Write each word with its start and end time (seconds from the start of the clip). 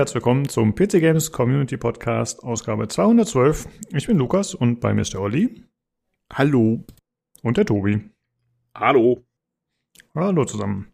Herzlich 0.00 0.14
willkommen 0.14 0.48
zum 0.48 0.74
PC 0.74 0.92
Games 0.92 1.30
Community 1.30 1.76
Podcast, 1.76 2.42
Ausgabe 2.42 2.88
212. 2.88 3.68
Ich 3.92 4.06
bin 4.06 4.16
Lukas 4.16 4.54
und 4.54 4.80
bei 4.80 4.94
mir 4.94 5.02
ist 5.02 5.12
der 5.12 5.20
Olli. 5.20 5.62
Hallo. 6.32 6.86
Und 7.42 7.58
der 7.58 7.66
Tobi. 7.66 8.08
Hallo. 8.74 9.22
Hallo 10.14 10.46
zusammen. 10.46 10.86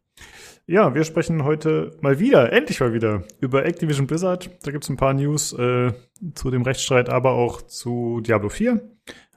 Ja, 0.66 0.92
wir 0.92 1.04
sprechen 1.04 1.44
heute 1.44 1.96
mal 2.00 2.18
wieder, 2.18 2.52
endlich 2.52 2.80
mal 2.80 2.94
wieder, 2.94 3.22
über 3.38 3.64
Activision 3.64 4.08
Blizzard. 4.08 4.50
Da 4.64 4.72
gibt's 4.72 4.88
ein 4.88 4.96
paar 4.96 5.14
News 5.14 5.52
äh, 5.52 5.92
zu 6.34 6.50
dem 6.50 6.62
Rechtsstreit, 6.62 7.08
aber 7.08 7.30
auch 7.30 7.62
zu 7.62 8.20
Diablo 8.22 8.48
4. 8.48 8.80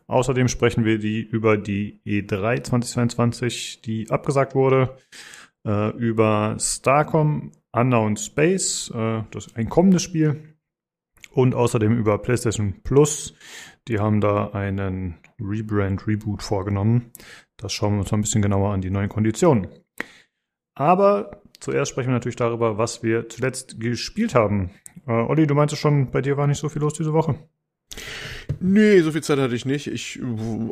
Außerdem 0.08 0.48
sprechen 0.48 0.84
wir 0.84 0.98
die 0.98 1.22
über 1.22 1.58
die 1.58 2.02
E3 2.08 2.64
2022, 2.64 3.84
die 3.84 4.10
abgesagt 4.10 4.56
wurde, 4.56 4.98
äh, 5.64 5.92
über 5.96 6.56
Starcom 6.58 7.52
Unknown 7.72 8.18
Space, 8.18 8.92
äh, 8.94 9.24
das 9.32 9.56
ein 9.56 9.70
kommendes 9.70 10.04
Spiel, 10.04 10.56
und 11.32 11.56
außerdem 11.56 11.98
über 11.98 12.18
PlayStation 12.18 12.82
Plus. 12.84 13.36
Die 13.88 14.00
haben 14.00 14.22
da 14.22 14.50
einen 14.50 15.20
Rebrand, 15.40 16.08
Reboot 16.08 16.44
vorgenommen. 16.44 17.12
Das 17.58 17.74
schauen 17.74 17.94
wir 17.94 18.00
uns 18.00 18.12
mal 18.12 18.18
ein 18.18 18.22
bisschen 18.22 18.42
genauer 18.42 18.74
an, 18.74 18.82
die 18.82 18.90
neuen 18.90 19.10
Konditionen. 19.10 19.68
Aber 20.76 21.42
zuerst 21.60 21.92
sprechen 21.92 22.10
wir 22.10 22.14
natürlich 22.14 22.36
darüber, 22.36 22.78
was 22.78 23.04
wir 23.04 23.30
zuletzt 23.30 23.80
gespielt 23.80 24.36
haben. 24.36 24.72
Äh, 25.08 25.12
Olli, 25.12 25.46
du 25.46 25.56
meintest 25.56 25.82
schon, 25.82 26.12
bei 26.12 26.22
dir 26.22 26.38
war 26.38 26.48
nicht 26.48 26.60
so 26.60 26.70
viel 26.70 26.82
los 26.82 26.94
diese 26.94 27.14
Woche. 27.14 27.36
Nee, 28.60 29.02
so 29.02 29.12
viel 29.12 29.24
Zeit 29.24 29.40
hatte 29.40 29.56
ich 29.56 29.66
nicht. 29.66 29.88
Ich, 29.88 30.20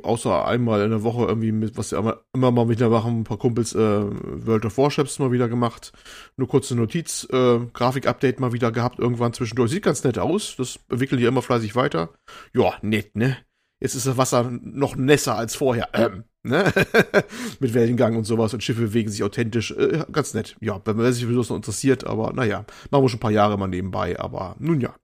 außer 0.03 0.45
einmal 0.45 0.81
in 0.83 0.89
der 0.89 1.03
Woche 1.03 1.25
irgendwie 1.25 1.51
mit, 1.51 1.77
was 1.77 1.91
ja 1.91 1.99
immer, 1.99 2.21
immer 2.33 2.51
mal 2.51 2.69
wieder 2.69 2.89
machen, 2.89 3.21
ein 3.21 3.23
paar 3.23 3.37
Kumpels 3.37 3.73
äh, 3.73 3.77
World 3.79 4.65
of 4.65 4.77
Warships 4.77 5.19
mal 5.19 5.31
wieder 5.31 5.47
gemacht. 5.47 5.93
Nur 6.35 6.47
kurze 6.47 6.75
Notiz, 6.75 7.27
äh, 7.31 7.59
Grafik-Update 7.73 8.39
mal 8.39 8.53
wieder 8.53 8.71
gehabt, 8.71 8.99
irgendwann 8.99 9.33
zwischendurch. 9.33 9.71
Sieht 9.71 9.83
ganz 9.83 10.03
nett 10.03 10.19
aus. 10.19 10.55
Das 10.57 10.79
entwickelt 10.89 11.21
ja 11.21 11.29
immer 11.29 11.41
fleißig 11.41 11.75
weiter. 11.75 12.09
Ja, 12.53 12.73
nett, 12.81 13.15
ne? 13.15 13.37
Jetzt 13.79 13.95
ist 13.95 14.07
das 14.07 14.17
Wasser 14.17 14.49
noch 14.51 14.95
nässer 14.95 15.37
als 15.37 15.55
vorher. 15.55 15.89
Ähm, 15.93 16.23
ne? 16.47 16.71
Mit 17.59 17.73
Wellengang 17.73 18.15
und 18.15 18.23
sowas 18.23 18.53
und 18.53 18.63
Schiffe 18.63 18.81
bewegen 18.81 19.09
sich 19.09 19.23
authentisch. 19.23 19.71
Äh, 19.71 20.05
ganz 20.11 20.33
nett. 20.33 20.55
Ja, 20.59 20.81
wenn 20.85 20.97
man 20.97 21.11
sich 21.13 21.25
für 21.25 21.33
sowas 21.33 21.49
noch 21.49 21.55
interessiert, 21.55 22.05
aber 22.05 22.33
naja, 22.33 22.65
machen 22.91 23.03
wir 23.03 23.09
schon 23.09 23.17
ein 23.17 23.21
paar 23.21 23.31
Jahre 23.31 23.57
mal 23.57 23.67
nebenbei, 23.67 24.19
aber 24.19 24.55
nun 24.59 24.81
ja. 24.81 24.95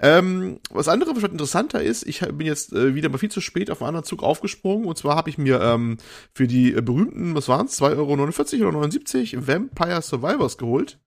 Ähm, 0.00 0.58
was 0.70 0.88
andere, 0.88 1.14
was 1.16 1.22
interessanter 1.24 1.82
ist, 1.82 2.06
ich 2.06 2.20
bin 2.20 2.46
jetzt 2.46 2.72
äh, 2.72 2.94
wieder 2.94 3.08
mal 3.08 3.18
viel 3.18 3.30
zu 3.30 3.40
spät 3.40 3.70
auf 3.70 3.80
einen 3.80 3.88
anderen 3.88 4.04
Zug 4.04 4.22
aufgesprungen 4.22 4.86
und 4.86 4.98
zwar 4.98 5.16
habe 5.16 5.30
ich 5.30 5.38
mir 5.38 5.60
ähm, 5.60 5.98
für 6.34 6.46
die 6.46 6.72
äh, 6.72 6.80
berühmten, 6.80 7.34
was 7.34 7.48
waren 7.48 7.66
es, 7.66 7.80
2,49 7.80 8.60
Euro 8.60 8.68
oder 8.68 8.78
79 8.78 9.46
Vampire 9.46 10.02
Survivors 10.02 10.58
geholt. 10.58 10.98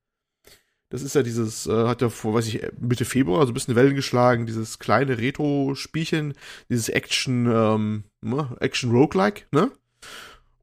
Das 0.92 1.04
ist 1.04 1.16
ja 1.16 1.24
dieses, 1.24 1.68
äh, 1.68 1.88
hat 1.88 2.02
ja 2.02 2.10
vor, 2.10 2.34
weiß 2.34 2.48
ich, 2.48 2.62
Mitte 2.78 3.06
Februar 3.06 3.46
so 3.46 3.52
ein 3.52 3.54
bisschen 3.54 3.76
Wellen 3.76 3.96
geschlagen, 3.96 4.46
dieses 4.46 4.78
kleine 4.78 5.18
Retro-Spielchen, 5.18 6.34
dieses 6.70 6.90
Action, 6.90 7.50
ähm, 7.50 8.04
ne, 8.20 8.56
Action 8.60 8.92
Roguelike, 8.92 9.46
ne? 9.52 9.72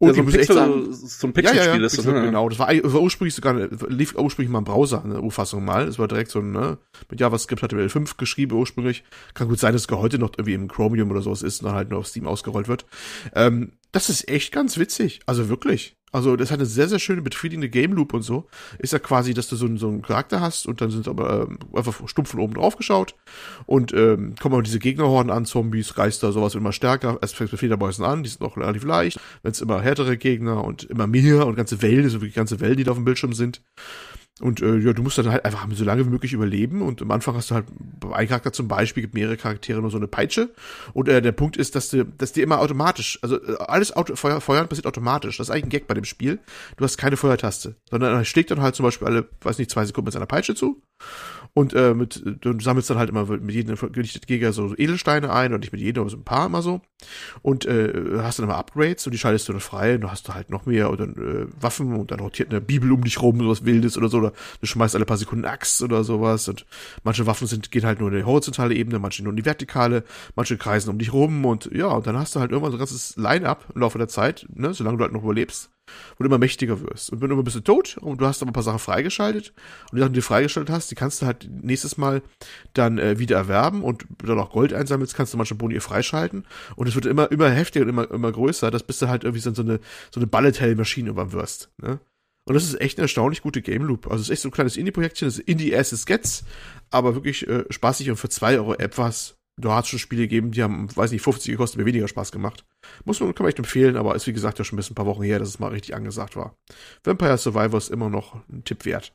Und 0.00 0.08
ja, 0.08 0.14
so, 0.14 0.20
ein 0.20 0.26
Pixel, 0.26 0.54
sagen, 0.54 0.92
so 0.92 1.26
ein 1.26 1.32
Pixel-Spiel 1.32 1.66
ja, 1.66 1.76
ja, 1.76 1.86
ist 1.86 1.98
das, 1.98 2.04
ne? 2.06 2.22
Genau, 2.22 2.48
das 2.48 2.60
war, 2.60 2.68
war 2.68 3.02
ursprünglich 3.02 3.34
sogar, 3.34 3.54
lief 3.88 4.14
ursprünglich 4.14 4.50
mal 4.50 4.58
im 4.58 4.64
Browser, 4.64 5.02
eine 5.04 5.20
U-Fassung 5.20 5.64
mal. 5.64 5.86
Das 5.86 5.98
war 5.98 6.06
direkt 6.06 6.30
so 6.30 6.38
ein, 6.38 6.52
ne, 6.52 6.78
mit 7.10 7.20
JavaScript 7.20 7.62
HTML5 7.62 8.16
geschrieben 8.16 8.56
ursprünglich. 8.56 9.02
Kann 9.34 9.48
gut 9.48 9.58
sein, 9.58 9.72
dass 9.72 9.86
es 9.86 9.90
heute 9.90 10.20
noch 10.20 10.30
irgendwie 10.36 10.54
im 10.54 10.68
Chromium 10.68 11.10
oder 11.10 11.20
sowas 11.20 11.42
ist 11.42 11.62
und 11.62 11.66
dann 11.66 11.74
halt 11.74 11.90
nur 11.90 11.98
auf 11.98 12.06
Steam 12.06 12.28
ausgerollt 12.28 12.68
wird. 12.68 12.86
Ähm, 13.34 13.72
das 13.92 14.10
ist 14.10 14.28
echt 14.28 14.52
ganz 14.52 14.78
witzig. 14.78 15.20
Also 15.26 15.48
wirklich. 15.48 15.96
Also 16.10 16.36
das 16.36 16.50
hat 16.50 16.58
eine 16.58 16.66
sehr, 16.66 16.88
sehr 16.88 16.98
schöne, 16.98 17.22
befriedigende 17.22 17.68
Game 17.68 17.92
Loop 17.92 18.14
und 18.14 18.22
so. 18.22 18.46
Ist 18.78 18.92
ja 18.92 18.98
quasi, 18.98 19.34
dass 19.34 19.48
du 19.48 19.56
so, 19.56 19.76
so 19.76 19.88
einen 19.88 20.02
Charakter 20.02 20.40
hast 20.40 20.66
und 20.66 20.80
dann 20.80 20.90
sind 20.90 21.06
aber 21.06 21.42
ähm, 21.42 21.58
einfach 21.74 22.08
stumpf 22.08 22.30
von 22.30 22.40
oben 22.40 22.54
drauf 22.54 22.76
geschaut 22.76 23.14
und 23.66 23.92
ähm, 23.92 24.34
kommen 24.40 24.54
aber 24.54 24.62
diese 24.62 24.78
Gegnerhorden 24.78 25.30
an, 25.30 25.44
Zombies, 25.44 25.94
Geister, 25.94 26.32
sowas 26.32 26.54
immer 26.54 26.72
stärker. 26.72 27.18
Es 27.20 27.32
fängt 27.32 27.52
mit 27.52 27.58
Fledermäusen 27.58 28.04
an, 28.04 28.22
die 28.22 28.30
sind 28.30 28.40
noch 28.40 28.56
relativ 28.56 28.84
leicht. 28.84 29.20
Wenn 29.42 29.52
es 29.52 29.60
immer 29.60 29.82
härtere 29.82 30.16
Gegner 30.16 30.64
und 30.64 30.84
immer 30.84 31.06
mehr 31.06 31.46
und 31.46 31.56
ganze 31.56 31.82
Wellen, 31.82 32.08
so 32.08 32.22
wie 32.22 32.30
ganze 32.30 32.60
Wellen, 32.60 32.76
die 32.76 32.84
da 32.84 32.92
auf 32.92 32.98
dem 32.98 33.04
Bildschirm 33.04 33.34
sind. 33.34 33.60
Und 34.40 34.62
äh, 34.62 34.78
ja, 34.78 34.92
du 34.92 35.02
musst 35.02 35.18
dann 35.18 35.30
halt 35.30 35.44
einfach 35.44 35.66
so 35.72 35.84
lange 35.84 36.06
wie 36.06 36.10
möglich 36.10 36.32
überleben. 36.32 36.82
Und 36.82 37.02
am 37.02 37.10
Anfang 37.10 37.34
hast 37.34 37.50
du 37.50 37.56
halt 37.56 37.66
ein 38.12 38.28
Charakter 38.28 38.52
zum 38.52 38.68
Beispiel, 38.68 39.02
gibt 39.02 39.14
mehrere 39.14 39.36
Charaktere 39.36 39.80
nur 39.80 39.90
so 39.90 39.96
eine 39.96 40.06
Peitsche. 40.06 40.50
Und 40.92 41.08
äh, 41.08 41.20
der 41.20 41.32
Punkt 41.32 41.56
ist, 41.56 41.74
dass 41.74 41.90
du, 41.90 42.04
dass 42.04 42.32
dir 42.32 42.44
immer 42.44 42.60
automatisch, 42.60 43.18
also 43.22 43.36
äh, 43.36 43.56
alles 43.58 43.96
Auto, 43.96 44.14
Feuer, 44.16 44.40
Feuern 44.40 44.68
passiert 44.68 44.86
automatisch. 44.86 45.38
Das 45.38 45.48
ist 45.48 45.50
eigentlich 45.50 45.64
ein 45.64 45.70
Gag 45.70 45.86
bei 45.86 45.94
dem 45.94 46.04
Spiel. 46.04 46.38
Du 46.76 46.84
hast 46.84 46.96
keine 46.98 47.16
Feuertaste, 47.16 47.76
sondern 47.90 48.14
er 48.14 48.24
schlägt 48.24 48.50
dann 48.50 48.60
halt 48.60 48.74
zum 48.74 48.84
Beispiel 48.84 49.08
alle, 49.08 49.28
weiß 49.40 49.58
nicht, 49.58 49.70
zwei 49.70 49.84
Sekunden 49.84 50.06
mit 50.06 50.14
seiner 50.14 50.26
Peitsche 50.26 50.54
zu. 50.54 50.82
Und 51.54 51.74
äh, 51.74 51.94
mit, 51.94 52.22
du 52.40 52.58
sammelst 52.60 52.90
dann 52.90 52.98
halt 52.98 53.10
immer 53.10 53.24
mit 53.24 53.50
jedem 53.50 53.76
gelichteten 53.92 54.26
Gegner 54.26 54.52
so 54.52 54.74
Edelsteine 54.76 55.32
ein 55.32 55.52
und 55.52 55.60
nicht 55.60 55.72
mit 55.72 55.80
jedem, 55.80 56.02
aber 56.02 56.10
so 56.10 56.16
ein 56.16 56.24
paar 56.24 56.46
immer 56.46 56.62
so. 56.62 56.80
Und 57.42 57.66
äh, 57.66 58.18
hast 58.18 58.38
dann 58.38 58.44
immer 58.44 58.56
Upgrades 58.56 59.06
und 59.06 59.12
die 59.12 59.18
schaltest 59.18 59.48
du 59.48 59.52
dann 59.52 59.60
frei 59.60 59.94
und 59.94 60.02
dann 60.02 60.10
hast 60.10 60.28
du 60.28 60.34
halt 60.34 60.50
noch 60.50 60.66
mehr 60.66 60.94
dann 60.96 61.14
äh, 61.16 61.62
Waffen 61.62 61.94
und 61.94 62.10
dann 62.10 62.20
rotiert 62.20 62.50
eine 62.50 62.60
Bibel 62.60 62.90
um 62.92 63.04
dich 63.04 63.20
rum, 63.22 63.38
sowas 63.38 63.64
Wildes 63.64 63.96
oder 63.96 64.08
so. 64.08 64.18
Oder 64.18 64.32
du 64.60 64.66
schmeißt 64.66 64.94
alle 64.94 65.04
paar 65.04 65.16
Sekunden 65.16 65.44
Axt 65.44 65.82
oder 65.82 66.04
sowas. 66.04 66.48
Und 66.48 66.66
manche 67.04 67.26
Waffen 67.26 67.46
sind, 67.46 67.70
gehen 67.70 67.84
halt 67.84 68.00
nur 68.00 68.10
in 68.10 68.18
die 68.18 68.24
horizontale 68.24 68.74
Ebene, 68.74 68.98
manche 68.98 69.22
nur 69.22 69.32
in 69.32 69.36
die 69.36 69.44
vertikale, 69.44 70.04
manche 70.34 70.56
kreisen 70.56 70.90
um 70.90 70.98
dich 70.98 71.12
rum 71.12 71.44
und 71.44 71.70
ja, 71.72 71.88
und 71.88 72.06
dann 72.06 72.16
hast 72.16 72.34
du 72.34 72.40
halt 72.40 72.50
irgendwann 72.50 72.72
so 72.72 72.76
ein 72.76 72.80
ganzes 72.80 73.16
Line-up 73.16 73.64
im 73.74 73.80
Laufe 73.80 73.98
der 73.98 74.08
Zeit, 74.08 74.46
ne, 74.54 74.74
solange 74.74 74.98
du 74.98 75.04
halt 75.04 75.12
noch 75.12 75.22
überlebst 75.22 75.70
wo 76.16 76.24
du 76.24 76.28
immer 76.28 76.38
mächtiger 76.38 76.80
wirst. 76.80 77.10
Und 77.10 77.20
wenn 77.20 77.28
du 77.28 77.34
immer 77.34 77.42
ein 77.42 77.44
bisschen 77.44 77.64
tot 77.64 77.96
und 77.98 78.20
du 78.20 78.26
hast 78.26 78.42
aber 78.42 78.50
ein 78.50 78.54
paar 78.54 78.62
Sachen 78.62 78.78
freigeschaltet 78.78 79.52
und 79.90 79.96
die 79.96 80.00
Sachen, 80.00 80.12
die 80.12 80.20
du 80.20 80.24
freigeschaltet 80.24 80.74
hast, 80.74 80.90
die 80.90 80.94
kannst 80.94 81.22
du 81.22 81.26
halt 81.26 81.48
nächstes 81.50 81.96
Mal 81.96 82.22
dann 82.74 82.98
äh, 82.98 83.18
wieder 83.18 83.36
erwerben 83.36 83.82
und 83.82 84.06
dann 84.18 84.38
auch 84.38 84.50
Gold 84.50 84.72
einsammelst, 84.72 85.14
kannst 85.14 85.32
du 85.32 85.36
manche 85.38 85.54
Boni 85.54 85.80
freischalten 85.80 86.46
und 86.76 86.88
es 86.88 86.94
wird 86.94 87.06
immer, 87.06 87.30
immer 87.30 87.50
heftiger 87.50 87.84
und 87.84 87.90
immer, 87.90 88.10
immer 88.10 88.32
größer, 88.32 88.70
dass 88.70 88.82
bis 88.82 88.98
du 88.98 89.08
halt 89.08 89.24
irgendwie 89.24 89.40
so 89.40 89.50
eine, 89.62 89.80
so 90.10 90.20
eine 90.20 90.26
Bullet-Hell-Maschine 90.26 91.08
irgendwann 91.08 91.32
wirst, 91.32 91.70
ne? 91.78 92.00
Und 92.48 92.54
das 92.54 92.64
ist 92.64 92.80
echt 92.80 92.96
eine 92.96 93.04
erstaunlich 93.04 93.42
gute 93.42 93.60
Game 93.60 93.82
Loop. 93.82 94.06
Also 94.06 94.22
es 94.22 94.28
ist 94.28 94.30
echt 94.30 94.40
so 94.40 94.48
ein 94.48 94.52
kleines 94.52 94.78
Indie-Projektchen, 94.78 95.28
das 95.28 95.38
ist 95.38 95.46
Indie 95.46 95.76
as 95.76 95.92
it 95.92 96.06
gets, 96.06 96.44
aber 96.90 97.14
wirklich 97.14 97.46
äh, 97.46 97.64
spaßig 97.68 98.08
und 98.08 98.16
für 98.16 98.30
zwei 98.30 98.56
Euro 98.56 98.72
etwas 98.72 99.37
da 99.58 99.74
hat 99.74 99.84
es 99.84 99.90
schon 99.90 99.98
Spiele 99.98 100.22
gegeben, 100.22 100.52
die 100.52 100.62
haben, 100.62 100.94
weiß 100.94 101.10
nicht, 101.10 101.22
50 101.22 101.52
gekostet, 101.52 101.78
mir 101.78 101.86
weniger 101.86 102.08
Spaß 102.08 102.32
gemacht. 102.32 102.64
Muss 103.04 103.20
man, 103.20 103.34
kann 103.34 103.44
man 103.44 103.48
echt 103.48 103.58
empfehlen, 103.58 103.96
aber 103.96 104.14
ist 104.14 104.26
wie 104.26 104.32
gesagt 104.32 104.58
ja 104.58 104.64
schon 104.64 104.76
ein 104.76 104.78
bisschen 104.78 104.92
ein 104.92 104.96
paar 104.96 105.06
Wochen 105.06 105.22
her, 105.22 105.38
dass 105.38 105.48
es 105.48 105.58
mal 105.58 105.68
richtig 105.68 105.94
angesagt 105.94 106.36
war. 106.36 106.56
Vampire 107.04 107.36
Survivors 107.36 107.88
immer 107.88 108.08
noch 108.08 108.36
ein 108.48 108.64
Tipp 108.64 108.84
wert. 108.84 109.12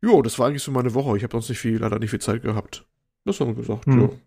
Jo, 0.00 0.22
das 0.22 0.38
war 0.38 0.48
eigentlich 0.48 0.62
so 0.62 0.70
meine 0.70 0.94
Woche. 0.94 1.16
Ich 1.16 1.22
habe 1.22 1.32
sonst 1.32 1.48
nicht 1.48 1.58
viel, 1.58 1.78
leider 1.78 1.98
nicht 1.98 2.10
viel 2.10 2.20
Zeit 2.20 2.42
gehabt. 2.42 2.86
Das 3.24 3.40
haben 3.40 3.48
wir 3.48 3.54
gesagt, 3.54 3.86
hm. 3.86 4.00
jo. 4.00 4.20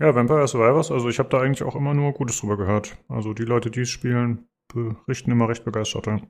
Ja, 0.00 0.14
Vampire 0.14 0.48
Survivors, 0.48 0.90
also 0.90 1.08
ich 1.08 1.18
habe 1.18 1.28
da 1.28 1.40
eigentlich 1.40 1.62
auch 1.62 1.76
immer 1.76 1.92
nur 1.92 2.12
Gutes 2.12 2.40
drüber 2.40 2.56
gehört. 2.56 2.96
Also 3.08 3.34
die 3.34 3.44
Leute, 3.44 3.70
die 3.70 3.80
es 3.80 3.90
spielen, 3.90 4.48
berichten 4.72 5.30
immer 5.30 5.48
recht 5.48 5.64
begeistert. 5.64 6.06
Ja. 6.06 6.20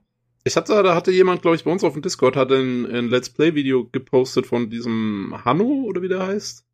Ich 0.44 0.56
hatte, 0.56 0.82
da 0.82 0.96
hatte 0.96 1.12
jemand, 1.12 1.42
glaube 1.42 1.54
ich, 1.54 1.64
bei 1.64 1.70
uns 1.70 1.84
auf 1.84 1.92
dem 1.92 2.02
Discord, 2.02 2.34
hat 2.34 2.50
ein, 2.50 2.84
ein 2.86 3.08
Let's 3.08 3.30
Play-Video 3.30 3.88
gepostet 3.92 4.46
von 4.46 4.70
diesem 4.70 5.34
Hanno, 5.44 5.84
oder 5.86 6.02
wie 6.02 6.08
der 6.08 6.26
heißt 6.26 6.66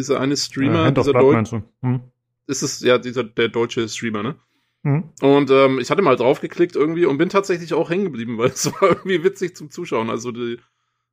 dieser 0.00 0.20
eine 0.20 0.36
Streamer, 0.36 0.86
äh, 0.86 0.92
dieser 0.92 1.12
Deutsche. 1.12 1.62
Hm? 1.82 2.00
Ist 2.46 2.62
es 2.62 2.80
ja 2.80 2.98
dieser 2.98 3.24
der 3.24 3.48
deutsche 3.48 3.88
Streamer, 3.88 4.22
ne? 4.22 4.36
Mhm. 4.82 5.04
Und 5.20 5.50
ähm, 5.50 5.78
ich 5.78 5.90
hatte 5.90 6.02
mal 6.02 6.16
draufgeklickt 6.16 6.74
irgendwie 6.74 7.04
und 7.04 7.18
bin 7.18 7.28
tatsächlich 7.28 7.74
auch 7.74 7.90
hängen 7.90 8.04
geblieben, 8.04 8.38
weil 8.38 8.48
es 8.48 8.66
war 8.72 8.90
irgendwie 8.90 9.22
witzig 9.22 9.56
zum 9.56 9.70
Zuschauen. 9.70 10.10
Also 10.10 10.32
die, 10.32 10.58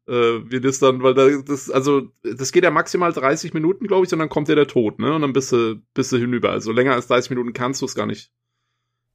äh, 0.07 0.41
wie 0.45 0.61
das 0.61 0.79
dann, 0.79 1.03
weil 1.03 1.13
da 1.13 1.27
das, 1.45 1.69
also 1.69 2.09
das 2.23 2.51
geht 2.51 2.63
ja 2.63 2.71
maximal 2.71 3.11
30 3.11 3.53
Minuten, 3.53 3.87
glaube 3.87 4.05
ich, 4.05 4.13
und 4.13 4.19
dann 4.19 4.29
kommt 4.29 4.47
ja 4.47 4.55
der 4.55 4.67
Tod, 4.67 4.99
ne? 4.99 5.13
Und 5.13 5.21
dann 5.21 5.33
bist 5.33 5.51
du, 5.51 5.81
bist 5.93 6.11
du 6.11 6.17
hinüber. 6.17 6.51
Also 6.51 6.71
länger 6.71 6.93
als 6.93 7.07
30 7.07 7.29
Minuten 7.31 7.53
kannst 7.53 7.81
du 7.81 7.85
es 7.85 7.95
gar 7.95 8.05
nicht 8.05 8.31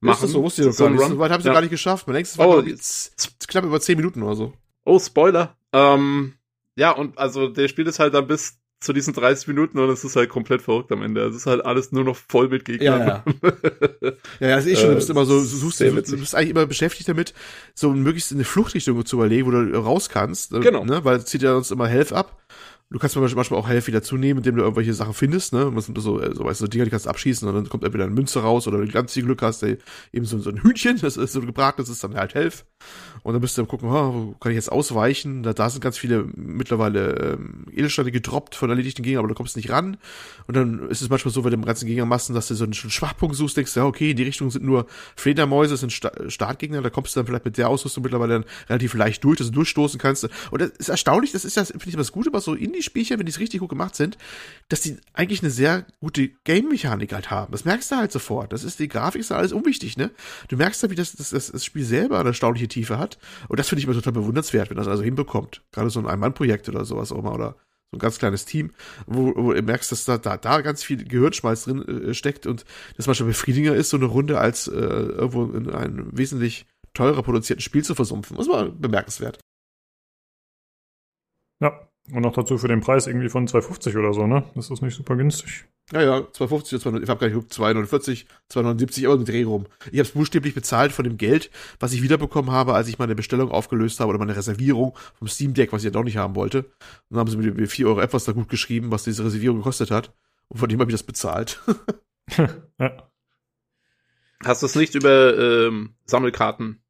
machen. 0.00 0.16
Ist 0.16 0.22
das 0.24 0.30
so 0.32 0.42
wusste 0.42 0.62
ich 0.62 0.68
doch 0.68 0.76
gar 0.76 0.90
nicht. 0.90 1.00
So 1.00 1.18
weit 1.18 1.32
haben 1.32 1.42
sie 1.42 1.48
ja. 1.48 1.54
gar 1.54 1.62
nicht 1.62 1.70
geschafft. 1.70 2.06
Man 2.06 2.14
denkt, 2.14 2.28
es 2.28 2.38
war 2.38 2.48
oh, 2.48 2.60
jetzt, 2.60 3.34
knapp 3.48 3.64
über 3.64 3.80
10 3.80 3.96
Minuten 3.96 4.22
oder 4.22 4.36
so. 4.36 4.52
Oh, 4.84 4.98
Spoiler. 4.98 5.56
Ähm, 5.72 6.34
ja, 6.76 6.90
und 6.90 7.18
also 7.18 7.48
der 7.48 7.68
spielt 7.68 7.88
es 7.88 7.98
halt 7.98 8.14
dann 8.14 8.26
bis 8.26 8.58
zu 8.82 8.92
diesen 8.92 9.14
30 9.14 9.48
Minuten 9.48 9.78
und 9.78 9.88
es 9.90 10.04
ist 10.04 10.16
halt 10.16 10.28
komplett 10.28 10.62
verrückt 10.62 10.90
am 10.92 11.02
Ende. 11.02 11.22
Es 11.22 11.36
ist 11.36 11.46
halt 11.46 11.64
alles 11.64 11.92
nur 11.92 12.04
noch 12.04 12.16
voll 12.16 12.48
mit 12.48 12.64
Gegnern. 12.64 13.00
Ja, 13.00 13.06
ja. 13.06 13.24
ja, 14.40 14.48
ja 14.48 14.56
das 14.56 14.66
ist 14.66 14.72
eh 14.72 14.76
schon, 14.76 14.90
du 14.90 14.94
bist 14.96 15.10
immer 15.10 15.24
so, 15.24 15.38
du 15.38 15.44
suchst, 15.44 15.80
du, 15.80 15.90
du 15.90 16.16
bist 16.18 16.34
eigentlich 16.34 16.50
immer 16.50 16.66
beschäftigt 16.66 17.08
damit, 17.08 17.32
so 17.74 17.92
möglichst 17.92 18.32
eine 18.32 18.44
Fluchtrichtung 18.44 19.04
zu 19.06 19.16
überlegen, 19.16 19.46
wo 19.46 19.50
du 19.50 19.78
raus 19.78 20.08
kannst. 20.08 20.50
Genau. 20.50 20.84
Ne? 20.84 21.04
Weil 21.04 21.18
es 21.18 21.26
zieht 21.26 21.42
ja 21.42 21.54
uns 21.54 21.70
immer 21.70 21.86
Health 21.86 22.12
ab. 22.12 22.41
Du 22.92 22.98
kannst 22.98 23.16
manchmal 23.16 23.58
auch 23.58 23.68
Health 23.68 23.86
wieder 23.86 24.02
zunehmen, 24.02 24.38
indem 24.38 24.56
du 24.56 24.62
irgendwelche 24.62 24.92
Sachen 24.92 25.14
findest, 25.14 25.54
ne? 25.54 25.72
Das 25.74 25.86
sind 25.86 25.98
so, 25.98 26.20
äh, 26.20 26.34
so, 26.34 26.44
weißt 26.44 26.60
du, 26.60 26.64
so 26.64 26.68
Dinger, 26.68 26.84
die 26.84 26.90
kannst 26.90 27.06
du 27.06 27.10
abschießen 27.10 27.48
und 27.48 27.54
dann 27.54 27.68
kommt 27.68 27.84
entweder 27.84 28.04
eine 28.04 28.12
Münze 28.14 28.42
raus 28.42 28.68
oder 28.68 28.78
wenn 28.78 28.86
du 28.86 28.92
ganz 28.92 29.14
viel 29.14 29.24
Glück 29.24 29.40
hast, 29.40 29.62
ey, 29.62 29.78
eben 30.12 30.26
so, 30.26 30.38
so 30.38 30.50
ein 30.50 30.62
Hühnchen, 30.62 30.98
das 31.02 31.16
ist 31.16 31.32
so 31.32 31.40
gebraten, 31.40 31.80
das 31.80 31.88
ist 31.88 32.04
dann 32.04 32.14
halt 32.14 32.34
Health. 32.34 32.64
Und 33.22 33.34
dann 33.34 33.40
bist 33.40 33.56
du 33.56 33.62
dann 33.62 33.68
gucken, 33.68 33.88
oh, 33.88 34.14
wo 34.14 34.34
kann 34.40 34.50
ich 34.50 34.56
jetzt 34.56 34.72
ausweichen? 34.72 35.42
Da, 35.42 35.52
da 35.52 35.70
sind 35.70 35.80
ganz 35.80 35.96
viele 35.96 36.24
mittlerweile 36.34 37.34
ähm, 37.34 37.66
Edelsteine 37.70 38.10
gedroppt 38.10 38.56
von 38.56 38.68
erledigten 38.68 39.04
Gegnern, 39.04 39.20
aber 39.20 39.28
du 39.28 39.34
kommst 39.34 39.56
nicht 39.56 39.70
ran. 39.70 39.96
Und 40.48 40.56
dann 40.56 40.88
ist 40.88 41.02
es 41.02 41.08
manchmal 41.08 41.32
so, 41.32 41.42
du 41.42 41.48
im 41.48 41.64
ganzen 41.64 41.86
Gegnermassen, 41.86 42.34
dass 42.34 42.48
du 42.48 42.54
so 42.54 42.64
einen 42.64 42.74
Schwachpunkt 42.74 43.36
suchst, 43.36 43.56
denkst 43.56 43.76
ja, 43.76 43.84
okay, 43.84 44.10
in 44.10 44.16
die 44.16 44.24
Richtung 44.24 44.50
sind 44.50 44.64
nur 44.64 44.86
Fledermäuse, 45.16 45.74
das 45.74 45.80
sind 45.80 45.92
Sta 45.92 46.10
Startgegner, 46.28 46.82
da 46.82 46.90
kommst 46.90 47.14
du 47.14 47.20
dann 47.20 47.26
vielleicht 47.26 47.44
mit 47.44 47.58
der 47.58 47.68
Ausrüstung 47.68 48.02
mittlerweile 48.02 48.34
dann 48.34 48.44
relativ 48.68 48.94
leicht 48.94 49.22
durch, 49.22 49.38
dass 49.38 49.48
du 49.48 49.52
durchstoßen 49.52 50.00
kannst. 50.00 50.28
Und 50.50 50.60
das 50.60 50.70
ist 50.70 50.88
erstaunlich, 50.88 51.32
das 51.32 51.44
ist 51.44 51.56
ja, 51.56 51.64
finde 51.64 51.88
ich, 51.88 51.96
was 51.96 52.10
Gute 52.10 52.30
bei 52.30 52.40
so 52.40 52.54
Indie-Spielchen, 52.82 53.18
wenn 53.18 53.26
die 53.26 53.30
es 53.30 53.38
richtig 53.38 53.60
gut 53.60 53.68
gemacht 53.68 53.94
sind, 53.94 54.18
dass 54.68 54.80
die 54.80 54.96
eigentlich 55.12 55.42
eine 55.42 55.50
sehr 55.50 55.86
gute 56.00 56.28
Game-Mechanik 56.44 57.12
halt 57.12 57.30
haben. 57.30 57.52
Das 57.52 57.64
merkst 57.64 57.90
du 57.90 57.96
halt 57.96 58.12
sofort. 58.12 58.52
Das 58.52 58.64
ist, 58.64 58.78
die 58.78 58.88
Grafik 58.88 59.20
ist 59.20 59.32
alles 59.32 59.52
unwichtig, 59.52 59.96
ne? 59.96 60.10
Du 60.48 60.56
merkst 60.56 60.82
ja, 60.82 60.90
wie 60.90 60.94
das, 60.94 61.12
das, 61.12 61.30
das 61.30 61.64
Spiel 61.64 61.84
selber 61.84 62.18
eine 62.18 62.30
erstaunliche 62.30 62.68
Tiefe 62.68 62.98
hat. 62.98 63.18
Und 63.48 63.58
das 63.58 63.68
finde 63.68 63.80
ich 63.80 63.84
immer 63.86 63.94
total 63.94 64.12
bewundernswert, 64.12 64.70
wenn 64.70 64.76
das 64.76 64.88
also 64.88 65.02
hinbekommt. 65.02 65.62
Gerade 65.72 65.90
so 65.90 66.00
ein 66.00 66.06
Ein-Mann-Projekt 66.06 66.68
oder 66.68 66.84
sowas 66.84 67.12
auch 67.12 67.22
mal 67.22 67.34
oder 67.34 67.56
so 67.90 67.96
ein 67.96 68.00
ganz 68.00 68.18
kleines 68.18 68.44
Team, 68.44 68.72
wo, 69.06 69.34
wo 69.36 69.52
du 69.52 69.62
merkst, 69.62 69.92
dass 69.92 70.04
da, 70.04 70.18
da, 70.18 70.36
da 70.36 70.60
ganz 70.62 70.82
viel 70.82 71.04
Gehirnschmalz 71.04 71.64
drin 71.64 71.86
äh, 71.86 72.14
steckt 72.14 72.46
und 72.46 72.64
das 72.96 73.06
manchmal 73.06 73.28
befriedigender 73.28 73.76
ist, 73.76 73.90
so 73.90 73.98
eine 73.98 74.06
Runde 74.06 74.38
als 74.38 74.66
äh, 74.66 74.72
irgendwo 74.72 75.44
in 75.44 75.70
einem 75.70 76.16
wesentlich 76.16 76.66
teurer 76.94 77.22
produzierten 77.22 77.62
Spiel 77.62 77.84
zu 77.84 77.94
versumpfen. 77.94 78.36
Das 78.36 78.48
war 78.48 78.68
bemerkenswert. 78.70 79.38
Ja, 81.60 81.91
und 82.10 82.22
noch 82.22 82.32
dazu 82.32 82.58
für 82.58 82.68
den 82.68 82.80
Preis 82.80 83.06
irgendwie 83.06 83.28
von 83.28 83.46
2,50 83.46 83.98
oder 83.98 84.12
so, 84.12 84.26
ne? 84.26 84.44
Das 84.54 84.70
ist 84.70 84.82
nicht 84.82 84.96
super 84.96 85.16
günstig. 85.16 85.66
Ja, 85.92 86.02
ja, 86.02 86.18
2,50, 86.18 86.80
2, 86.80 87.02
ich 87.02 87.08
habe 87.08 87.20
gar 87.20 87.28
nicht 87.28 87.52
2,49, 87.52 88.24
2,79, 88.50 89.06
aber 89.06 89.14
im 89.14 89.24
Dreh 89.24 89.44
rum. 89.44 89.66
Ich 89.86 89.98
habe 89.98 90.02
es 90.02 90.10
buchstäblich 90.10 90.54
bezahlt 90.54 90.92
von 90.92 91.04
dem 91.04 91.16
Geld, 91.16 91.50
was 91.78 91.92
ich 91.92 92.02
wiederbekommen 92.02 92.50
habe, 92.50 92.74
als 92.74 92.88
ich 92.88 92.98
meine 92.98 93.14
Bestellung 93.14 93.50
aufgelöst 93.50 94.00
habe 94.00 94.10
oder 94.10 94.18
meine 94.18 94.36
Reservierung 94.36 94.96
vom 95.14 95.28
Steam 95.28 95.54
Deck, 95.54 95.72
was 95.72 95.82
ich 95.82 95.86
ja 95.86 95.90
doch 95.90 96.04
nicht 96.04 96.16
haben 96.16 96.34
wollte. 96.34 96.58
Und 96.60 96.66
dann 97.10 97.20
haben 97.20 97.30
sie 97.30 97.36
mir 97.36 97.68
4 97.68 97.86
Euro 97.86 98.00
etwas 98.00 98.24
da 98.24 98.32
gut 98.32 98.48
geschrieben, 98.48 98.90
was 98.90 99.04
diese 99.04 99.24
Reservierung 99.24 99.58
gekostet 99.58 99.90
hat. 99.90 100.12
Und 100.48 100.58
von 100.58 100.68
dem 100.68 100.80
habe 100.80 100.90
ich 100.90 100.94
das 100.94 101.02
bezahlt. 101.02 101.60
ja. 102.78 103.08
Hast 104.44 104.62
du 104.62 104.66
es 104.66 104.74
nicht 104.74 104.94
über 104.94 105.38
ähm, 105.38 105.94
Sammelkarten 106.04 106.82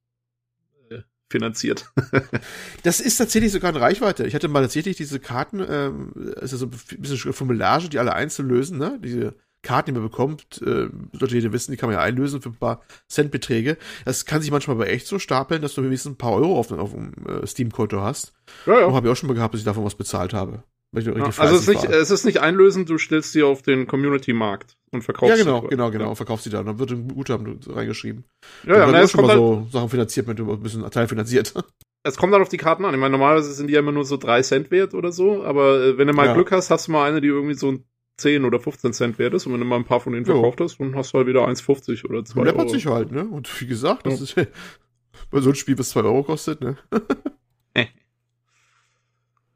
finanziert. 1.32 1.93
das 2.84 3.00
ist 3.00 3.17
tatsächlich 3.17 3.50
sogar 3.50 3.70
in 3.70 3.76
Reichweite. 3.76 4.26
Ich 4.26 4.34
hatte 4.34 4.49
mal 4.49 4.62
tatsächlich 4.62 4.96
diese 4.96 5.19
Karten, 5.19 5.64
ähm, 5.69 6.12
ist 6.40 6.52
ja 6.52 6.58
so 6.58 6.67
ein 6.67 6.70
bisschen 6.99 7.32
Formulage, 7.32 7.88
die 7.88 7.99
alle 7.99 8.14
einzeln 8.14 8.49
lösen, 8.49 8.79
ne? 8.79 9.00
Diese 9.02 9.34
Karten, 9.62 9.87
die 9.87 9.93
man 9.93 10.08
bekommt, 10.08 10.61
äh, 10.62 10.88
sollte 11.12 11.34
jeder 11.34 11.52
wissen, 11.52 11.70
die 11.70 11.76
kann 11.76 11.88
man 11.88 11.99
ja 11.99 12.02
einlösen 12.02 12.43
für 12.43 12.50
ein 12.50 12.56
paar 12.56 12.82
Centbeträge. 13.08 13.76
Das 14.05 14.26
kann 14.26 14.43
sich 14.43 14.50
manchmal 14.50 14.76
aber 14.76 14.88
echt 14.88 15.06
so 15.06 15.19
stapeln, 15.19 15.62
dass 15.62 15.75
du 15.75 15.82
wenigstens 15.82 16.12
ein 16.12 16.19
paar 16.19 16.32
Euro 16.32 16.58
auf, 16.58 16.70
auf 16.73 16.93
dem 16.93 17.12
äh, 17.26 17.46
Steam-Konto 17.46 18.00
hast. 18.00 18.32
Ja, 18.67 18.81
ja. 18.81 18.93
habe 18.93 19.06
ich 19.06 19.12
auch 19.12 19.17
schon 19.17 19.29
mal 19.29 19.34
gehabt, 19.34 19.55
dass 19.55 19.61
ich 19.61 19.64
davon 19.64 19.84
was 19.84 19.94
bezahlt 19.94 20.34
habe. 20.34 20.64
Also 20.94 21.56
es 21.56 21.62
ist, 21.62 21.68
nicht, 21.68 21.84
es 21.84 22.10
ist 22.10 22.24
nicht 22.26 22.40
einlösen, 22.40 22.84
du 22.84 22.98
stellst 22.98 23.32
sie 23.32 23.42
auf 23.42 23.62
den 23.62 23.86
Community-Markt 23.86 24.76
und 24.90 25.02
verkaufst 25.02 25.36
sie. 25.36 25.40
Ja, 25.40 25.44
genau, 25.44 25.66
genau, 25.66 25.90
genau, 25.90 26.08
ja. 26.08 26.14
verkaufst 26.14 26.44
sie 26.44 26.50
da. 26.50 26.62
Dann 26.62 26.78
wird 26.78 26.90
ein 26.90 27.08
Guthaben 27.08 27.60
reingeschrieben. 27.66 28.24
Ja, 28.66 28.76
ja, 28.76 28.86
na, 28.90 29.00
es 29.00 29.14
kommt 29.14 29.28
mal 29.28 29.36
so 29.36 29.66
Sachen 29.72 29.88
finanziert 29.88 30.26
mit 30.26 30.38
ein 30.38 30.62
bisschen 30.62 30.88
teilfinanziert. 30.90 31.54
Es 32.04 32.16
kommt 32.16 32.34
dann 32.34 32.42
auf 32.42 32.48
die 32.48 32.56
Karten 32.56 32.84
an. 32.84 32.92
Ich 32.94 32.98
meine, 32.98 33.12
normalerweise 33.12 33.52
sind 33.52 33.68
die 33.68 33.74
ja 33.74 33.78
immer 33.78 33.92
nur 33.92 34.04
so 34.04 34.16
drei 34.16 34.42
Cent 34.42 34.72
wert 34.72 34.92
oder 34.92 35.12
so, 35.12 35.44
aber 35.44 35.80
äh, 35.80 35.98
wenn 35.98 36.08
du 36.08 36.12
mal 36.12 36.26
ja. 36.26 36.34
Glück 36.34 36.50
hast, 36.50 36.68
hast 36.68 36.88
du 36.88 36.92
mal 36.92 37.08
eine, 37.08 37.20
die 37.20 37.28
irgendwie 37.28 37.54
so 37.54 37.70
ein 37.70 37.84
10 38.16 38.44
oder 38.44 38.58
15 38.58 38.92
Cent 38.92 39.18
wert 39.20 39.34
ist 39.34 39.46
und 39.46 39.52
wenn 39.52 39.60
du 39.60 39.66
mal 39.66 39.76
ein 39.76 39.84
paar 39.84 40.00
von 40.00 40.12
denen 40.12 40.26
verkauft 40.26 40.60
hast, 40.60 40.80
dann 40.80 40.96
hast 40.96 41.12
du 41.12 41.18
halt 41.18 41.28
wieder 41.28 41.46
1,50 41.46 42.04
oder 42.04 42.24
2 42.24 42.40
Euro. 42.40 42.46
Läppert 42.46 42.70
sich 42.70 42.86
halt, 42.86 43.12
ne? 43.12 43.24
Und 43.24 43.48
wie 43.60 43.68
gesagt, 43.68 44.04
das 44.04 44.20
ist, 44.20 44.36
weil 45.30 45.42
so 45.42 45.50
ein 45.50 45.54
Spiel 45.54 45.76
bis 45.76 45.90
2 45.90 46.00
Euro 46.00 46.24
kostet, 46.24 46.60
ne? 46.60 46.76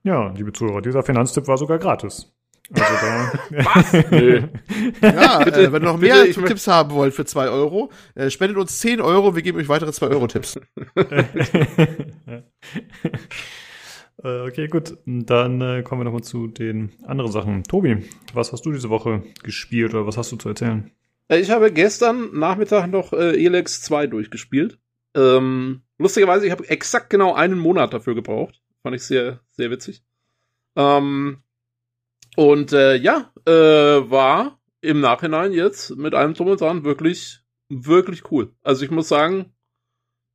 Ja, 0.07 0.33
liebe 0.37 0.53
Zuhörer, 0.53 0.83
dieser 0.83 1.03
Finanztipp 1.03 1.49
war 1.49 1.59
sogar 1.59 1.81
gratis. 1.81 2.33
Also 2.73 2.95
da. 3.01 3.33
Was? 3.65 4.11
Nö. 4.13 4.43
Ja, 5.03 5.39
bitte, 5.45 5.65
äh, 5.65 5.73
wenn 5.73 5.83
ihr 5.83 5.87
noch 5.87 5.99
mehr 5.99 6.23
bitte, 6.23 6.45
Tipps 6.45 6.69
haben 6.69 6.93
wollt 6.93 7.13
für 7.13 7.25
zwei 7.25 7.49
Euro, 7.49 7.91
äh, 8.15 8.31
spendet 8.31 8.57
uns 8.57 8.79
10 8.79 9.01
Euro, 9.01 9.35
wir 9.35 9.43
geben 9.43 9.59
euch 9.59 9.69
weitere 9.69 9.91
zwei 9.93 10.07
Euro 10.09 10.27
Tipps. 10.29 10.59
Äh, 14.25 14.49
okay, 14.49 14.67
gut. 14.67 14.97
Dann 15.05 15.61
äh, 15.61 15.83
kommen 15.83 16.01
wir 16.01 16.05
nochmal 16.07 16.25
zu 16.25 16.47
den 16.47 16.95
anderen 17.05 17.31
Sachen. 17.31 17.65
Tobi, 17.65 18.09
was 18.33 18.51
hast 18.51 18.65
du 18.65 18.73
diese 18.73 18.89
Woche 18.89 19.23
gespielt 19.43 19.93
oder 19.93 20.07
was 20.07 20.17
hast 20.17 20.33
du 20.33 20.37
zu 20.37 20.49
erzählen? 20.49 20.91
Äh, 21.29 21.41
ich 21.41 21.51
habe 21.51 21.71
gestern 21.71 22.31
Nachmittag 22.33 22.87
noch 22.87 23.13
äh, 23.13 23.37
Elex 23.45 23.83
2 23.83 24.07
durchgespielt. 24.07 24.79
Ähm, 25.15 25.83
lustigerweise, 25.99 26.47
ich 26.47 26.51
habe 26.51 26.67
exakt 26.67 27.11
genau 27.11 27.35
einen 27.35 27.59
Monat 27.59 27.93
dafür 27.93 28.15
gebraucht. 28.15 28.63
Fand 28.87 28.95
ich 28.95 29.03
sehr, 29.03 29.41
sehr 29.49 29.69
witzig. 29.73 30.05
Ähm, 30.77 31.43
und 32.37 32.73
äh, 32.73 32.95
ja, 32.95 33.33
äh, 33.45 33.51
war 33.51 34.61
im 34.81 35.01
Nachhinein 35.01 35.51
jetzt 35.51 35.97
mit 35.97 36.15
allem 36.15 36.35
drum 36.35 36.47
und 36.47 36.61
dran 36.61 36.85
wirklich, 36.85 37.41
wirklich 37.69 38.31
cool. 38.31 38.55
Also 38.63 38.85
ich 38.85 38.93
muss 38.93 39.09
sagen, 39.09 39.53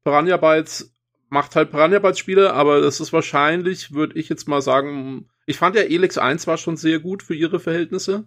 Piranha 0.04 0.36
Bytes 0.36 0.94
macht 1.30 1.56
halt 1.56 1.72
Piranha 1.72 2.00
Bytes 2.00 2.20
Spiele, 2.20 2.52
aber 2.52 2.82
das 2.82 3.00
ist 3.00 3.14
wahrscheinlich, 3.14 3.94
würde 3.94 4.20
ich 4.20 4.28
jetzt 4.28 4.50
mal 4.50 4.62
sagen, 4.62 5.30
ich 5.46 5.56
fand 5.56 5.78
ja 5.78 5.84
Elix 5.84 6.18
1 6.18 6.46
war 6.46 6.58
schon 6.58 6.76
sehr 6.76 7.00
gut 7.00 7.24
für 7.24 7.36
ihre 7.36 7.62
Verhältnisse. 7.62 8.26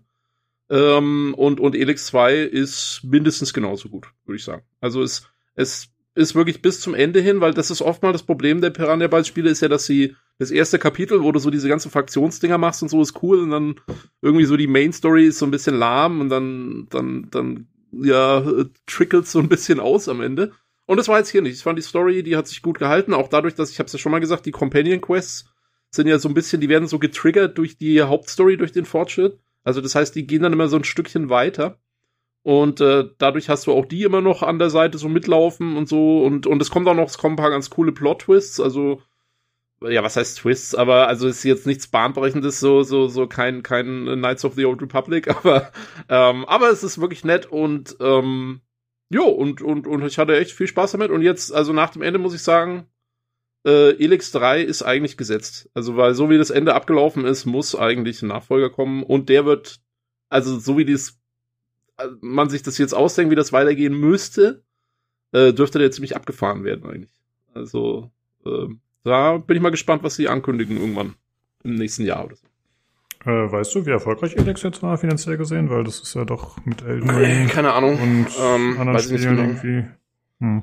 Ähm, 0.70 1.34
und, 1.36 1.60
und 1.60 1.74
Elix 1.74 2.06
2 2.06 2.36
ist 2.36 3.02
mindestens 3.04 3.52
genauso 3.52 3.90
gut, 3.90 4.06
würde 4.24 4.38
ich 4.38 4.44
sagen. 4.44 4.64
Also 4.80 5.02
es, 5.02 5.28
es 5.54 5.93
ist 6.14 6.34
wirklich 6.34 6.62
bis 6.62 6.80
zum 6.80 6.94
Ende 6.94 7.20
hin, 7.20 7.40
weil 7.40 7.54
das 7.54 7.70
ist 7.70 7.82
oftmals 7.82 8.14
das 8.14 8.22
Problem 8.22 8.60
der 8.60 8.70
Piranha 8.70 9.08
Bytes 9.08 9.28
Spiele, 9.28 9.50
ist 9.50 9.62
ja, 9.62 9.68
dass 9.68 9.86
sie 9.86 10.14
das 10.38 10.50
erste 10.50 10.78
Kapitel, 10.78 11.22
wo 11.22 11.32
du 11.32 11.38
so 11.38 11.50
diese 11.50 11.68
ganzen 11.68 11.90
Fraktionsdinger 11.90 12.58
machst 12.58 12.82
und 12.82 12.88
so, 12.88 13.02
ist 13.02 13.22
cool 13.22 13.40
und 13.40 13.50
dann 13.50 13.74
irgendwie 14.22 14.44
so 14.44 14.56
die 14.56 14.66
Main 14.66 14.92
Story 14.92 15.26
ist 15.26 15.38
so 15.38 15.46
ein 15.46 15.50
bisschen 15.50 15.76
lahm 15.76 16.20
und 16.20 16.28
dann, 16.28 16.86
dann, 16.90 17.28
dann, 17.30 17.68
ja, 17.92 18.44
trickelt 18.86 19.26
so 19.26 19.40
ein 19.40 19.48
bisschen 19.48 19.80
aus 19.80 20.08
am 20.08 20.20
Ende. 20.20 20.52
Und 20.86 20.98
das 20.98 21.08
war 21.08 21.18
jetzt 21.18 21.30
hier 21.30 21.42
nicht. 21.42 21.54
Ich 21.54 21.62
fand 21.62 21.78
die 21.78 21.82
Story, 21.82 22.22
die 22.22 22.36
hat 22.36 22.46
sich 22.46 22.62
gut 22.62 22.78
gehalten, 22.78 23.14
auch 23.14 23.28
dadurch, 23.28 23.54
dass 23.54 23.70
ich 23.70 23.80
hab's 23.80 23.92
ja 23.92 23.98
schon 23.98 24.12
mal 24.12 24.20
gesagt, 24.20 24.46
die 24.46 24.50
Companion 24.50 25.00
Quests 25.00 25.46
sind 25.90 26.06
ja 26.08 26.18
so 26.18 26.28
ein 26.28 26.34
bisschen, 26.34 26.60
die 26.60 26.68
werden 26.68 26.88
so 26.88 26.98
getriggert 26.98 27.56
durch 27.56 27.78
die 27.78 28.02
Hauptstory, 28.02 28.56
durch 28.56 28.72
den 28.72 28.84
Fortschritt. 28.84 29.38
Also 29.62 29.80
das 29.80 29.94
heißt, 29.94 30.14
die 30.14 30.26
gehen 30.26 30.42
dann 30.42 30.52
immer 30.52 30.68
so 30.68 30.76
ein 30.76 30.84
Stückchen 30.84 31.30
weiter. 31.30 31.78
Und 32.44 32.82
äh, 32.82 33.08
dadurch 33.16 33.48
hast 33.48 33.66
du 33.66 33.72
auch 33.72 33.86
die 33.86 34.02
immer 34.02 34.20
noch 34.20 34.42
an 34.42 34.58
der 34.58 34.68
Seite 34.68 34.98
so 34.98 35.08
mitlaufen 35.08 35.78
und 35.78 35.88
so. 35.88 36.22
Und, 36.22 36.46
und 36.46 36.60
es 36.60 36.70
kommt 36.70 36.86
auch 36.86 36.94
noch, 36.94 37.08
es 37.08 37.16
kommen 37.16 37.34
ein 37.34 37.38
paar 37.38 37.48
ganz 37.48 37.70
coole 37.70 37.90
Plot-Twists. 37.90 38.60
Also, 38.60 39.00
ja, 39.80 40.02
was 40.02 40.16
heißt 40.16 40.40
Twists? 40.40 40.74
Aber 40.74 41.08
also 41.08 41.26
ist 41.26 41.42
jetzt 41.42 41.66
nichts 41.66 41.88
Bahnbrechendes, 41.88 42.60
so, 42.60 42.82
so, 42.82 43.08
so 43.08 43.26
kein, 43.26 43.62
kein 43.62 44.04
Knights 44.04 44.44
of 44.44 44.56
the 44.56 44.66
Old 44.66 44.82
Republic. 44.82 45.28
Aber, 45.34 45.72
ähm, 46.10 46.44
aber 46.44 46.68
es 46.68 46.84
ist 46.84 47.00
wirklich 47.00 47.24
nett 47.24 47.46
und, 47.46 47.96
ähm, 48.00 48.60
jo, 49.08 49.24
und, 49.24 49.62
und, 49.62 49.86
und 49.86 50.04
ich 50.04 50.18
hatte 50.18 50.36
echt 50.36 50.52
viel 50.52 50.66
Spaß 50.66 50.92
damit. 50.92 51.10
Und 51.10 51.22
jetzt, 51.22 51.50
also 51.50 51.72
nach 51.72 51.90
dem 51.90 52.02
Ende 52.02 52.18
muss 52.18 52.34
ich 52.34 52.42
sagen, 52.42 52.86
äh, 53.64 53.92
Elix 53.92 54.32
3 54.32 54.60
ist 54.60 54.82
eigentlich 54.82 55.16
gesetzt. 55.16 55.70
Also, 55.72 55.96
weil 55.96 56.14
so 56.14 56.28
wie 56.28 56.36
das 56.36 56.50
Ende 56.50 56.74
abgelaufen 56.74 57.24
ist, 57.24 57.46
muss 57.46 57.74
eigentlich 57.74 58.20
ein 58.20 58.28
Nachfolger 58.28 58.68
kommen. 58.68 59.02
Und 59.02 59.30
der 59.30 59.46
wird, 59.46 59.80
also 60.28 60.58
so 60.58 60.76
wie 60.76 60.84
dies 60.84 61.23
man 62.20 62.48
sich 62.48 62.62
das 62.62 62.78
jetzt 62.78 62.94
ausdenkt, 62.94 63.30
wie 63.30 63.36
das 63.36 63.52
weitergehen 63.52 63.94
müsste, 63.94 64.62
äh, 65.32 65.52
dürfte 65.52 65.78
der 65.78 65.90
ziemlich 65.90 66.16
abgefahren 66.16 66.64
werden 66.64 66.88
eigentlich. 66.88 67.20
Also 67.54 68.10
äh, 68.44 68.68
da 69.04 69.38
bin 69.38 69.56
ich 69.56 69.62
mal 69.62 69.70
gespannt, 69.70 70.02
was 70.02 70.16
sie 70.16 70.28
ankündigen 70.28 70.76
irgendwann 70.76 71.14
im 71.62 71.74
nächsten 71.74 72.04
Jahr 72.04 72.24
oder 72.24 72.36
so. 72.36 72.46
Äh, 73.24 73.50
weißt 73.50 73.74
du, 73.74 73.86
wie 73.86 73.90
erfolgreich 73.90 74.36
Elex 74.36 74.62
jetzt 74.62 74.82
war 74.82 74.98
finanziell 74.98 75.36
gesehen? 75.36 75.70
Weil 75.70 75.84
das 75.84 76.00
ist 76.00 76.14
ja 76.14 76.24
doch 76.24 76.62
mit 76.64 76.82
Elden 76.82 77.08
Ring. 77.10 77.48
Keine 77.48 77.72
Ahnung. 77.72 77.98
Und 78.00 78.26
ähm, 78.38 78.72
anderen 78.72 78.94
weiß 78.94 79.04
Spielen 79.04 79.36
genau. 79.36 79.42
irgendwie. 79.42 79.84
Hm. 80.40 80.62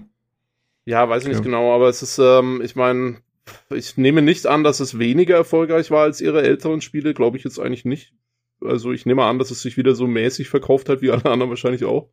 Ja, 0.85 1.09
weiß 1.09 1.23
ich 1.23 1.27
okay. 1.27 1.35
nicht 1.35 1.43
genau, 1.43 1.73
aber 1.73 1.89
es 1.89 2.01
ist, 2.03 2.19
ähm, 2.19 2.61
ich 2.63 2.75
meine, 2.75 3.17
ich 3.69 3.97
nehme 3.97 4.21
nicht 4.21 4.45
an, 4.45 4.63
dass 4.63 4.79
es 4.79 4.99
weniger 4.99 5.35
erfolgreich 5.35 5.91
war 5.91 6.03
als 6.03 6.21
ihre 6.21 6.43
älteren 6.43 6.81
Spiele, 6.81 7.13
glaube 7.13 7.37
ich 7.37 7.43
jetzt 7.43 7.59
eigentlich 7.59 7.85
nicht. 7.85 8.13
Also 8.63 8.91
ich 8.91 9.05
nehme 9.05 9.23
an, 9.23 9.39
dass 9.39 9.51
es 9.51 9.61
sich 9.61 9.77
wieder 9.77 9.95
so 9.95 10.07
mäßig 10.07 10.49
verkauft 10.49 10.89
hat, 10.89 11.01
wie 11.01 11.11
alle 11.11 11.25
anderen 11.25 11.49
wahrscheinlich 11.49 11.85
auch. 11.85 12.09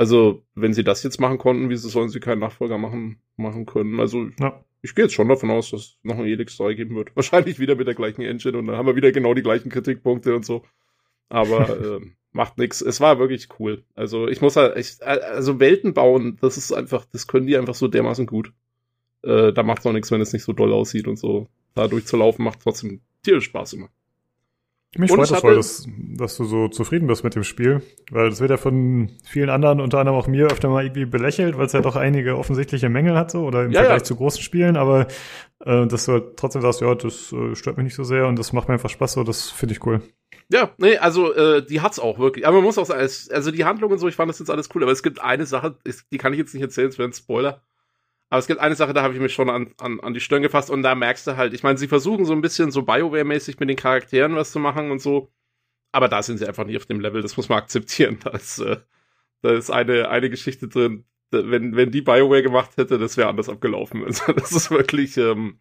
Also, 0.00 0.46
wenn 0.54 0.72
sie 0.72 0.82
das 0.82 1.02
jetzt 1.02 1.20
machen 1.20 1.36
konnten, 1.36 1.68
wieso 1.68 1.90
sollen 1.90 2.08
sie 2.08 2.20
keinen 2.20 2.38
Nachfolger 2.38 2.78
machen, 2.78 3.20
machen 3.36 3.66
können? 3.66 4.00
Also, 4.00 4.28
ja. 4.40 4.64
ich 4.80 4.94
gehe 4.94 5.04
jetzt 5.04 5.12
schon 5.12 5.28
davon 5.28 5.50
aus, 5.50 5.72
dass 5.72 5.80
es 5.80 5.98
noch 6.02 6.16
ein 6.16 6.24
Elix 6.24 6.56
3 6.56 6.72
geben 6.72 6.96
wird. 6.96 7.14
Wahrscheinlich 7.16 7.58
wieder 7.58 7.74
mit 7.74 7.86
der 7.86 7.94
gleichen 7.94 8.22
Engine 8.22 8.56
und 8.56 8.66
dann 8.66 8.76
haben 8.76 8.86
wir 8.86 8.96
wieder 8.96 9.12
genau 9.12 9.34
die 9.34 9.42
gleichen 9.42 9.68
Kritikpunkte 9.68 10.34
und 10.34 10.46
so. 10.46 10.64
Aber 11.28 11.68
äh, 11.98 12.00
macht 12.32 12.56
nix. 12.56 12.80
Es 12.80 13.02
war 13.02 13.18
wirklich 13.18 13.48
cool. 13.58 13.84
Also, 13.94 14.26
ich 14.26 14.40
muss 14.40 14.56
halt, 14.56 14.78
ich, 14.78 15.02
also 15.02 15.60
Welten 15.60 15.92
bauen, 15.92 16.38
das 16.40 16.56
ist 16.56 16.72
einfach, 16.72 17.04
das 17.12 17.26
können 17.26 17.46
die 17.46 17.58
einfach 17.58 17.74
so 17.74 17.86
dermaßen 17.86 18.24
gut. 18.24 18.54
Äh, 19.22 19.52
da 19.52 19.62
macht 19.62 19.80
es 19.80 19.86
auch 19.86 19.92
nichts, 19.92 20.10
wenn 20.10 20.22
es 20.22 20.32
nicht 20.32 20.44
so 20.44 20.54
doll 20.54 20.72
aussieht 20.72 21.08
und 21.08 21.18
so. 21.18 21.48
Da 21.74 21.88
durchzulaufen 21.88 22.42
macht 22.42 22.60
trotzdem 22.62 23.02
tierisch 23.22 23.44
Spaß 23.44 23.74
immer. 23.74 23.90
Mich 24.96 25.12
freut 25.12 25.30
es 25.30 25.38
voll, 25.38 25.54
dass, 25.54 25.86
dass 26.16 26.36
du 26.36 26.44
so 26.44 26.66
zufrieden 26.66 27.06
bist 27.06 27.22
mit 27.22 27.36
dem 27.36 27.44
Spiel, 27.44 27.80
weil 28.10 28.28
das 28.28 28.40
wird 28.40 28.50
ja 28.50 28.56
von 28.56 29.08
vielen 29.24 29.48
anderen, 29.48 29.80
unter 29.80 30.00
anderem 30.00 30.18
auch 30.18 30.26
mir, 30.26 30.46
öfter 30.46 30.68
mal 30.68 30.84
irgendwie 30.84 31.04
belächelt, 31.04 31.56
weil 31.56 31.66
es 31.66 31.72
ja 31.72 31.80
doch 31.80 31.94
einige 31.94 32.36
offensichtliche 32.36 32.88
Mängel 32.88 33.16
hat, 33.16 33.30
so 33.30 33.44
oder 33.44 33.64
im 33.64 33.70
ja, 33.70 33.80
Vergleich 33.80 34.00
ja. 34.00 34.04
zu 34.04 34.16
großen 34.16 34.42
Spielen, 34.42 34.76
aber 34.76 35.06
äh, 35.64 35.86
dass 35.86 36.06
du 36.06 36.12
halt 36.12 36.36
trotzdem 36.36 36.62
sagst, 36.62 36.80
ja, 36.80 36.92
das 36.96 37.32
äh, 37.32 37.54
stört 37.54 37.76
mich 37.76 37.84
nicht 37.84 37.94
so 37.94 38.02
sehr 38.02 38.26
und 38.26 38.36
das 38.36 38.52
macht 38.52 38.66
mir 38.66 38.74
einfach 38.74 38.90
Spaß, 38.90 39.12
so 39.12 39.22
das 39.22 39.50
finde 39.50 39.74
ich 39.74 39.86
cool. 39.86 40.02
Ja, 40.52 40.74
nee, 40.78 40.96
also 40.96 41.32
äh, 41.34 41.64
die 41.64 41.80
hat's 41.80 42.00
auch 42.00 42.18
wirklich. 42.18 42.44
Aber 42.44 42.56
man 42.56 42.64
muss 42.64 42.78
auch 42.78 42.86
sagen, 42.86 43.00
also 43.00 43.50
die 43.52 43.64
Handlung 43.64 43.92
und 43.92 43.98
so, 43.98 44.08
ich 44.08 44.16
fand 44.16 44.28
das 44.28 44.40
jetzt 44.40 44.50
alles 44.50 44.68
cool, 44.74 44.82
aber 44.82 44.90
es 44.90 45.04
gibt 45.04 45.20
eine 45.22 45.46
Sache, 45.46 45.76
die 46.12 46.18
kann 46.18 46.32
ich 46.32 46.40
jetzt 46.40 46.52
nicht 46.52 46.62
erzählen, 46.64 46.88
es 46.88 46.98
wäre 46.98 47.08
ein 47.08 47.12
Spoiler. 47.12 47.62
Aber 48.30 48.38
es 48.38 48.46
gibt 48.46 48.60
eine 48.60 48.76
Sache, 48.76 48.92
da 48.92 49.02
habe 49.02 49.12
ich 49.12 49.20
mich 49.20 49.34
schon 49.34 49.50
an, 49.50 49.74
an, 49.78 50.00
an 50.00 50.14
die 50.14 50.20
Stirn 50.20 50.42
gefasst 50.42 50.70
und 50.70 50.82
da 50.82 50.94
merkst 50.94 51.26
du 51.26 51.36
halt, 51.36 51.52
ich 51.52 51.64
meine, 51.64 51.78
sie 51.78 51.88
versuchen 51.88 52.24
so 52.24 52.32
ein 52.32 52.40
bisschen 52.40 52.70
so 52.70 52.82
BioWare-mäßig 52.82 53.56
mit 53.58 53.68
den 53.68 53.76
Charakteren 53.76 54.36
was 54.36 54.52
zu 54.52 54.60
machen 54.60 54.92
und 54.92 55.00
so, 55.00 55.32
aber 55.92 56.08
da 56.08 56.22
sind 56.22 56.38
sie 56.38 56.46
einfach 56.46 56.64
nicht 56.64 56.76
auf 56.76 56.86
dem 56.86 57.00
Level, 57.00 57.22
das 57.22 57.36
muss 57.36 57.48
man 57.48 57.58
akzeptieren. 57.58 58.18
Da 58.24 58.30
ist, 58.30 58.58
äh, 58.60 58.78
da 59.42 59.52
ist 59.52 59.70
eine, 59.70 60.08
eine 60.08 60.30
Geschichte 60.30 60.68
drin, 60.68 61.04
wenn, 61.30 61.74
wenn 61.74 61.90
die 61.90 62.02
BioWare 62.02 62.42
gemacht 62.42 62.76
hätte, 62.76 62.98
das 62.98 63.16
wäre 63.16 63.28
anders 63.28 63.48
abgelaufen. 63.48 64.04
Also 64.06 64.32
das 64.32 64.52
ist 64.52 64.70
wirklich, 64.70 65.16
ähm, 65.16 65.58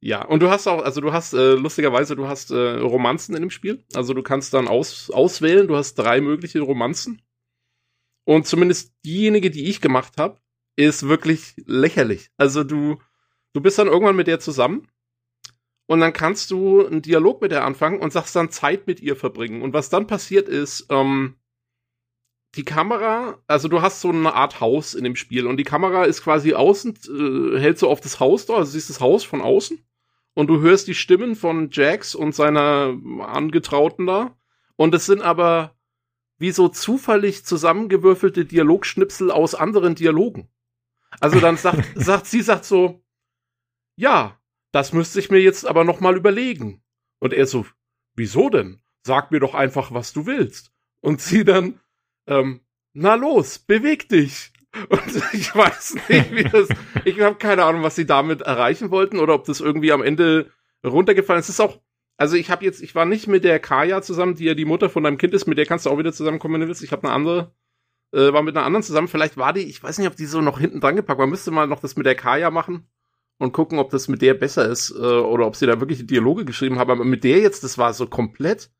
ja. 0.00 0.24
Und 0.24 0.40
du 0.42 0.50
hast 0.50 0.66
auch, 0.66 0.82
also 0.82 1.00
du 1.00 1.12
hast, 1.12 1.34
äh, 1.34 1.54
lustigerweise, 1.54 2.16
du 2.16 2.26
hast 2.26 2.50
äh, 2.50 2.78
Romanzen 2.78 3.36
in 3.36 3.42
dem 3.42 3.50
Spiel. 3.50 3.84
Also 3.94 4.14
du 4.14 4.22
kannst 4.22 4.54
dann 4.54 4.66
aus, 4.66 5.10
auswählen, 5.10 5.68
du 5.68 5.76
hast 5.76 5.94
drei 5.94 6.20
mögliche 6.20 6.60
Romanzen. 6.60 7.22
Und 8.24 8.46
zumindest 8.46 8.94
diejenige, 9.04 9.50
die 9.50 9.68
ich 9.68 9.80
gemacht 9.80 10.14
habe, 10.18 10.40
ist 10.88 11.08
wirklich 11.08 11.54
lächerlich. 11.66 12.30
Also 12.36 12.64
du, 12.64 12.98
du 13.52 13.60
bist 13.60 13.78
dann 13.78 13.88
irgendwann 13.88 14.16
mit 14.16 14.26
der 14.26 14.40
zusammen 14.40 14.88
und 15.86 16.00
dann 16.00 16.12
kannst 16.12 16.50
du 16.50 16.86
einen 16.86 17.02
Dialog 17.02 17.42
mit 17.42 17.52
der 17.52 17.64
anfangen 17.64 18.00
und 18.00 18.12
sagst 18.12 18.36
dann 18.36 18.50
Zeit 18.50 18.86
mit 18.86 19.00
ihr 19.00 19.16
verbringen. 19.16 19.62
Und 19.62 19.72
was 19.74 19.90
dann 19.90 20.06
passiert 20.06 20.48
ist, 20.48 20.86
ähm, 20.90 21.36
die 22.56 22.64
Kamera, 22.64 23.38
also 23.46 23.68
du 23.68 23.80
hast 23.80 24.00
so 24.00 24.08
eine 24.08 24.34
Art 24.34 24.60
Haus 24.60 24.94
in 24.94 25.04
dem 25.04 25.16
Spiel 25.16 25.46
und 25.46 25.56
die 25.56 25.64
Kamera 25.64 26.04
ist 26.04 26.22
quasi 26.22 26.54
außen, 26.54 26.94
äh, 26.94 27.58
hält 27.58 27.78
so 27.78 27.88
auf 27.88 28.00
das 28.00 28.18
Haus 28.18 28.46
da, 28.46 28.54
also 28.54 28.72
siehst 28.72 28.90
das 28.90 29.00
Haus 29.00 29.22
von 29.22 29.40
außen 29.40 29.78
und 30.34 30.48
du 30.48 30.60
hörst 30.60 30.88
die 30.88 30.94
Stimmen 30.94 31.36
von 31.36 31.70
Jax 31.70 32.14
und 32.14 32.34
seiner 32.34 32.96
Angetrauten 33.20 34.06
da 34.06 34.36
und 34.76 34.94
es 34.94 35.06
sind 35.06 35.22
aber 35.22 35.76
wie 36.38 36.50
so 36.50 36.68
zufällig 36.68 37.44
zusammengewürfelte 37.44 38.46
Dialogschnipsel 38.46 39.30
aus 39.30 39.54
anderen 39.54 39.94
Dialogen. 39.94 40.48
Also 41.18 41.40
dann 41.40 41.56
sagt, 41.56 41.84
sagt 41.94 42.26
sie 42.26 42.42
sagt 42.42 42.64
so, 42.64 43.02
ja, 43.96 44.40
das 44.72 44.92
müsste 44.92 45.18
ich 45.18 45.30
mir 45.30 45.40
jetzt 45.40 45.66
aber 45.66 45.84
noch 45.84 46.00
mal 46.00 46.16
überlegen. 46.16 46.82
Und 47.18 47.32
er 47.32 47.46
so, 47.46 47.66
wieso 48.14 48.48
denn? 48.48 48.80
Sag 49.04 49.30
mir 49.30 49.40
doch 49.40 49.54
einfach, 49.54 49.92
was 49.92 50.12
du 50.12 50.26
willst. 50.26 50.72
Und 51.00 51.20
sie 51.20 51.44
dann, 51.44 51.80
ähm, 52.26 52.60
na 52.92 53.14
los, 53.14 53.58
beweg 53.58 54.08
dich. 54.08 54.52
Und 54.88 55.22
ich 55.32 55.54
weiß 55.54 55.96
nicht, 56.08 56.34
wie 56.34 56.44
das, 56.44 56.68
ich 57.04 57.20
habe 57.20 57.36
keine 57.36 57.64
Ahnung, 57.64 57.82
was 57.82 57.96
sie 57.96 58.06
damit 58.06 58.42
erreichen 58.42 58.90
wollten 58.90 59.18
oder 59.18 59.34
ob 59.34 59.44
das 59.44 59.60
irgendwie 59.60 59.92
am 59.92 60.02
Ende 60.02 60.50
runtergefallen 60.84 61.40
ist. 61.40 61.48
Es 61.48 61.56
ist 61.56 61.60
auch, 61.60 61.80
also 62.16 62.36
ich 62.36 62.50
habe 62.50 62.64
jetzt, 62.64 62.82
ich 62.82 62.94
war 62.94 63.06
nicht 63.06 63.26
mit 63.26 63.44
der 63.44 63.58
Kaya 63.58 64.02
zusammen, 64.02 64.34
die 64.34 64.44
ja 64.44 64.54
die 64.54 64.64
Mutter 64.64 64.90
von 64.90 65.02
deinem 65.02 65.18
Kind 65.18 65.34
ist, 65.34 65.46
mit 65.46 65.58
der 65.58 65.66
kannst 65.66 65.86
du 65.86 65.90
auch 65.90 65.98
wieder 65.98 66.12
zusammenkommen, 66.12 66.54
wenn 66.54 66.60
du 66.62 66.68
willst. 66.68 66.82
Ich 66.82 66.92
habe 66.92 67.04
eine 67.04 67.14
andere 67.14 67.54
äh, 68.12 68.32
war 68.32 68.42
mit 68.42 68.56
einer 68.56 68.66
anderen 68.66 68.82
zusammen. 68.82 69.08
Vielleicht 69.08 69.36
war 69.36 69.52
die, 69.52 69.62
ich 69.62 69.82
weiß 69.82 69.98
nicht, 69.98 70.08
ob 70.08 70.16
die 70.16 70.26
so 70.26 70.40
noch 70.40 70.58
hinten 70.58 70.80
dran 70.80 70.96
gepackt 70.96 71.18
war. 71.18 71.26
Müsste 71.26 71.50
mal 71.50 71.66
noch 71.66 71.80
das 71.80 71.96
mit 71.96 72.06
der 72.06 72.14
Kaya 72.14 72.50
machen 72.50 72.88
und 73.38 73.52
gucken, 73.52 73.78
ob 73.78 73.90
das 73.90 74.08
mit 74.08 74.22
der 74.22 74.34
besser 74.34 74.68
ist 74.68 74.90
äh, 74.90 74.94
oder 74.94 75.46
ob 75.46 75.56
sie 75.56 75.66
da 75.66 75.80
wirklich 75.80 76.06
Dialoge 76.06 76.44
geschrieben 76.44 76.78
haben. 76.78 76.90
Aber 76.90 77.04
mit 77.04 77.24
der 77.24 77.38
jetzt, 77.38 77.64
das 77.64 77.78
war 77.78 77.92
so 77.94 78.06
komplett, 78.06 78.70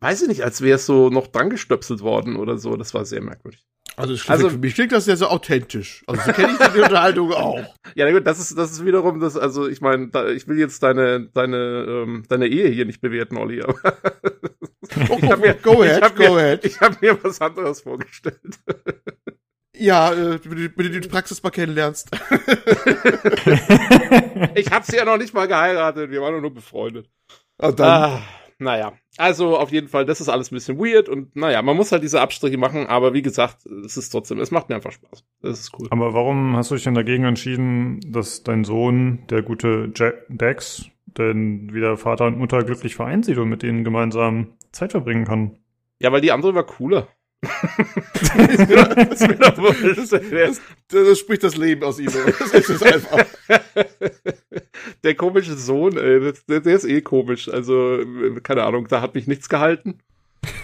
weiß 0.00 0.22
ich 0.22 0.28
nicht, 0.28 0.44
als 0.44 0.60
wäre 0.60 0.76
es 0.76 0.86
so 0.86 1.10
noch 1.10 1.26
dran 1.26 1.50
gestöpselt 1.50 2.00
worden 2.00 2.36
oder 2.36 2.58
so. 2.58 2.76
Das 2.76 2.94
war 2.94 3.04
sehr 3.04 3.22
merkwürdig. 3.22 3.66
Also, 3.96 4.14
also 4.26 4.50
für 4.50 4.58
mich 4.58 4.74
klingt 4.74 4.90
das 4.90 5.06
ja 5.06 5.14
so 5.14 5.28
authentisch. 5.28 6.02
Also 6.08 6.20
so 6.22 6.32
kenne 6.32 6.52
ich 6.52 6.58
die 6.72 6.80
Unterhaltung 6.80 7.32
auch. 7.34 7.64
Ja, 7.94 8.10
gut, 8.10 8.26
das 8.26 8.40
ist 8.40 8.58
das 8.58 8.72
ist 8.72 8.84
wiederum 8.84 9.20
das. 9.20 9.36
Also 9.36 9.68
ich 9.68 9.80
meine, 9.80 10.10
ich 10.34 10.48
will 10.48 10.58
jetzt 10.58 10.82
deine 10.82 11.28
deine 11.32 11.86
ähm, 11.88 12.24
deine 12.28 12.48
Ehe 12.48 12.68
hier 12.68 12.86
nicht 12.86 13.00
bewerten, 13.00 13.36
Olli. 13.36 13.62
Aber 13.62 13.74
oh, 15.10 15.18
ich 15.22 15.30
hab 15.30 15.38
mir, 15.38 15.54
go 15.54 15.82
ahead, 15.82 15.98
ich 15.98 16.02
hab 16.02 16.16
go 16.16 16.34
mir, 16.34 16.40
ahead. 16.40 16.64
Ich 16.64 16.80
habe 16.80 16.96
mir 17.00 17.22
was 17.22 17.40
anderes 17.40 17.82
vorgestellt. 17.82 18.40
Ja, 19.76 20.12
äh, 20.12 20.38
wenn 20.44 20.92
du 20.92 21.00
die 21.00 21.08
Praxis 21.08 21.42
mal 21.42 21.50
kennenlernst. 21.50 22.08
ich 24.54 24.70
hab 24.70 24.84
sie 24.84 24.96
ja 24.96 25.04
noch 25.04 25.18
nicht 25.18 25.34
mal 25.34 25.48
geheiratet. 25.48 26.12
Wir 26.12 26.22
waren 26.22 26.40
nur 26.40 26.54
befreundet. 26.54 27.10
Und 27.58 27.80
dann. 27.80 27.88
Ah, 27.88 28.22
naja. 28.58 28.92
Also 29.16 29.56
auf 29.56 29.70
jeden 29.70 29.88
Fall, 29.88 30.04
das 30.04 30.20
ist 30.20 30.28
alles 30.28 30.50
ein 30.50 30.56
bisschen 30.56 30.78
weird 30.78 31.08
und 31.08 31.36
naja, 31.36 31.62
man 31.62 31.76
muss 31.76 31.92
halt 31.92 32.02
diese 32.02 32.20
Abstriche 32.20 32.58
machen, 32.58 32.86
aber 32.86 33.14
wie 33.14 33.22
gesagt, 33.22 33.64
es 33.84 33.96
ist 33.96 34.10
trotzdem, 34.10 34.40
es 34.40 34.50
macht 34.50 34.68
mir 34.68 34.74
einfach 34.74 34.92
Spaß. 34.92 35.24
Das 35.40 35.60
ist 35.60 35.72
cool. 35.78 35.86
Aber 35.90 36.14
warum 36.14 36.56
hast 36.56 36.70
du 36.70 36.74
dich 36.74 36.84
denn 36.84 36.94
dagegen 36.94 37.24
entschieden, 37.24 38.00
dass 38.08 38.42
dein 38.42 38.64
Sohn, 38.64 39.24
der 39.30 39.42
gute 39.42 39.92
Jack 39.94 40.24
Dex, 40.28 40.86
denn 41.06 41.72
wieder 41.72 41.96
Vater 41.96 42.26
und 42.26 42.38
Mutter 42.38 42.64
glücklich 42.64 42.96
vereint 42.96 43.24
sieht 43.24 43.38
und 43.38 43.48
mit 43.48 43.62
denen 43.62 43.84
gemeinsam 43.84 44.54
Zeit 44.72 44.90
verbringen 44.90 45.24
kann? 45.24 45.58
Ja, 46.00 46.10
weil 46.10 46.20
die 46.20 46.32
andere 46.32 46.54
war 46.54 46.64
cooler. 46.64 47.08
Das, 48.36 48.68
das, 49.96 50.10
das, 50.10 50.60
das, 50.88 51.18
spricht 51.18 51.42
das 51.42 51.56
Leben 51.56 51.82
aus 51.84 51.98
ihm. 51.98 52.10
Das 52.12 52.68
ist 52.68 52.82
einfach. 52.82 53.24
Der 55.02 55.14
komische 55.14 55.56
Sohn, 55.56 55.96
ey, 55.96 56.32
der, 56.48 56.60
der, 56.60 56.74
ist 56.74 56.84
eh 56.84 57.00
komisch. 57.00 57.48
Also, 57.48 58.00
keine 58.42 58.64
Ahnung, 58.64 58.86
da 58.88 59.00
hat 59.00 59.14
mich 59.14 59.26
nichts 59.26 59.48
gehalten. 59.48 60.00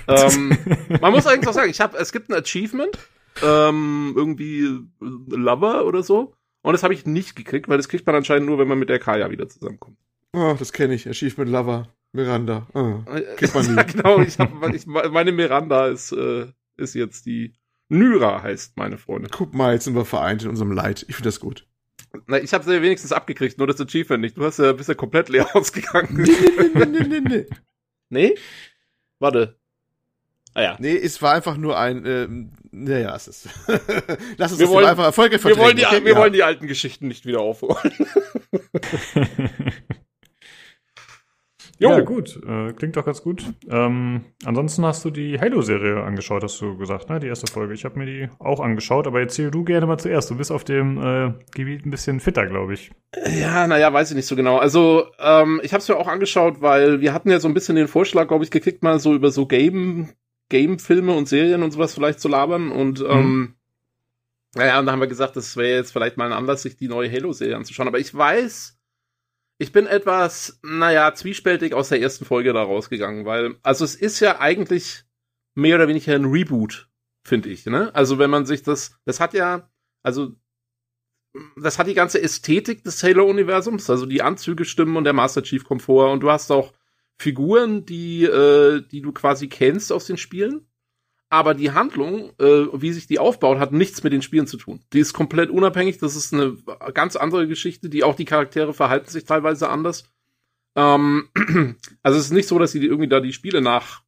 ähm, 0.09 0.57
man 1.01 1.13
muss 1.13 1.27
eigentlich 1.27 1.49
auch 1.49 1.55
sagen, 1.55 1.71
ich 1.71 1.81
habe, 1.81 1.97
es 1.99 2.13
gibt 2.13 2.31
ein 2.31 2.35
Achievement, 2.35 2.99
ähm, 3.43 4.13
irgendwie 4.17 4.81
Lover 5.01 5.87
oder 5.87 6.03
so. 6.03 6.35
Und 6.63 6.73
das 6.73 6.83
habe 6.83 6.95
ich 6.95 7.07
nicht 7.07 7.37
gekriegt, 7.37 7.69
weil 7.69 7.79
das 7.79 7.89
kriegt 7.89 8.07
man 8.07 8.15
anscheinend 8.15 8.47
nur, 8.47 8.59
wenn 8.59 8.69
man 8.69 8.79
mit 8.79 8.89
der 8.89 8.99
Kaya 8.99 9.31
wieder 9.31 9.49
zusammenkommt. 9.49 9.97
Oh, 10.33 10.55
das 10.59 10.73
kenne 10.73 10.95
ich. 10.95 11.09
Achievement 11.09 11.51
Lover. 11.51 11.89
Miranda. 12.13 12.67
Oh, 12.75 12.99
kriegt 13.37 13.55
man 13.55 13.67
nie. 13.75 13.85
genau, 13.85 14.21
ich 14.21 14.39
hab, 14.39 14.75
ich, 14.75 14.87
meine 14.87 15.33
Miranda 15.33 15.87
ist, 15.87 16.13
äh, 16.13 16.47
ist 16.81 16.95
jetzt 16.95 17.27
die 17.27 17.55
Nyra, 17.89 18.43
heißt 18.43 18.77
meine 18.77 18.99
Freundin. 18.99 19.31
Guck 19.31 19.55
mal, 19.55 19.75
jetzt 19.75 19.85
sind 19.85 19.95
wir 19.95 20.05
vereint 20.05 20.43
in 20.43 20.49
unserem 20.49 20.73
Leid. 20.73 21.05
Ich 21.09 21.17
finde 21.17 21.29
das 21.29 21.41
gut. 21.41 21.67
Na, 22.27 22.39
ich 22.39 22.53
habe 22.53 22.65
sie 22.65 22.83
wenigstens 22.83 23.13
abgekriegt, 23.13 23.59
nur 23.59 23.67
das 23.67 23.81
Achievement 23.81 24.23
nicht. 24.23 24.37
Du 24.37 24.45
hast 24.45 24.59
ja, 24.59 24.73
bist 24.73 24.89
ja 24.89 24.95
komplett 24.95 25.29
leer 25.29 25.49
ausgegangen. 25.55 26.23
Nee, 26.23 26.33
nee, 26.75 26.87
nee, 26.87 27.01
nee, 27.07 27.21
nee. 27.21 27.47
nee? 28.09 28.35
Warte. 29.19 29.59
Ah 30.55 30.63
ja. 30.63 30.77
Nee, 30.81 30.97
es 30.97 31.23
war 31.23 31.35
einfach 31.35 31.57
nur 31.57 31.79
ein, 31.79 32.05
äh, 32.05 32.27
naja, 32.73 33.15
es 33.15 33.29
ist. 33.29 33.49
Lass 34.37 34.51
uns 34.51 34.59
wir 34.59 34.67
das 34.67 34.75
wollen, 34.75 34.87
einfach 34.87 35.05
Erfolge 35.05 35.43
Wir 35.45 35.57
wollen 35.57 35.77
die, 35.77 35.87
okay? 35.87 36.05
wir 36.05 36.13
ja. 36.13 36.19
wollen 36.19 36.33
die 36.33 36.43
alten 36.43 36.67
Geschichten 36.67 37.07
nicht 37.07 37.27
wieder 37.27 37.41
aufholen. 37.41 37.93
Jo. 41.81 41.93
Ja, 41.93 42.01
gut. 42.01 42.39
Äh, 42.47 42.75
klingt 42.75 42.97
doch 42.97 43.07
ganz 43.07 43.23
gut. 43.23 43.43
Ähm, 43.71 44.27
ansonsten 44.45 44.85
hast 44.85 45.03
du 45.03 45.11
die 45.11 45.41
Halo-Serie 45.41 46.03
angeschaut, 46.03 46.45
hast 46.45 46.61
du 46.61 46.77
gesagt, 46.77 47.09
ne? 47.09 47.21
Die 47.21 47.27
erste 47.27 47.51
Folge. 47.51 47.73
Ich 47.73 47.87
habe 47.87 47.99
mir 47.99 48.05
die 48.05 48.29
auch 48.39 48.61
angeschaut, 48.61 49.07
aber 49.07 49.21
erzähl 49.21 49.51
du 49.51 49.65
gerne 49.65 49.87
mal 49.87 49.97
zuerst. 49.97 50.31
Du 50.31 50.37
bist 50.37 50.53
auf 50.53 50.63
dem 50.63 50.99
äh, 51.03 51.33
Gebiet 51.55 51.87
ein 51.87 51.91
bisschen 51.91 52.21
fitter, 52.21 52.47
glaube 52.47 52.75
ich. 52.75 52.91
Ja, 53.41 53.67
naja, 53.67 53.91
weiß 53.91 54.11
ich 54.11 54.17
nicht 54.17 54.27
so 54.27 54.37
genau. 54.37 54.59
Also, 54.59 55.07
ähm, 55.19 55.59
ich 55.65 55.73
habe 55.73 55.81
es 55.81 55.89
mir 55.89 55.97
auch 55.97 56.07
angeschaut, 56.07 56.61
weil 56.61 57.01
wir 57.01 57.15
hatten 57.15 57.31
ja 57.31 57.41
so 57.41 57.49
ein 57.49 57.55
bisschen 57.55 57.77
den 57.77 57.89
Vorschlag, 57.89 58.29
glaube 58.29 58.45
ich, 58.45 58.51
gekriegt, 58.51 58.83
mal 58.83 59.01
so 59.01 59.15
über 59.15 59.31
so 59.31 59.47
Game, 59.47 60.11
Game-Filme 60.51 61.15
und 61.15 61.29
Serien 61.29 61.63
und 61.63 61.71
sowas 61.71 61.95
vielleicht 61.95 62.21
zu 62.21 62.29
labern. 62.29 62.73
Und 62.73 63.01
ähm, 63.01 63.39
mhm. 63.39 63.55
naja, 64.55 64.79
und 64.81 64.85
da 64.85 64.93
haben 64.93 65.01
wir 65.01 65.07
gesagt, 65.07 65.35
das 65.35 65.57
wäre 65.57 65.79
jetzt 65.79 65.95
vielleicht 65.95 66.19
mal 66.19 66.27
ein 66.27 66.37
Anlass, 66.37 66.61
sich 66.61 66.77
die 66.77 66.89
neue 66.89 67.11
Halo-Serie 67.11 67.57
anzuschauen. 67.57 67.89
Aber 67.89 67.99
ich 67.99 68.15
weiß 68.15 68.80
ich 69.61 69.73
bin 69.73 69.87
etwas, 69.87 70.59
naja, 70.63 71.13
zwiespältig 71.15 71.75
aus 71.75 71.91
der 71.91 72.01
ersten 72.01 72.25
Folge 72.25 72.55
da 72.55 72.63
rausgegangen, 72.63 73.27
weil, 73.27 73.57
also 73.63 73.85
es 73.85 73.95
ist 73.95 74.19
ja 74.21 74.41
eigentlich 74.41 75.05
mehr 75.55 75.77
oder 75.77 75.87
weniger 75.87 76.15
ein 76.15 76.25
Reboot, 76.25 76.89
finde 77.25 77.51
ich, 77.51 77.67
ne? 77.67 77.95
Also 77.95 78.19
wenn 78.19 78.31
man 78.31 78.47
sich 78.47 78.63
das, 78.63 78.99
das 79.05 79.21
hat 79.21 79.35
ja, 79.35 79.71
also 80.03 80.35
das 81.61 81.79
hat 81.79 81.89
die 81.89 81.95
ganze 81.95 82.23
Ästhetik 82.23 82.85
des 82.85 83.03
Halo-Universums, 83.03 83.91
also 83.91 84.07
die 84.07 84.23
Anzüge 84.23 84.65
stimmen 84.65 84.97
und 84.97 85.05
der 85.05 85.13
Master 85.13 85.43
Chief 85.43 85.63
kommt 85.63 85.83
vor 85.83 86.11
und 86.11 86.21
du 86.21 86.31
hast 86.31 86.51
auch 86.51 86.73
Figuren, 87.19 87.85
die, 87.85 88.25
äh, 88.25 88.81
die 88.91 89.03
du 89.03 89.13
quasi 89.13 89.49
kennst 89.49 89.93
aus 89.93 90.07
den 90.07 90.17
Spielen 90.17 90.70
aber 91.31 91.55
die 91.55 91.71
Handlung, 91.71 92.33
äh, 92.39 92.67
wie 92.73 92.93
sich 92.93 93.07
die 93.07 93.21
aufbaut, 93.21 93.59
hat 93.59 93.73
nichts 93.73 94.03
mit 94.03 94.13
den 94.13 94.21
Spielen 94.21 94.49
zu 94.49 94.57
tun. 94.57 94.81
Die 94.93 94.99
ist 94.99 95.13
komplett 95.13 95.49
unabhängig. 95.49 95.99
Das 95.99 96.17
ist 96.17 96.35
eine 96.35 96.57
ganz 96.93 97.15
andere 97.15 97.47
Geschichte, 97.47 97.89
die 97.89 98.03
auch 98.03 98.17
die 98.17 98.25
Charaktere 98.25 98.75
verhalten 98.75 99.09
sich 99.09 99.25
teilweise 99.25 99.69
anders. 99.69 100.05
Ähm, 100.75 101.29
also 102.03 102.19
es 102.19 102.27
ist 102.27 102.33
nicht 102.33 102.49
so, 102.49 102.59
dass 102.59 102.73
sie 102.73 102.85
irgendwie 102.85 103.09
da 103.09 103.21
die 103.21 103.33
Spiele 103.33 103.61
nach 103.61 104.03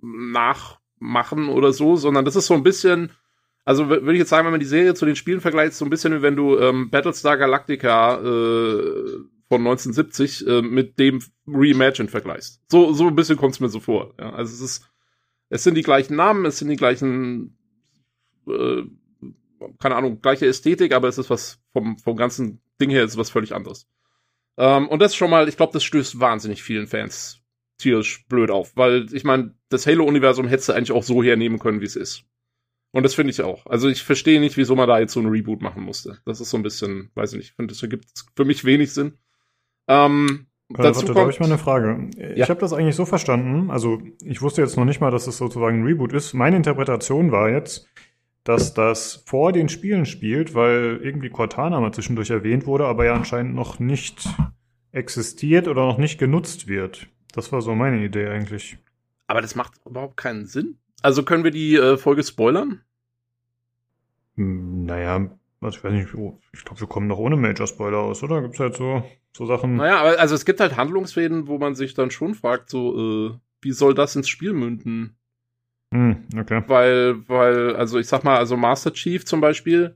nachmachen 0.00 1.48
oder 1.48 1.72
so, 1.72 1.96
sondern 1.96 2.24
das 2.24 2.36
ist 2.36 2.46
so 2.46 2.54
ein 2.54 2.62
bisschen, 2.62 3.10
also 3.64 3.88
würde 3.88 4.12
ich 4.12 4.18
jetzt 4.18 4.30
sagen, 4.30 4.46
wenn 4.46 4.52
man 4.52 4.60
die 4.60 4.66
Serie 4.66 4.94
zu 4.94 5.06
den 5.06 5.16
Spielen 5.16 5.40
vergleicht, 5.40 5.74
so 5.74 5.84
ein 5.84 5.90
bisschen 5.90 6.12
wie 6.12 6.22
wenn 6.22 6.36
du 6.36 6.58
ähm, 6.58 6.90
Battlestar 6.90 7.36
Galactica 7.36 8.18
äh, 8.18 9.18
von 9.48 9.60
1970 9.60 10.46
äh, 10.46 10.62
mit 10.62 10.98
dem 10.98 11.20
Reimagined 11.46 12.10
vergleichst. 12.10 12.62
So, 12.70 12.92
so 12.92 13.06
ein 13.06 13.14
bisschen 13.14 13.36
kommt 13.36 13.54
es 13.54 13.60
mir 13.60 13.68
so 13.68 13.80
vor. 13.80 14.14
Ja, 14.18 14.30
also 14.32 14.52
es 14.52 14.60
ist, 14.60 14.91
es 15.52 15.64
sind 15.64 15.74
die 15.74 15.82
gleichen 15.82 16.16
Namen, 16.16 16.46
es 16.46 16.58
sind 16.58 16.68
die 16.68 16.76
gleichen, 16.76 17.58
äh, 18.48 18.82
keine 19.78 19.96
Ahnung, 19.96 20.22
gleiche 20.22 20.46
Ästhetik, 20.46 20.94
aber 20.94 21.08
es 21.08 21.18
ist 21.18 21.28
was 21.28 21.60
vom, 21.74 21.98
vom 21.98 22.16
ganzen 22.16 22.62
Ding 22.80 22.88
her 22.88 23.04
ist 23.04 23.18
was 23.18 23.28
völlig 23.28 23.54
anderes. 23.54 23.86
Ähm, 24.56 24.88
und 24.88 25.00
das 25.00 25.14
schon 25.14 25.30
mal, 25.30 25.48
ich 25.48 25.58
glaube, 25.58 25.74
das 25.74 25.84
stößt 25.84 26.18
wahnsinnig 26.18 26.62
vielen 26.62 26.86
Fans 26.86 27.40
tierisch 27.76 28.26
blöd 28.28 28.50
auf, 28.50 28.74
weil 28.76 29.12
ich 29.12 29.24
meine, 29.24 29.54
das 29.68 29.86
Halo-Universum 29.86 30.48
hättest 30.48 30.70
du 30.70 30.72
eigentlich 30.72 30.92
auch 30.92 31.02
so 31.02 31.22
hernehmen 31.22 31.58
können, 31.58 31.82
wie 31.82 31.86
es 31.86 31.96
ist. 31.96 32.24
Und 32.92 33.02
das 33.02 33.14
finde 33.14 33.32
ich 33.32 33.42
auch. 33.42 33.66
Also 33.66 33.88
ich 33.88 34.02
verstehe 34.02 34.40
nicht, 34.40 34.56
wieso 34.56 34.74
man 34.74 34.88
da 34.88 35.00
jetzt 35.00 35.12
so 35.12 35.20
ein 35.20 35.26
Reboot 35.26 35.60
machen 35.60 35.82
musste. 35.82 36.18
Das 36.24 36.40
ist 36.40 36.48
so 36.48 36.56
ein 36.56 36.62
bisschen, 36.62 37.10
weiß 37.14 37.32
ich 37.32 37.38
nicht, 37.38 37.48
ich 37.50 37.56
finde, 37.56 37.74
das 37.74 37.82
ergibt 37.82 38.06
für 38.34 38.46
mich 38.46 38.64
wenig 38.64 38.94
Sinn. 38.94 39.18
Ähm, 39.86 40.46
äh, 40.46 40.51
dazu 40.74 41.00
warte, 41.00 41.14
da 41.14 41.20
habe 41.20 41.30
ich 41.30 41.40
mal 41.40 41.46
eine 41.46 41.58
Frage. 41.58 42.10
Ja. 42.16 42.30
Ich 42.44 42.50
habe 42.50 42.60
das 42.60 42.72
eigentlich 42.72 42.96
so 42.96 43.04
verstanden, 43.04 43.70
also 43.70 44.00
ich 44.24 44.42
wusste 44.42 44.62
jetzt 44.62 44.76
noch 44.76 44.84
nicht 44.84 45.00
mal, 45.00 45.10
dass 45.10 45.26
es 45.26 45.38
sozusagen 45.38 45.80
ein 45.80 45.86
Reboot 45.86 46.12
ist. 46.12 46.32
Meine 46.34 46.56
Interpretation 46.56 47.32
war 47.32 47.50
jetzt, 47.50 47.88
dass 48.44 48.74
das 48.74 49.22
vor 49.26 49.52
den 49.52 49.68
Spielen 49.68 50.06
spielt, 50.06 50.54
weil 50.54 51.00
irgendwie 51.02 51.30
Cortana 51.30 51.80
mal 51.80 51.92
zwischendurch 51.92 52.30
erwähnt 52.30 52.66
wurde, 52.66 52.86
aber 52.86 53.04
ja 53.04 53.14
anscheinend 53.14 53.54
noch 53.54 53.78
nicht 53.78 54.28
existiert 54.90 55.68
oder 55.68 55.86
noch 55.86 55.98
nicht 55.98 56.18
genutzt 56.18 56.68
wird. 56.68 57.08
Das 57.32 57.52
war 57.52 57.62
so 57.62 57.74
meine 57.74 58.04
Idee 58.04 58.26
eigentlich. 58.28 58.78
Aber 59.26 59.40
das 59.40 59.54
macht 59.54 59.80
überhaupt 59.86 60.16
keinen 60.16 60.46
Sinn. 60.46 60.76
Also 61.02 61.22
können 61.22 61.44
wir 61.44 61.50
die 61.50 61.76
äh, 61.76 61.96
Folge 61.96 62.22
spoilern? 62.22 62.80
Hm, 64.36 64.84
naja, 64.84 65.30
also 65.60 65.78
ich 65.78 65.84
weiß 65.84 65.92
nicht, 65.92 66.14
oh, 66.14 66.38
ich 66.52 66.64
glaube, 66.64 66.80
wir 66.80 66.88
kommen 66.88 67.06
noch 67.06 67.18
ohne 67.18 67.36
Major-Spoiler 67.36 67.98
aus, 67.98 68.22
oder? 68.22 68.42
Gibt's 68.42 68.60
halt 68.60 68.74
so, 68.74 69.02
so 69.36 69.46
Sachen. 69.46 69.76
Naja, 69.76 69.98
aber 69.98 70.18
also 70.18 70.34
es 70.34 70.44
gibt 70.44 70.60
halt 70.60 70.76
Handlungsfäden, 70.76 71.46
wo 71.46 71.58
man 71.58 71.74
sich 71.74 71.94
dann 71.94 72.10
schon 72.10 72.34
fragt, 72.34 72.70
so, 72.70 73.30
äh, 73.30 73.38
wie 73.60 73.72
soll 73.72 73.94
das 73.94 74.16
ins 74.16 74.28
Spiel 74.28 74.52
münden? 74.52 75.16
Hm, 75.92 76.24
okay. 76.38 76.62
Weil, 76.66 77.28
weil, 77.28 77.76
also 77.76 77.98
ich 77.98 78.06
sag 78.06 78.24
mal, 78.24 78.36
also 78.36 78.56
Master 78.56 78.92
Chief 78.92 79.24
zum 79.24 79.40
Beispiel, 79.40 79.94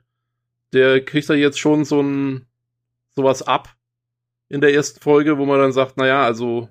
der 0.72 1.04
kriegt 1.04 1.28
da 1.28 1.34
jetzt 1.34 1.58
schon 1.58 1.84
so 1.84 2.02
ein 2.02 2.46
sowas 3.14 3.42
ab 3.42 3.74
in 4.48 4.60
der 4.60 4.74
ersten 4.74 5.00
Folge, 5.00 5.38
wo 5.38 5.46
man 5.46 5.58
dann 5.58 5.72
sagt, 5.72 5.96
naja, 5.96 6.22
also 6.22 6.68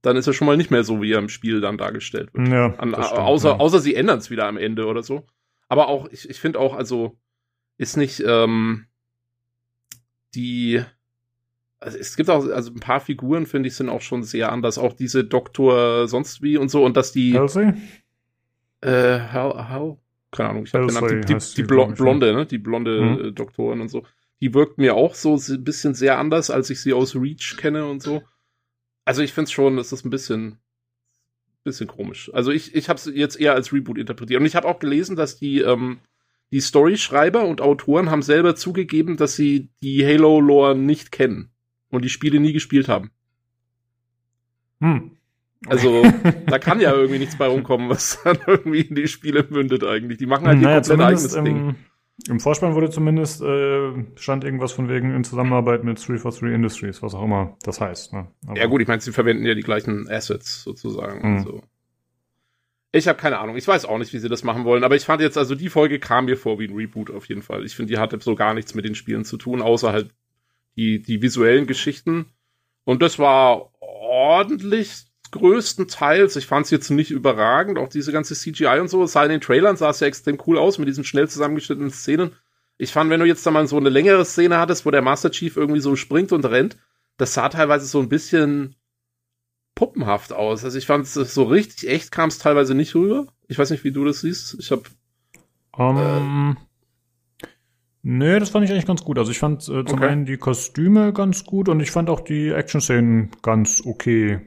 dann 0.00 0.16
ist 0.16 0.26
er 0.26 0.32
schon 0.32 0.46
mal 0.46 0.56
nicht 0.56 0.70
mehr 0.70 0.84
so, 0.84 1.00
wie 1.02 1.12
er 1.12 1.18
im 1.18 1.28
Spiel 1.28 1.60
dann 1.60 1.78
dargestellt 1.78 2.32
wird. 2.34 2.48
Ja, 2.48 2.74
An, 2.78 2.90
stimmt, 2.90 2.96
außer, 2.96 3.50
ja. 3.50 3.56
außer 3.56 3.80
sie 3.80 3.94
ändern 3.94 4.18
es 4.18 4.30
wieder 4.30 4.46
am 4.46 4.56
Ende 4.56 4.86
oder 4.86 5.02
so. 5.02 5.26
Aber 5.68 5.88
auch, 5.88 6.08
ich, 6.10 6.28
ich 6.28 6.40
finde 6.40 6.58
auch, 6.58 6.74
also 6.74 7.18
ist 7.78 7.96
nicht 7.96 8.22
ähm, 8.26 8.86
die. 10.34 10.84
Also 11.82 11.98
es 11.98 12.16
gibt 12.16 12.30
auch, 12.30 12.46
also 12.46 12.70
ein 12.70 12.80
paar 12.80 13.00
Figuren, 13.00 13.44
finde 13.44 13.68
ich, 13.68 13.74
sind 13.74 13.88
auch 13.88 14.00
schon 14.00 14.22
sehr 14.22 14.52
anders. 14.52 14.78
Auch 14.78 14.92
diese 14.92 15.24
Doktor 15.24 16.06
sonst 16.06 16.40
wie 16.40 16.56
und 16.56 16.70
so. 16.70 16.84
Und 16.84 16.96
dass 16.96 17.12
die. 17.12 17.36
Halsey? 17.36 17.74
Äh, 18.80 19.20
how, 19.32 19.68
how? 19.68 19.98
Keine 20.30 20.50
Ahnung, 20.50 20.64
ich 20.64 20.72
habe 20.72 20.86
genannt. 20.86 21.28
Die, 21.28 21.34
die, 21.34 21.54
die 21.56 21.62
Blonde, 21.64 22.32
ne? 22.32 22.46
Die 22.46 22.58
blonde 22.58 23.00
mhm. 23.00 23.24
äh, 23.24 23.32
Doktorin 23.32 23.80
und 23.80 23.88
so. 23.88 24.04
Die 24.40 24.54
wirkt 24.54 24.78
mir 24.78 24.94
auch 24.94 25.14
so 25.14 25.36
ein 25.36 25.64
bisschen 25.64 25.94
sehr 25.94 26.18
anders, 26.18 26.50
als 26.50 26.70
ich 26.70 26.80
sie 26.80 26.92
aus 26.92 27.14
Reach 27.14 27.56
kenne 27.58 27.86
und 27.86 28.02
so. 28.02 28.22
Also 29.04 29.22
ich 29.22 29.32
finde 29.32 29.46
es 29.46 29.52
schon, 29.52 29.78
es 29.78 29.92
ist 29.92 30.04
ein 30.04 30.10
bisschen, 30.10 30.58
bisschen 31.64 31.88
komisch. 31.88 32.30
Also 32.32 32.50
ich, 32.50 32.74
ich 32.74 32.88
habe 32.88 32.96
es 32.96 33.06
jetzt 33.06 33.38
eher 33.38 33.54
als 33.54 33.72
Reboot 33.72 33.98
interpretiert. 33.98 34.40
Und 34.40 34.46
ich 34.46 34.56
habe 34.56 34.68
auch 34.68 34.78
gelesen, 34.78 35.16
dass 35.16 35.36
die, 35.36 35.60
ähm, 35.60 35.98
die 36.50 36.60
Storyschreiber 36.60 37.44
und 37.44 37.60
Autoren 37.60 38.10
haben 38.10 38.22
selber 38.22 38.56
zugegeben, 38.56 39.16
dass 39.16 39.36
sie 39.36 39.70
die 39.82 40.04
Halo-Lore 40.04 40.76
nicht 40.76 41.12
kennen 41.12 41.51
und 41.92 42.04
die 42.04 42.08
Spiele 42.08 42.40
nie 42.40 42.52
gespielt 42.52 42.88
haben. 42.88 43.10
Hm. 44.80 45.12
Also, 45.66 46.02
da 46.46 46.58
kann 46.58 46.80
ja 46.80 46.92
irgendwie 46.92 47.20
nichts 47.20 47.36
bei 47.36 47.46
rumkommen, 47.46 47.88
was 47.88 48.20
dann 48.24 48.38
irgendwie 48.46 48.80
in 48.80 48.96
die 48.96 49.06
Spiele 49.06 49.46
mündet 49.48 49.84
eigentlich. 49.84 50.18
Die 50.18 50.26
machen 50.26 50.46
halt 50.46 50.60
naja, 50.60 50.78
ihr 50.78 50.82
komplett 50.82 51.00
eigenes 51.06 51.32
Ding. 51.32 51.76
Im 52.28 52.40
Vorspann 52.40 52.74
wurde 52.74 52.90
zumindest, 52.90 53.42
äh, 53.42 53.92
stand 54.16 54.44
irgendwas 54.44 54.72
von 54.72 54.88
wegen 54.88 55.14
in 55.14 55.24
Zusammenarbeit 55.24 55.82
mit 55.82 55.98
343 55.98 56.54
Industries, 56.54 57.02
was 57.02 57.14
auch 57.14 57.24
immer 57.24 57.56
das 57.62 57.80
heißt. 57.80 58.12
Ne? 58.12 58.28
ja 58.54 58.66
gut, 58.66 58.82
ich 58.82 58.88
meine, 58.88 59.00
sie 59.00 59.12
verwenden 59.12 59.44
ja 59.44 59.54
die 59.54 59.62
gleichen 59.62 60.08
Assets 60.08 60.62
sozusagen. 60.62 61.28
Mhm. 61.28 61.36
Also. 61.38 61.62
Ich 62.92 63.08
habe 63.08 63.18
keine 63.18 63.38
Ahnung. 63.38 63.56
Ich 63.56 63.66
weiß 63.66 63.86
auch 63.86 63.98
nicht, 63.98 64.12
wie 64.12 64.18
sie 64.18 64.28
das 64.28 64.44
machen 64.44 64.64
wollen. 64.64 64.84
Aber 64.84 64.94
ich 64.94 65.04
fand 65.04 65.22
jetzt, 65.22 65.38
also 65.38 65.54
die 65.54 65.70
Folge 65.70 65.98
kam 65.98 66.26
mir 66.26 66.36
vor 66.36 66.58
wie 66.58 66.68
ein 66.68 66.76
Reboot 66.76 67.10
auf 67.10 67.26
jeden 67.26 67.42
Fall. 67.42 67.64
Ich 67.64 67.74
finde, 67.74 67.92
die 67.92 67.98
hatte 67.98 68.18
so 68.20 68.34
gar 68.34 68.52
nichts 68.52 68.74
mit 68.74 68.84
den 68.84 68.94
Spielen 68.94 69.24
zu 69.24 69.38
tun, 69.38 69.62
außer 69.62 69.92
halt 69.92 70.10
die, 70.76 71.02
die 71.02 71.22
visuellen 71.22 71.66
Geschichten. 71.66 72.26
Und 72.84 73.02
das 73.02 73.18
war 73.18 73.70
ordentlich 73.80 75.06
größtenteils. 75.30 76.36
Ich 76.36 76.46
fand 76.46 76.66
es 76.66 76.70
jetzt 76.70 76.90
nicht 76.90 77.10
überragend, 77.10 77.78
auch 77.78 77.88
diese 77.88 78.12
ganze 78.12 78.34
CGI 78.34 78.80
und 78.80 78.88
so. 78.88 79.02
Es 79.02 79.12
sah 79.12 79.24
in 79.24 79.30
den 79.30 79.40
Trailern 79.40 79.76
sah 79.76 79.90
es 79.90 80.00
ja 80.00 80.06
extrem 80.06 80.38
cool 80.46 80.58
aus 80.58 80.78
mit 80.78 80.88
diesen 80.88 81.04
schnell 81.04 81.28
zusammengeschnittenen 81.28 81.90
Szenen. 81.90 82.36
Ich 82.78 82.92
fand, 82.92 83.10
wenn 83.10 83.20
du 83.20 83.26
jetzt 83.26 83.44
da 83.46 83.50
mal 83.50 83.66
so 83.66 83.76
eine 83.76 83.88
längere 83.88 84.24
Szene 84.24 84.58
hattest, 84.58 84.84
wo 84.84 84.90
der 84.90 85.02
Master 85.02 85.30
Chief 85.30 85.56
irgendwie 85.56 85.80
so 85.80 85.96
springt 85.96 86.32
und 86.32 86.44
rennt, 86.44 86.76
das 87.16 87.34
sah 87.34 87.48
teilweise 87.48 87.86
so 87.86 88.00
ein 88.00 88.08
bisschen 88.08 88.76
puppenhaft 89.74 90.32
aus. 90.32 90.64
Also 90.64 90.78
ich 90.78 90.86
fand 90.86 91.06
es 91.06 91.14
so 91.14 91.44
richtig 91.44 91.88
echt 91.88 92.12
kam 92.12 92.28
es 92.28 92.38
teilweise 92.38 92.74
nicht 92.74 92.94
rüber. 92.94 93.26
Ich 93.48 93.58
weiß 93.58 93.70
nicht, 93.70 93.84
wie 93.84 93.92
du 93.92 94.04
das 94.04 94.20
siehst. 94.20 94.56
Ich 94.58 94.70
habe 94.70 94.82
um, 95.72 95.96
ähm, 95.96 96.56
äh, 96.58 96.71
Nee, 98.02 98.40
das 98.40 98.50
fand 98.50 98.64
ich 98.64 98.72
eigentlich 98.72 98.86
ganz 98.86 99.04
gut. 99.04 99.18
Also 99.18 99.30
ich 99.30 99.38
fand 99.38 99.62
äh, 99.62 99.84
zum 99.84 99.98
okay. 99.98 100.06
einen 100.06 100.24
die 100.24 100.36
Kostüme 100.36 101.12
ganz 101.12 101.44
gut 101.44 101.68
und 101.68 101.80
ich 101.80 101.92
fand 101.92 102.10
auch 102.10 102.20
die 102.20 102.48
Action-Szenen 102.50 103.30
ganz 103.42 103.80
okay. 103.84 104.40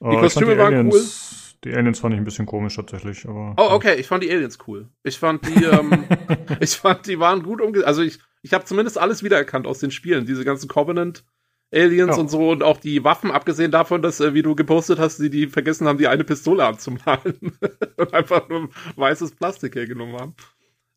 Die 0.00 0.06
uh, 0.06 0.20
Kostüme 0.20 0.52
die 0.52 0.58
waren 0.58 0.74
Aliens, 0.74 0.94
cool. 0.94 1.60
Die 1.64 1.76
Aliens 1.76 1.98
fand 1.98 2.14
ich 2.14 2.20
ein 2.20 2.24
bisschen 2.24 2.46
komisch 2.46 2.76
tatsächlich, 2.76 3.28
aber. 3.28 3.54
Oh, 3.58 3.74
okay, 3.74 3.96
ich 3.96 4.06
fand 4.06 4.22
die 4.22 4.30
Aliens 4.30 4.58
cool. 4.66 4.88
Ich 5.02 5.18
fand 5.18 5.46
die, 5.46 5.64
ähm, 5.64 6.04
ich 6.60 6.76
fand 6.76 7.06
die 7.06 7.18
waren 7.18 7.42
gut 7.42 7.60
umgesetzt. 7.60 7.88
Also 7.88 8.02
ich, 8.02 8.20
ich 8.42 8.54
habe 8.54 8.64
zumindest 8.64 8.96
alles 8.96 9.22
wiedererkannt 9.22 9.66
aus 9.66 9.80
den 9.80 9.90
Spielen. 9.90 10.24
Diese 10.24 10.44
ganzen 10.44 10.68
Covenant 10.68 11.24
Aliens 11.70 12.16
ja. 12.16 12.22
und 12.22 12.30
so 12.30 12.50
und 12.50 12.62
auch 12.62 12.78
die 12.78 13.04
Waffen, 13.04 13.30
abgesehen 13.30 13.70
davon, 13.70 14.00
dass, 14.00 14.20
äh, 14.20 14.32
wie 14.32 14.42
du 14.42 14.54
gepostet 14.54 14.98
hast, 14.98 15.18
die, 15.18 15.28
die 15.28 15.48
vergessen 15.48 15.86
haben, 15.86 15.98
die 15.98 16.08
eine 16.08 16.24
Pistole 16.24 16.64
abzumalen 16.64 17.58
und 17.96 18.14
einfach 18.14 18.48
nur 18.48 18.70
weißes 18.96 19.32
Plastik 19.32 19.74
hergenommen 19.74 20.16
haben. 20.16 20.34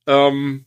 Ähm, 0.07 0.65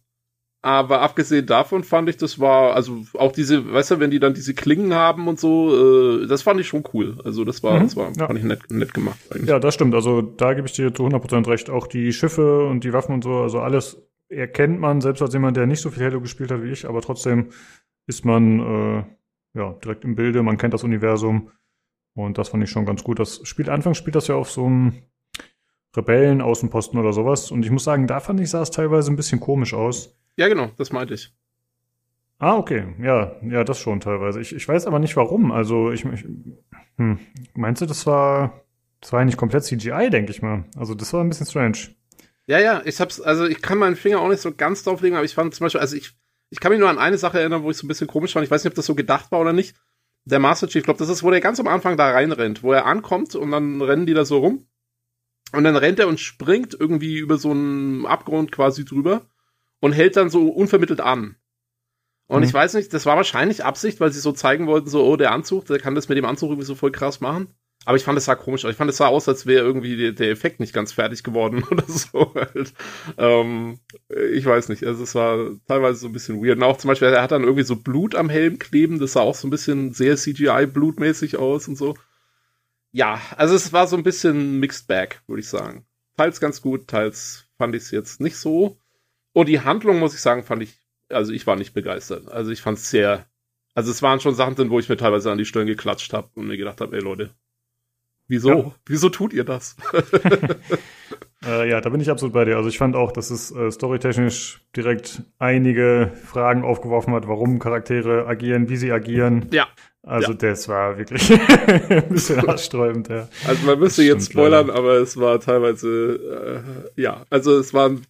aber 0.64 1.03
abgesehen 1.03 1.44
davon 1.44 1.85
fand 1.85 2.09
ich, 2.09 2.16
das 2.16 2.40
war, 2.40 2.74
also 2.74 3.05
auch 3.18 3.33
diese, 3.33 3.70
weißt 3.70 3.90
du, 3.90 4.00
wenn 4.00 4.11
die 4.11 4.18
dann 4.18 4.33
diese 4.33 4.55
Klingen 4.55 4.94
haben 4.94 5.29
und 5.29 5.38
so, 5.38 6.22
äh, 6.22 6.27
das 6.27 6.40
fand 6.40 6.59
ich 6.59 6.68
schon 6.68 6.85
cool. 6.94 7.18
Also 7.22 7.44
das 7.44 7.62
war, 7.62 7.79
mhm, 7.79 7.83
das 7.83 7.96
war, 7.96 8.11
ja. 8.16 8.27
fand 8.27 8.38
ich 8.38 8.46
nett, 8.46 8.70
nett 8.70 8.94
gemacht 8.94 9.18
eigentlich. 9.31 9.50
Ja, 9.50 9.59
das 9.59 9.74
stimmt. 9.74 9.94
Also 9.94 10.22
da 10.22 10.55
gebe 10.55 10.66
ich 10.66 10.72
dir 10.72 10.94
zu 10.94 11.05
100% 11.05 11.46
recht. 11.48 11.68
Auch 11.68 11.87
die 11.87 12.14
Schiffe 12.14 12.64
und 12.64 12.83
die 12.83 12.94
Waffen 12.94 13.14
und 13.14 13.24
so, 13.24 13.42
also 13.42 13.61
alles 13.61 14.09
erkennt 14.31 14.81
man, 14.81 15.03
selbst 15.03 15.20
als 15.20 15.35
jemand, 15.35 15.59
der 15.59 15.66
nicht 15.66 15.83
so 15.83 15.90
viel 15.90 16.03
Halo 16.03 16.22
gespielt 16.22 16.50
hat 16.50 16.62
wie 16.62 16.70
ich, 16.70 16.88
aber 16.88 17.03
trotzdem 17.03 17.50
ist 18.07 18.24
man 18.24 18.61
äh, 18.61 19.05
ja 19.59 19.74
direkt 19.85 20.05
im 20.05 20.16
Bilde, 20.16 20.42
man 20.42 20.57
kennt 20.57 20.72
das 20.72 20.83
Universum 20.83 21.50
und 22.16 22.38
das 22.38 22.48
fand 22.48 22.64
ich 22.64 22.70
schon 22.70 22.87
ganz 22.87 23.05
gut. 23.05 23.18
Das 23.18 23.42
spielt, 23.44 23.68
anfangs 23.68 23.98
spielt 23.98 24.16
das 24.16 24.29
ja 24.29 24.37
auf 24.37 24.50
so 24.50 24.64
einem 24.64 24.94
Rebellen-Außenposten 25.96 26.98
oder 26.98 27.12
sowas 27.12 27.50
und 27.50 27.64
ich 27.64 27.70
muss 27.70 27.85
sagen, 27.85 28.07
da 28.07 28.20
fand 28.20 28.40
ich, 28.40 28.50
sah 28.50 28.62
es 28.62 28.70
teilweise 28.70 29.12
ein 29.12 29.16
bisschen 29.16 29.40
komisch 29.40 29.74
aus 29.74 30.14
ja, 30.37 30.48
genau, 30.48 30.70
das 30.76 30.92
meinte 30.92 31.14
ich. 31.14 31.33
Ah, 32.38 32.57
okay. 32.57 32.94
Ja, 33.00 33.37
ja, 33.42 33.64
das 33.64 33.78
schon 33.78 34.00
teilweise. 34.00 34.40
Ich, 34.40 34.54
ich 34.54 34.66
weiß 34.66 34.87
aber 34.87 34.98
nicht 34.98 35.16
warum. 35.16 35.52
Also, 35.52 35.92
ich, 35.92 36.04
ich 36.04 36.24
hm, 36.96 37.18
meinst 37.54 37.80
du, 37.80 37.87
das 37.87 38.07
war, 38.07 38.64
das 39.00 39.12
war 39.12 39.20
eigentlich 39.20 39.37
komplett 39.37 39.64
CGI, 39.64 40.11
denke 40.11 40.33
ich 40.33 40.42
mal. 40.42 40.64
Also, 40.76 40.94
das 40.94 41.12
war 41.12 41.22
ein 41.22 41.28
bisschen 41.28 41.46
strange. 41.46 41.78
Ja, 42.46 42.59
ja, 42.59 42.83
ich 42.85 43.00
hab's, 43.00 43.20
also 43.20 43.46
ich 43.46 43.62
kann 43.62 43.78
meinen 43.78 43.96
Finger 43.96 44.20
auch 44.20 44.28
nicht 44.28 44.42
so 44.42 44.52
ganz 44.52 44.83
drauflegen, 44.83 45.16
aber 45.16 45.24
ich 45.24 45.35
fand 45.35 45.54
zum 45.54 45.64
Beispiel, 45.64 45.80
also 45.80 45.96
ich, 45.96 46.12
ich 46.50 46.61
kann 46.61 46.72
mich 46.72 46.78
nur 46.78 46.90
an 46.90 46.98
eine 46.98 47.16
Sache 47.16 47.40
erinnern, 47.40 47.62
wo 47.62 47.70
ich 47.70 47.78
so 47.78 47.87
ein 47.87 47.88
bisschen 47.88 48.07
komisch 48.07 48.35
fand. 48.35 48.44
Ich 48.44 48.50
weiß 48.50 48.64
nicht, 48.64 48.72
ob 48.72 48.76
das 48.76 48.85
so 48.85 48.94
gedacht 48.94 49.33
war 49.33 49.40
oder 49.40 49.54
nicht. 49.54 49.76
Der 50.26 50.40
Master 50.40 50.66
Chief, 50.66 50.80
ich 50.80 50.85
glaube, 50.85 50.98
das 50.98 51.09
ist, 51.09 51.22
wo 51.22 51.30
der 51.30 51.40
ganz 51.40 51.59
am 51.59 51.68
Anfang 51.68 51.96
da 51.96 52.11
reinrennt, 52.11 52.62
wo 52.62 52.72
er 52.72 52.85
ankommt 52.85 53.35
und 53.35 53.50
dann 53.50 53.80
rennen 53.80 54.04
die 54.04 54.14
da 54.14 54.26
so 54.26 54.38
rum. 54.38 54.66
Und 55.54 55.64
dann 55.64 55.76
rennt 55.76 55.98
er 55.98 56.08
und 56.08 56.20
springt 56.20 56.76
irgendwie 56.78 57.18
über 57.18 57.38
so 57.38 57.50
einen 57.50 58.06
Abgrund 58.06 58.52
quasi 58.52 58.84
drüber 58.84 59.26
und 59.80 59.92
hält 59.92 60.16
dann 60.16 60.30
so 60.30 60.48
unvermittelt 60.48 61.00
an. 61.00 61.36
Und 62.26 62.40
mhm. 62.40 62.46
ich 62.46 62.54
weiß 62.54 62.74
nicht, 62.74 62.92
das 62.92 63.06
war 63.06 63.16
wahrscheinlich 63.16 63.64
Absicht, 63.64 64.00
weil 64.00 64.12
sie 64.12 64.20
so 64.20 64.32
zeigen 64.32 64.66
wollten, 64.66 64.88
so, 64.88 65.04
oh, 65.04 65.16
der 65.16 65.32
Anzug, 65.32 65.66
der 65.66 65.78
kann 65.78 65.94
das 65.94 66.08
mit 66.08 66.16
dem 66.16 66.24
Anzug 66.24 66.50
irgendwie 66.50 66.66
so 66.66 66.74
voll 66.74 66.90
krass 66.90 67.20
machen. 67.20 67.48
Aber 67.86 67.96
ich 67.96 68.04
fand, 68.04 68.16
es 68.16 68.24
sah 68.24 68.34
komisch 68.34 68.64
aus. 68.64 68.70
Ich 68.70 68.76
fand, 68.78 68.90
es 68.90 68.96
sah 68.96 69.08
aus, 69.08 69.28
als 69.28 69.44
wäre 69.44 69.64
irgendwie 69.64 70.14
der, 70.14 70.30
Effekt 70.30 70.58
nicht 70.58 70.72
ganz 70.72 70.92
fertig 70.92 71.22
geworden 71.22 71.64
oder 71.70 71.84
so. 71.86 72.34
Halt. 72.34 72.72
Ähm, 73.18 73.78
ich 74.32 74.46
weiß 74.46 74.70
nicht. 74.70 74.84
Also 74.84 75.02
es 75.02 75.14
war 75.14 75.50
teilweise 75.68 76.00
so 76.00 76.06
ein 76.06 76.12
bisschen 76.12 76.42
weird. 76.42 76.56
Und 76.56 76.62
auch 76.62 76.78
zum 76.78 76.88
Beispiel, 76.88 77.08
er 77.08 77.22
hat 77.22 77.32
dann 77.32 77.42
irgendwie 77.42 77.64
so 77.64 77.76
Blut 77.76 78.14
am 78.14 78.30
Helm 78.30 78.58
kleben. 78.58 78.98
Das 78.98 79.12
sah 79.12 79.20
auch 79.20 79.34
so 79.34 79.46
ein 79.46 79.50
bisschen 79.50 79.92
sehr 79.92 80.16
CGI-blutmäßig 80.16 81.36
aus 81.36 81.68
und 81.68 81.76
so. 81.76 81.94
Ja, 82.94 83.20
also 83.37 83.57
es 83.57 83.72
war 83.72 83.88
so 83.88 83.96
ein 83.96 84.04
bisschen 84.04 84.61
Mixed 84.61 84.87
Bag, 84.87 85.20
würde 85.26 85.40
ich 85.40 85.48
sagen. 85.48 85.85
Teils 86.16 86.40
ganz 86.40 86.62
gut, 86.62 86.87
teils 86.87 87.48
fand 87.59 87.74
ich 87.74 87.83
es 87.83 87.90
jetzt 87.90 88.20
nicht 88.20 88.37
so. 88.37 88.78
Und 89.33 89.48
die 89.48 89.61
Handlung, 89.61 89.98
muss 89.98 90.14
ich 90.14 90.20
sagen, 90.20 90.44
fand 90.44 90.62
ich, 90.62 90.78
also 91.09 91.33
ich 91.33 91.44
war 91.44 91.57
nicht 91.57 91.74
begeistert. 91.74 92.28
Also 92.28 92.52
ich 92.52 92.62
fand 92.62 92.78
es 92.78 92.88
sehr 92.90 93.26
Also 93.74 93.90
es 93.90 94.00
waren 94.00 94.20
schon 94.20 94.37
Sachen 94.37 94.54
drin, 94.54 94.70
wo 94.70 94.78
ich 94.78 94.88
mir 94.88 94.96
teilweise 94.96 95.33
an 95.33 95.38
die 95.38 95.44
Stirn 95.44 95.66
geklatscht 95.66 96.12
habe 96.12 96.30
und 96.37 96.46
mir 96.46 96.57
gedacht 96.57 96.80
habe, 96.80 96.96
ey 96.96 97.02
Leute, 97.02 97.35
wieso? 98.28 98.48
Ja. 98.48 98.74
Wieso 98.87 99.09
tut 99.09 99.33
ihr 99.33 99.44
das? 99.44 99.76
äh, 101.46 101.68
ja, 101.68 101.80
da 101.80 101.90
bin 101.90 102.00
ich 102.00 102.11
absolut 102.11 102.33
bei 102.33 102.44
dir. 102.44 102.57
Also 102.57 102.68
ich 102.68 102.78
fand 102.78 102.96
auch, 102.96 103.12
dass 103.12 103.30
es 103.30 103.50
äh, 103.50 103.70
storytechnisch 103.70 104.61
direkt 104.76 105.22
einige 105.38 106.12
Fragen 106.24 106.64
aufgeworfen 106.64 107.14
hat, 107.14 107.28
warum 107.28 107.59
Charaktere 107.59 108.26
agieren, 108.26 108.68
wie 108.68 108.76
sie 108.76 108.92
agieren. 108.92 109.46
Ja. 109.52 109.68
Also 110.02 110.33
ja. 110.33 110.38
das 110.38 110.68
war 110.68 110.98
wirklich 110.98 111.30
ein 111.90 112.09
bisschen 112.09 112.42
haarsträubend, 112.46 113.09
ja. 113.09 113.28
Also 113.46 113.66
man 113.66 113.78
müsste 113.78 114.02
jetzt 114.02 114.30
spoilern, 114.33 114.66
leider. 114.68 114.78
aber 114.78 114.94
es 114.98 115.16
war 115.16 115.40
teilweise, 115.40 116.64
äh, 116.96 117.00
ja, 117.00 117.24
also 117.30 117.59
es 117.59 117.72
waren 117.72 118.02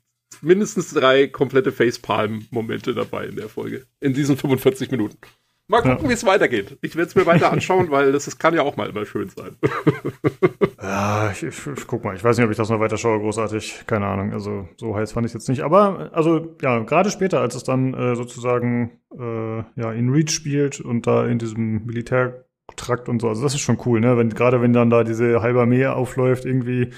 mindestens 0.43 0.93
drei 0.93 1.29
komplette 1.29 1.73
Facepalm-Momente 1.73 2.95
dabei 2.95 3.27
in 3.27 3.37
der 3.37 3.49
Folge. 3.49 3.87
In 4.01 4.13
diesen 4.13 4.37
45 4.37 4.91
Minuten. 4.91 5.19
Mal 5.67 5.81
gucken, 5.81 6.05
ja. 6.05 6.09
wie 6.11 6.13
es 6.13 6.27
weitergeht. 6.27 6.77
Ich 6.83 6.95
werde 6.95 7.09
es 7.09 7.15
mir 7.15 7.25
weiter 7.25 7.51
anschauen, 7.51 7.91
weil 7.91 8.13
das, 8.13 8.27
das, 8.27 8.39
kann 8.39 8.55
ja 8.55 8.63
auch 8.63 8.77
mal 8.77 8.91
immer 8.91 9.07
schön 9.07 9.31
sein. 9.31 9.57
ja, 10.83 11.31
ich, 11.31 11.43
ich, 11.43 11.67
ich, 11.67 11.87
guck 11.87 12.05
mal. 12.05 12.15
Ich 12.15 12.23
weiß 12.23 12.37
nicht, 12.37 12.45
ob 12.45 12.51
ich 12.51 12.57
das 12.59 12.69
noch 12.69 12.81
weiter 12.81 12.99
schaue, 12.99 13.19
großartig. 13.21 13.85
Keine 13.87 14.07
Ahnung. 14.07 14.35
Also 14.35 14.69
so 14.77 14.95
heiß 14.95 15.13
fand 15.13 15.25
ich 15.25 15.31
es 15.31 15.35
jetzt 15.35 15.49
nicht. 15.49 15.63
Aber 15.63 16.11
also 16.13 16.55
ja, 16.61 16.81
gerade 16.81 17.11
später, 17.11 17.41
als 17.41 17.55
es 17.55 17.65
dann 17.65 17.95
äh, 17.95 18.15
sozusagen 18.15 19.01
äh, 19.19 19.81
ja 19.81 19.93
in 19.93 20.11
Reach 20.11 20.31
spielt 20.31 20.81
und 20.81 21.07
da 21.07 21.27
in 21.27 21.39
diesem 21.39 21.87
Militärtrakt 21.87 23.09
und 23.09 23.23
so. 23.23 23.31
Also 23.31 23.43
das 23.43 23.55
ist 23.55 23.63
schon 23.63 23.79
cool, 23.87 24.01
ne? 24.01 24.19
Wenn 24.19 24.29
gerade 24.29 24.61
wenn 24.61 24.75
dann 24.75 24.91
da 24.91 25.03
diese 25.03 25.41
halber 25.41 25.65
Meer 25.65 25.97
aufläuft 25.97 26.45
irgendwie 26.45 26.91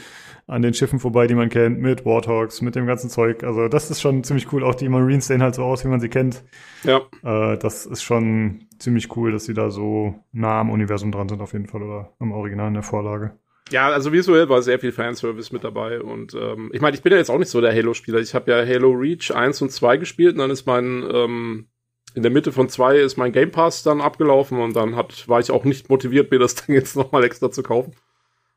an 0.46 0.62
den 0.62 0.74
Schiffen 0.74 1.00
vorbei, 1.00 1.26
die 1.26 1.34
man 1.34 1.48
kennt, 1.48 1.80
mit 1.80 2.04
Warthogs, 2.04 2.60
mit 2.62 2.76
dem 2.76 2.86
ganzen 2.86 3.10
Zeug. 3.10 3.42
Also 3.42 3.68
das 3.68 3.90
ist 3.90 4.00
schon 4.00 4.22
ziemlich 4.22 4.52
cool. 4.52 4.62
Auch 4.62 4.76
die 4.76 4.88
Marines 4.88 5.26
sehen 5.26 5.42
halt 5.42 5.56
so 5.56 5.64
aus, 5.64 5.84
wie 5.84 5.88
man 5.88 6.00
sie 6.00 6.08
kennt. 6.08 6.44
Ja. 6.84 7.00
Äh, 7.24 7.58
das 7.58 7.84
ist 7.86 8.02
schon 8.02 8.66
ziemlich 8.78 9.16
cool, 9.16 9.32
dass 9.32 9.44
sie 9.44 9.54
da 9.54 9.70
so 9.70 10.14
nah 10.32 10.60
am 10.60 10.70
Universum 10.70 11.10
dran 11.10 11.28
sind 11.28 11.40
auf 11.40 11.52
jeden 11.52 11.66
Fall 11.66 11.82
oder 11.82 12.12
am 12.20 12.32
Original 12.32 12.68
in 12.68 12.74
der 12.74 12.82
Vorlage. 12.84 13.36
Ja, 13.70 13.88
also 13.88 14.12
visuell 14.12 14.48
war 14.48 14.62
sehr 14.62 14.78
viel 14.78 14.92
Fanservice 14.92 15.50
mit 15.52 15.64
dabei 15.64 16.00
und 16.00 16.34
ähm, 16.34 16.70
ich 16.72 16.80
meine, 16.80 16.94
ich 16.96 17.02
bin 17.02 17.10
ja 17.10 17.18
jetzt 17.18 17.30
auch 17.30 17.38
nicht 17.38 17.50
so 17.50 17.60
der 17.60 17.74
Halo-Spieler. 17.74 18.20
Ich 18.20 18.32
habe 18.32 18.52
ja 18.52 18.64
Halo 18.64 18.92
Reach 18.92 19.34
1 19.34 19.60
und 19.62 19.72
2 19.72 19.96
gespielt 19.96 20.34
und 20.34 20.38
dann 20.38 20.50
ist 20.50 20.66
mein 20.66 21.04
ähm, 21.12 21.66
in 22.14 22.22
der 22.22 22.30
Mitte 22.30 22.52
von 22.52 22.68
2 22.68 22.98
ist 22.98 23.16
mein 23.16 23.32
Game 23.32 23.50
Pass 23.50 23.82
dann 23.82 24.00
abgelaufen 24.00 24.60
und 24.60 24.76
dann 24.76 24.94
hat, 24.94 25.28
war 25.28 25.40
ich 25.40 25.50
auch 25.50 25.64
nicht 25.64 25.90
motiviert, 25.90 26.30
mir 26.30 26.38
das 26.38 26.54
Ding 26.66 26.76
jetzt 26.76 26.96
nochmal 26.96 27.24
extra 27.24 27.50
zu 27.50 27.64
kaufen. 27.64 27.94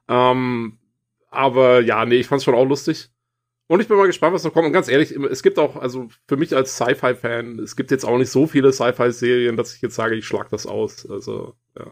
Ähm, 0.07 0.78
aber 1.29 1.81
ja, 1.81 2.05
nee, 2.05 2.15
ich 2.15 2.27
fand's 2.27 2.43
schon 2.43 2.55
auch 2.55 2.65
lustig. 2.65 3.09
Und 3.67 3.81
ich 3.81 3.87
bin 3.87 3.97
mal 3.97 4.07
gespannt, 4.07 4.33
was 4.33 4.43
noch 4.43 4.51
kommt. 4.51 4.65
Und 4.65 4.73
ganz 4.73 4.87
ehrlich, 4.87 5.11
es 5.11 5.43
gibt 5.43 5.59
auch, 5.59 5.75
also 5.75 6.07
für 6.27 6.37
mich 6.37 6.55
als 6.55 6.75
Sci-Fi-Fan, 6.75 7.59
es 7.59 7.75
gibt 7.75 7.91
jetzt 7.91 8.03
auch 8.03 8.17
nicht 8.17 8.31
so 8.31 8.47
viele 8.47 8.73
Sci-Fi-Serien, 8.73 9.57
dass 9.57 9.75
ich 9.75 9.81
jetzt 9.81 9.93
sage, 9.93 10.15
ich 10.15 10.25
schlag 10.25 10.49
das 10.49 10.65
aus. 10.65 11.07
Also, 11.07 11.53
ja. 11.77 11.85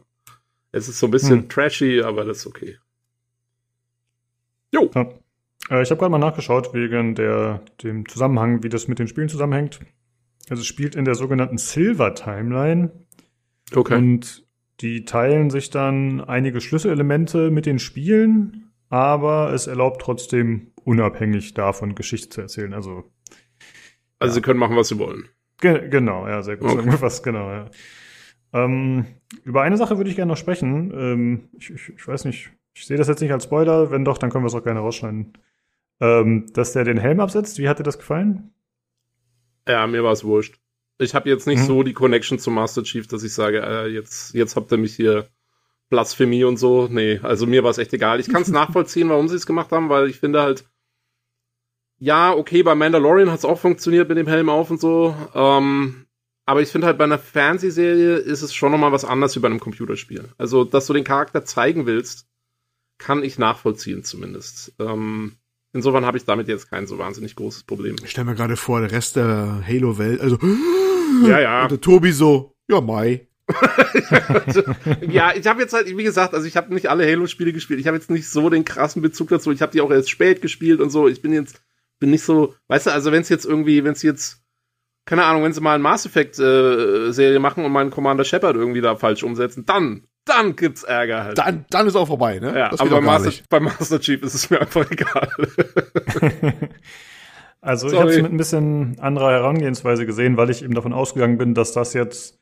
Es 0.71 0.89
ist 0.89 0.99
so 0.99 1.07
ein 1.07 1.11
bisschen 1.11 1.41
hm. 1.41 1.49
trashy, 1.49 2.01
aber 2.01 2.25
das 2.25 2.37
ist 2.37 2.47
okay. 2.47 2.77
Jo. 4.73 4.89
Ja. 4.95 5.01
Äh, 5.69 5.83
ich 5.83 5.91
habe 5.91 5.99
gerade 5.99 6.09
mal 6.09 6.17
nachgeschaut 6.17 6.73
wegen 6.73 7.13
der, 7.13 7.61
dem 7.83 8.07
Zusammenhang, 8.07 8.63
wie 8.63 8.69
das 8.69 8.87
mit 8.87 8.97
den 8.97 9.07
Spielen 9.07 9.29
zusammenhängt. 9.29 9.79
Also 10.49 10.61
es 10.61 10.67
spielt 10.67 10.95
in 10.95 11.05
der 11.05 11.15
sogenannten 11.15 11.59
Silver 11.59 12.15
Timeline. 12.15 12.91
Okay. 13.75 13.95
Und 13.95 14.47
die 14.81 15.05
teilen 15.05 15.49
sich 15.49 15.69
dann 15.69 16.21
einige 16.21 16.59
Schlüsselelemente 16.61 17.51
mit 17.51 17.65
den 17.65 17.79
Spielen 17.79 18.66
aber 18.89 19.53
es 19.53 19.67
erlaubt 19.67 20.01
trotzdem 20.01 20.71
unabhängig 20.83 21.53
davon 21.53 21.95
Geschichte 21.95 22.29
zu 22.29 22.41
erzählen. 22.41 22.73
Also, 22.73 23.03
also 24.19 24.31
ja. 24.31 24.35
sie 24.35 24.41
können 24.41 24.59
machen, 24.59 24.75
was 24.75 24.87
sie 24.87 24.99
wollen. 24.99 25.29
Ge 25.59 25.89
genau, 25.89 26.27
ja, 26.27 26.41
sehr 26.43 26.57
gut 26.57 26.65
okay. 26.65 26.75
zusammengefasst, 26.75 27.23
genau, 27.23 27.49
ja. 27.49 27.69
Ähm, 28.53 29.05
über 29.43 29.63
eine 29.63 29.77
Sache 29.77 29.97
würde 29.97 30.09
ich 30.09 30.15
gerne 30.15 30.31
noch 30.31 30.37
sprechen. 30.37 30.91
Ähm, 30.95 31.49
ich, 31.57 31.71
ich, 31.71 31.89
ich, 31.89 32.07
weiß 32.07 32.25
nicht, 32.25 32.51
ich 32.73 32.85
sehe 32.85 32.97
das 32.97 33.07
jetzt 33.07 33.21
nicht 33.21 33.31
als 33.31 33.43
Spoiler. 33.43 33.91
Wenn 33.91 34.05
doch, 34.05 34.17
dann 34.17 34.29
können 34.29 34.43
wir 34.43 34.47
es 34.47 34.55
auch 34.55 34.63
gerne 34.63 34.79
rausschneiden. 34.79 35.33
Ähm, 35.99 36.45
dass 36.53 36.73
der 36.73 36.83
den 36.83 36.97
Helm 36.97 37.19
absetzt, 37.19 37.57
wie 37.57 37.67
hat 37.67 37.79
dir 37.79 37.83
das 37.83 37.97
gefallen? 37.97 38.53
Ja, 39.67 39.85
mir 39.87 40.03
war 40.03 40.13
es 40.13 40.23
wurscht. 40.23 40.59
Ich 40.99 41.13
habe 41.13 41.29
jetzt 41.29 41.47
nicht 41.47 41.59
mhm. 41.59 41.65
so 41.65 41.83
die 41.83 41.93
Connection 41.93 42.39
zum 42.39 42.53
Master 42.53 42.83
Chief, 42.83 43.07
dass 43.07 43.23
ich 43.23 43.33
sage, 43.33 43.61
äh, 43.61 43.87
jetzt, 43.87 44.33
jetzt 44.33 44.55
habt 44.55 44.71
ihr 44.71 44.77
mich 44.77 44.95
hier 44.95 45.27
Blasphemie 45.89 46.43
und 46.43 46.57
so. 46.57 46.87
Nee, 46.89 47.19
also 47.23 47.45
mir 47.45 47.63
war 47.63 47.71
es 47.71 47.77
echt 47.77 47.93
egal. 47.93 48.19
Ich 48.19 48.29
kann 48.29 48.41
es 48.41 48.47
nachvollziehen, 48.49 49.09
warum 49.09 49.27
sie 49.27 49.35
es 49.35 49.45
gemacht 49.45 49.71
haben, 49.71 49.89
weil 49.89 50.09
ich 50.09 50.19
finde 50.19 50.41
halt, 50.41 50.65
ja, 51.99 52.33
okay, 52.33 52.61
bei 52.63 52.75
Mandalorian 52.75 53.31
hat 53.31 53.39
es 53.39 53.45
auch 53.45 53.59
funktioniert 53.59 54.07
mit 54.09 54.17
dem 54.17 54.27
Helm 54.27 54.49
auf 54.49 54.69
und 54.69 54.79
so. 54.79 55.15
Ähm, 55.33 56.05
aber 56.45 56.61
ich 56.61 56.69
finde 56.69 56.87
halt 56.87 56.97
bei 56.97 57.03
einer 57.03 57.19
Fernsehserie 57.19 58.15
ist 58.17 58.41
es 58.41 58.53
schon 58.53 58.71
nochmal 58.71 58.91
was 58.91 59.03
anderes 59.03 59.35
wie 59.35 59.39
bei 59.39 59.47
einem 59.47 59.59
Computerspiel. 59.59 60.29
Also, 60.37 60.63
dass 60.63 60.85
du 60.85 60.93
den 60.93 61.03
Charakter 61.03 61.43
zeigen 61.43 61.85
willst, 61.85 62.27
kann 62.99 63.23
ich 63.23 63.37
nachvollziehen 63.37 64.03
zumindest. 64.03 64.73
Ähm, 64.79 65.37
insofern 65.73 66.05
habe 66.05 66.17
ich 66.17 66.25
damit 66.25 66.47
jetzt 66.47 66.69
kein 66.69 66.87
so 66.87 66.97
wahnsinnig 66.97 67.35
großes 67.35 67.63
Problem. 67.63 67.95
Ich 68.03 68.11
stelle 68.11 68.25
mir 68.25 68.35
gerade 68.35 68.57
vor, 68.57 68.79
der 68.79 68.91
Rest 68.91 69.15
der 69.15 69.63
Halo-Welt, 69.67 70.21
also 70.21 70.37
ja, 71.27 71.39
ja. 71.39 71.63
Und 71.63 71.71
der 71.71 71.81
Tobi 71.81 72.11
so, 72.11 72.55
ja, 72.69 72.81
Mai. 72.81 73.27
ja, 75.09 75.33
ich 75.33 75.47
habe 75.47 75.61
jetzt 75.61 75.73
halt, 75.73 75.87
wie 75.87 76.03
gesagt, 76.03 76.33
also 76.33 76.45
ich 76.45 76.57
habe 76.57 76.73
nicht 76.73 76.89
alle 76.89 77.09
Halo-Spiele 77.09 77.53
gespielt. 77.53 77.79
Ich 77.79 77.87
habe 77.87 77.97
jetzt 77.97 78.09
nicht 78.09 78.29
so 78.29 78.49
den 78.49 78.65
krassen 78.65 79.01
Bezug 79.01 79.29
dazu. 79.29 79.51
Ich 79.51 79.61
habe 79.61 79.71
die 79.71 79.81
auch 79.81 79.91
erst 79.91 80.09
spät 80.09 80.41
gespielt 80.41 80.81
und 80.81 80.89
so. 80.89 81.07
Ich 81.07 81.21
bin 81.21 81.31
jetzt, 81.31 81.61
bin 81.99 82.09
nicht 82.11 82.23
so, 82.23 82.55
weißt 82.67 82.87
du, 82.87 82.91
also 82.91 83.11
wenn 83.11 83.21
es 83.21 83.29
jetzt 83.29 83.45
irgendwie, 83.45 83.83
wenn 83.83 83.93
es 83.93 84.03
jetzt, 84.03 84.41
keine 85.05 85.23
Ahnung, 85.23 85.43
wenn 85.43 85.53
sie 85.53 85.61
mal 85.61 85.75
ein 85.75 85.81
Mass 85.81 86.05
Effect 86.05 86.39
äh, 86.39 87.39
machen 87.39 87.63
und 87.63 87.71
meinen 87.71 87.91
Commander 87.91 88.25
Shepard 88.25 88.57
irgendwie 88.57 88.81
da 88.81 88.97
falsch 88.97 89.23
umsetzen, 89.23 89.65
dann, 89.65 90.03
dann 90.25 90.57
gibt's 90.57 90.83
Ärger 90.83 91.23
halt. 91.23 91.37
Dann, 91.37 91.65
dann 91.69 91.87
ist 91.87 91.95
auch 91.95 92.07
vorbei, 92.07 92.39
ne? 92.39 92.53
Ja, 92.57 92.71
aber 92.77 92.89
bei 92.89 93.01
Master, 93.01 93.31
bei 93.49 93.61
Master 93.61 94.01
Chief 94.01 94.21
ist 94.21 94.33
es 94.33 94.49
mir 94.49 94.59
einfach 94.59 94.91
egal. 94.91 95.29
also 97.61 97.87
Sorry. 97.87 97.93
ich 97.93 98.01
habe 98.01 98.11
es 98.11 98.21
mit 98.23 98.31
ein 98.33 98.37
bisschen 98.37 98.99
anderer 98.99 99.31
Herangehensweise 99.31 100.05
gesehen, 100.05 100.35
weil 100.35 100.49
ich 100.49 100.63
eben 100.63 100.73
davon 100.73 100.91
ausgegangen 100.91 101.37
bin, 101.37 101.53
dass 101.53 101.71
das 101.71 101.93
jetzt 101.93 102.36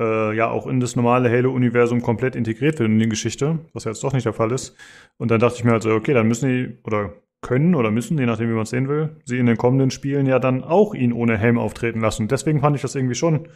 äh, 0.00 0.34
ja 0.34 0.50
auch 0.50 0.66
in 0.66 0.80
das 0.80 0.96
normale 0.96 1.30
Halo-Universum 1.30 2.00
komplett 2.00 2.34
integriert 2.34 2.78
wird 2.78 2.88
in 2.88 2.98
die 2.98 3.08
Geschichte, 3.08 3.58
was 3.74 3.84
jetzt 3.84 4.02
doch 4.02 4.12
nicht 4.12 4.24
der 4.24 4.32
Fall 4.32 4.50
ist. 4.50 4.74
Und 5.18 5.30
dann 5.30 5.38
dachte 5.38 5.58
ich 5.58 5.64
mir 5.64 5.74
also, 5.74 5.90
okay, 5.90 6.14
dann 6.14 6.26
müssen 6.26 6.48
die 6.48 6.78
oder 6.84 7.12
können 7.42 7.74
oder 7.74 7.90
müssen, 7.90 8.18
je 8.18 8.26
nachdem, 8.26 8.48
wie 8.48 8.54
man 8.54 8.62
es 8.62 8.70
sehen 8.70 8.88
will, 8.88 9.16
sie 9.24 9.38
in 9.38 9.46
den 9.46 9.56
kommenden 9.56 9.90
Spielen 9.90 10.26
ja 10.26 10.38
dann 10.38 10.64
auch 10.64 10.94
ihn 10.94 11.12
ohne 11.12 11.38
Helm 11.38 11.58
auftreten 11.58 12.00
lassen. 12.00 12.28
Deswegen 12.28 12.60
fand 12.60 12.76
ich 12.76 12.82
das 12.82 12.94
irgendwie 12.94 13.14
schon 13.14 13.48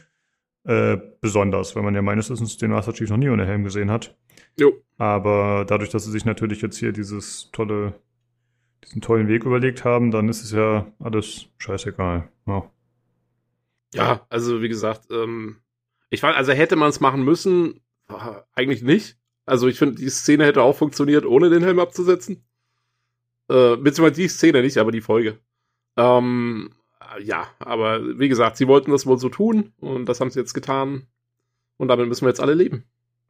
äh, 0.65 0.99
besonders, 1.21 1.77
weil 1.77 1.83
man 1.83 1.95
ja 1.95 2.03
meines 2.03 2.31
Wissens 2.31 2.57
den 2.57 2.71
Master 2.71 2.93
Chief 2.93 3.11
noch 3.11 3.19
nie 3.19 3.29
ohne 3.29 3.47
Helm 3.47 3.65
gesehen 3.65 3.91
hat. 3.91 4.17
Jo. 4.59 4.73
Aber 4.97 5.65
dadurch, 5.67 5.91
dass 5.91 6.05
sie 6.05 6.11
sich 6.11 6.25
natürlich 6.25 6.63
jetzt 6.63 6.79
hier 6.79 6.93
dieses 6.93 7.51
tolle, 7.53 7.95
diesen 8.85 9.03
tollen 9.03 9.29
Weg 9.29 9.45
überlegt 9.45 9.85
haben, 9.85 10.11
dann 10.11 10.29
ist 10.29 10.43
es 10.43 10.53
ja 10.53 10.87
alles 10.99 11.47
scheißegal. 11.59 12.29
Ja. 12.47 12.71
Ja, 13.95 14.27
also 14.29 14.61
wie 14.61 14.69
gesagt, 14.69 15.09
ähm, 15.11 15.57
ich 16.11 16.23
weiß, 16.23 16.35
also 16.37 16.53
hätte 16.53 16.77
man 16.77 16.89
es 16.91 17.01
machen 17.01 17.25
müssen, 17.25 17.81
eigentlich 18.55 18.83
nicht. 18.83 19.17
Also 19.47 19.69
ich 19.69 19.79
finde, 19.79 19.97
die 19.97 20.09
Szene 20.09 20.45
hätte 20.45 20.63
auch 20.63 20.77
funktioniert, 20.77 21.27
ohne 21.27 21.51
den 21.51 21.63
Helm 21.63 21.79
abzusetzen. 21.79 22.45
Äh, 23.49 23.77
beziehungsweise 23.77 24.21
die 24.21 24.29
Szene 24.29 24.63
nicht, 24.63 24.79
aber 24.79 24.91
die 24.91 25.03
Folge. 25.03 25.39
Ähm, 25.97 26.71
ja, 27.23 27.47
aber 27.59 28.19
wie 28.19 28.29
gesagt, 28.29 28.57
sie 28.57 28.69
wollten 28.69 28.91
das 28.91 29.07
wohl 29.07 29.19
so 29.19 29.29
tun 29.29 29.73
und 29.81 30.07
das 30.07 30.21
haben 30.21 30.31
sie 30.31 30.41
jetzt 30.41 30.55
getan. 30.55 31.07
Und 31.77 31.89
damit 31.89 32.09
müssen 32.09 32.25
wir 32.25 32.31
jetzt 32.31 32.41
alle 32.41 32.55
leben. 32.55 32.85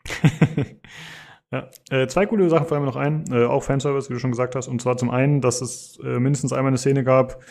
ja, 1.50 1.70
äh, 1.90 2.06
zwei 2.06 2.26
coole 2.26 2.48
Sachen 2.48 2.66
fallen 2.66 2.82
mir 2.82 2.88
noch 2.88 2.96
ein, 2.96 3.24
äh, 3.32 3.44
auch 3.44 3.62
Fanservice, 3.62 4.08
wie 4.08 4.14
du 4.14 4.20
schon 4.20 4.30
gesagt 4.30 4.54
hast. 4.54 4.68
Und 4.68 4.80
zwar 4.82 4.96
zum 4.96 5.10
einen, 5.10 5.40
dass 5.40 5.60
es 5.60 5.98
äh, 6.04 6.20
mindestens 6.20 6.52
einmal 6.52 6.68
eine 6.68 6.78
Szene 6.78 7.04
gab, 7.04 7.42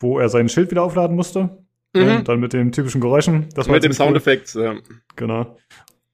wo 0.00 0.18
er 0.18 0.28
sein 0.28 0.48
Schild 0.48 0.70
wieder 0.70 0.82
aufladen 0.82 1.16
musste. 1.16 1.64
Mhm. 1.94 2.02
Ja, 2.02 2.22
dann 2.22 2.40
mit 2.40 2.52
den 2.52 2.72
typischen 2.72 3.00
Geräuschen. 3.00 3.48
Das 3.54 3.68
mit 3.68 3.82
dem 3.82 3.92
Soundeffekt, 3.92 4.52
cool. 4.54 4.62
ja. 4.62 4.74
Genau. 5.16 5.56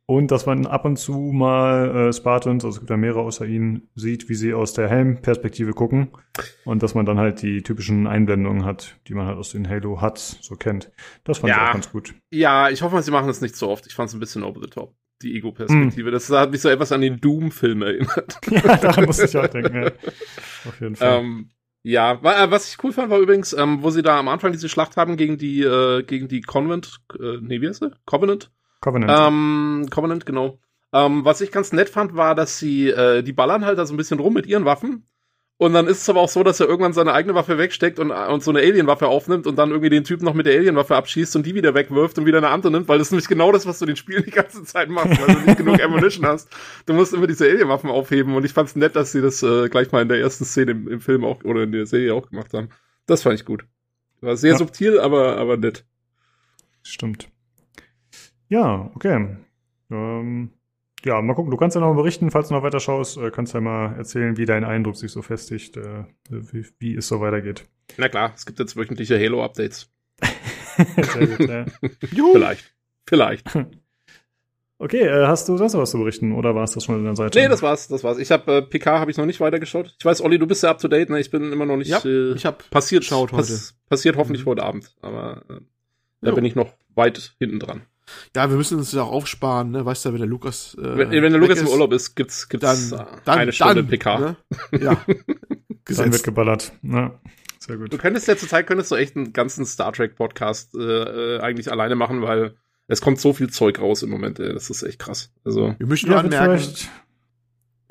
Und 0.08 0.30
dass 0.30 0.46
man 0.46 0.66
ab 0.66 0.84
und 0.84 0.98
zu 0.98 1.12
mal 1.12 2.08
äh, 2.08 2.12
Spartans, 2.12 2.64
also 2.64 2.76
es 2.76 2.78
gibt 2.78 2.90
ja 2.90 2.96
mehrere 2.96 3.22
außer 3.22 3.44
ihnen, 3.44 3.90
sieht, 3.96 4.28
wie 4.28 4.36
sie 4.36 4.54
aus 4.54 4.72
der 4.72 4.88
Helmperspektive 4.88 5.72
gucken. 5.72 6.12
Und 6.64 6.84
dass 6.84 6.94
man 6.94 7.06
dann 7.06 7.18
halt 7.18 7.42
die 7.42 7.62
typischen 7.62 8.06
Einblendungen 8.06 8.64
hat, 8.64 9.00
die 9.08 9.14
man 9.14 9.26
halt 9.26 9.36
aus 9.36 9.50
den 9.50 9.68
Halo 9.68 10.00
hat, 10.00 10.18
so 10.18 10.54
kennt. 10.54 10.92
Das 11.24 11.38
fand 11.38 11.50
ja. 11.50 11.56
ich 11.56 11.68
auch 11.68 11.72
ganz 11.72 11.90
gut. 11.90 12.14
Ja, 12.30 12.70
ich 12.70 12.82
hoffe, 12.82 13.02
sie 13.02 13.10
machen 13.10 13.26
das 13.26 13.40
nicht 13.40 13.56
so 13.56 13.68
oft. 13.68 13.86
Ich 13.88 13.94
fand 13.94 14.08
es 14.08 14.14
ein 14.14 14.20
bisschen 14.20 14.44
over 14.44 14.60
the 14.60 14.70
top. 14.70 14.94
Die 15.22 15.34
Ego-Perspektive. 15.34 16.10
Mm. 16.10 16.12
Das 16.12 16.30
hat 16.30 16.50
mich 16.52 16.60
so 16.60 16.68
etwas 16.68 16.92
an 16.92 17.00
den 17.00 17.20
Doom-Film 17.20 17.82
erinnert. 17.82 18.38
ja, 18.50 18.76
daran 18.76 19.06
muss 19.06 19.18
ich 19.18 19.36
auch 19.36 19.46
denken, 19.48 19.74
ja. 19.74 19.86
Auf 20.66 20.80
jeden 20.80 20.94
Fall. 20.94 21.20
Ähm, 21.20 21.50
ja, 21.88 22.14
äh, 22.14 22.50
was 22.50 22.68
ich 22.68 22.82
cool 22.82 22.92
fand, 22.92 23.10
war 23.10 23.20
übrigens, 23.20 23.52
ähm, 23.52 23.80
wo 23.80 23.90
sie 23.90 24.02
da 24.02 24.18
am 24.18 24.26
Anfang 24.26 24.50
diese 24.50 24.68
Schlacht 24.68 24.96
haben 24.96 25.16
gegen 25.16 25.38
die, 25.38 25.62
äh, 25.62 26.02
gegen 26.02 26.26
die 26.26 26.40
Convent, 26.40 26.98
äh, 27.14 27.38
nee, 27.40 27.60
wie 27.60 27.68
heißt 27.68 27.78
sie? 27.78 27.92
Covenant? 28.06 28.50
Covenant. 28.80 29.12
Ähm, 29.16 29.86
Covenant, 29.88 30.26
genau. 30.26 30.58
Ähm, 30.92 31.24
was 31.24 31.40
ich 31.40 31.52
ganz 31.52 31.72
nett 31.72 31.88
fand, 31.88 32.16
war, 32.16 32.34
dass 32.34 32.58
sie, 32.58 32.88
äh, 32.88 33.22
die 33.22 33.32
ballern 33.32 33.64
halt 33.64 33.78
da 33.78 33.86
so 33.86 33.94
ein 33.94 33.98
bisschen 33.98 34.18
rum 34.18 34.34
mit 34.34 34.46
ihren 34.46 34.64
Waffen. 34.64 35.06
Und 35.58 35.72
dann 35.72 35.86
ist 35.86 36.02
es 36.02 36.08
aber 36.10 36.20
auch 36.20 36.28
so, 36.28 36.42
dass 36.42 36.60
er 36.60 36.66
irgendwann 36.66 36.92
seine 36.92 37.14
eigene 37.14 37.34
Waffe 37.34 37.56
wegsteckt 37.56 37.98
und, 37.98 38.10
und 38.10 38.42
so 38.42 38.50
eine 38.50 38.60
Alienwaffe 38.60 39.08
aufnimmt 39.08 39.46
und 39.46 39.56
dann 39.56 39.70
irgendwie 39.70 39.88
den 39.88 40.04
Typen 40.04 40.26
noch 40.26 40.34
mit 40.34 40.44
der 40.44 40.54
Alienwaffe 40.54 40.94
abschießt 40.94 41.34
und 41.34 41.46
die 41.46 41.54
wieder 41.54 41.72
wegwirft 41.74 42.18
und 42.18 42.26
wieder 42.26 42.38
eine 42.38 42.48
andere 42.48 42.72
nimmt, 42.72 42.88
weil 42.88 42.98
das 42.98 43.08
ist 43.08 43.12
nämlich 43.12 43.28
genau 43.28 43.52
das, 43.52 43.64
was 43.64 43.78
du 43.78 43.86
den 43.86 43.96
Spielen 43.96 44.24
die 44.24 44.32
ganze 44.32 44.64
Zeit 44.64 44.90
machst, 44.90 45.18
weil 45.18 45.34
du 45.34 45.40
nicht 45.40 45.56
genug 45.56 45.80
Ammunition 45.82 46.26
hast. 46.26 46.50
Du 46.84 46.92
musst 46.92 47.14
immer 47.14 47.26
diese 47.26 47.46
Alienwaffen 47.46 47.88
aufheben 47.88 48.34
und 48.34 48.44
ich 48.44 48.52
fand's 48.52 48.76
nett, 48.76 48.96
dass 48.96 49.12
sie 49.12 49.22
das 49.22 49.42
äh, 49.42 49.70
gleich 49.70 49.90
mal 49.92 50.02
in 50.02 50.08
der 50.08 50.20
ersten 50.20 50.44
Szene 50.44 50.72
im, 50.72 50.88
im, 50.88 51.00
Film 51.00 51.24
auch 51.24 51.42
oder 51.42 51.62
in 51.62 51.72
der 51.72 51.86
Serie 51.86 52.12
auch 52.12 52.28
gemacht 52.28 52.52
haben. 52.52 52.68
Das 53.06 53.22
fand 53.22 53.36
ich 53.40 53.46
gut. 53.46 53.64
War 54.20 54.36
sehr 54.36 54.52
ja. 54.52 54.58
subtil, 54.58 55.00
aber, 55.00 55.38
aber 55.38 55.56
nett. 55.56 55.86
Stimmt. 56.82 57.30
Ja, 58.48 58.90
okay. 58.94 59.38
Ähm, 59.90 60.50
ja, 61.06 61.22
mal 61.22 61.34
gucken. 61.34 61.50
Du 61.50 61.56
kannst 61.56 61.76
ja 61.76 61.80
noch 61.80 61.88
mal 61.88 61.96
berichten, 61.96 62.30
falls 62.30 62.48
du 62.48 62.54
noch 62.54 62.62
weiter 62.62 62.80
schaust, 62.80 63.16
äh, 63.16 63.30
kannst 63.30 63.54
ja 63.54 63.60
mal 63.60 63.94
erzählen, 63.96 64.36
wie 64.36 64.44
dein 64.44 64.64
Eindruck 64.64 64.96
sich 64.96 65.12
so 65.12 65.22
festigt, 65.22 65.76
äh, 65.76 66.04
wie, 66.28 66.66
wie 66.78 66.96
es 66.96 67.06
so 67.06 67.20
weitergeht. 67.20 67.64
Na 67.96 68.08
klar, 68.08 68.32
es 68.34 68.44
gibt 68.44 68.58
jetzt 68.58 68.76
wöchentliche 68.76 69.18
Halo-Updates. 69.18 69.88
ja. 71.38 71.64
Vielleicht. 72.32 72.74
Vielleicht. 73.06 73.44
Okay, 74.78 75.06
äh, 75.06 75.26
hast 75.26 75.48
du 75.48 75.56
sonst 75.56 75.72
noch 75.72 75.80
was 75.80 75.90
zu 75.90 75.98
berichten 75.98 76.32
oder 76.32 76.54
war 76.54 76.64
es 76.64 76.72
das 76.72 76.84
schon 76.84 76.96
an 76.96 77.04
der 77.04 77.16
Seite? 77.16 77.38
Nee, 77.38 77.48
das 77.48 77.62
war's, 77.62 77.88
das 77.88 78.04
war's. 78.04 78.18
Ich 78.18 78.30
habe 78.30 78.56
äh, 78.56 78.60
PK 78.60 79.00
habe 79.00 79.10
ich 79.10 79.16
noch 79.16 79.24
nicht 79.24 79.40
weitergeschaut. 79.40 79.94
Ich 79.98 80.04
weiß, 80.04 80.20
Olli, 80.20 80.38
du 80.38 80.46
bist 80.46 80.62
ja 80.62 80.70
up 80.70 80.78
to 80.78 80.86
date, 80.86 81.08
ne? 81.08 81.18
Ich 81.18 81.30
bin 81.30 81.50
immer 81.50 81.64
noch 81.64 81.78
nicht 81.78 81.88
ja, 81.88 82.04
äh, 82.04 82.34
ich 82.34 82.44
hab 82.44 82.68
passiert 82.68 83.02
schaut 83.02 83.32
heute. 83.32 83.52
Pass, 83.52 83.74
passiert 83.88 84.18
hoffentlich 84.18 84.44
mhm. 84.44 84.50
heute 84.50 84.64
Abend, 84.64 84.94
aber 85.00 85.44
äh, 85.48 85.60
da 86.20 86.28
jo. 86.28 86.34
bin 86.34 86.44
ich 86.44 86.56
noch 86.56 86.74
weit 86.94 87.34
hinten 87.38 87.58
dran. 87.58 87.86
Ja, 88.34 88.50
wir 88.50 88.56
müssen 88.56 88.78
uns 88.78 88.92
ja 88.92 89.02
auch 89.02 89.12
aufsparen, 89.12 89.70
ne? 89.70 89.84
Weißt 89.84 90.04
du, 90.04 90.12
wenn 90.12 90.18
der 90.18 90.28
Lukas. 90.28 90.76
Äh, 90.78 90.96
wenn, 90.96 91.10
wenn 91.10 91.32
der 91.32 91.40
Lukas 91.40 91.58
ist, 91.58 91.64
im 91.64 91.68
Urlaub 91.68 91.92
ist, 91.92 92.14
gibt's, 92.14 92.48
gibt's 92.48 92.90
dann, 92.90 93.06
dann, 93.24 93.38
eine 93.38 93.52
Stunde 93.52 93.76
dann, 93.76 93.88
PK. 93.88 94.18
Ne? 94.18 94.36
Ja. 94.80 95.04
dann 95.84 96.12
wird 96.12 96.22
geballert. 96.24 96.72
Ja. 96.82 97.18
Sehr 97.58 97.76
gut. 97.78 97.92
Du 97.92 97.98
könntest 97.98 98.28
ja 98.28 98.36
zur 98.36 98.48
Zeit 98.48 98.66
könntest 98.66 98.90
du 98.90 98.94
echt 98.94 99.16
einen 99.16 99.32
ganzen 99.32 99.66
Star 99.66 99.92
Trek 99.92 100.16
Podcast 100.16 100.74
äh, 100.74 100.80
äh, 100.80 101.40
eigentlich 101.40 101.70
alleine 101.70 101.96
machen, 101.96 102.22
weil 102.22 102.54
es 102.86 103.00
kommt 103.00 103.20
so 103.20 103.32
viel 103.32 103.50
Zeug 103.50 103.80
raus 103.80 104.02
im 104.02 104.10
Moment, 104.10 104.38
ey. 104.38 104.52
Das 104.52 104.70
ist 104.70 104.82
echt 104.82 105.00
krass. 105.00 105.32
Also. 105.44 105.74
Wir 105.78 105.86
möchten 105.86 106.08
nur 106.08 106.16
ja, 106.16 106.22
anmerken. 106.22 106.62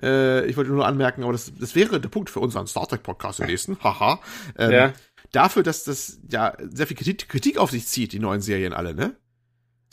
Äh, 0.01 0.45
ich 0.45 0.55
wollte 0.55 0.71
nur 0.71 0.85
anmerken, 0.85 1.23
aber 1.23 1.33
das, 1.33 1.51
das 1.59 1.75
wäre 1.75 1.99
der 1.99 2.09
Punkt 2.09 2.29
für 2.29 2.39
unseren 2.39 2.67
Star 2.67 2.87
Trek 2.87 3.03
Podcast 3.03 3.39
im 3.39 3.47
nächsten. 3.47 3.77
Haha. 3.83 4.19
Ähm, 4.57 4.71
ja. 4.71 4.93
Dafür, 5.31 5.63
dass 5.63 5.83
das 5.83 6.19
ja 6.29 6.53
sehr 6.59 6.87
viel 6.87 6.95
Kritik, 6.95 7.27
Kritik 7.27 7.57
auf 7.57 7.71
sich 7.71 7.87
zieht, 7.87 8.13
die 8.13 8.19
neuen 8.19 8.41
Serien 8.41 8.71
alle, 8.71 8.93
ne? 8.93 9.15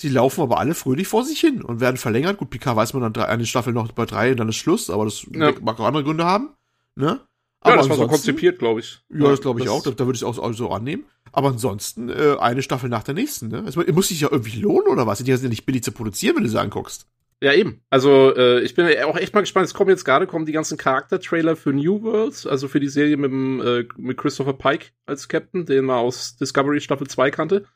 Sie 0.03 0.09
laufen 0.09 0.41
aber 0.41 0.59
alle 0.59 0.75
fröhlich 0.75 1.07
vor 1.07 1.25
sich 1.25 1.39
hin 1.39 1.63
und 1.63 1.79
werden 1.79 1.97
verlängert. 1.97 2.37
Gut, 2.37 2.51
Picard 2.51 2.75
weiß 2.77 2.93
man 2.93 3.05
dann 3.05 3.13
drei, 3.13 3.27
eine 3.27 3.47
Staffel 3.47 3.73
noch 3.73 3.93
bei 3.93 4.05
drei 4.05 4.33
und 4.33 4.41
dann 4.41 4.49
ist 4.49 4.57
Schluss, 4.57 4.91
aber 4.91 5.05
das 5.05 5.25
ja. 5.31 5.53
mag 5.61 5.79
auch 5.79 5.87
andere 5.87 6.03
Gründe 6.03 6.25
haben. 6.25 6.49
Ne? 6.97 7.21
Aber 7.61 7.75
ja, 7.75 7.77
das 7.77 7.89
war 7.89 7.97
so 7.97 8.09
konzipiert, 8.09 8.59
glaube 8.59 8.81
ich. 8.81 9.01
Ja, 9.11 9.29
das 9.29 9.41
glaube 9.41 9.61
ich 9.61 9.67
das 9.67 9.75
auch. 9.75 9.85
Da, 9.85 9.93
da 9.93 10.05
würde 10.05 10.17
ich 10.17 10.23
es 10.23 10.25
auch 10.25 10.53
so 10.55 10.71
annehmen. 10.73 11.05
Aber 11.31 11.51
ansonsten 11.51 12.09
äh, 12.09 12.35
eine 12.41 12.63
Staffel 12.63 12.91
nach 12.91 13.05
der 13.05 13.15
nächsten. 13.15 13.47
Ne? 13.47 13.63
Also, 13.65 13.81
muss 13.93 14.09
sich 14.09 14.21
ja 14.23 14.29
irgendwie 14.29 14.59
lohnen 14.59 14.89
oder 14.89 15.07
was? 15.07 15.19
Die 15.19 15.33
sind 15.33 15.45
ja 15.45 15.49
nicht 15.49 15.67
billig 15.67 15.85
zu 15.85 15.93
produzieren, 15.93 16.35
wenn 16.35 16.43
du 16.43 16.49
sie 16.49 16.61
anguckst. 16.61 17.07
Ja, 17.41 17.53
eben. 17.53 17.81
Also 17.91 18.35
äh, 18.35 18.61
ich 18.63 18.75
bin 18.75 18.87
auch 19.05 19.17
echt 19.17 19.35
mal 19.35 19.43
gespannt. 19.43 19.67
Es 19.67 19.75
kommen 19.75 19.91
jetzt 19.91 20.05
gerade 20.05 20.27
kommen 20.27 20.47
die 20.47 20.53
ganzen 20.53 20.79
Charakter-Trailer 20.79 21.55
für 21.55 21.73
New 21.73 22.03
Worlds, 22.03 22.45
also 22.45 22.67
für 22.67 22.81
die 22.81 22.89
Serie 22.89 23.17
mit, 23.17 23.31
dem, 23.31 23.61
äh, 23.61 23.85
mit 23.97 24.17
Christopher 24.17 24.55
Pike 24.55 24.87
als 25.07 25.29
Captain, 25.29 25.65
den 25.65 25.85
man 25.85 25.99
aus 25.99 26.37
Discovery 26.37 26.81
Staffel 26.81 27.07
2 27.07 27.31
kannte. 27.31 27.67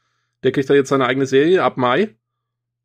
Der 0.46 0.52
kriegt 0.52 0.70
da 0.70 0.74
jetzt 0.74 0.90
seine 0.90 1.06
eigene 1.06 1.26
Serie 1.26 1.64
ab 1.64 1.76
Mai. 1.76 2.14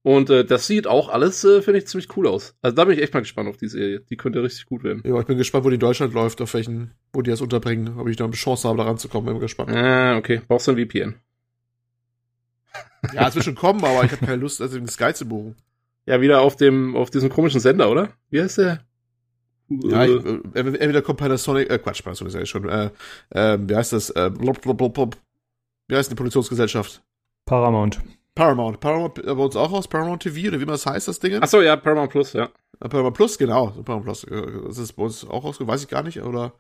Und 0.02 0.32
äh, 0.32 0.44
das 0.44 0.66
sieht 0.66 0.88
auch 0.88 1.10
alles, 1.10 1.44
äh, 1.44 1.62
finde 1.62 1.78
ich, 1.78 1.86
ziemlich 1.86 2.18
cool 2.18 2.26
aus. 2.26 2.56
Also 2.64 2.76
da 2.76 2.86
bin 2.86 2.98
ich 2.98 3.04
echt 3.04 3.14
mal 3.14 3.20
gespannt 3.20 3.48
auf 3.50 3.58
die 3.58 3.68
Serie. 3.68 4.00
Die 4.00 4.18
könnte 4.18 4.42
richtig 4.42 4.66
gut 4.66 4.84
werden. 4.84 5.04
Ja, 5.06 5.20
ich 5.20 5.28
bin 5.28 5.38
gespannt, 5.38 5.64
wo 5.64 5.70
die 5.70 5.76
in 5.76 5.80
Deutschland 5.80 6.12
läuft, 6.16 6.42
auf 6.42 6.56
welchen, 6.56 6.96
wo 7.14 7.22
die 7.22 7.30
das 7.30 7.40
unterbringen, 7.40 8.00
ob 8.00 8.08
ich 8.08 8.18
da 8.18 8.24
eine 8.24 8.34
Chance 8.34 8.68
habe, 8.68 8.80
da 8.80 8.86
ranzukommen, 8.86 9.32
bin 9.32 9.40
gespannt. 9.40 9.70
Ah, 9.70 10.18
okay. 10.18 10.42
Brauchst 10.48 10.68
du 10.68 10.72
ein 10.72 10.78
VPN? 10.78 11.20
Ja, 13.14 13.28
es 13.28 13.36
wird 13.36 13.46
schon 13.46 13.54
kommen, 13.54 13.86
aber 13.86 14.04
ich 14.04 14.12
habe 14.12 14.26
keine 14.26 14.42
Lust, 14.42 14.60
also 14.60 14.80
den 14.80 14.88
Sky 14.88 15.14
zu 15.14 15.28
buchen. 15.28 15.56
Ja, 16.08 16.20
wieder 16.20 16.42
auf 16.42 16.56
dem, 16.56 16.96
auf 16.96 17.12
diesem 17.12 17.30
komischen 17.30 17.60
Sender, 17.60 17.92
oder? 17.92 18.10
Wie 18.32 18.42
heißt 18.42 18.58
der? 18.58 18.84
Ja, 19.70 20.06
ich, 20.06 20.26
äh, 20.26 20.40
entweder 20.56 21.04
kommt 21.04 21.20
Panasonic, 21.20 21.70
äh, 21.70 21.78
Quatsch, 21.78 22.04
Panasonic 22.04 22.34
ist 22.34 22.40
ja 22.40 22.46
schon, 22.48 22.68
äh, 22.68 22.90
äh, 23.30 23.60
wie 23.62 23.76
heißt 23.76 23.94
das, 23.94 24.10
äh, 24.10 24.32
blub, 24.32 24.62
blub, 24.62 24.80
blub, 24.80 24.96
blub. 24.96 25.18
wie 25.88 25.96
heißt 25.96 26.10
die 26.10 26.16
Produktionsgesellschaft? 26.16 27.04
Paramount. 27.46 28.02
Paramount. 28.36 28.80
Paramount 28.80 29.20
äh, 29.20 29.34
bei 29.34 29.44
uns 29.44 29.56
auch 29.56 29.72
aus 29.72 29.88
Paramount 29.88 30.24
TV 30.24 30.48
oder 30.48 30.60
wie 30.60 30.66
man 30.66 30.74
das 30.74 30.86
heißt, 30.86 31.08
das 31.08 31.20
Ding? 31.20 31.42
Achso, 31.42 31.62
ja, 31.62 31.76
Paramount 31.76 32.12
Plus, 32.12 32.34
ja. 32.34 32.50
Paramount 32.80 33.16
Plus, 33.16 33.38
genau. 33.38 33.68
Paramount 33.68 34.06
Plus. 34.06 34.24
Äh, 34.24 34.42
das 34.68 34.78
ist 34.78 34.94
bei 34.94 35.04
uns 35.04 35.28
auch 35.28 35.44
rausgekommen, 35.44 35.74
weiß 35.74 35.84
ich 35.84 35.90
gar 35.90 36.04
nicht. 36.04 36.22
Oder, 36.22 36.54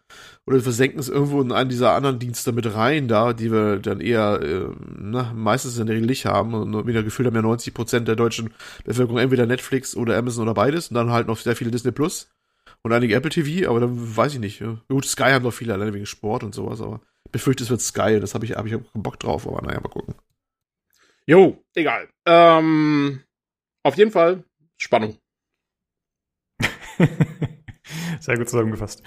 oder 0.45 0.57
wir 0.57 0.63
versenken 0.63 0.99
es 0.99 1.09
irgendwo 1.09 1.41
in 1.41 1.51
einen 1.51 1.69
dieser 1.69 1.93
anderen 1.93 2.19
Dienste 2.19 2.51
mit 2.51 2.75
rein, 2.75 3.07
da, 3.07 3.33
die 3.33 3.51
wir 3.51 3.79
dann 3.79 4.01
eher 4.01 4.41
äh, 4.41 4.69
na, 4.97 5.31
meistens 5.33 5.77
in 5.77 5.87
der 5.87 5.95
Regel 5.95 6.07
nicht 6.07 6.25
haben. 6.25 6.53
Und 6.53 6.87
wieder 6.87 7.03
gefühlt 7.03 7.27
haben 7.27 7.35
ja 7.35 7.41
90 7.41 7.73
Prozent 7.73 8.07
der 8.07 8.15
deutschen 8.15 8.53
Bevölkerung 8.83 9.19
entweder 9.19 9.45
Netflix 9.45 9.95
oder 9.95 10.17
Amazon 10.17 10.43
oder 10.43 10.53
beides. 10.53 10.89
Und 10.89 10.95
dann 10.95 11.11
halt 11.11 11.27
noch 11.27 11.37
sehr 11.37 11.55
viele 11.55 11.71
Disney 11.71 11.91
Plus 11.91 12.29
und 12.83 12.93
einige 12.93 13.15
Apple 13.15 13.31
TV, 13.31 13.69
aber 13.69 13.79
dann 13.79 14.17
weiß 14.17 14.33
ich 14.33 14.39
nicht. 14.39 14.63
Gut, 14.89 15.05
Sky 15.05 15.31
haben 15.31 15.43
doch 15.43 15.51
viele, 15.51 15.73
alleine 15.73 15.93
wegen 15.93 16.05
Sport 16.05 16.43
und 16.43 16.53
sowas, 16.53 16.81
aber 16.81 16.99
ich 17.25 17.31
befürchte, 17.31 17.63
es 17.63 17.69
wird 17.69 17.81
Sky. 17.81 18.19
Das 18.19 18.33
habe 18.33 18.45
ich, 18.45 18.55
hab 18.55 18.65
ich 18.65 18.75
Bock 18.93 19.19
drauf, 19.19 19.47
aber 19.47 19.61
naja, 19.61 19.79
mal 19.79 19.89
gucken. 19.89 20.15
Jo, 21.27 21.63
egal. 21.75 22.09
Ähm, 22.25 23.23
auf 23.83 23.97
jeden 23.97 24.11
Fall 24.11 24.43
Spannung. 24.77 25.17
Sehr 28.19 28.37
gut 28.37 28.49
zusammengefasst. 28.49 29.03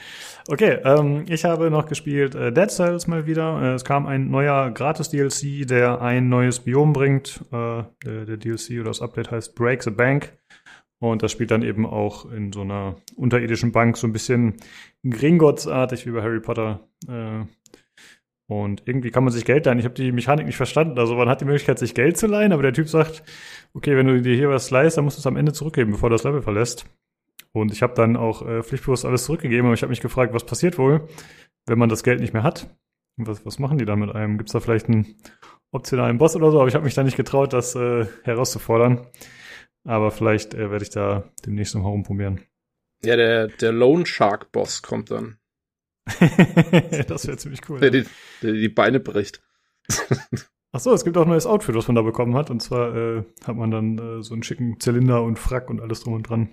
Okay, 0.48 0.79
ähm, 0.85 1.24
ich 1.29 1.44
habe 1.44 1.70
noch 1.70 1.87
gespielt 1.87 2.35
äh, 2.35 2.53
Dead 2.53 2.70
Cells 2.70 3.07
mal 3.07 3.27
wieder. 3.27 3.62
Äh, 3.62 3.74
es 3.74 3.85
kam 3.85 4.07
ein 4.07 4.31
neuer 4.31 4.70
Gratis-DLC, 4.70 5.66
der 5.66 6.00
ein 6.03 6.29
neues 6.29 6.61
Biom 6.61 6.92
bringt. 6.92 7.40
Äh, 7.53 7.85
der, 8.05 8.24
der, 8.27 8.37
DLC 8.37 8.81
oder 8.81 8.90
das 8.90 9.00
Update 9.00 9.31
heißt 9.31 9.55
Break 9.55 9.83
the 9.83 9.90
Bank. 9.90 10.37
Und 11.00 11.22
das 11.22 11.33
spielt 11.33 11.50
dann 11.50 11.62
eben 11.62 11.87
auch 11.87 12.31
in 12.31 12.53
so 12.53 12.62
einer 12.62 12.96
unterirdischen 13.16 13.72
Bank, 13.72 13.96
so 13.96 14.07
ein 14.07 14.12
bisschen 14.12 14.57
Gringotts-artig 15.09 16.07
wie 16.07 16.12
bei 16.12 16.22
Harry 16.22 16.40
Potter. 16.40 16.88
Und 18.46 18.83
irgendwie 18.87 19.11
kann 19.11 19.24
man 19.24 19.33
sich 19.33 19.44
Geld 19.44 19.64
leihen. 19.64 19.78
Ich 19.78 19.85
habe 19.85 19.94
die 19.94 20.12
Mechanik 20.12 20.46
nicht 20.46 20.57
verstanden. 20.57 20.98
Also 20.98 21.14
man 21.16 21.28
hat 21.28 21.40
die 21.40 21.46
Möglichkeit, 21.46 21.78
sich 21.78 21.94
Geld 21.94 22.18
zu 22.18 22.26
leihen, 22.26 22.52
aber 22.52 22.62
der 22.62 22.74
Typ 22.74 22.88
sagt, 22.88 23.22
okay, 23.72 23.96
wenn 23.96 24.07
du 24.07 24.20
dir 24.20 24.37
hier 24.37 24.50
was 24.50 24.70
leihst, 24.70 24.96
dann 24.96 25.04
musst 25.04 25.16
du 25.16 25.20
es 25.20 25.26
am 25.26 25.37
Ende 25.37 25.52
zurückgeben, 25.52 25.92
bevor 25.92 26.11
du 26.11 26.14
das 26.14 26.24
Level 26.24 26.42
verlässt. 26.42 26.85
Und 27.52 27.72
ich 27.72 27.83
habe 27.83 27.94
dann 27.94 28.16
auch 28.16 28.46
äh, 28.46 28.62
pflichtbewusst 28.62 29.04
alles 29.04 29.24
zurückgegeben, 29.24 29.66
aber 29.66 29.74
ich 29.74 29.83
habe 29.83 29.90
mich 29.90 30.00
gefragt, 30.00 30.35
was 30.35 30.44
passiert 30.44 30.76
wohl, 30.76 31.09
wenn 31.66 31.78
man 31.78 31.88
das 31.88 32.02
Geld 32.02 32.20
nicht 32.20 32.35
mehr 32.35 32.42
hat? 32.42 32.68
Was, 33.16 33.46
was 33.46 33.59
machen 33.59 33.78
die 33.78 33.85
dann 33.85 34.00
mit 34.00 34.14
einem? 34.14 34.38
Gibt 34.38 34.50
es 34.50 34.52
da 34.52 34.61
vielleicht 34.61 34.88
einen 34.88 35.14
optionalen 35.70 36.18
Boss 36.18 36.35
oder 36.35 36.50
so? 36.50 36.59
Aber 36.59 36.68
ich 36.68 36.74
habe 36.74 36.85
mich 36.85 36.94
da 36.94 37.04
nicht 37.04 37.16
getraut, 37.16 37.52
das 37.52 37.76
äh, 37.76 38.07
herauszufordern. 38.24 39.07
Aber 39.85 40.11
vielleicht 40.11 40.54
äh, 40.54 40.70
werde 40.70 40.83
ich 40.83 40.90
da 40.90 41.30
demnächst 41.46 41.74
noch 41.74 41.85
herumprobieren. 41.85 42.40
Ja, 43.04 43.16
der, 43.16 43.48
der 43.48 43.72
Lone 43.72 44.04
Shark 44.04 44.50
Boss 44.50 44.83
kommt 44.83 45.11
dann. 45.11 45.38
Das 47.08 47.26
wäre 47.26 47.36
ziemlich 47.36 47.60
cool. 47.68 47.80
Der, 47.80 47.90
die, 47.90 48.04
der 48.42 48.52
die 48.52 48.68
Beine 48.68 49.00
bricht. 49.00 49.42
Ach 50.72 50.80
so, 50.80 50.92
es 50.92 51.04
gibt 51.04 51.16
auch 51.16 51.22
ein 51.22 51.28
neues 51.28 51.46
Outfit, 51.46 51.74
was 51.74 51.86
man 51.86 51.94
da 51.94 52.02
bekommen 52.02 52.34
hat. 52.34 52.50
Und 52.50 52.60
zwar 52.60 52.94
äh, 52.94 53.24
hat 53.46 53.56
man 53.56 53.70
dann 53.70 53.98
äh, 53.98 54.22
so 54.22 54.34
einen 54.34 54.42
schicken 54.42 54.80
Zylinder 54.80 55.22
und 55.22 55.38
Frack 55.38 55.70
und 55.70 55.80
alles 55.80 56.00
drum 56.00 56.14
und 56.14 56.28
dran. 56.28 56.50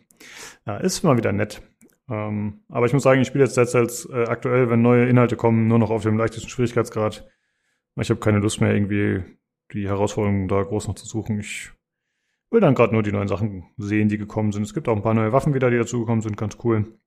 Ja, 0.65 0.77
ist 0.77 1.03
mal 1.03 1.17
wieder 1.17 1.31
nett. 1.31 1.61
Ähm, 2.07 2.61
aber 2.69 2.85
ich 2.85 2.93
muss 2.93 3.03
sagen, 3.03 3.21
ich 3.21 3.27
spiele 3.27 3.45
jetzt 3.45 3.55
Cells 3.55 4.07
äh, 4.11 4.25
aktuell, 4.25 4.69
wenn 4.69 4.81
neue 4.81 5.07
Inhalte 5.07 5.37
kommen, 5.37 5.67
nur 5.67 5.79
noch 5.79 5.89
auf 5.89 6.03
dem 6.03 6.17
leichtesten 6.17 6.49
Schwierigkeitsgrad. 6.49 7.27
Ich 7.99 8.09
habe 8.09 8.19
keine 8.19 8.39
Lust 8.39 8.61
mehr, 8.61 8.73
irgendwie 8.73 9.23
die 9.73 9.87
Herausforderungen 9.87 10.47
da 10.47 10.61
groß 10.61 10.87
noch 10.87 10.95
zu 10.95 11.05
suchen. 11.05 11.39
Ich 11.39 11.71
will 12.51 12.61
dann 12.61 12.75
gerade 12.75 12.93
nur 12.93 13.03
die 13.03 13.11
neuen 13.11 13.27
Sachen 13.27 13.65
sehen, 13.77 14.09
die 14.09 14.17
gekommen 14.17 14.51
sind. 14.51 14.63
Es 14.63 14.73
gibt 14.73 14.87
auch 14.87 14.95
ein 14.95 15.03
paar 15.03 15.13
neue 15.13 15.31
Waffen 15.31 15.53
wieder, 15.53 15.71
die 15.71 15.77
dazugekommen 15.77 16.21
sind, 16.21 16.37
ganz 16.37 16.57
cool. 16.63 16.99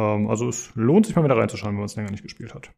Ähm, 0.00 0.28
also 0.28 0.48
es 0.48 0.72
lohnt 0.74 1.06
sich 1.06 1.16
mal 1.16 1.24
wieder 1.24 1.36
reinzuschauen, 1.36 1.72
wenn 1.72 1.80
man 1.80 1.86
es 1.86 1.96
länger 1.96 2.10
nicht 2.10 2.22
gespielt 2.22 2.54
hat. 2.54 2.72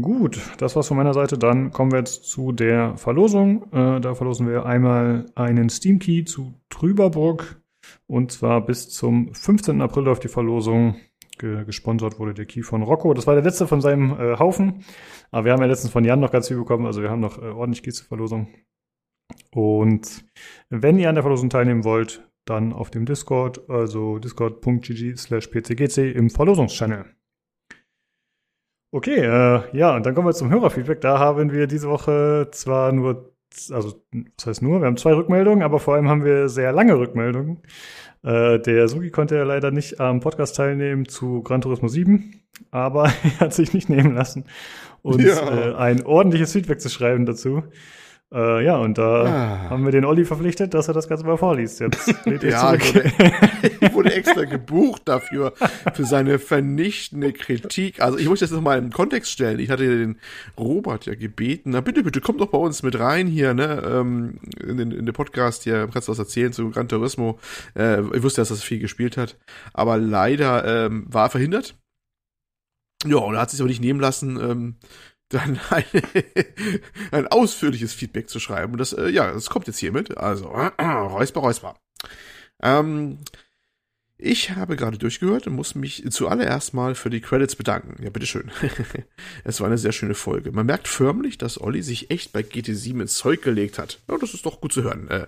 Gut, 0.00 0.40
das 0.58 0.74
war's 0.74 0.88
von 0.88 0.96
meiner 0.96 1.14
Seite. 1.14 1.38
Dann 1.38 1.70
kommen 1.70 1.92
wir 1.92 2.00
jetzt 2.00 2.24
zu 2.24 2.50
der 2.50 2.96
Verlosung. 2.96 3.72
Äh, 3.72 4.00
da 4.00 4.14
verlosen 4.14 4.48
wir 4.48 4.66
einmal 4.66 5.26
einen 5.36 5.68
Steam 5.68 6.00
Key 6.00 6.24
zu 6.24 6.54
Trüberburg. 6.68 7.62
Und 8.06 8.32
zwar 8.32 8.64
bis 8.64 8.88
zum 8.88 9.32
15. 9.34 9.80
April 9.80 10.04
läuft 10.04 10.24
die 10.24 10.28
Verlosung. 10.28 10.96
Ge 11.38 11.64
gesponsert 11.64 12.18
wurde 12.18 12.34
der 12.34 12.46
Key 12.46 12.62
von 12.62 12.82
Rocco. 12.82 13.14
Das 13.14 13.26
war 13.26 13.34
der 13.34 13.44
letzte 13.44 13.68
von 13.68 13.80
seinem 13.80 14.12
äh, 14.18 14.38
Haufen. 14.38 14.84
Aber 15.30 15.44
wir 15.44 15.52
haben 15.52 15.60
ja 15.60 15.66
letztens 15.66 15.92
von 15.92 16.04
Jan 16.04 16.20
noch 16.20 16.32
ganz 16.32 16.48
viel 16.48 16.56
bekommen. 16.56 16.86
Also 16.86 17.00
wir 17.02 17.10
haben 17.10 17.20
noch 17.20 17.38
äh, 17.38 17.46
ordentlich 17.46 17.84
Keys 17.84 17.96
zur 17.96 18.06
Verlosung. 18.06 18.48
Und 19.52 20.24
wenn 20.70 20.98
ihr 20.98 21.08
an 21.08 21.14
der 21.14 21.22
Verlosung 21.22 21.50
teilnehmen 21.50 21.84
wollt, 21.84 22.28
dann 22.44 22.72
auf 22.72 22.90
dem 22.90 23.06
Discord, 23.06 23.68
also 23.68 24.18
discord.gg 24.18 25.16
slash 25.16 25.48
pcgc 25.48 26.12
im 26.12 26.30
Verlosungschannel. 26.30 27.06
Okay, 28.92 29.18
äh, 29.18 29.76
ja, 29.76 29.96
und 29.96 30.06
dann 30.06 30.14
kommen 30.14 30.28
wir 30.28 30.34
zum 30.34 30.50
Hörerfeedback. 30.50 31.00
Da 31.00 31.18
haben 31.18 31.52
wir 31.52 31.66
diese 31.66 31.88
Woche 31.88 32.48
zwar 32.52 32.92
nur 32.92 33.34
also 33.70 34.04
das 34.36 34.46
heißt 34.46 34.62
nur, 34.62 34.80
wir 34.80 34.86
haben 34.86 34.96
zwei 34.96 35.14
Rückmeldungen, 35.14 35.62
aber 35.62 35.78
vor 35.78 35.94
allem 35.94 36.08
haben 36.08 36.24
wir 36.24 36.48
sehr 36.48 36.72
lange 36.72 36.98
Rückmeldungen. 36.98 37.62
Äh, 38.22 38.58
der 38.58 38.88
Sugi 38.88 39.10
konnte 39.10 39.36
ja 39.36 39.44
leider 39.44 39.70
nicht 39.70 40.00
am 40.00 40.20
Podcast 40.20 40.56
teilnehmen 40.56 41.06
zu 41.06 41.42
Gran 41.42 41.60
Turismo 41.60 41.88
7, 41.88 42.42
aber 42.70 43.04
er 43.22 43.40
hat 43.40 43.54
sich 43.54 43.72
nicht 43.72 43.88
nehmen 43.88 44.14
lassen, 44.14 44.44
uns 45.02 45.22
ja. 45.22 45.70
äh, 45.70 45.74
ein 45.74 46.04
ordentliches 46.04 46.52
Feedback 46.52 46.80
zu 46.80 46.88
schreiben 46.88 47.26
dazu. 47.26 47.62
Äh, 48.34 48.64
ja, 48.64 48.78
und 48.78 48.98
da 48.98 49.24
ah. 49.24 49.70
haben 49.70 49.84
wir 49.84 49.92
den 49.92 50.04
Olli 50.04 50.24
verpflichtet, 50.24 50.74
dass 50.74 50.88
er 50.88 50.94
das 50.94 51.08
Ganze 51.08 51.24
mal 51.24 51.36
vorliest. 51.36 51.78
Jetzt 51.78 52.08
ja, 52.42 52.72
wurde, 52.72 53.92
wurde 53.94 54.12
extra 54.12 54.44
gebucht 54.44 55.02
dafür, 55.04 55.52
für 55.94 56.04
seine 56.04 56.40
vernichtende 56.40 57.32
Kritik. 57.32 58.00
Also 58.02 58.18
ich 58.18 58.28
muss 58.28 58.40
das 58.40 58.50
nochmal 58.50 58.78
im 58.78 58.90
Kontext 58.90 59.30
stellen. 59.30 59.60
Ich 59.60 59.70
hatte 59.70 59.86
den 59.86 60.18
Robert 60.58 61.06
ja 61.06 61.14
gebeten, 61.14 61.70
na 61.70 61.80
bitte, 61.80 62.02
bitte, 62.02 62.20
komm 62.20 62.38
doch 62.38 62.48
bei 62.48 62.58
uns 62.58 62.82
mit 62.82 62.98
rein 62.98 63.28
hier, 63.28 63.54
ne, 63.54 63.80
ähm, 63.86 64.40
in 64.60 64.78
den, 64.78 64.90
in 64.90 65.06
den 65.06 65.14
Podcast 65.14 65.62
hier, 65.62 65.88
kannst 65.92 66.08
du 66.08 66.12
was 66.12 66.18
erzählen 66.18 66.52
zu 66.52 66.68
Gran 66.70 66.88
Turismo. 66.88 67.38
Äh, 67.76 68.00
ich 68.16 68.22
wusste, 68.24 68.40
dass 68.40 68.50
er 68.50 68.56
viel 68.56 68.80
gespielt 68.80 69.16
hat, 69.16 69.36
aber 69.72 69.96
leider 69.96 70.86
ähm, 70.86 71.06
war 71.08 71.26
er 71.26 71.30
verhindert. 71.30 71.76
Ja, 73.06 73.18
und 73.18 73.34
er 73.34 73.42
hat 73.42 73.50
sich 73.50 73.60
aber 73.60 73.68
nicht 73.68 73.82
nehmen 73.82 74.00
lassen, 74.00 74.40
ähm, 74.40 74.76
dann 75.34 75.60
ein, 75.70 75.84
ein 77.10 77.26
ausführliches 77.26 77.92
Feedback 77.92 78.28
zu 78.28 78.40
schreiben. 78.40 78.72
Und 78.72 78.78
das, 78.78 78.92
äh, 78.92 79.08
ja, 79.08 79.32
das 79.32 79.50
kommt 79.50 79.66
jetzt 79.66 79.78
hiermit. 79.78 80.16
Also, 80.16 80.52
äh, 80.52 80.82
Räusper, 80.82 81.40
Räusper. 81.40 81.76
Ähm, 82.62 83.18
ich 84.16 84.50
habe 84.52 84.76
gerade 84.76 84.96
durchgehört 84.96 85.48
und 85.48 85.54
muss 85.54 85.74
mich 85.74 86.04
zuallererst 86.10 86.72
mal 86.72 86.94
für 86.94 87.10
die 87.10 87.20
Credits 87.20 87.56
bedanken. 87.56 88.02
Ja, 88.02 88.10
bitteschön. 88.10 88.50
es 89.44 89.60
war 89.60 89.66
eine 89.66 89.76
sehr 89.76 89.92
schöne 89.92 90.14
Folge. 90.14 90.52
Man 90.52 90.66
merkt 90.66 90.86
förmlich, 90.86 91.36
dass 91.36 91.60
Olli 91.60 91.82
sich 91.82 92.10
echt 92.10 92.32
bei 92.32 92.40
GT7 92.40 93.02
ins 93.02 93.16
Zeug 93.16 93.42
gelegt 93.42 93.78
hat. 93.78 94.00
Ja, 94.08 94.16
das 94.16 94.32
ist 94.32 94.46
doch 94.46 94.60
gut 94.60 94.72
zu 94.72 94.84
hören. 94.84 95.08
Äh, 95.08 95.26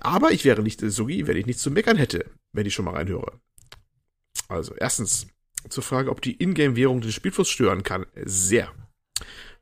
aber 0.00 0.32
ich 0.32 0.44
wäre 0.44 0.62
nicht 0.62 0.80
Sugi, 0.80 1.26
wenn 1.26 1.36
ich 1.36 1.46
nichts 1.46 1.62
zu 1.62 1.70
meckern 1.70 1.96
hätte, 1.96 2.26
wenn 2.52 2.66
ich 2.66 2.74
schon 2.74 2.84
mal 2.84 2.94
reinhöre. 2.94 3.40
Also, 4.48 4.74
erstens, 4.76 5.26
zur 5.68 5.82
Frage, 5.82 6.10
ob 6.10 6.20
die 6.20 6.40
Ingame-Währung 6.40 7.00
den 7.00 7.12
Spielfluss 7.12 7.48
stören 7.48 7.82
kann. 7.82 8.06
Sehr 8.24 8.70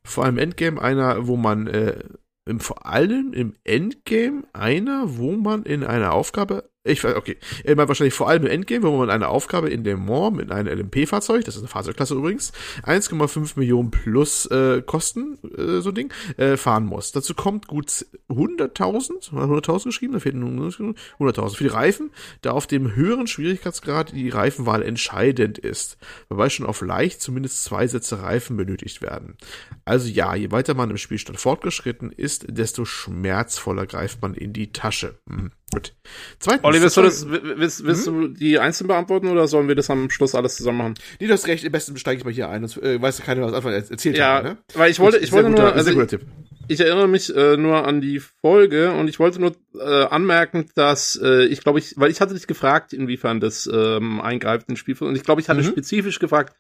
vor 0.06 0.24
allem 0.24 0.38
Endgame 0.38 0.80
einer, 0.80 1.26
wo 1.26 1.36
man 1.36 1.66
äh, 1.66 1.98
im, 2.46 2.60
vor 2.60 2.86
allem 2.86 3.32
im 3.32 3.54
Endgame 3.64 4.44
einer, 4.52 5.16
wo 5.16 5.32
man 5.32 5.62
in 5.64 5.82
einer 5.82 6.12
Aufgabe 6.12 6.70
ich 6.86 7.02
weiß, 7.02 7.16
okay. 7.16 7.38
Er 7.64 7.76
meint 7.76 7.88
wahrscheinlich 7.88 8.12
vor 8.12 8.28
allem 8.28 8.44
im 8.44 8.50
Endgame, 8.50 8.82
wo 8.82 8.98
man 8.98 9.08
eine 9.08 9.28
Aufgabe 9.28 9.70
in 9.70 9.84
dem 9.84 10.00
Mom 10.00 10.38
in 10.38 10.52
einem 10.52 10.78
LMP-Fahrzeug, 10.78 11.42
das 11.44 11.56
ist 11.56 11.62
eine 11.62 11.68
Fahrzeugklasse 11.68 12.14
übrigens, 12.14 12.52
1,5 12.82 13.58
Millionen 13.58 13.90
plus 13.90 14.44
äh, 14.46 14.82
Kosten, 14.82 15.38
äh, 15.56 15.80
so 15.80 15.88
ein 15.88 15.94
Ding, 15.94 16.12
äh, 16.36 16.58
fahren 16.58 16.84
muss. 16.84 17.12
Dazu 17.12 17.34
kommt 17.34 17.68
gut 17.68 18.06
100.000, 18.28 19.32
100.000 19.32 19.84
geschrieben, 19.84 20.12
da 20.12 20.20
fehlen 20.20 20.44
100.000 20.44 21.56
für 21.56 21.64
die 21.64 21.70
Reifen, 21.70 22.10
da 22.42 22.50
auf 22.50 22.66
dem 22.66 22.94
höheren 22.94 23.26
Schwierigkeitsgrad 23.26 24.12
die 24.12 24.28
Reifenwahl 24.28 24.82
entscheidend 24.82 25.56
ist, 25.56 25.96
wobei 26.28 26.50
schon 26.50 26.66
auf 26.66 26.82
leicht 26.82 27.22
zumindest 27.22 27.64
zwei 27.64 27.86
Sätze 27.86 28.20
Reifen 28.20 28.58
benötigt 28.58 29.00
werden. 29.00 29.38
Also 29.86 30.08
ja, 30.08 30.34
je 30.34 30.50
weiter 30.50 30.74
man 30.74 30.90
im 30.90 30.98
Spielstand 30.98 31.40
fortgeschritten 31.40 32.12
ist, 32.12 32.44
desto 32.48 32.84
schmerzvoller 32.84 33.86
greift 33.86 34.20
man 34.20 34.34
in 34.34 34.52
die 34.52 34.72
Tasche. 34.72 35.18
Hm. 35.26 35.50
Gut. 35.74 35.94
Zweitens. 36.38 36.64
Olli, 36.64 36.80
willst 36.80 36.96
du 36.96 37.02
das, 37.02 37.28
willst, 37.28 37.84
willst 37.84 38.06
hm? 38.06 38.20
du 38.20 38.28
die 38.28 38.58
einzeln 38.58 38.86
beantworten 38.86 39.28
oder 39.28 39.48
sollen 39.48 39.66
wir 39.66 39.74
das 39.74 39.90
am 39.90 40.08
Schluss 40.08 40.34
alles 40.34 40.56
zusammen 40.56 40.78
machen? 40.78 40.94
Nee, 41.20 41.26
du 41.26 41.32
hast 41.32 41.48
recht, 41.48 41.66
am 41.66 41.72
besten 41.72 41.96
steige 41.96 42.18
ich 42.18 42.24
mal 42.24 42.32
hier 42.32 42.48
ein, 42.48 42.66
sonst 42.66 42.82
äh, 42.82 43.00
weiß 43.00 43.22
keiner, 43.22 43.42
was 43.42 43.52
Anfang 43.52 43.72
erzählt 43.72 44.16
ja, 44.16 44.36
hat, 44.36 44.44
ne? 44.44 44.58
weil 44.74 44.90
ich 44.90 45.00
wollte, 45.00 45.18
ich 45.18 45.32
wollte 45.32 45.50
guter, 45.50 45.62
nur, 45.62 45.74
also 45.74 45.90
ich, 45.90 46.08
Tipp. 46.08 46.26
ich 46.68 46.80
erinnere 46.80 47.08
mich 47.08 47.34
äh, 47.34 47.56
nur 47.56 47.86
an 47.86 48.00
die 48.00 48.20
Folge 48.20 48.92
und 48.92 49.08
ich 49.08 49.18
wollte 49.18 49.40
nur 49.40 49.56
äh, 49.74 50.04
anmerken, 50.04 50.70
dass 50.74 51.18
äh, 51.20 51.46
ich 51.46 51.60
glaube 51.60 51.80
ich, 51.80 51.94
weil 51.96 52.10
ich 52.10 52.20
hatte 52.20 52.34
dich 52.34 52.46
gefragt, 52.46 52.92
inwiefern 52.92 53.40
das 53.40 53.68
ähm, 53.72 54.20
eingreift 54.20 54.68
in 54.68 54.76
Spielfluss 54.76 55.08
und 55.08 55.16
ich 55.16 55.24
glaube, 55.24 55.40
ich 55.40 55.48
hatte 55.48 55.62
mhm. 55.62 55.66
spezifisch 55.66 56.20
gefragt, 56.20 56.56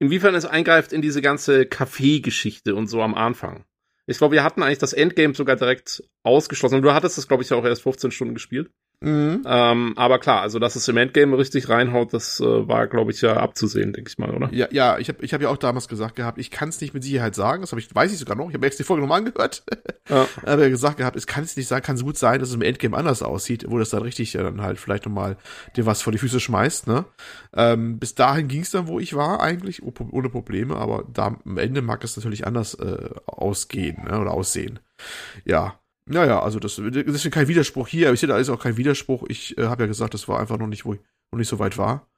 inwiefern 0.00 0.34
es 0.34 0.46
eingreift 0.46 0.92
in 0.92 1.02
diese 1.02 1.22
ganze 1.22 1.66
Kaffee-Geschichte 1.66 2.74
und 2.74 2.88
so 2.88 3.02
am 3.02 3.14
Anfang. 3.14 3.64
Ich 4.10 4.18
glaube, 4.18 4.34
wir 4.34 4.44
hatten 4.44 4.62
eigentlich 4.62 4.78
das 4.78 4.92
Endgame 4.92 5.34
sogar 5.34 5.56
direkt 5.56 6.02
ausgeschlossen. 6.24 6.76
Und 6.76 6.82
du 6.82 6.92
hattest 6.92 7.16
das, 7.16 7.28
glaube 7.28 7.42
ich, 7.42 7.50
ja 7.50 7.56
auch 7.56 7.64
erst 7.64 7.82
15 7.82 8.10
Stunden 8.10 8.34
gespielt. 8.34 8.70
Mhm. 9.02 9.44
Ähm, 9.46 9.94
aber 9.96 10.18
klar, 10.18 10.42
also 10.42 10.58
dass 10.58 10.76
es 10.76 10.86
im 10.86 10.98
Endgame 10.98 11.38
richtig 11.38 11.70
reinhaut, 11.70 12.12
das 12.12 12.38
äh, 12.38 12.68
war, 12.68 12.86
glaube 12.86 13.12
ich, 13.12 13.22
ja 13.22 13.34
abzusehen, 13.34 13.94
denke 13.94 14.10
ich 14.10 14.18
mal, 14.18 14.30
oder? 14.30 14.52
Ja, 14.52 14.68
ja, 14.72 14.98
ich 14.98 15.08
habe 15.08 15.24
ich 15.24 15.32
hab 15.32 15.40
ja 15.40 15.48
auch 15.48 15.56
damals 15.56 15.88
gesagt 15.88 16.16
gehabt, 16.16 16.38
ich 16.38 16.50
kann 16.50 16.68
es 16.68 16.82
nicht 16.82 16.92
mit 16.92 17.02
Sicherheit 17.02 17.34
sagen, 17.34 17.62
das 17.62 17.72
habe 17.72 17.80
ich, 17.80 17.94
weiß 17.94 18.12
ich 18.12 18.18
sogar 18.18 18.36
noch, 18.36 18.48
ich 18.48 18.54
habe 18.54 18.66
jetzt 18.66 18.78
die 18.78 18.84
Folge 18.84 19.00
nochmal 19.00 19.20
angehört. 19.20 19.62
Ja. 20.10 20.28
aber 20.44 20.68
gesagt 20.68 20.98
gehabt, 20.98 21.16
es 21.16 21.26
kann 21.26 21.44
es 21.44 21.56
nicht 21.56 21.66
sagen, 21.66 21.82
kann 21.82 21.96
es 21.96 22.04
gut 22.04 22.18
sein, 22.18 22.40
dass 22.40 22.50
es 22.50 22.54
im 22.54 22.62
Endgame 22.62 22.94
anders 22.94 23.22
aussieht, 23.22 23.64
wo 23.68 23.78
das 23.78 23.88
dann 23.88 24.02
richtig 24.02 24.34
ja 24.34 24.42
dann 24.42 24.60
halt 24.60 24.78
vielleicht 24.78 25.06
nochmal 25.06 25.38
dir 25.76 25.86
was 25.86 26.02
vor 26.02 26.12
die 26.12 26.18
Füße 26.18 26.38
schmeißt, 26.38 26.86
ne? 26.86 27.06
Ähm, 27.54 27.98
bis 27.98 28.14
dahin 28.14 28.48
ging 28.48 28.60
es 28.60 28.70
dann, 28.70 28.86
wo 28.86 29.00
ich 29.00 29.14
war, 29.14 29.40
eigentlich, 29.40 29.82
ohne 29.82 30.28
Probleme, 30.28 30.76
aber 30.76 31.06
da 31.10 31.38
am 31.46 31.56
Ende 31.56 31.80
mag 31.80 32.04
es 32.04 32.16
natürlich 32.18 32.46
anders 32.46 32.74
äh, 32.74 33.08
ausgehen, 33.24 34.04
ne? 34.04 34.20
Oder 34.20 34.32
aussehen. 34.32 34.78
Ja, 35.46 35.80
naja, 36.10 36.42
also 36.42 36.58
das, 36.58 36.76
das 36.76 37.24
ist 37.24 37.30
kein 37.30 37.48
Widerspruch 37.48 37.86
hier, 37.86 38.08
aber 38.08 38.14
ich 38.14 38.20
sehe, 38.20 38.28
da 38.28 38.36
ist 38.36 38.50
auch 38.50 38.60
kein 38.60 38.76
Widerspruch. 38.76 39.24
Ich 39.28 39.56
äh, 39.58 39.66
habe 39.66 39.84
ja 39.84 39.86
gesagt, 39.86 40.12
das 40.14 40.26
war 40.26 40.40
einfach 40.40 40.58
noch 40.58 40.66
nicht, 40.66 40.84
wo 40.84 40.94
ich 40.94 41.00
noch 41.30 41.38
nicht 41.38 41.48
so 41.48 41.58
weit 41.58 41.78
war. 41.78 42.08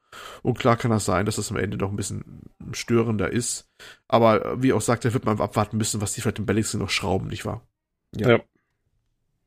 Und 0.43 0.59
klar 0.59 0.77
kann 0.77 0.91
das 0.91 1.05
sein, 1.05 1.27
dass 1.27 1.37
das 1.37 1.51
am 1.51 1.59
Ende 1.59 1.77
doch 1.77 1.91
ein 1.91 1.97
bisschen 1.97 2.43
störender 2.73 3.31
ist. 3.31 3.71
Aber 4.09 4.45
äh, 4.45 4.63
wie 4.63 4.73
auch 4.73 4.81
sagt, 4.81 5.05
da 5.05 5.13
wird 5.13 5.27
man 5.27 5.41
abwarten 5.41 5.77
müssen, 5.77 6.01
was 6.01 6.15
die 6.15 6.23
vielleicht 6.23 6.39
im 6.39 6.47
Balancing 6.47 6.81
noch 6.81 6.91
schrauben, 6.91 7.29
nicht 7.29 7.45
wahr? 7.45 7.67
Ja. 8.17 8.31
ja. 8.31 8.41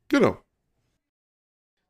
Genau. 0.09 0.39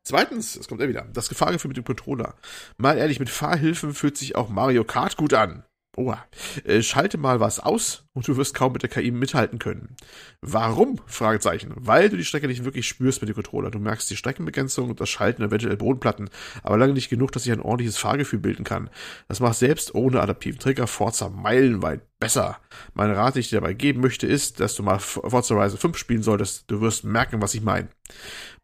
Zweitens, 0.02 0.56
es 0.56 0.68
kommt 0.68 0.80
er 0.80 0.88
wieder, 0.88 1.02
das 1.12 1.28
Gefahrgefühl 1.28 1.68
mit 1.68 1.76
dem 1.76 1.84
Controller. 1.84 2.36
Mal 2.78 2.96
ehrlich, 2.96 3.18
mit 3.18 3.28
Fahrhilfen 3.28 3.92
fühlt 3.92 4.16
sich 4.16 4.36
auch 4.36 4.48
Mario 4.48 4.84
Kart 4.84 5.16
gut 5.16 5.34
an. 5.34 5.64
Oha. 5.96 6.24
Äh, 6.64 6.82
schalte 6.82 7.18
mal 7.18 7.40
was 7.40 7.60
aus 7.60 8.05
und 8.16 8.26
du 8.26 8.38
wirst 8.38 8.54
kaum 8.54 8.72
mit 8.72 8.82
der 8.82 8.88
KI 8.88 9.10
mithalten 9.10 9.58
können. 9.58 9.94
Warum? 10.40 10.98
Fragezeichen. 11.04 11.74
Weil 11.76 12.08
du 12.08 12.16
die 12.16 12.24
Strecke 12.24 12.48
nicht 12.48 12.64
wirklich 12.64 12.88
spürst 12.88 13.20
mit 13.20 13.28
dem 13.28 13.34
Controller. 13.34 13.70
Du 13.70 13.78
merkst 13.78 14.10
die 14.10 14.16
Streckenbegrenzung 14.16 14.88
und 14.88 15.02
das 15.02 15.10
Schalten 15.10 15.42
eventuell 15.42 15.76
Bodenplatten, 15.76 16.30
aber 16.62 16.78
lange 16.78 16.94
nicht 16.94 17.10
genug, 17.10 17.32
dass 17.32 17.42
sich 17.42 17.52
ein 17.52 17.60
ordentliches 17.60 17.98
Fahrgefühl 17.98 18.38
bilden 18.38 18.64
kann. 18.64 18.88
Das 19.28 19.40
macht 19.40 19.58
selbst 19.58 19.94
ohne 19.94 20.22
adaptiven 20.22 20.58
Trigger 20.58 20.86
Forza 20.86 21.28
meilenweit 21.28 22.00
besser. 22.18 22.56
Mein 22.94 23.10
Rat, 23.10 23.34
den 23.34 23.40
ich 23.40 23.50
dir 23.50 23.60
dabei 23.60 23.74
geben 23.74 24.00
möchte, 24.00 24.26
ist, 24.26 24.60
dass 24.60 24.74
du 24.74 24.82
mal 24.82 24.98
Forza 24.98 25.54
Horizon 25.54 25.78
5 25.78 25.98
spielen 25.98 26.22
solltest. 26.22 26.70
Du 26.70 26.80
wirst 26.80 27.04
merken, 27.04 27.42
was 27.42 27.52
ich 27.52 27.60
meine. 27.60 27.88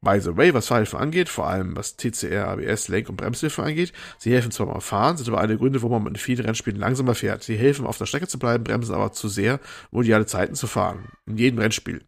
By 0.01 0.21
the 0.21 0.37
way, 0.37 0.53
was 0.53 0.67
Fahrhilfen 0.67 0.99
angeht, 0.99 1.29
vor 1.29 1.47
allem 1.47 1.77
was 1.77 1.97
TCR, 1.97 2.49
ABS, 2.49 2.89
Lenk- 2.89 3.09
und 3.09 3.17
Bremshilfe 3.17 3.63
angeht, 3.63 3.93
sie 4.19 4.33
helfen 4.33 4.51
zwar 4.51 4.67
beim 4.67 4.81
Fahren, 4.81 5.17
sind 5.17 5.29
aber 5.29 5.41
eine 5.41 5.57
Gründe, 5.57 5.81
warum 5.83 6.03
man 6.03 6.15
in 6.15 6.19
vielen 6.19 6.45
Rennspielen 6.45 6.81
langsamer 6.81 7.15
fährt. 7.15 7.45
Sie 7.45 7.57
helfen, 7.57 7.87
auf 7.87 7.99
der 7.99 8.07
Strecke 8.07 8.27
zu 8.27 8.39
bleiben, 8.39 8.65
bremsen 8.65 8.97
aber 8.97 9.13
zu 9.13 9.29
sehr, 9.29 9.42
um 9.91 10.03
ideale 10.03 10.27
Zeiten 10.27 10.55
zu 10.55 10.67
fahren. 10.67 11.09
In 11.27 11.37
jedem 11.37 11.59
Rennspiel. 11.59 12.03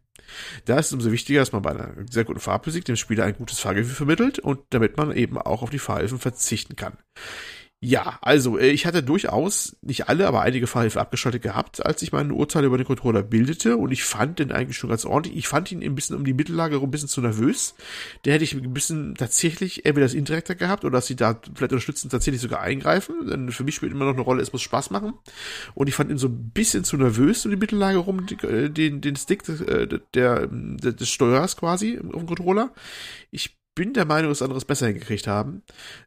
Da 0.65 0.79
ist 0.79 0.87
es 0.87 0.93
umso 0.93 1.11
wichtiger, 1.11 1.39
dass 1.39 1.51
man 1.51 1.61
bei 1.61 1.71
einer 1.71 1.93
sehr 2.09 2.23
guten 2.23 2.39
Fahrphysik 2.39 2.85
dem 2.85 2.95
Spieler 2.95 3.25
ein 3.25 3.35
gutes 3.35 3.59
Fahrgefühl 3.59 3.95
vermittelt 3.95 4.39
und 4.39 4.59
damit 4.71 4.97
man 4.97 5.11
eben 5.11 5.37
auch 5.37 5.61
auf 5.61 5.69
die 5.69 5.79
Fahrhilfen 5.79 6.19
verzichten 6.19 6.75
kann. 6.75 6.97
Ja, 7.81 8.17
also 8.21 8.57
äh, 8.57 8.69
ich 8.69 8.85
hatte 8.87 9.03
durchaus, 9.03 9.75
nicht 9.81 10.09
alle, 10.09 10.27
aber 10.27 10.41
einige 10.41 10.65
Fahrhilfe 10.65 10.99
abgeschaltet 10.99 11.43
gehabt, 11.43 11.85
als 11.85 12.01
ich 12.01 12.11
mein 12.11 12.31
Urteil 12.31 12.63
über 12.63 12.77
den 12.77 12.87
Controller 12.87 13.21
bildete 13.21 13.77
und 13.77 13.91
ich 13.91 14.03
fand 14.03 14.39
den 14.39 14.51
eigentlich 14.51 14.77
schon 14.77 14.89
ganz 14.89 15.05
ordentlich. 15.05 15.35
Ich 15.35 15.47
fand 15.47 15.71
ihn 15.71 15.83
ein 15.83 15.93
bisschen 15.93 16.15
um 16.15 16.25
die 16.25 16.33
Mittellage 16.33 16.77
ein 16.77 16.89
bisschen 16.89 17.09
zu 17.09 17.21
nervös. 17.21 17.75
Der 18.23 18.33
hätte 18.33 18.43
ich 18.43 18.53
ein 18.53 18.73
bisschen 18.73 19.13
tatsächlich 19.15 19.85
entweder 19.85 20.05
das 20.05 20.15
Indirekter 20.15 20.55
gehabt 20.55 20.83
oder 20.83 20.93
dass 20.97 21.05
sie 21.05 21.15
da 21.15 21.39
vielleicht 21.53 21.73
unterstützen, 21.73 22.09
tatsächlich 22.09 22.41
sogar 22.41 22.61
eingreifen. 22.61 23.27
Denn 23.27 23.51
für 23.51 23.63
mich 23.63 23.75
spielt 23.75 23.91
immer 23.91 24.05
noch 24.05 24.13
eine 24.13 24.21
Rolle, 24.21 24.41
es 24.41 24.53
muss 24.53 24.63
Spaß 24.63 24.89
machen. 24.89 25.13
Und 25.75 25.87
ich 25.87 25.95
fand 25.95 26.09
ihn 26.09 26.17
so 26.17 26.27
ein 26.27 26.49
bisschen 26.51 26.85
zu 26.85 26.97
nervös 26.97 27.45
um 27.45 27.51
die 27.51 27.57
Mittellage 27.57 27.97
rum, 27.97 28.25
äh, 28.41 28.69
den, 28.69 29.01
den 29.01 29.15
Stick 29.15 29.47
äh, 29.47 29.85
der, 30.15 30.47
der, 30.47 30.47
des 30.47 31.09
Steuers 31.09 31.57
quasi 31.57 31.99
auf 31.99 32.19
dem 32.19 32.25
Controller. 32.25 32.73
Ich 33.31 33.57
bin 33.75 33.93
der 33.93 34.05
Meinung, 34.05 34.31
dass 34.31 34.41
anderes 34.41 34.65
besser 34.65 34.87
hingekriegt 34.87 35.27
haben. 35.27 35.61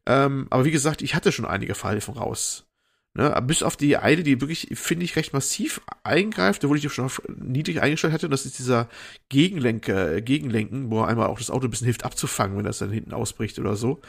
Ähm, 0.06 0.46
aber 0.50 0.64
wie 0.64 0.70
gesagt, 0.70 1.02
ich 1.02 1.14
hatte 1.14 1.32
schon 1.32 1.44
einige 1.46 1.74
Fallhilfen 1.74 2.14
raus. 2.14 2.68
Ne, 3.14 3.34
bis 3.44 3.64
auf 3.64 3.76
die 3.76 3.96
eine, 3.96 4.22
die 4.22 4.40
wirklich, 4.40 4.68
finde 4.74 5.04
ich, 5.04 5.16
recht 5.16 5.32
massiv 5.32 5.80
eingreift, 6.04 6.62
wo 6.68 6.74
ich 6.74 6.92
schon 6.92 7.06
auf 7.06 7.20
niedrig 7.26 7.82
eingestellt 7.82 8.12
hatte, 8.12 8.26
und 8.26 8.30
das 8.30 8.46
ist 8.46 8.60
dieser 8.60 8.88
Gegenlenker, 9.28 10.16
äh, 10.16 10.22
Gegenlenken, 10.22 10.90
wo 10.90 11.02
einmal 11.02 11.26
auch 11.26 11.38
das 11.38 11.50
Auto 11.50 11.66
ein 11.66 11.70
bisschen 11.70 11.86
hilft 11.86 12.04
abzufangen, 12.04 12.56
wenn 12.56 12.64
das 12.64 12.78
dann 12.78 12.92
hinten 12.92 13.12
ausbricht 13.12 13.58
oder 13.58 13.74
so. 13.74 14.00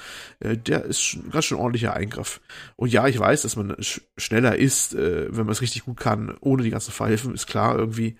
Äh, 0.41 0.57
der 0.57 0.85
ist 0.85 1.01
schon, 1.01 1.31
ganz 1.31 1.45
schön 1.45 1.57
ordentlicher 1.57 1.95
Eingriff. 1.95 2.39
Und 2.75 2.91
ja, 2.91 3.07
ich 3.07 3.17
weiß, 3.17 3.41
dass 3.41 3.55
man 3.55 3.81
sch 3.81 4.01
schneller 4.17 4.57
ist, 4.57 4.93
äh, 4.93 5.27
wenn 5.29 5.45
man 5.45 5.53
es 5.53 5.61
richtig 5.61 5.85
gut 5.85 5.97
kann, 5.97 6.37
ohne 6.41 6.61
die 6.61 6.69
ganzen 6.69 6.91
Fallhilfen, 6.91 7.33
ist 7.33 7.47
klar 7.47 7.79
irgendwie. 7.79 8.17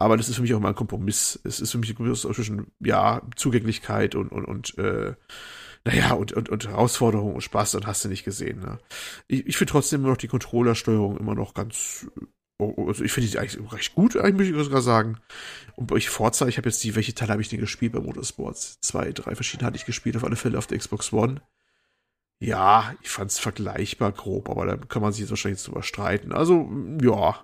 Aber 0.00 0.16
das 0.16 0.28
ist 0.28 0.36
für 0.36 0.42
mich 0.42 0.54
auch 0.54 0.60
mal 0.60 0.68
ein 0.68 0.74
Kompromiss. 0.76 1.40
Es 1.42 1.58
ist 1.58 1.72
für 1.72 1.78
mich 1.78 1.90
ein 1.90 1.96
Kompromiss 1.96 2.22
zwischen, 2.22 2.68
ja, 2.78 3.20
Zugänglichkeit 3.34 4.14
und, 4.14 4.30
und, 4.30 4.44
und 4.44 4.78
äh, 4.78 5.14
naja, 5.84 6.12
und, 6.12 6.32
und, 6.32 6.48
und 6.48 6.68
Herausforderung 6.68 7.34
und 7.34 7.40
Spaß, 7.40 7.72
dann 7.72 7.86
hast 7.86 8.04
du 8.04 8.08
nicht 8.08 8.24
gesehen. 8.24 8.60
Ne? 8.60 8.78
Ich, 9.26 9.46
ich 9.46 9.56
finde 9.56 9.72
trotzdem 9.72 10.00
immer 10.00 10.10
noch 10.10 10.16
die 10.16 10.28
Controllersteuerung 10.28 11.18
immer 11.18 11.34
noch 11.34 11.52
ganz 11.52 12.06
oh, 12.58 12.74
oh, 12.76 12.86
also 12.86 13.02
ich 13.02 13.10
finde 13.10 13.28
die 13.28 13.38
eigentlich 13.40 13.72
recht 13.72 13.96
gut, 13.96 14.16
eigentlich 14.16 14.50
muss 14.52 14.60
ich 14.60 14.66
sogar 14.66 14.82
sagen. 14.82 15.18
Und 15.74 15.88
bei 15.88 15.96
euch 15.96 16.08
Forza, 16.08 16.46
ich 16.46 16.58
habe 16.58 16.68
jetzt 16.68 16.82
die, 16.84 16.94
welche 16.94 17.14
Teile 17.14 17.32
habe 17.32 17.42
ich 17.42 17.48
denn 17.48 17.58
gespielt 17.58 17.92
bei 17.92 18.00
Motorsports? 18.00 18.80
Zwei, 18.80 19.10
drei 19.10 19.34
verschiedene 19.34 19.66
hatte 19.66 19.78
ich 19.78 19.84
gespielt, 19.84 20.16
auf 20.16 20.22
alle 20.24 20.36
Fälle 20.36 20.58
auf 20.58 20.68
der 20.68 20.78
Xbox 20.78 21.12
One. 21.12 21.40
Ja, 22.40 22.94
ich 23.02 23.08
fand 23.08 23.32
es 23.32 23.38
vergleichbar 23.40 24.12
grob, 24.12 24.48
aber 24.48 24.64
da 24.64 24.76
kann 24.76 25.02
man 25.02 25.12
sich 25.12 25.22
jetzt 25.22 25.30
wahrscheinlich 25.30 25.62
drüber 25.62 25.82
streiten. 25.82 26.32
Also, 26.32 26.70
ja, 27.02 27.42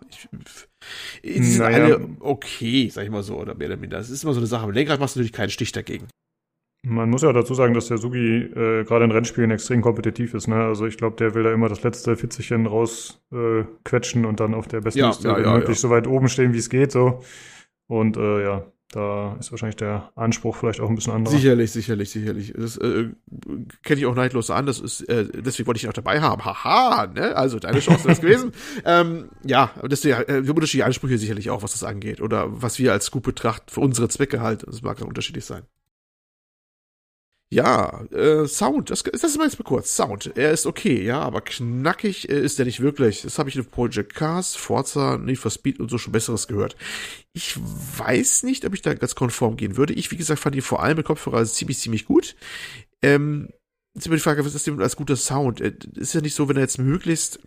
ich, 1.21 1.47
sind 1.47 1.59
naja. 1.59 1.85
alle 1.85 2.09
okay, 2.21 2.89
sag 2.91 3.05
ich 3.05 3.11
mal 3.11 3.25
so, 3.25 3.37
oder 3.37 3.57
mehr 3.57 3.69
oder 3.69 3.77
minder. 3.77 3.99
Das 3.99 4.11
ist 4.11 4.23
immer 4.23 4.35
so 4.35 4.41
eine 4.41 4.47
Sache. 4.47 4.65
Am 4.65 4.71
Lenkrad 4.71 5.01
machst 5.01 5.17
du 5.17 5.19
natürlich 5.19 5.33
keinen 5.33 5.51
Stich 5.51 5.73
dagegen. 5.73 6.07
Man 6.87 7.09
muss 7.09 7.23
ja 7.23 7.33
dazu 7.33 7.55
sagen, 7.55 7.73
dass 7.73 7.89
der 7.89 7.97
Sugi 7.97 8.43
äh, 8.43 8.85
gerade 8.85 9.07
in 9.07 9.11
Rennspielen 9.11 9.51
extrem 9.51 9.81
kompetitiv 9.81 10.35
ist. 10.35 10.49
Ne? 10.49 10.57
Also 10.57 10.87
ich 10.87 10.99
glaube, 10.99 11.17
der 11.17 11.35
will 11.35 11.43
da 11.43 11.53
immer 11.53 11.71
das 11.71 11.83
letzte 11.83 12.15
Fitzelchen 12.15 12.67
rausquetschen 12.67 14.25
äh, 14.25 14.27
und 14.27 14.39
dann 14.39 14.53
auf 14.53 14.69
der 14.69 14.83
besten 14.83 15.01
ja, 15.01 15.07
Liste 15.09 15.29
ja, 15.29 15.41
ja, 15.41 15.55
möglich 15.55 15.81
so 15.81 15.89
weit 15.89 16.07
oben 16.07 16.29
stehen, 16.29 16.53
wie 16.53 16.59
es 16.59 16.69
geht. 16.69 16.93
So. 16.93 17.23
Und 17.87 18.19
äh, 18.19 18.45
ja, 18.45 18.67
da 18.91 19.37
ist 19.41 19.51
wahrscheinlich 19.51 19.77
der 19.77 20.13
Anspruch 20.15 20.57
vielleicht 20.57 20.81
auch 20.81 20.89
ein 20.89 20.95
bisschen 20.95 21.13
anders. 21.13 21.35
Sicherlich, 21.35 21.73
sicherlich, 21.73 22.11
sicherlich. 22.11 22.53
Das 22.57 22.77
äh, 22.77 23.11
kenne 23.83 24.01
ich 24.01 24.07
auch 24.07 24.15
neidlos 24.15 24.51
an. 24.51 24.67
Das 24.67 24.79
ist, 24.79 25.01
äh, 25.09 25.27
deswegen 25.35 25.67
wollte 25.67 25.79
ich 25.79 25.85
ihn 25.85 25.91
auch 25.91 25.95
dabei 25.95 26.21
haben. 26.21 26.45
Haha, 26.45 27.09
ne? 27.09 27.35
Also 27.35 27.59
deine 27.59 27.81
Chance 27.81 28.09
ist 28.09 28.21
gewesen. 28.21 28.53
ähm, 28.85 29.31
ja, 29.45 29.73
deswegen 29.83 30.23
äh, 30.29 30.47
wir 30.47 30.55
unterschiedliche 30.55 30.87
Ansprüche 30.87 31.19
sicherlich 31.19 31.51
auch, 31.51 31.63
was 31.63 31.73
das 31.73 31.83
angeht. 31.83 32.21
Oder 32.21 32.47
was 32.63 32.79
wir 32.79 32.93
als 32.93 33.07
Scoop 33.07 33.25
betrachten, 33.25 33.69
für 33.69 33.81
unsere 33.81 34.09
Zwecke 34.09 34.41
halt. 34.41 34.65
Das 34.67 34.83
mag 34.83 34.99
dann 34.99 35.09
unterschiedlich 35.09 35.45
sein. 35.45 35.65
Ja, 37.55 38.03
äh, 38.11 38.49
Sound, 38.49 38.91
das, 38.91 39.05
das 39.05 39.23
ist 39.23 39.39
mal 39.39 39.45
jetzt 39.45 39.61
mal 39.61 39.65
kurz. 39.65 39.95
Sound, 39.95 40.33
er 40.35 40.51
ist 40.51 40.67
okay, 40.67 41.05
ja, 41.05 41.21
aber 41.21 41.41
knackig 41.41 42.29
äh, 42.29 42.41
ist 42.41 42.59
er 42.59 42.65
nicht 42.65 42.81
wirklich. 42.81 43.23
Das 43.23 43.39
habe 43.39 43.49
ich 43.49 43.55
in 43.55 43.65
Project 43.65 44.17
Cars, 44.17 44.57
Forza, 44.57 45.19
Need 45.19 45.39
for 45.39 45.53
Speed 45.53 45.79
und 45.79 45.89
so 45.89 45.97
schon 45.97 46.13
Besseres 46.13 46.49
gehört. 46.49 46.75
Ich 47.33 47.57
weiß 47.57 48.43
nicht, 48.43 48.65
ob 48.65 48.75
ich 48.75 48.83
da 48.83 48.93
ganz 48.95 49.15
konform 49.15 49.57
gehen 49.57 49.77
würde. 49.77 49.93
Ich, 49.93 50.11
wie 50.11 50.17
gesagt, 50.17 50.41
fand 50.41 50.57
ihn 50.57 50.63
vor 50.63 50.83
allem 50.83 50.97
mit 50.97 51.07
Kopfhörer 51.07 51.45
ziemlich, 51.45 51.79
ziemlich 51.79 52.07
gut. 52.07 52.35
Ähm, 53.03 53.51
jetzt 53.95 54.07
immer 54.07 54.17
die 54.17 54.23
Frage, 54.23 54.45
was 54.45 54.57
ist 54.57 54.67
denn 54.67 54.83
als 54.83 54.97
guter 54.97 55.15
Sound? 55.15 55.61
Äh, 55.61 55.75
ist 55.95 56.13
ja 56.13 56.23
nicht 56.23 56.35
so, 56.35 56.49
wenn 56.49 56.57
er 56.57 56.63
jetzt 56.63 56.81
möglichst, 56.81 57.39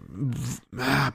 äh, 0.78 1.12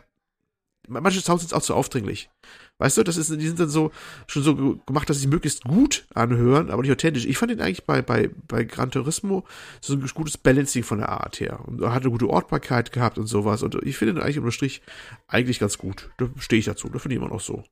manche 1.01 1.20
Sounds 1.20 1.43
sind 1.43 1.55
auch 1.55 1.62
zu 1.62 1.74
aufdringlich. 1.74 2.30
Weißt 2.78 2.99
du, 2.99 3.05
das 3.05 3.16
ist, 3.16 3.30
die 3.30 3.47
sind 3.47 3.61
dann 3.61 3.68
so, 3.68 3.93
schon 4.26 4.43
so 4.43 4.76
gemacht, 4.86 5.09
dass 5.09 5.20
sie 5.20 5.28
möglichst 5.28 5.64
gut 5.64 6.07
anhören, 6.14 6.70
aber 6.70 6.82
nicht 6.82 6.90
authentisch. 6.90 7.26
Ich 7.26 7.38
fand 7.38 7.53
ihn 7.53 7.61
eigentlich 7.61 7.84
bei, 7.84 8.03
bei, 8.03 8.30
bei 8.49 8.64
Gran 8.64 8.90
Turismo 8.90 9.45
so 9.80 9.95
ein 9.95 10.07
gutes 10.14 10.36
Balancing 10.36 10.82
von 10.82 10.99
der 10.99 11.11
Art 11.11 11.38
her. 11.40 11.61
Und 11.66 11.80
er 11.80 11.95
hat 11.95 12.03
eine 12.03 12.11
gute 12.11 12.28
Ortbarkeit 12.28 12.93
gehabt 12.93 13.18
und 13.18 13.26
sowas. 13.26 13.62
Und 13.62 13.76
ich 13.82 13.97
finde 13.97 14.14
ihn 14.14 14.22
eigentlich 14.22 14.38
unter 14.38 14.53
Strich 14.53 14.82
eigentlich 15.28 15.61
ganz 15.61 15.78
gut. 15.78 16.11
Da 16.18 16.28
stehe 16.38 16.59
ich 16.59 16.66
dazu. 16.66 16.88
Da 16.88 16.99
finde 16.99 17.14
ich 17.14 17.20
immer 17.20 17.32
noch 17.32 17.40
so. 17.40 17.62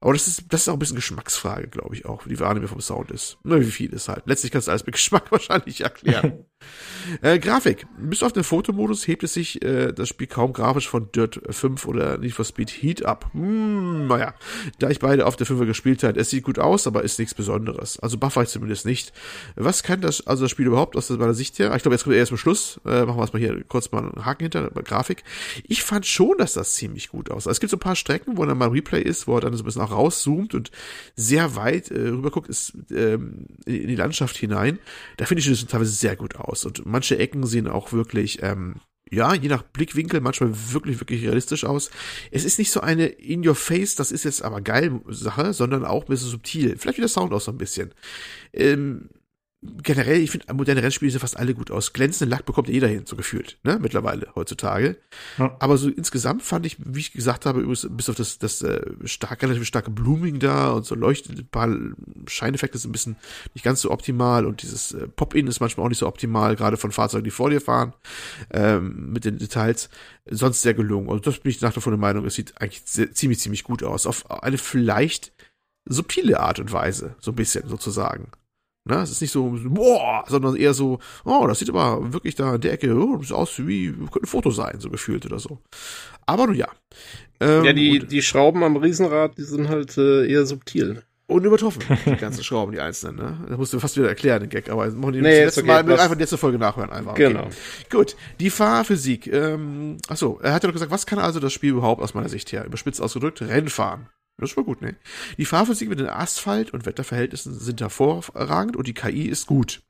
Aber 0.00 0.12
das 0.12 0.28
ist, 0.28 0.44
das 0.52 0.62
ist 0.62 0.68
auch 0.68 0.74
ein 0.74 0.78
bisschen 0.78 0.96
Geschmacksfrage, 0.96 1.68
glaube 1.68 1.94
ich 1.94 2.04
auch, 2.04 2.26
wie 2.26 2.30
die 2.30 2.40
Wahrnehmung 2.40 2.68
vom 2.68 2.80
Sound 2.80 3.10
ist. 3.10 3.38
Na, 3.44 3.58
wie 3.60 3.70
viel 3.70 3.92
ist 3.92 4.08
halt. 4.08 4.24
Letztlich 4.26 4.52
kannst 4.52 4.68
du 4.68 4.72
alles 4.72 4.84
mit 4.84 4.94
Geschmack 4.94 5.30
wahrscheinlich 5.32 5.80
erklären. 5.80 6.44
äh, 7.22 7.38
Grafik. 7.38 7.86
Bis 7.98 8.22
auf 8.22 8.32
den 8.32 8.44
Fotomodus 8.44 9.06
hebt 9.06 9.22
es 9.22 9.34
sich 9.34 9.62
äh, 9.62 9.92
das 9.92 10.08
Spiel 10.08 10.26
kaum 10.26 10.52
grafisch 10.52 10.88
von 10.88 11.10
Dirt 11.12 11.40
5 11.48 11.86
oder 11.86 12.18
Need 12.18 12.32
for 12.32 12.44
Speed 12.44 12.70
Heat 12.70 13.04
ab. 13.04 13.30
Hm, 13.32 14.06
naja, 14.08 14.34
da 14.78 14.90
ich 14.90 14.98
beide 14.98 15.26
auf 15.26 15.36
der 15.36 15.46
5er 15.46 15.66
gespielt 15.66 16.02
habe, 16.02 16.18
es 16.18 16.30
sieht 16.30 16.44
gut 16.44 16.58
aus, 16.58 16.86
aber 16.86 17.02
ist 17.02 17.18
nichts 17.18 17.34
Besonderes. 17.34 17.98
Also 18.00 18.18
buffer 18.18 18.42
ich 18.42 18.48
zumindest 18.48 18.86
nicht. 18.86 19.12
Was 19.54 19.82
kann 19.82 20.00
das, 20.00 20.26
also 20.26 20.44
das 20.44 20.50
Spiel 20.50 20.66
überhaupt 20.66 20.96
aus 20.96 21.10
meiner 21.10 21.34
Sicht 21.34 21.58
her? 21.58 21.74
Ich 21.74 21.82
glaube, 21.82 21.94
jetzt 21.94 22.04
kommt 22.04 22.16
erst 22.16 22.28
zum 22.28 22.38
Schluss. 22.38 22.80
Äh, 22.84 23.04
machen 23.04 23.16
wir 23.16 23.22
erstmal 23.22 23.42
hier 23.42 23.64
kurz 23.64 23.90
mal 23.92 24.02
einen 24.02 24.24
Haken 24.24 24.44
hinter, 24.44 24.70
bei 24.70 24.82
Grafik. 24.82 25.24
Ich 25.64 25.82
fand 25.82 26.06
schon, 26.06 26.38
dass 26.38 26.54
das 26.54 26.74
ziemlich 26.74 27.08
gut 27.08 27.30
aussah. 27.30 27.50
Es 27.50 27.60
gibt 27.60 27.70
so 27.70 27.76
ein 27.76 27.80
paar 27.80 27.96
Strecken, 27.96 28.36
wo 28.36 28.44
dann 28.44 28.58
mal 28.58 28.68
Replay 28.68 29.02
ist, 29.02 29.26
wo 29.26 29.36
er 29.36 29.40
dann 29.40 29.54
so 29.54 29.62
ein 29.62 29.66
bisschen 29.66 29.82
auch 29.82 29.92
rauszoomt 29.92 30.54
und 30.54 30.70
sehr 31.14 31.56
weit 31.56 31.90
äh, 31.90 32.08
rüberguckt 32.08 32.48
ist 32.48 32.72
ähm, 32.90 33.46
in 33.64 33.88
die 33.88 33.96
Landschaft 33.96 34.36
hinein. 34.36 34.78
Da 35.16 35.26
finde 35.26 35.40
ich 35.40 35.48
das 35.48 35.64
teilweise 35.66 35.92
sehr 35.92 36.16
gut 36.16 36.36
aus. 36.36 36.45
Und 36.64 36.86
manche 36.86 37.18
Ecken 37.18 37.46
sehen 37.46 37.68
auch 37.68 37.92
wirklich, 37.92 38.42
ähm, 38.42 38.76
ja, 39.10 39.34
je 39.34 39.48
nach 39.48 39.62
Blickwinkel 39.62 40.20
manchmal 40.20 40.50
wirklich, 40.72 41.00
wirklich 41.00 41.22
realistisch 41.22 41.64
aus. 41.64 41.90
Es 42.30 42.44
ist 42.44 42.58
nicht 42.58 42.72
so 42.72 42.80
eine 42.80 43.06
in 43.06 43.46
your 43.46 43.54
face, 43.54 43.94
das 43.94 44.10
ist 44.10 44.24
jetzt 44.24 44.42
aber 44.42 44.60
geil 44.60 45.00
Sache, 45.08 45.52
sondern 45.52 45.84
auch 45.84 46.04
ein 46.04 46.08
bisschen 46.08 46.28
subtil. 46.28 46.76
Vielleicht 46.76 46.98
wie 46.98 47.06
Sound 47.08 47.32
auch 47.32 47.40
so 47.40 47.52
ein 47.52 47.58
bisschen. 47.58 47.94
Ähm, 48.52 49.10
generell, 49.62 50.20
ich 50.20 50.30
finde, 50.30 50.52
moderne 50.52 50.82
Rennspiele 50.82 51.10
sehen 51.10 51.20
fast 51.20 51.36
alle 51.36 51.54
gut 51.54 51.70
aus. 51.70 51.92
Glänzenden 51.92 52.30
Lack 52.30 52.44
bekommt 52.44 52.68
jeder 52.68 52.88
hin, 52.88 53.04
so 53.06 53.16
gefühlt, 53.16 53.58
ne, 53.62 53.78
mittlerweile, 53.80 54.28
heutzutage. 54.34 54.96
Ja. 55.38 55.56
Aber 55.58 55.78
so 55.78 55.88
insgesamt 55.88 56.42
fand 56.42 56.66
ich, 56.66 56.76
wie 56.78 57.00
ich 57.00 57.12
gesagt 57.12 57.46
habe, 57.46 57.66
bis 57.66 58.08
auf 58.08 58.16
das, 58.16 58.38
das 58.38 58.62
äh, 58.62 58.80
stark, 59.04 59.42
relativ 59.42 59.64
starke 59.64 59.90
Blooming 59.90 60.38
da 60.38 60.70
und 60.70 60.84
so 60.84 60.94
leuchtet 60.94 61.38
ein 61.38 61.48
paar 61.48 61.74
Scheineffekte 62.26 62.78
sind 62.78 62.90
ein 62.90 62.92
bisschen 62.92 63.16
nicht 63.54 63.64
ganz 63.64 63.80
so 63.80 63.90
optimal 63.90 64.46
und 64.46 64.62
dieses 64.62 64.92
äh, 64.92 65.08
Pop-In 65.08 65.46
ist 65.46 65.60
manchmal 65.60 65.86
auch 65.86 65.90
nicht 65.90 65.98
so 65.98 66.06
optimal, 66.06 66.54
gerade 66.56 66.76
von 66.76 66.92
Fahrzeugen, 66.92 67.24
die 67.24 67.30
vor 67.30 67.50
dir 67.50 67.60
fahren, 67.60 67.94
ähm, 68.50 69.12
mit 69.12 69.24
den 69.24 69.38
Details. 69.38 69.88
Sonst 70.28 70.62
sehr 70.62 70.74
gelungen. 70.74 71.08
Und 71.08 71.26
das 71.26 71.38
bin 71.38 71.50
ich 71.50 71.60
nach 71.60 71.72
davon 71.72 71.92
der 71.92 72.00
Meinung, 72.00 72.26
es 72.26 72.34
sieht 72.34 72.60
eigentlich 72.60 72.82
sehr, 72.84 73.12
ziemlich, 73.12 73.40
ziemlich 73.40 73.64
gut 73.64 73.82
aus. 73.82 74.06
Auf 74.06 74.30
eine 74.30 74.58
vielleicht 74.58 75.32
subtile 75.88 76.40
Art 76.40 76.58
und 76.58 76.72
Weise, 76.72 77.14
so 77.20 77.30
ein 77.30 77.36
bisschen 77.36 77.68
sozusagen. 77.68 78.32
Ne? 78.86 79.02
Es 79.02 79.10
ist 79.10 79.20
nicht 79.20 79.32
so, 79.32 79.58
boah, 79.64 80.24
sondern 80.28 80.54
eher 80.54 80.72
so, 80.72 81.00
oh, 81.24 81.44
das 81.48 81.58
sieht 81.58 81.68
aber 81.68 82.12
wirklich 82.12 82.36
da 82.36 82.54
in 82.54 82.60
der 82.60 82.72
Ecke, 82.72 82.94
oh, 82.94 83.16
das 83.16 83.28
sieht 83.28 83.36
aus 83.36 83.66
wie, 83.66 83.92
könnte 83.92 84.22
ein 84.22 84.26
Foto 84.26 84.50
sein, 84.50 84.76
so 84.78 84.90
gefühlt 84.90 85.26
oder 85.26 85.40
so. 85.40 85.58
Aber 86.24 86.46
nun 86.46 86.54
ja. 86.54 86.68
Ähm, 87.40 87.64
ja, 87.64 87.72
die, 87.72 87.98
die 87.98 88.22
Schrauben 88.22 88.62
am 88.62 88.76
Riesenrad, 88.76 89.36
die 89.38 89.42
sind 89.42 89.68
halt 89.68 89.98
äh, 89.98 90.30
eher 90.30 90.46
subtil. 90.46 91.02
Unübertroffen, 91.28 91.82
die 92.06 92.14
ganzen 92.14 92.44
Schrauben, 92.44 92.70
die 92.70 92.80
einzelnen, 92.80 93.16
ne? 93.16 93.46
Das 93.48 93.58
musst 93.58 93.72
du 93.72 93.80
fast 93.80 93.96
wieder 93.96 94.08
erklären, 94.08 94.42
den 94.42 94.48
Gag, 94.48 94.70
aber 94.70 94.88
machen 94.92 95.14
die 95.14 95.20
nee, 95.20 95.44
das 95.44 95.56
letzte 95.56 95.60
okay, 95.62 95.82
Mal 95.84 96.00
einfach 96.00 96.14
die 96.14 96.20
letzte 96.20 96.38
Folge 96.38 96.56
nachhören 96.56 96.90
einfach. 96.90 97.14
Genau. 97.14 97.40
Okay. 97.40 97.50
Gut, 97.90 98.16
die 98.38 98.50
Fahrphysik. 98.50 99.26
Ähm, 99.26 99.96
achso, 100.06 100.38
er 100.40 100.52
hat 100.52 100.62
ja 100.62 100.68
noch 100.68 100.74
gesagt, 100.74 100.92
was 100.92 101.06
kann 101.06 101.18
also 101.18 101.40
das 101.40 101.52
Spiel 101.52 101.70
überhaupt 101.70 102.00
aus 102.00 102.14
meiner 102.14 102.28
Sicht 102.28 102.52
her? 102.52 102.64
Überspitzt 102.64 103.02
ausgedrückt, 103.02 103.42
Rennfahren. 103.42 104.06
Das 104.38 104.56
war 104.56 104.64
gut, 104.64 104.82
ne? 104.82 104.96
Die 105.38 105.46
Fahrphysik 105.46 105.88
mit 105.88 105.98
den 105.98 106.08
Asphalt- 106.08 106.72
und 106.72 106.84
Wetterverhältnissen 106.84 107.58
sind 107.58 107.80
hervorragend 107.80 108.76
und 108.76 108.86
die 108.86 108.94
KI 108.94 109.28
ist 109.28 109.46
gut. 109.46 109.82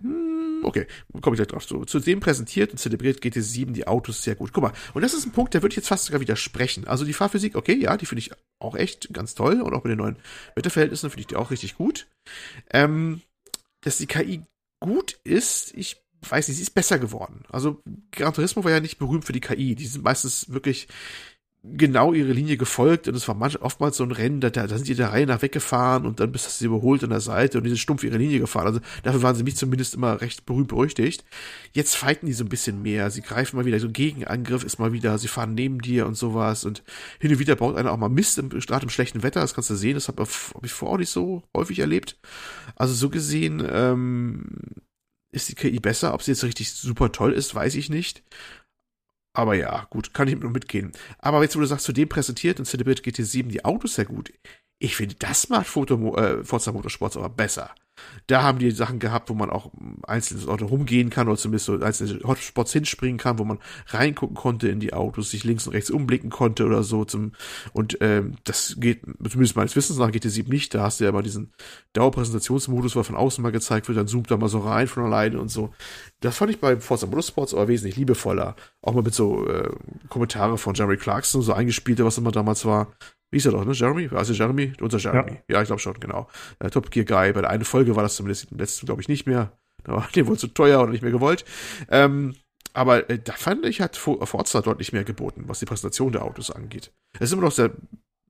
Hm, 0.00 0.62
okay, 0.64 0.86
komme 1.20 1.34
ich 1.34 1.38
gleich 1.38 1.48
drauf 1.48 1.66
zu. 1.66 1.84
Zudem 1.84 2.20
präsentiert 2.20 2.72
und 2.72 2.78
zelebriert 2.78 3.22
GT7 3.22 3.72
die 3.72 3.86
Autos 3.86 4.22
sehr 4.22 4.34
gut. 4.34 4.52
Guck 4.52 4.64
mal, 4.64 4.72
und 4.94 5.02
das 5.02 5.14
ist 5.14 5.26
ein 5.26 5.32
Punkt, 5.32 5.54
der 5.54 5.62
würde 5.62 5.72
ich 5.72 5.76
jetzt 5.76 5.88
fast 5.88 6.06
sogar 6.06 6.20
widersprechen. 6.20 6.86
Also 6.86 7.04
die 7.04 7.12
Fahrphysik, 7.12 7.54
okay, 7.54 7.74
ja, 7.74 7.96
die 7.96 8.06
finde 8.06 8.20
ich 8.20 8.30
auch 8.58 8.74
echt 8.74 9.12
ganz 9.12 9.34
toll 9.34 9.60
und 9.60 9.74
auch 9.74 9.84
mit 9.84 9.90
den 9.90 9.98
neuen 9.98 10.16
Wetterverhältnissen 10.56 11.10
finde 11.10 11.20
ich 11.20 11.26
die 11.28 11.36
auch 11.36 11.50
richtig 11.50 11.76
gut. 11.76 12.08
Ähm, 12.70 13.20
dass 13.82 13.98
die 13.98 14.06
KI 14.06 14.42
gut 14.80 15.18
ist, 15.24 15.74
ich 15.74 16.02
weiß 16.30 16.48
nicht, 16.48 16.56
sie 16.56 16.62
ist 16.62 16.74
besser 16.74 16.98
geworden. 16.98 17.44
Also 17.50 17.82
Gran 18.12 18.32
Turismo 18.32 18.64
war 18.64 18.70
ja 18.70 18.80
nicht 18.80 18.98
berühmt 18.98 19.24
für 19.24 19.32
die 19.32 19.40
KI. 19.40 19.74
Die 19.74 19.86
sind 19.86 20.04
meistens 20.04 20.50
wirklich 20.50 20.88
genau 21.64 22.12
ihre 22.12 22.32
Linie 22.32 22.58
gefolgt 22.58 23.08
und 23.08 23.14
es 23.14 23.26
war 23.26 23.34
manchmal 23.34 23.64
oftmals 23.64 23.96
so 23.96 24.04
ein 24.04 24.12
Rennen, 24.12 24.40
da, 24.40 24.50
da 24.50 24.68
sind 24.68 24.86
die 24.86 24.94
der 24.94 25.12
Reihe 25.12 25.26
nach 25.26 25.40
weggefahren 25.40 26.04
und 26.04 26.20
dann 26.20 26.30
bist 26.30 26.46
du 26.46 26.50
sie 26.50 26.66
überholt 26.66 27.02
an 27.02 27.10
der 27.10 27.20
Seite 27.20 27.56
und 27.56 27.64
die 27.64 27.70
sind 27.70 27.78
stumpf 27.78 28.04
ihre 28.04 28.18
Linie 28.18 28.38
gefahren. 28.38 28.66
Also 28.66 28.80
dafür 29.02 29.22
waren 29.22 29.34
sie 29.34 29.44
mich 29.44 29.56
zumindest 29.56 29.94
immer 29.94 30.20
recht 30.20 30.44
berühmt 30.44 30.68
berüchtigt. 30.68 31.24
Jetzt 31.72 31.96
fighten 31.96 32.26
die 32.26 32.34
so 32.34 32.44
ein 32.44 32.50
bisschen 32.50 32.82
mehr. 32.82 33.10
Sie 33.10 33.22
greifen 33.22 33.56
mal 33.56 33.64
wieder, 33.64 33.80
so 33.80 33.86
ein 33.86 33.94
Gegenangriff 33.94 34.62
ist 34.62 34.78
mal 34.78 34.92
wieder, 34.92 35.16
sie 35.16 35.28
fahren 35.28 35.54
neben 35.54 35.80
dir 35.80 36.06
und 36.06 36.16
sowas 36.16 36.66
und 36.66 36.82
hin 37.18 37.32
und 37.32 37.38
wieder 37.38 37.56
baut 37.56 37.76
einer 37.76 37.92
auch 37.92 37.96
mal 37.96 38.10
Mist, 38.10 38.36
im, 38.38 38.50
gerade 38.50 38.84
im 38.84 38.90
schlechten 38.90 39.22
Wetter, 39.22 39.40
das 39.40 39.54
kannst 39.54 39.70
du 39.70 39.74
sehen, 39.74 39.94
das 39.94 40.08
habe 40.08 40.22
hab 40.22 40.64
ich 40.64 40.72
vorher 40.72 40.94
auch 40.94 40.98
nicht 40.98 41.10
so 41.10 41.42
häufig 41.56 41.78
erlebt. 41.78 42.18
Also 42.76 42.92
so 42.92 43.08
gesehen, 43.08 43.66
ähm, 43.70 44.44
ist 45.32 45.48
die 45.48 45.54
KI 45.54 45.80
besser. 45.80 46.14
Ob 46.14 46.22
sie 46.22 46.30
jetzt 46.30 46.44
richtig 46.44 46.72
super 46.72 47.10
toll 47.12 47.32
ist, 47.32 47.54
weiß 47.54 47.74
ich 47.74 47.90
nicht. 47.90 48.22
Aber 49.34 49.54
ja, 49.54 49.86
gut, 49.90 50.14
kann 50.14 50.28
ich 50.28 50.38
nur 50.38 50.50
mitgehen. 50.50 50.92
Aber 51.18 51.42
jetzt, 51.42 51.56
wo 51.56 51.60
du 51.60 51.66
sagst, 51.66 51.84
zudem 51.84 52.08
präsentiert 52.08 52.58
und 52.60 52.66
Celebrate 52.66 53.02
GT7 53.02 53.48
die 53.48 53.64
Autos 53.64 53.96
sehr 53.96 54.04
gut. 54.04 54.32
Ich 54.78 54.96
finde, 54.96 55.16
das 55.16 55.48
macht 55.48 55.66
Foto, 55.66 56.16
äh, 56.16 56.44
Forza 56.44 56.72
Motorsports 56.72 57.16
aber 57.16 57.28
besser. 57.28 57.74
Da 58.26 58.42
haben 58.42 58.58
die 58.58 58.70
Sachen 58.70 58.98
gehabt, 58.98 59.28
wo 59.28 59.34
man 59.34 59.50
auch 59.50 59.70
einzelne 60.02 60.48
Orte 60.48 60.64
rumgehen 60.64 61.10
kann 61.10 61.28
oder 61.28 61.36
zumindest 61.36 61.66
so 61.66 61.78
einzelne 61.78 62.20
Hotspots 62.24 62.72
hinspringen 62.72 63.18
kann, 63.18 63.38
wo 63.38 63.44
man 63.44 63.58
reingucken 63.88 64.36
konnte 64.36 64.68
in 64.68 64.80
die 64.80 64.92
Autos, 64.92 65.30
sich 65.30 65.44
links 65.44 65.66
und 65.66 65.74
rechts 65.74 65.90
umblicken 65.90 66.30
konnte 66.30 66.64
oder 66.64 66.82
so. 66.82 67.04
Zum, 67.04 67.32
und 67.72 67.98
ähm, 68.00 68.36
das 68.44 68.76
geht, 68.78 69.02
zumindest 69.02 69.56
meines 69.56 69.76
Wissens 69.76 69.98
nach 69.98 70.10
GT7 70.10 70.48
nicht. 70.48 70.74
Da 70.74 70.82
hast 70.82 71.00
du 71.00 71.04
ja 71.04 71.10
immer 71.10 71.22
diesen 71.22 71.52
Dauerpräsentationsmodus, 71.92 72.96
wo 72.96 73.02
von 73.02 73.16
außen 73.16 73.42
mal 73.42 73.52
gezeigt 73.52 73.88
wird, 73.88 73.98
dann 73.98 74.08
zoomt 74.08 74.30
er 74.30 74.38
mal 74.38 74.48
so 74.48 74.60
rein 74.60 74.86
von 74.86 75.04
alleine 75.04 75.40
und 75.40 75.48
so. 75.48 75.74
Das 76.20 76.36
fand 76.36 76.50
ich 76.50 76.60
bei 76.60 76.78
Forza 76.80 77.06
Motorsports 77.06 77.54
aber 77.54 77.68
wesentlich 77.68 77.96
liebevoller. 77.96 78.56
Auch 78.82 78.94
mal 78.94 79.02
mit 79.02 79.14
so 79.14 79.46
äh, 79.46 79.70
Kommentare 80.08 80.58
von 80.58 80.74
Jeremy 80.74 80.96
Clarkson, 80.96 81.42
so 81.42 81.52
eingespielte, 81.52 82.04
was 82.04 82.18
immer 82.18 82.32
damals 82.32 82.64
war. 82.64 82.94
Wie 83.34 83.38
ist 83.38 83.46
er 83.46 83.50
doch, 83.50 83.64
ne? 83.64 83.72
Jeremy? 83.72 84.08
Also 84.12 84.32
Jeremy? 84.32 84.74
Unser 84.80 84.98
Jeremy. 84.98 85.32
Ja, 85.48 85.56
ja 85.56 85.62
ich 85.62 85.66
glaube 85.66 85.80
schon, 85.80 85.98
genau. 85.98 86.28
Äh, 86.60 86.70
Top 86.70 86.92
Gear 86.92 87.04
Guy. 87.04 87.32
Bei 87.32 87.40
der 87.40 87.50
einen 87.50 87.64
Folge 87.64 87.96
war 87.96 88.04
das 88.04 88.14
zumindest 88.14 88.52
im 88.52 88.58
letzten, 88.58 88.86
glaube 88.86 89.02
ich, 89.02 89.08
nicht 89.08 89.26
mehr. 89.26 89.58
Da 89.82 89.94
war 89.94 90.08
dem 90.14 90.28
wohl 90.28 90.38
zu 90.38 90.46
teuer 90.46 90.80
oder 90.80 90.92
nicht 90.92 91.02
mehr 91.02 91.10
gewollt. 91.10 91.44
Ähm, 91.88 92.36
aber 92.74 93.10
äh, 93.10 93.18
da 93.18 93.32
fand 93.32 93.66
ich, 93.66 93.80
hat 93.80 93.96
Forza 93.96 94.62
deutlich 94.62 94.92
mehr 94.92 95.02
geboten, 95.02 95.48
was 95.48 95.58
die 95.58 95.64
Präsentation 95.64 96.12
der 96.12 96.24
Autos 96.24 96.52
angeht. 96.52 96.92
Es 97.14 97.22
ist 97.22 97.32
immer 97.32 97.42
noch 97.42 97.50
sehr, 97.50 97.72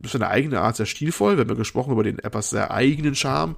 für 0.08 0.18
eine 0.18 0.28
eigene 0.28 0.60
Art 0.60 0.76
sehr 0.76 0.86
stilvoll. 0.86 1.36
Wir 1.36 1.42
haben 1.42 1.50
ja 1.50 1.54
gesprochen 1.54 1.92
über 1.92 2.02
den 2.02 2.18
etwas 2.18 2.50
sehr 2.50 2.70
eigenen 2.70 3.14
Charme 3.14 3.56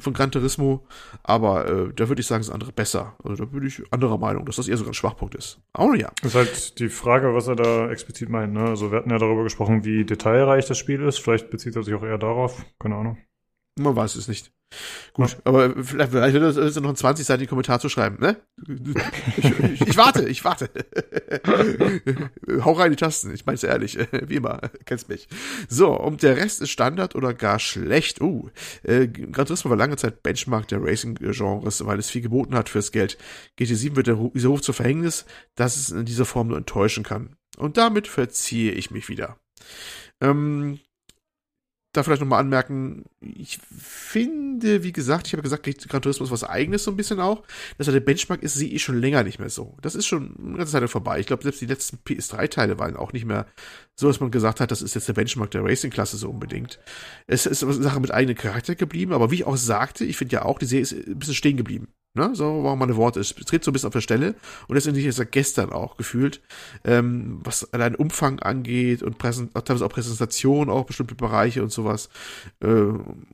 von 0.00 0.12
Gran 0.12 0.30
Turismo, 0.30 0.86
aber 1.22 1.68
äh, 1.68 1.92
da 1.94 2.08
würde 2.08 2.20
ich 2.20 2.26
sagen, 2.26 2.40
ist 2.40 2.50
andere 2.50 2.72
besser. 2.72 3.14
Also 3.22 3.44
da 3.44 3.50
bin 3.50 3.66
ich 3.66 3.82
anderer 3.92 4.18
Meinung, 4.18 4.44
dass 4.44 4.56
das 4.56 4.68
eher 4.68 4.76
sogar 4.76 4.90
ein 4.90 4.94
Schwachpunkt 4.94 5.34
ist. 5.34 5.60
Aber 5.72 5.94
ja. 5.94 6.10
Das 6.22 6.32
ist 6.32 6.34
halt 6.34 6.78
die 6.80 6.88
Frage, 6.88 7.34
was 7.34 7.46
er 7.46 7.56
da 7.56 7.90
explizit 7.90 8.28
meint. 8.28 8.52
Ne? 8.52 8.64
Also 8.64 8.90
wir 8.90 8.98
hatten 8.98 9.10
ja 9.10 9.18
darüber 9.18 9.44
gesprochen, 9.44 9.84
wie 9.84 10.04
detailreich 10.04 10.66
das 10.66 10.78
Spiel 10.78 11.02
ist. 11.02 11.18
Vielleicht 11.18 11.50
bezieht 11.50 11.76
er 11.76 11.82
sich 11.82 11.94
auch 11.94 12.02
eher 12.02 12.18
darauf. 12.18 12.64
Keine 12.78 12.96
Ahnung. 12.96 13.18
Man 13.78 13.94
weiß 13.94 14.16
es 14.16 14.28
nicht. 14.28 14.52
Gut, 15.14 15.36
aber 15.44 15.74
vielleicht, 15.82 16.10
vielleicht 16.10 16.34
wird 16.34 16.56
es 16.56 16.76
noch 16.76 16.88
einen 16.88 16.96
20-seitigen 16.96 17.48
Kommentar 17.48 17.80
zu 17.80 17.88
schreiben, 17.88 18.18
ne? 18.18 18.36
Ich, 19.36 19.44
ich, 19.44 19.80
ich 19.88 19.96
warte, 19.96 20.28
ich 20.28 20.44
warte. 20.44 20.70
Hau 22.64 22.72
rein 22.72 22.90
die 22.90 22.96
Tasten, 22.96 23.34
ich 23.34 23.44
mein's 23.44 23.62
ehrlich, 23.62 23.98
wie 24.26 24.36
immer, 24.36 24.60
kennst 24.84 25.08
mich. 25.08 25.28
So, 25.68 25.92
und 25.92 26.22
der 26.22 26.36
Rest 26.36 26.62
ist 26.62 26.70
Standard 26.70 27.14
oder 27.14 27.34
gar 27.34 27.58
schlecht. 27.58 28.20
Uh, 28.20 28.48
äh, 28.82 29.08
Gran 29.08 29.46
Turismo 29.46 29.70
war 29.70 29.76
lange 29.76 29.96
Zeit 29.96 30.22
Benchmark 30.22 30.68
der 30.68 30.82
Racing-Genres, 30.82 31.84
weil 31.84 31.98
es 31.98 32.10
viel 32.10 32.22
geboten 32.22 32.54
hat 32.54 32.68
fürs 32.68 32.92
Geld. 32.92 33.18
GT7 33.58 33.96
wird 33.96 34.06
der, 34.06 34.16
dieser 34.34 34.48
Ruf 34.48 34.62
zu 34.62 34.72
Verhängnis, 34.72 35.26
dass 35.54 35.76
es 35.76 35.90
in 35.90 36.04
dieser 36.04 36.24
Form 36.24 36.48
nur 36.48 36.58
enttäuschen 36.58 37.04
kann. 37.04 37.36
Und 37.58 37.76
damit 37.76 38.08
verziehe 38.08 38.72
ich 38.72 38.90
mich 38.90 39.08
wieder. 39.08 39.36
Ähm, 40.20 40.80
da 41.92 42.02
vielleicht 42.02 42.22
nochmal 42.22 42.40
anmerken, 42.40 43.04
ich 43.20 43.58
finde, 43.78 44.82
wie 44.82 44.92
gesagt, 44.92 45.26
ich 45.26 45.34
habe 45.34 45.42
gesagt, 45.42 45.64
Gran 45.88 46.00
Turismo 46.00 46.24
ist 46.24 46.32
was 46.32 46.42
eigenes 46.42 46.84
so 46.84 46.90
ein 46.90 46.96
bisschen 46.96 47.20
auch. 47.20 47.42
Dass 47.76 47.86
er 47.86 47.92
der 47.92 48.00
Benchmark 48.00 48.42
ist, 48.42 48.54
sehe 48.54 48.70
ich 48.70 48.82
schon 48.82 48.98
länger 48.98 49.22
nicht 49.24 49.38
mehr 49.38 49.50
so. 49.50 49.76
Das 49.82 49.94
ist 49.94 50.06
schon 50.06 50.34
eine 50.42 50.56
ganze 50.56 50.72
Zeit 50.72 50.88
vorbei. 50.88 51.20
Ich 51.20 51.26
glaube, 51.26 51.42
selbst 51.42 51.60
die 51.60 51.66
letzten 51.66 51.98
PS3-Teile 51.98 52.78
waren 52.78 52.96
auch 52.96 53.12
nicht 53.12 53.26
mehr 53.26 53.46
so, 53.94 54.08
dass 54.08 54.20
man 54.20 54.30
gesagt 54.30 54.60
hat, 54.60 54.70
das 54.70 54.82
ist 54.82 54.94
jetzt 54.94 55.08
der 55.08 55.12
Benchmark 55.12 55.50
der 55.50 55.64
Racing-Klasse 55.64 56.16
so 56.16 56.30
unbedingt. 56.30 56.78
Es 57.26 57.46
ist 57.46 57.62
eine 57.62 57.72
Sache 57.74 58.00
mit 58.00 58.10
eigenem 58.10 58.36
Charakter 58.36 58.74
geblieben, 58.74 59.12
aber 59.12 59.30
wie 59.30 59.36
ich 59.36 59.44
auch 59.44 59.56
sagte, 59.56 60.04
ich 60.04 60.16
finde 60.16 60.34
ja 60.34 60.44
auch, 60.44 60.58
die 60.58 60.66
Serie 60.66 60.82
ist 60.82 60.92
ein 60.92 61.18
bisschen 61.18 61.34
stehen 61.34 61.56
geblieben. 61.56 61.88
Ne? 62.14 62.34
So, 62.34 62.62
warum 62.62 62.78
meine 62.78 62.96
Worte 62.96 63.20
ist. 63.20 63.38
Es 63.38 63.46
tritt 63.46 63.64
so 63.64 63.70
ein 63.70 63.72
bisschen 63.72 63.86
auf 63.86 63.94
der 63.94 64.02
Stelle. 64.02 64.34
Und 64.68 64.74
letztendlich 64.74 65.06
ist 65.06 65.18
er 65.18 65.24
gestern 65.24 65.72
auch 65.72 65.96
gefühlt, 65.96 66.42
ähm, 66.84 67.40
was 67.42 67.72
allein 67.72 67.94
Umfang 67.94 68.38
angeht 68.40 69.02
und 69.02 69.16
Präsent 69.16 69.54
teilweise 69.54 69.86
auch 69.86 69.92
Präsentation, 69.92 70.68
auch 70.68 70.84
bestimmte 70.84 71.14
Bereiche 71.14 71.62
und 71.62 71.72
sowas. 71.72 72.10
Äh, 72.60 72.66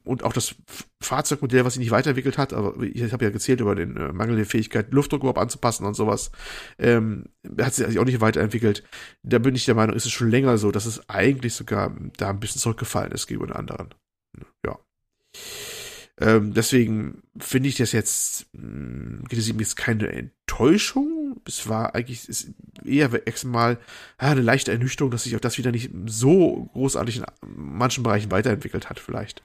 und 0.04 0.22
auch 0.22 0.32
das 0.32 0.54
Fahrzeugmodell, 1.01 1.64
was 1.64 1.74
sich 1.74 1.80
nicht 1.80 1.92
weiterentwickelt 1.92 2.38
hat, 2.38 2.53
aber 2.53 2.82
ich 2.82 3.12
habe 3.12 3.24
ja 3.24 3.30
gezählt 3.30 3.61
über 3.61 3.74
den 3.74 3.96
äh, 3.96 4.12
mangelnde 4.12 4.44
Fähigkeit, 4.44 4.92
Luftdruck 4.92 5.20
überhaupt 5.20 5.38
anzupassen 5.38 5.86
und 5.86 5.94
sowas, 5.94 6.32
ähm, 6.78 7.26
hat 7.61 7.74
sich 7.74 7.99
auch 7.99 8.05
nicht 8.05 8.20
weiterentwickelt. 8.20 8.82
Da 9.22 9.38
bin 9.38 9.55
ich 9.55 9.64
der 9.64 9.76
Meinung, 9.76 9.94
ist 9.94 10.07
es 10.07 10.12
schon 10.12 10.30
länger 10.30 10.59
so, 10.59 10.72
dass 10.72 10.86
es 10.86 11.09
eigentlich 11.09 11.55
sogar 11.55 11.96
da 12.16 12.30
ein 12.30 12.40
bisschen 12.40 12.61
zurückgefallen 12.61 13.12
ist 13.12 13.28
gegenüber 13.28 13.53
den 13.53 13.57
anderen. 13.57 13.94
Ja. 14.66 14.78
Ähm, 16.20 16.53
deswegen 16.53 17.22
finde 17.38 17.68
ich 17.68 17.76
das 17.76 17.92
jetzt, 17.92 18.46
mh, 18.53 19.28
GT7 19.28 19.61
jetzt 19.61 19.76
keine 19.76 20.09
Enttäuschung. 20.09 21.40
Es 21.46 21.68
war 21.68 21.94
eigentlich 21.94 22.28
ist 22.28 22.51
eher 22.84 23.11
mal 23.44 23.78
ja, 24.20 24.30
eine 24.30 24.42
leichte 24.42 24.72
Ernüchterung, 24.72 25.12
dass 25.12 25.22
sich 25.24 25.36
auch 25.36 25.40
das 25.40 25.59
wieder 25.59 25.70
nicht 25.70 25.90
so 26.07 26.68
großartig 26.72 27.18
in 27.18 27.24
manchen 27.46 28.03
Bereichen 28.03 28.32
weiterentwickelt 28.32 28.90
hat, 28.90 28.99
vielleicht. 28.99 29.44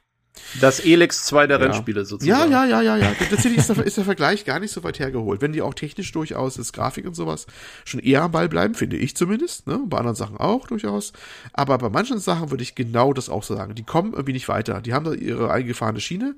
Das 0.60 0.80
Elex 0.80 1.26
2 1.26 1.48
der 1.48 1.60
ja. 1.60 1.66
Rennspiele 1.66 2.06
sozusagen. 2.06 2.52
Ja, 2.52 2.66
ja, 2.66 2.82
ja, 2.82 2.98
ja, 2.98 2.98
ja. 2.98 3.14
Tatsächlich 3.14 3.58
ist 3.58 3.70
der, 3.70 3.86
ist 3.86 3.98
der 3.98 4.06
Vergleich 4.06 4.46
gar 4.46 4.60
nicht 4.60 4.72
so 4.72 4.84
weit 4.84 5.00
hergeholt. 5.00 5.42
Wenn 5.42 5.54
die 5.54 5.62
auch 5.62 5.74
technisch 5.74 6.12
durchaus, 6.12 6.56
das 6.56 6.74
Grafik 6.74 7.06
und 7.06 7.14
sowas, 7.14 7.46
schon 7.86 8.00
eher 8.00 8.24
am 8.24 8.32
Ball 8.32 8.50
bleiben, 8.50 8.74
finde 8.74 8.98
ich 8.98 9.16
zumindest. 9.16 9.68
Ne? 9.68 9.80
Bei 9.86 9.98
anderen 9.98 10.16
Sachen 10.16 10.38
auch 10.38 10.68
durchaus. 10.68 11.14
Aber 11.54 11.78
bei 11.78 11.90
manchen 11.90 12.20
Sachen 12.20 12.52
würde 12.52 12.64
ich 12.64 12.76
genau 12.76 13.14
das 13.14 13.30
auch 13.30 13.44
so 13.44 13.56
sagen. 13.56 13.76
Die 13.76 13.84
kommen 13.84 14.14
irgendwie 14.14 14.34
nicht 14.34 14.48
weiter. 14.48 14.82
Die 14.82 14.94
haben 14.94 15.06
da 15.06 15.14
ihre 15.14 15.52
eingefahrene 15.52 16.00
Schiene 16.00 16.36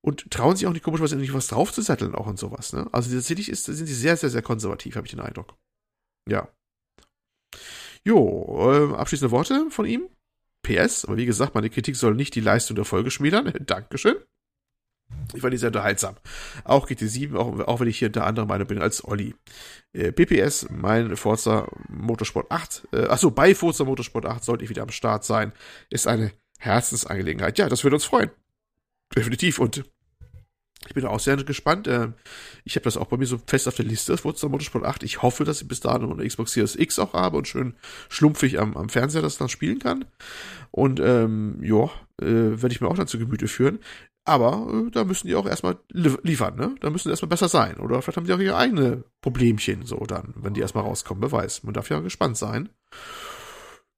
und 0.00 0.30
trauen 0.30 0.56
sich 0.56 0.66
auch 0.66 0.72
nicht 0.72 0.84
komischerweise 0.84 1.16
nicht 1.16 1.34
was 1.34 1.48
draufzusatteln 1.48 2.14
auch 2.14 2.26
und 2.26 2.38
sowas. 2.38 2.72
Ne? 2.72 2.86
Also 2.92 3.12
tatsächlich 3.12 3.48
ist, 3.48 3.64
sind 3.64 3.86
sie 3.86 3.94
sehr, 3.94 4.16
sehr, 4.16 4.30
sehr 4.30 4.42
konservativ, 4.42 4.94
habe 4.96 5.06
ich 5.06 5.10
den 5.10 5.20
Eindruck. 5.20 5.54
Ja. 6.28 6.48
Jo, 8.04 8.92
äh, 8.92 8.94
abschließende 8.94 9.32
Worte 9.32 9.66
von 9.70 9.84
ihm. 9.84 10.08
PS, 10.66 11.04
aber 11.04 11.16
wie 11.16 11.26
gesagt, 11.26 11.54
meine 11.54 11.70
Kritik 11.70 11.96
soll 11.96 12.14
nicht 12.14 12.34
die 12.34 12.40
Leistung 12.40 12.74
der 12.74 12.84
Folge 12.84 13.10
schmälern. 13.10 13.52
Dankeschön. 13.60 14.16
Ich 15.34 15.40
fand 15.40 15.52
die 15.52 15.58
sehr 15.58 15.68
unterhaltsam. 15.68 16.16
Auch 16.64 16.88
GT7, 16.88 17.36
auch, 17.36 17.60
auch 17.60 17.80
wenn 17.80 17.88
ich 17.88 17.98
hier 17.98 18.08
unter 18.08 18.26
anderem 18.26 18.48
meine 18.48 18.64
bin 18.64 18.80
als 18.80 19.04
Olli. 19.04 19.34
Äh, 19.92 20.10
PPS, 20.10 20.66
mein 20.70 21.16
Forza 21.16 21.68
Motorsport 21.88 22.50
8, 22.50 22.88
äh, 22.92 23.06
achso, 23.06 23.30
bei 23.30 23.54
Forza 23.54 23.84
Motorsport 23.84 24.26
8 24.26 24.42
sollte 24.42 24.64
ich 24.64 24.70
wieder 24.70 24.82
am 24.82 24.90
Start 24.90 25.24
sein. 25.24 25.52
Ist 25.90 26.08
eine 26.08 26.32
Herzensangelegenheit. 26.58 27.58
Ja, 27.58 27.68
das 27.68 27.84
würde 27.84 27.96
uns 27.96 28.04
freuen. 28.04 28.30
Definitiv. 29.14 29.60
Und 29.60 29.84
ich 30.86 30.94
bin 30.94 31.04
auch 31.06 31.20
sehr 31.20 31.36
gespannt. 31.36 31.88
Ähm, 31.88 32.14
ich 32.64 32.76
habe 32.76 32.84
das 32.84 32.96
auch 32.96 33.06
bei 33.06 33.16
mir 33.16 33.26
so 33.26 33.40
fest 33.46 33.68
auf 33.68 33.74
der 33.74 33.84
Liste, 33.84 34.16
Forza 34.16 34.48
Motorsport 34.48 34.84
8. 34.84 35.02
Ich 35.02 35.22
hoffe, 35.22 35.44
dass 35.44 35.60
ich 35.60 35.68
bis 35.68 35.80
dahin 35.80 36.10
eine 36.10 36.26
Xbox 36.26 36.52
Series 36.52 36.76
X 36.76 36.98
auch 36.98 37.12
habe 37.12 37.36
und 37.38 37.48
schön 37.48 37.74
schlumpfig 38.08 38.60
am, 38.60 38.76
am 38.76 38.88
Fernseher 38.88 39.22
das 39.22 39.38
dann 39.38 39.48
spielen 39.48 39.78
kann. 39.78 40.04
Und 40.70 41.00
ähm, 41.00 41.58
ja, 41.62 41.84
äh, 42.20 42.60
werde 42.60 42.72
ich 42.72 42.80
mir 42.80 42.88
auch 42.88 42.96
dann 42.96 43.08
zu 43.08 43.18
Gemüte 43.18 43.48
führen. 43.48 43.80
Aber 44.24 44.68
äh, 44.86 44.90
da 44.90 45.04
müssen 45.04 45.28
die 45.28 45.36
auch 45.36 45.46
erstmal 45.46 45.78
li 45.90 46.12
liefern, 46.22 46.56
ne? 46.56 46.74
Da 46.80 46.90
müssen 46.90 47.08
die 47.08 47.12
erstmal 47.12 47.28
besser 47.28 47.48
sein. 47.48 47.76
Oder 47.78 48.02
vielleicht 48.02 48.16
haben 48.16 48.26
die 48.26 48.32
auch 48.32 48.40
ihre 48.40 48.56
eigene 48.56 49.04
Problemchen 49.20 49.86
so 49.86 49.98
dann, 50.00 50.34
wenn 50.36 50.54
die 50.54 50.60
erstmal 50.60 50.84
rauskommen, 50.84 51.22
wer 51.22 51.32
weiß. 51.32 51.62
Man 51.62 51.74
darf 51.74 51.90
ja 51.90 52.00
gespannt 52.00 52.36
sein. 52.36 52.68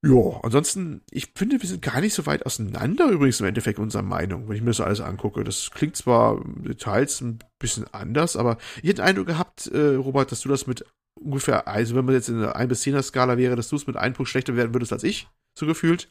Ja, 0.05 0.41
ansonsten, 0.45 1.03
ich 1.11 1.33
finde, 1.35 1.61
wir 1.61 1.69
sind 1.69 1.83
gar 1.83 2.01
nicht 2.01 2.15
so 2.15 2.25
weit 2.27 2.47
auseinander 2.47 3.09
übrigens 3.09 3.41
im 3.41 3.47
Endeffekt 3.47 3.81
unserer 3.81 4.03
Meinung, 4.03 4.49
wenn 4.49 4.55
ich 4.55 4.63
mir 4.63 4.71
das 4.71 4.81
alles 4.81 5.01
angucke. 5.01 5.43
Das 5.43 5.73
klingt 5.73 5.97
zwar 5.97 6.41
Details 6.45 7.21
ein 7.21 7.41
bisschen 7.59 7.85
anders, 7.93 8.37
aber 8.37 8.59
ich 8.77 8.91
hätte 8.91 9.03
den 9.03 9.07
Eindruck 9.07 9.27
gehabt, 9.27 9.67
äh, 9.67 9.97
Robert, 9.97 10.31
dass 10.31 10.41
du 10.41 10.49
das 10.49 10.69
mit 10.69 10.85
ungefähr, 11.19 11.67
also 11.67 11.97
wenn 11.97 12.05
man 12.05 12.15
jetzt 12.15 12.29
in 12.29 12.37
einer 12.37 12.55
1 12.55 12.69
bis 12.69 12.83
10er 12.83 13.03
Skala 13.03 13.37
wäre, 13.39 13.57
dass 13.57 13.71
du 13.71 13.77
es 13.77 13.89
mit 13.89 13.97
einem 13.97 14.15
Punkt 14.15 14.31
schlechter 14.31 14.55
werden 14.55 14.73
würdest 14.73 14.93
als 14.93 15.03
ich, 15.03 15.29
so 15.59 15.67
gefühlt. 15.67 16.09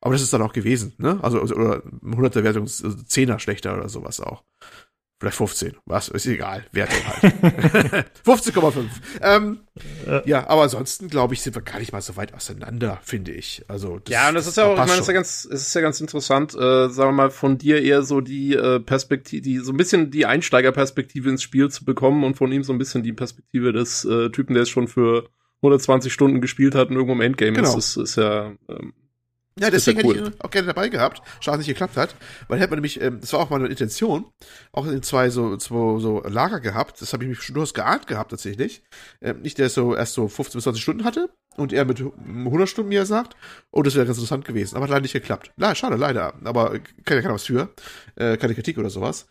Aber 0.00 0.14
das 0.14 0.22
ist 0.22 0.32
dann 0.32 0.42
auch 0.42 0.52
gewesen, 0.52 0.94
ne? 0.98 1.20
Also, 1.22 1.40
also 1.40 1.54
oder 1.54 1.82
100er 2.02 2.42
Wertung, 2.42 2.64
also 2.64 2.88
10er 2.88 3.38
schlechter 3.38 3.76
oder 3.76 3.88
sowas 3.88 4.20
auch. 4.20 4.42
Vielleicht 5.18 5.38
15. 5.38 5.76
Was? 5.86 6.08
Ist 6.08 6.26
egal. 6.26 6.66
Wertung 6.72 6.98
halt. 7.06 7.24
15,5. 8.26 8.84
Ähm, 9.22 9.60
äh. 10.06 10.28
Ja, 10.28 10.46
aber 10.46 10.62
ansonsten, 10.62 11.08
glaube 11.08 11.32
ich, 11.32 11.40
sind 11.40 11.56
wir 11.56 11.62
gar 11.62 11.78
nicht 11.78 11.92
mal 11.92 12.02
so 12.02 12.16
weit 12.16 12.34
auseinander, 12.34 13.00
finde 13.02 13.32
ich. 13.32 13.64
Also, 13.66 13.98
das, 13.98 14.12
ja, 14.12 14.28
und 14.28 14.34
das 14.34 14.46
ist 14.46 14.58
ja 14.58 14.64
auch, 14.64 14.72
ich 14.72 14.78
meine, 14.78 14.90
das 14.90 15.00
ist 15.00 15.06
ja 15.06 15.14
ganz, 15.14 15.48
es 15.50 15.66
ist 15.68 15.74
ja 15.74 15.80
ganz 15.80 16.02
interessant, 16.02 16.54
äh, 16.54 16.90
sagen 16.90 17.10
wir 17.10 17.12
mal, 17.12 17.30
von 17.30 17.56
dir 17.56 17.82
eher 17.82 18.02
so 18.02 18.20
die 18.20 18.52
äh, 18.52 18.78
Perspektive, 18.78 19.40
die, 19.40 19.58
so 19.58 19.72
ein 19.72 19.78
bisschen 19.78 20.10
die 20.10 20.26
Einsteigerperspektive 20.26 21.30
ins 21.30 21.42
Spiel 21.42 21.70
zu 21.70 21.86
bekommen 21.86 22.22
und 22.22 22.36
von 22.36 22.52
ihm 22.52 22.62
so 22.62 22.74
ein 22.74 22.78
bisschen 22.78 23.02
die 23.02 23.14
Perspektive 23.14 23.72
des 23.72 24.04
äh, 24.04 24.28
Typen, 24.30 24.52
der 24.52 24.64
es 24.64 24.68
schon 24.68 24.86
für 24.86 25.30
120 25.62 26.12
Stunden 26.12 26.42
gespielt 26.42 26.74
hat 26.74 26.90
und 26.90 26.96
irgendwo 26.96 27.14
im 27.14 27.22
Endgame 27.22 27.54
genau. 27.54 27.70
ist, 27.78 27.96
ist, 27.96 28.10
ist 28.10 28.16
ja, 28.16 28.52
ähm, 28.68 28.92
ja, 29.58 29.70
deswegen 29.70 30.00
ja 30.00 30.04
cool. 30.04 30.14
hätte 30.16 30.28
ich 30.28 30.34
ihn 30.34 30.40
auch 30.40 30.50
gerne 30.50 30.66
dabei 30.66 30.88
gehabt. 30.88 31.22
Schade, 31.40 31.58
nicht 31.58 31.66
geklappt 31.66 31.96
hat. 31.96 32.14
Weil 32.48 32.58
hätte 32.58 32.70
man 32.70 32.78
nämlich, 32.78 33.00
ähm, 33.00 33.20
das 33.20 33.32
war 33.32 33.40
auch 33.40 33.50
meine 33.50 33.68
Intention, 33.68 34.26
auch 34.72 34.86
in 34.86 35.02
zwei 35.02 35.30
so, 35.30 35.56
zwei 35.56 35.98
so 35.98 36.22
Lager 36.26 36.60
gehabt. 36.60 37.00
Das 37.00 37.12
habe 37.12 37.24
ich 37.24 37.30
mich 37.30 37.42
schon 37.42 37.54
durchaus 37.54 37.72
geahnt 37.72 38.06
gehabt, 38.06 38.30
tatsächlich. 38.30 38.82
Ähm, 39.22 39.40
nicht, 39.40 39.58
der 39.58 39.70
so 39.70 39.94
erst 39.94 40.12
so 40.12 40.28
15 40.28 40.58
bis 40.58 40.64
20 40.64 40.82
Stunden 40.82 41.04
hatte 41.04 41.30
und 41.56 41.72
er 41.72 41.86
mit 41.86 42.00
100 42.00 42.68
Stunden, 42.68 42.90
wie 42.90 42.96
er 42.96 43.06
sagt. 43.06 43.34
Oh, 43.70 43.82
das 43.82 43.94
wäre 43.94 44.04
ganz 44.04 44.18
interessant 44.18 44.44
gewesen. 44.44 44.76
Aber 44.76 44.84
hat 44.84 44.90
leider 44.90 45.02
nicht 45.02 45.14
geklappt. 45.14 45.52
Na, 45.56 45.74
schade, 45.74 45.96
leider. 45.96 46.34
Aber 46.44 46.78
kann 47.04 47.16
ja 47.16 47.22
keiner 47.22 47.34
was 47.34 47.44
für. 47.44 47.70
Äh, 48.16 48.36
keine 48.36 48.54
Kritik 48.54 48.76
oder 48.76 48.90
sowas. 48.90 49.26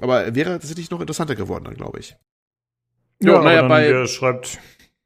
Aber 0.00 0.34
wäre 0.34 0.58
tatsächlich 0.58 0.90
noch 0.90 1.00
interessanter 1.00 1.36
geworden, 1.36 1.64
dann, 1.64 1.74
glaube 1.74 2.00
ich. 2.00 2.16
Ja, 3.20 3.34
ja 3.34 3.42
naja, 3.42 3.68
bei. 3.68 3.88
Wer 3.90 4.06
schreibt, 4.06 4.58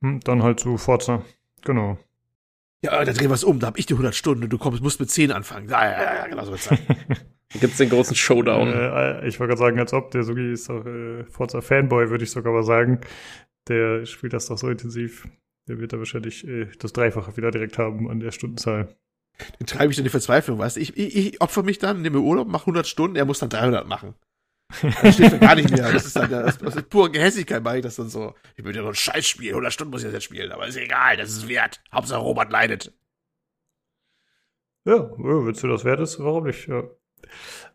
hm, 0.02 0.20
dann 0.20 0.42
halt 0.42 0.60
zu 0.60 0.76
Forza. 0.78 1.22
Genau. 1.62 1.98
Ja, 2.82 3.04
da 3.04 3.12
drehen 3.12 3.30
wir 3.30 3.34
es 3.34 3.44
um, 3.44 3.60
da 3.60 3.68
hab 3.68 3.78
ich 3.78 3.86
die 3.86 3.94
100 3.94 4.14
Stunden 4.14 4.44
und 4.44 4.50
du 4.50 4.58
kommst, 4.58 4.82
musst 4.82 4.98
mit 4.98 5.10
10 5.10 5.30
anfangen. 5.30 5.68
Ja, 5.68 5.84
ja, 5.84 6.14
ja, 6.16 6.26
genau 6.26 6.44
so 6.44 6.50
wird's 6.50 6.64
sein. 6.64 6.78
Gibt's 7.60 7.76
den 7.76 7.90
großen 7.90 8.16
Showdown. 8.16 8.68
Äh, 8.68 9.28
ich 9.28 9.38
wollte 9.38 9.50
gerade 9.50 9.58
sagen, 9.58 9.78
als 9.78 9.92
ob, 9.92 10.10
der 10.10 10.24
Sugi 10.24 10.52
ist 10.52 10.68
doch 10.68 10.84
äh, 10.86 11.24
Forza 11.24 11.60
Fanboy, 11.60 12.10
würde 12.10 12.24
ich 12.24 12.30
sogar 12.30 12.52
mal 12.52 12.64
sagen. 12.64 13.00
Der 13.68 14.04
spielt 14.06 14.32
das 14.32 14.46
doch 14.46 14.58
so 14.58 14.68
intensiv. 14.68 15.28
Der 15.68 15.78
wird 15.78 15.92
da 15.92 15.98
wahrscheinlich 15.98 16.46
äh, 16.48 16.66
das 16.78 16.92
Dreifache 16.92 17.36
wieder 17.36 17.50
direkt 17.50 17.78
haben 17.78 18.10
an 18.10 18.20
der 18.20 18.32
Stundenzahl. 18.32 18.96
Den 19.60 19.66
treibe 19.66 19.90
ich 19.90 19.96
dann 19.96 20.04
die 20.04 20.10
Verzweiflung, 20.10 20.58
weißt 20.58 20.76
du? 20.76 20.80
Ich, 20.80 20.96
ich, 20.96 21.16
ich 21.16 21.40
opfer 21.40 21.62
mich 21.62 21.78
dann, 21.78 22.02
nehme 22.02 22.20
Urlaub, 22.20 22.48
mache 22.48 22.62
100 22.62 22.86
Stunden, 22.86 23.16
er 23.16 23.24
muss 23.24 23.38
dann 23.38 23.50
300 23.50 23.86
machen. 23.86 24.14
Das 25.02 25.14
steht 25.14 25.40
gar 25.40 25.54
nicht 25.54 25.70
mehr. 25.70 25.92
Das 25.92 26.06
ist 26.06 26.16
dann 26.16 26.30
das, 26.30 26.58
das 26.58 26.76
ist 26.76 26.90
pure 26.90 27.10
Gehässigkeit, 27.10 27.62
mache 27.62 27.78
ich 27.78 27.82
das 27.82 27.96
dann 27.96 28.08
so. 28.08 28.34
Ich 28.56 28.64
will 28.64 28.74
ja 28.74 28.82
so 28.82 28.88
ein 28.88 28.94
Scheißspiel, 28.94 29.50
100 29.50 29.72
Stunden 29.72 29.90
muss 29.90 30.02
ich 30.02 30.06
das 30.06 30.14
jetzt 30.14 30.24
spielen, 30.24 30.52
aber 30.52 30.66
ist 30.66 30.76
egal, 30.76 31.16
das 31.16 31.30
ist 31.30 31.48
wert. 31.48 31.80
Hauptsache 31.92 32.20
Robert 32.20 32.50
leidet. 32.50 32.92
Ja, 34.84 35.10
willst 35.16 35.62
du 35.62 35.68
das 35.68 35.84
wert 35.84 36.00
ist, 36.00 36.18
warum 36.18 36.44
nicht? 36.44 36.66
Ja. 36.66 36.82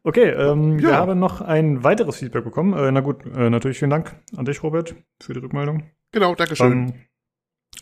Okay, 0.03 0.29
ähm, 0.29 0.79
ja. 0.79 0.89
wir 0.89 0.97
haben 0.97 1.19
noch 1.19 1.41
ein 1.41 1.83
weiteres 1.83 2.17
Feedback 2.17 2.43
bekommen. 2.43 2.73
Äh, 2.73 2.91
na 2.91 2.99
gut, 2.99 3.25
äh, 3.25 3.49
natürlich 3.49 3.79
vielen 3.79 3.91
Dank 3.91 4.15
an 4.35 4.45
dich, 4.45 4.61
Robert, 4.63 4.95
für 5.21 5.33
die 5.33 5.39
Rückmeldung. 5.39 5.89
Genau, 6.11 6.35
Dankeschön. 6.35 6.93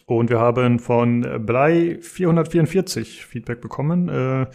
Um, 0.08 0.18
und 0.18 0.30
wir 0.30 0.40
haben 0.40 0.80
von 0.80 1.46
Blei 1.46 1.98
444 2.02 3.26
Feedback 3.26 3.62
bekommen. 3.62 4.10
Äh, 4.10 4.48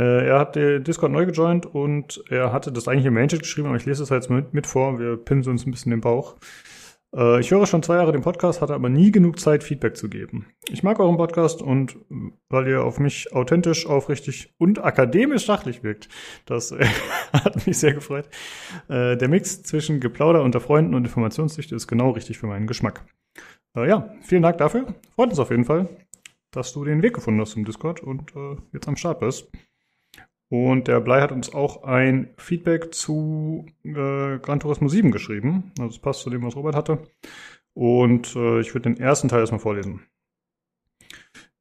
äh, 0.00 0.26
er 0.28 0.38
hat 0.38 0.56
Discord 0.56 1.12
neu 1.12 1.26
gejoint 1.26 1.66
und 1.66 2.22
er 2.30 2.52
hatte 2.52 2.72
das 2.72 2.88
eigentlich 2.88 3.06
im 3.06 3.14
Mainchat 3.14 3.40
geschrieben, 3.40 3.68
aber 3.68 3.76
ich 3.76 3.86
lese 3.86 4.02
es 4.02 4.08
jetzt 4.08 4.30
mit, 4.30 4.54
mit 4.54 4.66
vor. 4.66 4.98
Wir 4.98 5.16
pinnen 5.16 5.46
uns 5.46 5.66
ein 5.66 5.70
bisschen 5.70 5.90
den 5.90 6.00
Bauch. 6.00 6.36
Äh, 7.14 7.40
ich 7.40 7.50
höre 7.50 7.66
schon 7.66 7.82
zwei 7.82 7.96
Jahre 7.96 8.12
den 8.12 8.22
Podcast, 8.22 8.60
hatte 8.60 8.74
aber 8.74 8.88
nie 8.88 9.10
genug 9.10 9.38
Zeit, 9.38 9.64
Feedback 9.64 9.96
zu 9.96 10.08
geben. 10.08 10.46
Ich 10.68 10.82
mag 10.82 11.00
euren 11.00 11.16
Podcast 11.16 11.62
und 11.62 11.96
weil 12.48 12.68
ihr 12.68 12.84
auf 12.84 12.98
mich 12.98 13.32
authentisch, 13.32 13.86
aufrichtig 13.86 14.54
und 14.58 14.82
akademisch 14.82 15.46
sachlich 15.46 15.82
wirkt. 15.82 16.08
Das 16.46 16.72
äh, 16.72 16.84
hat 17.32 17.66
mich 17.66 17.78
sehr 17.78 17.94
gefreut. 17.94 18.28
Äh, 18.88 19.16
der 19.16 19.28
Mix 19.28 19.62
zwischen 19.62 20.00
Geplauder 20.00 20.42
unter 20.42 20.60
Freunden 20.60 20.94
und 20.94 21.04
Informationsdichte 21.04 21.74
ist 21.74 21.88
genau 21.88 22.10
richtig 22.10 22.38
für 22.38 22.46
meinen 22.46 22.66
Geschmack. 22.66 23.04
Äh, 23.76 23.88
ja, 23.88 24.14
vielen 24.22 24.42
Dank 24.42 24.58
dafür. 24.58 24.94
Freut 25.14 25.30
uns 25.30 25.38
auf 25.38 25.50
jeden 25.50 25.64
Fall, 25.64 25.88
dass 26.52 26.72
du 26.72 26.84
den 26.84 27.02
Weg 27.02 27.14
gefunden 27.14 27.40
hast 27.40 27.52
zum 27.52 27.64
Discord 27.64 28.00
und 28.00 28.34
äh, 28.36 28.56
jetzt 28.72 28.88
am 28.88 28.96
Start 28.96 29.20
bist. 29.20 29.50
Und 30.50 30.88
der 30.88 31.00
Blei 31.00 31.20
hat 31.20 31.30
uns 31.30 31.54
auch 31.54 31.84
ein 31.84 32.30
Feedback 32.36 32.92
zu 32.92 33.66
äh, 33.84 34.38
Gran 34.38 34.58
Turismo 34.58 34.88
7 34.88 35.12
geschrieben. 35.12 35.72
Also 35.78 35.90
es 35.90 35.98
passt 36.00 36.22
zu 36.22 36.30
dem, 36.30 36.42
was 36.42 36.56
Robert 36.56 36.74
hatte. 36.74 36.98
Und 37.72 38.34
äh, 38.34 38.60
ich 38.60 38.74
würde 38.74 38.90
den 38.90 39.00
ersten 39.00 39.28
Teil 39.28 39.40
erstmal 39.40 39.60
vorlesen. 39.60 40.02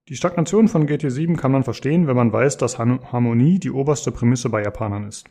Die 0.08 0.16
Stagnation 0.16 0.68
von 0.68 0.88
GT7 0.88 1.38
kann 1.38 1.52
man 1.52 1.64
verstehen, 1.64 2.08
wenn 2.08 2.16
man 2.16 2.34
weiß, 2.34 2.58
dass 2.58 2.80
Harmonie 2.80 3.60
die 3.60 3.70
oberste 3.70 4.12
Prämisse 4.12 4.50
bei 4.50 4.64
Japanern 4.64 5.08
ist. 5.08 5.30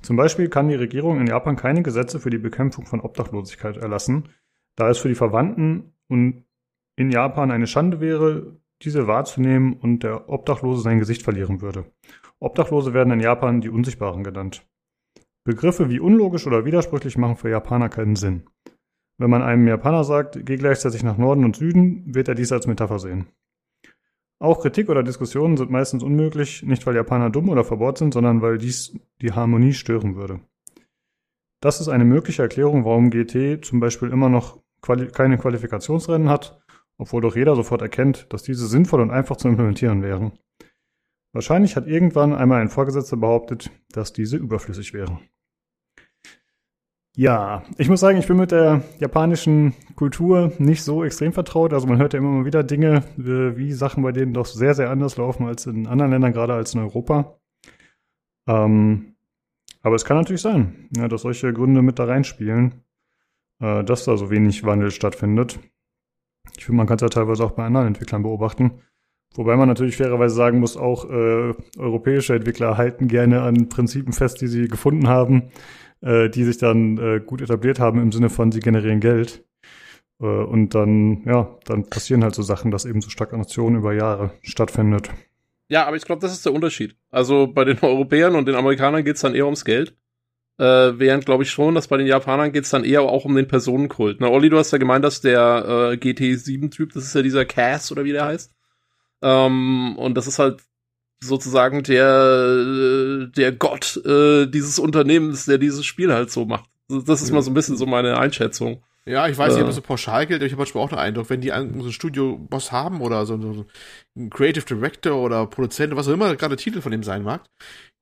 Zum 0.00 0.16
Beispiel 0.16 0.48
kann 0.48 0.68
die 0.68 0.74
Regierung 0.74 1.20
in 1.20 1.26
Japan 1.26 1.56
keine 1.56 1.82
Gesetze 1.82 2.18
für 2.18 2.30
die 2.30 2.38
Bekämpfung 2.38 2.86
von 2.86 3.00
Obdachlosigkeit 3.00 3.76
erlassen, 3.76 4.30
da 4.76 4.88
es 4.88 4.96
für 4.96 5.08
die 5.08 5.14
Verwandten 5.14 5.92
und 6.08 6.44
in 6.96 7.10
Japan 7.10 7.50
eine 7.50 7.66
Schande 7.66 8.00
wäre, 8.00 8.56
diese 8.80 9.06
wahrzunehmen 9.06 9.74
und 9.74 10.02
der 10.02 10.28
Obdachlose 10.30 10.82
sein 10.82 11.00
Gesicht 11.00 11.22
verlieren 11.22 11.60
würde. 11.60 11.84
Obdachlose 12.44 12.92
werden 12.92 13.12
in 13.12 13.20
Japan 13.20 13.60
die 13.60 13.70
Unsichtbaren 13.70 14.22
genannt. 14.22 14.66
Begriffe 15.44 15.88
wie 15.88 15.98
unlogisch 15.98 16.46
oder 16.46 16.64
widersprüchlich 16.64 17.16
machen 17.16 17.36
für 17.36 17.48
Japaner 17.48 17.88
keinen 17.88 18.16
Sinn. 18.16 18.44
Wenn 19.18 19.30
man 19.30 19.42
einem 19.42 19.66
Japaner 19.66 20.04
sagt, 20.04 20.44
geh 20.44 20.56
gleichzeitig 20.56 21.02
nach 21.02 21.16
Norden 21.16 21.44
und 21.44 21.56
Süden, 21.56 22.14
wird 22.14 22.28
er 22.28 22.34
dies 22.34 22.52
als 22.52 22.66
Metapher 22.66 22.98
sehen. 22.98 23.28
Auch 24.40 24.60
Kritik 24.60 24.90
oder 24.90 25.02
Diskussionen 25.02 25.56
sind 25.56 25.70
meistens 25.70 26.02
unmöglich, 26.02 26.62
nicht 26.62 26.86
weil 26.86 26.96
Japaner 26.96 27.30
dumm 27.30 27.48
oder 27.48 27.64
verbohrt 27.64 27.98
sind, 27.98 28.12
sondern 28.12 28.42
weil 28.42 28.58
dies 28.58 28.98
die 29.22 29.32
Harmonie 29.32 29.72
stören 29.72 30.16
würde. 30.16 30.40
Das 31.60 31.80
ist 31.80 31.88
eine 31.88 32.04
mögliche 32.04 32.42
Erklärung, 32.42 32.84
warum 32.84 33.08
GT 33.08 33.64
zum 33.64 33.80
Beispiel 33.80 34.10
immer 34.10 34.28
noch 34.28 34.60
quali 34.82 35.06
keine 35.06 35.38
Qualifikationsrennen 35.38 36.28
hat, 36.28 36.60
obwohl 36.98 37.22
doch 37.22 37.36
jeder 37.36 37.56
sofort 37.56 37.80
erkennt, 37.80 38.32
dass 38.34 38.42
diese 38.42 38.66
sinnvoll 38.66 39.00
und 39.00 39.10
einfach 39.10 39.36
zu 39.36 39.48
implementieren 39.48 40.02
wären. 40.02 40.32
Wahrscheinlich 41.34 41.74
hat 41.74 41.88
irgendwann 41.88 42.32
einmal 42.32 42.60
ein 42.60 42.68
Vorgesetzter 42.68 43.16
behauptet, 43.16 43.72
dass 43.90 44.12
diese 44.12 44.36
überflüssig 44.36 44.94
wären. 44.94 45.18
Ja, 47.16 47.64
ich 47.76 47.88
muss 47.88 48.00
sagen, 48.00 48.18
ich 48.18 48.28
bin 48.28 48.36
mit 48.36 48.52
der 48.52 48.82
japanischen 49.00 49.74
Kultur 49.96 50.52
nicht 50.58 50.84
so 50.84 51.02
extrem 51.04 51.32
vertraut. 51.32 51.72
Also 51.72 51.88
man 51.88 51.98
hört 51.98 52.12
ja 52.12 52.20
immer 52.20 52.30
mal 52.30 52.44
wieder 52.44 52.62
Dinge, 52.62 53.02
äh, 53.18 53.56
wie 53.56 53.72
Sachen 53.72 54.04
bei 54.04 54.12
denen 54.12 54.32
doch 54.32 54.46
sehr, 54.46 54.74
sehr 54.74 54.90
anders 54.90 55.16
laufen 55.16 55.46
als 55.46 55.66
in 55.66 55.88
anderen 55.88 56.12
Ländern, 56.12 56.32
gerade 56.32 56.54
als 56.54 56.74
in 56.74 56.80
Europa. 56.80 57.36
Ähm, 58.46 59.16
aber 59.82 59.96
es 59.96 60.04
kann 60.04 60.16
natürlich 60.16 60.42
sein, 60.42 60.88
ja, 60.96 61.08
dass 61.08 61.22
solche 61.22 61.52
Gründe 61.52 61.82
mit 61.82 61.98
da 61.98 62.04
reinspielen, 62.04 62.84
äh, 63.60 63.82
dass 63.82 64.04
da 64.04 64.16
so 64.16 64.30
wenig 64.30 64.64
Wandel 64.64 64.92
stattfindet. 64.92 65.58
Ich 66.56 66.64
finde, 66.64 66.76
man 66.76 66.86
kann 66.86 66.96
es 66.96 67.02
ja 67.02 67.08
teilweise 67.08 67.44
auch 67.44 67.52
bei 67.52 67.64
anderen 67.64 67.88
Entwicklern 67.88 68.22
beobachten. 68.22 68.82
Wobei 69.34 69.56
man 69.56 69.68
natürlich 69.68 69.96
fairerweise 69.96 70.34
sagen 70.34 70.60
muss, 70.60 70.76
auch 70.76 71.10
äh, 71.10 71.54
europäische 71.76 72.34
Entwickler 72.34 72.76
halten 72.76 73.08
gerne 73.08 73.42
an 73.42 73.68
Prinzipien 73.68 74.12
fest, 74.12 74.40
die 74.40 74.46
sie 74.46 74.68
gefunden 74.68 75.08
haben, 75.08 75.50
äh, 76.02 76.28
die 76.30 76.44
sich 76.44 76.58
dann 76.58 76.98
äh, 76.98 77.20
gut 77.20 77.40
etabliert 77.40 77.80
haben 77.80 78.00
im 78.00 78.12
Sinne 78.12 78.30
von, 78.30 78.52
sie 78.52 78.60
generieren 78.60 79.00
Geld. 79.00 79.44
Äh, 80.20 80.26
und 80.26 80.74
dann, 80.74 81.24
ja, 81.24 81.58
dann 81.64 81.84
passieren 81.84 82.22
halt 82.22 82.34
so 82.34 82.42
Sachen, 82.42 82.70
dass 82.70 82.84
eben 82.84 83.00
so 83.00 83.10
Stagnation 83.10 83.74
über 83.74 83.92
Jahre 83.92 84.30
stattfindet. 84.42 85.10
Ja, 85.68 85.86
aber 85.86 85.96
ich 85.96 86.04
glaube, 86.04 86.20
das 86.20 86.32
ist 86.32 86.46
der 86.46 86.52
Unterschied. 86.52 86.96
Also 87.10 87.48
bei 87.48 87.64
den 87.64 87.80
Europäern 87.80 88.36
und 88.36 88.46
den 88.46 88.54
Amerikanern 88.54 89.04
geht's 89.04 89.22
dann 89.22 89.34
eher 89.34 89.46
ums 89.46 89.64
Geld. 89.64 89.96
Äh, 90.58 90.92
während 90.98 91.26
glaube 91.26 91.42
ich 91.42 91.50
schon, 91.50 91.74
dass 91.74 91.88
bei 91.88 91.96
den 91.96 92.06
Japanern 92.06 92.52
geht's 92.52 92.70
dann 92.70 92.84
eher 92.84 93.02
auch 93.02 93.24
um 93.24 93.34
den 93.34 93.48
Personenkult. 93.48 94.20
Na, 94.20 94.28
Olli, 94.28 94.50
du 94.50 94.58
hast 94.58 94.70
ja 94.70 94.78
gemeint, 94.78 95.04
dass 95.04 95.20
der 95.20 95.64
äh, 95.66 95.96
GT7-Typ, 95.96 96.92
das 96.92 97.04
ist 97.04 97.14
ja 97.14 97.22
dieser 97.22 97.44
Cass 97.44 97.90
oder 97.90 98.04
wie 98.04 98.12
der 98.12 98.26
heißt, 98.26 98.53
ähm, 99.24 99.96
und 99.96 100.14
das 100.14 100.26
ist 100.26 100.38
halt 100.38 100.60
sozusagen 101.20 101.82
der, 101.82 103.26
der 103.28 103.52
Gott 103.52 103.96
äh, 104.04 104.46
dieses 104.46 104.78
Unternehmens, 104.78 105.46
der 105.46 105.58
dieses 105.58 105.86
Spiel 105.86 106.12
halt 106.12 106.30
so 106.30 106.44
macht. 106.44 106.68
Das 106.88 107.22
ist 107.22 107.32
mal 107.32 107.40
so 107.40 107.50
ein 107.50 107.54
bisschen 107.54 107.78
so 107.78 107.86
meine 107.86 108.18
Einschätzung. 108.18 108.82
Ja, 109.06 109.26
ich 109.28 109.36
weiß 109.36 109.54
nicht, 109.54 109.62
ob 109.62 109.68
es 109.68 109.76
so 109.76 109.82
pauschal 109.82 110.26
gilt, 110.26 110.40
aber 110.40 110.46
ich 110.46 110.52
habe 110.52 110.60
manchmal 110.60 110.84
auch 110.84 110.88
den 110.88 110.98
Eindruck, 110.98 111.28
wenn 111.28 111.40
die 111.40 111.48
so 111.48 111.54
einen 111.54 111.92
Studio-Boss 111.92 112.72
haben 112.72 113.00
oder 113.00 113.26
so, 113.26 113.38
so 113.40 113.66
einen 114.16 114.30
Creative 114.30 114.64
Director 114.64 115.16
oder 115.16 115.46
Produzent, 115.46 115.96
was 115.96 116.08
auch 116.08 116.12
immer 116.12 116.34
gerade 116.36 116.56
der 116.56 116.62
Titel 116.62 116.80
von 116.80 116.92
dem 116.92 117.02
sein 117.02 117.22
mag, 117.22 117.42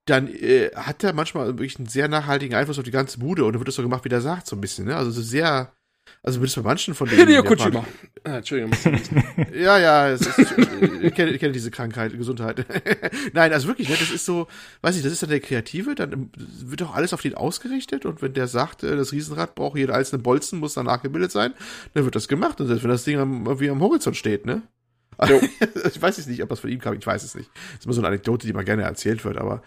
dann 0.05 0.27
äh, 0.27 0.71
hat 0.75 1.03
er 1.03 1.13
manchmal 1.13 1.47
wirklich 1.47 1.77
einen 1.77 1.87
sehr 1.87 2.07
nachhaltigen 2.07 2.55
Einfluss 2.55 2.77
auf 2.77 2.85
die 2.85 2.91
ganze 2.91 3.19
Bude 3.19 3.43
und 3.43 3.53
dann 3.53 3.59
wird 3.59 3.67
das 3.69 3.75
so 3.75 3.81
gemacht, 3.81 4.05
wie 4.05 4.09
der 4.09 4.21
sagt, 4.21 4.47
so 4.47 4.55
ein 4.55 4.61
bisschen, 4.61 4.85
ne? 4.85 4.95
Also 4.95 5.11
so 5.11 5.21
sehr 5.21 5.73
also 6.21 6.37
zumindest 6.37 6.55
bei 6.55 6.61
manchen 6.61 6.93
von 6.93 7.07
denen. 7.09 7.27
Hideo 7.27 7.43
Kojima. 7.43 7.85
Ah, 8.23 8.37
Entschuldigung. 8.37 8.71
ja, 9.53 9.77
ja, 9.77 10.09
ist, 10.09 10.27
ich, 11.01 11.13
kenne, 11.13 11.31
ich 11.31 11.39
kenne 11.39 11.51
diese 11.51 11.71
Krankheit, 11.71 12.17
Gesundheit. 12.17 12.65
Nein, 13.33 13.51
also 13.51 13.67
wirklich, 13.67 13.89
ne, 13.89 13.95
das 13.99 14.11
ist 14.11 14.25
so, 14.25 14.47
weiß 14.81 14.95
ich, 14.95 15.03
das 15.03 15.11
ist 15.11 15.21
dann 15.21 15.29
der 15.29 15.41
Kreative, 15.41 15.95
dann 15.95 16.29
wird 16.35 16.81
doch 16.81 16.95
alles 16.95 17.13
auf 17.13 17.21
den 17.21 17.35
ausgerichtet 17.35 18.05
und 18.05 18.21
wenn 18.21 18.33
der 18.33 18.47
sagt, 18.47 18.83
äh, 18.83 18.95
das 18.95 19.11
Riesenrad 19.11 19.55
braucht 19.55 19.77
jeder 19.77 19.95
einzelne 19.95 20.23
Bolzen, 20.23 20.59
muss 20.59 20.73
dann 20.73 20.85
nachgebildet 20.85 21.31
sein, 21.31 21.53
dann 21.93 22.05
wird 22.05 22.15
das 22.15 22.27
gemacht 22.27 22.61
und 22.61 22.67
selbst 22.67 22.83
wenn 22.83 22.91
das 22.91 23.03
Ding 23.03 23.19
am, 23.19 23.45
irgendwie 23.45 23.69
am 23.69 23.81
Horizont 23.81 24.15
steht, 24.15 24.45
ne? 24.45 24.61
ich 25.93 26.01
weiß 26.01 26.17
es 26.17 26.27
nicht, 26.27 26.41
ob 26.43 26.49
das 26.49 26.59
von 26.59 26.69
ihm 26.69 26.79
kam, 26.79 26.93
ich 26.93 27.05
weiß 27.05 27.23
es 27.23 27.35
nicht. 27.35 27.49
Das 27.53 27.79
ist 27.79 27.85
immer 27.85 27.93
so 27.93 28.01
eine 28.01 28.07
Anekdote, 28.09 28.47
die 28.47 28.53
mal 28.53 28.63
gerne 28.63 28.83
erzählt 28.83 29.23
wird, 29.25 29.37
aber 29.37 29.61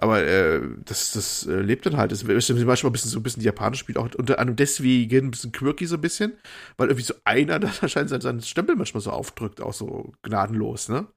aber 0.00 0.24
äh, 0.24 0.60
das, 0.84 1.10
das 1.12 1.46
äh, 1.46 1.60
lebt 1.60 1.84
dann 1.84 1.96
halt. 1.96 2.12
Das 2.12 2.22
ist 2.22 2.28
manchmal 2.28 2.90
ein 2.90 2.92
bisschen 2.92 3.10
so 3.10 3.18
ein 3.18 3.22
bisschen 3.24 3.42
japanisch 3.42 3.80
spielt 3.80 3.98
auch 3.98 4.08
unter 4.14 4.38
anderem 4.38 4.56
deswegen 4.56 5.26
ein 5.26 5.30
bisschen 5.32 5.50
quirky 5.50 5.86
so 5.86 5.96
ein 5.96 6.00
bisschen, 6.00 6.34
weil 6.76 6.88
irgendwie 6.88 7.04
so 7.04 7.14
einer 7.24 7.58
da 7.58 7.70
anscheinend 7.80 8.10
seinen, 8.10 8.20
seinen 8.20 8.42
Stempel 8.42 8.76
manchmal 8.76 9.00
so 9.00 9.10
aufdrückt, 9.10 9.60
auch 9.60 9.74
so 9.74 10.12
gnadenlos, 10.22 10.88
ne? 10.88 11.08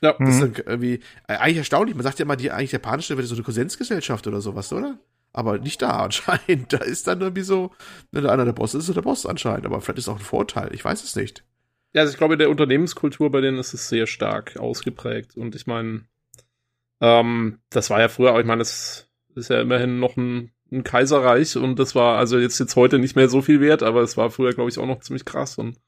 Ja. 0.00 0.16
Das 0.18 0.34
ist 0.34 0.42
dann 0.42 0.54
irgendwie 0.66 1.00
äh, 1.28 1.36
eigentlich 1.36 1.58
erstaunlich. 1.58 1.94
Man 1.94 2.02
sagt 2.02 2.18
ja 2.18 2.24
immer, 2.24 2.36
die 2.36 2.50
eigentlich 2.50 2.72
japanische 2.72 3.16
wäre 3.16 3.26
so 3.26 3.34
eine 3.36 3.44
Konsensgesellschaft 3.44 4.26
oder 4.26 4.40
sowas, 4.40 4.72
oder? 4.72 4.98
Aber 5.32 5.58
nicht 5.58 5.80
da 5.80 5.90
anscheinend. 6.04 6.72
Da 6.72 6.78
ist 6.78 7.06
dann 7.06 7.20
irgendwie 7.20 7.42
so, 7.42 7.70
wenn 8.10 8.26
einer 8.26 8.44
der 8.44 8.52
Boss 8.52 8.74
ist, 8.74 8.84
ist 8.84 8.88
er 8.90 8.94
der 8.94 9.02
Boss 9.02 9.26
anscheinend. 9.26 9.64
Aber 9.64 9.80
vielleicht 9.80 9.98
ist 9.98 10.08
auch 10.08 10.18
ein 10.18 10.24
Vorteil. 10.24 10.74
Ich 10.74 10.84
weiß 10.84 11.04
es 11.04 11.14
nicht. 11.14 11.44
Ja, 11.94 12.02
also 12.02 12.12
ich 12.12 12.18
glaube, 12.18 12.34
in 12.34 12.40
der 12.40 12.50
Unternehmenskultur 12.50 13.30
bei 13.30 13.40
denen 13.40 13.58
ist 13.58 13.72
es 13.72 13.88
sehr 13.88 14.06
stark 14.06 14.56
ausgeprägt. 14.56 15.36
Und 15.36 15.54
ich 15.54 15.66
meine, 15.66 16.04
ähm, 17.00 17.60
das 17.70 17.88
war 17.90 18.00
ja 18.00 18.08
früher, 18.08 18.30
aber 18.30 18.40
ich 18.40 18.46
meine, 18.46 18.62
es 18.62 19.08
ist 19.36 19.48
ja 19.48 19.60
immerhin 19.60 20.00
noch 20.00 20.16
ein, 20.16 20.50
ein, 20.72 20.82
Kaiserreich 20.82 21.56
und 21.56 21.78
das 21.78 21.94
war 21.94 22.18
also 22.18 22.38
jetzt, 22.38 22.58
jetzt 22.58 22.74
heute 22.74 22.98
nicht 22.98 23.14
mehr 23.14 23.28
so 23.28 23.42
viel 23.42 23.60
wert, 23.60 23.84
aber 23.84 24.02
es 24.02 24.16
war 24.16 24.30
früher, 24.30 24.52
glaube 24.52 24.70
ich, 24.70 24.78
auch 24.78 24.86
noch 24.86 25.00
ziemlich 25.00 25.24
krass. 25.24 25.56
Und 25.56 25.78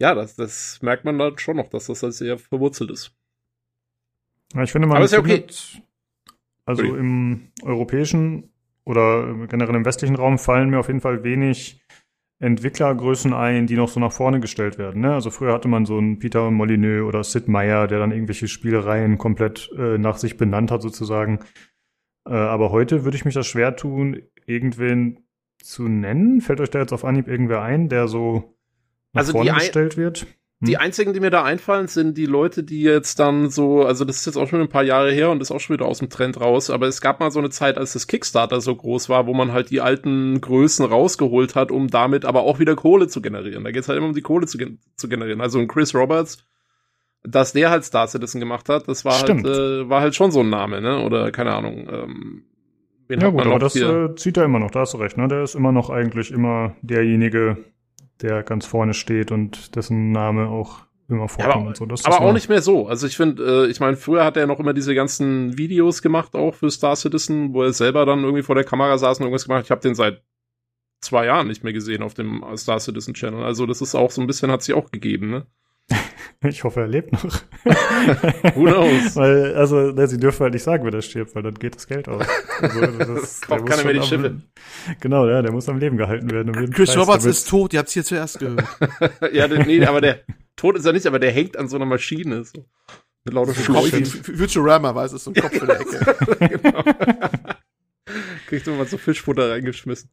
ja, 0.00 0.14
das, 0.14 0.34
das 0.34 0.82
merkt 0.82 1.04
man 1.04 1.18
da 1.18 1.30
schon 1.36 1.56
noch, 1.56 1.68
dass 1.68 1.86
das 1.86 2.02
halt 2.02 2.14
sehr 2.14 2.38
verwurzelt 2.38 2.90
ist. 2.90 3.12
Ja, 4.54 4.62
ich 4.62 4.72
finde, 4.72 4.88
man 4.88 4.96
aber 4.96 5.04
ist 5.04 5.12
ja 5.12 5.20
okay. 5.20 5.44
also 6.64 6.82
im 6.82 7.52
europäischen 7.62 8.50
oder 8.84 9.46
generell 9.46 9.76
im 9.76 9.84
westlichen 9.84 10.16
Raum 10.16 10.38
fallen 10.38 10.70
mir 10.70 10.80
auf 10.80 10.88
jeden 10.88 11.02
Fall 11.02 11.22
wenig 11.22 11.80
Entwicklergrößen 12.40 13.32
ein, 13.32 13.66
die 13.66 13.76
noch 13.76 13.88
so 13.88 13.98
nach 13.98 14.12
vorne 14.12 14.38
gestellt 14.38 14.78
werden. 14.78 15.02
Ne? 15.02 15.12
Also 15.12 15.30
früher 15.30 15.52
hatte 15.52 15.66
man 15.66 15.86
so 15.86 15.98
einen 15.98 16.18
Peter 16.20 16.50
Molyneux 16.50 17.06
oder 17.06 17.24
Sid 17.24 17.48
Meier, 17.48 17.88
der 17.88 17.98
dann 17.98 18.12
irgendwelche 18.12 18.46
Spielereien 18.46 19.18
komplett 19.18 19.70
äh, 19.76 19.98
nach 19.98 20.18
sich 20.18 20.36
benannt 20.36 20.70
hat 20.70 20.82
sozusagen. 20.82 21.40
Äh, 22.26 22.34
aber 22.34 22.70
heute 22.70 23.04
würde 23.04 23.16
ich 23.16 23.24
mich 23.24 23.34
das 23.34 23.46
schwer 23.46 23.74
tun, 23.74 24.22
irgendwen 24.46 25.24
zu 25.60 25.88
nennen. 25.88 26.40
Fällt 26.40 26.60
euch 26.60 26.70
da 26.70 26.78
jetzt 26.78 26.92
auf 26.92 27.04
Anhieb 27.04 27.26
irgendwer 27.26 27.62
ein, 27.62 27.88
der 27.88 28.06
so 28.06 28.56
nach 29.12 29.22
also 29.22 29.32
vorne 29.32 29.54
gestellt 29.54 29.96
wird? 29.96 30.26
Die 30.60 30.74
hm. 30.74 30.80
einzigen, 30.80 31.12
die 31.12 31.20
mir 31.20 31.30
da 31.30 31.44
einfallen, 31.44 31.86
sind 31.86 32.18
die 32.18 32.26
Leute, 32.26 32.64
die 32.64 32.82
jetzt 32.82 33.20
dann 33.20 33.48
so, 33.48 33.84
also 33.84 34.04
das 34.04 34.16
ist 34.16 34.26
jetzt 34.26 34.36
auch 34.36 34.48
schon 34.48 34.60
ein 34.60 34.68
paar 34.68 34.82
Jahre 34.82 35.12
her 35.12 35.30
und 35.30 35.40
ist 35.40 35.52
auch 35.52 35.60
schon 35.60 35.74
wieder 35.74 35.86
aus 35.86 36.00
dem 36.00 36.10
Trend 36.10 36.40
raus, 36.40 36.68
aber 36.68 36.88
es 36.88 37.00
gab 37.00 37.20
mal 37.20 37.30
so 37.30 37.38
eine 37.38 37.50
Zeit, 37.50 37.78
als 37.78 37.92
das 37.92 38.08
Kickstarter 38.08 38.60
so 38.60 38.74
groß 38.74 39.08
war, 39.08 39.26
wo 39.26 39.34
man 39.34 39.52
halt 39.52 39.70
die 39.70 39.80
alten 39.80 40.40
Größen 40.40 40.84
rausgeholt 40.84 41.54
hat, 41.54 41.70
um 41.70 41.88
damit 41.88 42.24
aber 42.24 42.42
auch 42.42 42.58
wieder 42.58 42.74
Kohle 42.74 43.06
zu 43.06 43.22
generieren. 43.22 43.62
Da 43.62 43.70
geht's 43.70 43.88
halt 43.88 43.98
immer 43.98 44.08
um 44.08 44.14
die 44.14 44.22
Kohle 44.22 44.46
zu, 44.46 44.58
gen 44.58 44.80
zu 44.96 45.08
generieren. 45.08 45.40
Also 45.40 45.60
ein 45.60 45.68
Chris 45.68 45.94
Roberts, 45.94 46.44
dass 47.22 47.52
der 47.52 47.70
halt 47.70 47.84
Star 47.84 48.08
Citizen 48.08 48.40
gemacht 48.40 48.68
hat, 48.68 48.88
das 48.88 49.04
war 49.04 49.12
halt, 49.12 49.22
Stimmt. 49.22 49.46
halt, 49.46 49.56
äh, 49.56 49.88
war 49.88 50.00
halt 50.00 50.16
schon 50.16 50.32
so 50.32 50.40
ein 50.40 50.50
Name, 50.50 50.80
ne? 50.80 51.04
Oder 51.04 51.30
keine 51.30 51.54
Ahnung. 51.54 51.88
Ähm, 51.88 52.42
ja 53.08 53.30
gut, 53.30 53.46
aber 53.46 53.58
das 53.58 53.74
äh, 53.76 54.14
zieht 54.16 54.36
er 54.36 54.44
immer 54.44 54.58
noch, 54.58 54.70
da 54.70 54.80
hast 54.80 54.94
du 54.94 54.98
recht, 54.98 55.16
ne? 55.16 55.28
Der 55.28 55.42
ist 55.42 55.54
immer 55.54 55.72
noch 55.72 55.88
eigentlich 55.88 56.30
immer 56.30 56.74
derjenige, 56.82 57.58
der 58.22 58.42
ganz 58.42 58.66
vorne 58.66 58.94
steht 58.94 59.30
und 59.30 59.76
dessen 59.76 60.12
Name 60.12 60.48
auch 60.48 60.86
immer 61.08 61.28
vorkommt 61.28 61.54
aber, 61.54 61.66
und 61.68 61.76
so. 61.76 61.86
Das 61.86 62.04
aber 62.04 62.20
auch 62.20 62.32
nicht 62.32 62.48
mehr 62.48 62.60
so. 62.60 62.86
Also 62.86 63.06
ich 63.06 63.16
finde, 63.16 63.64
äh, 63.66 63.70
ich 63.70 63.80
meine, 63.80 63.96
früher 63.96 64.24
hat 64.24 64.36
er 64.36 64.46
noch 64.46 64.60
immer 64.60 64.74
diese 64.74 64.94
ganzen 64.94 65.56
Videos 65.56 66.02
gemacht, 66.02 66.34
auch 66.34 66.54
für 66.54 66.70
Star 66.70 66.96
Citizen, 66.96 67.54
wo 67.54 67.62
er 67.62 67.72
selber 67.72 68.04
dann 68.04 68.24
irgendwie 68.24 68.42
vor 68.42 68.54
der 68.54 68.64
Kamera 68.64 68.98
saß 68.98 69.18
und 69.18 69.24
irgendwas 69.24 69.44
gemacht 69.44 69.60
hat. 69.60 69.64
Ich 69.64 69.70
habe 69.70 69.80
den 69.80 69.94
seit 69.94 70.22
zwei 71.00 71.26
Jahren 71.26 71.46
nicht 71.48 71.64
mehr 71.64 71.72
gesehen 71.72 72.02
auf 72.02 72.14
dem 72.14 72.44
Star 72.56 72.80
Citizen 72.80 73.14
Channel. 73.14 73.42
Also 73.42 73.66
das 73.66 73.80
ist 73.80 73.94
auch 73.94 74.10
so 74.10 74.20
ein 74.20 74.26
bisschen, 74.26 74.50
hat 74.50 74.62
sich 74.62 74.74
auch 74.74 74.90
gegeben, 74.90 75.30
ne? 75.30 75.46
Ich 76.44 76.62
hoffe, 76.62 76.82
er 76.82 76.86
lebt 76.86 77.12
noch. 77.12 77.24
Who 78.54 78.62
knows? 78.62 79.16
weil, 79.16 79.56
also, 79.56 79.90
ne, 79.90 80.06
sie 80.06 80.18
dürfen 80.18 80.44
halt 80.44 80.54
nicht 80.54 80.62
sagen, 80.62 80.84
wenn 80.86 80.94
er 80.94 81.02
stirbt, 81.02 81.34
weil 81.34 81.42
dann 81.42 81.54
geht 81.54 81.74
das 81.74 81.88
Geld 81.88 82.08
aus. 82.08 82.24
Also, 82.60 82.80
das 82.86 83.40
Kauft 83.40 83.66
keiner 83.66 83.82
mehr 83.82 83.94
die 83.94 84.02
Schiffe. 84.02 84.40
Genau, 85.00 85.28
ja, 85.28 85.42
der 85.42 85.50
muss 85.50 85.68
am 85.68 85.78
Leben 85.78 85.96
gehalten 85.96 86.30
werden. 86.30 86.56
Um 86.56 86.70
Chris 86.70 86.90
Preis, 86.90 86.96
Roberts 86.96 87.24
ist 87.24 87.48
tot, 87.48 87.72
ihr 87.72 87.80
habt's 87.80 87.92
hier 87.92 88.04
zuerst 88.04 88.38
gehört. 88.38 88.64
ja, 89.32 89.48
nee, 89.48 89.84
aber 89.84 90.00
der 90.00 90.20
tot 90.54 90.76
ist 90.76 90.84
er 90.84 90.92
nicht, 90.92 91.06
aber 91.06 91.18
der 91.18 91.32
hängt 91.32 91.56
an 91.56 91.68
so 91.68 91.74
einer 91.74 91.86
Maschine. 91.86 92.44
So. 92.44 92.64
Mit 93.24 93.34
lauter 93.34 93.54
Schläuchen. 93.54 94.06
Futurama, 94.06 94.94
weißt 94.94 95.14
du, 95.14 95.18
so 95.18 95.32
ein 95.32 95.34
Kopf 95.34 95.60
in 95.60 95.66
der 95.66 95.80
Ecke. 95.80 96.58
genau. 96.58 96.84
Kriegt 98.46 98.66
immer 98.66 98.84
so 98.86 98.96
Fischfutter 98.96 99.50
reingeschmissen. 99.50 100.08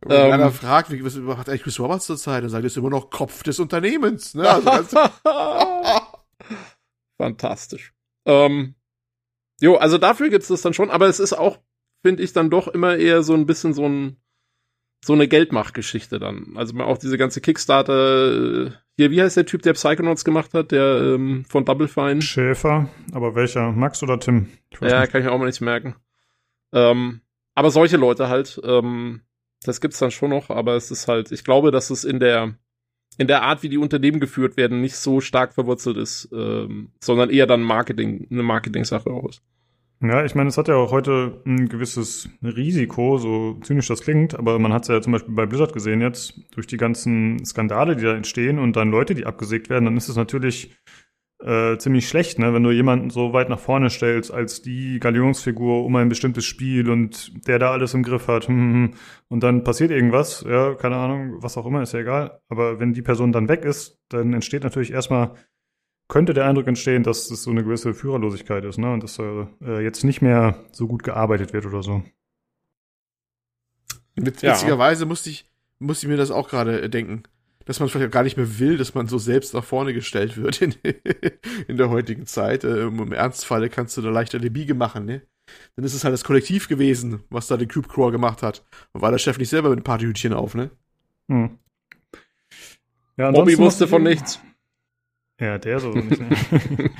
Wenn 0.00 0.26
ähm, 0.26 0.32
einer 0.32 0.52
fragt, 0.52 0.90
wie, 0.90 1.04
was 1.04 1.16
macht 1.16 1.48
eigentlich 1.48 1.62
Chris 1.62 1.80
Roberts 1.80 2.06
zur 2.06 2.16
Zeit, 2.16 2.42
dann 2.42 2.50
sagt 2.50 2.62
er, 2.62 2.66
ist 2.66 2.76
immer 2.76 2.90
noch 2.90 3.10
Kopf 3.10 3.42
des 3.42 3.58
Unternehmens. 3.58 4.34
Ne? 4.34 4.48
Also 4.48 4.98
Fantastisch. 7.20 7.92
Ähm, 8.24 8.74
jo, 9.60 9.76
also 9.76 9.98
dafür 9.98 10.28
gibt's 10.28 10.48
das 10.48 10.62
dann 10.62 10.74
schon, 10.74 10.90
aber 10.90 11.06
es 11.06 11.18
ist 11.18 11.32
auch, 11.32 11.58
finde 12.02 12.22
ich, 12.22 12.32
dann 12.32 12.50
doch 12.50 12.68
immer 12.68 12.96
eher 12.96 13.22
so 13.22 13.34
ein 13.34 13.46
bisschen 13.46 13.74
so 13.74 13.88
ein 13.88 14.16
so 15.04 15.12
eine 15.12 15.28
Geldmachgeschichte 15.28 16.18
dann. 16.18 16.54
Also 16.56 16.78
auch 16.80 16.98
diese 16.98 17.18
ganze 17.18 17.40
Kickstarter, 17.40 18.66
äh, 18.66 18.70
hier, 18.96 19.10
wie 19.10 19.22
heißt 19.22 19.36
der 19.36 19.46
Typ, 19.46 19.62
der 19.62 19.74
Psychonauts 19.74 20.24
gemacht 20.24 20.54
hat, 20.54 20.72
der 20.72 21.14
ähm, 21.14 21.44
von 21.48 21.64
Double 21.64 21.88
Fine? 21.88 22.20
Schäfer, 22.20 22.88
aber 23.12 23.34
welcher? 23.34 23.70
Max 23.72 24.02
oder 24.02 24.18
Tim? 24.18 24.48
ja, 24.80 25.00
nicht. 25.00 25.12
kann 25.12 25.20
ich 25.20 25.26
mir 25.26 25.32
auch 25.32 25.38
mal 25.38 25.46
nicht 25.46 25.60
merken. 25.60 25.94
Ähm, 26.72 27.20
aber 27.54 27.70
solche 27.70 27.96
Leute 27.96 28.28
halt, 28.28 28.60
ähm, 28.64 29.22
das 29.62 29.80
gibt's 29.80 29.98
dann 29.98 30.10
schon 30.10 30.30
noch, 30.30 30.50
aber 30.50 30.76
es 30.76 30.90
ist 30.90 31.08
halt, 31.08 31.32
ich 31.32 31.44
glaube, 31.44 31.70
dass 31.70 31.90
es 31.90 32.04
in 32.04 32.20
der 32.20 32.54
in 33.18 33.26
der 33.26 33.42
Art, 33.42 33.64
wie 33.64 33.68
die 33.68 33.78
Unternehmen 33.78 34.20
geführt 34.20 34.56
werden, 34.56 34.80
nicht 34.80 34.94
so 34.94 35.20
stark 35.20 35.52
verwurzelt 35.52 35.96
ist, 35.96 36.28
ähm, 36.32 36.92
sondern 37.02 37.30
eher 37.30 37.46
dann 37.46 37.62
Marketing, 37.62 38.28
eine 38.30 38.44
Marketing-Sache 38.44 39.10
auch 39.10 39.28
ist. 39.28 39.42
Ja, 40.00 40.24
ich 40.24 40.36
meine, 40.36 40.48
es 40.48 40.56
hat 40.56 40.68
ja 40.68 40.76
auch 40.76 40.92
heute 40.92 41.42
ein 41.44 41.68
gewisses 41.68 42.28
Risiko, 42.40 43.18
so 43.18 43.58
zynisch 43.62 43.88
das 43.88 44.02
klingt, 44.02 44.38
aber 44.38 44.60
man 44.60 44.72
hat 44.72 44.82
es 44.82 44.88
ja 44.88 45.02
zum 45.02 45.12
Beispiel 45.12 45.34
bei 45.34 45.46
Blizzard 45.46 45.72
gesehen 45.72 46.00
jetzt, 46.00 46.34
durch 46.52 46.68
die 46.68 46.76
ganzen 46.76 47.44
Skandale, 47.44 47.96
die 47.96 48.04
da 48.04 48.14
entstehen 48.14 48.60
und 48.60 48.76
dann 48.76 48.92
Leute, 48.92 49.16
die 49.16 49.26
abgesägt 49.26 49.68
werden, 49.68 49.86
dann 49.86 49.96
ist 49.96 50.08
es 50.08 50.14
natürlich 50.14 50.76
äh, 51.40 51.78
ziemlich 51.78 52.08
schlecht, 52.08 52.38
ne? 52.38 52.52
wenn 52.52 52.62
du 52.62 52.70
jemanden 52.70 53.10
so 53.10 53.32
weit 53.32 53.48
nach 53.48 53.60
vorne 53.60 53.90
stellst 53.90 54.32
als 54.32 54.60
die 54.60 54.98
Galionsfigur 54.98 55.84
um 55.84 55.94
ein 55.96 56.08
bestimmtes 56.08 56.44
Spiel 56.44 56.90
und 56.90 57.46
der 57.46 57.58
da 57.58 57.70
alles 57.70 57.94
im 57.94 58.02
Griff 58.02 58.26
hat 58.26 58.48
hm, 58.48 58.94
und 59.28 59.42
dann 59.42 59.62
passiert 59.62 59.90
irgendwas, 59.90 60.44
ja, 60.48 60.74
keine 60.74 60.96
Ahnung, 60.96 61.36
was 61.40 61.56
auch 61.56 61.66
immer, 61.66 61.82
ist 61.82 61.92
ja 61.92 62.00
egal. 62.00 62.40
Aber 62.48 62.80
wenn 62.80 62.92
die 62.92 63.02
Person 63.02 63.32
dann 63.32 63.48
weg 63.48 63.64
ist, 63.64 64.00
dann 64.08 64.32
entsteht 64.34 64.64
natürlich 64.64 64.92
erstmal, 64.92 65.34
könnte 66.08 66.34
der 66.34 66.46
Eindruck 66.46 66.66
entstehen, 66.66 67.02
dass 67.02 67.30
es 67.30 67.42
so 67.42 67.50
eine 67.50 67.62
gewisse 67.62 67.94
Führerlosigkeit 67.94 68.64
ist, 68.64 68.78
ne? 68.78 68.90
Und 68.90 69.02
dass 69.02 69.18
äh, 69.18 69.80
jetzt 69.82 70.04
nicht 70.04 70.22
mehr 70.22 70.64
so 70.72 70.88
gut 70.88 71.02
gearbeitet 71.02 71.52
wird 71.52 71.66
oder 71.66 71.82
so. 71.82 72.02
Witzigerweise 74.16 75.04
ja. 75.04 75.08
musste 75.08 75.28
ich, 75.28 75.50
musste 75.78 76.06
ich 76.06 76.10
mir 76.10 76.16
das 76.16 76.30
auch 76.30 76.48
gerade 76.48 76.88
denken 76.88 77.24
dass 77.68 77.80
man 77.80 77.90
vielleicht 77.90 78.08
auch 78.08 78.12
gar 78.12 78.22
nicht 78.22 78.38
mehr 78.38 78.58
will, 78.58 78.78
dass 78.78 78.94
man 78.94 79.08
so 79.08 79.18
selbst 79.18 79.52
nach 79.52 79.62
vorne 79.62 79.92
gestellt 79.92 80.38
wird 80.38 80.62
in, 80.62 80.74
in 81.68 81.76
der 81.76 81.90
heutigen 81.90 82.24
Zeit. 82.24 82.64
Äh, 82.64 82.86
Im 82.86 83.12
Ernstfalle 83.12 83.68
kannst 83.68 83.94
du 83.98 84.00
da 84.00 84.08
leichter 84.08 84.38
eine 84.38 84.50
Biege 84.50 84.72
machen, 84.72 85.04
ne? 85.04 85.20
Dann 85.76 85.84
ist 85.84 85.92
es 85.92 86.02
halt 86.02 86.14
das 86.14 86.24
Kollektiv 86.24 86.68
gewesen, 86.68 87.22
was 87.28 87.46
da 87.46 87.58
den 87.58 87.68
Cube 87.68 87.86
Crawl 87.86 88.10
gemacht 88.10 88.42
hat. 88.42 88.64
Und 88.92 89.02
war 89.02 89.10
der 89.10 89.18
Chef 89.18 89.36
nicht 89.36 89.50
selber 89.50 89.68
mit 89.68 89.80
ein 89.80 89.84
Partyhütchen 89.84 90.32
auf, 90.32 90.54
ne? 90.54 90.70
Hm. 91.28 91.58
Ja, 93.18 93.32
Bobby 93.32 93.58
wusste 93.58 93.86
von 93.86 94.02
nichts. 94.02 94.40
Ja, 95.38 95.58
der 95.58 95.78
so 95.78 95.90
nicht. 95.90 96.20
Ne? 96.20 96.90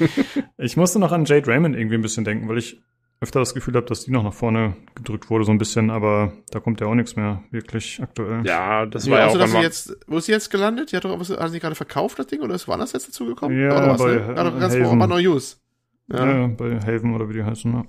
ich 0.59 0.77
musste 0.77 0.99
noch 0.99 1.13
an 1.13 1.25
Jade 1.25 1.47
Raymond 1.47 1.77
irgendwie 1.77 1.97
ein 1.97 2.03
bisschen 2.03 2.25
denken, 2.25 2.47
weil 2.47 2.59
ich 2.59 2.83
öfter 3.21 3.41
das 3.41 3.55
Gefühl 3.55 3.75
habe, 3.75 3.87
dass 3.87 4.05
die 4.05 4.13
noch 4.13 4.23
nach 4.23 4.33
vorne 4.33 4.77
gedrückt 4.95 5.29
wurde, 5.29 5.45
so 5.45 5.51
ein 5.51 5.59
bisschen, 5.59 5.91
aber 5.91 6.33
da 6.51 6.61
kommt 6.61 6.81
ja 6.81 6.87
auch 6.87 6.95
nichts 6.95 7.17
mehr 7.17 7.43
wirklich 7.51 8.01
aktuell. 8.01 8.47
Ja, 8.47 8.87
das 8.87 9.11
war 9.11 9.19
ja, 9.19 9.25
also, 9.27 9.39
auch. 9.39 9.43
Dass 9.43 9.51
sie 9.53 9.59
jetzt, 9.59 9.97
wo 10.07 10.19
ist 10.19 10.27
sie 10.27 10.33
jetzt 10.33 10.51
gelandet? 10.51 10.93
Die 10.93 10.97
hat 10.97 11.05
doch 11.05 11.19
was, 11.19 11.31
hat 11.31 11.51
sie 11.51 11.59
gerade 11.59 11.75
verkauft, 11.75 12.19
das 12.19 12.29
Ding, 12.29 12.43
oder 12.43 12.55
ist 12.55 12.69
woanders 12.69 12.93
jetzt 12.93 13.09
dazu 13.09 13.27
gekommen? 13.27 13.59
Ja, 13.61 13.77
oder 13.77 13.89
was, 13.91 13.99
bei, 13.99 14.15
ne? 14.15 14.35
ja, 14.37 14.51
ganz 14.51 14.75
Haven. 14.75 14.99
Bei 14.99 15.07
News. 15.07 15.61
Ja. 16.09 16.27
ja, 16.27 16.47
bei 16.47 16.81
Haven 16.81 17.15
oder 17.15 17.29
wie 17.29 17.35
die 17.35 17.45
heißen, 17.45 17.71
ne? 17.71 17.87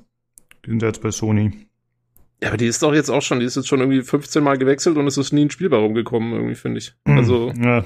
Die 0.66 0.72
sind 0.72 0.82
ja 0.82 0.88
jetzt 0.88 1.02
bei 1.02 1.12
Sony. 1.12 1.68
Ja, 2.42 2.50
aber 2.50 2.58
die 2.58 2.68
ist 2.68 2.82
doch 2.82 2.94
jetzt 2.94 3.10
auch 3.10 3.22
schon, 3.22 3.40
die 3.40 3.46
ist 3.46 3.56
jetzt 3.56 3.68
schon 3.68 3.80
irgendwie 3.80 4.02
15 4.02 4.44
Mal 4.44 4.58
gewechselt 4.58 4.98
und 4.98 5.06
es 5.08 5.18
ist 5.18 5.32
nie 5.32 5.46
ein 5.46 5.52
Spiel 5.52 5.70
bei 5.70 5.78
rumgekommen, 5.78 6.34
irgendwie, 6.34 6.56
finde 6.56 6.80
ich. 6.80 6.96
Hm, 7.06 7.18
also, 7.18 7.52
ja. 7.52 7.86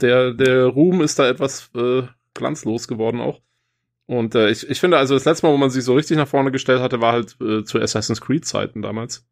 der, 0.00 0.32
der 0.34 0.66
Ruhm 0.66 1.00
ist 1.00 1.18
da 1.18 1.28
etwas 1.28 1.70
äh, 1.74 2.02
glanzlos 2.34 2.88
geworden 2.88 3.20
auch. 3.20 3.40
Und 4.06 4.34
äh, 4.34 4.50
ich, 4.50 4.68
ich 4.68 4.80
finde, 4.80 4.98
also 4.98 5.14
das 5.14 5.24
letzte 5.24 5.46
Mal, 5.46 5.52
wo 5.52 5.56
man 5.56 5.70
sich 5.70 5.84
so 5.84 5.94
richtig 5.94 6.16
nach 6.16 6.28
vorne 6.28 6.52
gestellt 6.52 6.80
hatte, 6.80 7.00
war 7.00 7.12
halt 7.12 7.40
äh, 7.40 7.64
zu 7.64 7.80
Assassin's 7.80 8.20
Creed-Zeiten 8.20 8.82
damals. 8.82 9.26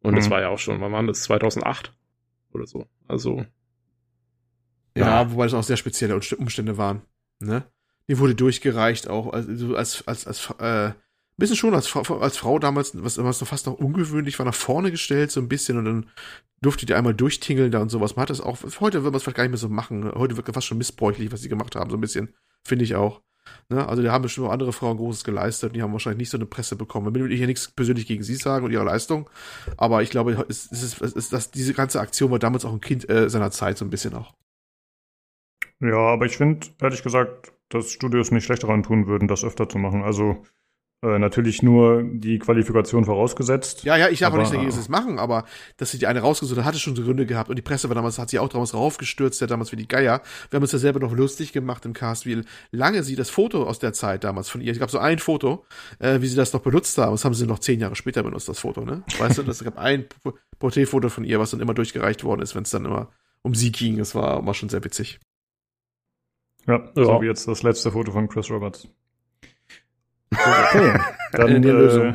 Und 0.00 0.12
mhm. 0.12 0.16
das 0.16 0.30
war 0.30 0.40
ja 0.40 0.48
auch 0.48 0.58
schon, 0.58 0.80
wann 0.80 0.92
war 0.92 1.02
das? 1.04 1.22
2008 1.22 1.92
oder 2.52 2.66
so. 2.66 2.86
Also. 3.06 3.44
Ja, 4.96 5.22
ja, 5.22 5.32
wobei 5.32 5.44
das 5.44 5.54
auch 5.54 5.62
sehr 5.62 5.76
spezielle 5.76 6.14
Umstände 6.14 6.78
waren. 6.78 7.02
Ne? 7.40 7.64
Die 8.08 8.18
wurde 8.18 8.34
durchgereicht 8.34 9.08
auch 9.08 9.32
also 9.32 9.76
als 9.76 10.06
als 10.08 10.26
als 10.26 10.50
äh, 10.58 10.92
bisschen 11.38 11.56
schon 11.56 11.74
als, 11.74 11.94
als 11.94 12.36
Frau 12.36 12.58
damals, 12.58 12.92
was, 13.02 13.16
was 13.18 13.40
noch 13.40 13.48
fast 13.48 13.66
noch 13.66 13.74
ungewöhnlich 13.74 14.38
war, 14.38 14.46
nach 14.46 14.54
vorne 14.54 14.90
gestellt 14.90 15.30
so 15.30 15.40
ein 15.40 15.48
bisschen 15.48 15.78
und 15.78 15.84
dann 15.84 16.06
durfte 16.60 16.84
die 16.84 16.94
einmal 16.94 17.14
durchtingeln 17.14 17.70
da 17.70 17.80
und 17.80 17.90
sowas. 17.90 18.16
Man 18.16 18.22
hat 18.22 18.30
das 18.30 18.40
auch, 18.40 18.58
heute 18.80 19.04
würde 19.04 19.12
man 19.12 19.14
es 19.16 19.22
vielleicht 19.22 19.36
gar 19.36 19.44
nicht 19.44 19.52
mehr 19.52 19.58
so 19.58 19.68
machen. 19.68 20.10
Heute 20.12 20.36
wird 20.36 20.52
fast 20.52 20.66
schon 20.66 20.78
missbräuchlich, 20.78 21.30
was 21.30 21.40
sie 21.40 21.48
gemacht 21.48 21.76
haben, 21.76 21.90
so 21.90 21.96
ein 21.96 22.00
bisschen, 22.00 22.34
finde 22.64 22.84
ich 22.84 22.96
auch. 22.96 23.22
Ne? 23.68 23.86
Also 23.86 24.02
da 24.02 24.12
haben 24.12 24.22
bestimmt 24.22 24.46
auch 24.46 24.52
andere 24.52 24.72
Frauen 24.72 24.96
Großes 24.96 25.24
geleistet 25.24 25.70
und 25.70 25.76
die 25.76 25.82
haben 25.82 25.92
wahrscheinlich 25.92 26.18
nicht 26.18 26.30
so 26.30 26.38
eine 26.38 26.46
Presse 26.46 26.76
bekommen. 26.76 27.14
Ich 27.14 27.22
will 27.22 27.36
hier 27.36 27.46
nichts 27.46 27.70
persönlich 27.70 28.06
gegen 28.06 28.22
sie 28.22 28.36
sagen 28.36 28.64
und 28.64 28.72
ihre 28.72 28.84
Leistung, 28.84 29.28
aber 29.76 30.02
ich 30.02 30.10
glaube, 30.10 30.46
es, 30.48 30.70
es 30.70 31.00
ist, 31.00 31.32
dass 31.32 31.50
diese 31.50 31.74
ganze 31.74 32.00
Aktion 32.00 32.30
war 32.30 32.38
damals 32.38 32.64
auch 32.64 32.72
ein 32.72 32.80
Kind 32.80 33.08
äh, 33.08 33.28
seiner 33.28 33.50
Zeit 33.50 33.78
so 33.78 33.84
ein 33.84 33.90
bisschen 33.90 34.14
auch. 34.14 34.34
Ja, 35.80 35.98
aber 35.98 36.26
ich 36.26 36.36
finde, 36.36 36.66
ehrlich 36.80 37.02
gesagt, 37.02 37.52
dass 37.68 37.92
Studios 37.92 38.30
nicht 38.30 38.44
schlecht 38.44 38.64
daran 38.64 38.82
tun 38.82 39.06
würden, 39.06 39.28
das 39.28 39.44
öfter 39.44 39.68
zu 39.68 39.78
machen. 39.78 40.02
Also 40.02 40.42
äh, 41.00 41.18
natürlich 41.18 41.62
nur 41.62 42.02
die 42.02 42.40
Qualifikation 42.40 43.04
vorausgesetzt. 43.04 43.84
Ja, 43.84 43.96
ja, 43.96 44.08
ich 44.08 44.24
habe 44.24 44.36
auch 44.36 44.40
nicht 44.40 44.52
dagegen, 44.52 44.66
dass 44.66 44.74
sie 44.74 44.80
es 44.80 44.88
machen, 44.88 45.20
aber 45.20 45.44
dass 45.76 45.92
sie 45.92 45.98
die 45.98 46.08
eine 46.08 46.20
rausgesucht 46.20 46.58
hat, 46.58 46.64
hatte 46.64 46.80
schon 46.80 46.96
Gründe 46.96 47.24
gehabt 47.24 47.50
und 47.50 47.56
die 47.56 47.62
Presse 47.62 47.88
war 47.88 47.94
damals, 47.94 48.18
hat 48.18 48.30
sie 48.30 48.40
auch 48.40 48.48
damals 48.48 48.74
raufgestürzt, 48.74 49.40
ja 49.40 49.46
damals 49.46 49.70
wie 49.70 49.76
die 49.76 49.86
Geier. 49.86 50.22
Wir 50.50 50.56
haben 50.56 50.64
uns 50.64 50.72
ja 50.72 50.78
selber 50.80 50.98
noch 50.98 51.12
lustig 51.12 51.52
gemacht 51.52 51.84
im 51.86 51.92
Cast, 51.92 52.26
wie 52.26 52.42
lange 52.72 53.04
sie 53.04 53.14
das 53.14 53.30
Foto 53.30 53.62
aus 53.62 53.78
der 53.78 53.92
Zeit 53.92 54.24
damals 54.24 54.48
von 54.48 54.60
ihr, 54.60 54.72
ich 54.72 54.80
gab 54.80 54.90
so 54.90 54.98
ein 54.98 55.20
Foto, 55.20 55.64
äh, 56.00 56.20
wie 56.20 56.26
sie 56.26 56.34
das 56.34 56.52
noch 56.52 56.62
benutzt 56.62 56.98
haben, 56.98 57.12
das 57.12 57.24
haben 57.24 57.34
sie 57.34 57.46
noch 57.46 57.60
zehn 57.60 57.78
Jahre 57.78 57.94
später 57.94 58.24
benutzt, 58.24 58.48
das 58.48 58.58
Foto, 58.58 58.84
ne? 58.84 59.04
Weißt 59.18 59.38
du, 59.38 59.44
das 59.44 59.62
gab 59.62 59.78
ein 59.78 60.06
Porträtfoto 60.58 61.10
von 61.10 61.22
ihr, 61.22 61.38
was 61.38 61.52
dann 61.52 61.60
immer 61.60 61.74
durchgereicht 61.74 62.24
worden 62.24 62.42
ist, 62.42 62.56
wenn 62.56 62.64
es 62.64 62.70
dann 62.70 62.84
immer 62.84 63.12
um 63.42 63.54
sie 63.54 63.70
ging, 63.70 63.98
das 63.98 64.16
war 64.16 64.40
immer 64.40 64.52
schon 64.52 64.68
sehr 64.68 64.82
witzig. 64.82 65.20
Ja, 66.66 66.90
so 66.96 67.02
ja. 67.02 67.20
wie 67.20 67.26
jetzt 67.26 67.46
das 67.46 67.62
letzte 67.62 67.92
Foto 67.92 68.10
von 68.10 68.28
Chris 68.28 68.50
Roberts. 68.50 68.88
Okay, 70.32 70.98
dann 71.32 71.62
die 71.62 71.68
Lösung. 71.68 72.14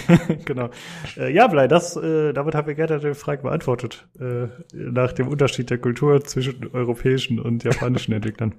genau. 0.44 0.70
Äh, 1.16 1.32
ja, 1.32 1.46
Blei, 1.48 1.68
das, 1.68 1.96
äh, 1.96 2.32
damit 2.32 2.54
haben 2.54 2.66
wir 2.66 2.74
gerne 2.74 2.98
die 2.98 3.14
Frage 3.14 3.42
beantwortet. 3.42 4.08
Äh, 4.18 4.48
nach 4.72 5.12
dem 5.12 5.28
Unterschied 5.28 5.70
der 5.70 5.78
Kultur 5.78 6.22
zwischen 6.24 6.70
europäischen 6.72 7.38
und 7.38 7.64
japanischen 7.64 8.12
Entwicklern. 8.14 8.54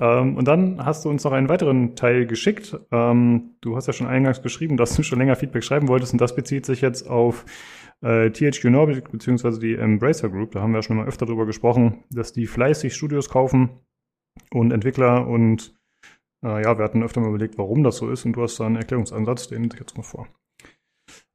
Ähm, 0.00 0.36
und 0.36 0.48
dann 0.48 0.84
hast 0.84 1.04
du 1.04 1.08
uns 1.10 1.24
noch 1.24 1.32
einen 1.32 1.48
weiteren 1.48 1.96
Teil 1.96 2.26
geschickt. 2.26 2.76
Ähm, 2.90 3.56
du 3.60 3.76
hast 3.76 3.86
ja 3.86 3.92
schon 3.92 4.06
eingangs 4.06 4.42
geschrieben, 4.42 4.76
dass 4.76 4.94
du 4.96 5.02
schon 5.02 5.18
länger 5.18 5.36
Feedback 5.36 5.64
schreiben 5.64 5.88
wolltest 5.88 6.12
und 6.12 6.20
das 6.20 6.34
bezieht 6.34 6.66
sich 6.66 6.80
jetzt 6.80 7.08
auf 7.08 7.44
äh, 8.02 8.30
THQ 8.30 8.64
Nordic 8.64 9.10
beziehungsweise 9.10 9.60
die 9.60 9.74
Embracer 9.74 10.28
Group. 10.28 10.52
Da 10.52 10.60
haben 10.60 10.72
wir 10.72 10.78
ja 10.78 10.82
schon 10.82 10.96
mal 10.96 11.06
öfter 11.06 11.26
drüber 11.26 11.46
gesprochen, 11.46 12.04
dass 12.10 12.32
die 12.32 12.46
fleißig 12.46 12.94
Studios 12.94 13.28
kaufen 13.28 13.70
und 14.50 14.72
Entwickler 14.72 15.26
und 15.28 15.76
äh, 16.44 16.62
ja, 16.62 16.78
wir 16.78 16.84
hatten 16.84 17.02
öfter 17.02 17.20
mal 17.20 17.30
überlegt, 17.30 17.58
warum 17.58 17.82
das 17.82 17.96
so 17.96 18.10
ist 18.10 18.24
und 18.24 18.34
du 18.34 18.42
hast 18.42 18.60
da 18.60 18.66
einen 18.66 18.76
Erklärungsansatz, 18.76 19.48
den 19.48 19.64
ich 19.64 19.78
jetzt 19.78 19.96
mal 19.96 20.02
vor. 20.02 20.28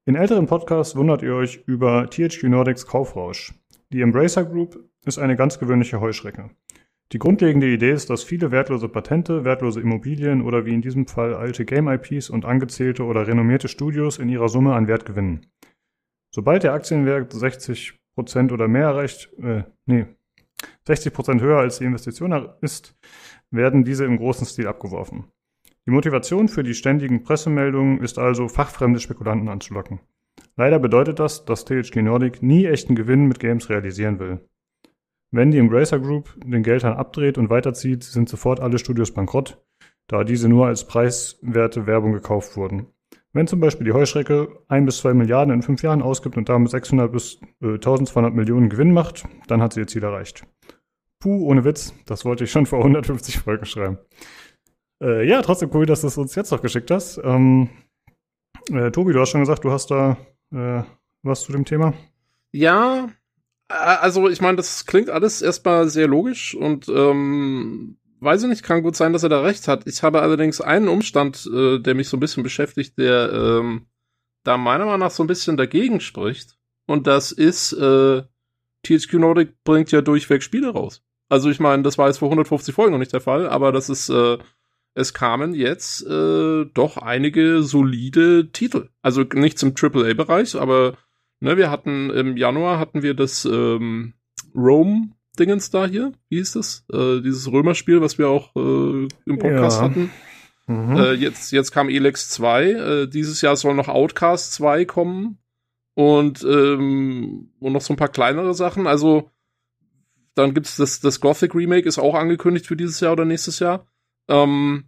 In 0.06 0.16
älteren 0.16 0.48
Podcasts 0.48 0.96
wundert 0.96 1.22
ihr 1.22 1.36
euch 1.36 1.64
über 1.66 2.10
THQ 2.10 2.44
Nordics 2.44 2.88
Kaufrausch. 2.88 3.54
Die 3.92 4.02
Embracer 4.02 4.46
Group 4.46 4.80
ist 5.06 5.20
eine 5.20 5.36
ganz 5.36 5.60
gewöhnliche 5.60 6.00
Heuschrecke. 6.00 6.52
Die 7.12 7.20
grundlegende 7.20 7.68
Idee 7.68 7.92
ist, 7.92 8.12
dass 8.12 8.24
viele 8.24 8.52
wertlose 8.52 8.88
Patente, 8.88 9.44
wertlose 9.44 9.82
Immobilien 9.82 10.44
oder 10.44 10.66
wie 10.66 10.76
in 10.76 10.82
diesem 10.82 11.08
Fall 11.08 11.34
alte 11.34 11.66
Game-IPs 11.66 12.30
und 12.30 12.46
angezählte 12.46 13.04
oder 13.04 13.28
renommierte 13.28 13.68
Studios 13.68 14.20
in 14.20 14.30
ihrer 14.30 14.48
Summe 14.48 14.76
an 14.76 14.88
Wert 14.88 15.06
gewinnen. 15.06 15.48
Sobald 16.32 16.62
der 16.62 16.74
Aktienwert 16.74 17.34
60% 17.34 18.52
oder 18.52 18.68
mehr 18.68 18.86
erreicht, 18.86 19.32
äh, 19.42 19.64
nee, 19.88 20.06
60 20.86 21.14
Prozent 21.14 21.42
höher 21.42 21.58
als 21.58 21.80
die 21.80 21.86
Investition 21.86 22.50
ist, 22.62 22.96
werden 23.52 23.84
diese 23.84 24.06
im 24.06 24.18
großen 24.18 24.46
Stil 24.46 24.68
abgeworfen. 24.68 25.26
Die 25.86 25.92
Motivation 25.92 26.48
für 26.48 26.64
die 26.64 26.76
ständigen 26.76 27.24
Pressemeldungen 27.24 28.00
ist 28.02 28.20
also, 28.20 28.48
fachfremde 28.48 29.00
Spekulanten 29.00 29.50
anzulocken. 29.50 30.00
Leider 30.56 30.78
bedeutet 30.80 31.20
das, 31.20 31.46
dass 31.46 31.66
THQ 31.66 31.96
Nordic 31.98 32.44
nie 32.44 32.66
echten 32.66 32.96
Gewinn 32.96 33.28
mit 33.28 33.40
Games 33.40 33.70
realisieren 33.70 34.20
will. 34.20 34.40
Wenn 35.32 35.52
die 35.52 35.58
Embracer 35.58 36.00
Group 36.00 36.36
den 36.44 36.64
Geldhahn 36.64 36.98
abdreht 36.98 37.38
und 37.38 37.50
weiterzieht, 37.50 38.04
sind 38.04 38.30
sofort 38.30 38.60
alle 38.60 38.80
Studios 38.80 39.14
bankrott, 39.14 39.64
da 40.08 40.24
diese 40.24 40.50
nur 40.50 40.68
als 40.68 40.86
preiswerte 40.86 41.88
Werbung 41.88 42.14
gekauft 42.14 42.58
wurden. 42.58 42.88
Wenn 43.32 43.46
zum 43.46 43.60
Beispiel 43.60 43.86
die 43.86 43.94
Heuschrecke 43.94 44.50
ein 44.68 44.86
bis 44.86 44.98
zwei 44.98 45.14
Milliarden 45.14 45.54
in 45.54 45.62
fünf 45.62 45.84
Jahren 45.84 46.02
ausgibt 46.02 46.36
und 46.36 46.50
damit 46.50 46.72
600 46.72 47.12
bis 47.12 47.40
äh, 47.62 47.74
1200 47.74 48.34
Millionen 48.34 48.70
Gewinn 48.70 48.92
macht, 48.92 49.26
dann 49.48 49.62
hat 49.62 49.74
sie 49.74 49.82
ihr 49.82 49.88
Ziel 49.88 50.04
erreicht. 50.04 50.48
Puh, 51.20 51.46
ohne 51.46 51.66
Witz, 51.66 51.94
das 52.06 52.24
wollte 52.24 52.46
ich 52.46 52.52
schon 52.52 52.66
vor 52.66 52.80
150 52.80 53.40
Folgen 53.40 53.66
schreiben. 53.66 53.98
Äh, 55.04 55.28
ja, 55.28 55.42
trotzdem 55.42 55.70
cool, 55.74 55.86
dass 55.86 56.02
du 56.02 56.08
es 56.08 56.18
uns 56.18 56.36
jetzt 56.36 56.52
noch 56.52 56.62
geschickt 56.62 56.92
hast. 56.92 57.20
Ähm, 57.24 57.70
äh, 58.72 58.92
Tobi, 58.92 59.14
du 59.14 59.20
hast 59.20 59.30
schon 59.30 59.42
gesagt, 59.42 59.64
du 59.66 59.72
hast 59.72 59.92
da 59.92 60.18
äh, 60.54 60.84
was 61.24 61.42
zu 61.42 61.52
dem 61.52 61.66
Thema. 61.66 61.94
Ja, 62.54 63.10
äh, 63.70 63.74
also 63.74 64.30
ich 64.30 64.42
meine, 64.42 64.58
das 64.58 64.86
klingt 64.86 65.10
alles 65.10 65.42
erstmal 65.42 65.90
sehr 65.90 66.08
logisch 66.08 66.56
und 66.56 66.88
ähm, 66.88 67.98
weiß 68.22 68.44
ich 68.44 68.50
nicht, 68.50 68.64
kann 68.64 68.84
gut 68.84 68.96
sein, 68.96 69.14
dass 69.14 69.24
er 69.24 69.30
da 69.30 69.42
recht 69.42 69.68
hat. 69.68 69.88
Ich 69.88 70.04
habe 70.04 70.22
allerdings 70.22 70.62
einen 70.62 70.88
Umstand, 70.88 71.50
äh, 71.54 71.80
der 71.80 71.96
mich 71.96 72.10
so 72.10 72.18
ein 72.18 72.22
bisschen 72.22 72.44
beschäftigt, 72.44 72.98
der 72.98 73.32
ähm, 73.32 73.88
da 74.46 74.58
meiner 74.58 74.86
Meinung 74.86 75.02
nach 75.02 75.12
so 75.12 75.24
ein 75.24 75.28
bisschen 75.28 75.58
dagegen 75.58 76.00
spricht. 76.00 76.58
Und 76.88 77.08
das 77.08 77.32
ist, 77.32 77.74
äh, 77.74 78.24
THQ 78.86 79.14
Nordic 79.14 79.64
bringt 79.64 79.92
ja 79.92 80.02
durchweg 80.02 80.42
Spiele 80.42 80.70
raus. 80.70 81.04
Also 81.30 81.50
ich 81.50 81.60
meine, 81.60 81.84
das 81.84 81.98
war 81.98 82.08
jetzt 82.08 82.18
vor 82.18 82.28
150 82.28 82.74
Folgen 82.74 82.92
noch 82.92 83.00
nicht 83.00 83.14
der 83.14 83.22
Fall, 83.22 83.48
aber 83.48 83.72
das 83.72 83.90
ist, 83.90 84.10
äh, 84.10 84.38
es 84.96 85.14
kamen 85.14 85.54
jetzt 85.54 86.06
äh, 86.06 86.66
doch 86.74 86.98
einige 86.98 87.64
solide 87.64 88.52
Titel. 88.52 88.90
Also 89.02 89.22
nichts 89.22 89.64
im 89.64 89.74
AAA-Bereich, 89.80 90.56
aber 90.56 90.98
ne, 91.40 91.56
wir 91.56 91.70
hatten 91.70 92.10
im 92.10 92.36
Januar 92.36 92.80
hatten 92.80 93.04
wir 93.04 93.14
das 93.14 93.46
ähm, 93.46 94.14
Rome 94.56 95.12
Dingens 95.38 95.70
da 95.70 95.86
hier, 95.86 96.12
wie 96.28 96.38
hieß 96.38 96.54
das? 96.54 96.86
Äh, 96.92 97.22
dieses 97.22 97.50
Römerspiel, 97.50 98.02
was 98.02 98.18
wir 98.18 98.28
auch 98.28 98.56
äh, 98.56 99.08
im 99.26 99.38
Podcast 99.40 99.80
ja. 99.80 99.86
hatten. 99.86 100.12
Mhm. 100.68 100.98
Äh, 100.98 101.14
jetzt, 101.14 101.52
jetzt 101.52 101.72
kam 101.72 101.90
Elex 101.90 102.30
2. 102.30 102.64
Äh, 102.64 103.08
dieses 103.08 103.42
Jahr 103.42 103.56
soll 103.56 103.74
noch 103.74 103.88
Outcast 103.88 104.54
2 104.54 104.86
kommen. 104.86 105.40
Und, 105.96 106.44
ähm, 106.44 107.52
und 107.60 107.74
noch 107.74 107.82
so 107.82 107.94
ein 107.94 107.98
paar 107.98 108.10
kleinere 108.10 108.54
Sachen. 108.54 108.86
Also, 108.86 109.32
dann 110.36 110.54
gibt's 110.54 110.78
das, 110.78 111.00
das 111.00 111.20
Gothic 111.20 111.56
Remake 111.56 111.88
ist 111.88 112.00
auch 112.00 112.16
angekündigt 112.16 112.68
für 112.68 112.76
dieses 112.76 113.00
Jahr 113.00 113.14
oder 113.14 113.26
nächstes 113.26 113.60
Jahr. 113.60 113.88
Ähm, 114.28 114.86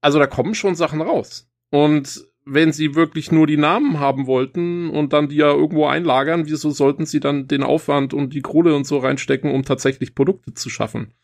also 0.00 0.18
da 0.18 0.26
kommen 0.26 0.54
schon 0.54 0.74
Sachen 0.74 1.00
raus. 1.00 1.48
Und 1.70 2.26
wenn 2.46 2.72
sie 2.72 2.94
wirklich 2.94 3.32
nur 3.32 3.46
die 3.46 3.56
Namen 3.56 3.98
haben 3.98 4.26
wollten 4.26 4.90
und 4.90 5.12
dann 5.12 5.28
die 5.28 5.36
ja 5.36 5.50
irgendwo 5.50 5.86
einlagern, 5.86 6.46
wieso 6.46 6.70
sollten 6.70 7.06
sie 7.06 7.20
dann 7.20 7.48
den 7.48 7.62
Aufwand 7.62 8.12
und 8.12 8.34
die 8.34 8.42
Kohle 8.42 8.74
und 8.74 8.86
so 8.86 8.98
reinstecken, 8.98 9.50
um 9.50 9.62
tatsächlich 9.64 10.14
Produkte 10.14 10.52
zu 10.52 10.68
schaffen, 10.68 11.14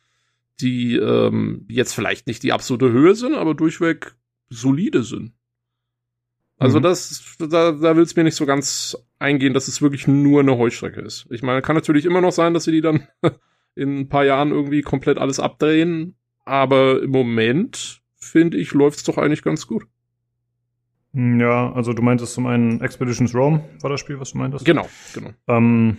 die 0.60 0.96
ähm, 0.96 1.66
jetzt 1.68 1.92
vielleicht 1.92 2.26
nicht 2.26 2.42
die 2.42 2.52
absolute 2.52 2.90
Höhe 2.90 3.14
sind, 3.14 3.34
aber 3.34 3.54
durchweg 3.54 4.14
solide 4.48 5.02
sind. 5.02 5.32
Also 6.58 6.78
mhm. 6.78 6.82
das, 6.82 7.36
da, 7.38 7.72
da 7.72 7.96
will 7.96 8.02
es 8.02 8.16
mir 8.16 8.24
nicht 8.24 8.36
so 8.36 8.46
ganz 8.46 8.96
eingehen, 9.18 9.54
dass 9.54 9.68
es 9.68 9.80
wirklich 9.80 10.06
nur 10.06 10.40
eine 10.40 10.58
Heuschrecke 10.58 11.00
ist. 11.00 11.26
Ich 11.30 11.42
meine, 11.42 11.62
kann 11.62 11.76
natürlich 11.76 12.04
immer 12.04 12.20
noch 12.20 12.32
sein, 12.32 12.54
dass 12.54 12.64
sie 12.64 12.72
die 12.72 12.82
dann 12.82 13.06
in 13.74 14.00
ein 14.00 14.08
paar 14.08 14.24
Jahren 14.24 14.50
irgendwie 14.50 14.82
komplett 14.82 15.18
alles 15.18 15.40
abdrehen, 15.40 16.16
aber 16.44 17.02
im 17.02 17.10
Moment 17.10 18.02
finde 18.16 18.58
ich, 18.58 18.72
läuft's 18.72 19.04
doch 19.04 19.18
eigentlich 19.18 19.42
ganz 19.42 19.66
gut. 19.66 19.86
Hm, 21.12 21.40
ja, 21.40 21.72
also 21.72 21.92
du 21.92 22.02
meintest 22.02 22.34
zum 22.34 22.46
einen 22.46 22.80
Expeditions 22.80 23.34
Rome 23.34 23.64
war 23.80 23.90
das 23.90 24.00
Spiel, 24.00 24.20
was 24.20 24.32
du 24.32 24.38
meintest? 24.38 24.64
Genau, 24.64 24.86
genau. 25.14 25.30
Ähm, 25.48 25.96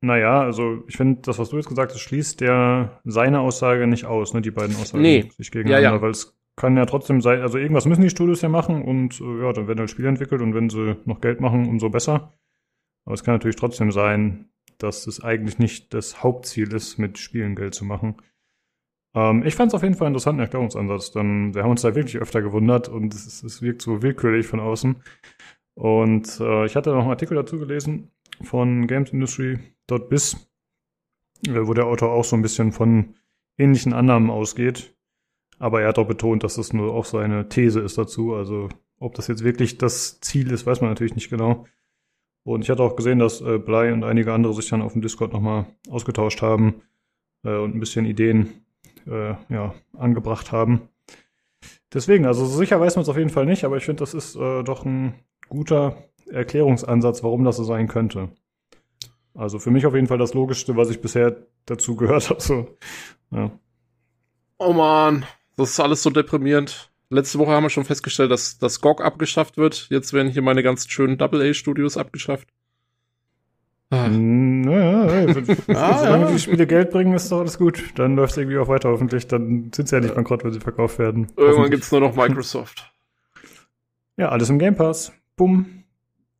naja, 0.00 0.40
also 0.40 0.82
ich 0.88 0.96
finde, 0.96 1.20
das, 1.22 1.38
was 1.38 1.50
du 1.50 1.56
jetzt 1.56 1.68
gesagt 1.68 1.92
hast, 1.92 2.00
schließt 2.00 2.40
der 2.40 3.00
seine 3.04 3.40
Aussage 3.40 3.86
nicht 3.86 4.06
aus, 4.06 4.32
ne, 4.32 4.40
die 4.40 4.50
beiden 4.50 4.76
Aussagen 4.76 5.02
nee. 5.02 5.28
sich 5.36 5.50
gegeneinander, 5.50 5.90
ja, 5.90 5.96
ja. 5.96 6.02
weil 6.02 6.10
es 6.10 6.38
kann 6.56 6.76
ja 6.76 6.86
trotzdem 6.86 7.20
sein, 7.20 7.40
also 7.40 7.58
irgendwas 7.58 7.86
müssen 7.86 8.02
die 8.02 8.10
Studios 8.10 8.42
ja 8.42 8.48
machen 8.48 8.82
und 8.82 9.20
äh, 9.20 9.42
ja, 9.42 9.52
dann 9.52 9.66
werden 9.66 9.78
halt 9.78 9.90
Spiele 9.90 10.08
entwickelt 10.08 10.40
und 10.40 10.54
wenn 10.54 10.70
sie 10.70 10.96
noch 11.04 11.20
Geld 11.20 11.40
machen, 11.40 11.68
umso 11.68 11.90
besser. 11.90 12.34
Aber 13.04 13.14
es 13.14 13.24
kann 13.24 13.34
natürlich 13.34 13.56
trotzdem 13.56 13.92
sein, 13.92 14.49
dass 14.82 15.06
es 15.06 15.22
eigentlich 15.22 15.58
nicht 15.58 15.94
das 15.94 16.22
Hauptziel 16.22 16.72
ist, 16.72 16.98
mit 16.98 17.18
Spielen 17.18 17.56
Geld 17.56 17.74
zu 17.74 17.84
machen. 17.84 18.16
Ähm, 19.14 19.44
ich 19.44 19.54
fand 19.54 19.70
es 19.70 19.74
auf 19.74 19.82
jeden 19.82 19.94
Fall 19.94 20.06
einen 20.06 20.14
interessanten 20.14 20.40
Erklärungsansatz, 20.40 21.12
denn 21.12 21.54
wir 21.54 21.62
haben 21.62 21.70
uns 21.70 21.82
da 21.82 21.94
wirklich 21.94 22.18
öfter 22.18 22.42
gewundert 22.42 22.88
und 22.88 23.14
es, 23.14 23.42
es 23.42 23.62
wirkt 23.62 23.82
so 23.82 24.02
willkürlich 24.02 24.46
von 24.46 24.60
außen. 24.60 24.96
Und 25.74 26.40
äh, 26.40 26.66
ich 26.66 26.76
hatte 26.76 26.90
noch 26.90 27.02
einen 27.02 27.10
Artikel 27.10 27.34
dazu 27.34 27.58
gelesen 27.58 28.10
von 28.42 28.86
gamesindustry.biz, 28.86 30.48
äh, 31.46 31.66
wo 31.66 31.74
der 31.74 31.86
Autor 31.86 32.12
auch 32.12 32.24
so 32.24 32.36
ein 32.36 32.42
bisschen 32.42 32.72
von 32.72 33.14
ähnlichen 33.58 33.92
Annahmen 33.92 34.30
ausgeht. 34.30 34.94
Aber 35.58 35.82
er 35.82 35.88
hat 35.88 35.98
auch 35.98 36.06
betont, 36.06 36.42
dass 36.42 36.54
das 36.54 36.72
nur 36.72 36.94
auch 36.94 37.04
seine 37.04 37.48
These 37.48 37.80
ist 37.80 37.98
dazu. 37.98 38.34
Also 38.34 38.68
ob 38.98 39.14
das 39.14 39.28
jetzt 39.28 39.44
wirklich 39.44 39.78
das 39.78 40.20
Ziel 40.20 40.50
ist, 40.52 40.66
weiß 40.66 40.80
man 40.80 40.90
natürlich 40.90 41.14
nicht 41.14 41.30
genau. 41.30 41.66
Und 42.50 42.62
ich 42.62 42.70
hatte 42.70 42.82
auch 42.82 42.96
gesehen, 42.96 43.20
dass 43.20 43.40
äh, 43.40 43.58
Blei 43.58 43.92
und 43.92 44.02
einige 44.02 44.32
andere 44.32 44.52
sich 44.54 44.68
dann 44.68 44.82
auf 44.82 44.94
dem 44.94 45.02
Discord 45.02 45.32
nochmal 45.32 45.66
ausgetauscht 45.88 46.42
haben 46.42 46.82
äh, 47.44 47.56
und 47.56 47.76
ein 47.76 47.78
bisschen 47.78 48.04
Ideen 48.04 48.64
äh, 49.06 49.34
ja, 49.48 49.72
angebracht 49.96 50.50
haben. 50.50 50.88
Deswegen, 51.94 52.26
also 52.26 52.44
sicher 52.46 52.80
weiß 52.80 52.96
man 52.96 53.04
es 53.04 53.08
auf 53.08 53.16
jeden 53.16 53.30
Fall 53.30 53.46
nicht, 53.46 53.62
aber 53.62 53.76
ich 53.76 53.84
finde, 53.84 54.00
das 54.00 54.14
ist 54.14 54.34
äh, 54.34 54.64
doch 54.64 54.84
ein 54.84 55.14
guter 55.48 55.96
Erklärungsansatz, 56.28 57.22
warum 57.22 57.44
das 57.44 57.56
so 57.56 57.62
sein 57.62 57.86
könnte. 57.86 58.30
Also 59.32 59.60
für 59.60 59.70
mich 59.70 59.86
auf 59.86 59.94
jeden 59.94 60.08
Fall 60.08 60.18
das 60.18 60.34
Logischste, 60.34 60.76
was 60.76 60.90
ich 60.90 61.00
bisher 61.00 61.36
dazu 61.66 61.94
gehört 61.94 62.30
habe. 62.30 62.40
So. 62.40 62.66
Ja. 63.30 63.52
Oh 64.58 64.72
man, 64.72 65.24
das 65.56 65.70
ist 65.70 65.78
alles 65.78 66.02
so 66.02 66.10
deprimierend. 66.10 66.89
Letzte 67.10 67.40
Woche 67.40 67.50
haben 67.50 67.64
wir 67.64 67.70
schon 67.70 67.84
festgestellt, 67.84 68.30
dass 68.30 68.58
das 68.58 68.80
GOG 68.80 69.02
abgeschafft 69.02 69.56
wird. 69.56 69.88
Jetzt 69.90 70.12
werden 70.12 70.30
hier 70.30 70.42
meine 70.42 70.62
ganz 70.62 70.88
schönen 70.88 71.18
Double-A-Studios 71.18 71.96
abgeschafft. 71.96 72.48
Ah. 73.90 74.08
Naja, 74.08 75.26
ah, 75.74 75.98
solange 75.98 76.26
ja. 76.26 76.30
die 76.30 76.38
Spiele 76.38 76.68
Geld 76.68 76.90
bringen, 76.90 77.12
ist 77.12 77.32
doch 77.32 77.40
alles 77.40 77.58
gut. 77.58 77.82
Dann 77.96 78.14
läuft 78.14 78.32
es 78.32 78.36
irgendwie 78.38 78.58
auch 78.58 78.68
weiter 78.68 78.90
hoffentlich. 78.90 79.26
Dann 79.26 79.72
sind 79.74 79.88
sie 79.88 79.96
ja 79.96 80.00
nicht 80.00 80.14
bankrott, 80.14 80.44
wenn 80.44 80.52
sie 80.52 80.60
verkauft 80.60 81.00
werden. 81.00 81.26
Irgendwann 81.36 81.70
gibt's 81.70 81.90
nur 81.90 82.00
noch 82.00 82.14
Microsoft. 82.14 82.92
Ja, 84.16 84.28
alles 84.28 84.48
im 84.48 84.60
Game 84.60 84.76
Pass. 84.76 85.12
Bumm. 85.34 85.84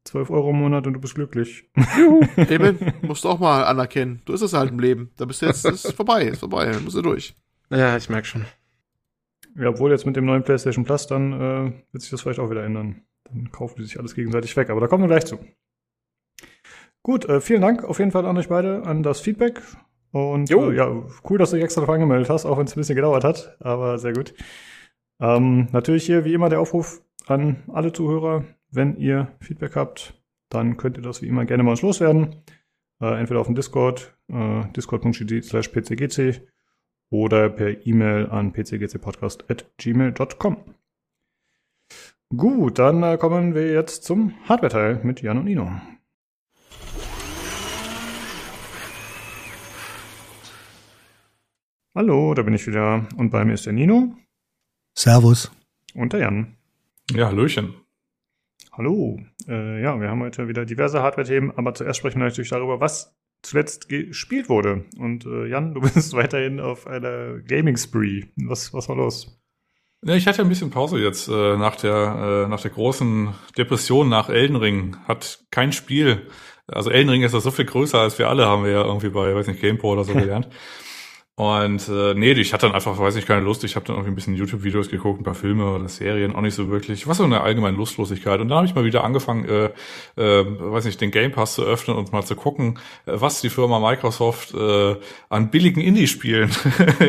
12 0.05 0.31
Euro 0.31 0.51
im 0.51 0.57
Monat 0.61 0.87
und 0.87 0.95
du 0.95 1.01
bist 1.01 1.17
glücklich. 1.17 1.65
Juhu, 1.99 2.21
eben, 2.37 2.79
musst 3.03 3.25
du 3.25 3.29
auch 3.29 3.41
mal 3.41 3.65
anerkennen. 3.65 4.23
Du 4.25 4.33
ist 4.33 4.41
es 4.41 4.53
halt 4.53 4.71
im 4.71 4.79
Leben. 4.79 5.11
Da 5.17 5.25
bist 5.25 5.43
du 5.43 5.47
jetzt, 5.47 5.65
ist 5.65 5.93
vorbei, 5.93 6.25
ist 6.25 6.39
vorbei, 6.41 6.73
musst 6.83 6.97
du 6.97 7.03
durch. 7.03 7.35
Ja, 7.71 7.97
ich 7.97 8.09
merk 8.09 8.27
schon. 8.27 8.47
Ja, 9.57 9.69
obwohl 9.69 9.91
jetzt 9.91 10.07
mit 10.07 10.17
dem 10.17 10.25
neuen 10.25 10.43
PlayStation 10.43 10.85
Plus, 10.85 11.07
dann 11.07 11.33
äh, 11.33 11.73
wird 11.93 12.03
sich 12.03 12.11
das 12.11 12.23
vielleicht 12.23 12.39
auch 12.39 12.51
wieder 12.51 12.65
ändern. 12.65 13.03
Dann 13.25 13.51
kaufen 13.51 13.77
die 13.79 13.85
sich 13.85 13.99
alles 13.99 14.15
gegenseitig 14.15 14.57
weg. 14.57 14.71
Aber 14.71 14.81
da 14.81 14.87
kommen 14.87 15.05
wir 15.05 15.09
gleich 15.09 15.27
zu. 15.27 15.39
Gut, 17.03 17.25
äh, 17.25 17.41
vielen 17.41 17.63
Dank 17.63 17.85
auf 17.85 17.99
jeden 17.99 18.11
Fall 18.11 18.27
an 18.27 18.37
euch 18.37 18.49
beide, 18.49 18.83
an 18.85 19.03
das 19.03 19.21
Feedback. 19.21 19.63
Und 20.13 20.51
äh, 20.51 20.73
ja, 20.75 21.03
cool, 21.29 21.39
dass 21.39 21.51
du 21.51 21.57
dich 21.57 21.65
extra 21.65 21.81
darauf 21.81 21.95
angemeldet 21.95 22.29
hast, 22.29 22.45
auch 22.45 22.59
wenn 22.59 22.67
es 22.67 22.77
ein 22.77 22.81
bisschen 22.81 22.97
gedauert 22.97 23.25
hat, 23.25 23.57
aber 23.61 23.99
sehr 23.99 24.13
gut. 24.13 24.35
Ähm, 25.21 25.69
natürlich 25.73 26.05
hier 26.05 26.25
wie 26.25 26.35
immer 26.35 26.49
der 26.49 26.61
Aufruf 26.61 27.03
an 27.27 27.63
alle 27.69 27.93
Zuhörer, 27.93 28.45
wenn 28.71 28.97
ihr 28.97 29.29
Feedback 29.41 29.77
habt, 29.77 30.21
dann 30.49 30.77
könnt 30.77 30.97
ihr 30.97 31.03
das 31.03 31.23
wie 31.23 31.29
immer 31.29 31.45
gerne 31.45 31.63
mal 31.63 31.73
uns 31.73 31.83
loswerden. 31.83 32.43
Äh, 33.01 33.19
entweder 33.21 33.41
auf 33.41 33.47
dem 33.47 33.55
Discord, 33.55 34.17
äh, 34.29 34.65
discord.gg 34.77 35.43
slash 35.43 35.69
pcgc 35.69 36.43
oder 37.11 37.51
per 37.51 37.87
E-Mail 37.87 38.31
an 38.31 38.53
pcgcpodcast.gmail.com. 38.53 40.57
Gut, 42.37 42.79
dann 42.79 43.03
äh, 43.03 43.19
kommen 43.19 43.57
wir 43.57 43.73
jetzt 43.73 44.05
zum 44.05 44.35
Hardware-Teil 44.49 45.01
mit 45.03 45.21
Jan 45.21 45.39
und 45.39 45.47
Nino. 45.47 45.73
Hallo, 51.93 52.35
da 52.35 52.43
bin 52.43 52.55
ich 52.55 52.69
wieder. 52.69 53.09
Und 53.17 53.31
bei 53.31 53.45
mir 53.45 53.55
ist 53.55 53.67
der 53.67 53.73
Nino. 53.73 54.15
Servus. 54.97 55.51
Und 55.95 56.13
der 56.13 56.21
Jan. 56.21 56.57
Ja, 57.11 57.27
Hallöchen. 57.27 57.75
Hallo. 58.71 59.19
Äh, 59.49 59.83
ja, 59.83 60.01
wir 60.01 60.09
haben 60.09 60.23
heute 60.23 60.47
wieder 60.47 60.65
diverse 60.65 61.03
Hardware-Themen, 61.03 61.51
aber 61.57 61.75
zuerst 61.75 61.99
sprechen 61.99 62.21
wir 62.21 62.27
natürlich 62.27 62.51
darüber, 62.51 62.79
was 62.79 63.13
zuletzt 63.43 63.89
gespielt 63.89 64.49
wurde. 64.49 64.85
Und 64.99 65.27
äh, 65.27 65.47
Jan, 65.47 65.75
du 65.75 65.81
bist 65.95 66.13
weiterhin 66.13 66.61
auf 66.61 66.87
einer 66.87 67.41
Gaming-Spree. 67.41 68.25
Was, 68.37 68.73
was 68.73 68.89
war 68.89 68.97
los? 68.97 69.37
Ja, 70.03 70.15
ich 70.15 70.27
hatte 70.27 70.41
ein 70.41 70.49
bisschen 70.49 70.71
Pause 70.71 70.99
jetzt 70.99 71.29
äh, 71.29 71.57
nach 71.59 71.77
der 71.77 72.45
äh, 72.47 72.49
nach 72.49 72.63
der 72.63 72.71
großen 72.71 73.35
Depression 73.59 74.09
nach 74.09 74.31
Elden 74.31 74.57
Ring. 74.57 74.97
Hat 75.07 75.45
kein 75.51 75.73
Spiel 75.73 76.27
Also 76.67 76.91
Elden 76.91 77.11
Ring 77.11 77.23
ist 77.23 77.35
ja 77.35 77.41
so 77.41 77.51
viel 77.51 77.67
größer 77.67 77.99
als 77.99 78.19
wir 78.19 78.29
alle, 78.31 78.47
haben 78.47 78.65
wir 78.65 78.71
ja 78.71 78.83
irgendwie 78.83 79.11
bei, 79.11 79.35
weiß 79.35 79.49
nicht, 79.49 79.61
GamePro 79.61 79.93
oder 79.93 80.05
so 80.05 80.13
gelernt. 80.15 80.49
Und 81.41 81.89
äh, 81.89 82.13
nee, 82.13 82.33
ich 82.33 82.53
hatte 82.53 82.67
dann 82.67 82.75
einfach, 82.75 82.99
weiß 82.99 83.15
nicht, 83.15 83.27
keine 83.27 83.41
Lust. 83.41 83.65
Ich 83.65 83.75
habe 83.75 83.87
dann 83.87 83.97
irgendwie 83.97 84.13
ein 84.13 84.15
bisschen 84.15 84.35
YouTube-Videos 84.35 84.91
geguckt, 84.91 85.23
ein 85.23 85.25
paar 85.25 85.35
Filme 85.35 85.75
oder 85.75 85.89
Serien, 85.89 86.35
auch 86.35 86.43
nicht 86.43 86.55
so 86.55 86.69
wirklich. 86.69 87.07
Was 87.07 87.17
so 87.17 87.25
eine 87.25 87.41
allgemeine 87.41 87.79
Lustlosigkeit. 87.79 88.41
Und 88.41 88.49
dann 88.49 88.59
habe 88.59 88.67
ich 88.67 88.75
mal 88.75 88.85
wieder 88.85 89.05
angefangen, 89.05 89.49
äh, 89.49 89.71
äh, 90.19 90.45
weiß 90.45 90.85
nicht, 90.85 91.01
den 91.01 91.11
Game 91.11 91.33
Pass 91.33 91.55
zu 91.55 91.63
öffnen 91.63 91.97
und 91.97 92.13
mal 92.13 92.27
zu 92.27 92.37
gucken, 92.37 92.79
äh, 93.07 93.13
was 93.15 93.41
die 93.41 93.49
Firma 93.49 93.81
Microsoft 93.81 94.53
äh, 94.53 94.97
an 95.31 95.51
billigen 95.51 95.81
Indie-Spielen 95.81 96.51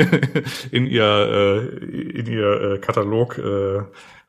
in 0.71 0.87
ihr 0.87 1.03
äh, 1.03 2.17
in 2.17 2.25
ihr 2.27 2.61
äh, 2.61 2.77
Katalog 2.77 3.37
äh, 3.37 3.81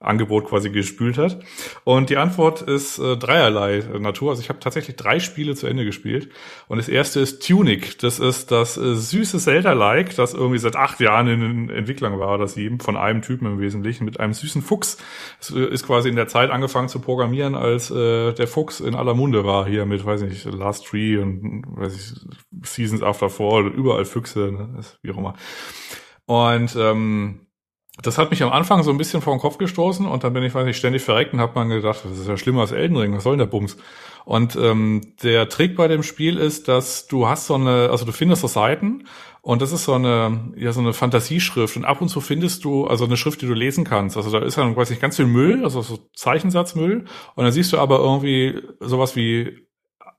Angebot 0.03 0.47
quasi 0.47 0.71
gespült 0.71 1.19
hat. 1.19 1.39
Und 1.85 2.11
die 2.11 2.17
Antwort 2.17 2.63
ist 2.63 2.99
äh, 2.99 3.17
dreierlei 3.17 3.83
Natur. 3.99 4.31
Also 4.31 4.43
ich 4.43 4.49
habe 4.49 4.59
tatsächlich 4.59 4.97
drei 4.97 5.21
Spiele 5.21 5.55
zu 5.55 5.67
Ende 5.67 5.85
gespielt. 5.85 6.31
Und 6.69 6.79
das 6.79 6.89
erste 6.89 7.21
ist 7.21 7.47
Tunic. 7.47 7.99
Das 7.99 8.19
ist 8.19 8.51
das 8.51 8.77
äh, 8.77 8.95
süße 8.95 9.39
Zelda-like, 9.39 10.15
das 10.17 10.35
irgendwie 10.35 10.59
seit 10.59 10.77
acht 10.77 11.01
Jahren 11.01 11.29
in 11.29 11.71
Entwicklung 11.71 12.19
war, 12.19 12.39
das 12.39 12.55
sieben, 12.55 12.81
von 12.81 12.97
einem 12.97 13.23
Typen 13.23 13.47
im 13.47 13.61
Wesentlichen, 13.61 14.05
mit 14.05 14.21
einem 14.21 14.33
süßen 14.33 14.63
Fuchs. 14.63 14.99
Es 15.41 15.51
äh, 15.51 15.65
ist 15.65 15.87
quasi 15.87 16.09
in 16.09 16.17
der 16.17 16.29
Zeit 16.29 16.51
angefangen 16.51 16.89
zu 16.89 17.01
programmieren, 17.01 17.55
als 17.55 17.91
äh, 17.91 18.33
der 18.33 18.47
Fuchs 18.47 18.81
in 18.81 18.95
aller 18.95 19.15
Munde 19.15 19.45
war, 19.45 19.67
hier 19.67 19.87
mit, 19.87 20.05
weiß 20.05 20.23
nicht, 20.23 20.45
Last 20.45 20.87
Tree 20.87 21.19
und 21.19 21.65
weiß 21.67 21.95
ich, 21.95 22.69
Seasons 22.69 23.03
After 23.03 23.31
Fall, 23.31 23.67
überall 23.69 24.05
Füchse, 24.05 24.53
ne? 24.53 24.81
wie 25.03 25.11
auch 25.11 25.19
immer. 25.19 25.35
Und 26.27 26.77
ähm, 26.77 27.41
das 28.01 28.17
hat 28.17 28.31
mich 28.31 28.43
am 28.43 28.51
Anfang 28.51 28.83
so 28.83 28.91
ein 28.91 28.97
bisschen 28.97 29.21
vor 29.21 29.35
den 29.35 29.41
Kopf 29.41 29.59
gestoßen 29.59 30.07
und 30.07 30.25
dann 30.25 30.33
bin 30.33 30.43
ich, 30.43 30.55
weiß 30.55 30.65
nicht, 30.65 30.79
ständig 30.79 31.03
verreckt 31.03 31.35
und 31.35 31.41
hab 31.41 31.55
man 31.55 31.69
gedacht, 31.69 32.01
das 32.05 32.19
ist 32.19 32.27
ja 32.27 32.39
schlimmer 32.39 32.63
als 32.63 32.73
Elden 32.73 32.97
Ring, 32.97 33.15
was 33.15 33.25
soll 33.25 33.33
denn 33.33 33.47
der 33.47 33.47
Bums? 33.47 33.77
Und 34.25 34.57
ähm, 34.57 35.03
der 35.23 35.49
Trick 35.49 35.77
bei 35.77 35.89
dem 35.89 36.03
Spiel 36.03 36.39
ist, 36.39 36.69
dass 36.69 37.07
du 37.07 37.29
hast 37.29 37.47
so 37.47 37.55
eine, 37.55 37.91
also 37.91 38.07
du 38.07 38.13
findest 38.13 38.41
so 38.41 38.49
Seiten 38.49 39.07
und 39.43 39.61
das 39.61 39.73
ist 39.73 39.85
so 39.85 39.93
eine, 39.93 40.53
ja, 40.57 40.73
so 40.73 40.81
eine 40.81 40.95
Fantasieschrift 40.95 41.77
und 41.77 41.85
ab 41.85 42.01
und 42.01 42.09
zu 42.09 42.23
findest 42.23 42.65
du, 42.65 42.87
also 42.87 43.05
eine 43.05 43.19
Schrift, 43.19 43.43
die 43.43 43.47
du 43.47 43.55
lesen 43.55 43.85
kannst. 43.85 44.17
Also 44.17 44.31
da 44.31 44.39
ist 44.39 44.57
dann, 44.57 44.75
weiß 44.75 44.89
nicht, 44.89 45.03
ganz 45.03 45.17
viel 45.17 45.27
Müll, 45.27 45.63
also 45.63 45.83
so 45.83 45.99
Zeichensatzmüll 46.15 47.05
und 47.35 47.45
dann 47.45 47.53
siehst 47.53 47.75
du 47.75 47.79
aber 47.79 47.99
irgendwie 47.99 48.63
sowas 48.81 49.17
wie 49.17 49.67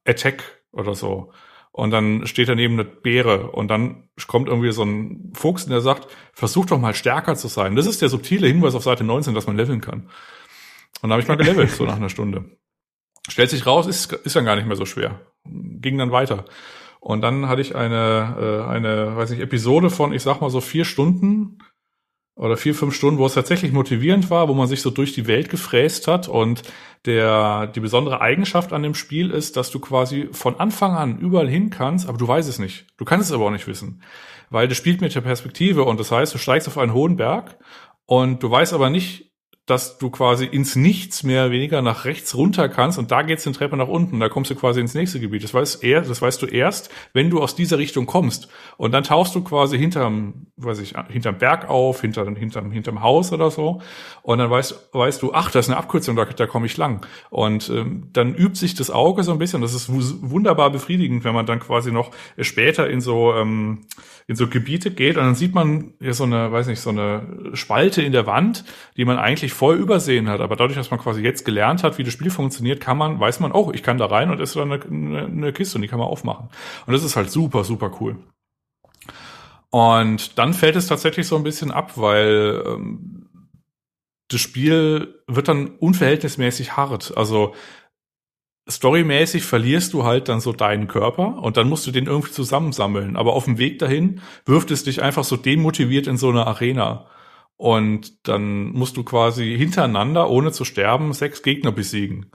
Attack 0.05 0.43
oder 0.71 0.93
so. 0.93 1.32
Und 1.74 1.89
dann 1.89 2.28
steht 2.28 2.49
daneben 2.49 2.76
eine 2.76 2.86
Beere 2.86 3.49
und 3.49 3.67
dann 3.67 4.07
kommt 4.28 4.47
irgendwie 4.47 4.71
so 4.71 4.84
ein 4.84 5.34
Fuchs, 5.34 5.65
der 5.65 5.82
sagt, 5.82 6.07
versuch 6.32 6.67
doch 6.67 6.80
mal 6.80 6.93
stärker 6.93 7.36
zu 7.36 7.47
sein. 7.47 7.76
Das 7.76 7.88
ist 7.88 7.99
der 7.99 8.09
subtile 8.09 8.47
Hinweis 8.47 8.76
auf 8.76 8.84
Seite 8.84 9.03
19, 9.03 9.34
dass 9.34 9.47
man 9.47 9.57
leveln 9.57 9.82
kann. 9.82 10.07
Und 11.01 11.09
da 11.09 11.13
habe 11.13 11.24
ich 11.24 11.28
mal 11.28 11.36
gelevelt, 11.36 11.71
so 11.71 11.86
nach 11.86 11.95
einer 11.95 12.09
Stunde. 12.09 12.45
Stellt 13.28 13.49
sich 13.49 13.65
raus, 13.65 13.88
ist, 13.88 14.13
ist 14.13 14.36
dann 14.36 14.45
gar 14.45 14.55
nicht 14.55 14.67
mehr 14.67 14.76
so 14.76 14.86
schwer. 14.86 15.21
Ging 15.45 15.97
dann 15.97 16.11
weiter. 16.11 16.45
Und 16.99 17.21
dann 17.21 17.47
hatte 17.49 17.61
ich 17.61 17.76
eine, 17.76 18.38
äh, 18.39 18.69
eine, 18.69 19.15
weiß 19.15 19.32
nicht, 19.32 19.41
Episode 19.41 19.89
von, 19.89 20.13
ich 20.13 20.21
sag 20.21 20.41
mal 20.41 20.51
so 20.51 20.61
vier 20.61 20.86
Stunden, 20.86 21.57
oder 22.36 22.57
vier, 22.57 22.73
fünf 22.73 22.95
Stunden, 22.95 23.19
wo 23.19 23.25
es 23.25 23.36
tatsächlich 23.36 23.71
motivierend 23.71 24.29
war, 24.29 24.49
wo 24.49 24.53
man 24.53 24.67
sich 24.67 24.81
so 24.81 24.89
durch 24.89 25.13
die 25.13 25.27
Welt 25.27 25.49
gefräst 25.49 26.07
hat. 26.07 26.27
Und 26.27 26.63
der, 27.05 27.67
die 27.67 27.79
besondere 27.79 28.21
Eigenschaft 28.21 28.73
an 28.73 28.81
dem 28.81 28.95
Spiel 28.95 29.29
ist, 29.29 29.55
dass 29.55 29.69
du 29.69 29.79
quasi 29.79 30.29
von 30.31 30.59
Anfang 30.59 30.95
an 30.95 31.19
überall 31.19 31.49
hin 31.49 31.69
kannst, 31.69 32.07
aber 32.07 32.17
du 32.17 32.27
weißt 32.27 32.49
es 32.49 32.59
nicht. 32.59 32.88
Du 32.97 33.05
kannst 33.05 33.29
es 33.29 33.36
aber 33.36 33.45
auch 33.45 33.51
nicht 33.51 33.67
wissen. 33.67 34.01
Weil 34.49 34.67
das 34.67 34.77
spielt 34.77 35.01
mit 35.01 35.13
der 35.13 35.21
Perspektive 35.21 35.84
und 35.84 35.99
das 35.99 36.11
heißt, 36.11 36.34
du 36.34 36.38
steigst 36.38 36.67
auf 36.67 36.77
einen 36.77 36.93
hohen 36.93 37.17
Berg 37.17 37.57
und 38.05 38.41
du 38.41 38.49
weißt 38.49 38.73
aber 38.73 38.89
nicht, 38.89 39.32
dass 39.66 39.97
du 39.97 40.09
quasi 40.09 40.45
ins 40.45 40.76
Nichts 40.76 41.24
mehr 41.24 41.49
weniger 41.49 41.82
nach 41.82 42.03
rechts 42.03 42.36
runter 42.36 42.68
kannst 42.68 42.99
und 42.99 43.11
da 43.11 43.22
geht's 43.22 43.45
den 43.45 43.53
Treppe 43.53 43.78
nach 43.78 43.88
unten. 43.88 44.20
Da 44.20 44.28
kommst 44.28 44.51
du 44.51 44.55
quasi 44.55 44.82
ins 44.82 44.93
nächste 44.93 45.22
Gebiet. 45.22 45.43
Das 45.43 45.53
weißt, 45.53 45.84
er, 45.84 46.01
das 46.01 46.22
weißt 46.22 46.41
du 46.41 46.47
erst, 46.47 46.89
wenn 47.14 47.30
du 47.30 47.41
aus 47.41 47.55
dieser 47.55 47.78
Richtung 47.78 48.05
kommst. 48.05 48.49
Und 48.76 48.91
dann 48.91 49.05
tauchst 49.05 49.36
du 49.36 49.43
quasi 49.43 49.78
hinterm, 49.78 50.47
weiß 50.57 50.80
ich, 50.80 50.95
hinterm 51.07 51.38
Berg 51.38 51.70
auf, 51.70 52.01
hinter, 52.01 52.26
hinterm, 52.26 52.72
hinterm 52.72 53.01
Haus 53.01 53.32
oder 53.32 53.51
so. 53.51 53.82
Und 54.22 54.39
dann 54.39 54.49
weißt, 54.49 54.89
weißt 54.91 55.22
du, 55.22 55.34
ach, 55.34 55.49
das 55.49 55.68
ist 55.68 55.72
eine 55.72 55.80
Abkürzung, 55.80 56.18
da, 56.18 56.26
da 56.26 56.45
komme 56.45 56.66
ich 56.66 56.76
lang. 56.76 57.05
Und 57.30 57.70
ähm, 57.70 58.09
dann 58.11 58.36
übt 58.36 58.55
sich 58.55 58.76
das 58.76 58.91
Auge 58.91 59.24
so 59.24 59.32
ein 59.32 59.39
bisschen. 59.39 59.61
Das 59.61 59.74
ist 59.74 59.89
wunderbar 59.89 60.72
befriedigend, 60.72 61.24
wenn 61.24 61.34
man 61.34 61.45
dann 61.45 61.61
quasi 61.61 61.93
noch 61.93 62.11
später 62.38 62.89
in 62.89 62.99
so 62.99 63.34
ähm, 63.34 63.86
in 64.28 64.36
so 64.36 64.47
Gebiete 64.47 64.91
geht 64.91 65.18
und 65.18 65.24
dann 65.24 65.36
sieht 65.36 65.53
man 65.53 65.93
ja 65.99 66.14
so 66.14 66.24
eine, 66.24 66.51
weiß 66.51 66.68
nicht, 66.68 66.80
so 66.80 66.89
eine 66.89 67.51
Spalte 67.53 68.01
in 68.01 68.14
der 68.14 68.26
Wand, 68.26 68.64
die 68.95 69.05
man 69.05 69.18
eigentlich 69.18 69.53
voll 69.54 69.78
übersehen 69.78 70.30
hat. 70.30 70.41
Aber 70.41 70.56
dadurch, 70.56 70.78
dass 70.78 70.91
man 70.91 70.99
quasi 70.99 71.22
jetzt 71.22 71.45
gelernt 71.45 71.84
hat, 71.84 71.97
wie 71.97 72.04
das 72.04 72.14
Spiel 72.14 72.30
funktioniert, 72.30 72.82
kann 72.82 72.97
man, 72.97 73.20
weiß 73.20 73.39
man, 73.39 73.51
oh, 73.51 73.72
ich 73.74 73.84
kann 73.84 73.97
da 73.97 74.06
rein 74.06 74.30
und 74.32 74.39
ist 74.39 74.56
da 74.56 74.64
eine, 74.64 74.82
eine, 74.82 75.26
eine 75.26 75.54
Kiste 75.54 75.78
und 75.78 75.82
die 75.82 75.88
kann 75.88 75.99
man 75.99 76.08
aufmachen. 76.08 76.49
Und 76.86 76.93
das 76.93 77.04
ist 77.04 77.16
halt 77.16 77.32
super, 77.32 77.64
super 77.64 77.91
cool. 77.99 78.18
Und 79.70 80.38
dann 80.38 80.54
fällt 80.54 80.76
es 80.76 80.88
tatsächlich 80.88 81.28
so 81.28 81.36
ein 81.36 81.43
bisschen 81.43 81.72
ab, 81.72 81.93
weil 81.95 82.64
ähm, 82.66 83.28
das 84.28 84.41
Spiel 84.41 85.20
wird 85.28 85.47
dann 85.47 85.78
unverhältnismäßig 85.80 86.78
hart. 86.78 87.18
Also 87.18 87.56
storymäßig 88.70 89.43
verlierst 89.43 89.93
du 89.93 90.04
halt 90.04 90.30
dann 90.30 90.39
so 90.39 90.54
deinen 90.54 90.88
Körper 90.88 91.41
und 91.41 91.58
dann 91.58 91.68
musst 91.68 91.86
du 91.86 91.91
den 91.91 92.06
irgendwie 92.06 92.32
zusammensammeln. 92.32 93.16
Aber 93.16 93.34
auf 93.34 93.45
dem 93.45 93.58
Weg 93.58 93.80
dahin 93.80 94.22
wirft 94.45 94.72
es 94.72 94.84
dich 94.84 95.01
einfach 95.01 95.24
so 95.24 95.38
demotiviert 95.38 96.08
in 96.08 96.18
so 96.18 96.30
eine 96.30 96.47
Arena. 96.47 97.08
Und 97.58 98.28
dann 98.28 98.72
musst 98.72 98.97
du 98.97 99.04
quasi 99.04 99.56
hintereinander, 99.58 100.30
ohne 100.30 100.51
zu 100.51 100.66
sterben, 100.66 101.14
sechs 101.14 101.43
Gegner 101.43 101.72
besiegen. 101.72 102.32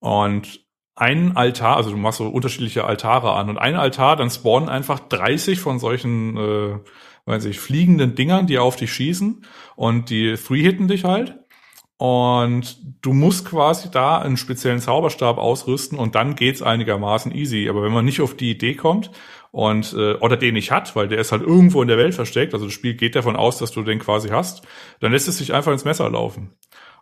Und 0.00 0.66
ein 0.96 1.36
Altar, 1.36 1.76
also 1.76 1.90
du 1.90 1.96
machst 1.96 2.18
so 2.18 2.26
unterschiedliche 2.26 2.84
Altare 2.84 3.32
an 3.34 3.50
und 3.50 3.58
ein 3.58 3.76
Altar, 3.76 4.16
dann 4.16 4.30
spawnen 4.30 4.68
einfach 4.68 4.98
30 4.98 5.60
von 5.60 5.78
solchen, 5.78 6.36
äh, 6.36 6.78
weiß 7.26 7.44
ich, 7.44 7.60
fliegenden 7.60 8.14
Dingern, 8.14 8.46
die 8.46 8.58
auf 8.58 8.76
dich 8.76 8.92
schießen 8.92 9.44
und 9.76 10.10
die 10.10 10.34
three-hitten 10.34 10.88
dich 10.88 11.04
halt. 11.04 11.38
Und 11.98 12.78
du 13.00 13.14
musst 13.14 13.46
quasi 13.46 13.90
da 13.90 14.18
einen 14.18 14.36
speziellen 14.36 14.80
Zauberstab 14.80 15.38
ausrüsten 15.38 15.98
und 15.98 16.14
dann 16.14 16.34
geht's 16.34 16.60
einigermaßen 16.60 17.34
easy. 17.34 17.68
Aber 17.70 17.82
wenn 17.82 17.92
man 17.92 18.04
nicht 18.04 18.20
auf 18.20 18.36
die 18.36 18.50
Idee 18.50 18.74
kommt 18.74 19.10
und 19.56 19.94
äh, 19.94 20.12
oder 20.16 20.36
den 20.36 20.52
nicht 20.52 20.70
hat, 20.70 20.94
weil 20.96 21.08
der 21.08 21.16
ist 21.16 21.32
halt 21.32 21.40
irgendwo 21.40 21.80
in 21.80 21.88
der 21.88 21.96
Welt 21.96 22.14
versteckt, 22.14 22.52
also 22.52 22.66
das 22.66 22.74
Spiel 22.74 22.92
geht 22.92 23.16
davon 23.16 23.36
aus, 23.36 23.56
dass 23.56 23.72
du 23.72 23.82
den 23.82 23.98
quasi 23.98 24.28
hast, 24.28 24.66
dann 25.00 25.12
lässt 25.12 25.28
es 25.28 25.38
sich 25.38 25.54
einfach 25.54 25.72
ins 25.72 25.86
Messer 25.86 26.10
laufen. 26.10 26.52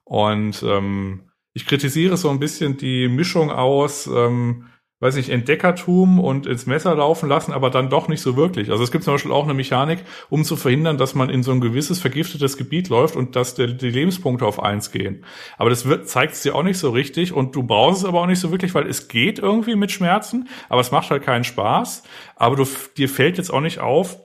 Und 0.04 0.62
ähm, 0.62 1.30
ich 1.52 1.66
kritisiere 1.66 2.16
so 2.16 2.30
ein 2.30 2.38
bisschen 2.38 2.76
die 2.76 3.08
Mischung 3.08 3.50
aus 3.50 4.06
ähm, 4.06 4.66
weiß 5.04 5.16
nicht, 5.16 5.28
Entdeckertum 5.28 6.18
und 6.18 6.46
ins 6.46 6.64
Messer 6.64 6.94
laufen 6.94 7.28
lassen, 7.28 7.52
aber 7.52 7.68
dann 7.68 7.90
doch 7.90 8.08
nicht 8.08 8.22
so 8.22 8.36
wirklich. 8.38 8.70
Also 8.70 8.82
es 8.82 8.90
gibt 8.90 9.04
zum 9.04 9.12
Beispiel 9.12 9.32
auch 9.32 9.44
eine 9.44 9.52
Mechanik, 9.52 9.98
um 10.30 10.44
zu 10.44 10.56
verhindern, 10.56 10.96
dass 10.96 11.14
man 11.14 11.28
in 11.28 11.42
so 11.42 11.52
ein 11.52 11.60
gewisses 11.60 12.00
vergiftetes 12.00 12.56
Gebiet 12.56 12.88
läuft 12.88 13.14
und 13.14 13.36
dass 13.36 13.54
der, 13.54 13.66
die 13.66 13.90
Lebenspunkte 13.90 14.46
auf 14.46 14.62
eins 14.62 14.92
gehen. 14.92 15.22
Aber 15.58 15.68
das 15.68 15.84
wird, 15.84 16.08
zeigt 16.08 16.32
es 16.32 16.40
dir 16.40 16.54
auch 16.54 16.62
nicht 16.62 16.78
so 16.78 16.88
richtig 16.88 17.34
und 17.34 17.54
du 17.54 17.62
brauchst 17.62 17.98
es 18.00 18.04
aber 18.06 18.22
auch 18.22 18.26
nicht 18.26 18.40
so 18.40 18.50
wirklich, 18.50 18.74
weil 18.74 18.86
es 18.86 19.08
geht 19.08 19.38
irgendwie 19.38 19.76
mit 19.76 19.92
Schmerzen, 19.92 20.48
aber 20.70 20.80
es 20.80 20.90
macht 20.90 21.10
halt 21.10 21.22
keinen 21.22 21.44
Spaß. 21.44 22.02
Aber 22.36 22.56
du, 22.56 22.66
dir 22.96 23.10
fällt 23.10 23.36
jetzt 23.36 23.52
auch 23.52 23.60
nicht 23.60 23.80
auf, 23.80 24.16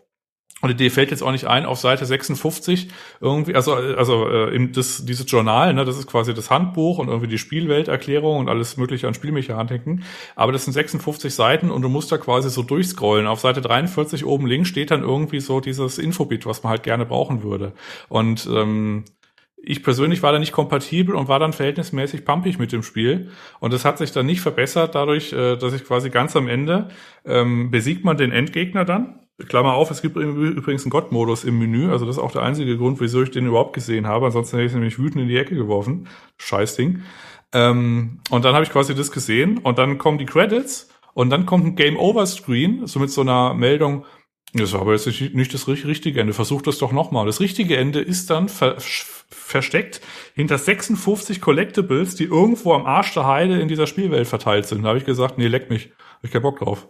oder 0.61 0.73
dir 0.73 0.91
fällt 0.91 1.11
jetzt 1.11 1.23
auch 1.23 1.31
nicht 1.31 1.45
ein, 1.45 1.65
auf 1.65 1.79
Seite 1.79 2.05
56 2.05 2.89
irgendwie, 3.21 3.55
also, 3.55 3.73
also 3.73 4.27
äh, 4.27 4.53
im, 4.53 4.73
das, 4.73 5.05
dieses 5.05 5.29
Journal, 5.29 5.73
ne, 5.73 5.85
das 5.85 5.97
ist 5.97 6.07
quasi 6.07 6.33
das 6.33 6.49
Handbuch 6.49 6.97
und 6.97 7.07
irgendwie 7.07 7.29
die 7.29 7.37
Spielwelterklärung 7.37 8.37
und 8.37 8.49
alles 8.49 8.75
mögliche 8.75 9.07
an 9.07 9.13
Spielmechaniken. 9.13 10.03
Aber 10.35 10.51
das 10.51 10.65
sind 10.65 10.73
56 10.73 11.33
Seiten 11.33 11.71
und 11.71 11.81
du 11.81 11.89
musst 11.89 12.11
da 12.11 12.17
quasi 12.17 12.49
so 12.49 12.63
durchscrollen. 12.63 13.27
Auf 13.27 13.39
Seite 13.39 13.61
43 13.61 14.25
oben 14.25 14.47
links 14.47 14.67
steht 14.67 14.91
dann 14.91 15.01
irgendwie 15.01 15.39
so 15.39 15.61
dieses 15.61 15.97
Infobit, 15.97 16.45
was 16.45 16.61
man 16.63 16.71
halt 16.71 16.83
gerne 16.83 17.05
brauchen 17.05 17.41
würde. 17.41 17.73
Und 18.09 18.47
ähm, 18.51 19.05
ich 19.61 19.83
persönlich 19.83 20.23
war 20.23 20.31
da 20.31 20.39
nicht 20.39 20.51
kompatibel 20.51 21.15
und 21.15 21.27
war 21.27 21.39
dann 21.39 21.53
verhältnismäßig 21.53 22.25
pumpig 22.25 22.59
mit 22.59 22.71
dem 22.71 22.83
Spiel. 22.83 23.29
Und 23.59 23.73
das 23.73 23.85
hat 23.85 23.97
sich 23.97 24.11
dann 24.11 24.25
nicht 24.25 24.41
verbessert 24.41 24.95
dadurch, 24.95 25.31
äh, 25.31 25.55
dass 25.55 25.73
ich 25.73 25.85
quasi 25.85 26.09
ganz 26.09 26.35
am 26.35 26.49
Ende 26.49 26.89
ähm, 27.25 27.71
besiegt 27.71 28.03
man 28.03 28.17
den 28.17 28.31
Endgegner 28.31 28.83
dann 28.83 29.19
Klammer 29.47 29.73
auf, 29.73 29.89
es 29.91 30.01
gibt 30.01 30.15
übrigens 30.17 30.83
einen 30.83 30.91
Gott-Modus 30.91 31.43
im 31.43 31.57
Menü, 31.59 31.91
also 31.91 32.05
das 32.05 32.17
ist 32.17 32.21
auch 32.21 32.31
der 32.31 32.43
einzige 32.43 32.77
Grund, 32.77 32.99
wieso 32.99 33.23
ich 33.23 33.31
den 33.31 33.45
überhaupt 33.45 33.73
gesehen 33.73 34.07
habe. 34.07 34.27
Ansonsten 34.27 34.57
hätte 34.57 34.65
ich 34.65 34.71
es 34.71 34.75
nämlich 34.75 34.99
wütend 34.99 35.23
in 35.23 35.29
die 35.29 35.37
Ecke 35.37 35.55
geworfen. 35.55 36.07
Scheißding. 36.37 37.03
Ähm, 37.53 38.19
und 38.29 38.45
dann 38.45 38.53
habe 38.53 38.63
ich 38.63 38.71
quasi 38.71 38.93
das 38.93 39.11
gesehen 39.11 39.57
und 39.59 39.77
dann 39.77 39.97
kommen 39.97 40.17
die 40.17 40.25
Credits 40.25 40.89
und 41.13 41.29
dann 41.29 41.45
kommt 41.45 41.65
ein 41.65 41.75
Game-Over-Screen, 41.75 42.85
so 42.85 42.99
mit 42.99 43.09
so 43.09 43.21
einer 43.21 43.53
Meldung, 43.53 44.05
das 44.53 44.73
war 44.73 44.81
aber 44.81 44.93
jetzt 44.93 45.07
nicht 45.07 45.53
das 45.53 45.67
richtige 45.67 46.19
Ende, 46.19 46.33
versucht 46.33 46.67
das 46.67 46.79
doch 46.79 46.91
nochmal. 46.91 47.25
Das 47.25 47.39
richtige 47.39 47.77
Ende 47.77 48.01
ist 48.01 48.29
dann 48.29 48.49
ver 48.49 48.77
versteckt 49.31 50.01
hinter 50.33 50.57
56 50.57 51.39
Collectibles, 51.41 52.15
die 52.15 52.25
irgendwo 52.25 52.73
am 52.73 52.85
Arsch 52.85 53.13
der 53.13 53.27
Heide 53.27 53.59
in 53.59 53.67
dieser 53.67 53.87
Spielwelt 53.87 54.27
verteilt 54.27 54.67
sind. 54.67 54.83
Da 54.83 54.89
habe 54.89 54.97
ich 54.99 55.05
gesagt, 55.05 55.37
nee, 55.37 55.47
leck 55.47 55.69
mich, 55.69 55.91
hab 56.15 56.23
ich 56.23 56.31
keinen 56.31 56.43
Bock 56.43 56.59
drauf. 56.59 56.87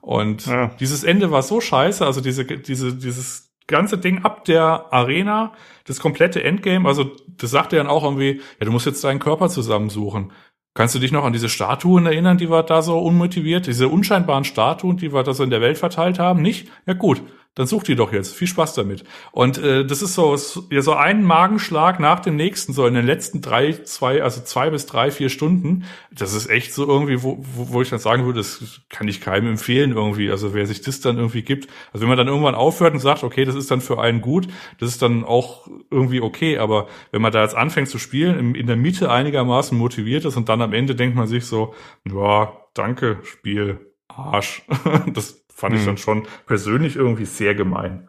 Und 0.00 0.46
ja. 0.46 0.70
dieses 0.80 1.04
Ende 1.04 1.30
war 1.30 1.42
so 1.42 1.60
scheiße, 1.60 2.04
also 2.04 2.20
diese, 2.20 2.44
diese, 2.44 2.94
dieses 2.94 3.54
ganze 3.66 3.98
Ding 3.98 4.24
ab 4.24 4.44
der 4.44 4.92
Arena, 4.92 5.52
das 5.84 6.00
komplette 6.00 6.42
Endgame, 6.42 6.88
also 6.88 7.10
das 7.28 7.50
sagt 7.50 7.72
er 7.72 7.78
dann 7.78 7.86
auch 7.86 8.04
irgendwie, 8.04 8.40
ja, 8.58 8.66
du 8.66 8.72
musst 8.72 8.86
jetzt 8.86 9.04
deinen 9.04 9.20
Körper 9.20 9.48
zusammensuchen. 9.48 10.32
Kannst 10.72 10.94
du 10.94 10.98
dich 11.00 11.12
noch 11.12 11.24
an 11.24 11.32
diese 11.32 11.48
Statuen 11.48 12.06
erinnern, 12.06 12.38
die 12.38 12.50
wir 12.50 12.62
da 12.62 12.80
so 12.80 12.98
unmotiviert, 12.98 13.66
diese 13.66 13.88
unscheinbaren 13.88 14.44
Statuen, 14.44 14.96
die 14.96 15.12
wir 15.12 15.22
da 15.24 15.34
so 15.34 15.42
in 15.42 15.50
der 15.50 15.60
Welt 15.60 15.78
verteilt 15.78 16.18
haben? 16.18 16.42
Nicht? 16.42 16.70
Ja 16.86 16.94
gut, 16.94 17.22
dann 17.56 17.66
such 17.66 17.82
die 17.82 17.96
doch 17.96 18.12
jetzt. 18.12 18.34
Viel 18.34 18.46
Spaß 18.46 18.74
damit. 18.74 19.04
Und 19.32 19.58
äh, 19.58 19.84
das 19.84 20.02
ist 20.02 20.14
so, 20.14 20.36
ja, 20.70 20.82
so 20.82 20.92
ein 20.92 21.24
Magenschlag 21.24 21.98
nach 21.98 22.20
dem 22.20 22.36
nächsten, 22.36 22.72
so 22.72 22.86
in 22.86 22.94
den 22.94 23.04
letzten 23.04 23.40
drei, 23.40 23.72
zwei, 23.72 24.22
also 24.22 24.40
zwei 24.42 24.70
bis 24.70 24.86
drei, 24.86 25.10
vier 25.10 25.30
Stunden. 25.30 25.84
Das 26.12 26.32
ist 26.32 26.48
echt 26.48 26.72
so 26.72 26.86
irgendwie, 26.86 27.22
wo, 27.24 27.38
wo, 27.40 27.72
wo 27.72 27.82
ich 27.82 27.90
dann 27.90 27.98
sagen 27.98 28.24
würde, 28.24 28.38
das 28.38 28.80
kann 28.88 29.08
ich 29.08 29.20
keinem 29.20 29.48
empfehlen 29.48 29.92
irgendwie. 29.92 30.30
Also 30.30 30.54
wer 30.54 30.64
sich 30.66 30.80
das 30.80 31.00
dann 31.00 31.16
irgendwie 31.16 31.42
gibt. 31.42 31.68
Also 31.92 32.02
wenn 32.02 32.08
man 32.08 32.18
dann 32.18 32.28
irgendwann 32.28 32.54
aufhört 32.54 32.94
und 32.94 33.00
sagt, 33.00 33.24
okay, 33.24 33.44
das 33.44 33.56
ist 33.56 33.70
dann 33.70 33.80
für 33.80 34.00
einen 34.00 34.20
gut, 34.20 34.46
das 34.78 34.90
ist 34.90 35.02
dann 35.02 35.24
auch 35.24 35.66
irgendwie 35.90 36.20
okay. 36.20 36.58
Aber 36.58 36.86
wenn 37.10 37.20
man 37.20 37.32
da 37.32 37.42
jetzt 37.42 37.56
anfängt 37.56 37.88
zu 37.88 37.98
spielen, 37.98 38.38
in, 38.38 38.54
in 38.54 38.68
der 38.68 38.76
Mitte 38.76 39.10
einigermaßen 39.10 39.76
motiviert 39.76 40.24
ist 40.24 40.36
und 40.36 40.48
dann 40.48 40.62
am 40.62 40.72
Ende 40.72 40.94
denkt 40.94 41.16
man 41.16 41.26
sich 41.26 41.46
so, 41.46 41.74
ja, 42.08 42.52
danke, 42.74 43.18
Spiel. 43.24 43.80
Arsch. 44.08 44.62
Das 45.14 45.39
fand 45.60 45.74
hm. 45.74 45.80
ich 45.80 45.86
dann 45.86 45.96
schon 45.96 46.26
persönlich 46.46 46.96
irgendwie 46.96 47.26
sehr 47.26 47.54
gemein. 47.54 48.08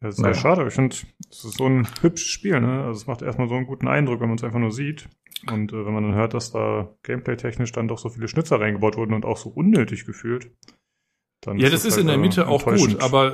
Das 0.00 0.14
ist 0.14 0.20
naja. 0.20 0.34
sehr 0.34 0.42
schade. 0.42 0.66
Ich 0.66 0.74
finde, 0.74 0.94
es 1.30 1.44
ist 1.44 1.58
so 1.58 1.66
ein 1.66 1.88
hübsches 2.00 2.28
Spiel, 2.28 2.60
ne? 2.60 2.84
Also 2.84 3.00
es 3.00 3.06
macht 3.06 3.22
erstmal 3.22 3.48
so 3.48 3.56
einen 3.56 3.66
guten 3.66 3.88
Eindruck, 3.88 4.20
wenn 4.20 4.28
man 4.28 4.38
es 4.38 4.44
einfach 4.44 4.60
nur 4.60 4.70
sieht. 4.70 5.08
Und 5.50 5.72
äh, 5.72 5.84
wenn 5.84 5.92
man 5.92 6.04
dann 6.04 6.14
hört, 6.14 6.34
dass 6.34 6.52
da 6.52 6.94
gameplay-technisch 7.02 7.72
dann 7.72 7.88
doch 7.88 7.98
so 7.98 8.08
viele 8.08 8.28
Schnitzer 8.28 8.60
reingebaut 8.60 8.96
wurden 8.96 9.14
und 9.14 9.24
auch 9.24 9.36
so 9.36 9.50
unnötig 9.50 10.04
gefühlt, 10.04 10.50
dann 11.40 11.58
ja, 11.58 11.70
das 11.70 11.84
ist, 11.84 11.92
halt 11.92 12.02
in 12.02 12.06
der 12.08 12.18
Mitte 12.18 12.48
auch 12.48 12.64
gut, 12.64 13.00
aber 13.00 13.32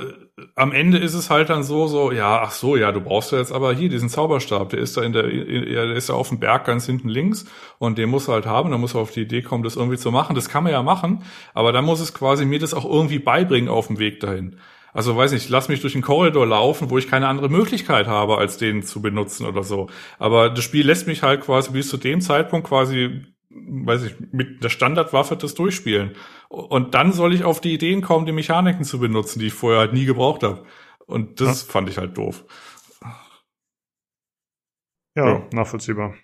am 0.55 0.71
Ende 0.71 0.99
ist 0.99 1.15
es 1.15 1.29
halt 1.29 1.49
dann 1.49 1.63
so, 1.63 1.87
so, 1.87 2.11
ja, 2.11 2.41
ach 2.41 2.51
so, 2.51 2.75
ja, 2.75 2.91
du 2.91 3.01
brauchst 3.01 3.31
ja 3.31 3.39
jetzt 3.39 3.51
aber 3.51 3.73
hier 3.73 3.89
diesen 3.89 4.09
Zauberstab, 4.09 4.69
der 4.69 4.79
ist 4.79 4.95
da 4.95 5.01
in 5.01 5.11
der, 5.13 5.23
der 5.23 5.95
ist 5.95 6.09
ja 6.09 6.15
auf 6.15 6.29
dem 6.29 6.39
Berg 6.39 6.65
ganz 6.65 6.85
hinten 6.85 7.09
links 7.09 7.45
und 7.79 7.97
den 7.97 8.09
muss 8.09 8.27
halt 8.27 8.45
haben, 8.45 8.69
dann 8.69 8.79
muss 8.79 8.93
er 8.93 9.01
auf 9.01 9.11
die 9.11 9.21
Idee 9.21 9.41
kommen, 9.41 9.63
das 9.63 9.75
irgendwie 9.75 9.97
zu 9.97 10.11
machen. 10.11 10.35
Das 10.35 10.49
kann 10.49 10.63
man 10.63 10.73
ja 10.73 10.83
machen, 10.83 11.23
aber 11.53 11.71
dann 11.71 11.85
muss 11.85 11.99
es 11.99 12.13
quasi 12.13 12.45
mir 12.45 12.59
das 12.59 12.73
auch 12.73 12.85
irgendwie 12.85 13.19
beibringen 13.19 13.69
auf 13.69 13.87
dem 13.87 13.97
Weg 13.97 14.19
dahin. 14.19 14.57
Also 14.93 15.17
weiß 15.17 15.33
nicht, 15.33 15.49
lass 15.49 15.67
mich 15.67 15.81
durch 15.81 15.93
den 15.93 16.01
Korridor 16.01 16.45
laufen, 16.47 16.89
wo 16.89 16.97
ich 16.97 17.09
keine 17.09 17.27
andere 17.27 17.49
Möglichkeit 17.49 18.07
habe, 18.07 18.37
als 18.37 18.57
den 18.57 18.81
zu 18.81 19.01
benutzen 19.01 19.45
oder 19.45 19.63
so. 19.63 19.89
Aber 20.19 20.49
das 20.49 20.63
Spiel 20.63 20.85
lässt 20.85 21.05
mich 21.05 21.21
halt 21.21 21.41
quasi 21.41 21.71
bis 21.71 21.89
zu 21.89 21.97
dem 21.97 22.21
Zeitpunkt 22.21 22.67
quasi 22.67 23.25
weiß 23.55 24.03
ich, 24.03 24.15
mit 24.31 24.63
der 24.63 24.69
Standardwaffe 24.69 25.37
das 25.37 25.55
durchspielen. 25.55 26.15
Und 26.49 26.93
dann 26.93 27.13
soll 27.13 27.33
ich 27.33 27.43
auf 27.43 27.61
die 27.61 27.73
Ideen 27.73 28.01
kommen, 28.01 28.25
die 28.25 28.31
Mechaniken 28.31 28.83
zu 28.83 28.99
benutzen, 28.99 29.39
die 29.39 29.47
ich 29.47 29.53
vorher 29.53 29.79
halt 29.79 29.93
nie 29.93 30.05
gebraucht 30.05 30.43
habe. 30.43 30.65
Und 31.05 31.39
das 31.39 31.65
ja. 31.65 31.71
fand 31.71 31.89
ich 31.89 31.97
halt 31.97 32.17
doof. 32.17 32.45
Ja, 35.15 35.27
ja, 35.27 35.47
nachvollziehbar. 35.53 36.15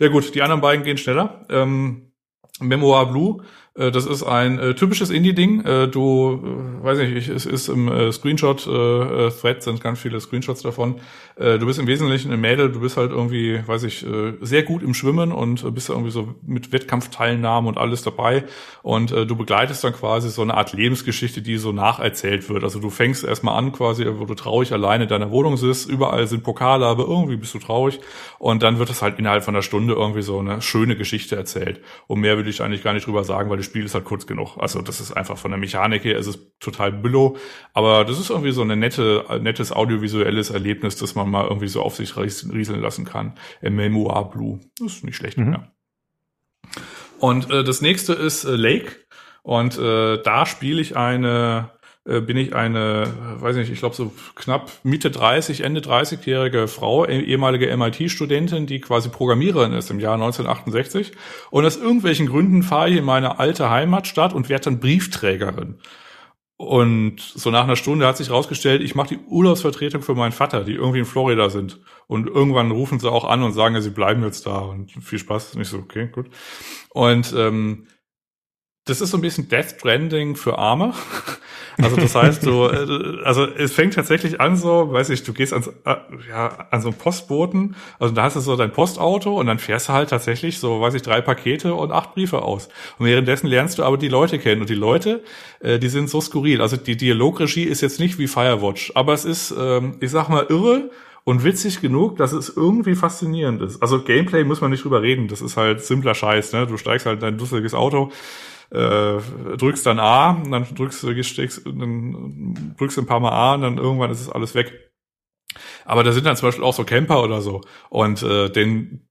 Ja 0.00 0.08
gut, 0.08 0.34
die 0.34 0.42
anderen 0.42 0.60
beiden 0.60 0.84
gehen 0.84 0.98
schneller. 0.98 1.46
Ähm, 1.48 2.12
Memoir 2.58 3.10
Blue 3.10 3.44
das 3.74 4.04
ist 4.04 4.24
ein 4.24 4.58
äh, 4.58 4.74
typisches 4.74 5.10
Indie-Ding. 5.10 5.64
Äh, 5.64 5.86
du, 5.86 6.42
äh, 6.42 6.84
weiß 6.84 6.98
nicht, 6.98 7.28
es 7.28 7.46
ist 7.46 7.68
im 7.68 7.86
äh, 7.86 8.10
Screenshot-Thread 8.10 9.58
äh, 9.58 9.60
sind 9.60 9.80
ganz 9.80 10.00
viele 10.00 10.20
Screenshots 10.20 10.62
davon. 10.62 10.96
Äh, 11.36 11.58
du 11.58 11.66
bist 11.66 11.78
im 11.78 11.86
Wesentlichen 11.86 12.32
ein 12.32 12.40
Mädel, 12.40 12.72
du 12.72 12.80
bist 12.80 12.96
halt 12.96 13.12
irgendwie, 13.12 13.60
weiß 13.64 13.84
ich, 13.84 14.04
äh, 14.04 14.32
sehr 14.40 14.64
gut 14.64 14.82
im 14.82 14.92
Schwimmen 14.92 15.30
und 15.30 15.62
äh, 15.62 15.70
bist 15.70 15.88
irgendwie 15.88 16.10
so 16.10 16.34
mit 16.44 16.72
Wettkampfteilnahmen 16.72 17.68
und 17.68 17.78
alles 17.78 18.02
dabei. 18.02 18.44
Und 18.82 19.12
äh, 19.12 19.24
du 19.24 19.36
begleitest 19.36 19.84
dann 19.84 19.92
quasi 19.92 20.30
so 20.30 20.42
eine 20.42 20.54
Art 20.54 20.72
Lebensgeschichte, 20.72 21.40
die 21.40 21.56
so 21.56 21.70
nacherzählt 21.70 22.48
wird. 22.48 22.64
Also 22.64 22.80
du 22.80 22.90
fängst 22.90 23.22
erstmal 23.22 23.56
an 23.56 23.70
quasi, 23.70 24.04
wo 24.04 24.24
du 24.24 24.34
traurig 24.34 24.72
alleine 24.72 25.04
in 25.04 25.08
deiner 25.08 25.30
Wohnung 25.30 25.56
sitzt, 25.56 25.88
überall 25.88 26.26
sind 26.26 26.42
Pokale, 26.42 26.86
aber 26.86 27.04
irgendwie 27.04 27.36
bist 27.36 27.54
du 27.54 27.60
traurig. 27.60 28.00
Und 28.40 28.64
dann 28.64 28.80
wird 28.80 28.90
es 28.90 29.00
halt 29.00 29.20
innerhalb 29.20 29.44
von 29.44 29.54
einer 29.54 29.62
Stunde 29.62 29.94
irgendwie 29.94 30.22
so 30.22 30.40
eine 30.40 30.60
schöne 30.60 30.96
Geschichte 30.96 31.36
erzählt. 31.36 31.80
Und 32.08 32.18
mehr 32.18 32.36
will 32.36 32.48
ich 32.48 32.62
eigentlich 32.62 32.82
gar 32.82 32.94
nicht 32.94 33.06
drüber 33.06 33.22
sagen, 33.22 33.48
weil 33.48 33.59
das 33.60 33.66
Spiel 33.66 33.84
ist 33.84 33.94
halt 33.94 34.04
kurz 34.04 34.26
genug. 34.26 34.56
Also 34.58 34.80
das 34.80 35.00
ist 35.00 35.12
einfach 35.12 35.36
von 35.36 35.50
der 35.50 35.60
Mechanik 35.60 36.04
her, 36.04 36.18
es 36.18 36.26
ist 36.26 36.58
total 36.60 36.92
billow, 36.92 37.36
aber 37.74 38.04
das 38.04 38.18
ist 38.18 38.30
irgendwie 38.30 38.52
so 38.52 38.62
eine 38.62 38.76
nette, 38.76 39.24
nettes 39.40 39.70
audiovisuelles 39.70 40.50
Erlebnis, 40.50 40.96
das 40.96 41.14
man 41.14 41.30
mal 41.30 41.44
irgendwie 41.44 41.68
so 41.68 41.82
auf 41.82 41.96
sich 41.96 42.16
rieseln 42.16 42.80
lassen 42.80 43.04
kann. 43.04 43.34
Memoir 43.60 44.30
Blue. 44.30 44.60
Das 44.78 44.94
ist 44.94 45.04
nicht 45.04 45.16
schlecht, 45.16 45.38
mhm. 45.38 45.52
ja. 45.52 45.72
Und 47.18 47.50
äh, 47.50 47.62
das 47.62 47.82
nächste 47.82 48.14
ist 48.14 48.44
äh, 48.44 48.56
Lake. 48.56 48.96
Und 49.42 49.78
äh, 49.78 50.22
da 50.22 50.46
spiele 50.46 50.80
ich 50.80 50.96
eine 50.96 51.70
äh, 52.10 52.20
bin 52.20 52.36
ich 52.36 52.54
eine, 52.54 53.12
weiß 53.38 53.56
nicht, 53.56 53.70
ich 53.70 53.78
glaube 53.78 53.94
so 53.94 54.12
knapp 54.34 54.70
Mitte 54.82 55.10
30, 55.10 55.62
Ende 55.62 55.80
30-jährige 55.80 56.68
Frau, 56.68 57.06
eh, 57.06 57.20
ehemalige 57.20 57.74
MIT-Studentin, 57.76 58.66
die 58.66 58.80
quasi 58.80 59.08
Programmiererin 59.08 59.72
ist 59.72 59.90
im 59.90 60.00
Jahr 60.00 60.14
1968. 60.14 61.12
Und 61.50 61.64
aus 61.64 61.76
irgendwelchen 61.76 62.26
Gründen 62.26 62.62
fahre 62.62 62.90
ich 62.90 62.96
in 62.96 63.04
meine 63.04 63.38
alte 63.38 63.70
Heimatstadt 63.70 64.32
und 64.32 64.48
werde 64.48 64.64
dann 64.64 64.80
Briefträgerin. 64.80 65.76
Und 66.56 67.20
so 67.20 67.50
nach 67.50 67.64
einer 67.64 67.76
Stunde 67.76 68.06
hat 68.06 68.18
sich 68.18 68.30
rausgestellt, 68.30 68.82
ich 68.82 68.94
mache 68.94 69.16
die 69.16 69.18
Urlaubsvertretung 69.26 70.02
für 70.02 70.14
meinen 70.14 70.32
Vater, 70.32 70.62
die 70.62 70.74
irgendwie 70.74 70.98
in 70.98 71.06
Florida 71.06 71.48
sind. 71.48 71.80
Und 72.06 72.26
irgendwann 72.26 72.70
rufen 72.70 73.00
sie 73.00 73.10
auch 73.10 73.24
an 73.24 73.42
und 73.42 73.52
sagen, 73.52 73.76
ja, 73.76 73.80
sie 73.80 73.88
bleiben 73.88 74.22
jetzt 74.24 74.44
da 74.44 74.58
und 74.58 74.90
viel 75.02 75.18
Spaß. 75.18 75.54
Und 75.54 75.62
ich 75.62 75.68
so, 75.68 75.78
okay, 75.78 76.08
gut. 76.12 76.26
Und 76.90 77.32
ähm, 77.34 77.86
das 78.84 79.00
ist 79.00 79.10
so 79.10 79.18
ein 79.18 79.20
bisschen 79.20 79.48
Death 79.48 79.76
Stranding 79.76 80.36
für 80.36 80.58
Arme. 80.58 80.94
Also 81.82 81.96
das 81.96 82.14
heißt, 82.14 82.44
du, 82.44 82.66
äh, 82.66 83.24
also 83.24 83.46
es 83.46 83.72
fängt 83.72 83.94
tatsächlich 83.94 84.38
an 84.38 84.54
so, 84.56 84.92
weiß 84.92 85.08
ich, 85.10 85.22
du 85.22 85.32
gehst 85.32 85.54
ans, 85.54 85.68
äh, 85.68 85.96
ja, 86.28 86.66
an 86.70 86.82
so 86.82 86.88
einen 86.88 86.98
Postboten, 86.98 87.74
also 87.98 88.12
da 88.12 88.24
hast 88.24 88.36
du 88.36 88.40
so 88.40 88.54
dein 88.54 88.70
Postauto 88.72 89.38
und 89.38 89.46
dann 89.46 89.58
fährst 89.58 89.88
du 89.88 89.94
halt 89.94 90.10
tatsächlich 90.10 90.58
so, 90.58 90.82
weiß 90.82 90.92
ich, 90.94 91.00
drei 91.02 91.22
Pakete 91.22 91.74
und 91.74 91.90
acht 91.90 92.14
Briefe 92.14 92.42
aus. 92.42 92.68
Und 92.98 93.06
währenddessen 93.06 93.46
lernst 93.46 93.78
du 93.78 93.84
aber 93.84 93.96
die 93.96 94.08
Leute 94.08 94.38
kennen 94.38 94.60
und 94.60 94.68
die 94.68 94.74
Leute, 94.74 95.22
äh, 95.60 95.78
die 95.78 95.88
sind 95.88 96.10
so 96.10 96.20
skurril. 96.20 96.60
Also 96.60 96.76
die 96.76 96.96
Dialogregie 96.96 97.64
ist 97.64 97.80
jetzt 97.80 97.98
nicht 97.98 98.18
wie 98.18 98.26
Firewatch, 98.26 98.92
aber 98.94 99.14
es 99.14 99.24
ist, 99.24 99.54
ähm, 99.58 99.96
ich 100.00 100.10
sag 100.10 100.28
mal, 100.28 100.46
irre 100.50 100.90
und 101.24 101.44
witzig 101.44 101.80
genug, 101.80 102.16
dass 102.16 102.32
es 102.32 102.54
irgendwie 102.54 102.94
faszinierend 102.94 103.62
ist. 103.62 103.82
Also 103.82 104.02
Gameplay 104.02 104.44
muss 104.44 104.60
man 104.60 104.70
nicht 104.70 104.84
drüber 104.84 105.02
reden, 105.02 105.28
das 105.28 105.40
ist 105.40 105.56
halt 105.56 105.82
simpler 105.82 106.14
Scheiß, 106.14 106.52
ne? 106.52 106.66
Du 106.66 106.76
steigst 106.76 107.06
halt 107.06 107.16
in 107.16 107.20
dein 107.20 107.38
dusseliges 107.38 107.74
Auto, 107.74 108.10
äh, 108.70 109.18
drückst 109.56 109.86
dann 109.86 109.98
A, 109.98 110.30
und 110.30 110.50
dann 110.50 110.66
drückst 110.74 111.02
du, 111.02 111.22
steckst, 111.22 111.66
dann 111.66 112.74
drückst 112.78 112.96
du 112.96 113.02
ein 113.02 113.06
paar 113.06 113.20
Mal 113.20 113.32
A 113.32 113.54
und 113.54 113.62
dann 113.62 113.78
irgendwann 113.78 114.10
ist 114.10 114.20
es 114.20 114.28
alles 114.28 114.54
weg. 114.54 114.92
Aber 115.84 116.04
da 116.04 116.12
sind 116.12 116.26
dann 116.26 116.36
zum 116.36 116.48
Beispiel 116.48 116.64
auch 116.64 116.74
so 116.74 116.84
Camper 116.84 117.22
oder 117.22 117.40
so. 117.40 117.62
Und 117.88 118.22
äh, 118.22 118.48
den 118.50 119.08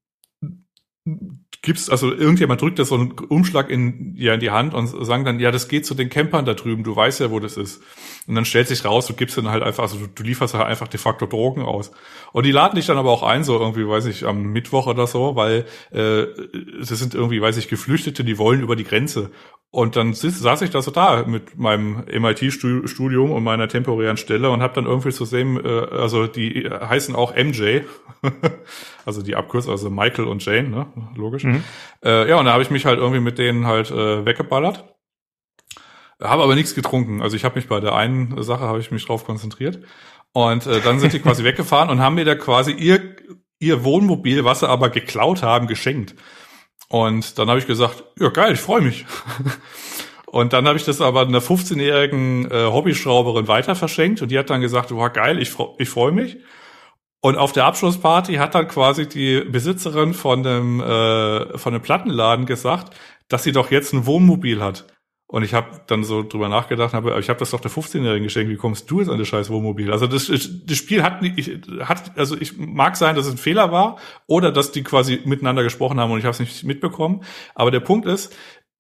gibt's, 1.62 1.90
also 1.90 2.14
irgendjemand 2.14 2.62
drückt 2.62 2.80
da 2.80 2.86
so 2.86 2.96
einen 2.96 3.12
Umschlag 3.12 3.70
in, 3.70 4.14
ja, 4.16 4.34
in 4.34 4.40
die 4.40 4.52
Hand 4.52 4.74
und 4.74 4.88
sagen 4.88 5.26
dann, 5.26 5.40
ja, 5.40 5.52
das 5.52 5.68
geht 5.68 5.86
zu 5.86 5.94
den 5.94 6.10
Campern 6.10 6.46
da 6.46 6.54
drüben, 6.54 6.84
du 6.84 6.96
weißt 6.96 7.20
ja, 7.20 7.32
wo 7.32 7.40
das 7.40 7.58
ist. 7.58 7.82
Und 8.28 8.36
dann 8.36 8.46
stellt 8.46 8.70
sich 8.70 8.86
raus, 8.86 9.08
du 9.08 9.14
gibst 9.14 9.38
dann 9.38 9.50
halt 9.50 9.64
einfach, 9.64 9.84
also 9.84 9.98
du, 9.98 10.08
du 10.08 10.24
lieferst 10.24 10.54
halt 10.54 10.66
einfach 10.66 10.88
de 10.88 11.00
facto 11.00 11.26
Drogen 11.26 11.64
aus. 11.64 11.92
Und 12.32 12.46
die 12.46 12.52
laden 12.52 12.76
dich 12.76 12.86
dann 12.86 12.98
aber 12.98 13.12
auch 13.12 13.24
ein, 13.24 13.44
so 13.44 13.60
irgendwie, 13.60 13.88
weiß 13.88 14.06
ich, 14.06 14.26
am 14.26 14.54
Mittwoch 14.54 14.88
oder 14.88 15.06
so, 15.06 15.36
weil 15.36 15.66
äh, 15.92 16.28
das 16.80 16.90
sind 16.90 17.14
irgendwie, 17.14 17.42
weiß 17.42 17.58
ich, 17.58 17.68
Geflüchtete, 17.68 18.24
die 18.24 18.38
wollen 18.38 18.62
über 18.62 18.76
die 18.78 18.86
Grenze. 18.86 19.32
Und 19.72 19.96
dann 19.96 20.14
saß 20.14 20.64
ich 20.64 20.72
da 20.72 20.82
so 20.82 20.90
da 20.90 21.24
mit 21.28 21.58
meinem 21.58 22.04
MIT-Studium 22.08 23.32
und 23.32 23.44
meiner 23.44 23.68
temporären 23.68 24.18
Stelle 24.18 24.50
und 24.50 24.64
habe 24.64 24.74
dann 24.74 24.88
irgendwie 24.88 25.12
zu 25.12 25.26
sehen, 25.26 25.64
äh, 25.64 25.68
also 25.68 26.26
die 26.26 26.68
heißen 26.68 27.16
auch 27.16 27.36
MJ, 27.36 27.82
also 29.06 29.22
die 29.22 29.36
Abkürzung, 29.36 29.72
also 29.72 29.92
Michael 29.92 30.26
und 30.26 30.44
Jane, 30.44 30.70
ne? 30.70 30.88
logisch. 31.16 31.44
Mhm. 31.44 31.64
Äh, 32.04 32.28
ja, 32.28 32.38
und 32.38 32.46
da 32.46 32.54
habe 32.54 32.64
ich 32.64 32.72
mich 32.72 32.86
halt 32.86 32.98
irgendwie 32.98 33.20
mit 33.20 33.38
denen 33.38 33.68
halt 33.68 33.92
äh, 33.92 34.26
weggeballert. 34.26 34.86
Habe 36.20 36.44
aber 36.44 36.56
nichts 36.56 36.74
getrunken. 36.74 37.22
Also 37.22 37.36
ich 37.36 37.46
habe 37.46 37.56
mich 37.56 37.68
bei 37.68 37.80
der 37.80 37.94
einen 37.94 38.42
Sache 38.42 38.64
habe 38.64 38.80
ich 38.80 38.90
mich 38.90 39.06
drauf 39.06 39.24
konzentriert. 39.24 39.84
Und 40.34 40.66
äh, 40.66 40.82
dann 40.82 41.00
sind 41.00 41.14
die 41.14 41.20
quasi 41.20 41.44
weggefahren 41.46 41.90
und 41.90 42.00
haben 42.00 42.16
mir 42.16 42.26
da 42.26 42.36
quasi 42.36 42.72
ihr 42.72 43.16
ihr 43.60 43.84
Wohnmobil, 43.84 44.46
was 44.46 44.62
sie 44.62 44.70
aber 44.70 44.90
geklaut 44.90 45.44
haben, 45.44 45.68
geschenkt. 45.68 46.16
Und 46.90 47.38
dann 47.38 47.50
habe 47.50 47.60
ich 47.60 47.68
gesagt, 47.68 48.04
ja 48.20 48.30
geil, 48.30 48.54
ich 48.54 48.60
freue 48.60 48.82
mich. 48.82 49.06
Und 50.26 50.54
dann 50.54 50.68
habe 50.68 50.78
ich 50.78 50.86
das 50.86 51.02
aber 51.02 51.22
einer 51.22 51.42
15-jährigen 51.42 52.52
äh, 52.52 52.66
Hobbyschrauberin 52.66 53.48
weiter 53.48 53.74
verschenkt 53.76 54.22
und 54.22 54.30
die 54.30 54.38
hat 54.38 54.52
dann 54.52 54.62
gesagt, 54.62 54.92
wow, 54.92 55.12
geil, 55.12 55.42
ich, 55.42 55.56
ich 55.80 55.90
freue 55.90 56.12
mich. 56.12 56.38
Und 57.22 57.36
auf 57.36 57.52
der 57.52 57.66
Abschlussparty 57.66 58.36
hat 58.36 58.54
dann 58.54 58.68
quasi 58.68 59.10
die 59.10 59.42
Besitzerin 59.42 60.14
von 60.14 60.44
dem, 60.44 60.82
äh, 60.82 61.58
von 61.58 61.74
dem 61.74 61.82
Plattenladen 61.82 62.46
gesagt, 62.46 62.96
dass 63.28 63.44
sie 63.44 63.52
doch 63.52 63.72
jetzt 63.72 63.92
ein 63.94 64.06
Wohnmobil 64.06 64.62
hat. 64.62 64.86
Und 65.32 65.44
ich 65.44 65.54
habe 65.54 65.82
dann 65.86 66.04
so 66.04 66.24
drüber 66.24 66.50
nachgedacht, 66.50 66.96
habe, 66.96 67.16
ich 67.20 67.30
habe 67.30 67.38
das 67.38 67.52
doch 67.52 67.60
der 67.60 67.70
15-Jährigen 67.70 68.24
geschenkt, 68.24 68.50
wie 68.52 68.56
kommst 68.56 68.90
du 68.90 69.00
jetzt 69.00 69.10
an 69.10 69.20
das 69.20 69.28
scheiß 69.28 69.52
Wohnmobil? 69.52 69.92
Also 69.92 70.08
das, 70.08 70.26
das 70.26 70.76
Spiel 70.76 71.04
hat 71.04 71.22
ich, 71.22 71.52
hat, 71.82 72.18
also 72.18 72.36
ich 72.36 72.58
mag 72.58 72.98
sein, 72.98 73.16
dass 73.16 73.28
es 73.28 73.34
ein 73.34 73.38
Fehler 73.38 73.72
war 73.72 73.98
oder 74.26 74.52
dass 74.52 74.72
die 74.72 74.82
quasi 74.82 75.22
miteinander 75.26 75.62
gesprochen 75.62 76.00
haben 76.00 76.12
und 76.12 76.18
ich 76.18 76.26
habe 76.26 76.32
es 76.32 76.40
nicht 76.40 76.64
mitbekommen. 76.64 77.22
Aber 77.54 77.70
der 77.70 77.80
Punkt 77.80 78.08
ist, 78.08 78.36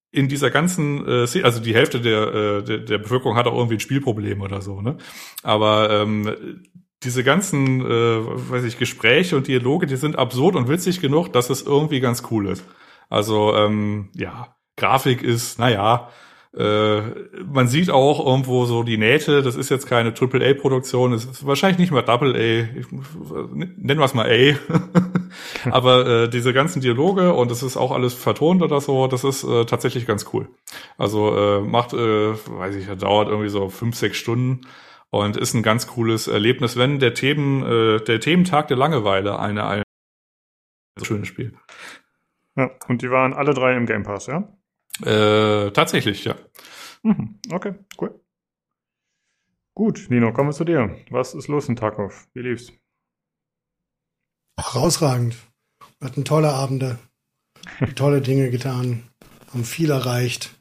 in 0.09 0.27
dieser 0.27 0.49
ganzen, 0.49 1.07
äh, 1.07 1.43
also 1.43 1.59
die 1.59 1.75
Hälfte 1.75 2.01
der, 2.01 2.33
äh, 2.33 2.63
der, 2.63 2.79
der 2.79 2.97
Bevölkerung 2.97 3.37
hat 3.37 3.45
auch 3.45 3.55
irgendwie 3.55 3.75
ein 3.75 3.79
Spielproblem 3.79 4.41
oder 4.41 4.63
so, 4.63 4.81
ne? 4.81 4.97
Aber 5.43 5.91
ähm, 5.91 6.63
diese 7.03 7.23
ganzen, 7.23 7.81
äh, 7.81 8.49
weiß 8.49 8.63
ich, 8.63 8.79
Gespräche 8.79 9.37
und 9.37 9.45
Dialoge, 9.45 9.85
die 9.85 9.97
sind 9.97 10.17
absurd 10.17 10.55
und 10.55 10.67
witzig 10.67 10.99
genug, 10.99 11.31
dass 11.31 11.51
es 11.51 11.61
irgendwie 11.61 11.99
ganz 11.99 12.23
cool 12.31 12.47
ist. 12.47 12.65
Also, 13.07 13.55
ähm, 13.55 14.09
ja, 14.15 14.55
Grafik 14.77 15.21
ist, 15.21 15.59
naja, 15.59 16.09
äh, 16.57 17.01
man 17.45 17.67
sieht 17.67 17.91
auch 17.91 18.25
irgendwo 18.25 18.65
so 18.65 18.81
die 18.81 18.97
Nähte, 18.97 19.43
das 19.43 19.55
ist 19.55 19.69
jetzt 19.69 19.85
keine 19.85 20.13
AAA-Produktion, 20.19 21.13
es 21.13 21.25
ist 21.25 21.45
wahrscheinlich 21.45 21.77
nicht 21.77 21.91
mal 21.91 22.01
Double 22.01 22.35
A, 22.35 22.67
nennen 23.53 23.99
wir 23.99 24.05
es 24.05 24.15
mal 24.15 24.27
A. 24.27 24.55
Aber 25.69 26.07
äh, 26.07 26.29
diese 26.29 26.51
ganzen 26.51 26.81
Dialoge 26.81 27.33
und 27.33 27.51
es 27.51 27.61
ist 27.61 27.77
auch 27.77 27.91
alles 27.91 28.15
vertont 28.15 28.63
oder 28.63 28.81
so, 28.81 29.05
das 29.05 29.23
ist 29.23 29.43
äh, 29.43 29.65
tatsächlich 29.65 30.07
ganz 30.07 30.25
cool. 30.33 30.49
Also 30.97 31.37
äh, 31.37 31.61
macht, 31.61 31.93
äh, 31.93 32.33
weiß 32.33 32.75
ich, 32.75 32.87
dauert 32.97 33.27
irgendwie 33.27 33.49
so 33.49 33.69
fünf, 33.69 33.95
sechs 33.95 34.17
Stunden 34.17 34.61
und 35.11 35.37
ist 35.37 35.53
ein 35.53 35.61
ganz 35.61 35.85
cooles 35.85 36.27
Erlebnis, 36.27 36.77
wenn 36.77 36.99
der 36.99 37.13
Themen, 37.13 37.61
der 37.61 38.19
Thementag 38.19 38.67
der 38.67 38.77
Langeweile 38.77 39.39
eine, 39.39 39.65
ein 39.65 39.83
schönes 41.01 41.27
Spiel. 41.27 41.53
Ja, 42.55 42.69
und 42.87 43.01
die 43.01 43.09
waren 43.09 43.33
alle 43.33 43.53
drei 43.55 43.75
im 43.75 43.87
Game 43.87 44.03
Pass, 44.03 44.27
ja? 44.27 44.47
Äh, 45.05 45.71
tatsächlich, 45.71 46.25
ja. 46.25 46.35
Mhm, 47.03 47.39
okay, 47.51 47.75
cool. 47.99 48.19
Gut, 49.75 50.07
Nino, 50.09 50.33
kommen 50.33 50.49
wir 50.49 50.53
zu 50.53 50.65
dir. 50.65 50.97
Was 51.09 51.33
ist 51.33 51.47
los 51.47 51.69
in 51.69 51.75
Tarkov? 51.75 52.27
Wie 52.33 52.41
lief's? 52.41 52.73
Herausragend. 54.59 55.37
Wir 55.99 56.09
hatten 56.09 56.25
tolle 56.25 56.49
Abende, 56.49 56.99
tolle 57.95 58.21
Dinge 58.21 58.49
getan, 58.51 59.03
haben 59.51 59.63
viel 59.63 59.89
erreicht. 59.89 60.53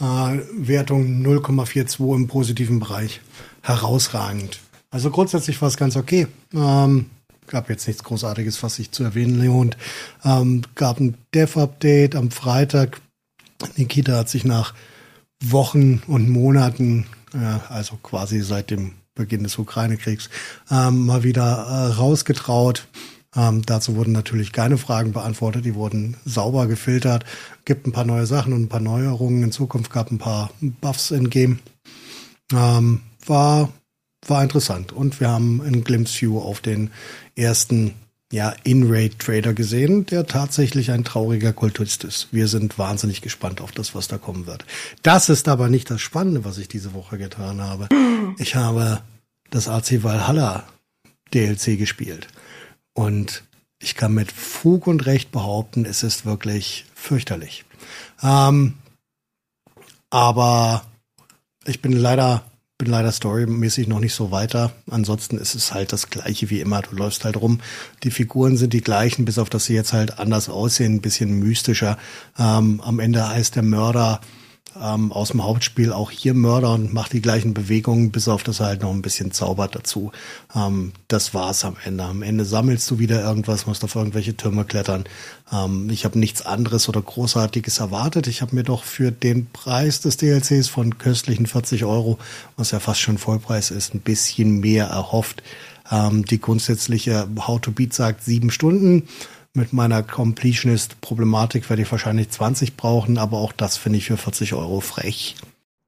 Äh, 0.00 0.40
Wertung 0.52 1.22
0,42 1.22 2.14
im 2.14 2.28
positiven 2.28 2.80
Bereich. 2.80 3.20
Herausragend. 3.62 4.60
Also 4.90 5.10
grundsätzlich 5.10 5.60
war 5.60 5.68
es 5.68 5.76
ganz 5.76 5.96
okay. 5.96 6.26
Ähm, 6.54 7.10
gab 7.46 7.68
jetzt 7.68 7.86
nichts 7.86 8.04
Großartiges, 8.04 8.62
was 8.62 8.76
sich 8.76 8.90
zu 8.90 9.04
erwähnen 9.04 9.44
lohnt. 9.44 9.76
Ähm, 10.24 10.62
gab 10.74 10.98
ein 10.98 11.16
Dev-Update 11.34 12.16
am 12.16 12.30
Freitag 12.30 13.00
Nikita 13.76 14.16
hat 14.16 14.28
sich 14.28 14.44
nach 14.44 14.74
Wochen 15.42 16.02
und 16.06 16.28
Monaten, 16.28 17.06
äh, 17.34 17.58
also 17.68 17.96
quasi 18.02 18.40
seit 18.40 18.70
dem 18.70 18.92
Beginn 19.14 19.42
des 19.42 19.58
Ukraine-Kriegs, 19.58 20.30
ähm, 20.70 21.06
mal 21.06 21.22
wieder 21.22 21.42
äh, 21.42 21.92
rausgetraut. 21.94 22.86
Ähm, 23.34 23.62
dazu 23.64 23.96
wurden 23.96 24.12
natürlich 24.12 24.52
keine 24.52 24.78
Fragen 24.78 25.12
beantwortet, 25.12 25.64
die 25.64 25.74
wurden 25.74 26.16
sauber 26.24 26.66
gefiltert. 26.66 27.24
Gibt 27.64 27.86
ein 27.86 27.92
paar 27.92 28.04
neue 28.04 28.26
Sachen 28.26 28.52
und 28.52 28.62
ein 28.62 28.68
paar 28.68 28.80
Neuerungen. 28.80 29.42
In 29.42 29.52
Zukunft 29.52 29.90
gab 29.90 30.10
ein 30.10 30.18
paar 30.18 30.50
Buffs 30.60 31.10
in 31.10 31.30
Game. 31.30 31.58
Ähm, 32.52 33.00
war, 33.24 33.72
war 34.26 34.42
interessant. 34.42 34.92
Und 34.92 35.20
wir 35.20 35.30
haben 35.30 35.62
ein 35.62 35.84
Glimpse 35.84 36.20
View 36.20 36.38
auf 36.38 36.60
den 36.60 36.90
ersten 37.34 37.94
ja, 38.32 38.54
In-Rate-Trader 38.64 39.52
gesehen, 39.52 40.06
der 40.06 40.26
tatsächlich 40.26 40.90
ein 40.90 41.04
trauriger 41.04 41.52
Kultist 41.52 42.02
ist. 42.02 42.28
Wir 42.32 42.48
sind 42.48 42.78
wahnsinnig 42.78 43.20
gespannt 43.20 43.60
auf 43.60 43.72
das, 43.72 43.94
was 43.94 44.08
da 44.08 44.16
kommen 44.16 44.46
wird. 44.46 44.64
Das 45.02 45.28
ist 45.28 45.48
aber 45.48 45.68
nicht 45.68 45.90
das 45.90 46.00
Spannende, 46.00 46.44
was 46.44 46.56
ich 46.56 46.66
diese 46.66 46.94
Woche 46.94 47.18
getan 47.18 47.60
habe. 47.60 47.88
Ich 48.38 48.54
habe 48.54 49.02
das 49.50 49.68
AC 49.68 50.02
Valhalla 50.02 50.64
DLC 51.34 51.78
gespielt. 51.78 52.28
Und 52.94 53.44
ich 53.78 53.96
kann 53.96 54.14
mit 54.14 54.32
Fug 54.32 54.86
und 54.86 55.04
Recht 55.04 55.30
behaupten, 55.30 55.84
es 55.84 56.02
ist 56.02 56.24
wirklich 56.24 56.86
fürchterlich. 56.94 57.66
Ähm, 58.22 58.78
aber 60.08 60.86
ich 61.66 61.82
bin 61.82 61.92
leider 61.92 62.44
bin 62.82 62.90
leider 62.90 63.12
storymäßig 63.12 63.86
noch 63.86 64.00
nicht 64.00 64.12
so 64.12 64.32
weiter. 64.32 64.72
Ansonsten 64.90 65.38
ist 65.38 65.54
es 65.54 65.72
halt 65.72 65.92
das 65.92 66.10
gleiche 66.10 66.50
wie 66.50 66.60
immer. 66.60 66.82
Du 66.82 66.96
läufst 66.96 67.24
halt 67.24 67.36
rum. 67.36 67.60
Die 68.02 68.10
Figuren 68.10 68.56
sind 68.56 68.72
die 68.72 68.80
gleichen, 68.80 69.24
bis 69.24 69.38
auf 69.38 69.48
dass 69.48 69.66
sie 69.66 69.74
jetzt 69.74 69.92
halt 69.92 70.18
anders 70.18 70.48
aussehen, 70.48 70.96
ein 70.96 71.00
bisschen 71.00 71.38
mystischer. 71.38 71.96
Ähm, 72.36 72.80
am 72.84 72.98
Ende 72.98 73.28
heißt 73.28 73.54
der 73.54 73.62
Mörder 73.62 74.20
ähm, 74.80 75.12
aus 75.12 75.28
dem 75.28 75.44
Hauptspiel 75.44 75.92
auch 75.92 76.10
hier 76.10 76.34
Mörder 76.34 76.72
und 76.72 76.92
macht 76.92 77.12
die 77.12 77.22
gleichen 77.22 77.54
Bewegungen, 77.54 78.10
bis 78.10 78.28
auf 78.28 78.42
dass 78.42 78.60
er 78.60 78.66
halt 78.66 78.82
noch 78.82 78.90
ein 78.90 79.02
bisschen 79.02 79.32
zaubert 79.32 79.74
dazu. 79.74 80.12
Ähm, 80.54 80.92
das 81.08 81.34
war's 81.34 81.64
am 81.64 81.76
Ende. 81.84 82.04
Am 82.04 82.22
Ende 82.22 82.44
sammelst 82.44 82.90
du 82.90 82.98
wieder 82.98 83.22
irgendwas, 83.22 83.66
musst 83.66 83.84
auf 83.84 83.94
irgendwelche 83.94 84.36
Türme 84.36 84.64
klettern. 84.64 85.04
Ähm, 85.52 85.90
ich 85.90 86.04
habe 86.04 86.18
nichts 86.18 86.44
anderes 86.44 86.88
oder 86.88 87.02
Großartiges 87.02 87.78
erwartet. 87.78 88.26
Ich 88.26 88.42
habe 88.42 88.54
mir 88.54 88.64
doch 88.64 88.84
für 88.84 89.10
den 89.10 89.46
Preis 89.52 90.00
des 90.00 90.16
DLCs 90.16 90.68
von 90.68 90.98
köstlichen 90.98 91.46
40 91.46 91.84
Euro, 91.84 92.18
was 92.56 92.70
ja 92.70 92.80
fast 92.80 93.00
schon 93.00 93.18
Vollpreis 93.18 93.70
ist, 93.70 93.94
ein 93.94 94.00
bisschen 94.00 94.60
mehr 94.60 94.86
erhofft. 94.86 95.42
Ähm, 95.90 96.24
die 96.24 96.40
grundsätzliche 96.40 97.28
How 97.38 97.60
to 97.60 97.72
Beat 97.72 97.92
sagt 97.92 98.24
sieben 98.24 98.50
Stunden 98.50 99.08
mit 99.54 99.72
meiner 99.72 100.02
Completionist-Problematik 100.02 101.68
werde 101.68 101.82
ich 101.82 101.90
wahrscheinlich 101.92 102.30
20 102.30 102.76
brauchen, 102.76 103.18
aber 103.18 103.38
auch 103.38 103.52
das 103.52 103.76
finde 103.76 103.98
ich 103.98 104.06
für 104.06 104.16
40 104.16 104.54
Euro 104.54 104.80
frech. 104.80 105.36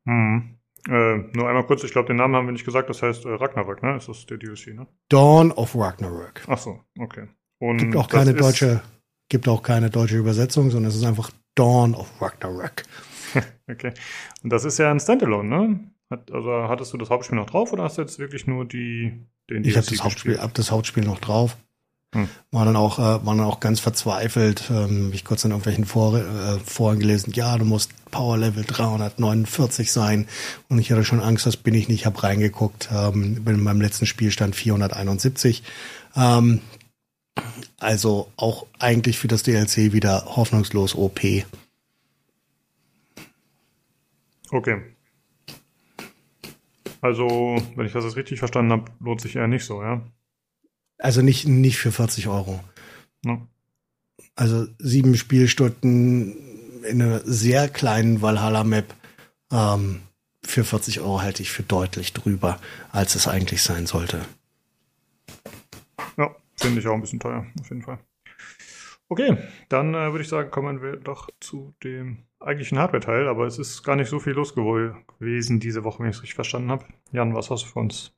Hm. 0.05 0.51
Äh, 0.87 1.17
nur 1.33 1.49
einmal 1.49 1.65
kurz, 1.65 1.83
ich 1.83 1.93
glaube, 1.93 2.09
den 2.09 2.17
Namen 2.17 2.37
haben 2.37 2.47
wir 2.47 2.53
nicht 2.53 2.67
gesagt, 2.67 2.91
das 2.91 3.03
heißt 3.03 3.25
äh, 3.25 3.31
Ragnarök, 3.31 3.83
ne? 3.83 3.97
Ist 3.97 4.09
das 4.09 4.27
der 4.27 4.37
DLC, 4.37 4.75
ne? 4.75 4.87
Dawn 5.09 5.51
of 5.53 5.75
Ragnarök. 5.75 6.43
Ach 6.47 6.59
so, 6.59 6.81
okay. 6.99 7.27
Und 7.59 7.79
gibt 7.79 7.97
auch 7.97 8.09
keine 8.09 8.35
deutsche, 8.35 8.83
gibt 9.31 9.49
auch 9.49 9.63
keine 9.63 9.89
deutsche 9.89 10.19
Übersetzung, 10.19 10.71
sondern 10.71 10.91
es 10.91 10.97
ist 10.97 11.05
einfach 11.05 11.31
Dawn 11.55 11.95
of 11.95 12.11
Ragnarök. 12.21 12.83
okay. 13.71 13.95
Und 14.43 14.53
das 14.53 14.67
ist 14.67 14.79
ja 14.79 14.91
ein 14.91 15.01
Standalone, 15.01 15.49
ne? 15.49 15.81
Hat, 16.11 16.31
also 16.31 16.51
hattest 16.69 16.93
du 16.93 16.99
das 16.99 17.09
Hauptspiel 17.09 17.39
noch 17.39 17.49
drauf 17.49 17.73
oder 17.73 17.85
hast 17.85 17.97
du 17.97 18.03
jetzt 18.03 18.19
wirklich 18.19 18.47
nur 18.47 18.67
die 18.67 19.27
den 19.49 19.63
DLC 19.63 19.67
Ich 19.67 19.77
habe 19.79 19.87
das 19.87 20.05
Hauptspiel, 20.05 20.39
hab 20.39 20.53
das 20.53 20.71
Hauptspiel 20.71 21.05
noch 21.05 21.19
drauf. 21.19 21.57
Hm. 22.15 22.29
War 22.51 22.65
dann 22.65 22.77
auch, 22.77 22.99
äh, 22.99 23.27
war 23.27 23.37
dann 23.37 23.41
auch 23.41 23.61
ganz 23.61 23.81
verzweifelt. 23.81 24.71
Ähm, 24.71 25.11
ich 25.13 25.25
kurz 25.25 25.45
in 25.45 25.51
irgendwelchen 25.51 25.85
Vor 25.85 26.17
äh, 26.17 26.59
Foren 26.65 27.01
gelesen, 27.01 27.33
ja, 27.35 27.59
du 27.59 27.65
musst 27.65 27.91
Power 28.11 28.39
Level 28.39 28.65
349 28.65 29.93
sein. 29.93 30.29
Und 30.69 30.79
ich 30.79 30.91
hatte 30.91 31.05
schon 31.05 31.21
Angst, 31.21 31.45
das 31.45 31.57
bin 31.57 31.75
ich 31.75 31.89
nicht. 31.89 32.01
Ich 32.01 32.07
habe 32.07 32.23
reingeguckt, 32.23 32.89
ähm, 32.93 33.45
bin 33.45 33.57
in 33.57 33.63
meinem 33.63 33.81
letzten 33.81 34.07
Spielstand 34.07 34.55
471. 34.57 35.65
Ähm, 36.17 36.61
also 37.79 38.31
auch 38.37 38.67
eigentlich 38.79 39.19
für 39.19 39.29
das 39.29 39.43
DLC 39.43 39.93
wieder 39.93 40.25
hoffnungslos 40.37 40.95
OP. 40.95 41.21
Okay. 44.51 44.81
Also, 47.01 47.57
wenn 47.75 47.87
ich 47.87 47.93
das 47.93 48.05
jetzt 48.05 48.17
richtig 48.17 48.39
verstanden 48.39 48.73
habe, 48.73 48.85
lohnt 49.01 49.21
sich 49.21 49.37
eher 49.37 49.49
nicht 49.49 49.65
so, 49.65 49.83
ja? 49.83 50.01
Also 51.05 51.21
nicht, 51.21 51.47
nicht 51.47 51.77
für 51.77 51.93
40 51.93 52.29
Euro. 52.29 52.65
Ja. 53.27 53.39
Also 54.37 54.67
sieben 54.79 55.19
Spielstunden 55.19 56.35
in 56.83 57.03
einer 57.03 57.21
sehr 57.27 57.69
kleinen 57.69 58.23
Valhalla-Map 58.23 58.95
ähm, 59.53 60.01
für 60.43 60.65
40 60.65 61.01
Euro 61.01 61.21
halte 61.21 61.43
ich 61.43 61.53
für 61.53 61.63
deutlich 61.63 62.15
drüber, 62.15 62.59
als 62.91 63.17
es 63.17 63.29
eigentlich 63.29 63.63
sein 63.63 63.85
sollte. 63.85 64.23
Ja, 66.17 66.35
finde 66.57 66.81
ich 66.81 66.87
auch 66.87 66.95
ein 66.95 67.03
bisschen 67.03 67.21
teuer, 67.21 67.45
auf 67.61 67.69
jeden 67.69 67.83
Fall. 67.83 67.99
Okay, 69.11 69.37
dann 69.69 69.93
äh, 69.93 70.11
würde 70.11 70.23
ich 70.23 70.29
sagen, 70.29 70.51
kommen 70.51 70.81
wir 70.81 70.97
doch 70.97 71.29
zu 71.39 71.75
dem 71.85 72.25
eigentlichen 72.41 72.79
Hardware-Teil, 72.79 73.29
aber 73.29 73.47
es 73.47 73.59
ist 73.59 73.83
gar 73.83 73.97
nicht 73.97 74.09
so 74.09 74.21
viel 74.21 74.33
los 74.33 74.55
gewesen 74.55 75.61
diese 75.61 75.85
Woche, 75.85 76.03
wenn 76.03 76.09
ich 76.09 76.17
es 76.17 76.23
richtig 76.23 76.35
verstanden 76.35 76.71
habe. 76.71 76.87
Jan, 77.13 77.35
was 77.35 77.51
hast 77.51 77.65
du 77.65 77.69
für 77.69 77.81
uns? 77.81 78.15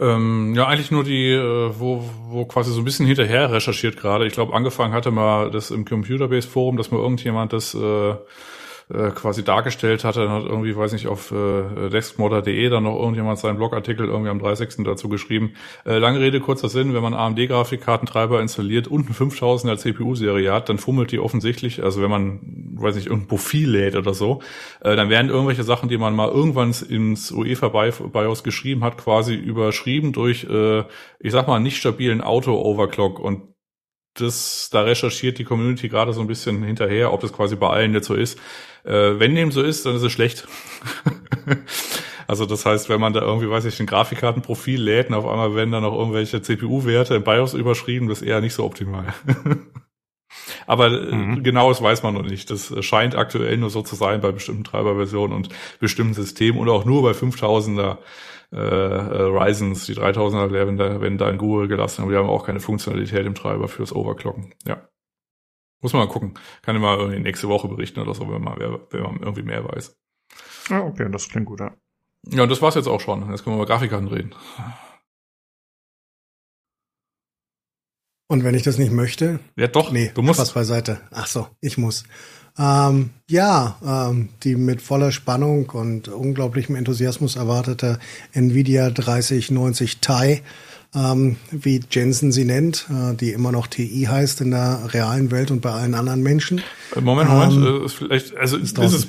Ähm, 0.00 0.54
ja, 0.54 0.66
eigentlich 0.66 0.92
nur 0.92 1.02
die, 1.02 1.32
äh, 1.32 1.70
wo, 1.76 2.04
wo 2.28 2.44
quasi 2.44 2.72
so 2.72 2.80
ein 2.80 2.84
bisschen 2.84 3.06
hinterher 3.06 3.50
recherchiert 3.50 3.96
gerade. 3.96 4.26
Ich 4.26 4.32
glaube, 4.32 4.54
angefangen 4.54 4.94
hatte 4.94 5.10
mal 5.10 5.50
das 5.50 5.70
im 5.70 5.84
Computerbase 5.84 6.46
Forum, 6.46 6.76
dass 6.76 6.90
mal 6.90 7.00
irgendjemand 7.00 7.52
das 7.52 7.74
äh, 7.74 8.14
äh, 8.92 9.10
quasi 9.10 9.44
dargestellt 9.44 10.04
hatte. 10.04 10.20
Dann 10.20 10.30
hat 10.30 10.44
irgendwie, 10.44 10.74
weiß 10.76 10.92
nicht, 10.92 11.08
auf 11.08 11.30
äh, 11.30 11.90
deskmodder.de 11.90 12.68
dann 12.70 12.84
noch 12.84 12.98
irgendjemand 12.98 13.38
seinen 13.38 13.56
Blogartikel 13.56 14.06
irgendwie 14.06 14.30
am 14.30 14.38
30. 14.38 14.84
dazu 14.84 15.08
geschrieben. 15.08 15.54
Äh, 15.84 15.98
lange 15.98 16.20
Rede, 16.20 16.40
kurzer 16.40 16.68
Sinn, 16.68 16.94
wenn 16.94 17.02
man 17.02 17.14
AMD-Grafikkartentreiber 17.14 18.40
installiert 18.40 18.88
und 18.88 19.06
eine 19.06 19.14
5000er 19.14 19.76
CPU-Serie 19.76 20.52
hat, 20.52 20.68
dann 20.68 20.78
fummelt 20.78 21.12
die 21.12 21.18
offensichtlich, 21.18 21.82
also 21.82 22.02
wenn 22.02 22.10
man, 22.10 22.40
weiß 22.76 22.94
nicht, 22.94 23.06
irgendein 23.06 23.28
Profil 23.28 23.70
lädt 23.70 23.96
oder 23.96 24.14
so, 24.14 24.40
äh, 24.80 24.96
dann 24.96 25.10
werden 25.10 25.30
irgendwelche 25.30 25.64
Sachen, 25.64 25.88
die 25.88 25.98
man 25.98 26.14
mal 26.14 26.28
irgendwann 26.28 26.74
ins 26.88 27.30
UEFA-BIOS 27.30 28.42
geschrieben 28.42 28.84
hat, 28.84 28.96
quasi 28.96 29.34
überschrieben 29.34 30.12
durch, 30.12 30.44
äh, 30.44 30.84
ich 31.20 31.32
sag 31.32 31.46
mal, 31.46 31.60
nicht 31.60 31.76
stabilen 31.76 32.20
Auto-Overclock 32.20 33.18
und 33.18 33.42
das, 34.20 34.70
da 34.70 34.82
recherchiert 34.82 35.38
die 35.38 35.44
Community 35.44 35.88
gerade 35.88 36.12
so 36.12 36.20
ein 36.20 36.26
bisschen 36.26 36.62
hinterher, 36.62 37.12
ob 37.12 37.20
das 37.20 37.32
quasi 37.32 37.56
bei 37.56 37.68
allen 37.68 37.94
jetzt 37.94 38.06
so 38.06 38.14
ist. 38.14 38.38
Äh, 38.84 39.18
wenn 39.18 39.34
dem 39.34 39.50
so 39.52 39.62
ist, 39.62 39.86
dann 39.86 39.96
ist 39.96 40.02
es 40.02 40.12
schlecht. 40.12 40.46
also 42.26 42.46
das 42.46 42.66
heißt, 42.66 42.88
wenn 42.88 43.00
man 43.00 43.12
da 43.12 43.20
irgendwie, 43.20 43.50
weiß 43.50 43.64
ich, 43.64 43.78
ein 43.80 43.86
Grafikkartenprofil 43.86 44.80
lädt 44.80 45.08
und 45.08 45.14
auf 45.14 45.26
einmal 45.26 45.54
werden 45.54 45.72
da 45.72 45.80
noch 45.80 45.96
irgendwelche 45.96 46.42
CPU-Werte 46.42 47.14
im 47.16 47.24
BIOS 47.24 47.54
überschrieben, 47.54 48.08
das 48.08 48.22
ist 48.22 48.28
eher 48.28 48.40
nicht 48.40 48.54
so 48.54 48.64
optimal. 48.64 49.14
Aber 50.66 50.86
äh, 50.88 51.14
mhm. 51.14 51.42
genaues 51.42 51.82
weiß 51.82 52.02
man 52.02 52.14
noch 52.14 52.22
nicht. 52.22 52.50
Das 52.50 52.72
scheint 52.84 53.14
aktuell 53.16 53.56
nur 53.56 53.70
so 53.70 53.82
zu 53.82 53.96
sein 53.96 54.20
bei 54.20 54.32
bestimmten 54.32 54.64
Treiberversionen 54.64 55.36
und 55.36 55.48
bestimmten 55.80 56.14
Systemen 56.14 56.60
und 56.60 56.68
auch 56.68 56.84
nur 56.84 57.02
bei 57.02 57.12
5000er 57.12 57.98
äh, 58.52 58.56
äh, 58.56 59.22
Ryzens, 59.22 59.86
die 59.86 59.94
3000er 59.94 60.52
werden 60.52 60.76
da, 60.76 61.00
werden 61.00 61.18
da 61.18 61.28
in 61.28 61.38
Ruhe 61.38 61.68
gelassen, 61.68 62.02
aber 62.02 62.12
die 62.12 62.16
haben 62.16 62.28
auch 62.28 62.46
keine 62.46 62.60
Funktionalität 62.60 63.26
im 63.26 63.34
Treiber 63.34 63.68
fürs 63.68 63.94
Overclocken. 63.94 64.54
Ja. 64.66 64.88
Muss 65.80 65.92
man 65.92 66.06
mal 66.06 66.12
gucken. 66.12 66.34
Kann 66.62 66.74
ich 66.74 66.82
mal 66.82 66.98
irgendwie 66.98 67.20
nächste 67.20 67.48
Woche 67.48 67.68
berichten 67.68 68.00
oder 68.00 68.14
so, 68.14 68.28
wenn 68.30 68.42
man, 68.42 68.58
wenn 68.58 69.02
man 69.02 69.20
irgendwie 69.20 69.42
mehr 69.42 69.64
weiß. 69.64 69.96
Ja, 70.70 70.82
okay, 70.82 71.08
das 71.10 71.28
klingt 71.28 71.46
gut, 71.46 71.60
ja. 71.60 71.74
Ja, 72.26 72.42
und 72.42 72.48
das 72.48 72.60
war's 72.60 72.74
jetzt 72.74 72.88
auch 72.88 73.00
schon. 73.00 73.30
Jetzt 73.30 73.44
können 73.44 73.56
wir 73.56 73.62
über 73.62 73.72
Grafikkarten 73.72 74.08
reden. 74.08 74.34
Und 78.30 78.44
wenn 78.44 78.54
ich 78.54 78.62
das 78.62 78.76
nicht 78.76 78.92
möchte? 78.92 79.40
Ja, 79.56 79.68
doch. 79.68 79.90
Nee, 79.90 80.10
du 80.14 80.22
musst. 80.22 80.38
Was 80.38 80.52
beiseite. 80.52 81.00
Ach 81.10 81.26
so, 81.26 81.46
ich 81.60 81.78
muss. 81.78 82.04
Ähm, 82.58 83.10
ja, 83.28 83.76
ähm, 83.84 84.30
die 84.42 84.56
mit 84.56 84.82
voller 84.82 85.12
Spannung 85.12 85.70
und 85.70 86.08
unglaublichem 86.08 86.74
Enthusiasmus 86.74 87.36
erwartete 87.36 87.98
Nvidia 88.32 88.90
3090 88.90 89.98
Ti 89.98 90.42
ähm, 90.94 91.36
wie 91.50 91.80
Jensen 91.90 92.32
sie 92.32 92.44
nennt, 92.44 92.86
äh, 92.90 93.14
die 93.14 93.32
immer 93.32 93.52
noch 93.52 93.66
TI 93.66 94.06
heißt 94.08 94.40
in 94.40 94.52
der 94.52 94.88
realen 94.94 95.30
Welt 95.30 95.50
und 95.50 95.60
bei 95.60 95.70
allen 95.70 95.94
anderen 95.94 96.22
Menschen. 96.22 96.62
Äh, 96.96 97.00
Moment, 97.02 97.28
Moment, 97.28 97.52
ähm, 97.52 97.84
ist 97.84 97.94
vielleicht, 97.94 98.34
also 98.36 98.56
ist, 98.56 98.78
ist, 98.78 98.94
es, 98.94 99.06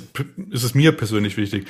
ist 0.50 0.64
es 0.64 0.74
mir 0.74 0.92
persönlich 0.92 1.38
wichtig. 1.38 1.66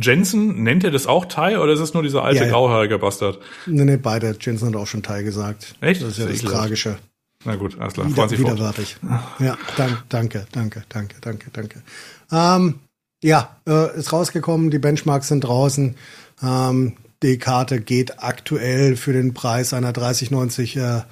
Jensen, 0.00 0.62
nennt 0.62 0.84
er 0.84 0.90
das 0.90 1.06
auch 1.06 1.26
Thai 1.26 1.58
oder 1.58 1.72
ist 1.72 1.80
es 1.80 1.92
nur 1.92 2.02
dieser 2.02 2.22
alte 2.22 2.40
ja, 2.40 2.46
ja. 2.46 2.50
grauhaarige 2.50 2.98
Bastard? 2.98 3.40
Nee, 3.66 3.84
nee, 3.84 3.96
beide. 3.98 4.34
Jensen 4.40 4.68
hat 4.68 4.76
auch 4.76 4.86
schon 4.86 5.02
Thai 5.02 5.22
gesagt. 5.22 5.74
Echt? 5.82 6.00
Das 6.00 6.10
ist 6.10 6.18
ja 6.18 6.26
das, 6.26 6.40
das 6.40 6.50
Tragische. 6.50 6.96
Na 7.44 7.56
gut, 7.56 7.78
alles 7.78 7.94
klar. 7.94 8.08
Wieder, 8.08 8.30
widerwärtig. 8.30 8.96
Ja, 9.38 9.58
danke, 9.76 10.02
danke, 10.08 10.46
danke, 10.52 10.84
danke, 10.88 11.16
danke, 11.20 11.50
danke. 11.52 11.82
Ähm, 12.30 12.80
ja, 13.22 13.56
äh, 13.66 13.98
ist 13.98 14.12
rausgekommen, 14.12 14.70
die 14.70 14.78
Benchmarks 14.78 15.28
sind 15.28 15.42
draußen. 15.42 15.96
Ähm, 16.42 16.94
die 17.22 17.38
Karte 17.38 17.80
geht 17.80 18.22
aktuell 18.22 18.96
für 18.96 19.12
den 19.12 19.32
Preis 19.34 19.72
einer 19.74 19.92
3090 19.92 20.76
äh, 20.76 21.02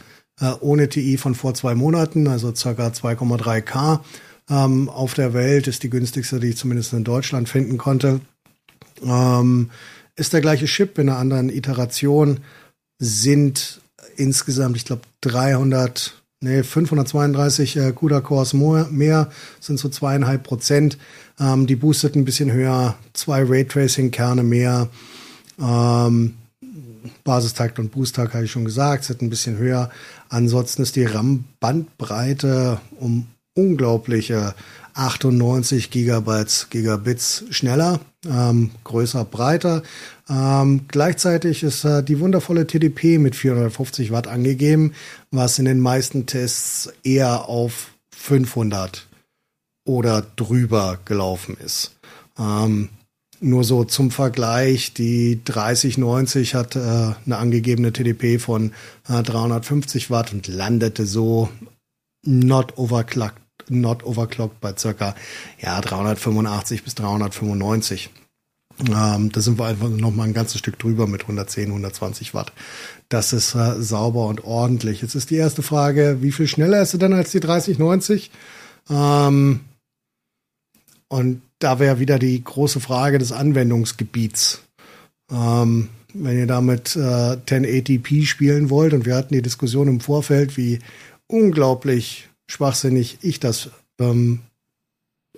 äh, 0.41 0.53
ohne 0.61 0.89
TI 0.89 1.17
von 1.19 1.35
vor 1.35 1.55
zwei 1.55 1.75
Monaten, 1.75 2.27
also 2.27 2.55
circa 2.55 2.89
2,3K. 2.89 4.01
Ähm, 4.49 4.89
auf 4.89 5.15
der 5.15 5.33
Welt 5.35 5.69
ist 5.69 5.83
die 5.83 5.91
günstigste, 5.91 6.41
die 6.41 6.49
ich 6.49 6.57
zumindest 6.57 6.93
in 6.93 7.05
Deutschland 7.05 7.49
finden 7.49 7.79
konnte. 7.79 8.21
Ähm, 9.05 9.71
ist 10.17 10.33
der 10.33 10.41
gleiche 10.41 10.67
Chip 10.67 10.99
in 10.99 11.09
einer 11.09 11.19
anderen 11.19 11.51
Iteration, 11.51 12.41
sind 12.99 13.81
insgesamt, 14.17 14.77
ich 14.77 14.85
glaube, 14.85 15.03
300, 15.21 16.20
nee, 16.41 16.63
532 16.63 17.77
äh, 17.77 17.93
CUDA-Cores 17.93 18.55
mehr, 18.55 19.31
sind 19.61 19.79
so 19.79 19.89
zweieinhalb 19.89 20.43
Prozent. 20.43 20.99
Ähm, 21.39 21.67
die 21.67 21.77
boostet 21.77 22.17
ein 22.17 22.25
bisschen 22.25 22.53
höher, 22.53 22.97
zwei 23.13 23.43
Raytracing-Kerne 23.43 24.43
mehr. 24.43 24.89
Ähm, 25.61 26.35
Basistakt 27.25 27.79
und 27.79 27.93
Boosttakt 27.93 28.35
habe 28.35 28.45
ich 28.45 28.51
schon 28.51 28.65
gesagt, 28.65 29.05
sind 29.05 29.23
ein 29.23 29.31
bisschen 29.31 29.57
höher. 29.57 29.91
Ansonsten 30.29 30.83
ist 30.83 30.97
die 30.97 31.05
RAM-Bandbreite 31.05 32.81
um 32.99 33.27
unglaubliche 33.55 34.55
98 34.95 35.91
Gigabytes, 35.91 36.69
Gigabits 36.71 37.45
schneller, 37.51 38.01
ähm, 38.27 38.71
größer, 38.85 39.25
breiter. 39.25 39.83
Ähm, 40.31 40.83
gleichzeitig 40.87 41.65
ist 41.65 41.85
äh, 41.85 42.05
die 42.05 42.21
wundervolle 42.21 42.67
TDP 42.67 43.19
mit 43.19 43.35
450 43.35 44.13
Watt 44.13 44.29
angegeben, 44.29 44.95
was 45.33 45.59
in 45.59 45.65
den 45.65 45.81
meisten 45.81 46.27
Tests 46.27 46.93
eher 47.03 47.49
auf 47.49 47.91
500 48.15 49.09
oder 49.85 50.25
drüber 50.37 51.01
gelaufen 51.05 51.57
ist. 51.57 51.97
Ähm, 52.39 52.91
nur 53.41 53.65
so 53.65 53.85
zum 53.85 54.11
Vergleich, 54.13 54.95
die 54.95 55.41
3090 55.45 56.55
hat 56.55 56.77
äh, 56.77 56.79
eine 56.79 57.37
angegebene 57.39 57.93
TDP 57.93 58.39
von 58.39 58.73
äh, 59.09 59.23
350 59.23 60.11
Watt 60.11 60.33
und 60.33 60.47
landete 60.47 61.07
so 61.07 61.49
not 62.25 62.79
overclocked, 62.79 63.41
not 63.69 64.05
overclocked 64.05 64.61
bei 64.61 64.77
circa 64.77 65.17
ja, 65.61 65.81
385 65.81 66.85
bis 66.85 66.95
395. 66.95 68.11
Ähm, 68.89 69.31
da 69.33 69.41
sind 69.41 69.59
wir 69.59 69.67
einfach 69.67 69.89
noch 69.89 70.15
mal 70.15 70.25
ein 70.25 70.35
ganzes 70.35 70.59
Stück 70.59 70.79
drüber 70.79 71.07
mit 71.07 71.23
110, 71.23 71.67
120 71.67 72.35
Watt. 72.35 72.53
Das 73.09 73.33
ist 73.33 73.55
äh, 73.55 73.81
sauber 73.83 74.27
und 74.27 74.45
ordentlich. 74.45 75.03
Jetzt 75.03 75.15
ist 75.15 75.31
die 75.31 75.37
erste 75.37 75.63
Frage, 75.63 76.19
wie 76.21 76.33
viel 76.33 76.47
schneller 76.47 76.81
ist 76.81 76.93
sie 76.93 76.99
denn 76.99 77.13
als 77.13 77.31
die 77.31 77.41
3090? 77.41 78.31
Ähm, 78.89 79.61
und 81.09 81.43
da 81.59 81.79
wäre 81.79 81.99
wieder 81.99 82.19
die 82.19 82.43
große 82.43 82.81
Frage 82.81 83.19
des 83.19 83.33
Anwendungsgebiets. 83.33 84.63
Ähm, 85.31 85.89
wenn 86.15 86.39
ihr 86.39 86.47
damit 86.47 86.97
äh, 86.97 87.37
1080p 87.37 88.27
spielen 88.27 88.71
wollt, 88.71 88.95
und 88.95 89.07
wir 89.07 89.15
hatten 89.15 89.35
die 89.35 89.43
Diskussion 89.43 89.89
im 89.89 90.01
Vorfeld, 90.01 90.57
wie 90.57 90.79
unglaublich 91.27 92.29
schwachsinnig 92.49 93.19
ich 93.23 93.41
das 93.41 93.71
ähm, 94.01 94.41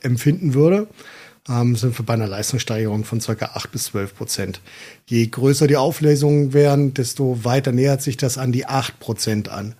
empfinden 0.00 0.54
würde, 0.54 0.88
ähm, 1.48 1.76
sind 1.76 1.98
wir 1.98 2.04
bei 2.04 2.14
einer 2.14 2.26
Leistungssteigerung 2.26 3.04
von 3.04 3.20
ca. 3.20 3.50
8 3.54 3.72
bis 3.72 3.84
12 3.84 4.14
Prozent. 4.14 4.60
Je 5.06 5.26
größer 5.26 5.66
die 5.66 5.76
Auflösungen 5.76 6.52
werden, 6.52 6.94
desto 6.94 7.44
weiter 7.44 7.72
nähert 7.72 8.02
sich 8.02 8.16
das 8.16 8.38
an 8.38 8.52
die 8.52 8.66
8 8.66 9.00
Prozent 9.00 9.48
an 9.48 9.74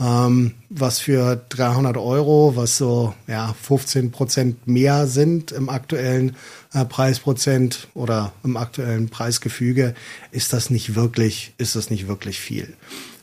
ähm, 0.00 0.54
was 0.70 0.98
für 0.98 1.44
300 1.50 1.96
Euro, 1.98 2.56
was 2.56 2.78
so 2.78 3.14
ja 3.26 3.54
15 3.60 4.10
Prozent 4.10 4.66
mehr 4.66 5.06
sind 5.06 5.52
im 5.52 5.68
aktuellen 5.68 6.36
äh, 6.72 6.84
Preisprozent 6.84 7.88
oder 7.94 8.32
im 8.42 8.56
aktuellen 8.56 9.10
Preisgefüge, 9.10 9.94
ist 10.30 10.52
das 10.52 10.70
nicht 10.70 10.94
wirklich, 10.94 11.52
ist 11.58 11.76
das 11.76 11.90
nicht 11.90 12.08
wirklich 12.08 12.40
viel. 12.40 12.74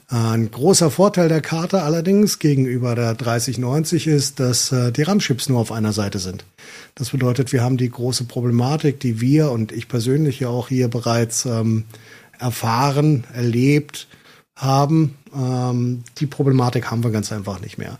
Ein 0.09 0.49
großer 0.51 0.89
Vorteil 0.89 1.27
der 1.27 1.41
Karte 1.41 1.81
allerdings 1.81 2.39
gegenüber 2.39 2.95
der 2.95 3.13
3090 3.13 4.07
ist, 4.07 4.39
dass 4.39 4.71
äh, 4.71 4.93
die 4.93 5.01
RAM-Chips 5.01 5.49
nur 5.49 5.59
auf 5.59 5.73
einer 5.73 5.91
Seite 5.91 6.19
sind. 6.19 6.45
Das 6.95 7.09
bedeutet, 7.09 7.51
wir 7.51 7.61
haben 7.61 7.75
die 7.75 7.89
große 7.89 8.23
Problematik, 8.23 9.01
die 9.01 9.19
wir 9.19 9.51
und 9.51 9.73
ich 9.73 9.89
persönlich 9.89 10.39
ja 10.39 10.47
auch 10.47 10.69
hier 10.69 10.87
bereits 10.87 11.45
ähm, 11.45 11.83
erfahren, 12.39 13.25
erlebt, 13.33 14.07
haben. 14.55 15.15
Ähm, 15.35 16.03
die 16.19 16.25
Problematik 16.25 16.89
haben 16.89 17.03
wir 17.03 17.11
ganz 17.11 17.33
einfach 17.33 17.59
nicht 17.59 17.77
mehr. 17.77 17.97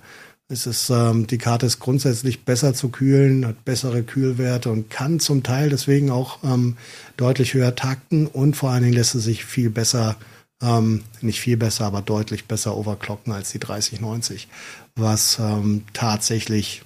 Es 0.48 0.66
ist, 0.66 0.90
ähm, 0.90 1.28
die 1.28 1.38
Karte 1.38 1.66
ist 1.66 1.80
grundsätzlich 1.80 2.46
besser 2.46 2.74
zu 2.74 2.88
kühlen, 2.88 3.46
hat 3.46 3.66
bessere 3.66 4.02
Kühlwerte 4.04 4.70
und 4.72 4.90
kann 4.90 5.20
zum 5.20 5.44
Teil 5.44 5.70
deswegen 5.70 6.10
auch 6.10 6.40
ähm, 6.46 6.78
deutlich 7.18 7.54
höher 7.54 7.76
takten 7.76 8.28
und 8.28 8.56
vor 8.56 8.70
allen 8.70 8.84
Dingen 8.84 8.96
lässt 8.96 9.14
es 9.14 9.26
sich 9.26 9.44
viel 9.44 9.70
besser, 9.70 10.16
ähm, 10.62 11.04
nicht 11.22 11.40
viel 11.40 11.58
besser, 11.58 11.86
aber 11.86 12.02
deutlich 12.02 12.46
besser 12.46 12.76
overclocken 12.76 13.34
als 13.34 13.52
die 13.52 13.60
3090, 13.60 14.48
was 14.96 15.40
ähm, 15.40 15.84
tatsächlich 15.94 16.84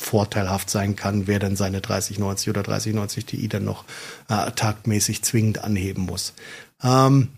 vorteilhaft 0.00 0.68
sein 0.68 0.96
kann, 0.96 1.26
wer 1.26 1.38
denn 1.38 1.56
seine 1.56 1.80
3090 1.80 2.50
oder 2.50 2.62
3090 2.62 3.24
Ti 3.24 3.48
dann 3.48 3.64
noch 3.64 3.84
äh, 4.28 4.50
taktmäßig 4.50 5.22
zwingend 5.22 5.62
anheben 5.62 6.04
muss. 6.04 6.34
Ähm, 6.82 7.28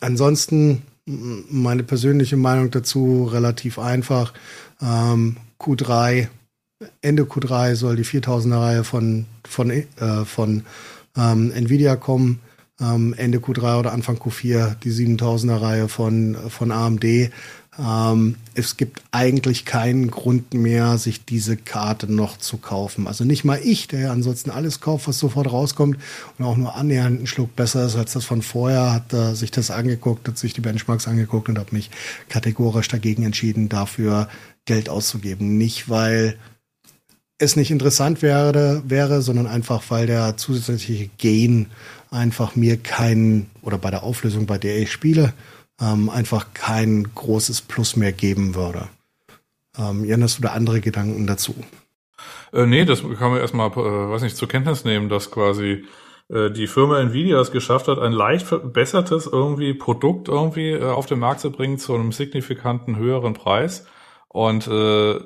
ansonsten 0.00 0.82
meine 1.06 1.82
persönliche 1.82 2.36
Meinung 2.36 2.70
dazu 2.70 3.28
relativ 3.30 3.78
einfach. 3.78 4.32
Ähm, 4.80 5.36
Q3, 5.58 6.28
Ende 7.02 7.24
Q3 7.24 7.74
soll 7.74 7.96
die 7.96 8.04
4000er 8.04 8.60
Reihe 8.60 8.84
von, 8.84 9.26
von, 9.46 9.70
äh, 9.70 9.84
von 10.24 10.64
ähm, 11.16 11.52
Nvidia 11.52 11.96
kommen. 11.96 12.40
Ähm, 12.80 13.14
Ende 13.16 13.38
Q3 13.38 13.78
oder 13.78 13.92
Anfang 13.92 14.16
Q4 14.16 14.76
die 14.76 14.90
7000er 14.90 15.60
Reihe 15.60 15.88
von, 15.88 16.36
von 16.48 16.72
AMD. 16.72 17.30
Ähm, 17.78 18.36
es 18.54 18.76
gibt 18.76 19.02
eigentlich 19.12 19.64
keinen 19.64 20.10
Grund 20.10 20.54
mehr, 20.54 20.98
sich 20.98 21.24
diese 21.24 21.56
Karte 21.56 22.12
noch 22.12 22.36
zu 22.36 22.58
kaufen. 22.58 23.06
Also 23.06 23.24
nicht 23.24 23.44
mal 23.44 23.60
ich, 23.62 23.86
der 23.86 24.00
ja 24.00 24.12
ansonsten 24.12 24.50
alles 24.50 24.80
kauft, 24.80 25.08
was 25.08 25.18
sofort 25.18 25.50
rauskommt 25.50 25.98
und 26.38 26.44
auch 26.44 26.56
nur 26.56 26.74
annähernd 26.74 27.18
einen 27.18 27.26
Schluck 27.26 27.54
besser 27.54 27.86
ist 27.86 27.96
als 27.96 28.12
das 28.12 28.24
von 28.24 28.42
vorher, 28.42 28.92
hat 28.92 29.12
äh, 29.12 29.34
sich 29.34 29.50
das 29.50 29.70
angeguckt, 29.70 30.26
hat 30.26 30.36
sich 30.36 30.52
die 30.52 30.60
Benchmarks 30.60 31.06
angeguckt 31.06 31.48
und 31.48 31.58
hat 31.58 31.72
mich 31.72 31.90
kategorisch 32.28 32.88
dagegen 32.88 33.22
entschieden, 33.22 33.68
dafür 33.68 34.28
Geld 34.64 34.88
auszugeben. 34.88 35.56
Nicht, 35.56 35.88
weil 35.88 36.36
es 37.38 37.56
nicht 37.56 37.70
interessant 37.70 38.20
wäre, 38.20 38.82
wäre, 38.86 39.22
sondern 39.22 39.46
einfach, 39.46 39.82
weil 39.88 40.06
der 40.06 40.36
zusätzliche 40.36 41.08
Gain 41.18 41.66
einfach 42.10 42.56
mir 42.56 42.76
keinen, 42.76 43.50
oder 43.62 43.78
bei 43.78 43.90
der 43.90 44.02
Auflösung, 44.02 44.46
bei 44.46 44.58
der 44.58 44.78
ich 44.78 44.90
spiele, 44.90 45.32
ähm, 45.80 46.10
einfach 46.10 46.48
kein 46.54 47.08
großes 47.14 47.62
Plus 47.62 47.96
mehr 47.96 48.12
geben 48.12 48.54
würde. 48.54 48.88
Ähm, 49.78 50.04
Jan, 50.04 50.22
hast 50.22 50.38
du 50.38 50.42
da 50.42 50.50
andere 50.50 50.80
Gedanken 50.80 51.26
dazu? 51.26 51.54
Äh, 52.52 52.66
nee, 52.66 52.84
das 52.84 53.02
kann 53.02 53.30
man 53.30 53.40
erstmal, 53.40 53.70
äh, 53.70 54.10
weiß 54.10 54.22
nicht, 54.22 54.36
zur 54.36 54.48
Kenntnis 54.48 54.84
nehmen, 54.84 55.08
dass 55.08 55.30
quasi 55.30 55.84
äh, 56.28 56.50
die 56.50 56.66
Firma 56.66 57.00
Nvidia 57.00 57.40
es 57.40 57.52
geschafft 57.52 57.88
hat, 57.88 57.98
ein 57.98 58.12
leicht 58.12 58.46
verbessertes 58.46 59.26
irgendwie 59.26 59.74
Produkt 59.74 60.28
irgendwie 60.28 60.70
äh, 60.70 60.84
auf 60.84 61.06
den 61.06 61.18
Markt 61.18 61.40
zu 61.40 61.50
bringen 61.50 61.78
zu 61.78 61.94
einem 61.94 62.12
signifikanten 62.12 62.96
höheren 62.96 63.34
Preis 63.34 63.86
und 64.28 64.66
äh, 64.66 65.20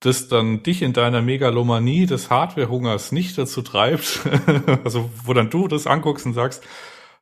das 0.00 0.28
dann 0.28 0.62
dich 0.62 0.82
in 0.82 0.92
deiner 0.92 1.22
Megalomanie 1.22 2.06
des 2.06 2.30
Hardwarehungers 2.30 3.12
nicht 3.12 3.36
dazu 3.38 3.62
treibt, 3.62 4.20
also 4.84 5.10
wo 5.24 5.32
dann 5.32 5.50
du 5.50 5.68
das 5.68 5.86
anguckst 5.86 6.26
und 6.26 6.34
sagst, 6.34 6.62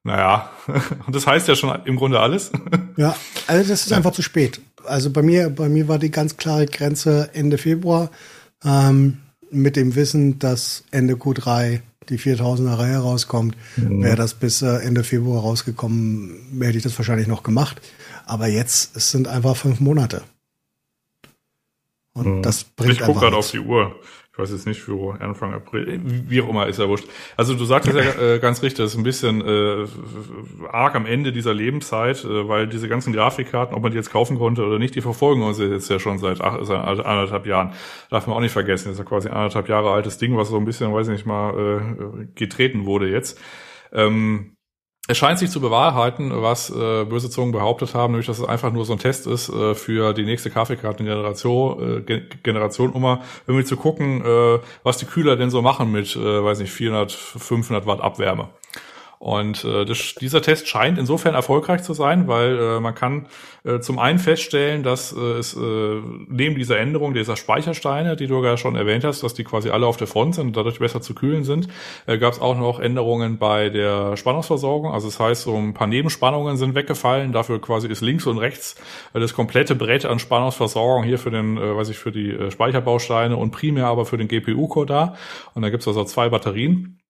Naja, 0.05 0.51
und 1.07 1.17
das 1.17 1.27
heißt 1.27 1.49
ja 1.49 1.57
schon 1.57 1.77
im 1.87 1.97
Grunde 1.97 2.21
alles. 2.21 2.53
Ja, 2.97 3.17
also 3.49 3.69
das 3.69 3.87
ist 3.87 3.93
einfach 3.93 4.13
zu 4.13 4.23
spät. 4.23 4.61
Also 4.85 5.11
bei 5.11 5.21
mir, 5.21 5.51
bei 5.51 5.69
mir 5.69 5.89
war 5.89 5.99
die 5.99 6.13
ganz 6.13 6.37
klare 6.37 6.67
Grenze 6.67 7.29
Ende 7.33 7.59
Februar 7.59 8.09
ähm, 8.65 9.19
mit 9.51 9.75
dem 9.75 9.97
Wissen, 9.97 10.39
dass 10.39 10.85
Ende 10.93 11.15
Q3 11.15 11.81
die 12.09 12.21
4000er 12.21 12.79
Reihe 12.79 12.99
rauskommt. 12.99 13.57
Mhm. 13.77 14.05
Wäre 14.05 14.15
das 14.15 14.35
bis 14.35 14.63
äh, 14.63 14.77
Ende 14.77 15.03
Februar 15.03 15.41
rausgekommen, 15.41 16.61
hätte 16.61 16.77
ich 16.77 16.85
das 16.85 16.97
wahrscheinlich 16.97 17.27
noch 17.27 17.43
gemacht. 17.43 17.81
Aber 18.27 18.47
jetzt, 18.47 18.95
es 18.97 19.11
sind 19.11 19.27
einfach 19.27 19.57
fünf 19.57 19.81
Monate. 19.81 20.23
Und 22.15 22.39
mhm. 22.39 22.43
das 22.43 22.65
bringt 22.65 22.95
Ich 22.95 23.01
gucke 23.01 23.21
gerade 23.21 23.37
auf 23.37 23.51
die 23.51 23.61
Uhr 23.61 23.95
ich 24.35 24.39
weiß 24.41 24.51
jetzt 24.51 24.67
nicht, 24.67 24.81
für 24.81 25.21
Anfang 25.21 25.55
April, 25.55 26.01
wie 26.03 26.43
auch 26.43 26.49
immer, 26.49 26.67
ist 26.67 26.81
ja 26.81 26.89
wurscht. 26.89 27.07
Also 27.37 27.55
du 27.55 27.65
sagtest 27.65 27.97
ja 27.97 28.21
äh, 28.21 28.39
ganz 28.41 28.63
richtig, 28.63 28.79
das 28.79 28.91
ist 28.91 28.99
ein 28.99 29.05
bisschen 29.05 29.41
äh, 29.47 29.87
arg 30.73 30.97
am 30.97 31.07
Ende 31.07 31.31
dieser 31.31 31.55
Lebenszeit, 31.55 32.25
äh, 32.25 32.49
weil 32.49 32.67
diese 32.67 32.89
ganzen 32.89 33.13
Grafikkarten, 33.13 33.77
ob 33.77 33.83
man 33.85 33.93
die 33.93 33.97
jetzt 33.97 34.11
kaufen 34.11 34.37
konnte 34.37 34.65
oder 34.67 34.81
nicht, 34.81 34.97
die 34.97 35.03
verfolgen 35.03 35.45
uns 35.45 35.61
jetzt 35.61 35.89
ja 35.89 36.01
schon 36.01 36.19
seit, 36.19 36.41
ach, 36.41 36.59
seit 36.65 36.81
anderthalb 36.81 37.47
Jahren. 37.47 37.75
Darf 38.11 38.27
man 38.27 38.37
auch 38.37 38.41
nicht 38.41 38.51
vergessen, 38.51 38.89
das 38.89 38.95
ist 38.95 38.99
ja 38.99 39.05
quasi 39.05 39.29
anderthalb 39.29 39.69
Jahre 39.69 39.93
altes 39.93 40.19
Ding, 40.19 40.37
was 40.37 40.49
so 40.49 40.57
ein 40.57 40.65
bisschen, 40.65 40.93
weiß 40.93 41.07
ich 41.07 41.13
nicht 41.13 41.27
mal, 41.27 41.55
äh, 41.55 42.25
getreten 42.35 42.87
wurde 42.87 43.09
jetzt. 43.09 43.41
Ähm, 43.93 44.57
es 45.07 45.19
scheint 45.19 45.39
sich 45.39 45.51
zu 45.51 45.61
bewahrheiten, 45.61 46.31
was 46.35 46.71
äh, 46.71 47.05
böse 47.05 47.29
Zungen 47.29 47.53
behauptet 47.53 47.95
haben, 47.95 48.13
nämlich 48.13 48.27
dass 48.27 48.39
es 48.39 48.49
einfach 48.49 48.73
nur 48.73 48.87
so 48.87 48.95
ein 48.95 48.99
Test 48.99 49.27
ist 49.27 49.51
äh, 49.51 49.75
für 49.75 50.15
die 50.15 50.25
nächste 50.25 50.49
Kaffeekartengeneration, 50.49 52.07
äh, 52.07 52.21
Generation, 52.43 52.91
um 52.91 53.03
mal 53.03 53.21
irgendwie 53.47 53.67
zu 53.67 53.77
gucken, 53.77 54.25
äh, 54.25 54.59
was 54.83 54.97
die 54.97 55.05
Kühler 55.05 55.37
denn 55.37 55.51
so 55.51 55.61
machen 55.61 55.93
mit, 55.93 56.17
äh, 56.17 56.45
weiß 56.45 56.61
nicht, 56.61 56.73
400, 56.73 57.13
500 57.13 57.87
Watt 57.87 58.01
Abwärme. 58.01 58.49
Und 59.19 59.65
äh, 59.65 59.85
das, 59.85 60.15
dieser 60.21 60.43
Test 60.43 60.69
scheint 60.69 60.99
insofern 60.99 61.35
erfolgreich 61.35 61.83
zu 61.83 61.95
sein, 61.95 62.29
weil 62.29 62.59
äh, 62.59 62.81
man 62.81 62.95
kann 62.95 63.27
äh, 63.65 63.81
zum 63.81 63.99
einen 63.99 64.19
feststellen, 64.19 64.83
dass 64.83 65.13
äh, 65.13 65.21
es 65.39 65.55
äh, 65.57 66.01
neben 66.29 66.57
dieser 66.57 66.79
Änderung 66.79 67.15
dieser 67.15 67.37
Speichersteine, 67.37 68.17
die 68.17 68.27
du 68.27 68.45
ja 68.45 68.57
schon 68.57 68.77
erwähnt 68.77 69.05
hast, 69.05 69.23
dass 69.23 69.35
die 69.35 69.45
quasi 69.45 69.71
alle 69.71 69.87
auf 69.87 69.97
der 69.97 70.07
Front 70.07 70.35
sind 70.35 70.49
und 70.49 70.57
dadurch 70.57 70.79
besser 70.79 71.01
zu 71.01 71.15
kühlen 71.15 71.45
sind, 71.45 71.69
äh, 72.07 72.19
gab 72.19 72.35
es 72.35 72.41
auch 72.41 72.59
noch 72.59 72.81
Änderungen 72.81 73.39
bei 73.39 73.71
der 73.71 74.17
Spannungsversorgung. 74.17 74.93
Also 74.93 75.09
das 75.09 75.19
heißt, 75.19 75.43
so 75.43 75.57
ein 75.57 75.75
paar 75.75 75.87
Nebenspannungen 75.87 76.57
sind 76.57 76.75
weggefallen. 76.75 77.33
Dafür 77.33 77.61
quasi 77.61 77.89
ist 77.89 78.01
links 78.01 78.27
und 78.27 78.39
rechts 78.39 78.77
äh, 79.15 79.21
das 79.21 79.35
komplette 79.35 79.75
Brett 79.75 80.05
an 80.05 80.19
Spannungsversorgung 80.19 81.05
hier 81.05 81.19
für 81.19 81.31
den, 81.31 81.57
äh, 81.57 81.77
weiß 81.77 81.89
ich, 81.89 81.99
für 81.99 82.13
die 82.13 82.31
äh, 82.31 82.51
Speicherbausteine 82.51 83.37
und 83.37 83.51
primär 83.51 83.87
aber 83.87 84.05
für 84.05 84.17
den 84.17 84.29
GPU-Core 84.29 84.87
da. 84.87 85.15
Und 85.55 85.63
da 85.63 85.71
gibt 85.71 85.83
es 85.83 85.89
also 85.89 86.05
zwei 86.05 86.29
Batterien. 86.29 87.01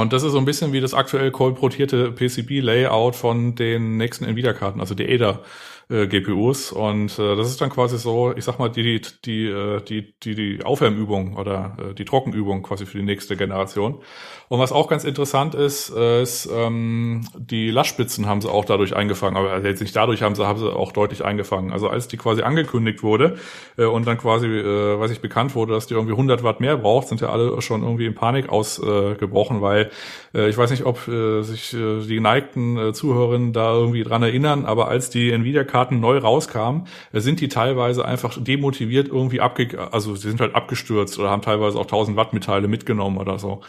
Und 0.00 0.12
das 0.12 0.22
ist 0.22 0.32
so 0.32 0.38
ein 0.38 0.44
bisschen 0.44 0.72
wie 0.72 0.80
das 0.80 0.94
aktuell 0.94 1.30
kolportierte 1.30 2.12
PCB-Layout 2.12 3.16
von 3.16 3.54
den 3.54 3.96
nächsten 3.96 4.24
Nvidia-Karten, 4.24 4.80
also 4.80 4.94
die 4.94 5.08
Ada 5.08 5.40
äh, 5.88 6.06
GPUs 6.06 6.72
und 6.72 7.18
äh, 7.18 7.36
das 7.36 7.48
ist 7.48 7.60
dann 7.60 7.70
quasi 7.70 7.98
so, 7.98 8.32
ich 8.36 8.44
sag 8.44 8.58
mal, 8.58 8.68
die 8.68 8.82
die 8.82 9.00
die 9.24 9.46
äh, 9.46 9.80
die 9.82 10.14
die, 10.22 10.34
die 10.34 10.64
Aufwärmübung 10.64 11.36
oder 11.36 11.76
äh, 11.78 11.94
die 11.94 12.04
Trockenübung 12.04 12.62
quasi 12.62 12.86
für 12.86 12.98
die 12.98 13.04
nächste 13.04 13.36
Generation. 13.36 14.00
Und 14.48 14.60
was 14.60 14.72
auch 14.72 14.88
ganz 14.88 15.04
interessant 15.04 15.54
ist, 15.54 15.92
äh, 15.94 16.22
ist 16.22 16.48
ähm, 16.52 17.26
die 17.36 17.70
Lastspitzen 17.70 18.26
haben 18.26 18.40
sie 18.40 18.50
auch 18.50 18.64
dadurch 18.64 18.94
eingefangen, 18.96 19.36
aber 19.36 19.64
jetzt 19.64 19.80
nicht 19.80 19.94
dadurch 19.94 20.22
haben 20.22 20.34
sie 20.34 20.46
haben 20.46 20.58
sie 20.58 20.72
auch 20.72 20.92
deutlich 20.92 21.24
eingefangen. 21.24 21.72
Also 21.72 21.88
als 21.88 22.08
die 22.08 22.16
quasi 22.16 22.42
angekündigt 22.42 23.02
wurde 23.02 23.36
äh, 23.76 23.84
und 23.84 24.06
dann 24.06 24.18
quasi, 24.18 24.46
äh, 24.46 24.98
weiß 24.98 25.10
ich, 25.10 25.20
bekannt 25.20 25.54
wurde, 25.54 25.72
dass 25.72 25.86
die 25.86 25.94
irgendwie 25.94 26.12
100 26.12 26.42
Watt 26.42 26.60
mehr 26.60 26.76
braucht, 26.76 27.08
sind 27.08 27.20
ja 27.20 27.28
alle 27.28 27.60
schon 27.62 27.82
irgendwie 27.82 28.06
in 28.06 28.14
Panik 28.14 28.48
ausgebrochen, 28.48 29.58
äh, 29.58 29.62
weil 29.62 29.90
äh, 30.34 30.48
ich 30.48 30.56
weiß 30.56 30.70
nicht, 30.70 30.84
ob 30.84 31.08
äh, 31.08 31.42
sich 31.42 31.74
äh, 31.74 32.00
die 32.00 32.14
geneigten 32.14 32.76
äh, 32.78 32.92
Zuhörerinnen 32.92 33.52
da 33.52 33.72
irgendwie 33.72 34.02
dran 34.02 34.22
erinnern, 34.22 34.64
aber 34.64 34.88
als 34.88 35.10
die 35.10 35.30
Nvidia 35.30 35.64
Karten 35.76 36.00
neu 36.00 36.16
rauskamen, 36.16 36.86
sind 37.12 37.38
die 37.40 37.48
teilweise 37.48 38.02
einfach 38.02 38.42
demotiviert 38.42 39.08
irgendwie 39.08 39.42
abge, 39.42 39.92
also 39.92 40.14
sie 40.14 40.30
sind 40.30 40.40
halt 40.40 40.54
abgestürzt 40.54 41.18
oder 41.18 41.28
haben 41.28 41.42
teilweise 41.42 41.76
auch 41.76 41.82
1000 41.82 42.16
Watt 42.16 42.32
Metalle 42.32 42.66
mitgenommen 42.66 43.18
oder 43.18 43.38
so. 43.38 43.60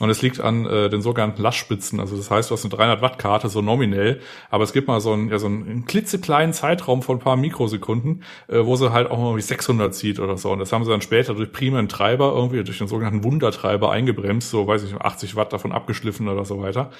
Und 0.00 0.10
es 0.10 0.22
liegt 0.22 0.40
an 0.40 0.66
äh, 0.66 0.90
den 0.90 1.02
sogenannten 1.02 1.40
Lastspitzen. 1.40 2.00
Also 2.00 2.16
das 2.16 2.32
heißt, 2.32 2.50
du 2.50 2.56
hast 2.56 2.64
eine 2.64 2.74
300 2.74 3.00
Watt 3.00 3.20
Karte 3.20 3.48
so 3.48 3.62
nominell, 3.62 4.20
aber 4.50 4.64
es 4.64 4.72
gibt 4.72 4.88
mal 4.88 5.00
so 5.00 5.12
einen, 5.12 5.28
ja, 5.28 5.38
so 5.38 5.46
einen 5.46 5.84
klitzekleinen 5.84 6.52
Zeitraum 6.52 7.00
von 7.02 7.18
ein 7.18 7.20
paar 7.20 7.36
Mikrosekunden, 7.36 8.24
äh, 8.48 8.64
wo 8.64 8.74
sie 8.74 8.90
halt 8.90 9.08
auch 9.12 9.18
mal 9.18 9.36
wie 9.36 9.40
600 9.40 9.94
zieht 9.94 10.18
oder 10.18 10.36
so. 10.38 10.50
Und 10.50 10.58
das 10.58 10.72
haben 10.72 10.84
sie 10.84 10.90
dann 10.90 11.00
später 11.00 11.34
durch 11.34 11.52
primären 11.52 11.88
Treiber 11.88 12.32
irgendwie, 12.34 12.64
durch 12.64 12.78
den 12.78 12.88
sogenannten 12.88 13.22
Wundertreiber 13.22 13.92
eingebremst, 13.92 14.50
so 14.50 14.66
weiß 14.66 14.82
ich 14.82 14.96
80 14.96 15.36
Watt 15.36 15.52
davon 15.52 15.70
abgeschliffen 15.70 16.26
oder 16.26 16.44
so 16.44 16.60
weiter. 16.60 16.90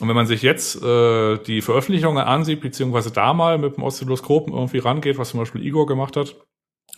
Und 0.00 0.08
wenn 0.08 0.16
man 0.16 0.26
sich 0.26 0.42
jetzt 0.42 0.82
äh, 0.82 1.38
die 1.38 1.60
Veröffentlichungen 1.60 2.24
ansieht, 2.24 2.60
beziehungsweise 2.60 3.10
da 3.10 3.34
mal 3.34 3.58
mit 3.58 3.76
dem 3.76 3.84
Oszilloskopen 3.84 4.54
irgendwie 4.54 4.78
rangeht, 4.78 5.18
was 5.18 5.30
zum 5.30 5.40
Beispiel 5.40 5.64
Igor 5.64 5.86
gemacht 5.86 6.16
hat, 6.16 6.36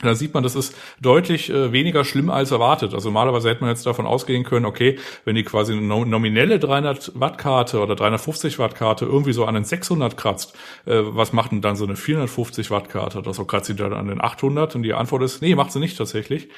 da 0.03 0.15
sieht 0.15 0.35
man, 0.35 0.43
das 0.43 0.55
ist 0.55 0.74
deutlich 1.01 1.51
äh, 1.51 1.73
weniger 1.73 2.05
schlimm 2.05 2.29
als 2.29 2.51
erwartet. 2.51 2.93
Also 2.95 3.09
normalerweise 3.09 3.49
hätte 3.49 3.61
man 3.61 3.70
jetzt 3.70 3.87
davon 3.87 4.07
ausgehen 4.07 4.45
können, 4.45 4.66
okay, 4.66 4.99
wenn 5.24 5.37
die 5.37 5.45
quasi 5.45 5.73
eine 5.73 5.83
nominelle 5.83 6.59
300 6.59 7.12
Watt 7.15 7.39
Karte 7.39 7.81
oder 7.81 7.95
350 7.95 8.59
Watt 8.59 8.74
Karte 8.74 9.05
irgendwie 9.05 9.33
so 9.33 9.45
an 9.45 9.55
den 9.55 9.65
600 9.65 10.16
kratzt, 10.16 10.55
äh, 10.87 11.01
was 11.03 11.33
macht 11.33 11.53
denn 11.53 11.61
dann 11.61 11.77
so 11.77 11.85
eine 11.85 11.97
450 11.97 12.70
Watt 12.70 12.89
Karte 12.89 13.19
oder 13.19 13.33
so 13.33 13.45
kratzt 13.45 13.66
sie 13.66 13.77
dann 13.77 13.93
an 13.93 14.09
den 14.09 14.20
800? 14.20 14.74
Und 14.74 14.83
die 14.83 14.95
Antwort 14.95 15.23
ist, 15.23 15.41
nee, 15.41 15.55
macht 15.55 15.73
sie 15.73 15.79
nicht 15.79 15.97
tatsächlich. 15.97 16.49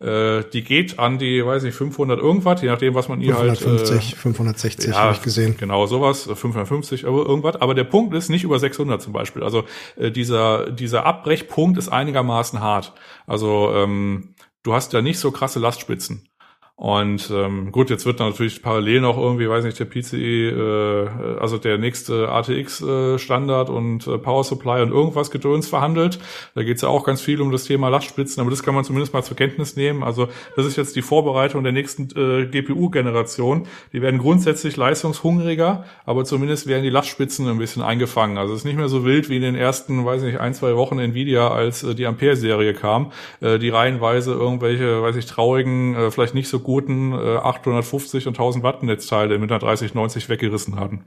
Äh, 0.00 0.44
die 0.52 0.64
geht 0.64 0.98
an 0.98 1.18
die, 1.18 1.44
weiß 1.44 1.62
nicht, 1.62 1.74
500 1.74 2.18
irgendwas, 2.18 2.62
je 2.62 2.68
nachdem, 2.68 2.94
was 2.94 3.08
man 3.08 3.20
ihr 3.20 3.34
550, 3.34 3.90
halt... 3.90 4.12
Äh, 4.12 4.16
560 4.16 4.90
ja, 4.90 4.96
habe 4.96 5.12
ich 5.12 5.22
gesehen. 5.22 5.56
Genau, 5.58 5.86
sowas, 5.86 6.22
550 6.22 7.06
aber 7.06 7.26
irgendwas. 7.26 7.56
Aber 7.56 7.74
der 7.74 7.84
Punkt 7.84 8.14
ist 8.14 8.30
nicht 8.30 8.44
über 8.44 8.58
600 8.58 9.00
zum 9.00 9.12
Beispiel. 9.12 9.42
Also 9.42 9.64
dieser, 9.96 10.70
dieser 10.70 11.06
Abbrechpunkt 11.06 11.78
ist 11.78 11.88
einigermaßen 11.88 12.60
hart. 12.60 12.93
Also 13.26 13.72
ähm, 13.74 14.34
du 14.62 14.74
hast 14.74 14.92
ja 14.92 15.02
nicht 15.02 15.18
so 15.18 15.30
krasse 15.30 15.58
Lastspitzen. 15.58 16.28
Und 16.76 17.30
ähm, 17.32 17.70
gut, 17.70 17.88
jetzt 17.88 18.04
wird 18.04 18.18
natürlich 18.18 18.60
parallel 18.60 19.00
noch 19.00 19.16
irgendwie, 19.16 19.48
weiß 19.48 19.64
nicht, 19.64 19.78
der 19.78 19.84
PCE, 19.84 20.18
äh, 20.18 21.38
also 21.40 21.56
der 21.56 21.78
nächste 21.78 22.28
ATX-Standard 22.28 23.68
äh, 23.68 23.72
und 23.72 24.08
äh, 24.08 24.18
Power 24.18 24.42
Supply 24.42 24.82
und 24.82 24.90
irgendwas 24.90 25.30
Gedöns 25.30 25.68
verhandelt. 25.68 26.18
Da 26.56 26.64
geht 26.64 26.76
es 26.76 26.82
ja 26.82 26.88
auch 26.88 27.04
ganz 27.04 27.20
viel 27.20 27.40
um 27.40 27.52
das 27.52 27.62
Thema 27.62 27.90
Lastspitzen, 27.90 28.40
aber 28.40 28.50
das 28.50 28.64
kann 28.64 28.74
man 28.74 28.82
zumindest 28.82 29.12
mal 29.12 29.22
zur 29.22 29.36
Kenntnis 29.36 29.76
nehmen. 29.76 30.02
Also 30.02 30.26
das 30.56 30.66
ist 30.66 30.74
jetzt 30.76 30.96
die 30.96 31.02
Vorbereitung 31.02 31.62
der 31.62 31.72
nächsten 31.72 32.08
äh, 32.16 32.46
GPU-Generation. 32.46 33.68
Die 33.92 34.02
werden 34.02 34.18
grundsätzlich 34.18 34.76
leistungshungriger, 34.76 35.84
aber 36.04 36.24
zumindest 36.24 36.66
werden 36.66 36.82
die 36.82 36.90
Lastspitzen 36.90 37.46
ein 37.46 37.58
bisschen 37.58 37.82
eingefangen. 37.82 38.36
Also 38.36 38.52
es 38.52 38.60
ist 38.60 38.64
nicht 38.64 38.78
mehr 38.78 38.88
so 38.88 39.04
wild 39.04 39.28
wie 39.28 39.36
in 39.36 39.42
den 39.42 39.54
ersten, 39.54 40.04
weiß 40.04 40.22
nicht, 40.22 40.40
ein, 40.40 40.54
zwei 40.54 40.74
Wochen 40.74 40.98
Nvidia, 40.98 41.52
als 41.52 41.84
äh, 41.84 41.94
die 41.94 42.06
Ampere-Serie 42.06 42.74
kam, 42.74 43.12
äh, 43.40 43.60
die 43.60 43.68
reihenweise 43.68 44.32
irgendwelche, 44.32 45.02
weiß 45.02 45.14
ich, 45.14 45.26
traurigen, 45.26 45.94
äh, 45.94 46.10
vielleicht 46.10 46.34
nicht 46.34 46.48
so 46.48 46.63
guten 46.64 47.12
äh, 47.12 47.36
850 47.36 48.26
und 48.26 48.34
1000 48.34 48.64
Watt 48.64 48.82
Netzteile 48.82 49.38
mit 49.38 49.52
einer 49.52 49.60
3090 49.60 50.28
weggerissen 50.28 50.80
hatten. 50.80 51.04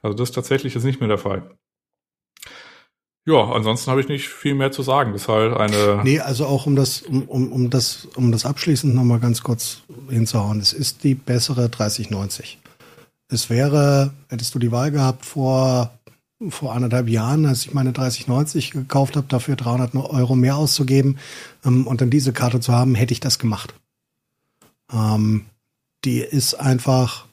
Also 0.00 0.16
das 0.16 0.30
tatsächlich 0.30 0.74
ist 0.74 0.84
nicht 0.84 1.00
mehr 1.00 1.08
der 1.08 1.18
Fall. 1.18 1.50
Ja, 3.26 3.52
ansonsten 3.52 3.90
habe 3.90 4.00
ich 4.00 4.08
nicht 4.08 4.28
viel 4.28 4.54
mehr 4.54 4.72
zu 4.72 4.82
sagen. 4.82 5.12
Das 5.12 5.22
ist 5.22 5.28
halt 5.28 5.54
eine. 5.54 6.00
Nee, 6.02 6.20
also 6.20 6.46
auch 6.46 6.66
um 6.66 6.74
das, 6.74 7.02
um, 7.02 7.22
um, 7.24 7.52
um 7.52 7.70
das, 7.70 8.08
um 8.16 8.32
das 8.32 8.46
abschließend 8.46 8.94
nochmal 8.94 9.20
ganz 9.20 9.42
kurz 9.42 9.82
hinzuhauen. 10.08 10.58
Es 10.58 10.72
ist 10.72 11.04
die 11.04 11.14
bessere 11.14 11.68
3090. 11.68 12.58
Es 13.28 13.50
wäre, 13.50 14.12
hättest 14.28 14.54
du 14.54 14.58
die 14.58 14.72
Wahl 14.72 14.90
gehabt 14.90 15.26
vor, 15.26 15.92
vor 16.48 16.72
anderthalb 16.72 17.08
Jahren, 17.08 17.46
als 17.46 17.66
ich 17.66 17.74
meine 17.74 17.92
3090 17.92 18.72
gekauft 18.72 19.16
habe, 19.16 19.26
dafür 19.28 19.54
300 19.54 19.94
Euro 19.94 20.34
mehr 20.34 20.56
auszugeben 20.56 21.18
ähm, 21.64 21.86
und 21.86 22.00
dann 22.00 22.10
diese 22.10 22.32
Karte 22.32 22.58
zu 22.58 22.72
haben, 22.72 22.94
hätte 22.94 23.12
ich 23.12 23.20
das 23.20 23.38
gemacht. 23.38 23.74
Ähm, 24.92 25.46
die 26.04 26.18
ist 26.18 26.54
einfach 26.54 27.26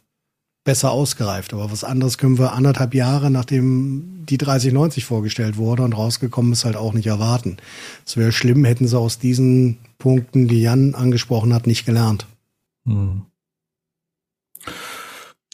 besser 0.67 0.91
ausgereift. 0.91 1.53
Aber 1.53 1.71
was 1.71 1.85
anderes 1.85 2.17
können 2.17 2.37
wir 2.37 2.51
anderthalb 2.51 2.93
Jahre, 2.93 3.31
nachdem 3.31 4.25
die 4.25 4.37
3090 4.37 5.05
vorgestellt 5.05 5.55
wurde 5.55 5.83
und 5.83 5.93
rausgekommen 5.93 6.51
ist, 6.51 6.65
halt 6.65 6.75
auch 6.75 6.93
nicht 6.93 7.07
erwarten. 7.07 7.55
Es 8.05 8.17
wäre 8.17 8.33
schlimm, 8.33 8.65
hätten 8.65 8.87
sie 8.87 8.99
aus 8.99 9.17
diesen 9.17 9.77
Punkten, 9.97 10.49
die 10.49 10.61
Jan 10.61 10.93
angesprochen 10.93 11.53
hat, 11.53 11.67
nicht 11.67 11.85
gelernt. 11.85 12.27
Hm. 12.85 13.21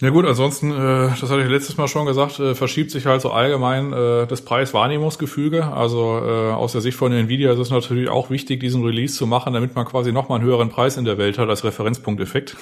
Ja 0.03 0.09
gut, 0.09 0.25
ansonsten, 0.25 0.69
äh, 0.69 1.11
das 1.17 1.31
hatte 1.31 1.43
ich 1.43 1.49
letztes 1.49 1.77
Mal 1.77 1.87
schon 1.87 2.05
gesagt, 2.05 2.37
äh, 2.37 2.55
verschiebt 2.55 2.91
sich 2.91 3.05
halt 3.05 3.21
so 3.21 3.31
allgemein 3.31 3.93
äh, 3.93 4.27
das 4.27 4.41
Preis-Wahrnehmungsgefüge. 4.41 5.67
Also 5.67 6.19
äh, 6.21 6.51
aus 6.51 6.73
der 6.73 6.81
Sicht 6.81 6.97
von 6.97 7.13
Nvidia 7.13 7.53
ist 7.53 7.59
es 7.59 7.69
natürlich 7.69 8.09
auch 8.09 8.29
wichtig, 8.29 8.59
diesen 8.59 8.83
Release 8.83 9.15
zu 9.15 9.27
machen, 9.27 9.53
damit 9.53 9.75
man 9.75 9.85
quasi 9.85 10.11
nochmal 10.11 10.39
einen 10.39 10.47
höheren 10.49 10.67
Preis 10.67 10.97
in 10.97 11.05
der 11.05 11.17
Welt 11.17 11.37
hat 11.37 11.47
als 11.47 11.63
Referenzpunkteffekt. 11.63 12.57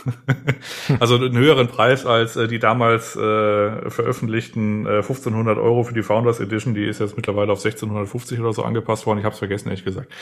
also 1.00 1.16
einen 1.16 1.36
höheren 1.36 1.68
Preis 1.68 2.06
als 2.06 2.36
äh, 2.36 2.48
die 2.48 2.60
damals 2.60 3.16
äh, 3.16 3.90
veröffentlichten 3.90 4.86
äh, 4.86 4.98
1500 4.98 5.58
Euro 5.58 5.82
für 5.82 5.96
die 5.96 6.04
Founders 6.04 6.40
Edition. 6.42 6.76
Die 6.76 6.86
ist 6.86 7.00
jetzt 7.00 7.16
mittlerweile 7.16 7.54
auf 7.54 7.66
1650 7.66 8.40
oder 8.40 8.54
so 8.54 8.62
angepasst 8.62 9.08
worden. 9.08 9.18
Ich 9.18 9.26
habe 9.26 9.34
es 9.34 9.40
vergessen, 9.40 9.70
ehrlich 9.70 9.84
gesagt. 9.84 10.14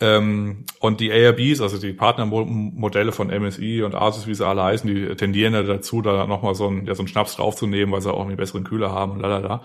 Ähm, 0.00 0.64
und 0.80 0.98
die 0.98 1.12
ARBs, 1.12 1.60
also 1.60 1.78
die 1.78 1.92
Partnermodelle 1.92 3.12
von 3.12 3.28
MSI 3.28 3.84
und 3.84 3.94
Asus, 3.94 4.26
wie 4.26 4.34
sie 4.34 4.44
alle 4.44 4.64
heißen, 4.64 4.92
die 4.92 5.14
tendieren 5.14 5.54
ja 5.54 5.62
dazu, 5.62 6.02
da 6.02 6.26
nochmal 6.26 6.55
so 6.56 6.66
einen, 6.66 6.86
ja, 6.86 6.94
so 6.94 7.02
einen 7.02 7.08
Schnaps 7.08 7.36
draufzunehmen, 7.36 7.92
weil 7.92 8.00
sie 8.02 8.12
auch 8.12 8.26
einen 8.26 8.36
besseren 8.36 8.64
Kühler 8.64 8.90
haben 8.90 9.12
und 9.12 9.20
lalala. 9.20 9.62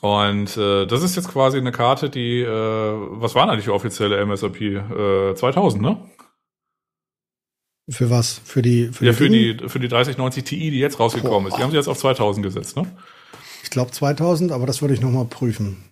Und 0.00 0.56
äh, 0.56 0.86
das 0.86 1.02
ist 1.02 1.16
jetzt 1.16 1.28
quasi 1.28 1.58
eine 1.58 1.72
Karte, 1.72 2.10
die, 2.10 2.40
äh, 2.40 2.46
was 2.46 3.34
waren 3.34 3.50
eigentlich 3.50 3.64
die 3.64 3.70
offizielle 3.70 4.18
MSRP? 4.24 4.60
Äh, 4.60 5.34
2000, 5.34 5.82
ne? 5.82 5.96
Für 7.90 8.10
was? 8.10 8.40
Für 8.44 8.60
die 8.60 8.90
für 8.92 9.06
ja, 9.06 9.12
die 9.12 9.16
für 9.16 9.28
die 9.30 9.68
für 9.68 9.80
die 9.80 9.88
3090 9.88 10.44
Ti, 10.44 10.70
die 10.70 10.78
jetzt 10.78 11.00
rausgekommen 11.00 11.44
Boah. 11.44 11.48
ist. 11.48 11.56
Die 11.56 11.62
haben 11.62 11.70
sie 11.70 11.76
jetzt 11.78 11.88
auf 11.88 11.98
2000 11.98 12.44
gesetzt, 12.44 12.76
ne? 12.76 12.86
Ich 13.62 13.70
glaube 13.70 13.90
2000, 13.90 14.52
aber 14.52 14.66
das 14.66 14.82
würde 14.82 14.94
ich 14.94 15.00
noch 15.00 15.10
mal 15.10 15.24
prüfen. 15.24 15.84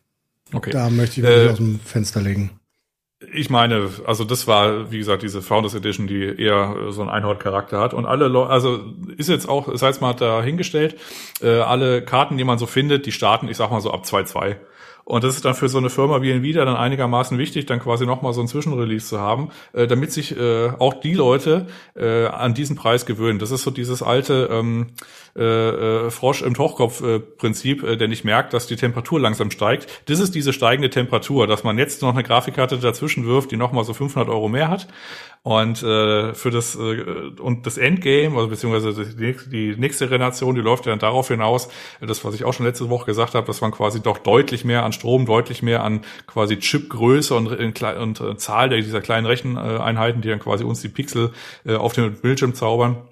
Okay. 0.52 0.70
Da 0.70 0.90
möchte 0.90 1.20
ich 1.20 1.26
mich 1.26 1.36
äh, 1.36 1.48
aus 1.48 1.56
dem 1.56 1.80
Fenster 1.80 2.20
legen. 2.20 2.50
Ich 3.32 3.50
meine, 3.50 3.90
also 4.06 4.24
das 4.24 4.46
war, 4.46 4.90
wie 4.90 4.98
gesagt, 4.98 5.22
diese 5.22 5.42
Founders 5.42 5.74
Edition, 5.74 6.06
die 6.06 6.24
eher 6.24 6.76
so 6.90 7.00
einen 7.00 7.10
Einhorn-Charakter 7.10 7.80
hat. 7.80 7.94
Und 7.94 8.06
alle 8.06 8.28
Leute, 8.28 8.50
also 8.50 8.84
ist 9.16 9.28
jetzt 9.28 9.48
auch, 9.48 9.68
sei 9.76 9.88
es 9.88 10.00
mal 10.00 10.14
dahingestellt, 10.14 10.96
äh, 11.42 11.60
alle 11.60 12.02
Karten, 12.02 12.38
die 12.38 12.44
man 12.44 12.58
so 12.58 12.66
findet, 12.66 13.06
die 13.06 13.12
starten, 13.12 13.48
ich 13.48 13.56
sag 13.56 13.70
mal 13.70 13.80
so 13.80 13.90
ab 13.90 14.04
2.2. 14.04 14.56
Und 15.08 15.22
das 15.22 15.36
ist 15.36 15.44
dann 15.44 15.54
für 15.54 15.68
so 15.68 15.78
eine 15.78 15.88
Firma 15.88 16.20
wie 16.20 16.32
Nvidia 16.32 16.64
dann 16.64 16.74
einigermaßen 16.74 17.38
wichtig, 17.38 17.66
dann 17.66 17.78
quasi 17.78 18.04
nochmal 18.04 18.32
so 18.32 18.40
ein 18.40 18.48
Zwischenrelease 18.48 19.06
zu 19.06 19.20
haben, 19.20 19.50
äh, 19.72 19.86
damit 19.86 20.10
sich 20.10 20.36
äh, 20.36 20.70
auch 20.80 20.94
die 20.94 21.14
Leute 21.14 21.68
äh, 21.94 22.26
an 22.26 22.54
diesen 22.54 22.74
Preis 22.74 23.06
gewöhnen. 23.06 23.38
Das 23.38 23.52
ist 23.52 23.62
so 23.62 23.70
dieses 23.70 24.02
alte 24.02 24.48
ähm, 24.50 24.88
äh, 25.36 26.06
äh, 26.06 26.10
Frosch 26.10 26.42
im 26.42 26.54
Tochkopf-Prinzip, 26.54 27.84
äh, 27.84 27.96
der 27.96 28.08
nicht 28.08 28.24
merkt, 28.24 28.52
dass 28.52 28.66
die 28.66 28.74
Temperatur 28.74 29.20
langsam 29.20 29.52
steigt. 29.52 29.86
Das 30.06 30.18
ist 30.18 30.34
diese 30.34 30.52
steigende 30.52 30.90
Temperatur, 30.90 31.46
dass 31.46 31.62
man 31.62 31.78
jetzt 31.78 32.02
noch 32.02 32.12
eine 32.12 32.24
Grafikkarte 32.24 32.78
dazwischen 32.78 33.26
wirft, 33.26 33.52
die 33.52 33.56
nochmal 33.56 33.84
so 33.84 33.94
500 33.94 34.28
Euro 34.28 34.48
mehr 34.48 34.68
hat. 34.68 34.88
Und 35.42 35.80
äh, 35.84 36.34
für 36.34 36.50
das 36.50 36.74
äh, 36.74 37.30
und 37.38 37.66
das 37.66 37.78
Endgame, 37.78 38.34
also 38.34 38.48
beziehungsweise 38.48 39.14
die, 39.14 39.36
die 39.48 39.76
nächste 39.80 40.08
Generation, 40.08 40.56
die 40.56 40.60
läuft 40.60 40.86
ja 40.86 40.90
dann 40.90 40.98
darauf 40.98 41.28
hinaus, 41.28 41.68
das, 42.00 42.24
was 42.24 42.34
ich 42.34 42.44
auch 42.44 42.52
schon 42.52 42.66
letzte 42.66 42.90
Woche 42.90 43.06
gesagt 43.06 43.36
habe, 43.36 43.46
dass 43.46 43.60
man 43.60 43.70
quasi 43.70 44.02
doch 44.02 44.18
deutlich 44.18 44.64
mehr 44.64 44.84
an 44.84 44.92
Strom, 44.96 45.26
deutlich 45.26 45.62
mehr 45.62 45.84
an 45.84 46.00
quasi 46.26 46.58
Chipgröße 46.58 47.34
und, 47.34 47.46
und, 47.48 47.82
und 47.82 48.20
äh, 48.20 48.36
Zahl 48.36 48.68
dieser 48.70 49.00
kleinen 49.00 49.26
Recheneinheiten, 49.26 50.22
die 50.22 50.28
dann 50.28 50.40
quasi 50.40 50.64
uns 50.64 50.80
die 50.80 50.88
Pixel 50.88 51.32
äh, 51.64 51.76
auf 51.76 51.92
dem 51.92 52.12
Bildschirm 52.14 52.54
zaubern 52.54 53.08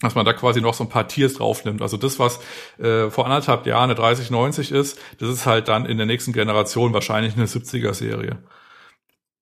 dass 0.00 0.14
man 0.14 0.24
da 0.24 0.32
quasi 0.32 0.60
noch 0.60 0.74
so 0.74 0.84
ein 0.84 0.88
paar 0.88 1.08
Tiers 1.08 1.34
draufnimmt. 1.34 1.82
Also 1.82 1.96
das, 1.96 2.20
was 2.20 2.38
äh, 2.78 3.10
vor 3.10 3.24
anderthalb 3.24 3.66
Jahren 3.66 3.90
eine 3.90 3.96
3090 3.96 4.70
ist, 4.70 4.96
das 5.18 5.28
ist 5.28 5.44
halt 5.44 5.66
dann 5.66 5.86
in 5.86 5.96
der 5.96 6.06
nächsten 6.06 6.32
Generation 6.32 6.92
wahrscheinlich 6.92 7.34
eine 7.34 7.46
70er-Serie. 7.46 8.38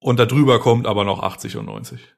Und 0.00 0.18
darüber 0.18 0.58
kommt 0.58 0.86
aber 0.86 1.04
noch 1.04 1.22
80 1.22 1.58
und 1.58 1.66
90 1.66 2.16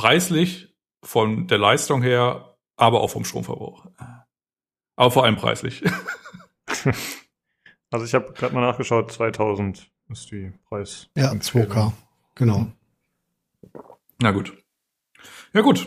preislich 0.00 0.74
von 1.04 1.46
der 1.46 1.58
Leistung 1.58 2.02
her, 2.02 2.56
aber 2.76 3.02
auch 3.02 3.10
vom 3.10 3.26
Stromverbrauch. 3.26 3.86
Aber 4.96 5.10
vor 5.10 5.24
allem 5.24 5.36
preislich. 5.36 5.82
Also 7.90 8.04
ich 8.04 8.14
habe 8.14 8.32
gerade 8.32 8.54
mal 8.54 8.60
nachgeschaut, 8.60 9.10
2000 9.12 9.90
ist 10.10 10.30
die 10.30 10.52
Preis. 10.68 11.08
Ja, 11.16 11.32
2K, 11.32 11.92
genau. 12.34 12.66
Na 14.20 14.30
gut. 14.30 14.56
Ja 15.52 15.60
gut. 15.62 15.86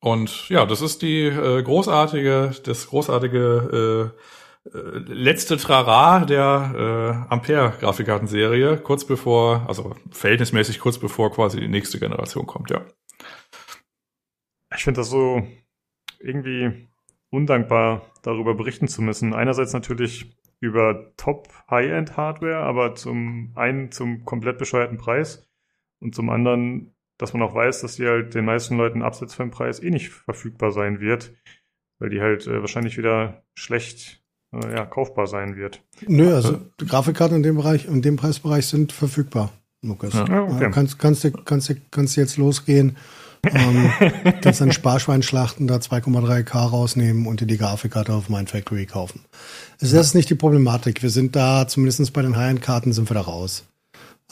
Und 0.00 0.48
ja, 0.50 0.66
das 0.66 0.82
ist 0.82 1.02
die 1.02 1.22
äh, 1.24 1.62
großartige, 1.62 2.52
das 2.64 2.88
großartige 2.88 4.12
äh, 4.14 4.68
äh, 4.68 4.98
letzte 5.06 5.56
Trara 5.56 6.24
der 6.24 7.26
äh, 7.28 7.32
Ampere-Grafikkartenserie, 7.32 8.78
kurz 8.78 9.06
bevor, 9.06 9.66
also 9.68 9.94
verhältnismäßig 10.10 10.78
kurz 10.78 10.98
bevor 10.98 11.32
quasi 11.32 11.60
die 11.60 11.68
nächste 11.68 11.98
Generation 11.98 12.46
kommt, 12.46 12.70
ja. 12.70 12.82
Ich 14.74 14.84
finde 14.84 15.00
das 15.00 15.10
so 15.10 15.46
irgendwie 16.18 16.88
undankbar, 17.30 18.02
darüber 18.22 18.54
berichten 18.54 18.88
zu 18.88 19.02
müssen. 19.02 19.34
Einerseits 19.34 19.72
natürlich 19.72 20.34
über 20.60 21.12
Top-High-End-Hardware, 21.16 22.58
aber 22.58 22.94
zum 22.94 23.52
einen 23.54 23.90
zum 23.90 24.24
komplett 24.24 24.58
bescheuerten 24.58 24.98
Preis 24.98 25.48
und 26.00 26.14
zum 26.14 26.30
anderen, 26.30 26.94
dass 27.18 27.32
man 27.32 27.42
auch 27.42 27.54
weiß, 27.54 27.80
dass 27.82 27.96
die 27.96 28.06
halt 28.06 28.34
den 28.34 28.44
meisten 28.44 28.76
Leuten 28.76 29.02
abseits 29.02 29.34
vom 29.34 29.50
Preis 29.50 29.80
eh 29.80 29.90
nicht 29.90 30.10
verfügbar 30.10 30.72
sein 30.72 31.00
wird, 31.00 31.32
weil 31.98 32.10
die 32.10 32.20
halt 32.20 32.46
äh, 32.46 32.60
wahrscheinlich 32.60 32.96
wieder 32.98 33.44
schlecht 33.54 34.22
äh, 34.52 34.74
ja, 34.74 34.86
kaufbar 34.86 35.26
sein 35.26 35.56
wird. 35.56 35.82
Nö, 36.06 36.34
also 36.34 36.60
die 36.80 36.86
Grafikkarten 36.86 37.36
in 37.36 37.42
dem 37.42 37.56
Bereich, 37.56 37.86
in 37.86 38.02
dem 38.02 38.16
Preisbereich 38.16 38.66
sind 38.66 38.92
verfügbar, 38.92 39.52
Lukas. 39.82 40.14
Ja, 40.14 40.42
okay. 40.42 40.70
kannst, 40.72 40.98
kannst, 40.98 41.30
kannst, 41.44 41.74
kannst 41.90 42.16
jetzt 42.16 42.36
losgehen 42.36 42.96
ähm, 43.52 43.92
kannst 44.42 44.60
dann 44.60 44.72
Sparschwein 44.72 45.22
schlachten, 45.22 45.66
da 45.66 45.76
2,3K 45.76 46.52
rausnehmen 46.56 47.26
und 47.26 47.40
dir 47.40 47.46
die 47.46 47.58
Grafikkarte 47.58 48.12
auf 48.12 48.28
mein 48.28 48.46
Factory 48.46 48.86
kaufen. 48.86 49.20
Also 49.80 49.96
das 49.96 50.08
ist 50.08 50.14
nicht 50.14 50.30
die 50.30 50.34
Problematik. 50.34 51.02
Wir 51.02 51.10
sind 51.10 51.36
da, 51.36 51.66
zumindest 51.66 52.12
bei 52.12 52.22
den 52.22 52.36
High-End-Karten 52.36 52.92
sind 52.92 53.10
wir 53.10 53.14
da 53.14 53.22
raus. 53.22 53.64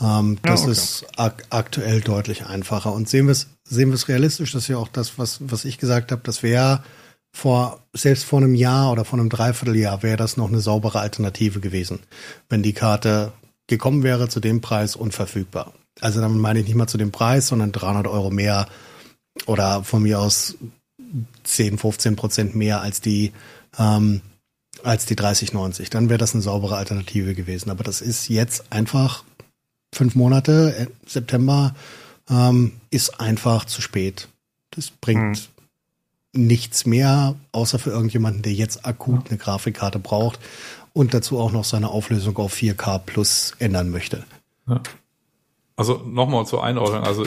Ähm, 0.00 0.38
das 0.42 0.60
ja, 0.60 0.64
okay. 0.64 0.72
ist 0.72 1.06
ak 1.16 1.44
aktuell 1.50 2.00
deutlich 2.00 2.46
einfacher. 2.46 2.92
Und 2.92 3.08
sehen 3.08 3.26
wir 3.26 3.32
es 3.32 3.48
sehen 3.64 3.92
realistisch, 3.92 4.52
das 4.52 4.64
ist 4.64 4.68
ja 4.68 4.78
auch 4.78 4.88
das, 4.88 5.18
was, 5.18 5.38
was 5.40 5.64
ich 5.64 5.78
gesagt 5.78 6.12
habe, 6.12 6.22
das 6.24 6.42
wäre 6.42 6.82
vor, 7.34 7.80
selbst 7.94 8.24
vor 8.24 8.40
einem 8.40 8.54
Jahr 8.54 8.92
oder 8.92 9.04
vor 9.04 9.18
einem 9.18 9.28
Dreivierteljahr 9.28 10.02
wäre 10.02 10.16
das 10.16 10.36
noch 10.36 10.48
eine 10.48 10.60
saubere 10.60 11.00
Alternative 11.00 11.60
gewesen, 11.60 12.00
wenn 12.48 12.62
die 12.62 12.74
Karte 12.74 13.32
gekommen 13.66 14.02
wäre 14.02 14.28
zu 14.28 14.40
dem 14.40 14.60
Preis 14.60 14.96
und 14.96 15.14
verfügbar. 15.14 15.72
Also 16.00 16.20
damit 16.20 16.40
meine 16.40 16.60
ich 16.60 16.66
nicht 16.66 16.74
mal 16.74 16.86
zu 16.86 16.98
dem 16.98 17.12
Preis, 17.12 17.48
sondern 17.48 17.72
300 17.72 18.06
Euro 18.06 18.30
mehr 18.30 18.66
oder 19.46 19.84
von 19.84 20.02
mir 20.02 20.20
aus 20.20 20.56
10, 21.44 21.78
15 21.78 22.16
Prozent 22.16 22.54
mehr 22.54 22.80
als 22.80 23.00
die, 23.00 23.32
ähm, 23.78 24.20
als 24.82 25.06
die 25.06 25.16
3090. 25.16 25.90
Dann 25.90 26.08
wäre 26.08 26.18
das 26.18 26.34
eine 26.34 26.42
saubere 26.42 26.76
Alternative 26.76 27.34
gewesen. 27.34 27.70
Aber 27.70 27.84
das 27.84 28.00
ist 28.00 28.28
jetzt 28.28 28.72
einfach 28.72 29.24
fünf 29.94 30.14
Monate, 30.14 30.74
äh, 30.76 30.86
September, 31.06 31.74
ähm, 32.30 32.72
ist 32.90 33.20
einfach 33.20 33.64
zu 33.64 33.82
spät. 33.82 34.28
Das 34.70 34.90
bringt 34.90 35.50
hm. 36.34 36.46
nichts 36.46 36.86
mehr, 36.86 37.34
außer 37.52 37.78
für 37.78 37.90
irgendjemanden, 37.90 38.42
der 38.42 38.54
jetzt 38.54 38.86
akut 38.86 39.28
eine 39.28 39.38
Grafikkarte 39.38 39.98
braucht 39.98 40.40
und 40.94 41.14
dazu 41.14 41.38
auch 41.38 41.52
noch 41.52 41.64
seine 41.64 41.90
Auflösung 41.90 42.36
auf 42.38 42.54
4K 42.54 42.98
plus 42.98 43.52
ändern 43.58 43.90
möchte. 43.90 44.24
Ja. 44.66 44.80
Also 45.74 46.02
nochmal 46.04 46.44
zur 46.44 46.62
Einordnung, 46.62 47.02
also 47.02 47.24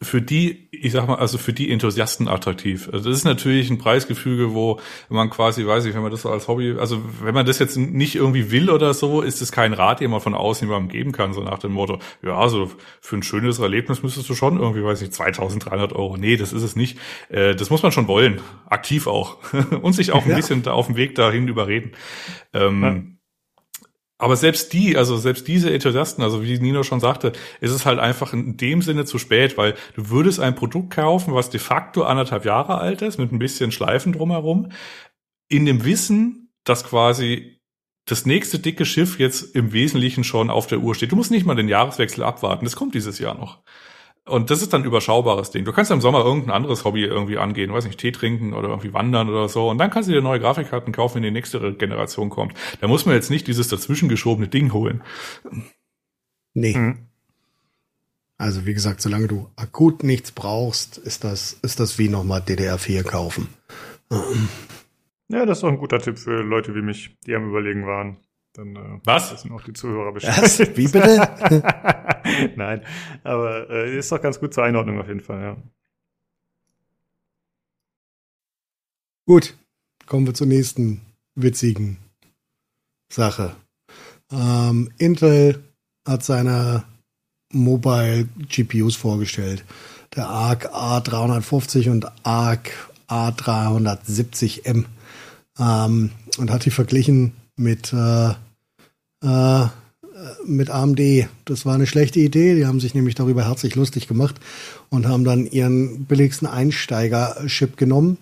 für 0.00 0.22
die, 0.22 0.68
ich 0.72 0.92
sag 0.92 1.06
mal, 1.08 1.16
also 1.16 1.36
für 1.36 1.52
die 1.52 1.70
Enthusiasten 1.70 2.26
attraktiv. 2.26 2.88
Also 2.90 3.10
das 3.10 3.18
ist 3.18 3.24
natürlich 3.24 3.68
ein 3.68 3.76
Preisgefüge, 3.76 4.54
wo 4.54 4.80
man 5.10 5.28
quasi, 5.28 5.66
weiß 5.66 5.84
ich, 5.84 5.94
wenn 5.94 6.00
man 6.00 6.10
das 6.10 6.22
so 6.22 6.30
als 6.30 6.48
Hobby, 6.48 6.76
also 6.78 7.02
wenn 7.22 7.34
man 7.34 7.44
das 7.44 7.58
jetzt 7.58 7.76
nicht 7.76 8.14
irgendwie 8.14 8.50
will 8.50 8.70
oder 8.70 8.94
so, 8.94 9.20
ist 9.20 9.42
es 9.42 9.52
kein 9.52 9.74
Rat, 9.74 10.00
den 10.00 10.10
man 10.10 10.22
von 10.22 10.34
außen 10.34 10.66
jemandem 10.66 10.88
geben 10.88 11.12
kann, 11.12 11.34
so 11.34 11.42
nach 11.42 11.58
dem 11.58 11.72
Motto, 11.72 11.98
ja, 12.22 12.38
also 12.38 12.70
für 13.02 13.16
ein 13.16 13.22
schönes 13.22 13.58
Erlebnis 13.58 14.02
müsstest 14.02 14.30
du 14.30 14.34
schon 14.34 14.58
irgendwie, 14.58 14.82
weiß 14.82 15.02
ich, 15.02 15.12
2300 15.12 15.92
Euro. 15.92 16.16
Nee, 16.16 16.38
das 16.38 16.54
ist 16.54 16.62
es 16.62 16.76
nicht. 16.76 16.98
Äh, 17.28 17.54
das 17.54 17.68
muss 17.68 17.82
man 17.82 17.92
schon 17.92 18.08
wollen, 18.08 18.40
aktiv 18.64 19.06
auch 19.06 19.36
und 19.82 19.92
sich 19.92 20.12
auch 20.12 20.24
ein 20.24 20.30
ja. 20.30 20.36
bisschen 20.36 20.66
auf 20.66 20.86
dem 20.86 20.96
Weg 20.96 21.14
dahin 21.14 21.46
überreden. 21.46 21.92
Ähm, 22.54 22.82
ja 22.82 23.15
aber 24.18 24.36
selbst 24.36 24.72
die, 24.72 24.96
also 24.96 25.16
selbst 25.16 25.46
diese 25.46 25.72
Enthusiasten, 25.72 26.24
also 26.24 26.42
wie 26.42 26.58
Nino 26.58 26.82
schon 26.82 27.00
sagte, 27.00 27.32
ist 27.60 27.72
es 27.72 27.84
halt 27.84 27.98
einfach 27.98 28.32
in 28.32 28.56
dem 28.56 28.80
Sinne 28.80 29.04
zu 29.04 29.18
spät, 29.18 29.58
weil 29.58 29.74
du 29.94 30.08
würdest 30.08 30.40
ein 30.40 30.54
Produkt 30.54 30.90
kaufen, 30.90 31.34
was 31.34 31.50
de 31.50 31.60
facto 31.60 32.02
anderthalb 32.02 32.44
Jahre 32.46 32.78
alt 32.78 33.02
ist, 33.02 33.18
mit 33.18 33.32
ein 33.32 33.38
bisschen 33.38 33.72
Schleifen 33.72 34.12
drumherum, 34.12 34.70
in 35.48 35.66
dem 35.66 35.84
Wissen, 35.84 36.50
dass 36.64 36.84
quasi 36.84 37.60
das 38.06 38.24
nächste 38.24 38.58
dicke 38.58 38.86
Schiff 38.86 39.18
jetzt 39.18 39.54
im 39.54 39.72
Wesentlichen 39.72 40.24
schon 40.24 40.48
auf 40.48 40.66
der 40.66 40.78
Uhr 40.78 40.94
steht. 40.94 41.12
Du 41.12 41.16
musst 41.16 41.30
nicht 41.30 41.44
mal 41.44 41.56
den 41.56 41.68
Jahreswechsel 41.68 42.24
abwarten, 42.24 42.64
das 42.64 42.76
kommt 42.76 42.94
dieses 42.94 43.18
Jahr 43.18 43.36
noch. 43.36 43.62
Und 44.28 44.50
das 44.50 44.60
ist 44.60 44.72
dann 44.72 44.82
ein 44.82 44.86
überschaubares 44.86 45.52
Ding. 45.52 45.64
Du 45.64 45.72
kannst 45.72 45.90
ja 45.90 45.94
im 45.94 46.00
Sommer 46.00 46.24
irgendein 46.24 46.50
anderes 46.50 46.84
Hobby 46.84 47.04
irgendwie 47.04 47.38
angehen, 47.38 47.72
weiß 47.72 47.86
nicht, 47.86 48.00
Tee 48.00 48.10
trinken 48.10 48.54
oder 48.54 48.68
irgendwie 48.68 48.92
wandern 48.92 49.28
oder 49.28 49.48
so. 49.48 49.70
Und 49.70 49.78
dann 49.78 49.88
kannst 49.90 50.08
du 50.08 50.12
dir 50.12 50.20
neue 50.20 50.40
Grafikkarten 50.40 50.92
kaufen, 50.92 51.16
wenn 51.16 51.22
die 51.22 51.30
nächste 51.30 51.74
Generation 51.74 52.28
kommt. 52.28 52.54
Da 52.80 52.88
muss 52.88 53.06
man 53.06 53.14
jetzt 53.14 53.30
nicht 53.30 53.46
dieses 53.46 53.68
dazwischen 53.68 54.08
geschobene 54.08 54.48
Ding 54.48 54.72
holen. 54.72 55.04
Nee. 56.54 56.74
Hm. 56.74 57.06
Also 58.36 58.66
wie 58.66 58.74
gesagt, 58.74 59.00
solange 59.00 59.28
du 59.28 59.48
akut 59.54 60.02
nichts 60.02 60.32
brauchst, 60.32 60.98
ist 60.98 61.22
das, 61.22 61.52
ist 61.62 61.78
das 61.78 61.98
wie 61.98 62.08
nochmal 62.08 62.40
DDR4 62.40 63.04
kaufen. 63.04 63.48
Ja, 65.28 65.46
das 65.46 65.58
ist 65.58 65.62
doch 65.62 65.68
ein 65.68 65.78
guter 65.78 66.00
Tipp 66.00 66.18
für 66.18 66.42
Leute 66.42 66.74
wie 66.74 66.82
mich, 66.82 67.16
die 67.26 67.34
am 67.34 67.48
Überlegen 67.48 67.86
waren. 67.86 68.18
Dann 68.56 68.74
äh, 68.74 69.00
Was? 69.04 69.32
wissen 69.32 69.52
auch 69.52 69.62
die 69.62 69.74
Zuhörer 69.74 70.12
Bescheid. 70.12 70.42
Was? 70.42 70.58
Wie 70.58 70.88
bitte? 70.88 71.28
Nein, 72.56 72.82
aber 73.22 73.68
äh, 73.68 73.98
ist 73.98 74.10
doch 74.10 74.20
ganz 74.20 74.40
gut 74.40 74.54
zur 74.54 74.64
Einordnung 74.64 74.98
auf 74.98 75.08
jeden 75.08 75.20
Fall, 75.20 75.42
ja. 75.42 75.56
Gut, 79.26 79.54
kommen 80.06 80.26
wir 80.26 80.34
zur 80.34 80.46
nächsten 80.46 81.02
witzigen 81.34 81.98
Sache. 83.12 83.56
Ähm, 84.32 84.90
Intel 84.98 85.62
hat 86.06 86.24
seine 86.24 86.84
Mobile 87.52 88.28
GPUs 88.48 88.96
vorgestellt. 88.96 89.64
Der 90.14 90.28
ARC 90.28 90.72
A350 90.72 91.90
und 91.90 92.06
ARC 92.24 92.72
A370M 93.08 94.84
ähm, 95.58 96.10
und 96.38 96.50
hat 96.50 96.64
die 96.64 96.70
verglichen 96.70 97.32
mit 97.56 97.92
äh, 97.92 98.34
äh, 99.22 99.66
mit 100.46 100.70
AMD. 100.70 101.28
Das 101.44 101.66
war 101.66 101.74
eine 101.74 101.86
schlechte 101.86 102.20
Idee. 102.20 102.54
Die 102.54 102.66
haben 102.66 102.80
sich 102.80 102.94
nämlich 102.94 103.14
darüber 103.14 103.46
herzlich 103.46 103.74
lustig 103.74 104.08
gemacht 104.08 104.36
und 104.88 105.06
haben 105.06 105.24
dann 105.24 105.46
ihren 105.46 106.04
billigsten 106.04 106.46
Einsteiger-Chip 106.46 107.76
genommen 107.76 108.18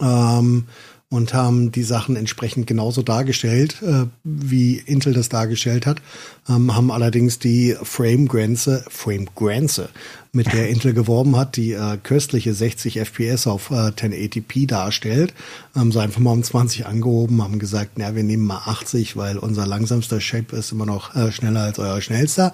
ähm, 0.00 0.64
und 1.08 1.34
haben 1.34 1.70
die 1.70 1.84
Sachen 1.84 2.16
entsprechend 2.16 2.66
genauso 2.66 3.02
dargestellt, 3.02 3.80
äh, 3.82 4.06
wie 4.24 4.78
Intel 4.78 5.12
das 5.12 5.28
dargestellt 5.28 5.86
hat, 5.86 6.02
ähm, 6.48 6.74
haben 6.74 6.90
allerdings 6.90 7.38
die 7.38 7.76
Frame-Grenze, 7.80 8.84
Frame-Grenze, 8.88 9.88
mit 10.32 10.52
der 10.52 10.68
Intel 10.68 10.92
geworben 10.92 11.36
hat, 11.36 11.56
die 11.56 11.72
äh, 11.72 11.96
köstliche 12.02 12.52
60 12.52 12.98
FPS 12.98 13.46
auf 13.46 13.70
äh, 13.70 13.90
1080p 13.90 14.66
darstellt, 14.66 15.32
haben 15.74 15.92
sie 15.92 16.00
einfach 16.00 16.20
mal 16.20 16.32
um 16.32 16.42
20 16.42 16.86
angehoben, 16.86 17.42
haben 17.42 17.58
gesagt, 17.58 17.92
na, 17.96 18.14
wir 18.14 18.24
nehmen 18.24 18.44
mal 18.44 18.62
80, 18.66 19.16
weil 19.16 19.38
unser 19.38 19.66
langsamster 19.66 20.20
Shape 20.20 20.56
ist 20.56 20.72
immer 20.72 20.86
noch 20.86 21.14
äh, 21.14 21.30
schneller 21.30 21.62
als 21.62 21.78
euer 21.78 22.00
schnellster. 22.00 22.52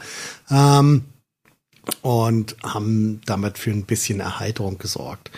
Ähm, 0.50 1.04
und 2.00 2.56
haben 2.62 3.20
damit 3.26 3.58
für 3.58 3.72
ein 3.72 3.84
bisschen 3.84 4.20
Erheiterung 4.20 4.78
gesorgt. 4.78 5.32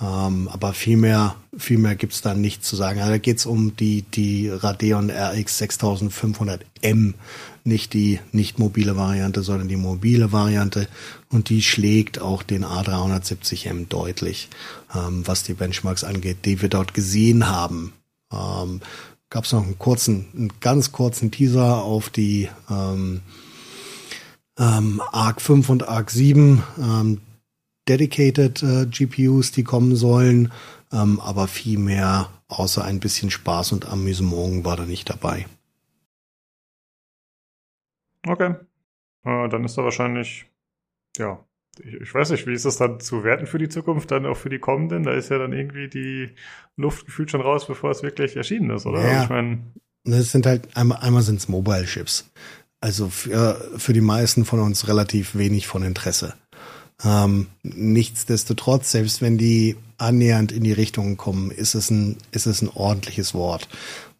Ähm, 0.00 0.48
aber 0.52 0.74
viel 0.74 0.96
mehr, 0.96 1.36
viel 1.56 1.78
mehr 1.78 1.96
gibt's 1.96 2.20
da 2.20 2.34
nicht 2.34 2.64
zu 2.64 2.76
sagen. 2.76 3.00
Also 3.00 3.12
da 3.12 3.18
geht's 3.18 3.46
um 3.46 3.76
die, 3.76 4.02
die 4.02 4.48
Radeon 4.48 5.10
RX 5.10 5.60
6500M, 5.62 7.14
nicht 7.64 7.94
die 7.94 8.20
nicht 8.32 8.58
mobile 8.58 8.96
Variante, 8.96 9.42
sondern 9.42 9.68
die 9.68 9.76
mobile 9.76 10.32
Variante. 10.32 10.88
Und 11.30 11.48
die 11.48 11.62
schlägt 11.62 12.20
auch 12.20 12.42
den 12.42 12.64
A370M 12.64 13.88
deutlich, 13.88 14.48
ähm, 14.94 15.26
was 15.26 15.44
die 15.44 15.54
Benchmarks 15.54 16.04
angeht, 16.04 16.38
die 16.44 16.60
wir 16.60 16.68
dort 16.68 16.92
gesehen 16.92 17.48
haben. 17.48 17.94
Ähm, 18.30 18.82
gab's 19.30 19.52
noch 19.52 19.64
einen 19.64 19.78
kurzen, 19.78 20.26
einen 20.36 20.52
ganz 20.60 20.92
kurzen 20.92 21.30
Teaser 21.30 21.82
auf 21.82 22.10
die 22.10 22.50
ähm, 22.70 23.22
ähm, 24.58 25.00
ARC 25.12 25.40
5 25.40 25.68
und 25.70 25.88
ARC 25.88 26.10
7. 26.10 26.62
Ähm, 26.78 27.20
dedicated 27.88 28.62
äh, 28.62 28.86
GPUs, 28.86 29.52
die 29.52 29.64
kommen 29.64 29.96
sollen, 29.96 30.52
ähm, 30.92 31.20
aber 31.20 31.48
viel 31.48 31.78
mehr 31.78 32.30
außer 32.48 32.84
ein 32.84 33.00
bisschen 33.00 33.30
Spaß 33.30 33.72
und 33.72 33.86
Amüsement 33.86 34.64
war 34.64 34.76
da 34.76 34.84
nicht 34.84 35.10
dabei. 35.10 35.46
Okay. 38.26 38.54
Äh, 39.24 39.48
dann 39.48 39.64
ist 39.64 39.76
da 39.76 39.84
wahrscheinlich, 39.84 40.46
ja, 41.16 41.44
ich, 41.78 41.94
ich, 41.94 42.14
weiß 42.14 42.30
nicht, 42.30 42.46
wie 42.46 42.54
ist 42.54 42.64
das 42.64 42.78
dann 42.78 43.00
zu 43.00 43.24
werten 43.24 43.46
für 43.46 43.58
die 43.58 43.68
Zukunft, 43.68 44.10
dann 44.10 44.26
auch 44.26 44.36
für 44.36 44.48
die 44.48 44.58
kommenden? 44.58 45.02
Da 45.02 45.12
ist 45.12 45.30
ja 45.30 45.38
dann 45.38 45.52
irgendwie 45.52 45.88
die 45.88 46.30
Luft 46.76 47.06
gefühlt 47.06 47.30
schon 47.30 47.40
raus, 47.40 47.66
bevor 47.66 47.90
es 47.90 48.02
wirklich 48.02 48.36
erschienen 48.36 48.70
ist, 48.70 48.86
oder? 48.86 49.02
Ja, 49.02 49.24
ich 49.24 49.28
meine. 49.28 49.58
Das 50.04 50.30
sind 50.30 50.46
halt, 50.46 50.76
einmal, 50.76 50.98
einmal 50.98 51.22
sind 51.22 51.40
es 51.40 51.48
Mobile-Chips. 51.48 52.30
Also 52.80 53.08
für, 53.08 53.72
für 53.76 53.92
die 53.92 54.00
meisten 54.00 54.44
von 54.44 54.60
uns 54.60 54.86
relativ 54.86 55.34
wenig 55.34 55.66
von 55.66 55.82
Interesse. 55.82 56.34
Ähm, 57.04 57.48
nichtsdestotrotz, 57.62 58.90
selbst 58.90 59.20
wenn 59.20 59.38
die 59.38 59.76
annähernd 59.98 60.52
in 60.52 60.64
die 60.64 60.72
Richtung 60.72 61.16
kommen, 61.16 61.50
ist 61.50 61.74
es 61.74 61.90
ein, 61.90 62.16
ist 62.30 62.46
es 62.46 62.62
ein 62.62 62.68
ordentliches 62.68 63.34
Wort. 63.34 63.68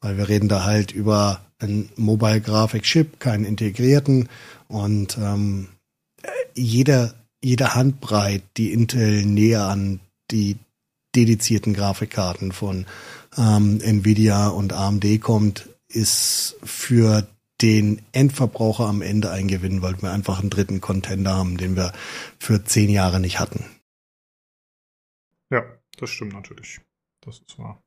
Weil 0.01 0.16
wir 0.19 0.28
reden 0.28 0.48
da 0.48 0.65
halt 0.65 0.93
über 0.93 1.40
einen 1.59 1.90
Mobile 1.97 2.40
Graphic 2.40 2.82
Chip, 2.82 3.19
keinen 3.19 3.44
integrierten 3.44 4.28
und 4.69 5.16
ähm, 5.19 5.69
jeder, 6.55 7.15
jede 7.43 7.74
Handbreit, 7.74 8.43
die 8.57 8.73
Intel 8.73 9.24
näher 9.24 9.65
an 9.65 10.01
die 10.31 10.57
dedizierten 11.15 11.73
Grafikkarten 11.73 12.53
von 12.53 12.86
ähm, 13.39 13.81
Nvidia 13.81 14.48
und 14.48 14.73
AMD 14.73 15.20
kommt, 15.20 15.69
ist 15.89 16.57
für 16.62 17.27
den 17.62 18.03
Endverbraucher 18.12 18.87
am 18.87 19.03
Ende 19.03 19.31
eingewinnen, 19.31 19.83
weil 19.83 20.01
wir 20.03 20.12
einfach 20.12 20.41
einen 20.41 20.51
dritten 20.51 20.81
Contender 20.81 21.35
haben, 21.35 21.57
den 21.57 21.77
wir 21.77 21.93
für 22.39 22.65
zehn 22.65 22.91
Jahre 22.91 23.20
nicht 23.20 23.41
hatten. 23.41 23.65
Ja, 25.51 25.65
das 25.99 26.11
stimmt 26.11 26.35
natürlich. 26.35 26.81
Das 27.23 27.39
ist 27.39 27.59
wahr. 27.59 27.83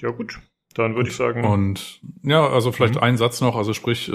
Ja, 0.00 0.10
gut. 0.10 0.40
Dann 0.74 0.94
würde 0.94 1.08
ich 1.08 1.16
sagen. 1.16 1.44
Und 1.44 2.02
ja, 2.22 2.46
also 2.46 2.70
vielleicht 2.70 2.96
mhm. 2.96 3.02
ein 3.02 3.16
Satz 3.16 3.40
noch, 3.40 3.56
also 3.56 3.72
sprich, 3.72 4.08
äh, 4.08 4.12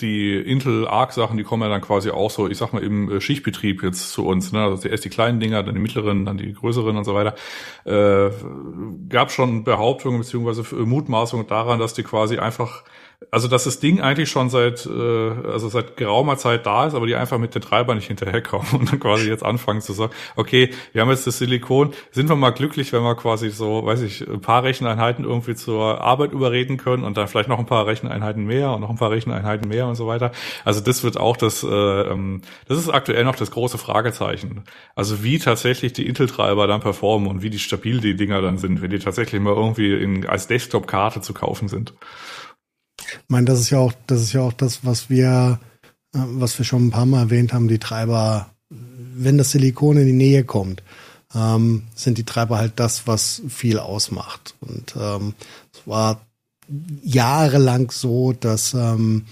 die 0.00 0.36
Intel 0.36 0.86
Arc 0.86 1.12
Sachen, 1.12 1.36
die 1.36 1.42
kommen 1.42 1.62
ja 1.62 1.68
dann 1.68 1.80
quasi 1.80 2.10
auch 2.10 2.30
so, 2.30 2.48
ich 2.48 2.58
sag 2.58 2.72
mal 2.72 2.82
im 2.82 3.10
äh, 3.10 3.20
Schichtbetrieb 3.20 3.82
jetzt 3.82 4.10
zu 4.12 4.26
uns, 4.26 4.52
ne? 4.52 4.62
Also 4.62 4.88
erst 4.88 5.04
die 5.04 5.10
kleinen 5.10 5.40
Dinger, 5.40 5.62
dann 5.62 5.74
die 5.74 5.80
mittleren, 5.80 6.24
dann 6.24 6.36
die 6.36 6.52
größeren 6.52 6.96
und 6.96 7.04
so 7.04 7.14
weiter. 7.14 7.34
Äh, 7.84 8.30
gab 9.08 9.30
schon 9.30 9.64
Behauptungen 9.64 10.18
beziehungsweise 10.18 10.62
Mutmaßungen 10.74 11.46
daran, 11.46 11.78
dass 11.78 11.94
die 11.94 12.02
quasi 12.02 12.38
einfach 12.38 12.84
also 13.30 13.48
dass 13.48 13.64
das 13.64 13.80
Ding 13.80 14.00
eigentlich 14.00 14.30
schon 14.30 14.50
seit, 14.50 14.86
äh, 14.86 14.90
also 14.90 15.68
seit 15.68 15.96
geraumer 15.96 16.36
Zeit 16.36 16.66
da 16.66 16.86
ist, 16.86 16.94
aber 16.94 17.06
die 17.06 17.14
einfach 17.14 17.38
mit 17.38 17.54
den 17.54 17.62
Treibern 17.62 17.96
nicht 17.96 18.08
hinterherkommen 18.08 18.66
und 18.72 18.92
dann 18.92 19.00
quasi 19.00 19.28
jetzt 19.28 19.44
anfangen 19.44 19.80
zu 19.80 19.92
sagen, 19.92 20.12
okay, 20.36 20.70
wir 20.92 21.02
haben 21.02 21.10
jetzt 21.10 21.26
das 21.26 21.38
Silikon, 21.38 21.92
sind 22.10 22.28
wir 22.28 22.36
mal 22.36 22.50
glücklich, 22.50 22.92
wenn 22.92 23.02
wir 23.02 23.14
quasi 23.14 23.50
so, 23.50 23.84
weiß 23.86 24.02
ich, 24.02 24.28
ein 24.28 24.40
paar 24.40 24.64
Recheneinheiten 24.64 25.24
irgendwie 25.24 25.54
zur 25.54 26.00
Arbeit 26.00 26.32
überreden 26.32 26.76
können 26.76 27.04
und 27.04 27.16
dann 27.16 27.28
vielleicht 27.28 27.48
noch 27.48 27.58
ein 27.58 27.66
paar 27.66 27.86
Recheneinheiten 27.86 28.44
mehr 28.44 28.72
und 28.72 28.82
noch 28.82 28.90
ein 28.90 28.96
paar 28.96 29.10
Recheneinheiten 29.10 29.68
mehr 29.68 29.86
und 29.86 29.94
so 29.94 30.06
weiter. 30.06 30.32
Also 30.64 30.80
das 30.80 31.02
wird 31.02 31.16
auch 31.16 31.36
das, 31.36 31.62
äh, 31.62 31.66
ähm, 31.68 32.42
das 32.68 32.78
ist 32.78 32.90
aktuell 32.90 33.24
noch 33.24 33.36
das 33.36 33.50
große 33.50 33.78
Fragezeichen. 33.78 34.64
Also 34.94 35.22
wie 35.22 35.38
tatsächlich 35.38 35.92
die 35.94 36.06
Intel-Treiber 36.06 36.66
dann 36.66 36.80
performen 36.80 37.28
und 37.28 37.42
wie 37.42 37.50
die 37.50 37.58
stabil 37.58 38.00
die 38.00 38.16
Dinger 38.16 38.42
dann 38.42 38.58
sind, 38.58 38.82
wenn 38.82 38.90
die 38.90 38.98
tatsächlich 38.98 39.40
mal 39.40 39.54
irgendwie 39.54 39.94
in, 39.94 40.26
als 40.26 40.48
Desktop-Karte 40.48 41.22
zu 41.22 41.32
kaufen 41.32 41.68
sind. 41.68 41.94
Ich 43.08 43.28
meine, 43.28 43.46
das 43.46 43.60
ist 43.60 43.70
ja 43.70 43.78
auch, 43.78 43.92
das 44.06 44.22
ist 44.22 44.32
ja 44.32 44.42
auch 44.42 44.52
das, 44.52 44.84
was 44.84 45.10
wir, 45.10 45.60
äh, 46.14 46.18
was 46.18 46.58
wir 46.58 46.64
schon 46.64 46.86
ein 46.86 46.90
paar 46.90 47.06
Mal 47.06 47.20
erwähnt 47.20 47.52
haben, 47.52 47.68
die 47.68 47.78
Treiber, 47.78 48.50
wenn 48.68 49.38
das 49.38 49.52
Silikon 49.52 49.96
in 49.96 50.06
die 50.06 50.12
Nähe 50.12 50.44
kommt, 50.44 50.82
ähm, 51.34 51.82
sind 51.94 52.18
die 52.18 52.24
Treiber 52.24 52.58
halt 52.58 52.74
das, 52.76 53.06
was 53.06 53.42
viel 53.48 53.78
ausmacht. 53.78 54.54
Und 54.60 54.94
ähm, 54.98 55.34
es 55.72 55.86
war 55.86 56.20
jahrelang 57.02 57.90
so, 57.90 58.32
dass 58.32 58.74
ähm, 58.74 59.26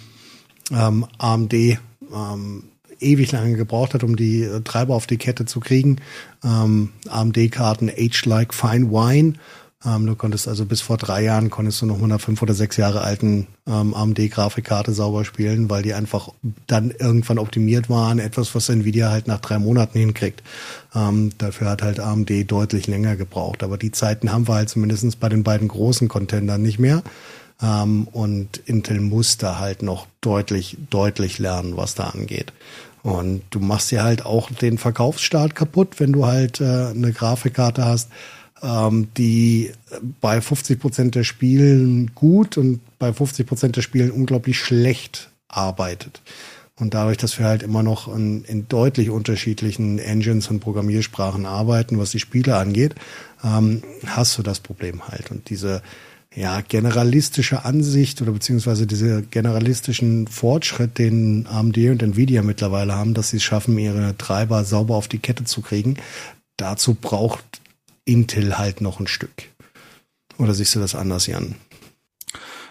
ähm, 0.70 1.06
AMD 1.18 1.52
ähm, 1.52 2.64
ewig 3.00 3.32
lange 3.32 3.56
gebraucht 3.56 3.94
hat, 3.94 4.04
um 4.04 4.16
die 4.16 4.48
Treiber 4.64 4.94
auf 4.94 5.06
die 5.06 5.18
Kette 5.18 5.46
zu 5.46 5.60
kriegen. 5.60 6.00
Ähm, 6.42 6.90
AMD-Karten 7.08 7.90
Age 7.90 8.24
Like 8.26 8.54
Fine 8.54 8.90
Wine 8.90 9.34
ähm, 9.86 10.06
du 10.06 10.14
konntest 10.14 10.48
also 10.48 10.64
bis 10.64 10.80
vor 10.80 10.96
drei 10.96 11.22
Jahren 11.22 11.50
konntest 11.50 11.82
du 11.82 11.86
noch 11.86 11.96
mit 11.96 12.04
einer 12.04 12.18
fünf 12.18 12.40
oder 12.40 12.54
sechs 12.54 12.76
Jahre 12.76 13.02
alten 13.02 13.46
ähm, 13.66 13.92
AMD-Grafikkarte 13.94 14.92
sauber 14.92 15.24
spielen, 15.24 15.68
weil 15.68 15.82
die 15.82 15.94
einfach 15.94 16.30
dann 16.66 16.90
irgendwann 16.90 17.38
optimiert 17.38 17.90
waren. 17.90 18.18
Etwas, 18.18 18.54
was 18.54 18.68
Nvidia 18.68 19.10
halt 19.10 19.26
nach 19.26 19.40
drei 19.40 19.58
Monaten 19.58 19.98
hinkriegt. 19.98 20.42
Ähm, 20.94 21.32
dafür 21.36 21.68
hat 21.68 21.82
halt 21.82 22.00
AMD 22.00 22.30
deutlich 22.50 22.86
länger 22.86 23.16
gebraucht. 23.16 23.62
Aber 23.62 23.76
die 23.76 23.92
Zeiten 23.92 24.32
haben 24.32 24.48
wir 24.48 24.54
halt 24.54 24.70
zumindestens 24.70 25.16
bei 25.16 25.28
den 25.28 25.42
beiden 25.42 25.68
großen 25.68 26.08
Contendern 26.08 26.62
nicht 26.62 26.78
mehr. 26.78 27.02
Ähm, 27.62 28.08
und 28.12 28.58
Intel 28.64 29.00
muss 29.00 29.36
da 29.36 29.58
halt 29.58 29.82
noch 29.82 30.06
deutlich, 30.22 30.78
deutlich 30.88 31.38
lernen, 31.38 31.76
was 31.76 31.94
da 31.94 32.04
angeht. 32.04 32.52
Und 33.02 33.42
du 33.50 33.60
machst 33.60 33.90
dir 33.90 34.02
halt 34.02 34.24
auch 34.24 34.50
den 34.50 34.78
Verkaufsstart 34.78 35.54
kaputt, 35.54 36.00
wenn 36.00 36.12
du 36.12 36.24
halt 36.24 36.62
äh, 36.62 36.86
eine 36.86 37.12
Grafikkarte 37.12 37.84
hast, 37.84 38.08
ähm, 38.64 39.08
die 39.16 39.72
bei 40.20 40.40
50 40.40 40.80
Prozent 40.80 41.14
der 41.14 41.24
Spielen 41.24 42.12
gut 42.14 42.56
und 42.56 42.80
bei 42.98 43.12
50 43.12 43.46
Prozent 43.46 43.76
der 43.76 43.82
Spielen 43.82 44.10
unglaublich 44.10 44.58
schlecht 44.58 45.30
arbeitet. 45.48 46.22
Und 46.76 46.94
dadurch, 46.94 47.18
dass 47.18 47.38
wir 47.38 47.46
halt 47.46 47.62
immer 47.62 47.84
noch 47.84 48.12
in, 48.12 48.42
in 48.44 48.66
deutlich 48.66 49.10
unterschiedlichen 49.10 50.00
Engines 50.00 50.48
und 50.48 50.58
Programmiersprachen 50.58 51.46
arbeiten, 51.46 51.98
was 51.98 52.10
die 52.10 52.18
Spiele 52.18 52.56
angeht, 52.56 52.96
ähm, 53.44 53.82
hast 54.06 54.36
du 54.38 54.42
das 54.42 54.58
Problem 54.58 55.06
halt. 55.06 55.30
Und 55.30 55.50
diese 55.50 55.82
ja, 56.34 56.62
generalistische 56.62 57.64
Ansicht 57.64 58.20
oder 58.22 58.32
beziehungsweise 58.32 58.88
diese 58.88 59.22
generalistischen 59.22 60.26
Fortschritt, 60.26 60.98
den 60.98 61.46
AMD 61.46 61.76
und 61.76 62.02
Nvidia 62.02 62.42
mittlerweile 62.42 62.94
haben, 62.94 63.14
dass 63.14 63.30
sie 63.30 63.36
es 63.36 63.44
schaffen, 63.44 63.78
ihre 63.78 64.16
Treiber 64.16 64.64
sauber 64.64 64.96
auf 64.96 65.06
die 65.06 65.18
Kette 65.18 65.44
zu 65.44 65.60
kriegen. 65.60 65.96
Dazu 66.56 66.94
braucht 66.94 67.53
Intel 68.04 68.58
halt 68.58 68.80
noch 68.80 69.00
ein 69.00 69.06
Stück. 69.06 69.50
Oder 70.38 70.54
siehst 70.54 70.74
du 70.74 70.80
das 70.80 70.94
anders, 70.94 71.26
Jan? 71.26 71.54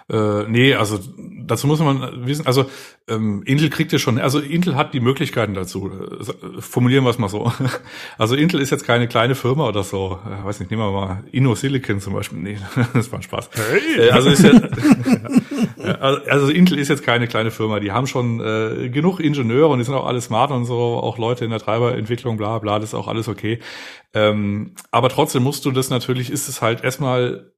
Äh, 0.10 0.44
nee, 0.50 0.74
also 0.76 1.00
dazu 1.46 1.68
muss 1.68 1.80
man 1.80 2.26
wissen, 2.26 2.46
also 2.46 2.66
ähm, 3.08 3.44
Intel 3.46 3.70
kriegt 3.70 3.92
ja 3.92 4.00
schon, 4.00 4.20
also 4.20 4.40
Intel 4.40 4.76
hat 4.76 4.94
die 4.94 5.00
Möglichkeiten 5.00 5.54
dazu. 5.54 5.90
Äh, 5.90 6.62
formulieren 6.62 7.04
wir 7.04 7.10
es 7.10 7.18
mal 7.18 7.30
so. 7.30 7.52
Also 8.18 8.36
Intel 8.36 8.60
ist 8.62 8.70
jetzt 8.70 8.86
keine 8.86 9.08
kleine 9.08 9.36
Firma 9.36 9.68
oder 9.68 9.84
so. 9.84 10.20
Äh, 10.26 10.46
weiß 10.46 10.60
nicht, 10.60 10.72
nehmen 10.72 10.84
wir 10.84 10.92
mal 10.92 11.24
InnoSilicon 11.32 12.00
zum 12.00 12.14
Beispiel. 12.14 12.40
Nee, 12.40 12.58
das 12.94 13.12
war 13.12 13.20
ein 13.20 13.24
Spaß. 13.24 13.50
Hey. 13.54 14.08
Äh, 14.08 14.12
also, 14.12 14.30
ist 14.30 14.44
jetzt, 14.44 14.62
also 16.30 16.48
Intel 16.50 16.80
ist 16.80 16.90
jetzt 16.90 17.04
keine 17.04 17.28
kleine 17.28 17.52
Firma. 17.52 17.80
Die 17.80 17.92
haben 17.92 18.08
schon 18.08 18.40
äh, 18.40 18.90
genug 18.90 19.20
Ingenieure 19.20 19.68
und 19.68 19.80
die 19.80 19.86
sind 19.86 19.96
auch 19.96 20.06
alle 20.06 20.22
smart 20.22 20.52
und 20.52 20.66
so, 20.66 20.76
auch 20.76 21.18
Leute 21.18 21.46
in 21.46 21.52
der 21.52 21.60
Treiberentwicklung, 21.60 22.38
bla 22.38 22.60
bla, 22.60 22.80
das 22.80 22.90
ist 22.90 22.96
auch 22.96 23.08
alles 23.08 23.28
okay. 23.28 23.60
Ähm, 24.14 24.76
aber 24.92 25.10
trotzdem 25.10 25.44
musst 25.44 25.66
du 25.66 25.72
das 25.72 25.90
natürlich, 25.90 26.30
ist 26.30 26.48
es 26.48 26.62
halt 26.62 26.84
erstmal 26.84 27.53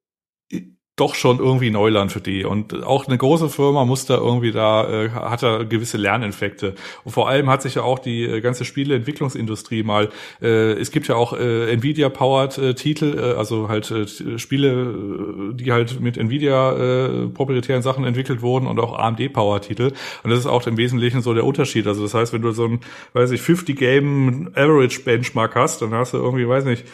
doch 0.96 1.14
schon 1.14 1.40
irgendwie 1.40 1.72
Neuland 1.72 2.12
für 2.12 2.22
die. 2.22 2.46
Und 2.46 2.86
auch 2.86 3.08
eine 3.08 3.18
große 3.18 3.50
Firma 3.50 3.84
muss 3.84 4.06
da 4.06 4.16
irgendwie 4.16 4.52
da, 4.52 4.90
äh, 4.90 5.10
hat 5.10 5.44
da 5.44 5.64
gewisse 5.64 5.98
Lerneffekte. 5.98 6.76
Und 7.04 7.12
vor 7.12 7.28
allem 7.28 7.50
hat 7.50 7.62
sich 7.62 7.76
ja 7.76 7.82
auch 7.82 8.00
die 8.00 8.24
äh, 8.24 8.40
ganze 8.40 8.64
Spieleentwicklungsindustrie 8.64 9.84
mal, 9.84 10.10
äh, 10.42 10.72
es 10.74 10.92
gibt 10.92 11.10
ja 11.10 11.16
auch 11.16 11.34
äh, 11.34 11.72
Nvidia-powered 11.74 12.58
äh, 12.58 12.74
Titel, 12.76 13.18
äh, 13.18 13.38
also 13.38 13.68
halt 13.68 13.92
äh, 13.92 14.38
Spiele, 14.38 15.54
die 15.54 15.74
halt 15.74 16.00
mit 16.00 16.18
Nvidia 16.18 16.72
äh, 16.72 17.28
proprietären 17.28 17.82
Sachen 17.82 18.06
entwickelt 18.06 18.42
wurden 18.42 18.66
und 18.66 18.80
auch 18.80 18.98
AMD-powered 18.98 19.64
Titel. 19.64 19.92
Und 20.24 20.30
das 20.30 20.40
ist 20.40 20.46
auch 20.48 20.66
im 20.66 20.78
Wesentlichen 20.78 21.22
so 21.22 21.34
der 21.34 21.44
Unterschied. 21.44 21.88
Also 21.88 22.04
das 22.04 22.14
heißt, 22.14 22.32
wenn 22.32 22.42
du 22.42 22.52
so 22.52 22.66
ein, 22.66 22.80
weiß 23.12 23.32
ich, 23.32 23.42
50 23.42 23.78
Game 23.78 24.52
Average 24.56 25.02
Benchmark 25.02 25.56
hast, 25.56 25.82
dann 25.82 25.94
hast 25.94 26.14
du 26.14 26.18
irgendwie, 26.18 26.48
weiß 26.48 26.64
nicht, 26.64 26.86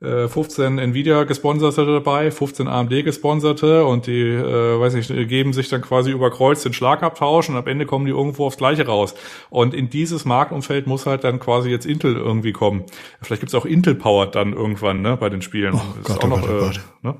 15 0.00 0.78
äh, 0.78 0.82
Nvidia 0.82 1.24
gesponserte 1.24 1.84
dabei, 1.84 2.30
15 2.30 2.68
AMD 2.68 3.04
gesponserte 3.04 3.84
und 3.84 4.06
die, 4.06 4.20
äh, 4.20 4.78
weiß 4.78 4.94
nicht, 4.94 5.08
geben 5.28 5.52
sich 5.52 5.68
dann 5.68 5.82
quasi 5.82 6.12
über 6.12 6.30
Kreuz 6.30 6.62
den 6.62 6.72
Schlagabtausch 6.72 7.48
und 7.48 7.56
am 7.56 7.66
Ende 7.66 7.84
kommen 7.84 8.04
die 8.04 8.12
irgendwo 8.12 8.46
aufs 8.46 8.58
Gleiche 8.58 8.86
raus. 8.86 9.14
Und 9.50 9.74
in 9.74 9.90
dieses 9.90 10.24
Marktumfeld 10.24 10.86
muss 10.86 11.06
halt 11.06 11.24
dann 11.24 11.40
quasi 11.40 11.70
jetzt 11.70 11.84
Intel 11.84 12.14
irgendwie 12.14 12.52
kommen. 12.52 12.84
Vielleicht 13.20 13.40
gibt's 13.40 13.56
auch 13.56 13.64
Intel-Powered 13.64 14.36
dann 14.36 14.52
irgendwann, 14.52 15.02
ne, 15.02 15.16
bei 15.16 15.30
den 15.30 15.42
Spielen. 15.42 15.74
Oh, 15.74 15.80
Gott, 16.04 16.18
oh, 16.22 16.28
Gott, 16.28 16.44
oh 16.44 16.60
Gott. 16.60 16.80
Ne? 17.02 17.14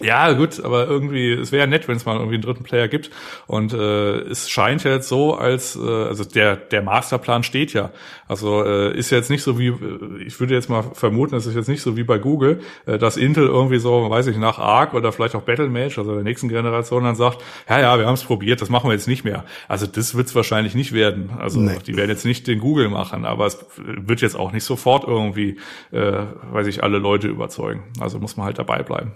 Ja, 0.00 0.32
gut, 0.32 0.64
aber 0.64 0.86
irgendwie, 0.86 1.32
es 1.32 1.52
wäre 1.52 1.66
nett, 1.66 1.86
wenn 1.86 1.96
es 1.96 2.06
mal 2.06 2.16
irgendwie 2.16 2.36
einen 2.36 2.42
dritten 2.42 2.64
Player 2.64 2.88
gibt. 2.88 3.10
Und 3.46 3.72
äh, 3.74 4.20
es 4.20 4.48
scheint 4.48 4.82
ja 4.84 4.92
jetzt 4.92 5.08
so, 5.08 5.34
als 5.34 5.76
äh, 5.76 5.80
also 5.80 6.24
der 6.24 6.56
der 6.56 6.82
Masterplan 6.82 7.42
steht 7.42 7.72
ja. 7.72 7.90
Also 8.26 8.64
äh, 8.64 8.96
ist 8.96 9.10
jetzt 9.10 9.30
nicht 9.30 9.42
so 9.42 9.58
wie, 9.58 9.68
äh, 9.68 10.22
ich 10.24 10.40
würde 10.40 10.54
jetzt 10.54 10.70
mal 10.70 10.82
vermuten, 10.94 11.34
es 11.34 11.46
ist 11.46 11.54
jetzt 11.54 11.68
nicht 11.68 11.82
so 11.82 11.96
wie 11.96 12.04
bei 12.04 12.18
Google, 12.18 12.60
äh, 12.86 12.96
dass 12.98 13.16
Intel 13.16 13.46
irgendwie 13.46 13.78
so, 13.78 14.08
weiß 14.08 14.28
ich, 14.28 14.36
nach 14.36 14.58
ARC 14.58 14.94
oder 14.94 15.12
vielleicht 15.12 15.34
auch 15.34 15.42
Battlemage, 15.42 15.98
also 15.98 16.14
der 16.14 16.22
nächsten 16.22 16.48
Generation, 16.48 17.04
dann 17.04 17.16
sagt, 17.16 17.42
ja, 17.68 17.80
ja, 17.80 17.98
wir 17.98 18.06
haben 18.06 18.14
es 18.14 18.24
probiert, 18.24 18.62
das 18.62 18.70
machen 18.70 18.88
wir 18.88 18.94
jetzt 18.94 19.08
nicht 19.08 19.24
mehr. 19.24 19.44
Also 19.68 19.86
das 19.86 20.14
wird 20.14 20.28
es 20.28 20.34
wahrscheinlich 20.34 20.74
nicht 20.74 20.92
werden. 20.92 21.30
Also 21.38 21.60
nee. 21.60 21.76
die 21.86 21.96
werden 21.96 22.10
jetzt 22.10 22.24
nicht 22.24 22.46
den 22.46 22.58
Google 22.58 22.88
machen, 22.88 23.24
aber 23.24 23.46
es 23.46 23.58
wird 23.76 24.20
jetzt 24.22 24.36
auch 24.36 24.52
nicht 24.52 24.64
sofort 24.64 25.04
irgendwie, 25.06 25.58
äh, 25.92 26.24
weiß 26.52 26.66
ich, 26.68 26.82
alle 26.82 26.98
Leute 26.98 27.28
überzeugen. 27.28 27.84
Also 28.00 28.18
muss 28.18 28.36
man 28.36 28.46
halt 28.46 28.58
dabei 28.58 28.82
bleiben. 28.82 29.12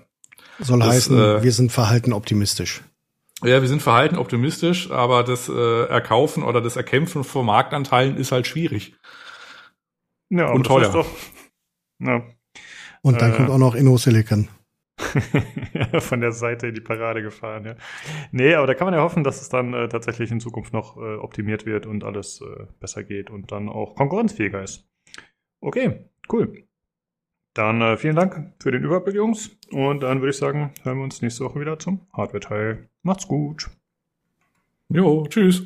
Soll 0.59 0.81
das, 0.81 0.89
heißen, 0.89 1.19
äh, 1.19 1.43
wir 1.43 1.53
sind 1.53 1.73
verhalten 1.73 2.13
optimistisch. 2.13 2.83
Ja, 3.43 3.61
wir 3.61 3.69
sind 3.69 3.83
verhalten 3.83 4.17
optimistisch, 4.17 4.91
aber 4.91 5.25
das 5.25 5.49
äh, 5.49 5.85
Erkaufen 5.87 6.43
oder 6.43 6.61
das 6.61 6.77
Erkämpfen 6.77 7.25
von 7.25 7.47
Marktanteilen 7.47 8.17
ist 8.17 8.33
halt 8.33 8.47
schwierig. 8.47 8.95
Ja, 10.31 10.51
und 10.51 10.65
teuer. 10.65 10.91
Doch, 10.91 11.07
ja. 11.99 12.23
Und 13.03 13.21
dann 13.21 13.33
äh, 13.33 13.37
kommt 13.37 13.51
auch 13.51 13.59
noch 13.59 13.75
InnoSilicon. 13.75 14.49
von 15.99 16.21
der 16.21 16.33
Seite 16.33 16.69
in 16.69 16.75
die 16.75 16.81
Parade 16.81 17.21
gefahren, 17.21 17.65
ja. 17.65 17.75
Nee, 18.31 18.55
aber 18.55 18.67
da 18.67 18.75
kann 18.75 18.87
man 18.87 18.95
ja 18.95 19.03
hoffen, 19.03 19.25
dass 19.25 19.43
es 19.43 19.49
dann 19.49 19.75
äh, 19.75 19.89
tatsächlich 19.89 20.31
in 20.31 20.41
Zukunft 20.41 20.73
noch 20.73 20.97
äh, 20.97 21.17
optimiert 21.17 21.67
wird 21.67 21.87
und 21.87 22.05
alles 22.05 22.41
äh, 22.41 22.67
besser 22.81 23.03
geht 23.03 23.29
und 23.29 23.51
dann 23.51 23.69
auch 23.69 23.97
konkurrenzfähiger 23.97 24.63
ist. 24.63 24.89
Okay, 25.61 26.09
cool. 26.33 26.65
Dann 27.55 27.81
äh, 27.81 27.97
vielen 27.97 28.17
Dank 28.17 28.53
für 28.61 28.73
den 28.73 28.83
Überblick, 28.83 29.15
Jungs. 29.15 29.51
Und 29.71 30.03
dann 30.03 30.21
würde 30.21 30.31
ich 30.31 30.37
sagen, 30.37 30.73
hören 30.83 30.99
wir 30.99 31.05
uns 31.05 31.23
nächste 31.23 31.45
Woche 31.45 31.61
wieder 31.61 31.79
zum 31.79 32.01
Hardware-Teil. 32.13 32.89
Macht's 33.03 33.29
gut. 33.29 33.71
Jo, 34.89 35.27
tschüss. 35.29 35.63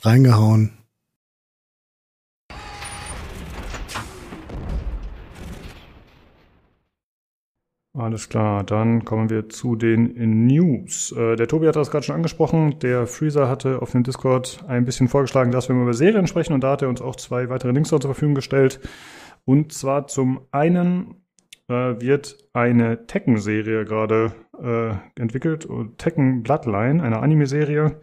Reingehauen. 0.00 0.78
Alles 7.94 8.30
klar, 8.30 8.64
dann 8.64 9.04
kommen 9.04 9.28
wir 9.28 9.50
zu 9.50 9.76
den 9.76 10.46
News. 10.46 11.12
Äh, 11.12 11.36
der 11.36 11.46
Tobi 11.46 11.68
hat 11.68 11.76
das 11.76 11.90
gerade 11.90 12.04
schon 12.04 12.14
angesprochen. 12.14 12.78
Der 12.78 13.06
Freezer 13.06 13.48
hatte 13.48 13.82
auf 13.82 13.90
dem 13.90 14.02
Discord 14.02 14.64
ein 14.66 14.84
bisschen 14.86 15.08
vorgeschlagen, 15.08 15.50
dass 15.50 15.68
wir 15.68 15.76
mal 15.76 15.82
über 15.82 15.94
Serien 15.94 16.26
sprechen 16.26 16.54
und 16.54 16.62
da 16.62 16.72
hat 16.72 16.82
er 16.82 16.88
uns 16.88 17.02
auch 17.02 17.16
zwei 17.16 17.50
weitere 17.50 17.72
Links 17.72 17.90
zur 17.90 18.00
Verfügung 18.00 18.34
gestellt. 18.34 18.80
Und 19.44 19.72
zwar 19.72 20.06
zum 20.06 20.46
einen 20.50 21.24
äh, 21.68 22.00
wird 22.00 22.48
eine 22.52 23.06
Tekken-Serie 23.06 23.84
gerade 23.84 24.34
äh, 24.62 25.20
entwickelt, 25.20 25.68
Tekken 25.98 26.42
Bloodline, 26.42 27.02
eine 27.02 27.20
Anime-Serie, 27.20 28.00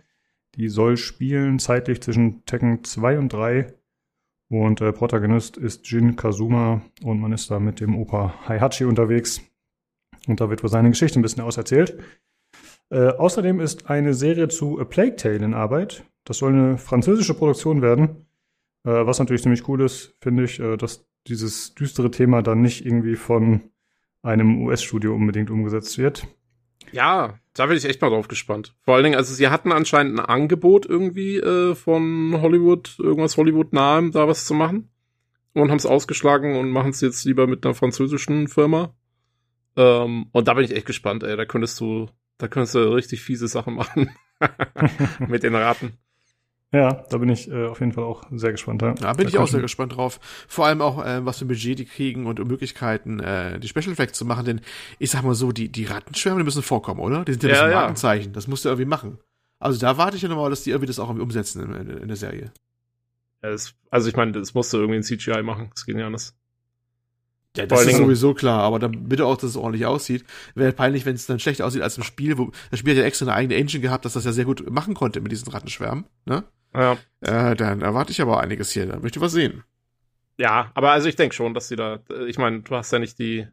die 0.56 0.68
soll 0.68 0.98
spielen 0.98 1.60
zeitlich 1.60 2.02
zwischen 2.02 2.44
Tekken 2.46 2.84
2 2.84 3.20
und 3.20 3.34
3. 3.34 3.74
Und 4.52 4.82
äh, 4.82 4.92
Protagonist 4.92 5.58
ist 5.58 5.90
Jin 5.90 6.16
Kazuma 6.16 6.82
und 7.04 7.20
man 7.20 7.32
ist 7.32 7.52
da 7.52 7.60
mit 7.60 7.80
dem 7.80 7.96
Opa 7.96 8.34
Heihachi 8.48 8.86
unterwegs. 8.86 9.42
Und 10.28 10.42
da 10.42 10.50
wird 10.50 10.64
wohl 10.64 10.70
seine 10.70 10.90
Geschichte 10.90 11.20
ein 11.20 11.22
bisschen 11.22 11.44
auserzählt. 11.44 12.00
Äh, 12.90 13.10
außerdem 13.10 13.60
ist 13.60 13.90
eine 13.90 14.16
Serie 14.16 14.48
zu 14.48 14.80
A 14.80 14.86
Plague 14.86 15.16
Tale 15.16 15.46
in 15.46 15.54
Arbeit. 15.54 16.04
Das 16.26 16.40
soll 16.40 16.54
eine 16.54 16.78
französische 16.78 17.36
Produktion 17.36 17.84
werden. 17.84 18.28
Äh, 18.84 19.06
was 19.06 19.20
natürlich 19.20 19.44
ziemlich 19.44 19.68
cool 19.68 19.82
ist, 19.82 20.18
finde 20.20 20.46
ich, 20.46 20.60
äh, 20.60 20.78
dass 20.78 21.08
dieses 21.28 21.76
düstere 21.76 22.12
Thema 22.12 22.42
dann 22.42 22.62
nicht 22.62 22.86
irgendwie 22.86 23.16
von 23.16 23.62
einem 24.22 24.64
US-Studio 24.64 25.14
unbedingt 25.16 25.50
umgesetzt 25.50 25.98
wird. 25.98 26.28
Ja, 26.92 27.40
da 27.54 27.66
bin 27.68 27.78
ich 27.78 27.86
echt 27.86 28.02
mal 28.02 28.10
drauf 28.10 28.28
gespannt. 28.28 28.76
Vor 28.82 28.96
allen 28.96 29.04
Dingen, 29.04 29.18
also 29.18 29.34
sie 29.34 29.50
hatten 29.50 29.72
anscheinend 29.72 30.20
ein 30.20 30.26
Angebot 30.26 30.86
irgendwie 30.86 31.38
äh, 31.38 31.76
von 31.76 32.42
Hollywood, 32.42 32.96
irgendwas 33.00 33.38
Hollywood-nahem, 33.38 34.12
da 34.12 34.28
was 34.28 34.46
zu 34.46 34.54
machen. 34.54 34.90
Und 35.54 35.70
haben 35.70 35.78
es 35.78 35.86
ausgeschlagen 35.86 36.56
und 36.56 36.70
machen 36.70 36.92
es 36.92 37.02
jetzt 37.02 37.26
lieber 37.26 37.48
mit 37.48 37.66
einer 37.66 37.76
französischen 37.76 38.48
Firma. 38.48 38.94
Ähm, 39.76 40.28
und 40.32 40.48
da 40.48 40.54
bin 40.54 40.64
ich 40.64 40.76
echt 40.76 40.86
gespannt, 40.86 41.24
ey. 41.24 41.36
Da 41.36 41.46
könntest 41.46 41.80
du, 41.80 42.08
da 42.38 42.48
könntest 42.48 42.76
du 42.76 42.94
richtig 42.94 43.22
fiese 43.22 43.48
Sachen 43.48 43.76
machen. 43.76 44.12
mit 45.28 45.44
den 45.44 45.56
Raten. 45.56 45.98
Ja, 46.72 47.04
da 47.10 47.18
bin 47.18 47.30
ich 47.30 47.50
äh, 47.50 47.66
auf 47.66 47.80
jeden 47.80 47.94
Fall 47.94 48.04
auch 48.04 48.24
sehr 48.32 48.52
gespannt. 48.52 48.84
Ja, 48.84 48.94
ja 49.02 49.14
bin 49.14 49.26
da 49.26 49.30
ich 49.30 49.38
auch 49.40 49.48
sehr 49.48 49.62
gespannt 49.62 49.96
drauf. 49.96 50.20
Vor 50.48 50.68
allem 50.68 50.82
auch, 50.82 51.04
äh, 51.04 51.26
was 51.26 51.40
für 51.40 51.46
ein 51.46 51.48
Budget 51.48 51.80
die 51.80 51.86
kriegen 51.86 52.28
und 52.28 52.46
Möglichkeiten, 52.48 53.20
äh, 53.20 53.60
die 53.60 53.68
Special 53.68 53.92
Effects 53.92 54.20
zu 54.20 54.26
machen. 54.26 54.46
Denn 54.46 54.62
ich 55.00 55.10
sag 55.10 55.24
mal 55.24 55.34
so, 55.34 55.52
die, 55.52 55.70
die 55.70 55.86
Rattenschwärme, 55.86 56.40
die 56.42 56.46
müssen 56.46 56.62
vorkommen, 56.62 57.00
oder? 57.00 57.26
Die 57.26 57.34
sind 57.34 57.44
ja, 57.44 57.50
ja 57.50 57.66
das 57.66 57.74
Markenzeichen. 57.74 58.34
Das 58.34 58.48
musst 58.48 58.66
du 58.66 58.70
irgendwie 58.70 58.86
machen. 58.86 59.18
Also 59.58 59.80
da 59.80 59.98
warte 59.98 60.18
ich 60.18 60.22
ja 60.22 60.30
nochmal, 60.30 60.52
dass 60.52 60.62
die 60.62 60.70
irgendwie 60.70 60.86
das 60.86 61.00
auch 61.00 61.08
irgendwie 61.08 61.24
umsetzen 61.24 61.64
in, 61.64 61.74
in, 61.74 61.98
in 61.98 62.08
der 62.08 62.18
Serie. 62.18 62.52
Ja, 63.42 63.50
das, 63.50 63.74
also 63.90 64.08
ich 64.08 64.16
meine, 64.16 64.34
das 64.34 64.54
musst 64.54 64.72
du 64.72 64.78
irgendwie 64.78 64.98
in 64.98 65.04
CGI 65.04 65.42
machen. 65.42 65.72
Das 65.74 65.86
geht 65.88 65.96
nicht 65.96 66.06
anders. 66.06 66.36
Ja, 67.58 67.66
das 67.66 67.84
ist 67.84 67.98
sowieso 67.98 68.36
klar, 68.36 68.62
aber 68.62 68.78
dann 68.78 69.10
bitte 69.10 69.26
auch, 69.26 69.36
dass 69.36 69.50
es 69.50 69.58
ordentlich 69.58 69.88
aussieht. 69.88 70.24
Wäre 70.54 70.72
peinlich, 70.72 71.06
wenn 71.06 71.16
es 71.16 71.26
dann 71.26 71.40
schlecht 71.40 71.64
aussieht 71.64 71.82
als 71.82 71.98
im 71.98 72.04
Spiel, 72.04 72.38
wo 72.38 72.52
das 72.70 72.80
Spiel 72.80 72.94
hat 72.94 73.00
ja 73.00 73.06
extra 73.06 73.26
eine 73.26 73.34
eigene 73.34 73.56
Engine 73.56 73.82
gehabt, 73.82 74.06
dass 74.06 74.14
das 74.14 74.24
ja 74.24 74.32
sehr 74.32 74.46
gut 74.46 74.70
machen 74.70 74.94
konnte 74.94 75.20
mit 75.20 75.32
diesen 75.32 75.52
Rattenschwärmen, 75.52 76.06
ne? 76.26 76.44
Ja. 76.74 76.98
Äh, 77.22 77.56
dann 77.56 77.82
erwarte 77.82 78.12
ich 78.12 78.22
aber 78.22 78.40
einiges 78.40 78.72
hier. 78.72 78.86
Dann 78.86 79.02
möchte 79.02 79.20
ich 79.20 79.24
was 79.24 79.32
sehen. 79.32 79.64
Ja, 80.38 80.72
aber 80.74 80.92
also 80.92 81.10
ich 81.10 81.16
denke 81.16 81.36
schon, 81.36 81.54
dass 81.54 81.68
sie 81.68 81.76
da, 81.76 82.00
ich 82.28 82.38
meine, 82.38 82.62
du 82.62 82.76
hast 82.76 82.92
ja 82.92 83.00
nicht 83.00 83.20
die, 83.20 83.46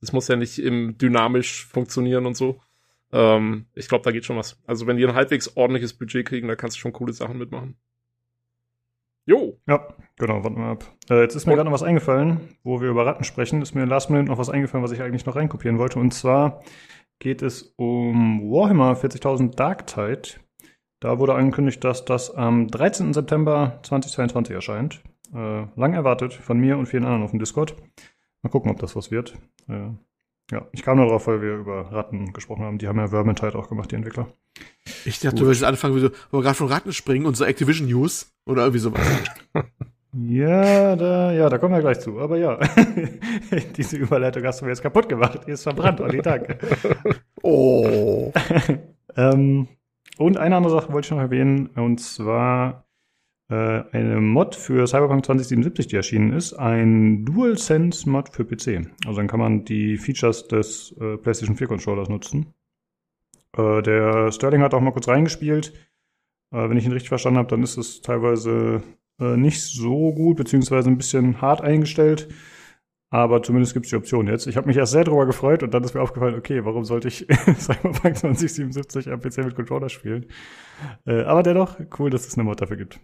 das 0.00 0.12
muss 0.12 0.28
ja 0.28 0.36
nicht 0.36 0.58
im 0.58 0.98
dynamisch 0.98 1.66
funktionieren 1.66 2.26
und 2.26 2.36
so. 2.36 2.60
Ähm, 3.12 3.66
ich 3.74 3.88
glaube, 3.88 4.02
da 4.02 4.10
geht 4.10 4.24
schon 4.24 4.36
was. 4.36 4.60
Also 4.66 4.86
wenn 4.86 4.96
die 4.96 5.06
ein 5.06 5.14
halbwegs 5.14 5.56
ordentliches 5.56 5.94
Budget 5.94 6.26
kriegen, 6.26 6.48
da 6.48 6.56
kannst 6.56 6.76
du 6.76 6.80
schon 6.80 6.92
coole 6.92 7.12
Sachen 7.12 7.38
mitmachen. 7.38 7.76
Jo. 9.26 9.58
Ja, 9.66 9.86
genau, 10.16 10.44
warten 10.44 10.58
wir 10.58 10.66
ab. 10.66 10.84
Äh, 11.08 11.22
jetzt 11.22 11.34
ist 11.34 11.46
mir 11.46 11.54
gerade 11.54 11.66
noch 11.66 11.74
was 11.74 11.82
eingefallen, 11.82 12.40
wo 12.62 12.80
wir 12.80 12.90
über 12.90 13.06
Ratten 13.06 13.24
sprechen. 13.24 13.62
Ist 13.62 13.74
mir 13.74 13.86
last 13.86 14.10
minute 14.10 14.28
noch 14.28 14.38
was 14.38 14.50
eingefallen, 14.50 14.84
was 14.84 14.92
ich 14.92 15.00
eigentlich 15.00 15.24
noch 15.24 15.36
reinkopieren 15.36 15.78
wollte. 15.78 15.98
Und 15.98 16.12
zwar 16.12 16.62
geht 17.20 17.40
es 17.40 17.72
um 17.76 18.42
Warhammer 18.50 18.94
40.000 18.94 19.54
Dark 19.54 19.86
Tide. 19.86 20.40
Da 21.04 21.18
wurde 21.18 21.34
angekündigt, 21.34 21.84
dass 21.84 22.06
das 22.06 22.34
am 22.34 22.66
13. 22.68 23.12
September 23.12 23.78
2022 23.82 24.54
erscheint. 24.54 25.02
Äh, 25.34 25.66
lang 25.76 25.92
erwartet 25.92 26.32
von 26.32 26.56
mir 26.56 26.78
und 26.78 26.86
vielen 26.86 27.04
anderen 27.04 27.22
auf 27.22 27.30
dem 27.30 27.40
Discord. 27.40 27.76
Mal 28.40 28.48
gucken, 28.48 28.70
ob 28.70 28.78
das 28.78 28.96
was 28.96 29.10
wird. 29.10 29.34
Äh, 29.68 29.90
ja, 30.50 30.66
ich 30.72 30.82
kam 30.82 30.96
nur 30.96 31.04
darauf, 31.04 31.26
weil 31.26 31.42
wir 31.42 31.56
über 31.56 31.92
Ratten 31.92 32.32
gesprochen 32.32 32.64
haben. 32.64 32.78
Die 32.78 32.88
haben 32.88 32.98
ja 32.98 33.08
Vermintide 33.08 33.54
auch 33.54 33.68
gemacht, 33.68 33.90
die 33.90 33.96
Entwickler. 33.96 34.28
Ich 35.04 35.20
dachte, 35.20 35.34
Gut. 35.34 35.40
du 35.40 35.44
würdest 35.44 35.64
anfangen, 35.64 35.94
wie 35.94 36.00
so, 36.00 36.08
wo 36.30 36.38
wir 36.38 36.42
gerade 36.42 36.56
von 36.56 36.68
Ratten 36.68 36.94
springen 36.94 37.26
und 37.26 37.36
so 37.36 37.44
Activision 37.44 37.86
News 37.86 38.34
oder 38.46 38.62
irgendwie 38.62 38.80
sowas. 38.80 39.06
Ja, 40.16 40.94
da, 40.94 41.32
ja, 41.32 41.48
da 41.48 41.58
kommen 41.58 41.74
wir 41.74 41.80
gleich 41.80 41.98
zu. 41.98 42.20
Aber 42.20 42.38
ja, 42.38 42.56
diese 43.76 43.96
Überleitung 43.96 44.44
hast 44.44 44.60
du 44.60 44.64
mir 44.64 44.70
jetzt 44.70 44.80
kaputt 44.80 45.08
gemacht. 45.08 45.40
Die 45.44 45.50
ist 45.50 45.64
verbrannt, 45.64 46.00
Olli, 46.00 46.22
danke. 46.22 46.56
oh. 47.42 48.32
ähm, 49.16 49.66
und 50.18 50.36
eine 50.36 50.56
andere 50.56 50.72
Sache 50.72 50.92
wollte 50.92 51.06
ich 51.06 51.10
noch 51.10 51.18
erwähnen, 51.18 51.68
und 51.68 52.00
zwar 52.00 52.84
äh, 53.50 53.82
eine 53.92 54.20
Mod 54.20 54.54
für 54.54 54.86
Cyberpunk 54.86 55.24
2077, 55.24 55.88
die 55.88 55.96
erschienen 55.96 56.32
ist, 56.32 56.54
ein 56.54 57.24
DualSense-Mod 57.24 58.30
für 58.30 58.44
PC. 58.44 58.90
Also 59.06 59.18
dann 59.18 59.28
kann 59.28 59.40
man 59.40 59.64
die 59.64 59.96
Features 59.98 60.48
des 60.48 60.94
äh, 61.00 61.16
PlayStation 61.18 61.56
4 61.56 61.66
Controllers 61.66 62.08
nutzen. 62.08 62.54
Äh, 63.56 63.82
der 63.82 64.32
Sterling 64.32 64.62
hat 64.62 64.74
auch 64.74 64.80
mal 64.80 64.92
kurz 64.92 65.08
reingespielt. 65.08 65.74
Äh, 66.52 66.68
wenn 66.68 66.76
ich 66.76 66.86
ihn 66.86 66.92
richtig 66.92 67.08
verstanden 67.08 67.38
habe, 67.38 67.48
dann 67.48 67.62
ist 67.62 67.76
es 67.76 68.00
teilweise 68.00 68.82
äh, 69.20 69.36
nicht 69.36 69.60
so 69.60 70.12
gut, 70.12 70.36
beziehungsweise 70.36 70.88
ein 70.88 70.96
bisschen 70.96 71.40
hart 71.40 71.60
eingestellt. 71.60 72.28
Aber 73.14 73.44
zumindest 73.44 73.74
gibt 73.74 73.86
es 73.86 73.90
die 73.90 73.96
Option 73.96 74.26
jetzt. 74.26 74.48
Ich 74.48 74.56
habe 74.56 74.66
mich 74.66 74.76
erst 74.76 74.90
sehr 74.90 75.04
darüber 75.04 75.24
gefreut 75.24 75.62
und 75.62 75.72
dann 75.72 75.84
ist 75.84 75.94
mir 75.94 76.02
aufgefallen, 76.02 76.34
okay, 76.34 76.64
warum 76.64 76.84
sollte 76.84 77.06
ich 77.06 77.24
Cyberpunk 77.58 78.16
2077 78.16 79.08
am 79.08 79.20
PC 79.20 79.44
mit 79.44 79.54
Controller 79.54 79.88
spielen? 79.88 80.26
Äh, 81.06 81.22
aber 81.22 81.44
dennoch, 81.44 81.78
cool, 82.00 82.10
dass 82.10 82.26
es 82.26 82.34
eine 82.34 82.42
Mod 82.42 82.60
dafür 82.60 82.76
gibt. 82.76 82.98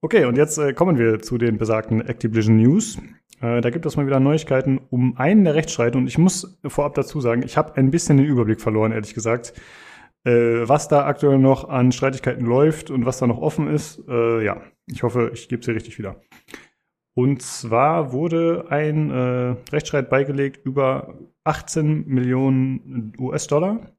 Okay, 0.00 0.26
und 0.26 0.36
jetzt 0.36 0.58
äh, 0.58 0.72
kommen 0.74 0.96
wir 0.96 1.22
zu 1.22 1.38
den 1.38 1.58
besagten 1.58 2.02
Activision 2.02 2.56
News. 2.56 2.98
Äh, 3.40 3.60
da 3.60 3.70
gibt 3.70 3.84
es 3.84 3.96
mal 3.96 4.06
wieder 4.06 4.20
Neuigkeiten 4.20 4.80
um 4.90 5.16
einen 5.16 5.42
der 5.42 5.56
Rechtsstreit 5.56 5.96
und 5.96 6.06
ich 6.06 6.16
muss 6.16 6.56
vorab 6.64 6.94
dazu 6.94 7.20
sagen, 7.20 7.42
ich 7.42 7.56
habe 7.56 7.76
ein 7.76 7.90
bisschen 7.90 8.18
den 8.18 8.26
Überblick 8.26 8.60
verloren, 8.60 8.92
ehrlich 8.92 9.14
gesagt, 9.14 9.54
äh, 10.22 10.68
was 10.68 10.86
da 10.86 11.06
aktuell 11.06 11.38
noch 11.38 11.68
an 11.68 11.90
Streitigkeiten 11.90 12.46
läuft 12.46 12.92
und 12.92 13.06
was 13.06 13.18
da 13.18 13.26
noch 13.26 13.38
offen 13.38 13.66
ist. 13.66 14.04
Äh, 14.08 14.44
ja, 14.44 14.62
ich 14.86 15.02
hoffe, 15.02 15.32
ich 15.34 15.48
gebe 15.48 15.58
es 15.58 15.66
hier 15.66 15.74
richtig 15.74 15.98
wieder. 15.98 16.20
Und 17.16 17.42
zwar 17.42 18.12
wurde 18.12 18.66
ein 18.70 19.10
äh, 19.10 19.56
Rechtsstreit 19.72 20.10
beigelegt 20.10 20.66
über 20.66 21.18
18 21.44 22.08
Millionen 22.08 23.12
US-Dollar. 23.18 23.94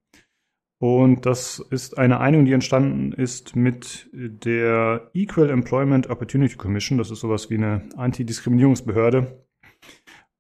Und 0.81 1.25
das 1.25 1.59
ist 1.69 1.97
eine 1.97 2.19
Einigung, 2.19 2.45
die 2.45 2.51
entstanden 2.53 3.13
ist 3.13 3.55
mit 3.55 4.09
der 4.13 5.09
Equal 5.13 5.49
Employment 5.49 6.09
Opportunity 6.09 6.55
Commission. 6.57 6.97
Das 6.97 7.11
ist 7.11 7.21
sowas 7.21 7.49
wie 7.49 7.55
eine 7.55 7.87
Antidiskriminierungsbehörde. 7.95 9.45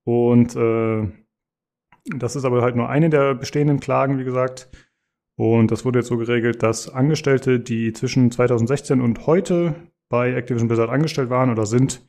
Und 0.03 0.55
äh, 0.55 1.07
das 2.05 2.35
ist 2.35 2.43
aber 2.43 2.61
halt 2.61 2.75
nur 2.75 2.89
eine 2.89 3.09
der 3.09 3.33
bestehenden 3.35 3.79
Klagen, 3.79 4.19
wie 4.19 4.25
gesagt. 4.25 4.69
Und 5.37 5.71
das 5.71 5.85
wurde 5.85 5.99
jetzt 5.99 6.09
so 6.09 6.17
geregelt, 6.17 6.61
dass 6.61 6.89
Angestellte, 6.89 7.59
die 7.59 7.93
zwischen 7.93 8.31
2016 8.31 9.01
und 9.01 9.25
heute 9.25 9.75
bei 10.09 10.33
Activision 10.33 10.67
Blizzard 10.67 10.89
angestellt 10.89 11.29
waren 11.29 11.49
oder 11.49 11.65
sind, 11.65 12.07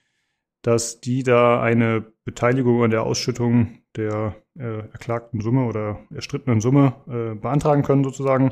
dass 0.67 1.01
die 1.01 1.23
da 1.23 1.63
eine 1.63 2.05
Beteiligung 2.25 2.83
an 2.83 2.91
der 2.91 3.05
Ausschüttung 3.05 3.79
der 3.95 4.35
äh, 4.59 4.79
erklagten 4.79 5.41
Summe 5.41 5.65
oder 5.65 6.01
erstrittenen 6.13 6.61
Summe 6.61 6.95
äh, 7.07 7.37
beantragen 7.37 7.85
können 7.85 8.03
sozusagen. 8.03 8.51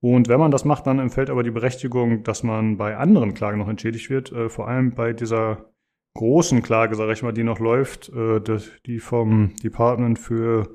Und 0.00 0.28
wenn 0.28 0.38
man 0.38 0.50
das 0.50 0.66
macht, 0.66 0.86
dann 0.86 0.98
empfällt 0.98 1.30
aber 1.30 1.42
die 1.42 1.50
Berechtigung, 1.50 2.22
dass 2.22 2.42
man 2.42 2.76
bei 2.76 2.98
anderen 2.98 3.32
Klagen 3.32 3.58
noch 3.58 3.68
entschädigt 3.68 4.10
wird, 4.10 4.30
äh, 4.30 4.50
vor 4.50 4.68
allem 4.68 4.94
bei 4.94 5.14
dieser 5.14 5.70
großen 6.16 6.62
Klage, 6.62 6.96
sage 6.96 7.14
ich 7.14 7.22
mal, 7.22 7.32
die 7.32 7.44
noch 7.44 7.60
läuft, 7.60 8.10
äh, 8.10 8.40
die 8.84 8.98
vom 8.98 9.54
Department 9.62 10.18
für 10.18 10.68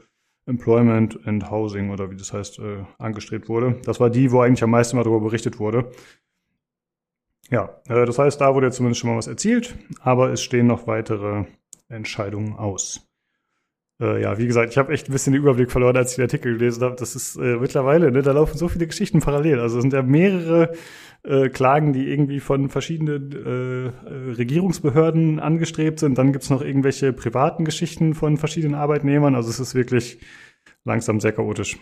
Employment 0.48 1.20
and 1.28 1.52
Housing 1.52 1.92
oder 1.92 2.10
wie 2.10 2.16
das 2.16 2.34
heißt, 2.34 2.58
äh, 2.60 2.84
angestrebt 2.98 3.48
wurde. 3.48 3.80
Das 3.86 4.00
war 4.00 4.10
die, 4.10 4.32
wo 4.32 4.42
eigentlich 4.42 4.64
am 4.64 4.72
meisten 4.72 4.98
mal 4.98 5.04
darüber 5.04 5.22
berichtet 5.22 5.60
wurde. 5.60 5.92
Ja, 7.52 7.82
äh, 7.88 8.06
das 8.06 8.18
heißt, 8.18 8.42
da 8.42 8.56
wurde 8.56 8.72
zumindest 8.72 9.02
schon 9.02 9.10
mal 9.12 9.18
was 9.18 9.28
erzielt, 9.28 9.76
aber 10.00 10.32
es 10.32 10.42
stehen 10.42 10.68
noch 10.68 10.88
weitere 10.88 11.46
Entscheidungen 11.90 12.56
aus. 12.56 13.08
Äh, 14.00 14.22
ja, 14.22 14.38
wie 14.38 14.48
gesagt, 14.48 14.72
ich 14.72 14.78
habe 14.78 14.94
echt 14.94 15.10
ein 15.10 15.12
bisschen 15.12 15.34
den 15.34 15.42
Überblick 15.42 15.70
verloren, 15.70 15.98
als 15.98 16.12
ich 16.12 16.16
den 16.16 16.24
Artikel 16.24 16.54
gelesen 16.58 16.84
habe. 16.84 16.96
Das 16.96 17.16
ist 17.16 17.36
äh, 17.36 17.58
mittlerweile, 17.58 18.12
ne, 18.12 18.22
da 18.22 18.32
laufen 18.32 18.58
so 18.58 18.70
viele 18.70 18.88
Geschichten 18.88 19.20
parallel. 19.20 19.60
Also 19.60 19.78
es 19.78 19.82
sind 19.82 19.94
ja 19.94 20.02
mehrere 20.02 20.72
äh, 21.24 21.50
Klagen, 21.50 21.92
die 21.92 22.10
irgendwie 22.10 22.40
von 22.40 22.70
verschiedenen 22.70 23.32
äh, 23.34 23.88
äh 23.88 24.34
Regierungsbehörden 24.38 25.40
angestrebt 25.40 26.00
sind. 26.00 26.18
Dann 26.18 26.32
gibt's 26.32 26.50
noch 26.50 26.62
irgendwelche 26.62 27.12
privaten 27.12 27.66
Geschichten 27.66 28.16
von 28.16 28.38
verschiedenen 28.38 28.76
Arbeitnehmern. 28.76 29.36
Also 29.36 29.50
es 29.50 29.60
ist 29.60 29.76
wirklich 29.76 30.20
langsam 30.86 31.20
sehr 31.20 31.34
chaotisch. 31.34 31.78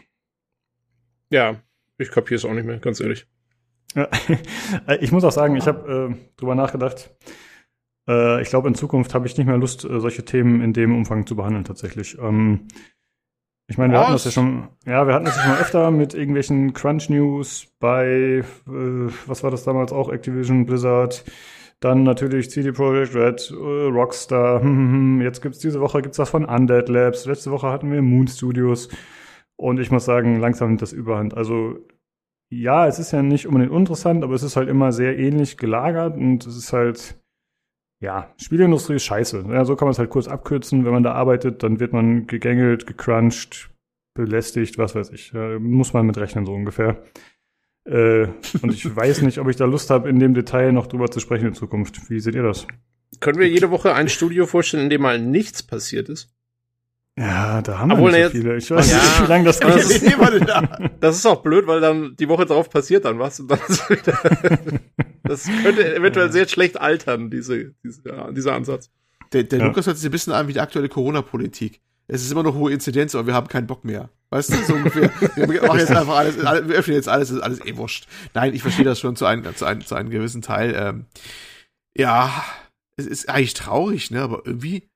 Ja, 1.30 1.62
ich 2.00 2.10
kapiere 2.10 2.38
es 2.38 2.46
auch 2.46 2.54
nicht 2.54 2.66
mehr, 2.66 2.80
ganz 2.80 3.00
ehrlich. 3.00 3.28
Ja. 3.96 4.08
Ich 5.02 5.12
muss 5.12 5.24
auch 5.24 5.32
sagen, 5.32 5.56
ich 5.56 5.68
habe 5.68 6.12
äh, 6.12 6.16
drüber 6.38 6.56
nachgedacht. 6.56 7.12
Äh, 8.08 8.42
ich 8.42 8.50
glaube, 8.50 8.68
in 8.68 8.76
Zukunft 8.76 9.14
habe 9.14 9.28
ich 9.28 9.38
nicht 9.38 9.48
mehr 9.48 9.58
Lust, 9.58 9.86
äh, 9.86 10.00
solche 10.00 10.26
Themen 10.26 10.62
in 10.62 10.74
dem 10.74 10.96
Umfang 10.96 11.26
zu 11.26 11.36
behandeln, 11.36 11.66
tatsächlich. 11.66 12.18
Ähm, 12.20 12.68
ich 13.68 13.78
meine, 13.78 13.94
wir 13.94 14.00
was? 14.00 14.06
hatten 14.06 14.14
das 14.14 14.26
ja 14.26 14.32
schon, 14.32 14.68
ja, 14.86 15.06
wir 15.06 15.14
hatten 15.14 15.26
das 15.26 15.38
ja 15.38 15.44
schon 15.44 15.58
öfter 15.58 15.92
mit 15.92 16.16
irgendwelchen 16.16 16.74
Crunch 16.74 17.10
News 17.10 17.68
bei, 17.80 18.44
äh, 18.68 19.12
was 19.28 19.44
war 19.44 19.52
das 19.52 19.64
damals 19.64 19.92
auch, 19.92 20.10
Activision, 20.10 20.66
Blizzard, 20.66 21.24
dann 21.80 22.04
natürlich 22.04 22.50
CD 22.50 22.72
Projekt 22.72 23.14
Red, 23.14 23.52
äh, 23.52 23.56
Rockstar, 23.56 24.62
hm, 24.62 24.68
hm, 24.68 24.92
hm. 24.92 25.22
jetzt 25.22 25.42
gibt's 25.42 25.60
diese 25.60 25.82
Woche 25.82 26.02
gibt's 26.02 26.18
das 26.18 26.30
von 26.30 26.46
Undead 26.46 26.90
Labs, 26.90 27.26
letzte 27.26 27.52
Woche 27.52 27.68
hatten 27.68 27.92
wir 27.92 28.02
Moon 28.02 28.28
Studios 28.28 28.90
und 29.56 29.80
ich 29.80 29.92
muss 29.92 30.06
sagen, 30.06 30.40
langsam 30.40 30.70
nimmt 30.70 30.82
das 30.82 30.92
überhand. 30.92 31.38
Also 31.38 31.78
ja, 32.50 32.88
es 32.88 33.00
ist 33.00 33.12
ja 33.12 33.22
nicht 33.22 33.48
unbedingt 33.48 33.72
interessant, 33.72 34.24
aber 34.24 34.34
es 34.34 34.44
ist 34.44 34.56
halt 34.56 34.70
immer 34.70 34.92
sehr 34.92 35.18
ähnlich 35.18 35.58
gelagert 35.58 36.18
und 36.18 36.46
es 36.46 36.58
ist 36.58 36.74
halt, 36.74 37.20
ja, 38.02 38.34
Spielindustrie 38.38 38.96
ist 38.96 39.04
scheiße. 39.04 39.46
Ja, 39.50 39.66
so 39.66 39.76
kann 39.76 39.86
man 39.86 39.92
es 39.92 40.00
halt 40.00 40.10
kurz 40.10 40.28
abkürzen. 40.28 40.86
Wenn 40.86 40.94
man 40.94 41.04
da 41.04 41.14
arbeitet, 41.14 41.64
dann 41.64 41.80
wird 41.80 41.94
man 41.94 42.28
gegängelt, 42.28 42.88
gecrunched, 42.88 43.70
belästigt, 44.16 44.78
was 44.78 44.96
weiß 44.96 45.12
ich. 45.12 45.32
Ja, 45.34 45.60
muss 45.60 45.94
man 45.94 46.06
mit 46.06 46.18
rechnen, 46.18 46.46
so 46.46 46.54
ungefähr. 46.54 47.04
Äh, 47.86 48.28
und 48.62 48.74
ich 48.74 48.96
weiß 48.96 49.22
nicht, 49.22 49.38
ob 49.40 49.48
ich 49.50 49.58
da 49.58 49.66
Lust 49.66 49.90
habe, 49.90 50.10
in 50.10 50.20
dem 50.20 50.34
Detail 50.34 50.72
noch 50.72 50.88
drüber 50.88 51.12
zu 51.12 51.20
sprechen 51.20 51.48
in 51.48 51.54
Zukunft. 51.54 52.10
Wie 52.10 52.20
seht 52.20 52.36
ihr 52.36 52.44
das? 52.44 52.66
Können 53.20 53.40
wir 53.40 53.50
jede 53.50 53.70
Woche 53.70 53.94
ein 53.94 54.08
Studio 54.08 54.46
vorstellen, 54.46 54.84
in 54.84 54.90
dem 54.90 55.02
mal 55.02 55.20
nichts 55.20 55.62
passiert 55.62 56.10
ist? 56.10 56.34
Ja, 57.18 57.62
da 57.62 57.80
haben 57.80 57.92
Obwohl 57.92 58.14
wir 58.14 58.20
nicht 58.20 58.32
so 58.32 58.38
viele. 58.38 58.58
Ich 58.58 58.72
weiß 58.72 58.92
ja, 58.92 58.98
nicht, 58.98 59.24
wie 59.24 59.28
lange 59.28 59.46
das 59.46 59.60
geht. 59.60 59.70
Das 59.70 59.90
ist, 59.90 60.06
das 61.02 61.16
ist 61.18 61.26
auch 61.26 61.42
blöd, 61.42 61.68
weil 61.68 61.82
dann 61.82 62.16
die 62.18 62.30
Woche 62.30 62.46
drauf 62.46 62.70
passiert 62.70 63.06
dann 63.06 63.20
was. 63.20 63.40
Und 63.40 63.52
dann 63.52 63.60
ist 63.68 63.90
wieder, 63.90 64.18
das 65.24 65.50
könnte 65.64 65.96
eventuell 65.96 66.32
sehr 66.32 66.48
schlecht 66.48 66.80
altern, 66.80 67.30
diese, 67.30 67.74
diese, 67.84 68.08
ja, 68.08 68.32
dieser 68.32 68.54
Ansatz. 68.56 68.90
Der, 69.34 69.44
der 69.44 69.60
ja. 69.60 69.66
Lukas 69.66 69.86
hört 69.86 69.98
sich 69.98 70.08
ein 70.08 70.12
bisschen 70.12 70.34
an 70.34 70.48
wie 70.48 70.54
die 70.54 70.62
aktuelle 70.62 70.90
Corona-Politik. 70.90 71.82
Es 72.08 72.24
ist 72.24 72.32
immer 72.32 72.42
noch 72.44 72.56
hohe 72.56 72.72
Inzidenz, 72.72 73.14
aber 73.14 73.28
wir 73.28 73.34
haben 73.36 73.48
keinen 73.48 73.68
Bock 73.68 73.86
mehr. 73.86 74.10
Weißt 74.32 74.52
du, 74.52 74.56
so 74.64 74.74
ungefähr. 74.74 75.12
Wir 75.36 75.62
machen 75.62 75.80
jetzt 75.80 75.92
einfach 75.92 76.18
alles, 76.18 76.38
wir 76.38 76.76
öffnen 76.76 76.96
jetzt 76.96 77.08
alles, 77.08 77.30
ist 77.30 77.42
alles 77.42 77.64
eh 77.66 77.78
wurscht. 77.78 78.08
Nein, 78.34 78.54
ich 78.56 78.62
verstehe 78.62 78.86
das 78.86 79.00
schon 79.00 79.16
zu 79.16 79.26
einem, 79.26 79.56
zu 79.56 79.66
einem, 79.66 79.86
zu 79.86 79.94
einem 79.94 80.10
gewissen 80.10 80.42
Teil. 80.42 80.74
Ähm, 80.76 81.06
ja, 81.96 82.44
es 82.96 83.06
ist 83.06 83.30
eigentlich 83.30 83.54
traurig, 83.54 84.10
ne, 84.10 84.22
aber 84.22 84.42
irgendwie, 84.46 84.90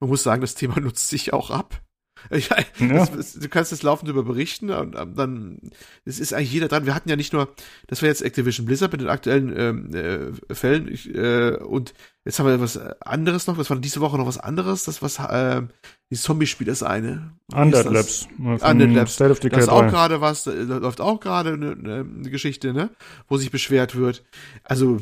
man 0.00 0.10
muss 0.10 0.22
sagen, 0.22 0.40
das 0.40 0.54
Thema 0.54 0.80
nutzt 0.80 1.08
sich 1.08 1.32
auch 1.32 1.50
ab. 1.50 1.80
Ich, 2.28 2.50
ja. 2.50 3.06
das, 3.06 3.34
du 3.34 3.48
kannst 3.48 3.72
das 3.72 3.82
laufend 3.82 4.10
über 4.10 4.22
berichten 4.22 4.70
und 4.70 4.94
um, 4.94 5.14
dann 5.14 5.58
es 6.04 6.20
ist 6.20 6.34
eigentlich 6.34 6.52
jeder 6.52 6.68
dran. 6.68 6.84
Wir 6.84 6.94
hatten 6.94 7.08
ja 7.08 7.16
nicht 7.16 7.32
nur, 7.32 7.54
das 7.86 8.02
war 8.02 8.08
jetzt 8.08 8.20
Activision 8.20 8.66
Blizzard 8.66 8.92
mit 8.92 9.00
den 9.00 9.08
aktuellen 9.08 9.54
ähm, 9.56 9.94
äh, 9.94 10.54
Fällen 10.54 10.88
ich, 10.88 11.14
äh, 11.14 11.56
und 11.56 11.94
jetzt 12.24 12.38
haben 12.38 12.46
wir 12.46 12.60
was 12.60 12.76
anderes 13.00 13.46
noch. 13.46 13.56
Was 13.56 13.70
war 13.70 13.78
diese 13.78 14.00
Woche 14.00 14.18
noch 14.18 14.26
was 14.26 14.38
anderes? 14.38 14.84
Das 14.84 15.00
was 15.00 15.18
äh, 15.18 15.62
die 16.10 16.16
Zombie-Spiel 16.16 16.68
ist 16.68 16.82
eine. 16.82 17.32
Undead 17.54 17.90
Labs. 17.90 18.28
Undead 18.38 18.92
Labs. 18.92 19.14
State 19.14 19.30
of 19.30 19.40
Decay 19.40 19.56
das 19.56 19.64
ist 19.64 19.70
auch 19.70 19.88
gerade 19.88 20.20
was. 20.20 20.44
Da 20.44 20.52
läuft 20.52 21.00
auch 21.00 21.20
gerade 21.20 21.54
eine, 21.54 21.72
eine 21.72 22.30
Geschichte, 22.30 22.72
ne, 22.72 22.90
wo 23.28 23.38
sich 23.38 23.50
beschwert 23.50 23.96
wird. 23.96 24.24
Also 24.62 25.00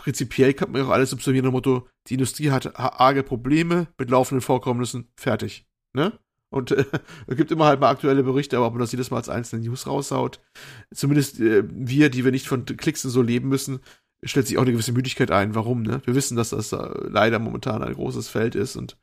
prinzipiell 0.00 0.54
kann 0.54 0.72
man 0.72 0.82
auch 0.82 0.90
alles 0.90 1.10
subsumieren 1.10 1.44
nach 1.44 1.52
Motto: 1.52 1.86
Die 2.06 2.14
Industrie 2.14 2.50
hat 2.50 2.78
arge 2.78 3.22
Probleme 3.22 3.88
mit 3.98 4.10
laufenden 4.10 4.40
Vorkommnissen. 4.40 5.08
Fertig, 5.16 5.66
ne? 5.92 6.18
Und 6.50 6.72
äh, 6.72 6.84
es 7.26 7.36
gibt 7.36 7.50
immer 7.50 7.66
halt 7.66 7.80
mal 7.80 7.90
aktuelle 7.90 8.22
Berichte, 8.22 8.56
aber 8.56 8.66
ob 8.66 8.72
man 8.72 8.80
das 8.80 8.92
jedes 8.92 9.10
Mal 9.10 9.18
als 9.18 9.28
einzelne 9.28 9.62
News 9.62 9.86
raushaut, 9.86 10.40
zumindest 10.92 11.40
äh, 11.40 11.62
wir, 11.70 12.10
die 12.10 12.24
wir 12.24 12.32
nicht 12.32 12.48
von 12.48 12.64
Klicks 12.64 13.04
und 13.04 13.10
so 13.10 13.22
leben 13.22 13.48
müssen, 13.48 13.80
stellt 14.22 14.46
sich 14.46 14.58
auch 14.58 14.62
eine 14.62 14.72
gewisse 14.72 14.92
Müdigkeit 14.92 15.30
ein. 15.30 15.54
Warum, 15.54 15.82
ne? 15.82 16.02
Wir 16.04 16.14
wissen, 16.14 16.36
dass 16.36 16.50
das 16.50 16.72
äh, 16.72 16.90
leider 17.08 17.38
momentan 17.38 17.82
ein 17.82 17.94
großes 17.94 18.28
Feld 18.28 18.54
ist 18.54 18.76
und 18.76 18.96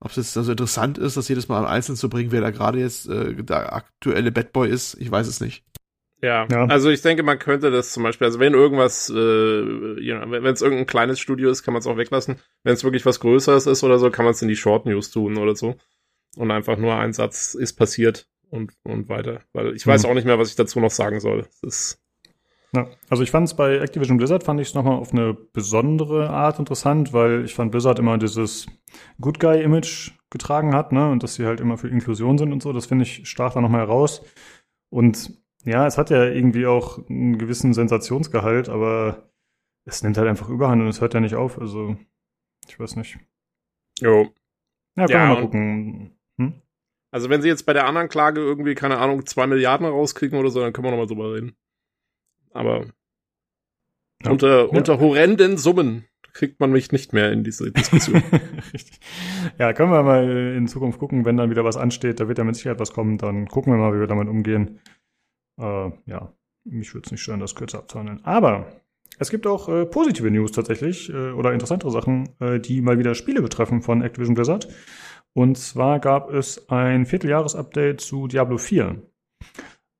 ob 0.00 0.10
es 0.10 0.16
jetzt 0.16 0.36
also 0.36 0.50
interessant 0.50 0.98
ist, 0.98 1.16
das 1.16 1.28
jedes 1.28 1.48
Mal 1.48 1.58
am 1.58 1.66
Einzelnen 1.66 1.96
zu 1.96 2.08
bringen, 2.08 2.32
wer 2.32 2.40
da 2.40 2.50
gerade 2.50 2.80
jetzt 2.80 3.08
äh, 3.08 3.34
der 3.36 3.72
aktuelle 3.72 4.32
Bad 4.32 4.52
Boy 4.52 4.68
ist, 4.68 4.94
ich 4.94 5.08
weiß 5.08 5.28
es 5.28 5.40
nicht. 5.40 5.64
Ja, 6.22 6.46
ja, 6.50 6.66
also 6.66 6.88
ich 6.88 7.02
denke, 7.02 7.24
man 7.24 7.40
könnte 7.40 7.72
das 7.72 7.92
zum 7.92 8.04
Beispiel, 8.04 8.26
also 8.26 8.38
wenn 8.38 8.54
irgendwas, 8.54 9.10
äh, 9.10 10.00
you 10.00 10.16
know, 10.16 10.30
wenn 10.30 10.44
es 10.44 10.62
irgendein 10.62 10.86
kleines 10.86 11.18
Studio 11.18 11.50
ist, 11.50 11.64
kann 11.64 11.74
man 11.74 11.80
es 11.80 11.86
auch 11.88 11.96
weglassen. 11.96 12.36
Wenn 12.62 12.74
es 12.74 12.84
wirklich 12.84 13.04
was 13.04 13.18
Größeres 13.18 13.66
ist 13.66 13.82
oder 13.82 13.98
so, 13.98 14.08
kann 14.10 14.24
man 14.24 14.30
es 14.30 14.40
in 14.40 14.48
die 14.48 14.56
Short 14.56 14.86
News 14.86 15.10
tun 15.10 15.36
oder 15.36 15.56
so 15.56 15.74
und 16.36 16.50
einfach 16.52 16.76
nur 16.76 16.94
ein 16.94 17.12
Satz 17.12 17.54
ist 17.54 17.72
passiert 17.74 18.28
und, 18.50 18.72
und 18.84 19.08
weiter. 19.08 19.40
Weil 19.52 19.74
ich 19.74 19.84
weiß 19.84 20.04
mhm. 20.04 20.10
auch 20.10 20.14
nicht 20.14 20.24
mehr, 20.24 20.38
was 20.38 20.48
ich 20.48 20.56
dazu 20.56 20.78
noch 20.78 20.92
sagen 20.92 21.18
soll. 21.18 21.46
Das 21.60 21.98
ja, 22.74 22.86
also 23.10 23.22
ich 23.22 23.30
fand 23.30 23.48
es 23.48 23.54
bei 23.54 23.78
Activision 23.78 24.16
Blizzard 24.16 24.44
fand 24.44 24.58
ich 24.58 24.68
es 24.68 24.74
nochmal 24.74 24.94
auf 24.94 25.12
eine 25.12 25.34
besondere 25.34 26.30
Art 26.30 26.58
interessant, 26.58 27.12
weil 27.12 27.44
ich 27.44 27.54
fand 27.54 27.70
Blizzard 27.70 27.98
immer 27.98 28.16
dieses 28.16 28.66
Good 29.20 29.40
Guy 29.40 29.62
Image 29.62 30.12
getragen 30.30 30.74
hat, 30.74 30.90
ne, 30.90 31.10
und 31.10 31.22
dass 31.22 31.34
sie 31.34 31.44
halt 31.44 31.60
immer 31.60 31.76
für 31.76 31.88
Inklusion 31.88 32.38
sind 32.38 32.50
und 32.50 32.62
so. 32.62 32.72
Das 32.72 32.86
finde 32.86 33.02
ich 33.02 33.28
stach 33.28 33.52
da 33.52 33.60
nochmal 33.60 33.82
heraus. 33.82 34.22
Und 34.88 35.41
ja, 35.64 35.86
es 35.86 35.98
hat 35.98 36.10
ja 36.10 36.24
irgendwie 36.24 36.66
auch 36.66 37.06
einen 37.08 37.38
gewissen 37.38 37.72
Sensationsgehalt, 37.74 38.68
aber 38.68 39.30
es 39.84 40.02
nimmt 40.02 40.16
halt 40.18 40.28
einfach 40.28 40.48
Überhand 40.48 40.82
und 40.82 40.88
es 40.88 41.00
hört 41.00 41.14
ja 41.14 41.20
nicht 41.20 41.34
auf. 41.34 41.58
Also, 41.58 41.96
ich 42.68 42.78
weiß 42.78 42.96
nicht. 42.96 43.18
Jo. 44.00 44.32
Ja, 44.96 45.06
können 45.06 45.08
Ja, 45.08 45.28
wir 45.28 45.34
mal 45.34 45.40
gucken. 45.42 46.16
Hm? 46.38 46.52
Also 47.10 47.28
wenn 47.28 47.42
sie 47.42 47.48
jetzt 47.48 47.66
bei 47.66 47.72
der 47.72 47.86
anderen 47.86 48.08
Klage 48.08 48.40
irgendwie, 48.40 48.74
keine 48.74 48.98
Ahnung, 48.98 49.26
zwei 49.26 49.46
Milliarden 49.46 49.86
rauskriegen 49.86 50.38
oder 50.38 50.50
so, 50.50 50.60
dann 50.60 50.72
können 50.72 50.86
wir 50.86 50.90
nochmal 50.90 51.06
drüber 51.06 51.34
reden. 51.34 51.56
Aber 52.52 52.86
Ja. 54.24 54.30
unter, 54.30 54.60
Ja. 54.62 54.64
unter 54.66 54.98
horrenden 55.00 55.56
Summen 55.58 56.06
kriegt 56.32 56.60
man 56.60 56.72
mich 56.72 56.92
nicht 56.92 57.12
mehr 57.12 57.30
in 57.32 57.44
diese 57.44 57.70
Diskussion. 57.72 58.22
Richtig. 58.72 59.00
Ja, 59.58 59.72
können 59.74 59.90
wir 59.92 60.02
mal 60.02 60.54
in 60.56 60.66
Zukunft 60.68 60.98
gucken, 60.98 61.24
wenn 61.26 61.36
dann 61.36 61.50
wieder 61.50 61.64
was 61.64 61.76
ansteht, 61.76 62.20
da 62.20 62.28
wird 62.28 62.38
ja 62.38 62.44
mit 62.44 62.56
Sicherheit 62.56 62.80
was 62.80 62.92
kommen, 62.94 63.18
dann 63.18 63.46
gucken 63.48 63.72
wir 63.72 63.78
mal, 63.78 63.94
wie 63.94 64.00
wir 64.00 64.06
damit 64.06 64.28
umgehen. 64.28 64.80
Äh, 65.62 65.92
ja, 66.06 66.32
mich 66.64 66.92
würde 66.94 67.06
es 67.06 67.12
nicht 67.12 67.22
stören, 67.22 67.40
das 67.40 67.54
kürzer 67.54 67.78
abzuhandeln. 67.78 68.20
Aber 68.24 68.66
es 69.18 69.30
gibt 69.30 69.46
auch 69.46 69.68
äh, 69.68 69.86
positive 69.86 70.30
News 70.30 70.52
tatsächlich 70.52 71.08
äh, 71.10 71.30
oder 71.30 71.52
interessantere 71.52 71.90
Sachen, 71.90 72.28
äh, 72.40 72.60
die 72.60 72.80
mal 72.80 72.98
wieder 72.98 73.14
Spiele 73.14 73.42
betreffen 73.42 73.82
von 73.82 74.02
Activision 74.02 74.34
Blizzard. 74.34 74.68
Und 75.34 75.56
zwar 75.56 75.98
gab 76.00 76.30
es 76.30 76.68
ein 76.68 77.06
Vierteljahres-Update 77.06 78.00
zu 78.00 78.26
Diablo 78.26 78.58
4. 78.58 79.00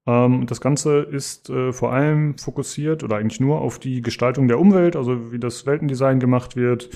Ähm, 0.07 0.47
das 0.47 0.61
Ganze 0.61 1.01
ist 1.01 1.49
äh, 1.51 1.73
vor 1.73 1.93
allem 1.93 2.37
fokussiert 2.37 3.03
oder 3.05 3.17
eigentlich 3.17 3.41
nur 3.41 3.61
auf 3.61 3.79
die 3.79 4.03
Gestaltung 4.03 4.49
der 4.49 4.59
Umwelt, 4.59 4.97
also 4.97 5.33
wie 5.33 5.39
das 5.39 5.65
Weltendesign 5.65 6.19
gemacht 6.21 6.57
wird, 6.57 6.91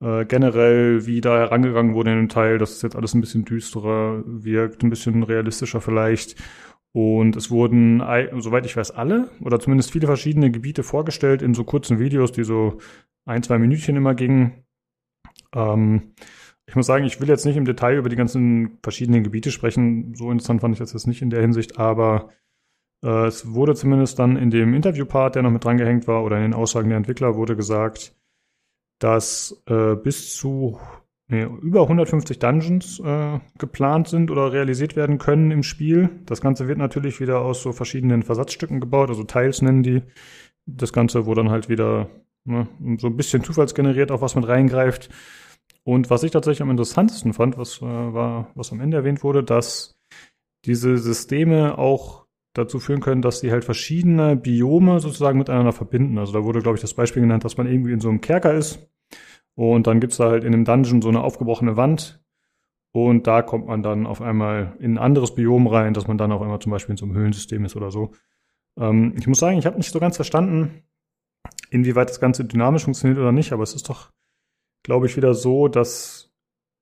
äh, 0.00 0.24
generell, 0.26 1.06
wie 1.06 1.20
da 1.20 1.38
herangegangen 1.38 1.94
wurde 1.94 2.12
in 2.12 2.18
dem 2.18 2.28
Teil, 2.28 2.58
dass 2.58 2.72
es 2.72 2.82
jetzt 2.82 2.96
alles 2.96 3.14
ein 3.14 3.20
bisschen 3.20 3.44
düsterer 3.44 4.22
wirkt, 4.26 4.82
ein 4.82 4.90
bisschen 4.90 5.22
realistischer 5.22 5.80
vielleicht. 5.80 6.36
Und 7.00 7.36
es 7.36 7.48
wurden, 7.48 8.00
ei- 8.00 8.28
soweit 8.40 8.66
ich 8.66 8.76
weiß, 8.76 8.90
alle 8.90 9.30
oder 9.40 9.60
zumindest 9.60 9.92
viele 9.92 10.08
verschiedene 10.08 10.50
Gebiete 10.50 10.82
vorgestellt 10.82 11.42
in 11.42 11.54
so 11.54 11.62
kurzen 11.62 12.00
Videos, 12.00 12.32
die 12.32 12.42
so 12.42 12.78
ein, 13.24 13.44
zwei 13.44 13.56
Minütchen 13.58 13.94
immer 13.94 14.16
gingen. 14.16 14.64
Ähm, 15.54 16.14
ich 16.66 16.74
muss 16.74 16.86
sagen, 16.86 17.04
ich 17.04 17.20
will 17.20 17.28
jetzt 17.28 17.46
nicht 17.46 17.56
im 17.56 17.64
Detail 17.64 17.98
über 17.98 18.08
die 18.08 18.16
ganzen 18.16 18.78
verschiedenen 18.82 19.22
Gebiete 19.22 19.52
sprechen. 19.52 20.12
So 20.16 20.32
interessant 20.32 20.60
fand 20.60 20.74
ich 20.74 20.80
das 20.80 20.92
jetzt 20.92 21.06
nicht 21.06 21.22
in 21.22 21.30
der 21.30 21.40
Hinsicht, 21.40 21.78
aber 21.78 22.30
äh, 23.04 23.26
es 23.26 23.54
wurde 23.54 23.76
zumindest 23.76 24.18
dann 24.18 24.36
in 24.36 24.50
dem 24.50 24.74
Interviewpart, 24.74 25.36
der 25.36 25.44
noch 25.44 25.52
mit 25.52 25.62
drangehängt 25.62 26.08
war, 26.08 26.24
oder 26.24 26.34
in 26.38 26.42
den 26.42 26.54
Aussagen 26.54 26.88
der 26.88 26.98
Entwickler, 26.98 27.36
wurde 27.36 27.54
gesagt, 27.54 28.16
dass 28.98 29.62
äh, 29.66 29.94
bis 29.94 30.34
zu 30.34 30.80
nee, 31.28 31.44
über 31.62 31.82
150 31.82 32.38
Dungeons 32.38 33.00
äh, 33.00 33.38
geplant 33.58 34.08
sind 34.08 34.30
oder 34.30 34.52
realisiert 34.52 34.96
werden 34.96 35.18
können 35.18 35.50
im 35.50 35.62
Spiel. 35.62 36.10
Das 36.26 36.40
Ganze 36.40 36.68
wird 36.68 36.78
natürlich 36.78 37.20
wieder 37.20 37.40
aus 37.40 37.62
so 37.62 37.72
verschiedenen 37.72 38.22
Versatzstücken 38.22 38.80
gebaut, 38.80 39.10
also 39.10 39.24
Teils 39.24 39.62
nennen 39.62 39.82
die 39.82 40.02
das 40.66 40.92
Ganze, 40.92 41.26
wo 41.26 41.34
dann 41.34 41.50
halt 41.50 41.68
wieder 41.68 42.10
ne, 42.44 42.68
so 42.98 43.06
ein 43.06 43.16
bisschen 43.16 43.42
zufallsgeneriert 43.42 44.10
auch 44.10 44.20
was 44.20 44.34
mit 44.34 44.46
reingreift. 44.46 45.08
Und 45.84 46.10
was 46.10 46.22
ich 46.22 46.32
tatsächlich 46.32 46.62
am 46.62 46.70
interessantesten 46.70 47.32
fand, 47.32 47.56
was 47.56 47.78
äh, 47.78 47.84
war, 47.84 48.50
was 48.54 48.72
am 48.72 48.80
Ende 48.80 48.98
erwähnt 48.98 49.22
wurde, 49.22 49.42
dass 49.42 49.98
diese 50.66 50.98
Systeme 50.98 51.78
auch 51.78 52.26
dazu 52.52 52.78
führen 52.80 53.00
können, 53.00 53.22
dass 53.22 53.40
sie 53.40 53.52
halt 53.52 53.64
verschiedene 53.64 54.36
Biome 54.36 55.00
sozusagen 55.00 55.38
miteinander 55.38 55.72
verbinden. 55.72 56.18
Also 56.18 56.32
da 56.32 56.44
wurde, 56.44 56.60
glaube 56.60 56.76
ich, 56.76 56.82
das 56.82 56.94
Beispiel 56.94 57.22
genannt, 57.22 57.44
dass 57.44 57.56
man 57.56 57.66
irgendwie 57.66 57.92
in 57.92 58.00
so 58.00 58.08
einem 58.08 58.20
Kerker 58.20 58.52
ist 58.52 58.90
und 59.58 59.88
dann 59.88 59.98
gibt's 59.98 60.18
da 60.18 60.30
halt 60.30 60.44
in 60.44 60.54
einem 60.54 60.64
Dungeon 60.64 61.02
so 61.02 61.08
eine 61.08 61.20
aufgebrochene 61.20 61.76
Wand 61.76 62.22
und 62.92 63.26
da 63.26 63.42
kommt 63.42 63.66
man 63.66 63.82
dann 63.82 64.06
auf 64.06 64.22
einmal 64.22 64.76
in 64.78 64.94
ein 64.94 64.98
anderes 64.98 65.34
Biom 65.34 65.66
rein, 65.66 65.94
dass 65.94 66.06
man 66.06 66.16
dann 66.16 66.30
auf 66.30 66.40
einmal 66.40 66.60
zum 66.60 66.70
Beispiel 66.70 66.92
in 66.92 66.96
so 66.96 67.06
einem 67.06 67.16
Höhlensystem 67.16 67.64
ist 67.64 67.74
oder 67.74 67.90
so. 67.90 68.12
Ähm, 68.78 69.14
ich 69.18 69.26
muss 69.26 69.40
sagen, 69.40 69.58
ich 69.58 69.66
habe 69.66 69.76
nicht 69.76 69.90
so 69.90 69.98
ganz 69.98 70.14
verstanden, 70.14 70.84
inwieweit 71.70 72.08
das 72.08 72.20
Ganze 72.20 72.44
dynamisch 72.44 72.84
funktioniert 72.84 73.18
oder 73.18 73.32
nicht, 73.32 73.50
aber 73.50 73.64
es 73.64 73.74
ist 73.74 73.88
doch, 73.88 74.12
glaube 74.84 75.06
ich, 75.06 75.16
wieder 75.16 75.34
so, 75.34 75.66
dass 75.66 76.30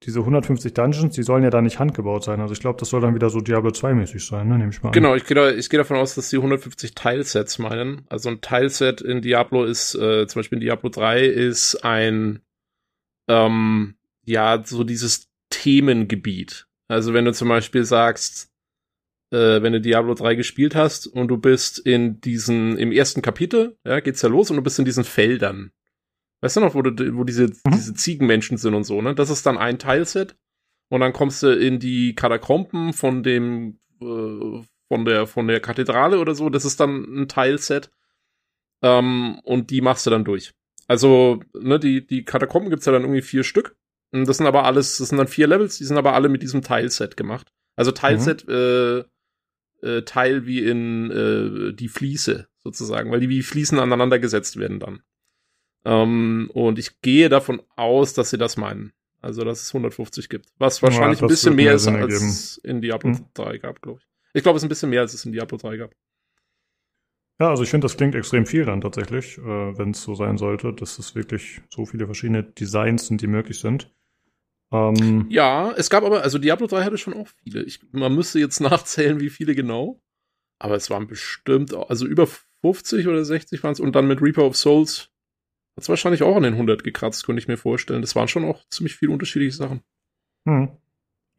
diese 0.03 0.19
150 0.19 0.74
Dungeons, 0.74 1.15
die 1.15 1.23
sollen 1.23 1.44
ja 1.44 1.48
da 1.48 1.62
nicht 1.62 1.78
handgebaut 1.78 2.24
sein. 2.24 2.43
Also 2.43 2.53
ich 2.53 2.61
glaube, 2.61 2.78
das 2.78 2.90
soll 2.90 3.01
dann 3.01 3.15
wieder 3.15 3.31
so 3.31 3.40
Diablo 3.40 3.70
2 3.70 3.94
mäßig 3.94 4.27
sein, 4.27 4.48
ne? 4.48 4.59
Nehme 4.59 4.70
ich 4.70 4.82
mal 4.82 4.90
an. 4.90 4.93
genau, 4.93 5.15
ich 5.15 5.24
gehe 5.24 5.35
da, 5.35 5.51
ich 5.51 5.70
gehe 5.70 5.78
davon 5.78 5.97
aus, 5.97 6.15
dass 6.15 6.28
die 6.28 6.36
150 6.36 6.94
Teilsets 6.94 7.59
meinen. 7.59 8.05
Also 8.11 8.28
ein 8.28 8.43
Teilset 8.43 9.01
in 9.01 9.23
Diablo 9.23 9.65
ist, 9.65 9.94
äh, 9.94 10.27
zum 10.27 10.40
Beispiel 10.40 10.57
in 10.57 10.61
Diablo 10.61 10.90
3 10.90 11.24
ist 11.24 11.82
ein, 11.82 12.40
ähm, 13.28 13.97
ja, 14.24 14.62
so 14.65 14.85
dieses 14.85 15.28
Themengebiet. 15.51 16.66
Also 16.89 17.15
wenn 17.15 17.24
du 17.24 17.32
zum 17.32 17.48
Beispiel 17.48 17.85
sagst, 17.85 18.53
äh, 19.31 19.62
wenn 19.62 19.73
du 19.73 19.81
Diablo 19.81 20.15
3 20.15 20.35
gespielt 20.35 20.74
hast 20.74 21.07
und 21.07 21.28
du 21.28 21.36
bist 21.36 21.78
in 21.78 22.20
diesen, 22.20 22.78
im 22.78 22.93
ersten 22.93 23.23
Kapitel, 23.23 23.78
ja, 23.85 24.01
geht's 24.01 24.23
ja 24.23 24.28
los 24.28 24.51
und 24.51 24.57
du 24.57 24.62
bist 24.62 24.78
in 24.78 24.85
diesen 24.85 25.05
Feldern. 25.05 25.73
Weißt 26.40 26.57
du 26.57 26.61
noch, 26.61 26.74
wo, 26.74 26.82
du, 26.82 27.16
wo 27.16 27.24
diese, 27.24 27.51
diese 27.74 27.94
Ziegenmenschen 27.94 28.59
sind 28.59 28.74
und 28.74 28.85
so, 28.85 29.01
ne? 29.03 29.15
Das 29.15 29.31
ist 29.31 29.47
dann 29.47 29.59
ein 29.59 29.78
Teilset. 29.78 30.36
Und 30.89 31.01
dann 31.01 31.12
kommst 31.12 31.43
du 31.43 31.48
in 31.48 31.81
die 31.81 32.15
Katakomben 32.15 32.93
von 32.93 33.23
dem, 33.23 33.81
äh, 34.01 34.62
von 34.89 35.05
der, 35.05 35.27
von 35.27 35.48
der 35.48 35.61
Kathedrale 35.61 36.20
oder 36.20 36.35
so. 36.35 36.48
Das 36.48 36.65
ist 36.65 36.78
dann 36.78 37.23
ein 37.23 37.28
Teilset. 37.28 37.90
Ähm, 38.82 39.40
und 39.43 39.70
die 39.70 39.81
machst 39.81 40.07
du 40.07 40.11
dann 40.11 40.24
durch. 40.24 40.55
Also, 40.87 41.41
ne, 41.55 41.79
die, 41.79 42.07
die 42.07 42.25
Katakomben 42.25 42.71
gibt's 42.71 42.87
ja 42.87 42.93
dann 42.93 43.03
irgendwie 43.03 43.23
vier 43.23 43.45
Stück. 43.45 43.77
Und 44.13 44.27
das 44.29 44.37
sind 44.37 44.47
aber 44.47 44.65
alles, 44.65 44.99
das 44.99 45.09
sind 45.09 45.19
dann 45.19 45.29
vier 45.29 45.47
Levels, 45.47 45.79
die 45.79 45.85
sind 45.85 45.99
aber 45.99 46.15
alle 46.15 46.29
mit 46.29 46.43
diesem 46.43 46.63
Teilset 46.63 47.17
gemacht. 47.17 47.53
Also 47.75 47.91
Teilset, 47.91 48.49
äh, 48.49 49.05
äh, 49.83 50.03
Teil 50.03 50.47
wie 50.47 50.65
in 50.65 51.11
äh, 51.11 51.75
die 51.75 51.89
Fliese 51.89 52.49
sozusagen, 52.59 53.11
weil 53.11 53.21
die 53.21 53.29
wie 53.29 53.43
Fliesen 53.43 53.79
aneinander 53.79 54.19
gesetzt 54.19 54.59
werden 54.59 54.81
dann. 54.81 55.03
Ähm, 55.85 56.51
und 56.55 56.79
ich 56.79 57.01
gehe 57.01 57.29
davon 57.29 57.63
aus, 57.77 58.15
dass 58.15 58.31
sie 58.31 58.39
das 58.39 58.57
meinen. 58.57 58.93
Also, 59.21 59.45
dass 59.45 59.63
es 59.63 59.71
150 59.71 60.29
gibt. 60.29 60.47
Was 60.59 60.83
wahrscheinlich 60.83 61.21
das 61.21 61.27
ein 61.27 61.29
bisschen 61.29 61.57
mehr 61.57 61.67
mehr 61.67 61.75
ist, 61.75 61.89
als 61.89 62.59
in 62.59 62.81
Diablo 62.81 63.11
Hm. 63.11 63.27
3 63.35 63.59
gab, 63.59 63.83
glaube 63.83 64.01
ich. 64.01 64.07
Ich 64.35 64.43
glaube, 64.43 64.57
es 64.57 64.63
ist 64.63 64.67
ein 64.67 64.69
bisschen 64.69 64.91
mehr, 64.91 65.01
als 65.01 65.15
es 65.15 65.25
in 65.25 65.33
Diablo 65.33 65.59
3 65.59 65.77
gab. 65.79 65.95
Ja, 67.39 67.51
also 67.51 67.63
ich 67.63 67.71
finde, 67.71 67.85
das 67.85 67.97
klingt 67.97 68.15
extrem 68.15 68.47
viel 68.47 68.65
dann 68.65 68.81
tatsächlich, 68.81 69.37
äh, 69.39 69.43
wenn 69.79 69.91
es 69.91 70.03
so 70.03 70.15
sein 70.15 70.39
sollte, 70.39 70.73
dass 70.73 70.99
es 70.99 71.15
wirklich 71.15 71.61
so 71.69 71.85
viele 71.85 72.07
verschiedene 72.07 72.43
Designs 72.43 73.09
sind, 73.09 73.21
die 73.21 73.27
möglich 73.27 73.61
sind. 73.61 73.93
Ähm, 74.73 75.27
Ja, 75.29 75.73
es 75.73 75.91
gab 75.91 76.05
aber, 76.05 76.23
also 76.23 76.39
Diablo 76.39 76.67
3 76.67 76.85
hatte 76.85 76.99
schon 76.99 77.15
auch 77.15 77.29
viele. 77.43 77.63
Ich, 77.63 77.81
man 77.93 78.15
müsste 78.15 78.39
jetzt 78.39 78.61
nachzählen, 78.61 79.21
wie 79.21 79.31
viele 79.31 79.55
genau. 79.55 80.01
Aber 80.59 80.77
es 80.77 80.89
waren 80.89 81.07
bestimmt, 81.07 81.75
also 81.75 82.07
über 82.07 82.27
50 82.63 83.07
oder 83.07 83.25
60 83.25 83.63
waren 83.63 83.73
es. 83.73 83.81
Und 83.81 83.95
dann 83.95 84.09
mit 84.09 84.23
Reaper 84.23 84.45
of 84.45 84.57
Souls 84.57 85.11
hat 85.77 85.83
es 85.83 85.89
wahrscheinlich 85.91 86.23
auch 86.23 86.37
an 86.37 86.43
den 86.45 86.55
100 86.55 86.83
gekratzt, 86.83 87.27
könnte 87.27 87.41
ich 87.41 87.49
mir 87.49 87.59
vorstellen. 87.59 88.01
Das 88.01 88.17
waren 88.17 88.29
schon 88.29 88.45
auch 88.47 88.67
ziemlich 88.71 88.97
viele 88.97 89.13
unterschiedliche 89.13 89.55
Sachen. 89.55 89.83
hm. 90.47 90.71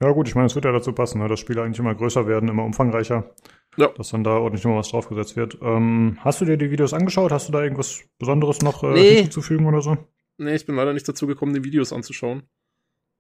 Ja 0.02 0.11
gut, 0.11 0.28
ich 0.28 0.36
meine, 0.36 0.45
es 0.45 0.56
wird 0.56 0.65
ja 0.65 0.72
dazu 0.72 0.94
passen, 0.94 1.19
ne, 1.19 1.28
dass 1.28 1.40
Spiele 1.40 1.64
eigentlich 1.64 1.80
immer 1.80 1.95
größer 1.95 2.28
werden, 2.28 2.49
immer 2.49 2.64
umfangreicher. 2.64 3.34
Ja. 3.78 3.90
Dass 3.90 4.10
dann 4.10 4.24
da 4.24 4.32
ordentlich 4.38 4.64
nochmal 4.64 4.80
was 4.80 4.90
draufgesetzt 4.90 5.36
wird. 5.36 5.57
Ähm, 5.61 6.18
hast 6.22 6.41
du 6.41 6.45
dir 6.45 6.57
die 6.57 6.72
Videos 6.72 6.94
angeschaut? 6.94 7.32
Hast 7.32 7.48
du 7.48 7.52
da 7.52 7.61
irgendwas 7.64 8.03
Besonderes 8.18 8.61
noch 8.61 8.84
äh, 8.84 8.94
Nee. 8.94 9.15
hinzuzufügen 9.18 9.65
oder 9.68 9.82
so? 9.82 9.98
Nee, 10.38 10.56
ich 10.56 10.65
bin 10.65 10.76
leider 10.76 10.94
nicht 10.94 11.07
dazu 11.07 11.28
gekommen, 11.28 11.53
die 11.53 11.64
Videos 11.64 11.94
anzuschauen. 11.94 12.44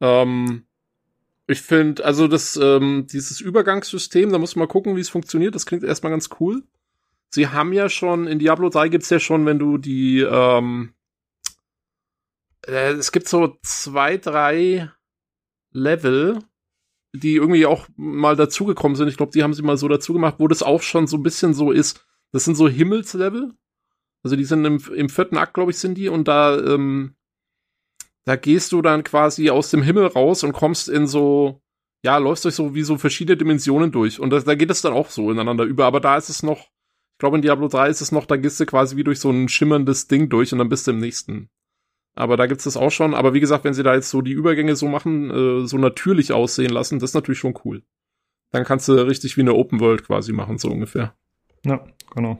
Ähm, 0.01 0.65
ich 1.47 1.61
finde, 1.61 2.03
also 2.05 2.27
das, 2.27 2.57
ähm, 2.61 3.07
dieses 3.11 3.39
Übergangssystem, 3.41 4.31
da 4.31 4.37
muss 4.37 4.55
man 4.55 4.67
mal 4.67 4.71
gucken, 4.71 4.95
wie 4.95 4.99
es 5.01 5.09
funktioniert. 5.09 5.55
Das 5.55 5.65
klingt 5.65 5.83
erstmal 5.83 6.11
ganz 6.11 6.29
cool. 6.39 6.63
Sie 7.29 7.47
haben 7.47 7.73
ja 7.73 7.89
schon, 7.89 8.27
in 8.27 8.39
Diablo 8.39 8.69
3 8.69 8.89
gibt's 8.89 9.09
ja 9.09 9.19
schon, 9.19 9.45
wenn 9.45 9.59
du 9.59 9.77
die, 9.77 10.21
ähm, 10.21 10.93
äh, 12.67 12.91
es 12.93 13.11
gibt 13.11 13.27
so 13.27 13.57
zwei, 13.61 14.17
drei 14.17 14.89
Level, 15.71 16.39
die 17.13 17.35
irgendwie 17.35 17.65
auch 17.65 17.87
mal 17.95 18.35
dazugekommen 18.35 18.95
sind. 18.95 19.07
Ich 19.07 19.17
glaube, 19.17 19.31
die 19.31 19.43
haben 19.43 19.53
sie 19.53 19.61
mal 19.61 19.77
so 19.77 19.87
dazu 19.87 20.13
gemacht, 20.13 20.35
wo 20.37 20.47
das 20.47 20.63
auch 20.63 20.81
schon 20.81 21.07
so 21.07 21.17
ein 21.17 21.23
bisschen 21.23 21.53
so 21.53 21.71
ist. 21.71 22.05
Das 22.31 22.45
sind 22.45 22.55
so 22.55 22.67
Himmelslevel. 22.67 23.53
Also 24.23 24.35
die 24.35 24.43
sind 24.43 24.65
im, 24.65 24.81
im 24.93 25.09
vierten 25.09 25.37
Akt, 25.37 25.53
glaube 25.53 25.71
ich, 25.71 25.77
sind 25.77 25.97
die. 25.97 26.09
Und 26.09 26.27
da, 26.27 26.57
ähm, 26.57 27.15
da 28.25 28.35
gehst 28.35 28.71
du 28.71 28.81
dann 28.81 29.03
quasi 29.03 29.49
aus 29.49 29.71
dem 29.71 29.81
Himmel 29.81 30.07
raus 30.07 30.43
und 30.43 30.53
kommst 30.53 30.89
in 30.89 31.07
so, 31.07 31.61
ja, 32.03 32.17
läufst 32.17 32.45
durch 32.45 32.55
so 32.55 32.75
wie 32.75 32.83
so 32.83 32.97
verschiedene 32.97 33.37
Dimensionen 33.37 33.91
durch. 33.91 34.19
Und 34.19 34.31
da, 34.31 34.39
da 34.39 34.55
geht 34.55 34.69
es 34.69 34.81
dann 34.81 34.93
auch 34.93 35.09
so 35.09 35.31
ineinander 35.31 35.63
über. 35.63 35.85
Aber 35.85 36.01
da 36.01 36.17
ist 36.17 36.29
es 36.29 36.43
noch, 36.43 36.59
ich 36.59 37.19
glaube 37.19 37.37
in 37.37 37.41
Diablo 37.41 37.67
3 37.67 37.89
ist 37.89 38.01
es 38.01 38.11
noch, 38.11 38.25
da 38.25 38.35
gehst 38.35 38.59
du 38.59 38.65
quasi 38.65 38.95
wie 38.97 39.03
durch 39.03 39.19
so 39.19 39.31
ein 39.31 39.49
schimmerndes 39.49 40.07
Ding 40.07 40.29
durch 40.29 40.51
und 40.51 40.59
dann 40.59 40.69
bist 40.69 40.87
du 40.87 40.91
im 40.91 40.99
nächsten. 40.99 41.49
Aber 42.17 42.37
da 42.37 42.47
gibt's 42.47 42.65
das 42.65 42.77
auch 42.77 42.91
schon. 42.91 43.13
Aber 43.13 43.33
wie 43.33 43.39
gesagt, 43.39 43.63
wenn 43.63 43.73
sie 43.73 43.83
da 43.83 43.95
jetzt 43.95 44.09
so 44.09 44.21
die 44.21 44.31
Übergänge 44.31 44.75
so 44.75 44.87
machen, 44.87 45.29
äh, 45.29 45.67
so 45.67 45.77
natürlich 45.77 46.33
aussehen 46.33 46.71
lassen, 46.71 46.99
das 46.99 47.11
ist 47.11 47.15
natürlich 47.15 47.39
schon 47.39 47.57
cool. 47.65 47.83
Dann 48.51 48.63
kannst 48.63 48.87
du 48.87 48.93
richtig 48.93 49.37
wie 49.37 49.41
eine 49.41 49.53
Open 49.53 49.79
World 49.79 50.05
quasi 50.05 50.33
machen, 50.33 50.57
so 50.57 50.69
ungefähr. 50.69 51.13
Ja, 51.65 51.85
genau. 52.13 52.39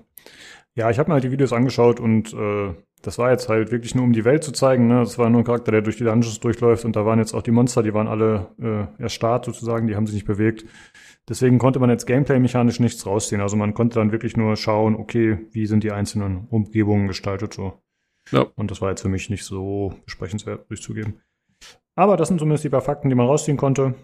Ja, 0.76 0.90
ich 0.90 1.00
habe 1.00 1.10
mir 1.10 1.16
halt 1.16 1.24
die 1.24 1.32
Videos 1.32 1.54
angeschaut 1.54 2.00
und 2.00 2.34
äh, 2.34 2.74
das 3.02 3.18
war 3.18 3.32
jetzt 3.32 3.50
halt 3.50 3.72
wirklich 3.72 3.96
nur, 3.96 4.04
um 4.04 4.14
die 4.14 4.26
Welt 4.26 4.44
zu 4.44 4.52
zeigen. 4.52 4.88
Ne? 4.88 5.00
Das 5.00 5.18
war 5.18 5.30
nur 5.30 5.42
ein 5.42 5.44
Charakter, 5.44 5.72
der 5.72 5.82
durch 5.82 5.98
die 5.98 6.04
Dungeons 6.04 6.40
durchläuft 6.40 6.86
und 6.86 6.96
da 6.96 7.06
waren 7.06 7.20
jetzt 7.20 7.34
auch 7.34 7.42
die 7.42 7.52
Monster, 7.52 7.84
die 7.84 7.94
waren 7.94 8.08
alle 8.08 8.48
äh, 8.62 9.02
erstarrt 9.02 9.46
sozusagen, 9.46 9.88
die 9.88 9.96
haben 9.96 10.08
sich 10.08 10.16
nicht 10.16 10.28
bewegt. 10.28 10.66
Deswegen 11.30 11.58
konnte 11.60 11.80
man 11.80 11.90
jetzt 11.90 12.06
gameplay-mechanisch 12.06 12.80
nichts 12.80 13.06
rausziehen. 13.06 13.42
Also 13.42 13.58
man 13.58 13.74
konnte 13.74 14.00
dann 14.00 14.12
wirklich 14.12 14.38
nur 14.38 14.56
schauen, 14.56 14.96
okay, 14.96 15.40
wie 15.52 15.66
sind 15.66 15.84
die 15.84 15.92
einzelnen 15.92 16.48
Umgebungen 16.50 17.08
gestaltet 17.08 17.54
so. 17.54 17.82
Ja. 18.32 18.48
Und 18.56 18.72
das 18.72 18.82
war 18.82 18.90
jetzt 18.90 19.02
für 19.02 19.10
mich 19.10 19.30
nicht 19.30 19.46
so 19.46 19.94
besprechenswert, 20.06 20.70
würde 20.70 20.74
ich 20.74 20.82
zugeben. 20.82 21.22
Aber 21.96 22.18
das 22.18 22.28
sind 22.28 22.40
zumindest 22.40 22.64
die 22.64 22.70
paar 22.70 22.82
Fakten, 22.82 23.10
die 23.10 23.16
man 23.16 23.26
rausziehen 23.26 23.58
konnte. 23.58 23.96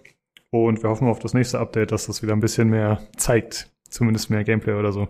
Und 0.49 0.83
wir 0.83 0.89
hoffen 0.89 1.07
auf 1.07 1.19
das 1.19 1.33
nächste 1.33 1.59
Update, 1.59 1.91
dass 1.91 2.07
das 2.07 2.21
wieder 2.21 2.33
ein 2.33 2.39
bisschen 2.39 2.69
mehr 2.69 3.01
zeigt. 3.17 3.71
Zumindest 3.89 4.29
mehr 4.29 4.43
Gameplay 4.43 4.73
oder 4.73 4.91
so. 4.91 5.07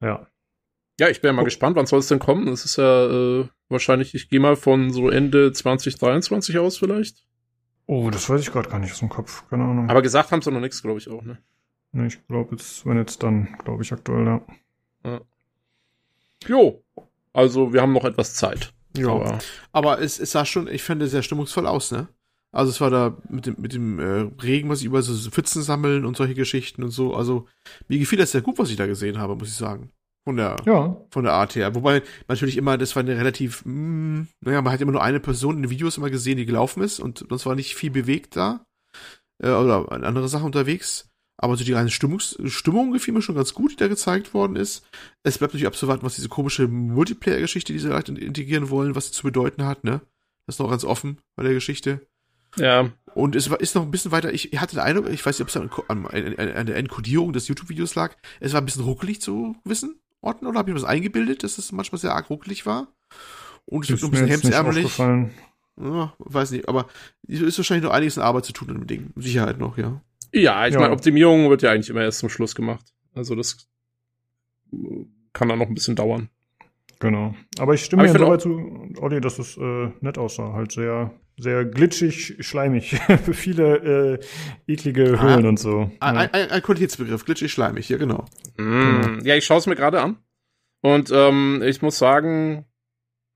Ja. 0.00 0.26
Ja, 1.00 1.08
ich 1.08 1.20
bin 1.20 1.28
ja 1.28 1.32
mal 1.32 1.42
oh. 1.42 1.46
gespannt, 1.46 1.76
wann 1.76 1.86
soll 1.86 2.00
es 2.00 2.08
denn 2.08 2.18
kommen? 2.18 2.46
Das 2.46 2.64
ist 2.64 2.76
ja 2.76 3.40
äh, 3.40 3.48
wahrscheinlich, 3.68 4.14
ich 4.14 4.28
gehe 4.28 4.40
mal 4.40 4.56
von 4.56 4.92
so 4.92 5.08
Ende 5.08 5.52
2023 5.52 6.58
aus 6.58 6.78
vielleicht. 6.78 7.26
Oh, 7.86 8.10
das 8.10 8.28
weiß 8.28 8.40
ich 8.40 8.52
gerade 8.52 8.68
gar 8.68 8.78
nicht 8.78 8.92
aus 8.92 9.00
dem 9.00 9.08
Kopf. 9.08 9.48
Keine 9.48 9.64
Ahnung. 9.64 9.88
Aber 9.90 10.02
gesagt 10.02 10.30
haben 10.30 10.42
sie 10.42 10.50
noch 10.50 10.60
nichts, 10.60 10.82
glaube 10.82 10.98
ich 10.98 11.08
auch, 11.08 11.22
ne? 11.22 11.38
Ne, 11.92 12.06
ich 12.06 12.26
glaube 12.26 12.56
jetzt, 12.56 12.86
wenn 12.86 12.96
jetzt 12.96 13.22
dann, 13.22 13.56
glaube 13.64 13.82
ich 13.82 13.92
aktuell, 13.92 14.26
ja. 14.26 14.42
ja. 15.04 15.20
Jo, 16.46 16.81
also 17.32 17.72
wir 17.72 17.82
haben 17.82 17.92
noch 17.92 18.04
etwas 18.04 18.34
Zeit. 18.34 18.72
Ja. 18.96 19.08
Aber, 19.08 19.38
aber 19.72 20.00
es, 20.00 20.18
es 20.18 20.32
sah 20.32 20.44
schon, 20.44 20.68
ich 20.68 20.82
finde, 20.82 21.06
sehr 21.06 21.22
stimmungsvoll 21.22 21.66
aus, 21.66 21.90
ne? 21.90 22.08
Also 22.54 22.70
es 22.70 22.80
war 22.82 22.90
da 22.90 23.16
mit 23.30 23.46
dem, 23.46 23.56
mit 23.58 23.72
dem 23.72 23.98
äh, 23.98 24.30
Regen, 24.42 24.68
was 24.68 24.80
ich 24.80 24.84
über 24.84 25.00
so 25.00 25.30
Pfützen 25.30 25.62
sammeln 25.62 26.04
und 26.04 26.18
solche 26.18 26.34
Geschichten 26.34 26.82
und 26.82 26.90
so. 26.90 27.14
Also 27.14 27.48
mir 27.88 27.98
gefiel 27.98 28.18
das 28.18 28.32
sehr 28.32 28.42
gut, 28.42 28.58
was 28.58 28.68
ich 28.68 28.76
da 28.76 28.86
gesehen 28.86 29.18
habe, 29.18 29.36
muss 29.36 29.48
ich 29.48 29.54
sagen. 29.54 29.90
Von 30.24 30.36
der, 30.36 30.56
ja. 30.66 31.00
von 31.10 31.24
der 31.24 31.32
Art 31.32 31.56
her. 31.56 31.74
Wobei 31.74 32.02
natürlich 32.28 32.58
immer, 32.58 32.76
das 32.76 32.94
war 32.94 33.02
eine 33.02 33.16
relativ, 33.16 33.64
mh, 33.64 33.72
mm, 33.72 34.28
naja, 34.42 34.62
man 34.62 34.72
hat 34.72 34.80
immer 34.82 34.92
nur 34.92 35.02
eine 35.02 35.18
Person 35.18 35.56
in 35.56 35.62
den 35.62 35.70
Videos 35.70 35.96
immer 35.96 36.10
gesehen, 36.10 36.36
die 36.36 36.46
gelaufen 36.46 36.82
ist 36.82 37.00
und 37.00 37.24
das 37.30 37.46
war 37.46 37.54
nicht 37.54 37.74
viel 37.74 37.90
bewegt 37.90 38.36
da. 38.36 38.66
Äh, 39.42 39.50
oder 39.50 39.90
andere 39.90 40.28
Sachen 40.28 40.46
unterwegs. 40.46 41.10
Aber 41.42 41.56
so 41.56 41.64
die 41.64 41.72
reine 41.72 41.90
Stimmungs 41.90 42.38
Stimmung 42.46 42.92
gefiel 42.92 43.12
mir 43.12 43.20
schon 43.20 43.34
ganz 43.34 43.52
gut, 43.52 43.72
die 43.72 43.76
da 43.76 43.88
gezeigt 43.88 44.32
worden 44.32 44.54
ist. 44.54 44.86
Es 45.24 45.38
bleibt 45.38 45.52
natürlich 45.52 45.66
abzuwarten, 45.66 46.06
was 46.06 46.14
diese 46.14 46.28
komische 46.28 46.68
Multiplayer-Geschichte, 46.68 47.72
die 47.72 47.80
sie 47.80 47.88
vielleicht 47.88 48.08
integrieren 48.08 48.70
wollen, 48.70 48.94
was 48.94 49.06
sie 49.06 49.12
zu 49.12 49.24
bedeuten 49.24 49.64
hat, 49.64 49.82
ne? 49.82 50.00
Das 50.46 50.54
ist 50.54 50.60
noch 50.60 50.70
ganz 50.70 50.84
offen 50.84 51.18
bei 51.34 51.42
der 51.42 51.52
Geschichte. 51.52 52.06
Ja. 52.56 52.92
Und 53.14 53.34
es 53.34 53.50
war, 53.50 53.60
ist 53.60 53.74
noch 53.74 53.82
ein 53.82 53.90
bisschen 53.90 54.12
weiter, 54.12 54.32
ich 54.32 54.50
hatte 54.56 54.76
den 54.76 54.84
Eindruck, 54.84 55.08
ich 55.10 55.26
weiß 55.26 55.36
nicht, 55.36 55.42
ob 55.42 55.48
es 55.48 55.56
an, 55.88 56.06
an, 56.06 56.38
an, 56.38 56.66
der 56.66 56.76
Enkodierung 56.76 57.32
des 57.32 57.48
YouTube-Videos 57.48 57.96
lag, 57.96 58.14
es 58.38 58.52
war 58.52 58.60
ein 58.60 58.64
bisschen 58.64 58.84
ruckelig 58.84 59.20
zu 59.20 59.56
wissen. 59.64 60.00
Orten 60.20 60.46
oder 60.46 60.60
habe 60.60 60.70
ich 60.70 60.74
mir 60.74 60.80
das 60.80 60.88
eingebildet, 60.88 61.42
dass 61.42 61.58
es 61.58 61.72
manchmal 61.72 62.00
sehr 62.00 62.14
arg 62.14 62.30
ruckelig 62.30 62.66
war? 62.66 62.86
Und 63.64 63.84
es 63.84 63.90
wird 63.90 64.04
ein 64.04 64.10
bisschen 64.12 64.28
hemdsärmelig. 64.28 64.96
Ja, 65.80 66.12
weiß 66.18 66.52
nicht, 66.52 66.68
aber 66.68 66.86
es 67.26 67.40
ist 67.40 67.58
wahrscheinlich 67.58 67.84
noch 67.84 67.92
einiges 67.92 68.16
an 68.16 68.24
Arbeit 68.24 68.44
zu 68.44 68.52
tun 68.52 68.70
an 68.70 68.76
dem 68.76 68.86
Ding. 68.86 69.10
Sicherheit 69.16 69.58
noch, 69.58 69.76
ja. 69.76 70.00
Ja, 70.32 70.66
ich 70.66 70.74
ja. 70.74 70.80
meine, 70.80 70.92
Optimierung 70.92 71.50
wird 71.50 71.62
ja 71.62 71.70
eigentlich 71.70 71.90
immer 71.90 72.02
erst 72.02 72.20
zum 72.20 72.28
Schluss 72.28 72.54
gemacht. 72.54 72.86
Also 73.14 73.34
das 73.34 73.68
kann 75.32 75.48
dann 75.48 75.58
noch 75.58 75.68
ein 75.68 75.74
bisschen 75.74 75.96
dauern. 75.96 76.28
Genau. 76.98 77.34
Aber 77.58 77.74
ich 77.74 77.84
stimme 77.84 78.04
mir 78.04 78.10
soweit 78.10 78.40
zu, 78.40 78.88
Olli, 79.00 79.20
dass 79.20 79.38
es 79.38 79.56
äh, 79.56 79.88
nett 80.00 80.18
aussah. 80.18 80.52
Halt 80.52 80.72
sehr, 80.72 81.10
sehr 81.36 81.64
glitschig, 81.64 82.36
schleimig. 82.40 82.90
Für 83.24 83.34
viele 83.34 84.18
äh, 84.66 84.72
eklige 84.72 85.18
ah, 85.18 85.22
Höhlen 85.22 85.44
ah, 85.44 85.48
und 85.48 85.58
so. 85.58 85.90
Ein, 86.00 86.14
ja. 86.14 86.20
ein, 86.20 86.50
ein, 86.50 86.62
Qualitätsbegriff, 86.62 87.24
glitschig, 87.24 87.52
schleimig, 87.52 87.88
ja 87.88 87.98
genau. 87.98 88.24
Mm, 88.56 89.18
ja, 89.24 89.34
ich 89.34 89.44
schaue 89.44 89.58
es 89.58 89.66
mir 89.66 89.74
gerade 89.74 90.00
an. 90.00 90.16
Und 90.80 91.10
ähm, 91.12 91.62
ich 91.64 91.82
muss 91.82 91.98
sagen, 91.98 92.66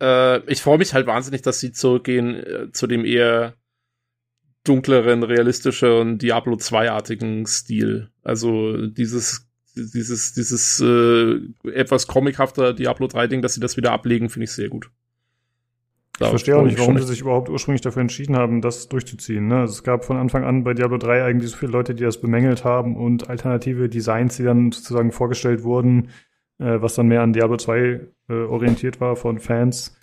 äh, 0.00 0.38
ich 0.50 0.62
freue 0.62 0.78
mich 0.78 0.94
halt 0.94 1.06
wahnsinnig, 1.06 1.42
dass 1.42 1.58
sie 1.58 1.72
zurückgehen 1.72 2.34
äh, 2.34 2.72
zu 2.72 2.86
dem 2.86 3.04
eher 3.04 3.54
dunkleren, 4.68 5.22
realistischeren 5.22 6.18
Diablo 6.18 6.56
2-artigen 6.56 7.46
Stil. 7.46 8.10
Also 8.22 8.86
dieses 8.86 9.46
dieses, 9.76 10.32
dieses 10.32 10.80
äh, 10.80 11.38
etwas 11.70 12.06
comichafter 12.06 12.72
Diablo 12.72 13.06
3-Ding, 13.06 13.42
dass 13.42 13.54
sie 13.54 13.60
das 13.60 13.76
wieder 13.76 13.92
ablegen, 13.92 14.30
finde 14.30 14.44
ich 14.44 14.52
sehr 14.52 14.68
gut. 14.68 14.90
ich 16.18 16.26
verstehe 16.26 16.56
auch 16.56 16.64
nicht, 16.64 16.78
warum 16.78 16.98
sie 16.98 17.06
sich 17.06 17.20
überhaupt 17.20 17.50
ursprünglich 17.50 17.82
dafür 17.82 18.00
entschieden 18.00 18.36
haben, 18.36 18.62
das 18.62 18.88
durchzuziehen. 18.88 19.48
Ne? 19.48 19.60
Also 19.60 19.74
es 19.74 19.82
gab 19.82 20.04
von 20.04 20.16
Anfang 20.16 20.44
an 20.44 20.64
bei 20.64 20.72
Diablo 20.72 20.96
3 20.96 21.24
eigentlich 21.24 21.50
so 21.50 21.58
viele 21.58 21.72
Leute, 21.72 21.94
die 21.94 22.04
das 22.04 22.20
bemängelt 22.20 22.64
haben 22.64 22.96
und 22.96 23.28
alternative 23.28 23.88
Designs, 23.88 24.36
die 24.36 24.44
dann 24.44 24.72
sozusagen 24.72 25.12
vorgestellt 25.12 25.62
wurden, 25.62 26.08
äh, 26.58 26.80
was 26.80 26.94
dann 26.94 27.08
mehr 27.08 27.22
an 27.22 27.34
Diablo 27.34 27.58
2 27.58 28.00
äh, 28.28 28.32
orientiert 28.32 29.00
war 29.00 29.14
von 29.14 29.38
Fans. 29.38 29.98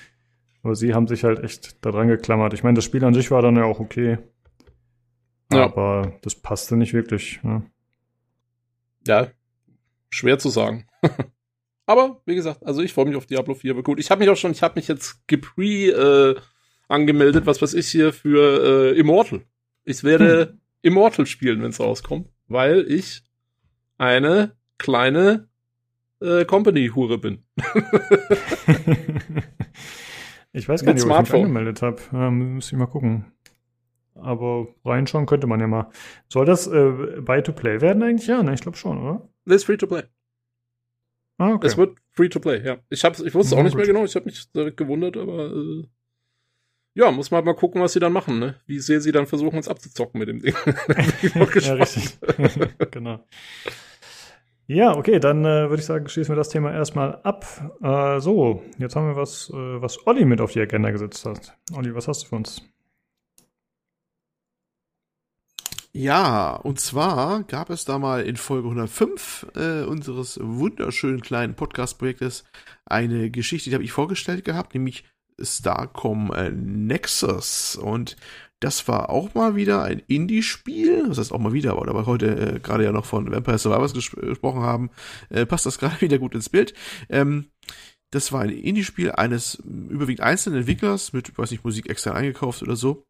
Aber 0.62 0.76
sie 0.76 0.94
haben 0.94 1.08
sich 1.08 1.24
halt 1.24 1.44
echt 1.44 1.84
daran 1.84 2.08
geklammert. 2.08 2.54
Ich 2.54 2.64
meine, 2.64 2.76
das 2.76 2.86
Spiel 2.86 3.04
an 3.04 3.14
sich 3.14 3.32
war 3.32 3.42
dann 3.42 3.58
ja 3.58 3.66
auch 3.66 3.80
okay. 3.80 4.20
Ja. 5.56 5.66
Aber 5.66 6.14
das 6.22 6.36
passte 6.36 6.76
nicht 6.76 6.94
wirklich. 6.94 7.42
Ne? 7.44 7.64
Ja, 9.08 9.28
Schwer 10.14 10.38
zu 10.38 10.50
sagen. 10.50 10.86
Aber 11.86 12.22
wie 12.26 12.36
gesagt, 12.36 12.64
also 12.66 12.82
ich 12.82 12.94
freue 12.94 13.06
mich 13.06 13.16
auf 13.16 13.26
Diablo 13.26 13.56
4. 13.56 13.72
Aber 13.72 13.84
gut, 13.84 14.00
ich 14.00 14.12
habe 14.12 14.20
mich 14.20 14.30
auch 14.30 14.38
schon, 14.38 14.52
ich 14.52 14.62
habe 14.62 14.76
mich 14.76 14.88
jetzt 14.88 15.28
gepre 15.28 16.36
äh, 16.38 16.40
angemeldet, 16.88 17.48
was 17.48 17.62
weiß 17.62 17.74
ich 17.74 17.88
hier 17.88 18.14
für 18.14 18.94
äh, 18.94 19.00
Immortal. 19.00 19.42
Ich 19.84 20.04
werde 20.04 20.50
hm. 20.50 20.60
Immortal 20.84 21.26
spielen, 21.26 21.62
wenn 21.64 21.72
es 21.72 21.80
rauskommt, 21.80 22.30
weil 22.48 22.86
ich 22.90 23.24
eine 23.98 24.56
kleine 24.78 25.50
äh, 26.22 26.46
Company-Hure 26.46 27.18
bin. 27.18 27.44
ich 30.54 30.70
weiß 30.70 30.86
gar 30.86 30.94
nicht, 30.94 31.04
ob 31.04 31.12
ich 31.12 31.18
mich 31.20 31.34
angemeldet 31.34 31.82
habe. 31.82 31.98
Ähm, 32.14 32.56
muss 32.56 32.72
ich 32.72 32.78
mal 32.78 32.86
gucken. 32.86 33.26
Aber 34.16 34.68
reinschauen 34.86 35.26
könnte 35.26 35.48
man 35.48 35.60
ja 35.60 35.68
mal. 35.68 35.90
Soll 36.30 36.46
das 36.46 36.68
äh, 36.68 37.22
Buy-to-Play 37.22 37.82
werden 37.82 38.04
eigentlich? 38.04 38.28
Ja, 38.28 38.44
ne? 38.44 38.54
Ich 38.54 38.62
glaube 38.62 38.78
schon, 38.78 39.02
oder? 39.02 39.28
Das 39.46 39.58
ist 39.58 39.66
free 39.66 39.78
to 39.78 39.88
play. 39.88 40.04
Ah, 41.38 41.54
okay. 41.54 41.68
Es 41.68 41.78
wird 41.78 41.98
free 42.12 42.30
to 42.30 42.40
play, 42.40 42.64
ja. 42.64 42.78
Ich, 42.90 43.04
hab's, 43.04 43.20
ich 43.20 43.34
wusste 43.34 43.56
es 43.56 43.60
auch 43.60 43.64
nicht 43.64 43.76
mehr 43.76 43.86
genau, 43.86 44.06
ich 44.06 44.16
habe 44.16 44.26
mich 44.26 44.52
direkt 44.52 44.78
gewundert, 44.78 45.18
aber 45.18 45.52
äh, 45.52 45.84
ja, 46.96 47.10
muss 47.12 47.32
man 47.32 47.38
halt 47.38 47.46
mal 47.46 47.56
gucken, 47.56 47.82
was 47.82 47.94
sie 47.94 48.00
dann 48.00 48.14
machen, 48.14 48.38
ne? 48.38 48.56
Wie 48.68 48.80
sehr 48.80 49.02
sie 49.02 49.12
dann 49.12 49.26
versuchen, 49.26 49.58
uns 49.58 49.68
abzuzocken 49.68 50.20
mit 50.20 50.30
dem 50.30 50.42
Ding. 50.42 50.54
ja, 51.62 51.74
richtig. 51.74 52.20
genau. 52.92 53.20
Ja, 54.68 54.96
okay, 54.96 55.20
dann 55.20 55.44
äh, 55.44 55.70
würde 55.70 55.82
ich 55.82 55.86
sagen, 55.86 56.08
schließen 56.08 56.34
wir 56.34 56.38
das 56.38 56.50
Thema 56.50 56.72
erstmal 56.72 57.20
ab. 57.24 57.46
Äh, 57.82 58.20
so, 58.20 58.64
jetzt 58.78 58.96
haben 58.96 59.08
wir 59.08 59.16
was, 59.16 59.50
äh, 59.50 59.82
was 59.82 60.06
Olli 60.08 60.24
mit 60.24 60.40
auf 60.40 60.54
die 60.54 60.62
Agenda 60.62 60.92
gesetzt 60.92 61.26
hat. 61.26 61.58
Olli, 61.76 61.94
was 61.94 62.08
hast 62.08 62.24
du 62.24 62.28
für 62.28 62.36
uns? 62.36 62.62
Ja, 65.96 66.56
und 66.56 66.80
zwar 66.80 67.44
gab 67.44 67.70
es 67.70 67.86
da 67.86 68.00
mal 68.00 68.24
in 68.26 68.36
Folge 68.36 68.68
105 68.68 69.46
äh, 69.56 69.84
unseres 69.84 70.40
wunderschönen 70.42 71.22
kleinen 71.22 71.54
Podcast-Projektes 71.54 72.46
eine 72.84 73.30
Geschichte, 73.30 73.70
die 73.70 73.76
habe 73.76 73.84
ich 73.84 73.92
vorgestellt 73.92 74.44
gehabt, 74.44 74.74
nämlich 74.74 75.04
Starcom 75.40 76.32
äh, 76.34 76.50
Nexus. 76.50 77.76
Und 77.76 78.16
das 78.60 78.88
war 78.88 79.12
auch 79.12 79.36
mal 79.36 79.56
wieder 79.56 79.84
ein 79.84 80.02
Indie-Spiel. 80.08 81.10
Das 81.10 81.20
heißt 81.20 81.32
auch 81.32 81.38
mal 81.40 81.54
wieder, 81.54 81.74
aber 81.74 81.86
da 81.86 81.94
wir 81.94 82.08
heute 82.08 82.56
äh, 82.56 82.60
gerade 82.60 82.86
ja 82.86 82.92
noch 82.92 83.06
von 83.06 83.32
Vampire 83.32 83.60
Survivors 83.60 83.94
ges 83.94 84.10
gesprochen 84.10 84.62
haben, 84.62 84.90
äh, 85.30 85.46
passt 85.46 85.68
das 85.68 85.78
gerade 85.80 86.02
wieder 86.02 86.18
gut 86.18 86.34
ins 86.34 86.50
Bild. 86.50 86.74
Ähm, 87.08 87.52
das 88.14 88.32
war 88.32 88.40
ein 88.42 88.50
Indie-Spiel 88.50 89.12
eines 89.12 89.56
überwiegend 89.56 90.22
einzelnen 90.22 90.60
Entwicklers 90.60 91.14
mit, 91.14 91.36
weiß 91.36 91.50
nicht, 91.50 91.66
Musik 91.66 91.90
extern 91.90 92.16
eingekauft 92.16 92.62
oder 92.62 92.76
so. 92.76 93.08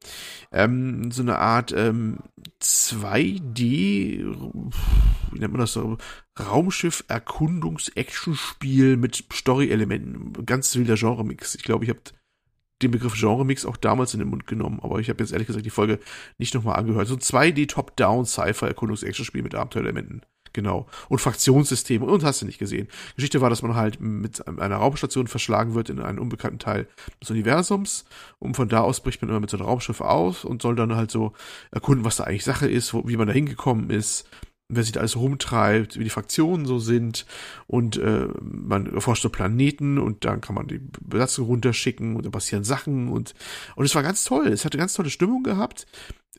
Ähm, 0.52 1.12
so 1.12 1.22
eine 1.22 1.40
Art 1.40 1.74
ähm, 1.76 2.20
2D, 2.62 4.24
wie 5.32 5.40
nennt 5.40 5.52
man 5.52 5.60
das 5.60 5.74
so? 5.74 5.98
Raumschiff-Erkundungs-Action-Spiel 6.40 8.96
mit 8.96 9.26
Story-Elementen. 9.34 10.46
Ganz 10.46 10.74
wilder 10.78 10.96
Genre-Mix. 10.96 11.56
Ich 11.56 11.64
glaube, 11.64 11.84
ich 11.84 11.90
habe 11.90 12.00
den 12.82 12.92
Begriff 12.92 13.16
Genre-Mix 13.16 13.66
auch 13.66 13.76
damals 13.76 14.14
in 14.14 14.22
den 14.22 14.30
Mund 14.30 14.48
genommen, 14.48 14.80
aber 14.82 15.00
ich 15.00 15.10
habe 15.10 15.22
jetzt 15.22 15.34
ehrlich 15.34 15.48
gesagt 15.48 15.66
die 15.66 15.70
Folge 15.70 16.00
nicht 16.38 16.54
nochmal 16.54 16.80
angehört. 16.80 17.10
So 17.10 17.16
ein 17.16 17.20
2D 17.20 17.68
Top-Down 17.68 18.26
Sci-Fi-Erkundungs-Action-Spiel 18.26 19.44
mit 19.44 19.54
Abenteuerelementen. 19.54 20.22
Genau. 20.54 20.86
Und 21.10 21.20
Fraktionssysteme 21.20 22.06
und 22.06 22.24
hast 22.24 22.42
du 22.42 22.46
nicht 22.46 22.60
gesehen. 22.60 22.88
Geschichte 23.16 23.42
war, 23.42 23.50
dass 23.50 23.64
man 23.64 23.76
halt 23.76 24.00
mit 24.00 24.48
einer 24.48 24.76
Raumstation 24.76 25.28
verschlagen 25.28 25.74
wird 25.74 25.90
in 25.90 26.00
einen 26.00 26.20
unbekannten 26.20 26.60
Teil 26.60 26.88
des 27.20 27.32
Universums 27.32 28.06
und 28.38 28.56
von 28.56 28.70
da 28.70 28.82
aus 28.82 29.02
bricht 29.02 29.22
man 29.22 29.30
immer 29.30 29.40
mit 29.40 29.50
so 29.50 29.58
einem 29.58 29.66
Raumschiff 29.66 30.02
aus 30.02 30.46
und 30.46 30.62
soll 30.62 30.76
dann 30.76 30.96
halt 30.96 31.10
so 31.10 31.34
erkunden, 31.72 32.06
was 32.06 32.18
da 32.18 32.26
eigentlich 32.26 32.44
Sache 32.44 32.68
ist, 32.68 32.94
wo, 32.94 33.08
wie 33.08 33.18
man 33.18 33.28
da 33.28 33.34
hingekommen 33.34 33.90
ist, 33.90 34.30
wer 34.76 34.84
sich 34.84 34.92
da 34.92 35.00
alles 35.00 35.16
rumtreibt, 35.16 36.00
wie 36.00 36.04
die 36.04 36.10
Fraktionen 36.10 36.66
so 36.66 36.80
sind 36.80 37.26
und 37.68 37.98
äh, 37.98 38.28
man 38.42 38.94
erforscht 38.94 39.24
so 39.24 39.30
Planeten 39.30 39.98
und 39.98 40.26
dann 40.26 40.42
kann 40.42 40.56
man 40.56 40.68
die 40.68 40.82
Besatzung 41.02 41.46
runterschicken 41.48 42.16
und 42.16 42.26
da 42.26 42.30
passieren 42.30 42.64
Sachen 42.64 43.10
und 43.10 43.34
und 43.76 43.86
es 43.86 43.96
war 43.96 44.04
ganz 44.04 44.24
toll. 44.24 44.48
Es 44.48 44.66
hatte 44.66 44.78
ganz 44.78 44.94
tolle 44.94 45.10
Stimmung 45.10 45.44
gehabt. 45.44 45.86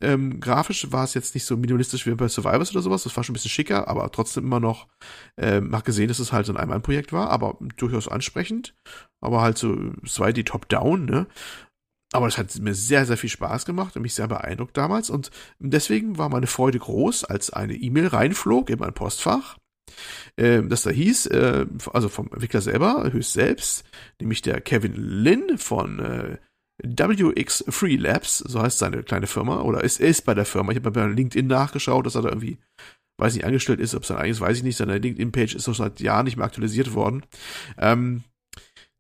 Ähm, 0.01 0.41
grafisch 0.41 0.91
war 0.91 1.05
es 1.05 1.15
jetzt 1.15 1.35
nicht 1.35 1.45
so 1.45 1.57
minimalistisch 1.57 2.05
wie 2.07 2.15
bei 2.15 2.27
Survivors 2.27 2.73
oder 2.73 2.83
sowas, 2.83 3.05
das 3.05 3.17
war 3.17 3.23
schon 3.23 3.33
ein 3.33 3.35
bisschen 3.35 3.51
schicker, 3.51 3.87
aber 3.87 4.11
trotzdem 4.11 4.45
immer 4.45 4.59
noch, 4.59 4.89
ähm, 5.37 5.75
hat 5.75 5.85
gesehen, 5.85 6.09
dass 6.09 6.19
es 6.19 6.33
halt 6.33 6.47
so 6.47 6.53
ein 6.53 6.57
Einmalprojekt 6.57 7.13
war, 7.13 7.31
aber 7.31 7.59
durchaus 7.77 8.09
ansprechend, 8.09 8.75
aber 9.21 9.41
halt 9.41 9.57
so 9.57 9.69
2D 9.69 10.45
Top-Down, 10.45 11.05
ne? 11.05 11.27
Aber 12.15 12.29
es 12.29 12.39
hat 12.39 12.57
mir 12.61 12.75
sehr, 12.75 13.07
sehr 13.07 13.17
viel 13.17 13.29
Spaß 13.29 13.65
gemacht 13.65 13.97
und 13.97 14.03
mich 14.03 14.15
sehr 14.15 14.29
beeindruckt 14.29 14.77
damals. 14.77 15.11
Und 15.11 15.33
deswegen 15.59 16.17
war 16.17 16.29
meine 16.29 16.47
Freude 16.47 16.79
groß, 16.79 17.25
als 17.25 17.53
eine 17.53 17.75
E-Mail 17.75 18.07
reinflog 18.07 18.71
in 18.71 18.79
mein 18.79 18.95
Postfach, 18.95 19.59
äh, 20.37 20.63
das 20.63 20.83
da 20.83 20.91
hieß, 20.91 21.27
äh, 21.27 21.67
also 21.93 22.09
vom 22.09 22.29
Entwickler 22.33 22.61
selber, 22.61 23.11
höchst 23.11 23.33
selbst, 23.33 23.85
nämlich 24.21 24.43
der 24.43 24.61
Kevin 24.61 24.95
Lin 24.95 25.59
von 25.59 25.99
äh, 25.99 26.39
WX 26.85 27.65
Free 27.69 27.97
Labs, 27.97 28.39
so 28.39 28.63
heißt 28.63 28.79
seine 28.79 29.03
kleine 29.03 29.27
Firma, 29.27 29.63
oder 29.63 29.83
ist, 29.83 29.99
ist 29.99 30.25
bei 30.25 30.35
der 30.35 30.45
Firma. 30.45 30.71
Ich 30.71 30.79
habe 30.79 30.93
bei 30.93 31.07
LinkedIn 31.07 31.49
nachgeschaut, 31.49 32.07
dass 32.07 32.15
er 32.15 32.23
da 32.23 32.29
irgendwie, 32.29 32.59
weiß 33.19 33.35
nicht, 33.35 33.45
angestellt 33.45 33.81
ist, 33.81 33.97
ob 33.97 34.03
es 34.03 34.09
sein 34.09 34.19
eigenes, 34.19 34.41
weiß 34.41 34.59
ich 34.59 34.63
nicht. 34.63 34.77
Seine 34.77 34.99
LinkedIn-Page 34.99 35.57
ist 35.57 35.67
doch 35.67 35.75
seit 35.75 35.99
Jahren 35.99 36.27
nicht 36.27 36.37
mehr 36.37 36.47
aktualisiert 36.47 36.95
worden. 36.95 37.25
Ähm, 37.77 38.23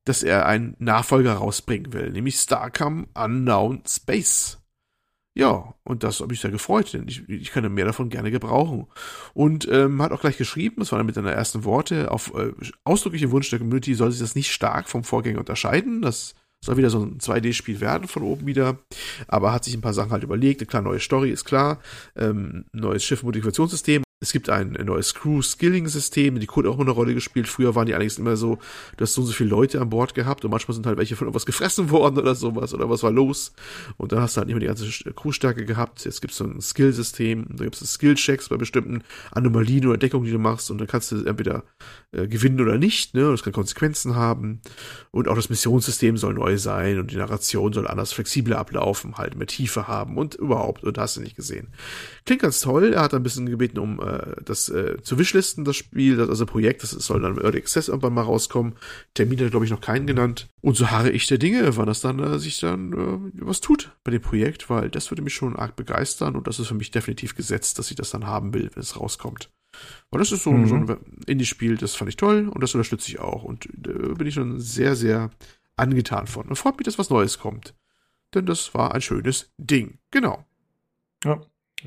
dass 0.05 0.23
er 0.23 0.47
einen 0.47 0.77
Nachfolger 0.79 1.35
rausbringen 1.35 1.93
will, 1.93 2.11
nämlich 2.11 2.37
Starcom 2.37 3.07
Unknown 3.15 3.83
Space. 3.87 4.59
Ja, 5.37 5.75
und 5.83 6.05
das 6.05 6.21
habe 6.21 6.33
ich 6.33 6.41
sehr 6.41 6.53
gefreut, 6.53 6.93
denn 6.93 7.09
ich, 7.09 7.29
ich 7.29 7.51
könnte 7.51 7.69
mehr 7.69 7.87
davon 7.87 8.09
gerne 8.09 8.31
gebrauchen. 8.31 8.87
Und 9.33 9.67
ähm, 9.69 10.01
hat 10.01 10.13
auch 10.13 10.21
gleich 10.21 10.37
geschrieben, 10.37 10.77
das 10.79 10.93
war 10.93 10.99
dann 10.99 11.07
mit 11.07 11.17
seiner 11.17 11.33
ersten 11.33 11.65
Worte, 11.65 12.13
auf 12.13 12.33
äh, 12.37 12.53
ausdrücklichen 12.85 13.33
Wunsch 13.33 13.51
der 13.51 13.59
Community 13.59 13.95
soll 13.95 14.13
sich 14.13 14.21
das 14.21 14.37
nicht 14.37 14.53
stark 14.53 14.89
vom 14.89 15.03
Vorgänger 15.03 15.41
unterscheiden. 15.41 16.03
Das 16.03 16.37
soll 16.65 16.77
wieder 16.77 16.91
so 16.91 17.03
ein 17.03 17.19
2D-Spiel 17.19 17.81
werden 17.81 18.07
von 18.07 18.23
oben 18.23 18.47
wieder. 18.47 18.79
Aber 19.27 19.53
hat 19.53 19.65
sich 19.65 19.75
ein 19.75 19.81
paar 19.81 19.93
Sachen 19.93 20.13
halt 20.13 20.23
überlegt. 20.23 20.67
Klar, 20.69 20.83
neue 20.83 21.01
Story 21.01 21.31
ist 21.31 21.45
klar. 21.45 21.81
Ähm, 22.15 22.67
neues 22.73 23.05
Schiff-Modifikationssystem. 23.05 24.04
Es 24.25 24.33
gibt 24.33 24.49
ein 24.49 24.73
neues 24.73 25.13
Crew-Skilling-System, 25.13 26.41
die 26.41 26.47
Code 26.47 26.71
auch 26.71 26.79
eine 26.79 26.93
Rolle 26.93 27.13
gespielt. 27.13 27.47
Früher 27.47 27.75
waren 27.75 27.85
die 27.85 27.93
allerdings 27.93 28.17
immer 28.17 28.37
so, 28.37 28.57
du 28.97 29.03
hast 29.03 29.13
so 29.13 29.21
und 29.21 29.27
so 29.27 29.35
viele 29.35 29.51
Leute 29.51 29.83
an 29.83 29.91
Bord 29.91 30.15
gehabt 30.15 30.47
und 30.47 30.51
manchmal 30.51 30.75
sind 30.75 30.87
halt 30.87 30.97
welche 30.97 31.15
von 31.15 31.27
irgendwas 31.27 31.45
gefressen 31.45 31.91
worden 31.91 32.17
oder 32.17 32.35
sowas 32.35 32.73
oder 32.73 32.89
was 32.89 33.03
war 33.03 33.11
los. 33.11 33.53
Und 33.99 34.13
dann 34.13 34.21
hast 34.21 34.35
du 34.35 34.39
halt 34.39 34.47
nicht 34.47 34.55
mehr 34.55 34.61
die 34.61 34.67
ganze 34.67 35.13
Crewstärke 35.13 35.67
gehabt. 35.67 36.07
Jetzt 36.07 36.23
gibt 36.23 36.33
es 36.33 36.39
so 36.39 36.45
ein 36.45 36.59
Skill-System, 36.59 37.49
da 37.51 37.65
gibt 37.65 37.79
es 37.79 37.93
Skill-Checks 37.93 38.49
bei 38.49 38.57
bestimmten 38.57 39.05
Anomalien 39.31 39.87
oder 39.87 39.99
Deckungen, 39.99 40.25
die 40.25 40.33
du 40.33 40.39
machst 40.39 40.71
und 40.71 40.79
dann 40.79 40.87
kannst 40.87 41.13
du 41.13 41.23
entweder 41.23 41.65
äh, 42.13 42.27
gewinnen 42.27 42.63
oder 42.63 42.79
nicht, 42.79 43.15
ne? 43.15 43.31
Das 43.31 43.43
kann 43.43 43.53
Konsequenzen 43.53 44.15
haben. 44.15 44.63
Und 45.11 45.29
auch 45.29 45.37
das 45.37 45.51
Missionssystem 45.51 46.17
soll 46.17 46.33
neu 46.33 46.57
sein 46.57 46.99
und 46.99 47.11
die 47.11 47.17
Narration 47.17 47.75
soll 47.75 47.87
anders 47.87 48.15
flexibler 48.15 48.59
ablaufen, 48.59 49.19
halt 49.19 49.37
mehr 49.37 49.47
Tiefe 49.47 49.87
haben 49.87 50.17
und 50.17 50.35
überhaupt. 50.35 50.83
Und 50.83 50.97
hast 50.97 51.17
du 51.17 51.21
nicht 51.21 51.37
gesehen. 51.37 51.69
Klingt 52.25 52.43
ganz 52.43 52.61
toll. 52.61 52.95
Er 52.95 53.03
hat 53.03 53.13
ein 53.13 53.23
bisschen 53.23 53.47
gebeten, 53.51 53.79
um 53.79 54.01
äh, 54.01 54.14
das 54.45 54.69
äh, 54.69 55.03
zu 55.03 55.19
wishlisten, 55.19 55.65
das 55.65 55.77
Spiel, 55.77 56.17
das 56.17 56.29
also 56.29 56.47
Projekt, 56.47 56.83
das 56.83 56.91
soll 56.91 57.21
dann 57.21 57.37
im 57.37 57.43
Early 57.43 57.59
Access 57.59 57.89
irgendwann 57.89 58.15
mal 58.15 58.23
rauskommen. 58.23 58.75
Termin 59.15 59.41
hat, 59.41 59.51
glaube 59.51 59.65
ich, 59.65 59.71
noch 59.71 59.81
keinen 59.81 60.07
genannt. 60.07 60.49
Und 60.61 60.77
so 60.77 60.91
harre 60.91 61.11
ich 61.11 61.27
der 61.27 61.39
Dinge, 61.39 61.77
wann 61.77 61.87
das 61.87 62.01
dann 62.01 62.19
äh, 62.19 62.39
sich 62.39 62.61
dann 62.61 62.93
äh, 62.93 63.45
was 63.45 63.61
tut 63.61 63.93
bei 64.05 64.11
dem 64.11 64.23
Projekt, 64.23 64.71
weil 64.71 64.91
das 64.91 65.11
würde 65.11 65.23
mich 65.23 65.35
schon 65.35 65.57
arg 65.57 65.77
begeistern 65.77 66.37
und 66.37 66.47
das 66.47 66.59
ist 66.59 66.69
für 66.69 66.75
mich 66.75 66.91
definitiv 66.91 67.35
gesetzt, 67.35 67.79
dass 67.79 67.91
ich 67.91 67.97
das 67.97 68.11
dann 68.11 68.27
haben 68.27 68.55
will, 68.55 68.71
wenn 68.75 68.83
es 68.83 68.99
rauskommt. 68.99 69.51
Weil 70.11 70.21
das 70.21 70.33
ist 70.33 70.45
so, 70.45 70.53
mhm. 70.53 70.67
so 70.67 70.75
ein 70.75 70.99
Indie-Spiel, 71.27 71.77
das 71.77 71.95
fand 71.95 72.09
ich 72.09 72.17
toll 72.17 72.49
und 72.49 72.63
das 72.63 72.75
unterstütze 72.75 73.09
ich 73.09 73.19
auch. 73.19 73.43
Und 73.43 73.69
da 73.73 73.91
äh, 73.91 74.15
bin 74.15 74.27
ich 74.27 74.35
schon 74.35 74.61
sehr, 74.61 74.97
sehr 74.97 75.31
angetan 75.77 76.27
von. 76.27 76.47
Und 76.47 76.57
freut 76.57 76.79
mich, 76.79 76.85
dass 76.85 76.99
was 76.99 77.11
Neues 77.11 77.39
kommt. 77.39 77.75
Denn 78.35 78.47
das 78.47 78.75
war 78.75 78.95
ein 78.95 79.01
schönes 79.01 79.53
Ding. 79.59 79.99
Genau. 80.11 80.45
Ja. 81.25 81.41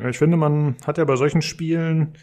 Ich 0.10 0.18
finde, 0.18 0.38
man 0.38 0.76
hat 0.86 0.98
ja 0.98 1.06
bei 1.06 1.16
solchen 1.16 1.42
Spielen, 1.42 2.14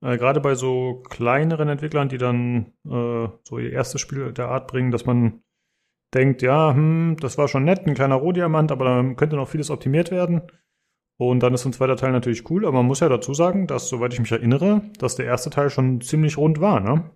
äh, 0.00 0.16
gerade 0.18 0.40
bei 0.40 0.54
so 0.54 1.02
kleineren 1.08 1.68
Entwicklern, 1.68 2.08
die 2.08 2.18
dann 2.18 2.72
äh, 2.84 3.28
so 3.42 3.58
ihr 3.58 3.72
erstes 3.72 4.00
Spiel 4.00 4.32
der 4.32 4.48
Art 4.48 4.66
bringen, 4.66 4.90
dass 4.90 5.06
man 5.06 5.42
denkt, 6.14 6.42
ja, 6.42 6.74
hm, 6.74 7.16
das 7.20 7.38
war 7.38 7.48
schon 7.48 7.64
nett, 7.64 7.86
ein 7.86 7.94
kleiner 7.94 8.16
Rohdiamant, 8.16 8.72
aber 8.72 8.84
da 8.84 9.14
könnte 9.14 9.36
noch 9.36 9.48
vieles 9.48 9.70
optimiert 9.70 10.10
werden. 10.10 10.42
Und 11.16 11.40
dann 11.40 11.54
ist 11.54 11.64
ein 11.64 11.72
zweiter 11.72 11.96
Teil 11.96 12.12
natürlich 12.12 12.50
cool, 12.50 12.66
aber 12.66 12.78
man 12.78 12.86
muss 12.86 13.00
ja 13.00 13.08
dazu 13.08 13.32
sagen, 13.34 13.66
dass, 13.66 13.88
soweit 13.88 14.12
ich 14.12 14.20
mich 14.20 14.32
erinnere, 14.32 14.82
dass 14.98 15.14
der 15.14 15.26
erste 15.26 15.50
Teil 15.50 15.70
schon 15.70 16.00
ziemlich 16.00 16.36
rund 16.36 16.60
war, 16.60 16.80
ne? 16.80 17.10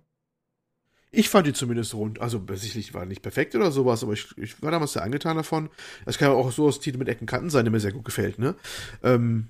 Ich 1.09 1.29
fand 1.29 1.47
die 1.47 1.53
zumindest 1.53 1.93
rund. 1.93 2.19
Also 2.21 2.41
sicherlich 2.53 2.93
war 2.93 3.05
nicht 3.05 3.21
perfekt 3.21 3.55
oder 3.55 3.71
sowas, 3.71 4.03
aber 4.03 4.13
ich, 4.13 4.37
ich 4.37 4.61
war 4.61 4.71
damals 4.71 4.93
sehr 4.93 5.03
angetan 5.03 5.37
davon. 5.37 5.69
Das 6.05 6.17
kann 6.17 6.29
ja 6.29 6.35
auch 6.35 6.51
so 6.51 6.67
aus 6.67 6.79
Titel 6.79 6.97
mit 6.97 7.07
Ecken 7.07 7.25
Kanten 7.25 7.49
sein, 7.49 7.65
der 7.65 7.71
mir 7.71 7.79
sehr 7.79 7.93
gut 7.93 8.05
gefällt, 8.05 8.39
ne? 8.39 8.55
Ähm, 9.03 9.49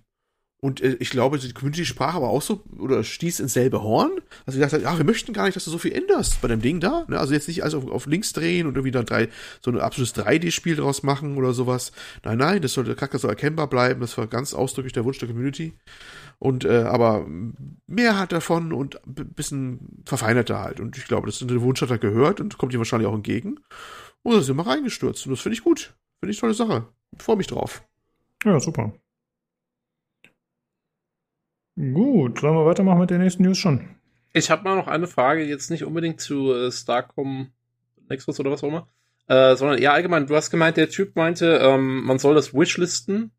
und 0.60 0.82
äh, 0.82 0.98
ich 1.00 1.12
glaube, 1.12 1.38
die 1.38 1.54
Community 1.54 1.86
sprach 1.86 2.16
aber 2.16 2.30
auch 2.30 2.42
so 2.42 2.64
oder 2.80 3.04
stieß 3.04 3.40
ins 3.40 3.54
selbe 3.54 3.84
Horn. 3.84 4.12
Also 4.46 4.58
sie 4.58 4.60
dachte, 4.60 4.82
ja, 4.82 4.98
wir 4.98 5.06
möchten 5.06 5.32
gar 5.34 5.46
nicht, 5.46 5.56
dass 5.56 5.66
du 5.66 5.72
so 5.72 5.78
viel 5.78 5.92
änderst 5.92 6.42
bei 6.42 6.48
dem 6.48 6.62
Ding 6.62 6.80
da. 6.80 7.06
Ne? 7.08 7.20
Also 7.20 7.34
jetzt 7.34 7.48
nicht 7.48 7.62
alles 7.62 7.76
auf, 7.76 7.88
auf 7.88 8.08
links 8.08 8.34
drehen 8.34 8.66
und 8.66 8.76
irgendwie 8.76 8.92
dann 8.92 9.06
drei, 9.06 9.30
so 9.62 9.70
ein 9.70 9.80
absolutes 9.80 10.16
3D-Spiel 10.16 10.76
draus 10.76 11.04
machen 11.04 11.38
oder 11.38 11.54
sowas. 11.54 11.92
Nein, 12.24 12.40
nein, 12.40 12.62
das 12.62 12.74
soll, 12.74 12.86
der 12.86 12.96
Charakter 12.96 13.20
soll 13.20 13.30
erkennbar 13.30 13.68
bleiben. 13.68 14.02
Das 14.02 14.18
war 14.18 14.26
ganz 14.26 14.56
ausdrücklich 14.56 14.94
der 14.94 15.06
Wunsch 15.06 15.20
der 15.20 15.28
Community. 15.28 15.74
Und 16.40 16.66
äh, 16.66 16.84
aber 16.84 17.28
mehr 17.86 18.18
hat 18.18 18.32
davon 18.32 18.74
und 18.74 19.00
ein 19.06 19.34
bisschen 19.34 20.04
verfeinerter 20.06 20.60
halt. 20.60 20.80
Und 20.80 20.98
ich 20.98 21.06
glaube, 21.06 21.28
das 21.28 21.40
ist 21.40 21.50
der 21.50 21.62
Wunsch 21.62 21.82
hat 21.82 21.92
er 21.92 22.00
gehört 22.00 22.40
und 22.42 22.58
kommt 22.58 22.74
ihm 22.74 22.80
wahrscheinlich 22.80 23.08
auch 23.08 23.16
entgegen. 23.16 23.60
Und 24.24 24.34
da 24.34 24.42
sind 24.42 24.58
wir 24.58 24.66
reingestürzt. 24.66 25.28
Und 25.28 25.34
das 25.34 25.42
finde 25.42 25.56
ich 25.56 25.64
gut. 25.64 25.96
Finde 26.20 26.32
ich 26.32 26.40
tolle 26.40 26.56
Sache. 26.56 26.88
Freue 27.20 27.38
mich 27.38 27.48
drauf. 27.48 27.84
Ja, 28.44 28.60
super. 28.60 28.94
Gut, 31.78 32.40
sollen 32.40 32.56
wir 32.56 32.66
weitermachen 32.66 32.99
mit 32.99 33.12
den 33.12 33.22
nächsten 33.22 33.44
News 33.44 33.60
schon? 33.60 33.88
Ich 34.34 34.49
habe 34.49 34.64
mal 34.64 34.76
noch 34.76 34.88
eine 34.88 35.06
Frage, 35.06 35.44
jetzt 35.44 35.70
nicht 35.70 35.84
unbedingt 35.84 36.20
zu 36.20 36.52
äh, 36.52 36.72
Starcom 36.72 37.52
Nexus 38.10 38.40
oder 38.40 38.49
was 38.49 38.64
auch 38.64 38.70
immer, 38.70 38.88
äh, 39.28 39.56
sondern 39.56 39.78
eher 39.78 39.94
allgemein. 39.94 40.26
Du 40.26 40.36
hast 40.36 40.49
gemeint, 40.49 40.78
der 40.78 40.90
Typ 40.90 41.16
meinte, 41.16 41.60
ähm, 41.62 42.04
man 42.04 42.18
soll 42.18 42.34
das 42.34 42.54
Wishlisten. 42.54 43.32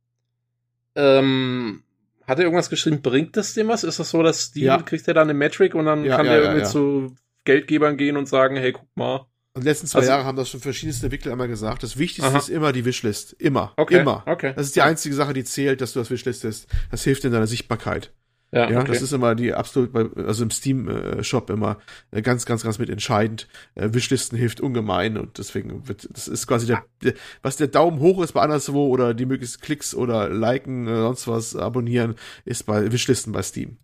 Ähm, 0.94 1.82
hat 2.27 2.39
er 2.39 2.44
irgendwas 2.44 2.70
geschrieben, 2.70 3.02
bringt 3.02 3.36
das 3.36 3.55
dem 3.55 3.69
was? 3.69 3.82
Ist 3.82 3.98
das 3.98 4.10
so, 4.10 4.23
dass 4.23 4.52
die 4.52 4.62
ja. 4.62 4.81
kriegt 4.82 5.09
er 5.09 5.15
dann 5.15 5.28
eine 5.28 5.35
Metric 5.35 5.74
und 5.74 5.86
dann 5.86 6.05
ja, 6.05 6.16
kann 6.16 6.27
ja, 6.27 6.32
der 6.32 6.43
irgendwie 6.43 6.66
zu 6.66 7.16
Geldgebern 7.44 7.97
gehen 7.97 8.16
und 8.16 8.28
sagen, 8.28 8.56
hey, 8.56 8.73
guck 8.73 8.86
mal. 8.94 9.27
Und 9.55 9.65
die 9.65 9.69
letzten 9.69 9.89
zwei 9.89 10.01
also, 10.01 10.10
Jahre 10.12 10.24
haben 10.24 10.36
das 10.36 10.51
schon 10.51 10.60
verschiedenste 10.60 11.06
Entwickler 11.06 11.32
immer 11.32 11.48
gesagt. 11.48 11.82
Das 11.82 11.98
Wichtigste 11.98 12.31
aha. 12.31 12.39
ist 12.39 12.51
immer 12.51 12.73
die 12.73 12.85
Wishlist. 12.85 13.32
Immer. 13.32 13.73
Okay. 13.77 14.01
Immer. 14.01 14.23
Okay. 14.27 14.52
Das 14.55 14.66
ist 14.66 14.77
die 14.77 14.82
einzige 14.82 15.15
Sache, 15.16 15.32
die 15.32 15.43
zählt, 15.43 15.81
dass 15.81 15.94
du 15.94 15.98
das 15.98 16.10
Wishlistest. 16.10 16.69
Das 16.90 17.02
hilft 17.02 17.24
in 17.24 17.32
deiner 17.32 17.48
Sichtbarkeit. 17.48 18.12
Ja, 18.51 18.70
ja 18.70 18.81
okay. 18.81 18.93
das 18.93 19.03
ist 19.03 19.12
immer 19.12 19.35
die 19.35 19.53
absolut, 19.53 19.95
also 19.95 20.43
im 20.43 20.51
Steam-Shop 20.51 21.51
immer 21.51 21.79
äh, 22.11 22.23
ganz, 22.23 22.47
ganz, 22.47 22.62
ganz 22.62 22.79
mit 22.79 22.89
entscheidend. 22.89 23.47
Äh, 23.75 23.91
Wishlisten 23.93 24.39
hilft 24.39 24.61
ungemein 24.61 25.19
und 25.19 25.39
deswegen 25.39 25.87
wird, 25.87 26.09
das 26.11 26.29
ist 26.29 26.47
quasi 26.47 26.66
der, 26.66 26.85
der 27.03 27.15
was 27.43 27.57
der 27.57 27.69
Daumen 27.69 28.01
hoch 28.01 28.23
ist 28.23 28.33
bei 28.33 28.41
anderswo 28.41 28.87
oder 28.89 29.12
die 29.12 29.27
möglichst 29.27 29.61
Klicks 29.61 29.95
oder 29.95 30.31
Liken, 30.31 30.89
oder 30.89 31.03
sonst 31.03 31.29
was 31.29 31.57
abonnieren, 31.57 32.15
ist 32.45 32.65
bei 32.65 32.91
Wishlisten 32.91 33.33
bei 33.33 33.43
Steam. 33.43 33.77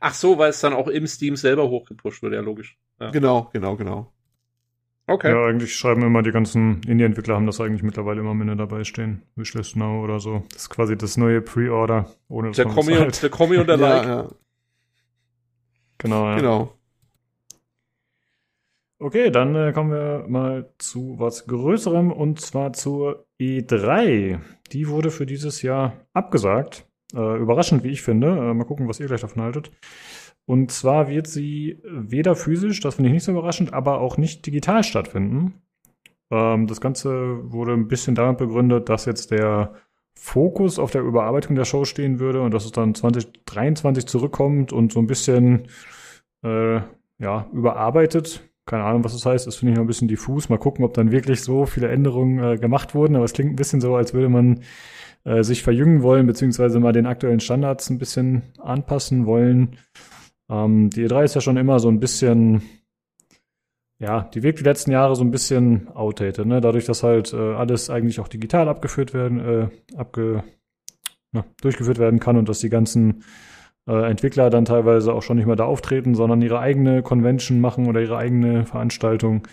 Ach 0.00 0.14
so, 0.14 0.38
weil 0.38 0.50
es 0.50 0.60
dann 0.60 0.74
auch 0.74 0.88
im 0.88 1.06
Steam 1.06 1.36
selber 1.36 1.68
hochgepusht 1.68 2.22
wird, 2.22 2.34
ja, 2.34 2.40
logisch. 2.40 2.76
Ja. 3.00 3.10
Genau, 3.10 3.50
genau, 3.52 3.76
genau. 3.76 4.12
Okay. 5.08 5.30
Ja, 5.30 5.46
eigentlich 5.46 5.74
schreiben 5.74 6.02
immer 6.02 6.22
die 6.22 6.32
ganzen 6.32 6.82
Indie-Entwickler 6.86 7.34
haben 7.34 7.46
das 7.46 7.62
eigentlich 7.62 7.82
mittlerweile 7.82 8.20
immer 8.20 8.34
mit 8.34 8.60
dabei 8.60 8.84
stehen. 8.84 9.22
Wishlist 9.36 9.74
Now 9.74 10.04
oder 10.04 10.20
so. 10.20 10.42
Das 10.52 10.62
ist 10.62 10.68
quasi 10.68 10.98
das 10.98 11.16
neue 11.16 11.40
Pre-Order. 11.40 12.10
Ohne 12.28 12.50
der 12.50 12.66
Kommi 12.66 12.94
und, 12.98 13.22
der 13.22 13.30
Kommi 13.30 13.56
und 13.56 13.68
der 13.68 13.78
Like. 13.78 14.04
Ja, 14.04 14.08
ja. 14.08 14.28
Genau, 15.96 16.28
ja. 16.28 16.36
Genau. 16.36 16.74
Okay, 18.98 19.30
dann 19.30 19.54
äh, 19.54 19.72
kommen 19.72 19.92
wir 19.92 20.26
mal 20.28 20.74
zu 20.76 21.14
was 21.18 21.46
Größerem 21.46 22.12
und 22.12 22.40
zwar 22.40 22.74
zur 22.74 23.26
E3. 23.40 24.40
Die 24.72 24.88
wurde 24.88 25.10
für 25.10 25.24
dieses 25.24 25.62
Jahr 25.62 26.06
abgesagt. 26.12 26.86
Äh, 27.14 27.38
überraschend, 27.38 27.82
wie 27.82 27.90
ich 27.90 28.02
finde. 28.02 28.28
Äh, 28.28 28.52
mal 28.52 28.64
gucken, 28.64 28.88
was 28.88 29.00
ihr 29.00 29.06
gleich 29.06 29.22
davon 29.22 29.42
haltet. 29.42 29.70
Und 30.48 30.72
zwar 30.72 31.10
wird 31.10 31.26
sie 31.26 31.78
weder 31.84 32.34
physisch, 32.34 32.80
das 32.80 32.94
finde 32.94 33.10
ich 33.10 33.12
nicht 33.12 33.24
so 33.24 33.32
überraschend, 33.32 33.74
aber 33.74 34.00
auch 34.00 34.16
nicht 34.16 34.46
digital 34.46 34.82
stattfinden. 34.82 35.60
Ähm, 36.30 36.66
das 36.66 36.80
Ganze 36.80 37.52
wurde 37.52 37.74
ein 37.74 37.86
bisschen 37.86 38.14
damit 38.14 38.38
begründet, 38.38 38.88
dass 38.88 39.04
jetzt 39.04 39.30
der 39.30 39.74
Fokus 40.14 40.78
auf 40.78 40.90
der 40.90 41.02
Überarbeitung 41.02 41.54
der 41.54 41.66
Show 41.66 41.84
stehen 41.84 42.18
würde 42.18 42.40
und 42.40 42.54
dass 42.54 42.64
es 42.64 42.72
dann 42.72 42.94
2023 42.94 44.06
zurückkommt 44.06 44.72
und 44.72 44.90
so 44.90 45.00
ein 45.00 45.06
bisschen 45.06 45.68
äh, 46.42 46.80
ja, 47.18 47.46
überarbeitet. 47.52 48.40
Keine 48.64 48.84
Ahnung, 48.84 49.04
was 49.04 49.12
das 49.12 49.26
heißt. 49.26 49.46
Das 49.46 49.56
finde 49.56 49.72
ich 49.72 49.76
noch 49.76 49.84
ein 49.84 49.88
bisschen 49.88 50.08
diffus. 50.08 50.48
Mal 50.48 50.56
gucken, 50.56 50.82
ob 50.82 50.94
dann 50.94 51.12
wirklich 51.12 51.42
so 51.42 51.66
viele 51.66 51.88
Änderungen 51.88 52.42
äh, 52.42 52.56
gemacht 52.56 52.94
wurden. 52.94 53.16
Aber 53.16 53.26
es 53.26 53.34
klingt 53.34 53.52
ein 53.52 53.56
bisschen 53.56 53.82
so, 53.82 53.94
als 53.96 54.14
würde 54.14 54.30
man 54.30 54.62
äh, 55.24 55.42
sich 55.42 55.62
verjüngen 55.62 56.02
wollen, 56.02 56.26
beziehungsweise 56.26 56.80
mal 56.80 56.94
den 56.94 57.04
aktuellen 57.04 57.40
Standards 57.40 57.90
ein 57.90 57.98
bisschen 57.98 58.44
anpassen 58.56 59.26
wollen. 59.26 59.76
Ähm, 60.50 60.90
die 60.90 61.06
E3 61.06 61.24
ist 61.24 61.34
ja 61.34 61.40
schon 61.40 61.56
immer 61.56 61.78
so 61.78 61.88
ein 61.88 62.00
bisschen, 62.00 62.62
ja, 63.98 64.22
die 64.34 64.42
wirkt 64.42 64.60
die 64.60 64.64
letzten 64.64 64.92
Jahre 64.92 65.16
so 65.16 65.22
ein 65.22 65.30
bisschen 65.30 65.88
outdated, 65.88 66.46
ne? 66.46 66.60
Dadurch, 66.60 66.84
dass 66.86 67.02
halt 67.02 67.32
äh, 67.32 67.54
alles 67.54 67.90
eigentlich 67.90 68.20
auch 68.20 68.28
digital 68.28 68.68
abgeführt 68.68 69.14
werden, 69.14 69.40
äh, 69.40 69.68
abge, 69.96 70.44
na, 71.32 71.44
durchgeführt 71.60 71.98
werden 71.98 72.20
kann 72.20 72.36
und 72.36 72.48
dass 72.48 72.60
die 72.60 72.70
ganzen 72.70 73.24
äh, 73.88 74.10
Entwickler 74.10 74.50
dann 74.50 74.64
teilweise 74.64 75.12
auch 75.12 75.22
schon 75.22 75.36
nicht 75.36 75.46
mehr 75.46 75.56
da 75.56 75.64
auftreten, 75.64 76.14
sondern 76.14 76.42
ihre 76.42 76.60
eigene 76.60 77.02
Convention 77.02 77.60
machen 77.60 77.86
oder 77.88 78.00
ihre 78.00 78.16
eigene 78.16 78.66
Veranstaltung. 78.66 79.46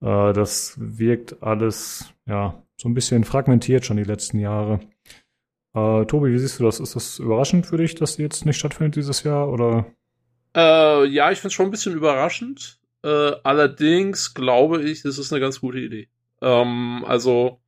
Äh, 0.00 0.32
das 0.32 0.74
wirkt 0.78 1.42
alles, 1.42 2.12
ja, 2.26 2.62
so 2.80 2.88
ein 2.88 2.94
bisschen 2.94 3.24
fragmentiert 3.24 3.84
schon 3.84 3.96
die 3.96 4.04
letzten 4.04 4.38
Jahre. 4.38 4.80
Äh, 5.74 6.04
Tobi, 6.06 6.32
wie 6.32 6.38
siehst 6.38 6.60
du 6.60 6.64
das? 6.64 6.80
Ist 6.80 6.96
das 6.96 7.18
überraschend 7.18 7.66
für 7.66 7.76
dich, 7.76 7.94
dass 7.94 8.16
die 8.16 8.22
jetzt 8.22 8.46
nicht 8.46 8.58
stattfindet 8.58 8.96
dieses 8.96 9.22
Jahr 9.24 9.50
oder? 9.50 9.86
Äh, 10.54 11.06
ja, 11.06 11.30
ich 11.30 11.38
finde 11.38 11.48
es 11.48 11.54
schon 11.54 11.66
ein 11.66 11.70
bisschen 11.70 11.94
überraschend. 11.94 12.78
Äh, 13.02 13.32
allerdings 13.42 14.34
glaube 14.34 14.82
ich, 14.82 15.02
das 15.02 15.18
ist 15.18 15.32
eine 15.32 15.40
ganz 15.40 15.60
gute 15.60 15.78
Idee. 15.78 16.08
Ähm, 16.40 17.04
also, 17.06 17.60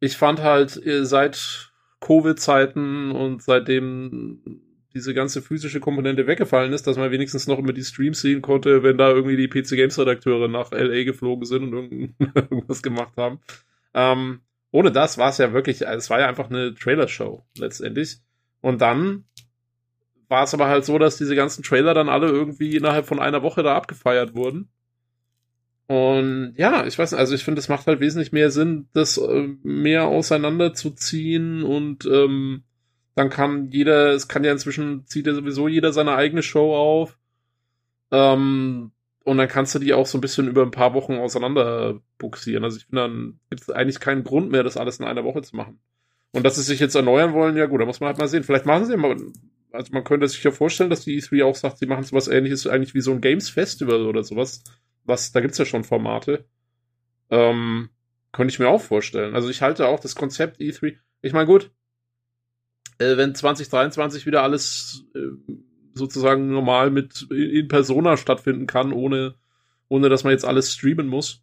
ich 0.00 0.16
fand 0.16 0.40
halt 0.40 0.80
seit 1.02 1.70
Covid-Zeiten 2.00 3.12
und 3.12 3.42
seitdem 3.42 4.62
diese 4.94 5.14
ganze 5.14 5.40
physische 5.42 5.80
Komponente 5.80 6.26
weggefallen 6.26 6.72
ist, 6.72 6.86
dass 6.86 6.96
man 6.96 7.10
wenigstens 7.10 7.46
noch 7.46 7.58
immer 7.58 7.72
die 7.72 7.84
Streams 7.84 8.20
sehen 8.20 8.42
konnte, 8.42 8.82
wenn 8.82 8.98
da 8.98 9.10
irgendwie 9.10 9.36
die 9.36 9.48
PC 9.48 9.76
Games 9.76 9.98
Redakteure 9.98 10.48
nach 10.48 10.72
LA 10.72 11.04
geflogen 11.04 11.44
sind 11.44 11.74
und 11.74 12.14
irgendwas 12.34 12.82
gemacht 12.82 13.16
haben. 13.16 13.40
Ähm, 13.94 14.40
ohne 14.72 14.90
das 14.90 15.18
war 15.18 15.30
es 15.30 15.38
ja 15.38 15.52
wirklich, 15.52 15.82
es 15.82 16.10
war 16.10 16.20
ja 16.20 16.28
einfach 16.28 16.50
eine 16.50 16.74
Trailer-Show 16.74 17.44
letztendlich. 17.56 18.18
Und 18.60 18.80
dann 18.80 19.24
war 20.30 20.44
es 20.44 20.54
aber 20.54 20.68
halt 20.68 20.84
so, 20.84 20.96
dass 20.98 21.18
diese 21.18 21.34
ganzen 21.34 21.62
Trailer 21.62 21.92
dann 21.92 22.08
alle 22.08 22.28
irgendwie 22.28 22.76
innerhalb 22.76 23.06
von 23.06 23.18
einer 23.18 23.42
Woche 23.42 23.62
da 23.62 23.74
abgefeiert 23.74 24.34
wurden. 24.34 24.70
Und 25.88 26.54
ja, 26.56 26.86
ich 26.86 26.96
weiß 26.96 27.10
nicht, 27.10 27.18
also 27.18 27.34
ich 27.34 27.42
finde, 27.42 27.58
es 27.58 27.68
macht 27.68 27.88
halt 27.88 27.98
wesentlich 27.98 28.30
mehr 28.30 28.52
Sinn, 28.52 28.88
das 28.92 29.18
äh, 29.18 29.48
mehr 29.64 30.06
auseinanderzuziehen 30.06 31.64
und 31.64 32.06
ähm, 32.06 32.62
dann 33.16 33.28
kann 33.28 33.70
jeder, 33.70 34.10
es 34.12 34.28
kann 34.28 34.44
ja 34.44 34.52
inzwischen, 34.52 35.04
zieht 35.06 35.26
ja 35.26 35.34
sowieso 35.34 35.66
jeder 35.66 35.92
seine 35.92 36.14
eigene 36.14 36.44
Show 36.44 36.76
auf. 36.76 37.18
Ähm, 38.12 38.92
und 39.24 39.36
dann 39.36 39.48
kannst 39.48 39.74
du 39.74 39.80
die 39.80 39.92
auch 39.92 40.06
so 40.06 40.16
ein 40.16 40.20
bisschen 40.20 40.46
über 40.46 40.62
ein 40.62 40.70
paar 40.70 40.94
Wochen 40.94 41.14
auseinander 41.14 42.00
buxieren. 42.18 42.62
Also 42.62 42.76
ich 42.76 42.86
finde, 42.86 43.02
dann 43.02 43.40
gibt 43.50 43.62
es 43.62 43.70
eigentlich 43.70 43.98
keinen 43.98 44.22
Grund 44.22 44.52
mehr, 44.52 44.62
das 44.62 44.76
alles 44.76 45.00
in 45.00 45.06
einer 45.06 45.24
Woche 45.24 45.42
zu 45.42 45.56
machen. 45.56 45.80
Und 46.32 46.44
dass 46.44 46.54
sie 46.54 46.62
sich 46.62 46.78
jetzt 46.78 46.94
erneuern 46.94 47.32
wollen, 47.32 47.56
ja 47.56 47.66
gut, 47.66 47.80
da 47.80 47.84
muss 47.84 47.98
man 47.98 48.08
halt 48.08 48.18
mal 48.18 48.28
sehen. 48.28 48.44
Vielleicht 48.44 48.66
machen 48.66 48.84
sie 48.84 48.92
ja 48.92 48.96
mal 48.96 49.16
also 49.72 49.92
man 49.92 50.04
könnte 50.04 50.28
sich 50.28 50.42
ja 50.42 50.50
vorstellen, 50.50 50.90
dass 50.90 51.04
die 51.04 51.20
E3 51.20 51.44
auch 51.44 51.54
sagt, 51.54 51.78
sie 51.78 51.86
machen 51.86 52.04
sowas 52.04 52.28
ähnliches 52.28 52.66
eigentlich 52.66 52.94
wie 52.94 53.00
so 53.00 53.12
ein 53.12 53.20
Games 53.20 53.48
Festival 53.48 54.06
oder 54.06 54.24
sowas. 54.24 54.62
Was, 55.04 55.32
da 55.32 55.40
gibt's 55.40 55.58
ja 55.58 55.64
schon 55.64 55.84
Formate. 55.84 56.44
Ähm, 57.30 57.90
könnte 58.32 58.52
ich 58.52 58.58
mir 58.58 58.68
auch 58.68 58.80
vorstellen. 58.82 59.34
Also 59.34 59.48
ich 59.48 59.62
halte 59.62 59.86
auch 59.86 60.00
das 60.00 60.14
Konzept 60.14 60.60
E3. 60.60 60.96
Ich 61.22 61.32
meine, 61.32 61.46
gut, 61.46 61.70
äh, 62.98 63.16
wenn 63.16 63.34
2023 63.34 64.26
wieder 64.26 64.42
alles 64.42 65.04
äh, 65.14 65.52
sozusagen 65.94 66.50
normal 66.50 66.90
mit 66.90 67.26
in 67.30 67.68
Persona 67.68 68.16
stattfinden 68.16 68.66
kann, 68.66 68.92
ohne, 68.92 69.34
ohne 69.88 70.08
dass 70.08 70.24
man 70.24 70.32
jetzt 70.32 70.44
alles 70.44 70.72
streamen 70.72 71.08
muss, 71.08 71.42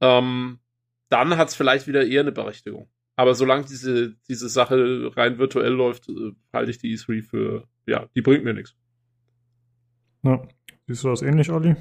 ähm, 0.00 0.60
dann 1.08 1.36
hat's 1.36 1.54
vielleicht 1.54 1.86
wieder 1.86 2.06
eher 2.06 2.20
eine 2.20 2.32
Berechtigung. 2.32 2.88
Aber 3.22 3.36
solange 3.36 3.64
diese, 3.66 4.16
diese 4.28 4.48
Sache 4.48 5.12
rein 5.16 5.38
virtuell 5.38 5.70
läuft, 5.70 6.08
äh, 6.08 6.32
halte 6.52 6.72
ich 6.72 6.78
die 6.78 6.98
E3 6.98 7.22
für, 7.22 7.68
ja, 7.86 8.08
die 8.16 8.20
bringt 8.20 8.42
mir 8.42 8.52
nichts. 8.52 8.74
Ja. 10.24 10.42
Siehst 10.88 11.04
du 11.04 11.08
das 11.08 11.22
ähnlich, 11.22 11.48
Olli? 11.52 11.76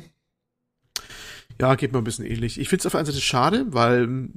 Ja, 1.60 1.74
geht 1.74 1.94
mir 1.94 1.98
ein 1.98 2.04
bisschen 2.04 2.28
ähnlich. 2.28 2.60
Ich 2.60 2.70
finde 2.70 2.82
es 2.82 2.86
auf 2.86 2.92
der 2.92 3.00
einen 3.00 3.08
Seite 3.08 3.22
schade, 3.22 3.66
weil 3.70 4.30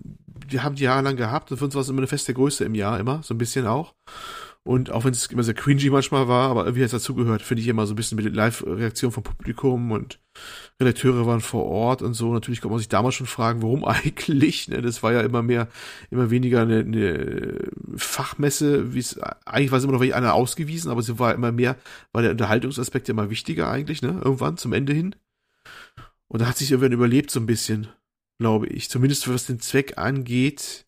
wir 0.48 0.62
haben 0.62 0.76
die 0.76 0.84
jahrelang 0.84 1.16
gehabt 1.16 1.52
und 1.52 1.58
für 1.58 1.66
uns 1.66 1.74
war 1.74 1.82
es 1.82 1.90
immer 1.90 1.98
eine 1.98 2.06
feste 2.06 2.32
Größe 2.32 2.64
im 2.64 2.74
Jahr, 2.74 2.98
immer, 2.98 3.22
so 3.22 3.34
ein 3.34 3.38
bisschen 3.38 3.66
auch. 3.66 3.94
Und 4.66 4.90
auch 4.90 5.04
wenn 5.04 5.12
es 5.12 5.26
immer 5.26 5.42
sehr 5.42 5.52
cringy 5.52 5.90
manchmal 5.90 6.26
war, 6.26 6.48
aber 6.48 6.64
irgendwie 6.64 6.80
hat 6.80 6.86
es 6.86 6.92
dazugehört, 6.92 7.42
finde 7.42 7.60
ich 7.60 7.68
immer 7.68 7.86
so 7.86 7.92
ein 7.92 7.96
bisschen 7.96 8.16
mit 8.16 8.34
Live-Reaktion 8.34 9.12
vom 9.12 9.22
Publikum 9.22 9.92
und 9.92 10.20
Redakteure 10.80 11.26
waren 11.26 11.42
vor 11.42 11.66
Ort 11.66 12.00
und 12.00 12.14
so. 12.14 12.32
Natürlich 12.32 12.62
kann 12.62 12.70
man 12.70 12.78
sich 12.78 12.88
damals 12.88 13.14
schon 13.14 13.26
fragen, 13.26 13.60
warum 13.60 13.84
eigentlich. 13.84 14.68
Ne? 14.68 14.80
Das 14.80 15.02
war 15.02 15.12
ja 15.12 15.20
immer 15.20 15.42
mehr, 15.42 15.68
immer 16.10 16.30
weniger 16.30 16.62
eine, 16.62 16.78
eine 16.78 17.70
Fachmesse, 17.96 18.94
wie 18.94 19.00
es 19.00 19.18
eigentlich 19.44 19.70
war 19.70 19.78
es 19.78 19.84
immer 19.84 19.92
noch 19.92 20.00
einer 20.00 20.32
ausgewiesen, 20.32 20.90
aber 20.90 21.02
sie 21.02 21.18
war 21.18 21.34
immer 21.34 21.52
mehr, 21.52 21.76
war 22.12 22.22
der 22.22 22.30
Unterhaltungsaspekt 22.30 23.08
ja 23.08 23.12
immer 23.12 23.28
wichtiger 23.28 23.70
eigentlich, 23.70 24.00
ne? 24.00 24.18
Irgendwann 24.24 24.56
zum 24.56 24.72
Ende 24.72 24.94
hin. 24.94 25.14
Und 26.28 26.40
da 26.40 26.46
hat 26.46 26.56
sich 26.56 26.70
irgendwann 26.70 26.92
überlebt 26.92 27.30
so 27.30 27.38
ein 27.38 27.46
bisschen, 27.46 27.88
glaube 28.40 28.66
ich. 28.68 28.88
Zumindest 28.88 29.28
was 29.28 29.44
den 29.44 29.60
Zweck 29.60 29.98
angeht, 29.98 30.86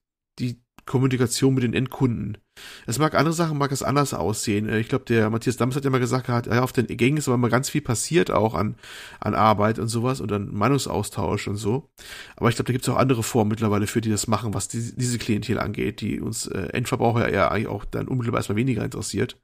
Kommunikation 0.87 1.55
mit 1.55 1.65
den 1.65 1.75
Endkunden. 1.75 2.39
Es 2.87 2.99
mag 2.99 3.15
andere 3.15 3.35
Sachen, 3.35 3.59
mag 3.59 3.73
es 3.73 3.83
anders 3.83 4.15
aussehen. 4.15 4.69
Äh, 4.69 4.79
ich 4.79 4.89
glaube, 4.89 5.05
der 5.05 5.29
Matthias 5.31 5.57
Dams 5.57 5.77
hat 5.77 5.85
ja 5.85 5.91
mal 5.91 5.99
gesagt, 5.99 6.29
hat, 6.29 6.47
ja, 6.47 6.63
auf 6.63 6.73
den 6.73 6.87
Gängen 6.87 7.19
ist 7.19 7.29
aber 7.29 7.37
mal 7.37 7.51
ganz 7.51 7.69
viel 7.69 7.83
passiert 7.83 8.31
auch 8.31 8.55
an, 8.55 8.77
an 9.21 9.35
Arbeit 9.35 9.79
und 9.79 9.89
sowas 9.89 10.21
und 10.21 10.33
an 10.33 10.55
Meinungsaustausch 10.55 11.49
und 11.49 11.57
so. 11.57 11.91
Aber 12.37 12.49
ich 12.49 12.55
glaube, 12.55 12.69
da 12.69 12.73
gibt 12.73 12.87
es 12.87 12.89
auch 12.89 12.97
andere 12.97 13.23
Formen 13.23 13.51
mittlerweile 13.51 13.87
für, 13.87 14.01
die 14.01 14.11
das 14.11 14.29
machen, 14.29 14.55
was 14.55 14.69
die, 14.69 14.97
diese 14.97 15.19
Klientel 15.19 15.59
angeht, 15.59 16.01
die 16.01 16.21
uns 16.21 16.47
äh, 16.47 16.69
Endverbraucher 16.73 17.33
ja 17.33 17.49
eigentlich 17.49 17.69
auch 17.69 17.85
dann 17.85 18.09
unmittelbar 18.09 18.39
erstmal 18.39 18.57
weniger 18.57 18.85
interessiert. 18.85 19.37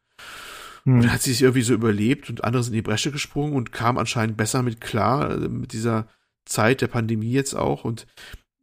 Hm. 0.85 0.95
Und 0.95 1.03
dann 1.03 1.13
hat 1.13 1.23
sie 1.23 1.33
sich 1.33 1.43
irgendwie 1.43 1.63
so 1.63 1.75
überlebt 1.75 2.31
und 2.31 2.45
andere 2.45 2.63
sind 2.63 2.73
in 2.73 2.79
die 2.79 2.83
Bresche 2.83 3.11
gesprungen 3.11 3.55
und 3.55 3.73
kam 3.73 3.99
anscheinend 3.99 4.37
besser 4.37 4.63
mit 4.63 4.81
klar, 4.81 5.33
äh, 5.33 5.49
mit 5.49 5.73
dieser 5.73 6.07
Zeit 6.45 6.81
der 6.81 6.89
Pandemie 6.89 7.33
jetzt 7.33 7.55
auch. 7.55 7.85
Und 7.85 8.07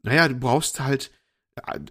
naja, 0.02 0.28
du 0.28 0.36
brauchst 0.36 0.80
halt, 0.80 1.12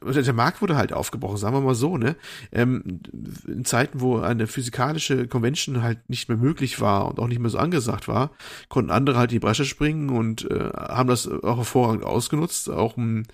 der 0.03 0.33
Markt 0.33 0.63
wurde 0.63 0.77
halt 0.77 0.93
aufgebrochen, 0.93 1.37
sagen 1.37 1.55
wir 1.55 1.61
mal 1.61 1.75
so, 1.75 1.97
ne? 1.97 2.17
Ähm, 2.53 3.01
in 3.47 3.65
Zeiten, 3.65 4.01
wo 4.01 4.19
eine 4.19 4.47
physikalische 4.47 5.29
Convention 5.29 5.83
halt 5.83 6.09
nicht 6.09 6.29
mehr 6.29 6.39
möglich 6.39 6.81
war 6.81 7.09
und 7.09 7.19
auch 7.19 7.29
nicht 7.29 7.41
mehr 7.41 7.51
so 7.51 7.59
angesagt 7.59 8.09
war, 8.09 8.31
konnten 8.69 8.91
andere 8.91 9.19
halt 9.19 9.31
in 9.31 9.37
die 9.37 9.47
Bresche 9.47 9.65
springen 9.65 10.11
und 10.11 10.51
äh, 10.51 10.71
haben 10.75 11.09
das 11.09 11.29
auch 11.29 11.59
hervorragend 11.59 12.05
ausgenutzt. 12.05 12.71
Auch 12.71 12.97
ein 12.97 13.27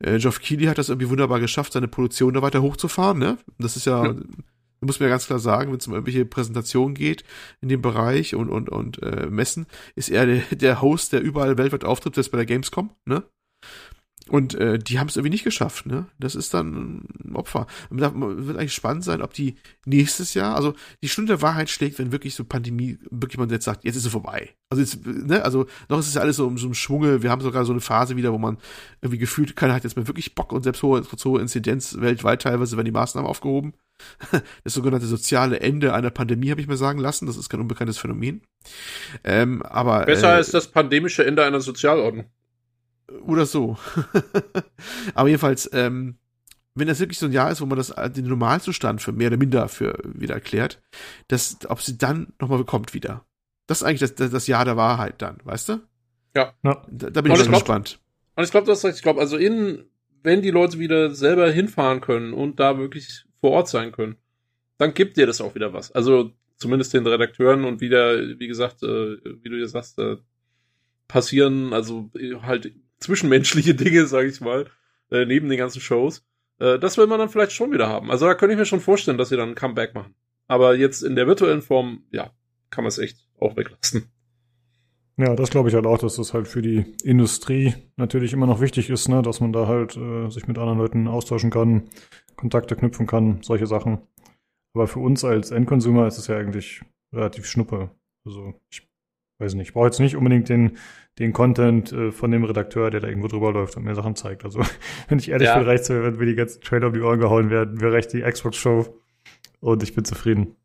äh, 0.00 0.18
Geoff 0.18 0.40
Keighley 0.40 0.66
hat 0.66 0.78
das 0.78 0.88
irgendwie 0.88 1.10
wunderbar 1.10 1.40
geschafft, 1.40 1.72
seine 1.72 1.88
Produktion 1.88 2.34
da 2.34 2.42
weiter 2.42 2.62
hochzufahren, 2.62 3.18
ne? 3.18 3.38
Das 3.58 3.76
ist 3.76 3.86
ja, 3.86 4.06
ja. 4.06 4.14
muss 4.80 5.00
man 5.00 5.08
ja 5.08 5.14
ganz 5.14 5.26
klar 5.26 5.38
sagen, 5.38 5.70
wenn 5.70 5.78
es 5.78 5.86
um 5.86 5.94
irgendwelche 5.94 6.24
Präsentationen 6.24 6.94
geht 6.94 7.24
in 7.60 7.68
dem 7.68 7.82
Bereich 7.82 8.34
und 8.34 8.48
und 8.48 8.68
und 8.68 9.02
äh, 9.02 9.26
Messen, 9.30 9.66
ist 9.94 10.10
er 10.10 10.26
der, 10.26 10.42
der 10.52 10.82
Host, 10.82 11.12
der 11.12 11.22
überall 11.22 11.58
weltweit 11.58 11.84
auftritt, 11.84 12.16
das 12.16 12.28
bei 12.28 12.38
der 12.38 12.46
Gamescom, 12.46 12.90
ne? 13.04 13.24
Und 14.30 14.54
äh, 14.54 14.78
die 14.78 14.98
haben 14.98 15.08
es 15.08 15.16
irgendwie 15.16 15.32
nicht 15.32 15.44
geschafft, 15.44 15.84
ne? 15.84 16.06
Das 16.18 16.34
ist 16.34 16.54
dann 16.54 17.04
ein 17.24 17.36
Opfer. 17.36 17.66
Da 17.90 18.12
wird 18.14 18.56
eigentlich 18.56 18.72
spannend 18.72 19.04
sein, 19.04 19.20
ob 19.20 19.34
die 19.34 19.56
nächstes 19.84 20.32
Jahr, 20.32 20.56
also 20.56 20.72
die 21.02 21.10
Stunde 21.10 21.34
der 21.34 21.42
Wahrheit 21.42 21.68
schlägt, 21.68 21.98
wenn 21.98 22.10
wirklich 22.10 22.34
so 22.34 22.44
Pandemie, 22.44 22.98
wirklich 23.10 23.38
man 23.38 23.50
jetzt 23.50 23.66
sagt, 23.66 23.84
jetzt 23.84 23.96
ist 23.96 24.04
sie 24.04 24.10
vorbei. 24.10 24.54
Also 24.70 24.82
jetzt, 24.82 25.06
ne, 25.06 25.44
also 25.44 25.66
noch 25.90 25.98
ist 25.98 26.08
es 26.08 26.14
ja 26.14 26.22
alles 26.22 26.36
so, 26.36 26.56
so 26.56 26.66
im 26.66 26.74
Schwunge. 26.74 27.22
Wir 27.22 27.30
haben 27.30 27.42
sogar 27.42 27.66
so 27.66 27.72
eine 27.72 27.82
Phase 27.82 28.16
wieder, 28.16 28.32
wo 28.32 28.38
man 28.38 28.56
irgendwie 29.02 29.18
gefühlt, 29.18 29.56
keiner 29.56 29.74
hat 29.74 29.84
jetzt 29.84 29.96
mehr 29.96 30.06
wirklich 30.06 30.34
Bock 30.34 30.52
und 30.52 30.62
selbst 30.62 30.82
hohe, 30.82 31.02
hohe 31.24 31.40
Inzidenz 31.40 32.00
weltweit 32.00 32.40
teilweise 32.40 32.76
werden 32.76 32.86
die 32.86 32.92
Maßnahmen 32.92 33.28
aufgehoben. 33.28 33.74
Das 34.64 34.74
sogenannte 34.74 35.06
soziale 35.06 35.60
Ende 35.60 35.92
einer 35.92 36.10
Pandemie, 36.10 36.50
habe 36.50 36.60
ich 36.60 36.66
mir 36.66 36.76
sagen 36.76 36.98
lassen. 36.98 37.26
Das 37.26 37.36
ist 37.36 37.48
kein 37.50 37.60
unbekanntes 37.60 37.98
Phänomen. 37.98 38.40
Ähm, 39.22 39.62
aber 39.62 40.06
Besser 40.06 40.30
äh, 40.30 40.36
als 40.36 40.50
das 40.50 40.68
pandemische 40.68 41.24
Ende 41.24 41.44
einer 41.44 41.60
Sozialordnung. 41.60 42.24
Oder 43.22 43.46
so. 43.46 43.76
Aber 45.14 45.28
jedenfalls, 45.28 45.68
ähm, 45.72 46.16
wenn 46.74 46.88
das 46.88 47.00
wirklich 47.00 47.18
so 47.18 47.26
ein 47.26 47.32
Jahr 47.32 47.50
ist, 47.50 47.60
wo 47.60 47.66
man 47.66 47.78
das 47.78 47.90
äh, 47.90 48.10
den 48.10 48.26
Normalzustand 48.26 49.00
für 49.00 49.12
mehr 49.12 49.28
oder 49.28 49.36
minder 49.36 49.68
für 49.68 49.98
wieder 50.04 50.34
erklärt, 50.34 50.82
dass, 51.28 51.58
ob 51.68 51.80
sie 51.80 51.96
dann 51.96 52.32
nochmal 52.40 52.58
bekommt 52.58 52.94
wieder. 52.94 53.24
Das 53.66 53.80
ist 53.80 53.84
eigentlich 53.84 54.14
das, 54.14 54.30
das 54.30 54.46
Jahr 54.46 54.64
der 54.64 54.76
Wahrheit 54.76 55.22
dann, 55.22 55.38
weißt 55.44 55.68
du? 55.68 55.80
Ja. 56.34 56.52
Da, 56.62 56.82
da 56.88 57.20
bin 57.20 57.32
und 57.32 57.38
ich 57.38 57.44
schon 57.44 57.54
gespannt. 57.54 58.00
Und 58.34 58.44
ich 58.44 58.50
glaube, 58.50 58.66
du 58.66 58.72
hast 58.72 58.84
recht. 58.84 58.96
Ich 58.96 59.02
glaube, 59.02 59.20
also 59.20 59.36
in, 59.36 59.84
wenn 60.22 60.42
die 60.42 60.50
Leute 60.50 60.78
wieder 60.78 61.14
selber 61.14 61.50
hinfahren 61.50 62.00
können 62.00 62.32
und 62.32 62.58
da 62.58 62.76
wirklich 62.78 63.24
vor 63.40 63.52
Ort 63.52 63.68
sein 63.68 63.92
können, 63.92 64.16
dann 64.78 64.94
gibt 64.94 65.16
dir 65.16 65.26
das 65.26 65.40
auch 65.40 65.54
wieder 65.54 65.72
was. 65.72 65.92
Also 65.92 66.32
zumindest 66.56 66.92
den 66.92 67.06
Redakteuren 67.06 67.64
und 67.64 67.80
wieder, 67.80 68.18
wie 68.38 68.48
gesagt, 68.48 68.82
äh, 68.82 69.16
wie 69.42 69.48
du 69.48 69.58
ja 69.58 69.68
sagst, 69.68 69.98
äh, 69.98 70.16
passieren, 71.06 71.72
also 71.72 72.10
halt 72.42 72.72
zwischenmenschliche 73.04 73.74
Dinge, 73.74 74.06
sage 74.06 74.28
ich 74.28 74.40
mal, 74.40 74.66
äh, 75.10 75.24
neben 75.24 75.48
den 75.48 75.58
ganzen 75.58 75.80
Shows. 75.80 76.24
Äh, 76.58 76.78
das 76.78 76.98
will 76.98 77.06
man 77.06 77.18
dann 77.18 77.28
vielleicht 77.28 77.52
schon 77.52 77.72
wieder 77.72 77.88
haben. 77.88 78.10
Also 78.10 78.26
da 78.26 78.34
könnte 78.34 78.54
ich 78.54 78.58
mir 78.58 78.66
schon 78.66 78.80
vorstellen, 78.80 79.18
dass 79.18 79.28
sie 79.28 79.36
dann 79.36 79.50
ein 79.50 79.54
Comeback 79.54 79.94
machen. 79.94 80.14
Aber 80.46 80.74
jetzt 80.76 81.02
in 81.02 81.16
der 81.16 81.26
virtuellen 81.26 81.62
Form, 81.62 82.04
ja, 82.10 82.30
kann 82.70 82.84
man 82.84 82.88
es 82.88 82.98
echt 82.98 83.28
auch 83.40 83.56
weglassen. 83.56 84.10
Ja, 85.16 85.36
das 85.36 85.50
glaube 85.50 85.68
ich 85.68 85.74
halt 85.76 85.86
auch, 85.86 85.98
dass 85.98 86.16
das 86.16 86.34
halt 86.34 86.48
für 86.48 86.60
die 86.60 86.84
Industrie 87.04 87.74
natürlich 87.96 88.32
immer 88.32 88.46
noch 88.46 88.60
wichtig 88.60 88.90
ist, 88.90 89.08
ne, 89.08 89.22
dass 89.22 89.40
man 89.40 89.52
da 89.52 89.68
halt 89.68 89.96
äh, 89.96 90.28
sich 90.28 90.48
mit 90.48 90.58
anderen 90.58 90.78
Leuten 90.78 91.06
austauschen 91.06 91.50
kann, 91.50 91.88
Kontakte 92.34 92.74
knüpfen 92.74 93.06
kann, 93.06 93.40
solche 93.42 93.68
Sachen. 93.68 93.98
Aber 94.74 94.88
für 94.88 94.98
uns 94.98 95.24
als 95.24 95.52
Endconsumer 95.52 96.08
ist 96.08 96.18
es 96.18 96.26
ja 96.26 96.36
eigentlich 96.36 96.82
relativ 97.12 97.46
schnuppe. 97.46 97.90
Also 98.24 98.54
ich 98.70 98.88
weiß 99.38 99.54
nicht, 99.54 99.68
ich 99.68 99.72
brauche 99.74 99.86
jetzt 99.86 100.00
nicht 100.00 100.16
unbedingt 100.16 100.48
den, 100.48 100.78
den 101.18 101.32
Content 101.32 101.92
äh, 101.92 102.12
von 102.12 102.30
dem 102.30 102.44
Redakteur, 102.44 102.90
der 102.90 103.00
da 103.00 103.08
irgendwo 103.08 103.28
drüber 103.28 103.52
läuft 103.52 103.76
und 103.76 103.84
mir 103.84 103.94
Sachen 103.94 104.16
zeigt. 104.16 104.44
Also 104.44 104.60
wenn 105.08 105.18
ich 105.18 105.30
ehrlich 105.30 105.48
ja. 105.48 105.58
bin, 105.58 105.66
reicht 105.66 105.88
wenn 105.88 106.16
mir 106.16 106.26
die 106.26 106.34
ganzen 106.34 106.60
Trailer 106.60 106.88
um 106.88 106.94
die 106.94 107.00
Ohren 107.00 107.20
gehauen 107.20 107.50
werden, 107.50 107.76
mir 107.76 107.92
reicht 107.92 108.12
die 108.12 108.22
Xbox-Show 108.22 109.00
und 109.60 109.82
ich 109.82 109.94
bin 109.94 110.04
zufrieden. 110.04 110.56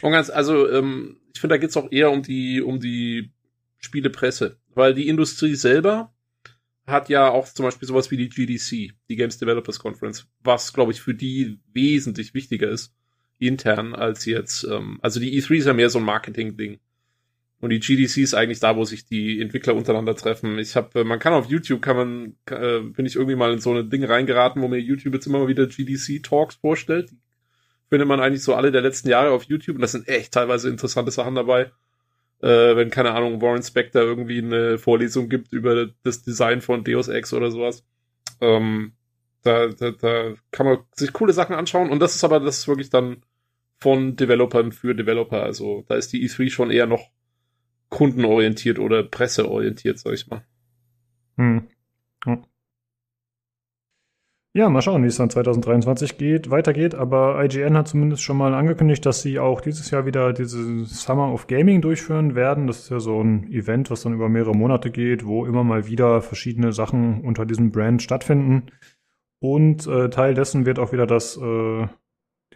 Und 0.00 0.12
ganz, 0.12 0.30
also 0.30 0.68
ähm, 0.70 1.16
ich 1.34 1.40
finde, 1.40 1.54
da 1.54 1.58
geht's 1.58 1.76
auch 1.76 1.90
eher 1.90 2.10
um 2.10 2.22
die, 2.22 2.62
um 2.62 2.80
die 2.80 3.32
Spielepresse, 3.78 4.58
weil 4.74 4.94
die 4.94 5.08
Industrie 5.08 5.54
selber 5.54 6.14
hat 6.86 7.08
ja 7.08 7.30
auch 7.30 7.46
zum 7.46 7.64
Beispiel 7.64 7.86
sowas 7.86 8.10
wie 8.10 8.16
die 8.16 8.28
GDC, 8.28 8.94
die 9.08 9.16
Games 9.16 9.38
Developers 9.38 9.78
Conference, 9.78 10.26
was, 10.40 10.72
glaube 10.72 10.92
ich, 10.92 11.00
für 11.00 11.14
die 11.14 11.60
wesentlich 11.72 12.34
wichtiger 12.34 12.68
ist, 12.68 12.94
intern, 13.38 13.94
als 13.94 14.24
jetzt, 14.24 14.64
ähm, 14.64 14.98
also 15.02 15.20
die 15.20 15.40
E3 15.40 15.56
ist 15.56 15.66
ja 15.66 15.74
mehr 15.74 15.90
so 15.90 15.98
ein 15.98 16.04
Marketing-Ding. 16.04 16.80
Und 17.62 17.70
die 17.70 17.80
GDC 17.80 18.18
ist 18.18 18.34
eigentlich 18.34 18.60
da, 18.60 18.76
wo 18.76 18.84
sich 18.84 19.06
die 19.06 19.40
Entwickler 19.40 19.74
untereinander 19.74 20.14
treffen. 20.14 20.58
Ich 20.58 20.76
habe, 20.76 21.00
äh, 21.00 21.04
man 21.04 21.18
kann 21.18 21.32
auf 21.32 21.46
YouTube, 21.46 21.80
kann 21.80 21.96
man, 21.96 22.36
äh, 22.50 22.80
bin 22.80 23.06
ich 23.06 23.16
irgendwie 23.16 23.36
mal 23.36 23.54
in 23.54 23.60
so 23.60 23.72
ein 23.72 23.88
Ding 23.88 24.04
reingeraten, 24.04 24.60
wo 24.60 24.68
mir 24.68 24.78
YouTube 24.78 25.14
jetzt 25.14 25.26
immer 25.26 25.38
mal 25.38 25.48
wieder 25.48 25.66
GDC-Talks 25.66 26.56
vorstellt. 26.56 27.10
Die 27.12 27.16
findet 27.88 28.06
man 28.06 28.20
eigentlich 28.20 28.42
so 28.42 28.54
alle 28.54 28.72
der 28.72 28.82
letzten 28.82 29.08
Jahre 29.08 29.30
auf 29.30 29.44
YouTube 29.44 29.76
und 29.76 29.82
das 29.82 29.92
sind 29.92 30.06
echt 30.08 30.34
teilweise 30.34 30.68
interessante 30.68 31.10
Sachen 31.10 31.34
dabei 31.34 31.70
äh, 32.42 32.76
wenn, 32.76 32.90
keine 32.90 33.12
Ahnung, 33.12 33.40
Warren 33.40 33.62
Spector 33.62 34.02
irgendwie 34.02 34.38
eine 34.38 34.76
Vorlesung 34.78 35.28
gibt 35.28 35.52
über 35.52 35.88
das 36.02 36.22
Design 36.22 36.60
von 36.60 36.84
Deus 36.84 37.08
Ex 37.08 37.32
oder 37.32 37.50
sowas. 37.50 37.84
Ähm, 38.40 38.94
da, 39.42 39.68
da, 39.68 39.92
da 39.92 40.34
kann 40.50 40.66
man 40.66 40.78
sich 40.92 41.12
coole 41.12 41.32
Sachen 41.32 41.54
anschauen 41.54 41.90
und 41.90 42.00
das 42.00 42.14
ist 42.16 42.24
aber, 42.24 42.40
das 42.40 42.58
ist 42.58 42.68
wirklich 42.68 42.90
dann 42.90 43.22
von 43.78 44.16
Developern 44.16 44.72
für 44.72 44.94
Developer. 44.94 45.42
Also 45.42 45.84
da 45.88 45.94
ist 45.94 46.12
die 46.12 46.28
E3 46.28 46.50
schon 46.50 46.70
eher 46.70 46.86
noch 46.86 47.10
kundenorientiert 47.92 48.78
oder 48.78 49.04
presseorientiert, 49.04 49.98
sag 49.98 50.14
ich 50.14 50.26
mal. 50.26 50.42
Hm. 51.36 51.68
Ja, 54.54 54.68
mal 54.68 54.82
schauen, 54.82 55.02
wie 55.02 55.06
es 55.06 55.16
dann 55.16 55.30
2023 55.30 56.18
geht, 56.18 56.50
weitergeht. 56.50 56.94
Aber 56.94 57.42
IGN 57.42 57.76
hat 57.76 57.88
zumindest 57.88 58.22
schon 58.22 58.36
mal 58.36 58.52
angekündigt, 58.52 59.06
dass 59.06 59.22
sie 59.22 59.38
auch 59.38 59.62
dieses 59.62 59.90
Jahr 59.90 60.04
wieder 60.04 60.34
diese 60.34 60.84
Summer 60.84 61.32
of 61.32 61.46
Gaming 61.46 61.80
durchführen 61.80 62.34
werden. 62.34 62.66
Das 62.66 62.80
ist 62.80 62.90
ja 62.90 63.00
so 63.00 63.22
ein 63.22 63.50
Event, 63.50 63.90
was 63.90 64.02
dann 64.02 64.12
über 64.12 64.28
mehrere 64.28 64.54
Monate 64.54 64.90
geht, 64.90 65.24
wo 65.24 65.46
immer 65.46 65.64
mal 65.64 65.86
wieder 65.86 66.20
verschiedene 66.20 66.72
Sachen 66.72 67.22
unter 67.22 67.46
diesem 67.46 67.72
Brand 67.72 68.02
stattfinden. 68.02 68.66
Und 69.40 69.86
äh, 69.86 70.10
Teil 70.10 70.34
dessen 70.34 70.66
wird 70.66 70.78
auch 70.78 70.92
wieder 70.92 71.06
das 71.06 71.38
äh, 71.38 71.86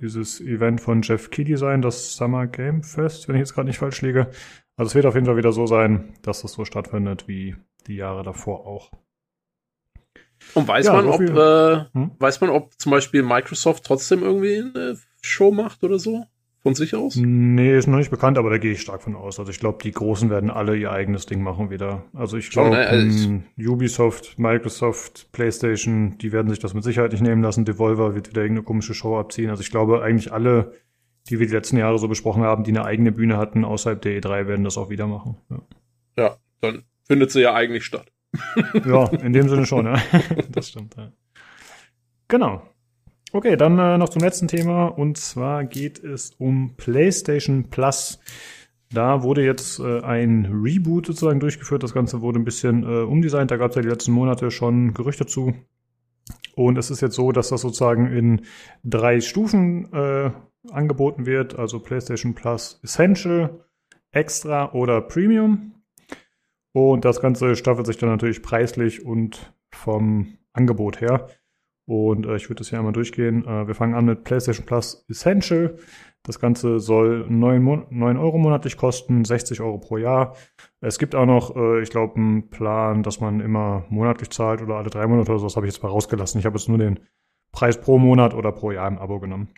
dieses 0.00 0.40
Event 0.40 0.80
von 0.80 1.02
Jeff 1.02 1.30
Keighley 1.30 1.56
sein, 1.56 1.82
das 1.82 2.14
Summer 2.16 2.46
Game 2.46 2.82
Fest, 2.82 3.28
wenn 3.28 3.36
ich 3.36 3.40
jetzt 3.40 3.54
gerade 3.54 3.68
nicht 3.68 3.78
falsch 3.78 4.02
liege. 4.02 4.30
Also 4.76 4.90
es 4.90 4.94
wird 4.94 5.06
auf 5.06 5.14
jeden 5.14 5.26
Fall 5.26 5.36
wieder 5.36 5.52
so 5.52 5.66
sein, 5.66 6.14
dass 6.22 6.42
das 6.42 6.52
so 6.52 6.64
stattfindet 6.64 7.28
wie 7.28 7.56
die 7.86 7.96
Jahre 7.96 8.22
davor 8.22 8.66
auch. 8.66 8.90
Und 10.54 10.68
weiß 10.68 10.86
ja, 10.86 10.92
man, 10.92 11.04
so 11.06 11.12
ob, 11.12 11.20
äh, 11.22 11.84
hm? 11.92 12.10
weiß 12.18 12.40
man, 12.40 12.50
ob 12.50 12.78
zum 12.78 12.90
Beispiel 12.90 13.22
Microsoft 13.22 13.84
trotzdem 13.84 14.22
irgendwie 14.22 14.58
eine 14.58 14.98
Show 15.22 15.50
macht 15.50 15.82
oder 15.82 15.98
so? 15.98 16.26
Von 16.66 16.74
sich 16.74 16.96
aus? 16.96 17.14
Nee, 17.16 17.76
ist 17.76 17.86
noch 17.86 17.98
nicht 17.98 18.10
bekannt, 18.10 18.38
aber 18.38 18.50
da 18.50 18.58
gehe 18.58 18.72
ich 18.72 18.80
stark 18.80 19.02
von 19.02 19.14
aus. 19.14 19.38
Also 19.38 19.50
ich 19.52 19.60
glaube, 19.60 19.78
die 19.82 19.92
Großen 19.92 20.30
werden 20.30 20.50
alle 20.50 20.76
ihr 20.76 20.90
eigenes 20.90 21.24
Ding 21.26 21.40
machen 21.40 21.70
wieder. 21.70 22.02
Also 22.12 22.36
ich 22.36 22.50
glaube, 22.50 22.70
ne? 22.70 22.86
also 22.88 23.40
Ubisoft, 23.56 24.38
Microsoft, 24.38 25.30
PlayStation, 25.30 26.18
die 26.18 26.32
werden 26.32 26.48
sich 26.48 26.58
das 26.58 26.74
mit 26.74 26.82
Sicherheit 26.82 27.12
nicht 27.12 27.22
nehmen 27.22 27.42
lassen. 27.42 27.64
Devolver 27.64 28.16
wird 28.16 28.30
wieder 28.30 28.42
irgendeine 28.42 28.64
komische 28.64 28.94
Show 28.94 29.16
abziehen. 29.16 29.50
Also 29.50 29.62
ich 29.62 29.70
glaube, 29.70 30.02
eigentlich 30.02 30.32
alle, 30.32 30.72
die 31.30 31.38
wir 31.38 31.46
die 31.46 31.52
letzten 31.52 31.76
Jahre 31.76 31.98
so 31.98 32.08
besprochen 32.08 32.42
haben, 32.42 32.64
die 32.64 32.72
eine 32.72 32.84
eigene 32.84 33.12
Bühne 33.12 33.36
hatten 33.36 33.64
außerhalb 33.64 34.02
der 34.02 34.20
E3, 34.20 34.48
werden 34.48 34.64
das 34.64 34.76
auch 34.76 34.90
wieder 34.90 35.06
machen. 35.06 35.36
Ja, 35.48 35.60
ja 36.18 36.36
dann 36.60 36.82
findet 37.06 37.30
sie 37.30 37.42
ja 37.42 37.54
eigentlich 37.54 37.84
statt 37.84 38.10
ja, 38.84 39.08
in 39.22 39.32
dem 39.32 39.48
Sinne 39.48 39.66
schon, 39.66 39.86
ja. 39.86 40.00
das 40.48 40.68
stimmt, 40.68 40.96
ja. 40.96 41.12
Genau. 42.28 42.62
Okay, 43.32 43.56
dann 43.56 43.78
äh, 43.78 43.98
noch 43.98 44.08
zum 44.08 44.22
letzten 44.22 44.48
Thema 44.48 44.86
und 44.86 45.18
zwar 45.18 45.64
geht 45.64 46.02
es 46.02 46.30
um 46.38 46.74
PlayStation 46.76 47.70
Plus. 47.70 48.20
Da 48.92 49.22
wurde 49.22 49.44
jetzt 49.44 49.80
äh, 49.80 50.00
ein 50.00 50.46
Reboot 50.46 51.06
sozusagen 51.06 51.40
durchgeführt. 51.40 51.82
Das 51.82 51.92
Ganze 51.92 52.22
wurde 52.22 52.38
ein 52.38 52.44
bisschen 52.44 52.84
äh, 52.84 53.02
umdesignt. 53.02 53.50
Da 53.50 53.56
gab 53.56 53.70
es 53.70 53.76
ja 53.76 53.82
die 53.82 53.88
letzten 53.88 54.12
Monate 54.12 54.50
schon 54.50 54.94
Gerüchte 54.94 55.26
zu. 55.26 55.54
Und 56.54 56.78
es 56.78 56.90
ist 56.90 57.02
jetzt 57.02 57.16
so, 57.16 57.32
dass 57.32 57.48
das 57.48 57.60
sozusagen 57.60 58.06
in 58.06 58.42
drei 58.84 59.20
Stufen 59.20 59.92
äh, 59.92 60.30
angeboten 60.70 61.26
wird. 61.26 61.58
Also 61.58 61.80
PlayStation 61.80 62.34
Plus 62.34 62.80
Essential, 62.84 63.64
Extra 64.12 64.72
oder 64.72 65.00
Premium. 65.00 65.74
Und 66.72 67.04
das 67.04 67.20
Ganze 67.20 67.56
staffelt 67.56 67.86
sich 67.86 67.98
dann 67.98 68.10
natürlich 68.10 68.42
preislich 68.42 69.04
und 69.04 69.52
vom 69.72 70.38
Angebot 70.52 71.00
her. 71.00 71.28
Und 71.86 72.26
äh, 72.26 72.36
ich 72.36 72.48
würde 72.48 72.58
das 72.58 72.70
hier 72.70 72.78
einmal 72.78 72.92
durchgehen. 72.92 73.46
Äh, 73.46 73.66
wir 73.66 73.74
fangen 73.74 73.94
an 73.94 74.04
mit 74.04 74.24
PlayStation 74.24 74.66
Plus 74.66 75.04
Essential. 75.08 75.76
Das 76.24 76.40
Ganze 76.40 76.80
soll 76.80 77.24
9, 77.28 77.86
9 77.90 78.16
Euro 78.16 78.38
monatlich 78.38 78.76
kosten, 78.76 79.24
60 79.24 79.60
Euro 79.60 79.78
pro 79.78 79.96
Jahr. 79.96 80.34
Es 80.80 80.98
gibt 80.98 81.14
auch 81.14 81.26
noch, 81.26 81.54
äh, 81.54 81.82
ich 81.82 81.90
glaube, 81.90 82.16
einen 82.16 82.50
Plan, 82.50 83.04
dass 83.04 83.20
man 83.20 83.40
immer 83.40 83.84
monatlich 83.88 84.30
zahlt 84.30 84.60
oder 84.60 84.76
alle 84.76 84.90
drei 84.90 85.06
Monate 85.06 85.30
oder 85.30 85.38
so. 85.38 85.46
Das 85.46 85.56
habe 85.56 85.66
ich 85.66 85.72
jetzt 85.72 85.82
mal 85.82 85.88
rausgelassen. 85.88 86.40
Ich 86.40 86.46
habe 86.46 86.58
jetzt 86.58 86.68
nur 86.68 86.78
den 86.78 86.98
Preis 87.52 87.80
pro 87.80 87.98
Monat 87.98 88.34
oder 88.34 88.50
pro 88.50 88.72
Jahr 88.72 88.88
im 88.88 88.98
Abo 88.98 89.20
genommen. 89.20 89.48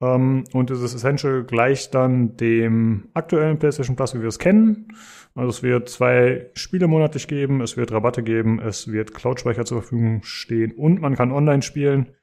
Ähm, 0.00 0.44
und 0.52 0.70
dieses 0.70 0.94
Essential 0.94 1.44
gleicht 1.44 1.94
dann 1.94 2.36
dem 2.36 3.08
aktuellen 3.14 3.58
PlayStation 3.58 3.96
Plus, 3.96 4.14
wie 4.14 4.20
wir 4.20 4.28
es 4.28 4.38
kennen. 4.38 4.88
Also 5.34 5.50
es 5.50 5.62
wird 5.62 5.88
zwei 5.88 6.50
Spiele 6.54 6.86
monatlich 6.86 7.28
geben, 7.28 7.60
es 7.60 7.76
wird 7.76 7.92
Rabatte 7.92 8.22
geben, 8.22 8.60
es 8.60 8.90
wird 8.90 9.14
Cloud-Speicher 9.14 9.64
zur 9.64 9.82
Verfügung 9.82 10.22
stehen 10.22 10.72
und 10.72 11.00
man 11.00 11.16
kann 11.16 11.32
online 11.32 11.62
spielen. 11.62 12.14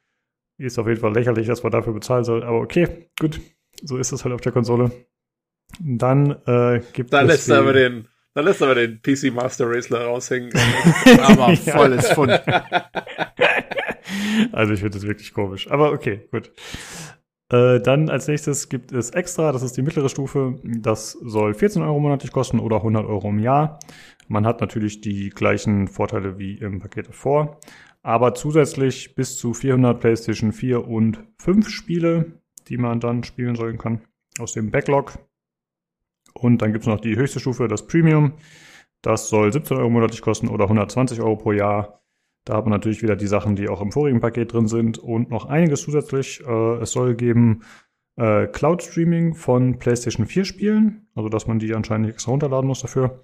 Ist 0.57 0.79
auf 0.79 0.87
jeden 0.87 1.01
Fall 1.01 1.13
lächerlich, 1.13 1.47
dass 1.47 1.63
man 1.63 1.71
dafür 1.71 1.93
bezahlen 1.93 2.23
soll, 2.23 2.43
aber 2.43 2.61
okay, 2.61 3.09
gut, 3.19 3.41
so 3.83 3.97
ist 3.97 4.13
es 4.13 4.23
halt 4.23 4.33
auf 4.33 4.41
der 4.41 4.53
Konsole. 4.53 4.91
Dann 5.79 6.31
äh, 6.45 6.81
gibt 6.93 7.11
dann 7.11 7.25
es. 7.25 7.47
Lässt 7.47 7.51
aber 7.51 7.73
den, 7.73 8.07
dann 8.33 8.45
lässt 8.45 8.61
aber 8.61 8.75
den 8.75 9.01
PC 9.01 9.33
Master 9.33 9.69
Racer 9.69 10.05
raushängen. 10.05 10.53
aber 11.21 11.55
volles 11.57 12.09
Fund. 12.11 12.31
also 14.53 14.73
ich 14.73 14.79
finde 14.79 14.97
das 14.97 15.05
wirklich 15.05 15.33
komisch. 15.33 15.69
Aber 15.69 15.91
okay, 15.91 16.27
gut. 16.31 16.51
Äh, 17.51 17.79
dann 17.79 18.09
als 18.09 18.27
nächstes 18.27 18.69
gibt 18.69 18.91
es 18.91 19.11
Extra, 19.11 19.51
das 19.51 19.61
ist 19.61 19.77
die 19.77 19.83
mittlere 19.83 20.09
Stufe. 20.09 20.59
Das 20.63 21.11
soll 21.11 21.53
14 21.53 21.81
Euro 21.83 21.99
monatlich 21.99 22.31
kosten 22.31 22.59
oder 22.59 22.77
100 22.77 23.05
Euro 23.05 23.29
im 23.29 23.39
Jahr. 23.39 23.79
Man 24.27 24.45
hat 24.45 24.61
natürlich 24.61 25.01
die 25.01 25.29
gleichen 25.29 25.87
Vorteile 25.87 26.39
wie 26.39 26.57
im 26.57 26.79
Paket 26.79 27.09
davor, 27.09 27.59
aber 28.01 28.33
zusätzlich 28.33 29.13
bis 29.15 29.37
zu 29.37 29.53
400 29.53 29.99
PlayStation 29.99 30.51
4 30.51 30.87
und 30.87 31.23
5 31.37 31.69
Spiele, 31.69 32.41
die 32.67 32.77
man 32.77 32.99
dann 32.99 33.23
spielen 33.23 33.55
sollen 33.55 33.77
kann 33.77 34.01
aus 34.39 34.53
dem 34.53 34.71
Backlog. 34.71 35.19
Und 36.33 36.61
dann 36.61 36.73
gibt 36.73 36.83
es 36.83 36.87
noch 36.87 36.99
die 36.99 37.15
höchste 37.15 37.39
Stufe, 37.39 37.67
das 37.67 37.85
Premium. 37.87 38.33
Das 39.01 39.29
soll 39.29 39.53
17 39.53 39.77
Euro 39.77 39.89
monatlich 39.89 40.21
kosten 40.21 40.47
oder 40.47 40.65
120 40.65 41.21
Euro 41.21 41.35
pro 41.37 41.51
Jahr. 41.51 42.01
Da 42.45 42.57
hat 42.57 42.65
man 42.65 42.71
natürlich 42.71 43.01
wieder 43.01 43.15
die 43.15 43.27
Sachen, 43.27 43.55
die 43.55 43.67
auch 43.67 43.81
im 43.81 43.91
vorigen 43.91 44.19
Paket 44.19 44.53
drin 44.53 44.67
sind 44.67 44.99
und 44.99 45.31
noch 45.31 45.45
einiges 45.45 45.81
zusätzlich. 45.81 46.41
Äh, 46.45 46.75
es 46.77 46.91
soll 46.91 47.15
geben 47.15 47.63
äh, 48.17 48.47
Cloud 48.47 48.83
Streaming 48.83 49.33
von 49.33 49.79
PlayStation 49.79 50.27
4 50.27 50.45
Spielen, 50.45 51.07
also 51.15 51.27
dass 51.27 51.47
man 51.47 51.59
die 51.59 51.73
anscheinend 51.73 52.09
extra 52.09 52.31
runterladen 52.31 52.67
muss 52.67 52.81
dafür. 52.81 53.19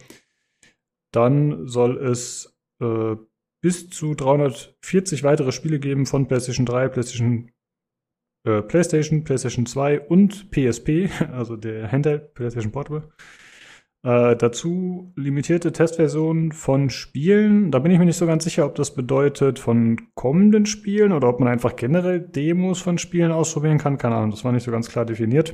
Dann 1.11 1.67
soll 1.67 1.97
es 1.97 2.57
äh, 2.81 3.15
bis 3.61 3.89
zu 3.89 4.15
340 4.15 5.23
weitere 5.23 5.51
Spiele 5.51 5.79
geben 5.79 6.07
von 6.07 6.27
PlayStation 6.27 6.65
3, 6.65 6.89
PlayStation, 6.89 7.51
äh, 8.43 8.63
PlayStation, 8.63 9.23
PlayStation 9.23 9.67
2 9.67 9.99
und 9.99 10.49
PSP, 10.49 11.09
also 11.31 11.57
der 11.57 11.91
Handheld 11.91 12.33
PlayStation 12.33 12.71
Portable. 12.71 13.11
Äh, 14.03 14.35
dazu 14.35 15.13
limitierte 15.15 15.71
Testversionen 15.71 16.51
von 16.51 16.89
Spielen. 16.89 17.69
Da 17.69 17.77
bin 17.79 17.91
ich 17.91 17.99
mir 17.99 18.05
nicht 18.05 18.17
so 18.17 18.25
ganz 18.25 18.43
sicher, 18.43 18.65
ob 18.65 18.73
das 18.75 18.95
bedeutet 18.95 19.59
von 19.59 20.01
kommenden 20.15 20.65
Spielen 20.65 21.11
oder 21.11 21.29
ob 21.29 21.39
man 21.39 21.47
einfach 21.47 21.75
generell 21.75 22.19
Demos 22.19 22.81
von 22.81 22.97
Spielen 22.97 23.31
ausprobieren 23.31 23.77
kann. 23.77 23.99
Keine 23.99 24.15
Ahnung, 24.15 24.31
das 24.31 24.43
war 24.43 24.51
nicht 24.53 24.63
so 24.63 24.71
ganz 24.71 24.89
klar 24.89 25.05
definiert. 25.05 25.53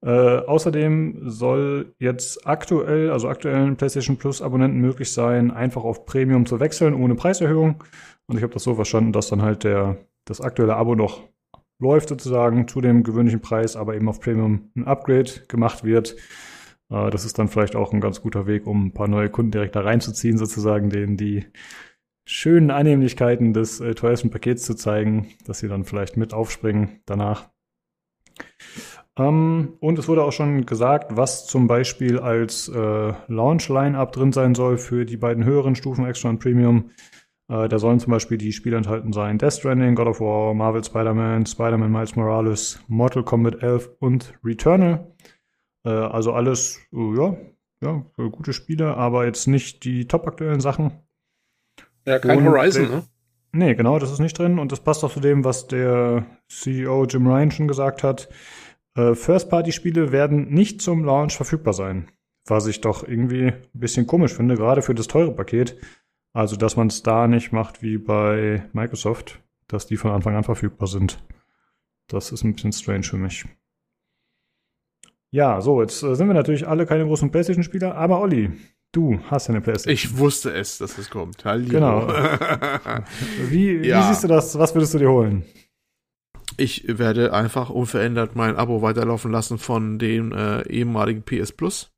Äh, 0.00 0.38
außerdem 0.38 1.28
soll 1.28 1.94
jetzt 1.98 2.46
aktuell, 2.46 3.10
also 3.10 3.28
aktuellen 3.28 3.76
PlayStation 3.76 4.16
Plus 4.16 4.40
Abonnenten 4.40 4.80
möglich 4.80 5.12
sein, 5.12 5.50
einfach 5.50 5.84
auf 5.84 6.06
Premium 6.06 6.46
zu 6.46 6.60
wechseln 6.60 6.94
ohne 6.94 7.14
Preiserhöhung. 7.14 7.84
Und 8.26 8.36
ich 8.36 8.42
habe 8.42 8.54
das 8.54 8.62
so 8.62 8.74
verstanden, 8.74 9.12
dass 9.12 9.28
dann 9.28 9.42
halt 9.42 9.64
der, 9.64 9.98
das 10.24 10.40
aktuelle 10.40 10.76
Abo 10.76 10.94
noch 10.94 11.28
läuft 11.80 12.08
sozusagen 12.08 12.68
zu 12.68 12.80
dem 12.80 13.02
gewöhnlichen 13.02 13.40
Preis, 13.40 13.76
aber 13.76 13.94
eben 13.96 14.08
auf 14.08 14.20
Premium 14.20 14.70
ein 14.76 14.86
Upgrade 14.86 15.30
gemacht 15.48 15.84
wird. 15.84 16.16
Äh, 16.90 17.10
das 17.10 17.24
ist 17.24 17.38
dann 17.38 17.48
vielleicht 17.48 17.76
auch 17.76 17.92
ein 17.92 18.00
ganz 18.00 18.20
guter 18.20 18.46
Weg, 18.46 18.66
um 18.66 18.86
ein 18.86 18.94
paar 18.94 19.08
neue 19.08 19.30
Kunden 19.30 19.50
direkt 19.50 19.76
da 19.76 19.80
reinzuziehen, 19.80 20.38
sozusagen, 20.38 20.90
denen 20.90 21.16
die 21.16 21.46
schönen 22.24 22.70
Annehmlichkeiten 22.70 23.54
des 23.54 23.80
äh, 23.80 23.94
teuersten 23.94 24.30
Pakets 24.30 24.64
zu 24.64 24.74
zeigen, 24.74 25.28
dass 25.46 25.60
sie 25.60 25.68
dann 25.68 25.84
vielleicht 25.84 26.16
mit 26.16 26.34
aufspringen 26.34 27.00
danach. 27.06 27.48
Ähm, 29.16 29.74
und 29.80 29.98
es 29.98 30.08
wurde 30.08 30.22
auch 30.22 30.32
schon 30.32 30.66
gesagt, 30.66 31.16
was 31.16 31.46
zum 31.46 31.66
Beispiel 31.66 32.18
als 32.18 32.68
äh, 32.68 33.12
Launch-Line-Up 33.26 34.12
drin 34.12 34.32
sein 34.32 34.54
soll 34.54 34.78
für 34.78 35.04
die 35.04 35.16
beiden 35.16 35.44
höheren 35.44 35.74
Stufen 35.74 36.06
Extra 36.06 36.28
und 36.28 36.38
Premium. 36.38 36.90
Äh, 37.48 37.68
da 37.68 37.78
sollen 37.78 37.98
zum 37.98 38.12
Beispiel 38.12 38.38
die 38.38 38.52
Spiele 38.52 38.76
enthalten 38.76 39.12
sein 39.12 39.38
Death 39.38 39.54
Stranding, 39.54 39.94
God 39.94 40.08
of 40.08 40.20
War, 40.20 40.54
Marvel 40.54 40.84
Spider-Man, 40.84 41.46
Spider-Man 41.46 41.90
Miles 41.90 42.14
Morales, 42.14 42.80
Mortal 42.88 43.24
Kombat 43.24 43.62
11 43.62 43.90
und 43.98 44.34
Returnal. 44.44 45.12
Äh, 45.88 45.90
also 45.90 46.32
alles, 46.32 46.80
äh, 46.92 47.16
ja, 47.16 47.36
ja, 47.80 48.04
gute 48.28 48.52
Spiele, 48.52 48.96
aber 48.96 49.24
jetzt 49.24 49.46
nicht 49.46 49.84
die 49.84 50.06
top 50.06 50.26
aktuellen 50.26 50.60
Sachen. 50.60 50.92
Ja, 52.06 52.18
kein 52.18 52.38
und, 52.38 52.48
Horizon, 52.48 52.90
ne? 52.90 53.04
Nee, 53.52 53.74
genau, 53.74 53.98
das 53.98 54.12
ist 54.12 54.18
nicht 54.18 54.38
drin 54.38 54.58
und 54.58 54.72
das 54.72 54.80
passt 54.80 55.02
auch 55.04 55.12
zu 55.12 55.20
dem, 55.20 55.44
was 55.44 55.68
der 55.68 56.26
CEO 56.48 57.06
Jim 57.06 57.26
Ryan 57.26 57.50
schon 57.50 57.68
gesagt 57.68 58.02
hat. 58.02 58.28
Äh, 58.94 59.14
First-Party-Spiele 59.14 60.12
werden 60.12 60.50
nicht 60.50 60.82
zum 60.82 61.04
Launch 61.04 61.34
verfügbar 61.34 61.72
sein. 61.72 62.10
Was 62.46 62.66
ich 62.66 62.82
doch 62.82 63.06
irgendwie 63.06 63.46
ein 63.46 63.62
bisschen 63.72 64.06
komisch 64.06 64.34
finde, 64.34 64.56
gerade 64.56 64.82
für 64.82 64.94
das 64.94 65.06
teure 65.06 65.32
Paket. 65.32 65.78
Also, 66.34 66.56
dass 66.56 66.76
man 66.76 66.88
es 66.88 67.02
da 67.02 67.26
nicht 67.26 67.52
macht 67.52 67.82
wie 67.82 67.96
bei 67.96 68.64
Microsoft, 68.72 69.40
dass 69.66 69.86
die 69.86 69.96
von 69.96 70.10
Anfang 70.10 70.36
an 70.36 70.44
verfügbar 70.44 70.88
sind. 70.88 71.22
Das 72.06 72.32
ist 72.32 72.44
ein 72.44 72.54
bisschen 72.54 72.72
strange 72.72 73.04
für 73.04 73.16
mich. 73.16 73.46
Ja, 75.30 75.60
so, 75.60 75.82
jetzt 75.82 76.02
äh, 76.02 76.14
sind 76.14 76.26
wir 76.26 76.34
natürlich 76.34 76.66
alle 76.66 76.86
keine 76.86 77.04
großen 77.04 77.30
PlayStation-Spieler, 77.30 77.94
aber 77.94 78.20
Olli, 78.20 78.50
du 78.92 79.20
hast 79.30 79.48
ja 79.48 79.54
eine 79.54 79.60
PlayStation. 79.60 79.92
Ich 79.92 80.18
wusste 80.18 80.52
es, 80.52 80.78
dass 80.78 80.96
es 80.96 81.10
kommt. 81.10 81.44
Hallihallo. 81.44 82.06
Genau. 82.06 83.04
wie, 83.50 83.86
ja. 83.86 84.00
wie 84.00 84.08
siehst 84.08 84.24
du 84.24 84.28
das? 84.28 84.58
Was 84.58 84.74
würdest 84.74 84.94
du 84.94 84.98
dir 84.98 85.10
holen? 85.10 85.44
Ich 86.56 86.84
werde 86.86 87.32
einfach 87.34 87.70
unverändert 87.70 88.34
mein 88.34 88.56
Abo 88.56 88.82
weiterlaufen 88.82 89.30
lassen 89.30 89.58
von 89.58 89.98
dem 89.98 90.32
äh, 90.32 90.62
ehemaligen 90.68 91.22
PS 91.22 91.52
Plus. 91.52 91.92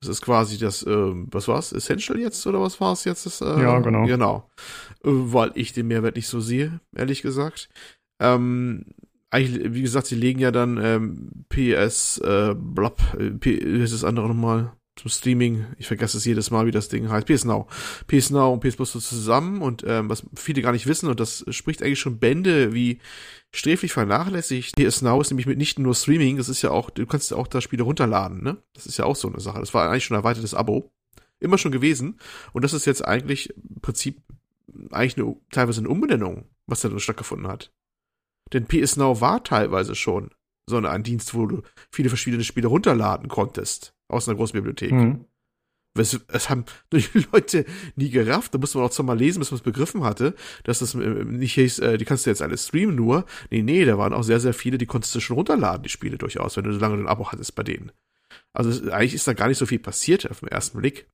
Das 0.00 0.10
ist 0.10 0.22
quasi 0.22 0.58
das, 0.58 0.82
äh, 0.84 1.12
was 1.32 1.48
war's? 1.48 1.72
Essential 1.72 2.18
jetzt 2.18 2.46
oder 2.46 2.60
was 2.60 2.80
war's 2.80 3.04
jetzt? 3.04 3.26
Das, 3.26 3.40
äh, 3.40 3.60
ja, 3.60 3.78
genau. 3.80 4.06
Genau. 4.06 4.50
Äh, 5.04 5.10
weil 5.10 5.50
ich 5.54 5.72
den 5.72 5.88
Mehrwert 5.88 6.16
nicht 6.16 6.28
so 6.28 6.40
sehe, 6.40 6.80
ehrlich 6.94 7.22
gesagt. 7.22 7.68
Ähm, 8.22 8.86
eigentlich, 9.30 9.74
wie 9.74 9.82
gesagt, 9.82 10.06
sie 10.06 10.14
legen 10.14 10.40
ja 10.40 10.50
dann 10.50 10.78
ähm, 10.82 11.44
PS, 11.48 12.18
äh, 12.18 12.54
blab, 12.56 13.00
äh, 13.18 13.30
P 13.30 13.52
ist 13.52 13.92
das 13.92 14.04
andere 14.04 14.28
nochmal 14.28 14.72
zum 14.96 15.10
Streaming, 15.10 15.66
ich 15.78 15.86
vergesse 15.86 16.16
es 16.16 16.24
jedes 16.24 16.50
Mal, 16.50 16.66
wie 16.66 16.70
das 16.70 16.88
Ding 16.88 17.10
heißt, 17.10 17.26
PS 17.26 17.44
Now. 17.44 17.68
PS 18.06 18.30
Now 18.30 18.52
und 18.52 18.60
PS 18.60 18.76
Plus 18.76 18.92
zusammen 18.92 19.60
und 19.60 19.84
ähm, 19.86 20.08
was 20.08 20.24
viele 20.34 20.62
gar 20.62 20.72
nicht 20.72 20.86
wissen 20.86 21.08
und 21.08 21.20
das 21.20 21.44
spricht 21.50 21.82
eigentlich 21.82 22.00
schon 22.00 22.18
Bände, 22.18 22.72
wie 22.72 22.98
sträflich 23.52 23.92
vernachlässigt. 23.92 24.74
PS 24.76 25.02
Now 25.02 25.20
ist 25.20 25.30
nämlich 25.30 25.46
mit 25.46 25.58
nicht 25.58 25.78
nur 25.78 25.94
Streaming, 25.94 26.38
das 26.38 26.48
ist 26.48 26.62
ja 26.62 26.70
auch, 26.70 26.88
du 26.88 27.06
kannst 27.06 27.30
ja 27.30 27.36
auch 27.36 27.46
da 27.46 27.60
Spiele 27.60 27.82
runterladen, 27.82 28.42
ne? 28.42 28.56
Das 28.72 28.86
ist 28.86 28.96
ja 28.96 29.04
auch 29.04 29.16
so 29.16 29.28
eine 29.28 29.40
Sache. 29.40 29.60
Das 29.60 29.74
war 29.74 29.90
eigentlich 29.90 30.04
schon 30.04 30.16
ein 30.16 30.20
erweitertes 30.20 30.54
Abo. 30.54 30.90
Immer 31.38 31.58
schon 31.58 31.72
gewesen. 31.72 32.18
Und 32.54 32.64
das 32.64 32.72
ist 32.72 32.86
jetzt 32.86 33.04
eigentlich 33.04 33.50
im 33.50 33.82
Prinzip 33.82 34.22
eigentlich 34.90 35.18
eine, 35.18 35.36
teilweise 35.50 35.80
eine 35.80 35.90
Umbenennung, 35.90 36.46
was 36.66 36.80
da 36.80 36.98
stattgefunden 36.98 37.48
hat. 37.48 37.70
Denn 38.52 38.66
PS 38.66 38.96
Now 38.96 39.20
war 39.20 39.42
teilweise 39.42 39.94
schon 39.94 40.30
so 40.68 40.76
ein 40.76 41.02
Dienst, 41.02 41.34
wo 41.34 41.46
du 41.46 41.62
viele 41.90 42.08
verschiedene 42.08 42.44
Spiele 42.44 42.68
runterladen 42.68 43.28
konntest 43.28 43.94
aus 44.08 44.28
einer 44.28 44.36
großen 44.36 44.54
Bibliothek. 44.54 44.92
Mhm. 44.92 45.24
Es, 45.98 46.18
es 46.28 46.50
haben 46.50 46.64
die 46.92 47.04
Leute 47.32 47.64
nie 47.94 48.10
gerafft. 48.10 48.54
Da 48.54 48.58
musste 48.58 48.78
man 48.78 48.86
auch 48.86 48.92
zweimal 48.92 49.18
lesen, 49.18 49.38
bis 49.38 49.50
man 49.50 49.56
es 49.56 49.62
begriffen 49.62 50.04
hatte, 50.04 50.34
dass 50.64 50.80
das 50.80 50.94
äh, 50.94 50.98
nicht 50.98 51.54
hieß, 51.54 51.78
äh, 51.80 51.98
die 51.98 52.04
kannst 52.04 52.26
du 52.26 52.30
jetzt 52.30 52.42
alle 52.42 52.58
streamen 52.58 52.94
nur. 52.94 53.24
Nee, 53.50 53.62
nee, 53.62 53.84
da 53.84 53.96
waren 53.98 54.12
auch 54.12 54.22
sehr, 54.22 54.40
sehr 54.40 54.54
viele, 54.54 54.78
die 54.78 54.86
konntest 54.86 55.14
du 55.14 55.20
schon 55.20 55.36
runterladen, 55.36 55.82
die 55.82 55.88
Spiele 55.88 56.18
durchaus, 56.18 56.56
wenn 56.56 56.64
du 56.64 56.72
so 56.72 56.80
lange 56.80 56.96
ein 56.96 57.08
Abo 57.08 57.30
hattest 57.32 57.54
bei 57.54 57.62
denen. 57.62 57.92
Also 58.52 58.90
eigentlich 58.90 59.14
ist 59.14 59.26
da 59.26 59.32
gar 59.32 59.48
nicht 59.48 59.58
so 59.58 59.66
viel 59.66 59.78
passiert 59.78 60.30
auf 60.30 60.40
den 60.40 60.48
ersten 60.48 60.78
Blick. 60.78 61.08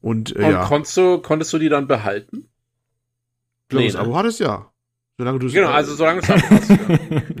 Und, 0.00 0.34
äh, 0.36 0.44
Und 0.44 0.50
ja. 0.52 0.66
konntest 0.66 0.96
du, 0.96 1.18
konntest 1.18 1.52
du 1.52 1.58
die 1.58 1.68
dann 1.68 1.86
behalten? 1.86 2.48
Ich 3.62 3.68
glaube, 3.68 3.84
nee, 3.84 3.86
das 3.88 3.94
ne? 3.94 4.00
Abo 4.00 4.16
hattest 4.16 4.40
ja. 4.40 4.71
Solange 5.18 5.38
du 5.38 5.52
genau, 5.52 5.70
also 5.70 5.94
solange 5.94 6.20
es 6.20 6.28
hast. 6.28 6.68
ja. 6.70 6.76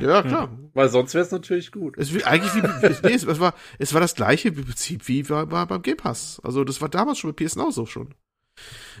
ja, 0.00 0.22
klar. 0.22 0.58
Weil 0.74 0.88
sonst 0.88 1.14
wäre 1.14 1.24
es 1.24 1.30
natürlich 1.30 1.72
gut. 1.72 1.96
Es 1.98 2.14
wie, 2.14 2.24
eigentlich 2.24 2.54
wie 2.54 2.86
es, 2.86 3.02
nee, 3.02 3.12
es, 3.12 3.40
war 3.40 3.54
es 3.78 3.94
war 3.94 4.00
das 4.00 4.14
gleiche 4.14 4.52
Prinzip 4.52 5.08
wie 5.08 5.28
war 5.28 5.46
beim 5.46 5.82
Game 5.82 5.96
Pass. 5.96 6.40
Also 6.44 6.64
das 6.64 6.80
war 6.80 6.88
damals 6.88 7.18
schon 7.18 7.34
bei 7.34 7.44
PSN 7.44 7.60
auch 7.60 7.72
so 7.72 7.86
schon. 7.86 8.14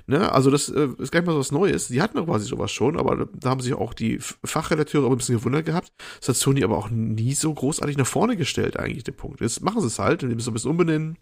Ne? 0.06 0.32
Also 0.32 0.50
das 0.50 0.68
äh, 0.68 0.88
ist 0.98 1.12
gar 1.12 1.20
nicht 1.20 1.26
mal 1.26 1.32
so 1.32 1.38
was 1.38 1.52
Neues. 1.52 1.88
Die 1.88 2.02
hatten 2.02 2.16
doch 2.16 2.26
quasi 2.26 2.46
sowas 2.46 2.70
schon, 2.70 2.98
aber 2.98 3.28
da 3.32 3.50
haben 3.50 3.60
sich 3.60 3.74
auch 3.74 3.94
die 3.94 4.18
Fachredakteure 4.18 5.10
ein 5.10 5.16
bisschen 5.16 5.36
gewundert 5.36 5.66
gehabt. 5.66 5.92
Das 6.20 6.30
hat 6.30 6.36
Sony 6.36 6.64
aber 6.64 6.76
auch 6.76 6.90
nie 6.90 7.34
so 7.34 7.52
großartig 7.52 7.96
nach 7.96 8.06
vorne 8.06 8.36
gestellt, 8.36 8.78
eigentlich, 8.78 9.04
der 9.04 9.12
Punkt. 9.12 9.40
Jetzt 9.40 9.62
machen 9.62 9.80
sie 9.80 9.86
es 9.86 9.98
halt, 9.98 10.22
indem 10.22 10.38
sie 10.38 10.44
es 10.44 10.48
ein 10.48 10.54
bisschen 10.54 10.70
umbenennen 10.70 11.18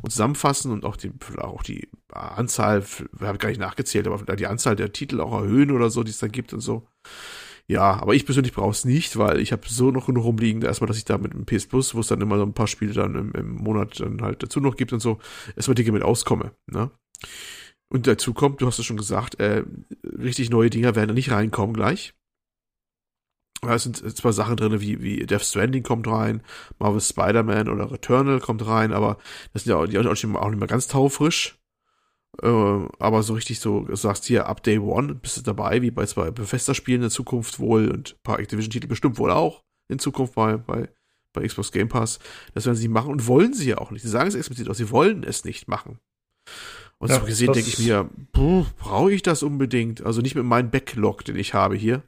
und 0.00 0.10
zusammenfassen 0.10 0.72
und 0.72 0.84
auch 0.84 0.96
die, 0.96 1.12
auch 1.38 1.62
die 1.62 1.88
Anzahl, 2.12 2.84
wir 3.12 3.28
haben 3.28 3.38
gar 3.38 3.48
nicht 3.48 3.60
nachgezählt, 3.60 4.06
aber 4.06 4.36
die 4.36 4.46
Anzahl 4.46 4.76
der 4.76 4.92
Titel 4.92 5.20
auch 5.20 5.32
erhöhen 5.32 5.70
oder 5.70 5.90
so, 5.90 6.02
die 6.02 6.10
es 6.10 6.18
da 6.18 6.28
gibt 6.28 6.52
und 6.52 6.60
so. 6.60 6.86
Ja, 7.68 8.00
aber 8.00 8.14
ich 8.14 8.24
persönlich 8.26 8.52
brauche 8.52 8.72
es 8.72 8.84
nicht, 8.84 9.16
weil 9.16 9.40
ich 9.40 9.52
habe 9.52 9.62
so 9.66 9.90
noch 9.90 10.06
genug 10.06 10.24
rumliegen, 10.24 10.62
erstmal, 10.62 10.88
dass 10.88 10.98
ich 10.98 11.04
da 11.04 11.16
mit 11.16 11.32
dem 11.32 11.46
PS 11.46 11.66
Plus, 11.66 11.94
wo 11.94 12.00
es 12.00 12.08
dann 12.08 12.20
immer 12.20 12.36
so 12.36 12.42
ein 12.42 12.54
paar 12.54 12.66
Spiele 12.66 12.92
dann 12.92 13.14
im, 13.14 13.32
im 13.32 13.54
Monat 13.54 14.00
dann 14.00 14.20
halt 14.20 14.42
dazu 14.42 14.60
noch 14.60 14.76
gibt 14.76 14.92
und 14.92 15.00
so, 15.00 15.18
erstmal 15.56 15.76
dicke 15.76 15.92
mit 15.92 16.02
auskomme. 16.02 16.52
Ne? 16.66 16.90
Und 17.92 18.06
dazu 18.06 18.32
kommt, 18.32 18.62
du 18.62 18.66
hast 18.66 18.78
es 18.78 18.86
schon 18.86 18.96
gesagt, 18.96 19.38
äh, 19.38 19.64
richtig 20.02 20.48
neue 20.48 20.70
Dinger 20.70 20.94
werden 20.94 21.08
da 21.08 21.14
nicht 21.14 21.30
reinkommen 21.30 21.74
gleich. 21.74 22.14
Da 23.60 23.78
sind 23.78 23.98
zwar 24.16 24.32
Sachen 24.32 24.56
drin, 24.56 24.80
wie, 24.80 25.02
wie 25.02 25.26
Death 25.26 25.42
Stranding 25.42 25.82
kommt 25.82 26.08
rein, 26.08 26.42
Marvel 26.78 27.02
Spider-Man 27.02 27.68
oder 27.68 27.92
Returnal 27.92 28.40
kommt 28.40 28.66
rein, 28.66 28.94
aber 28.94 29.18
das 29.52 29.64
sind 29.64 29.72
ja 29.72 29.76
auch, 29.76 29.86
die 29.86 29.98
auch 29.98 30.04
nicht 30.50 30.58
mehr 30.58 30.68
ganz 30.68 30.88
taufrisch. 30.88 31.58
Äh, 32.42 32.46
aber 32.48 33.22
so 33.22 33.34
richtig 33.34 33.60
so, 33.60 33.82
du 33.82 33.94
sagst 33.94 34.24
hier, 34.24 34.46
ab 34.46 34.62
Day 34.62 34.78
One 34.78 35.14
bist 35.14 35.36
du 35.36 35.42
dabei, 35.42 35.82
wie 35.82 35.90
bei 35.90 36.06
zwei 36.06 36.30
Bethesda-Spielen 36.30 37.02
in 37.02 37.10
Zukunft 37.10 37.60
wohl 37.60 37.90
und 37.90 38.14
ein 38.14 38.22
paar 38.22 38.38
Activision-Titel 38.38 38.86
bestimmt 38.86 39.18
wohl 39.18 39.30
auch 39.30 39.64
in 39.88 39.98
Zukunft 39.98 40.34
bei, 40.34 40.56
bei, 40.56 40.88
bei 41.34 41.46
Xbox 41.46 41.72
Game 41.72 41.90
Pass. 41.90 42.20
Das 42.54 42.64
werden 42.64 42.76
sie 42.76 42.88
machen 42.88 43.12
und 43.12 43.26
wollen 43.26 43.52
sie 43.52 43.68
ja 43.68 43.78
auch 43.78 43.90
nicht. 43.90 44.00
Sie 44.00 44.08
sagen 44.08 44.28
es 44.28 44.34
explizit 44.34 44.70
auch, 44.70 44.74
sie 44.74 44.90
wollen 44.90 45.24
es 45.24 45.44
nicht 45.44 45.68
machen. 45.68 45.98
Und 47.02 47.10
ja, 47.10 47.18
so 47.18 47.26
gesehen 47.26 47.52
denke 47.52 47.68
ich 47.68 47.80
mir, 47.80 48.08
brauche 48.32 49.12
ich 49.12 49.22
das 49.22 49.42
unbedingt? 49.42 50.06
Also 50.06 50.20
nicht 50.20 50.36
mit 50.36 50.44
meinem 50.44 50.70
Backlog, 50.70 51.24
den 51.24 51.34
ich 51.34 51.52
habe 51.52 51.74
hier. 51.74 52.04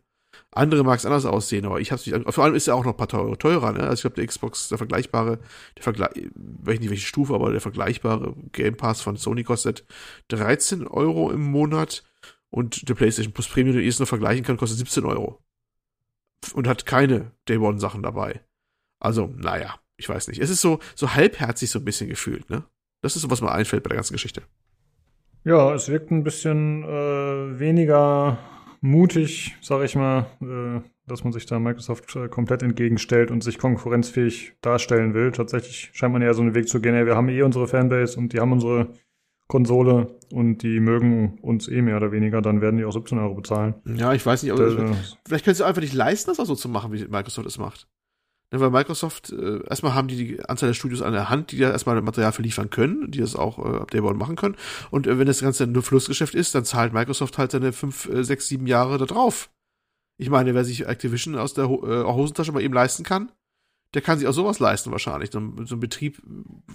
Andere 0.53 0.85
mag 0.85 1.01
es 1.01 1.05
anders 1.05 1.25
aussehen, 1.25 1.65
aber 1.65 1.81
ich 1.81 1.91
habe 1.91 2.01
es 2.01 2.07
nicht. 2.07 2.33
Vor 2.33 2.45
allem 2.45 2.55
ist 2.55 2.69
er 2.69 2.77
auch 2.77 2.85
noch 2.85 2.93
ein 2.93 2.97
paar 2.97 3.09
teurer, 3.09 3.37
teurer 3.37 3.73
ne? 3.73 3.81
Also 3.81 3.95
ich 3.95 4.01
glaube, 4.03 4.15
der 4.15 4.27
Xbox, 4.29 4.69
der 4.69 4.79
vergleichbare, 4.79 5.41
der 5.77 5.83
Vergleich, 5.83 6.31
weiß 6.37 6.79
nicht 6.79 6.91
welche 6.91 7.09
Stufe, 7.09 7.35
aber 7.35 7.51
der 7.51 7.61
vergleichbare 7.61 8.37
Game 8.53 8.77
Pass 8.77 9.01
von 9.01 9.17
Sony 9.17 9.43
kostet 9.43 9.85
13 10.29 10.87
Euro 10.87 11.33
im 11.33 11.43
Monat 11.43 12.05
und 12.51 12.89
der 12.89 12.95
PlayStation 12.95 13.35
Plus 13.35 13.49
Premium, 13.49 13.75
den 13.75 13.83
ich 13.83 13.95
es 13.95 13.99
noch 13.99 14.07
vergleichen 14.07 14.45
kann, 14.45 14.59
kostet 14.59 14.79
17 14.79 15.05
Euro. 15.07 15.43
Und 16.53 16.69
hat 16.69 16.87
keine 16.87 17.33
Day 17.49 17.57
One 17.57 17.81
Sachen 17.81 18.05
dabei. 18.05 18.45
Also, 19.01 19.27
naja, 19.37 19.75
ich 19.97 20.09
weiß 20.09 20.29
nicht. 20.29 20.41
Es 20.41 20.51
ist 20.51 20.61
so, 20.61 20.79
so 20.95 21.15
halbherzig 21.15 21.69
so 21.69 21.81
ein 21.81 21.85
bisschen 21.85 22.09
gefühlt, 22.09 22.49
ne? 22.49 22.63
Das 23.03 23.17
ist 23.17 23.23
so, 23.23 23.31
was 23.33 23.41
mir 23.41 23.51
einfällt 23.51 23.83
bei 23.83 23.89
der 23.89 23.97
ganzen 23.97 24.13
Geschichte. 24.13 24.45
Ja, 25.45 25.75
es 25.75 25.89
wirkt 25.91 26.11
ein 26.11 26.25
bisschen 26.25 26.85
äh, 26.85 27.59
weniger 27.59 28.39
mutig, 28.81 29.57
sag 29.61 29.85
ich 29.85 29.95
mal, 29.95 30.27
äh, 30.41 30.81
dass 31.07 31.23
man 31.23 31.33
sich 31.33 31.45
da 31.45 31.59
Microsoft 31.59 32.17
äh, 32.17 32.29
komplett 32.29 32.63
entgegenstellt 32.63 33.31
und 33.31 33.45
sich 33.45 33.59
konkurrenzfähig 33.59 34.55
darstellen 34.63 35.13
will. 35.13 35.33
Tatsächlich 35.33 35.91
scheint 35.93 36.15
man 36.15 36.23
eher 36.23 36.33
so 36.35 36.43
einen 36.43 36.55
Weg 36.55 36.69
zu 36.69 36.81
gehen, 36.81 36.95
ey, 36.95 37.05
wir 37.05 37.17
haben 37.17 37.29
eh 37.29 37.43
unsere 37.43 37.69
Fanbase 37.69 38.19
und 38.19 38.33
die 38.33 38.41
haben 38.41 38.53
unsere 38.53 38.89
Konsole 39.47 40.19
und 40.33 40.63
die 40.63 40.81
mögen 40.81 41.39
uns 41.43 41.69
eh 41.69 41.83
mehr 41.83 41.99
oder 41.99 42.13
weniger, 42.13 42.41
dann 42.41 42.63
werden 42.63 42.79
die 42.79 42.85
auch 42.87 42.93
17 42.93 43.19
Euro 43.19 43.35
bezahlen. 43.35 43.75
Ja, 43.85 44.15
ich 44.15 44.25
weiß 44.25 44.43
nicht, 44.43 44.53
aber 44.53 44.65
das, 44.65 45.19
vielleicht 45.27 45.45
können 45.45 45.55
sie 45.55 45.67
einfach 45.67 45.83
nicht 45.83 45.93
leisten, 45.93 46.31
das 46.31 46.41
auch 46.41 46.47
so 46.47 46.55
zu 46.55 46.71
machen, 46.71 46.93
wie 46.93 47.07
Microsoft 47.07 47.47
es 47.47 47.59
macht. 47.59 47.87
Ja, 48.55 48.61
weil 48.61 48.71
Microsoft, 48.71 49.33
äh, 49.33 49.67
erstmal 49.67 49.95
haben 49.95 50.07
die 50.07 50.15
die 50.15 50.45
Anzahl 50.45 50.69
der 50.69 50.75
Studios 50.75 51.03
an 51.03 51.13
der 51.13 51.29
Hand, 51.29 51.51
die 51.51 51.59
da 51.59 51.73
erstmal 51.73 52.01
Material 52.01 52.31
verliefern 52.31 52.71
können, 52.71 53.11
die 53.11 53.19
das 53.19 53.35
auch 53.35 53.59
äh, 53.59 54.01
One 54.01 54.15
machen 54.15 54.37
können. 54.37 54.55
Und 54.93 55.09
äh, 55.09 55.19
wenn 55.19 55.27
das 55.27 55.41
Ganze 55.41 55.67
nur 55.67 55.83
Flussgeschäft 55.83 56.37
ist, 56.37 56.55
dann 56.55 56.65
zahlt 56.65 56.93
Microsoft 56.93 57.37
halt 57.37 57.51
seine 57.51 57.73
fünf, 57.73 58.09
äh, 58.09 58.23
sechs, 58.23 58.47
sieben 58.47 58.69
Jahre 58.69 58.97
da 58.99 59.07
drauf. 59.07 59.51
Ich 60.19 60.31
meine, 60.31 60.55
wer 60.55 60.65
sich 60.65 60.87
Activision 60.87 61.35
aus 61.35 61.55
der 61.55 61.69
Ho 61.69 61.85
äh, 61.85 62.05
Hosentasche 62.05 62.53
mal 62.53 62.63
eben 62.63 62.75
leisten 62.75 63.03
kann, 63.03 63.33
der 63.93 64.03
kann 64.03 64.21
sich 64.21 64.29
auch 64.29 64.33
sowas 64.33 64.61
leisten 64.61 64.93
wahrscheinlich. 64.93 65.33
So, 65.33 65.41
so 65.65 65.75
ein 65.75 65.81
Betrieb 65.81 66.23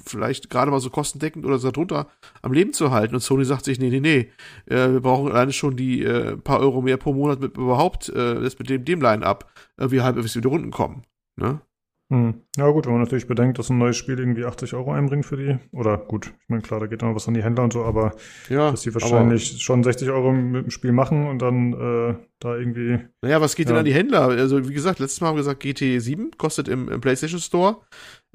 vielleicht 0.06 0.50
gerade 0.50 0.72
mal 0.72 0.82
so 0.82 0.90
kostendeckend 0.90 1.46
oder 1.46 1.60
so 1.60 1.72
darunter 1.72 2.10
am 2.42 2.52
Leben 2.52 2.74
zu 2.74 2.92
halten. 2.92 3.16
Und 3.16 3.22
Sony 3.22 3.46
sagt 3.46 3.64
sich, 3.64 3.80
nee, 3.80 3.90
nee, 3.90 4.02
nee, 4.02 4.30
äh, 4.66 4.92
wir 4.92 5.00
brauchen 5.00 5.32
alleine 5.32 5.54
schon 5.54 5.78
die 5.78 6.04
äh, 6.04 6.36
paar 6.36 6.60
Euro 6.60 6.82
mehr 6.82 6.98
pro 6.98 7.14
Monat 7.14 7.40
mit 7.40 7.56
überhaupt, 7.56 8.10
äh, 8.10 8.42
das 8.42 8.60
mit 8.60 8.70
dem, 8.70 8.84
dem 8.84 9.02
Line-Up, 9.02 9.50
äh, 9.78 9.92
wie 9.92 10.02
halb 10.02 10.18
bis 10.18 10.36
wieder 10.36 10.50
Runden 10.50 10.72
kommen. 10.72 11.04
Ne? 11.38 11.62
Hm. 12.11 12.41
Ja 12.57 12.68
gut, 12.72 12.88
wenn 12.88 12.94
man 12.94 13.03
natürlich 13.03 13.27
bedenkt, 13.27 13.60
dass 13.60 13.69
ein 13.69 13.77
neues 13.77 13.95
Spiel 13.95 14.18
irgendwie 14.18 14.44
80 14.44 14.73
Euro 14.73 14.91
einbringt 14.91 15.27
für 15.27 15.38
die, 15.38 15.60
oder 15.72 15.95
gut, 15.98 16.26
ich 16.27 16.49
meine 16.49 16.64
klar, 16.64 16.80
da 16.80 16.88
geht 16.88 17.03
noch 17.03 17.14
was 17.14 17.27
an 17.27 17.36
die 17.36 17.44
Händler 17.44 17.64
und 17.65 17.73
so, 17.73 17.84
aber 17.86 18.15
Ja, 18.49 18.72
dass 18.72 18.81
die 18.81 18.94
wahrscheinlich 18.95 19.61
schon 19.61 19.84
60 19.84 20.10
Euro 20.10 20.31
mit 20.34 20.64
dem 20.65 20.72
Spiel 20.72 20.91
machen 20.91 21.27
und 21.27 21.40
dann 21.40 21.73
äh, 21.73 22.15
da 22.40 22.56
irgendwie. 22.56 22.98
Naja, 23.22 23.40
was 23.41 23.56
geht 23.56 23.68
Ja. 23.68 23.73
denn 23.73 23.80
an 23.80 23.86
die 23.86 23.94
Händler? 23.94 24.22
Also, 24.30 24.68
wie 24.68 24.73
gesagt, 24.73 24.98
letztes 24.98 25.22
Mal 25.22 25.27
haben 25.27 25.36
wir 25.36 25.41
gesagt, 25.44 25.60
GT 25.60 26.02
7 26.02 26.31
kostet 26.38 26.68
im, 26.68 26.90
im 26.90 26.99
PlayStation 26.99 27.40
Store 27.40 27.81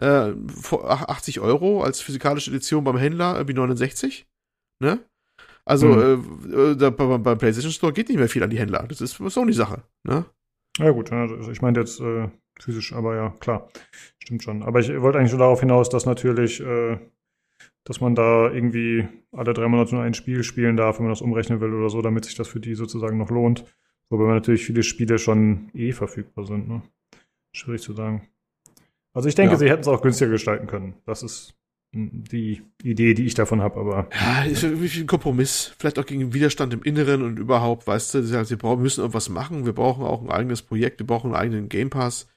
äh, 0.00 0.30
vor- 0.46 0.88
ach- 0.88 1.08
80 1.08 1.40
Euro 1.40 1.82
als 1.82 2.00
physikalische 2.00 2.50
Edition 2.52 2.84
beim 2.84 2.96
Händler 2.96 3.34
irgendwie 3.38 3.54
69. 3.54 4.28
Ne? 4.80 5.00
Also, 5.64 5.88
Mhm. 5.88 6.52
äh, 6.54 6.76
da, 6.76 6.90
beim, 6.90 7.22
beim 7.24 7.38
PlayStation 7.38 7.72
Store 7.72 7.92
geht 7.92 8.08
nicht 8.08 8.18
mehr 8.18 8.28
viel 8.28 8.42
an 8.44 8.50
die 8.50 8.58
Händler. 8.58 8.84
Das 8.88 9.00
ist 9.00 9.16
so 9.16 9.44
die 9.44 9.52
Sache. 9.52 9.82
Ne? 10.06 10.26
Ja 10.78 10.90
gut, 10.92 11.10
also 11.10 11.50
ich 11.50 11.60
meine 11.62 11.80
jetzt 11.80 11.98
äh, 12.00 12.28
physisch, 12.60 12.92
aber 12.92 13.16
ja, 13.16 13.34
klar, 13.40 13.68
stimmt 14.18 14.42
schon. 14.42 14.62
Aber 14.62 14.80
ich 14.80 14.88
wollte 15.00 15.18
eigentlich 15.18 15.32
nur 15.32 15.40
darauf 15.40 15.60
hinaus, 15.60 15.88
dass 15.88 16.06
natürlich, 16.06 16.60
äh, 16.60 16.98
dass 17.84 18.00
man 18.00 18.14
da 18.14 18.50
irgendwie 18.50 19.06
alle 19.32 19.52
drei 19.54 19.68
Monate 19.68 19.94
nur 19.94 20.04
ein 20.04 20.14
Spiel 20.14 20.42
spielen 20.42 20.76
darf, 20.76 20.98
wenn 20.98 21.06
man 21.06 21.12
das 21.12 21.20
umrechnen 21.22 21.60
will 21.60 21.72
oder 21.74 21.90
so, 21.90 22.00
damit 22.02 22.24
sich 22.24 22.34
das 22.34 22.48
für 22.48 22.60
die 22.60 22.74
sozusagen 22.74 23.18
noch 23.18 23.30
lohnt. 23.30 23.64
Wobei 24.10 24.32
natürlich 24.32 24.64
viele 24.64 24.82
Spiele 24.82 25.18
schon 25.18 25.70
eh 25.74 25.92
verfügbar 25.92 26.46
sind. 26.46 26.68
Ne? 26.68 26.82
Schwierig 27.52 27.82
zu 27.82 27.92
sagen. 27.92 28.28
Also 29.12 29.28
ich 29.28 29.34
denke, 29.34 29.52
Ja. 29.54 29.58
sie 29.58 29.68
hätten 29.70 29.82
es 29.82 29.88
auch 29.88 30.02
günstiger 30.02 30.30
gestalten 30.30 30.66
können. 30.66 30.94
Das 31.06 31.22
ist 31.22 31.54
die 31.94 32.62
Idee, 32.82 33.14
die 33.14 33.24
ich 33.24 33.34
davon 33.34 33.62
habe, 33.62 33.78
aber 33.80 34.08
Ja, 34.12 34.44
ist 34.44 34.62
irgendwie 34.62 35.00
ein 35.00 35.06
Kompromiss. 35.06 35.72
Vielleicht 35.78 35.98
auch 35.98 36.06
gegen 36.06 36.34
Widerstand 36.34 36.74
im 36.74 36.82
Inneren 36.82 37.22
und 37.22 37.38
überhaupt, 37.38 37.86
weißt 37.86 38.14
du, 38.14 38.22
sie 38.22 38.28
sagen, 38.28 38.50
wir 38.50 38.58
brauchen, 38.58 38.82
müssen 38.82 39.00
irgendwas 39.00 39.28
machen. 39.28 39.64
Wir 39.64 39.72
brauchen 39.72 40.04
auch 40.04 40.22
ein 40.22 40.30
eigenes 40.30 40.62
Projekt. 40.62 41.00
Wir 41.00 41.06
brauchen 41.06 41.28
einen 41.34 41.40
eigenen 41.40 41.68
Game 41.68 41.90
Pass. 41.90 42.28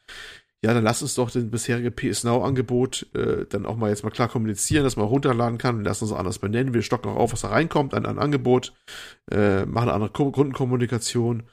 Ja, 0.63 0.73
dann 0.73 0.83
lass 0.83 1.03
uns 1.03 1.13
doch 1.13 1.29
den 1.29 1.51
bisherige 1.51 1.91
PS 1.91 2.23
Now 2.23 2.43
Angebot 2.43 3.05
äh, 3.13 3.45
dann 3.47 3.67
auch 3.67 3.77
mal 3.77 3.89
jetzt 3.89 4.03
mal 4.03 4.09
klar 4.09 4.27
kommunizieren, 4.27 4.83
dass 4.83 4.97
man 4.97 5.05
runterladen 5.05 5.59
kann. 5.59 5.77
Wir 5.77 5.85
lassen 5.85 6.05
uns 6.05 6.13
anders 6.13 6.39
benennen. 6.39 6.73
Wir 6.73 6.81
stocken 6.81 7.09
auch 7.09 7.15
auf, 7.15 7.33
was 7.33 7.41
da 7.41 7.49
reinkommt 7.49 7.93
an, 7.93 8.07
an 8.07 8.17
Angebot, 8.17 8.73
äh, 9.31 9.65
machen 9.65 9.89
eine 9.89 9.93
andere 9.93 10.11
Ko 10.11 10.31
Kundenkommunikation. 10.31 11.43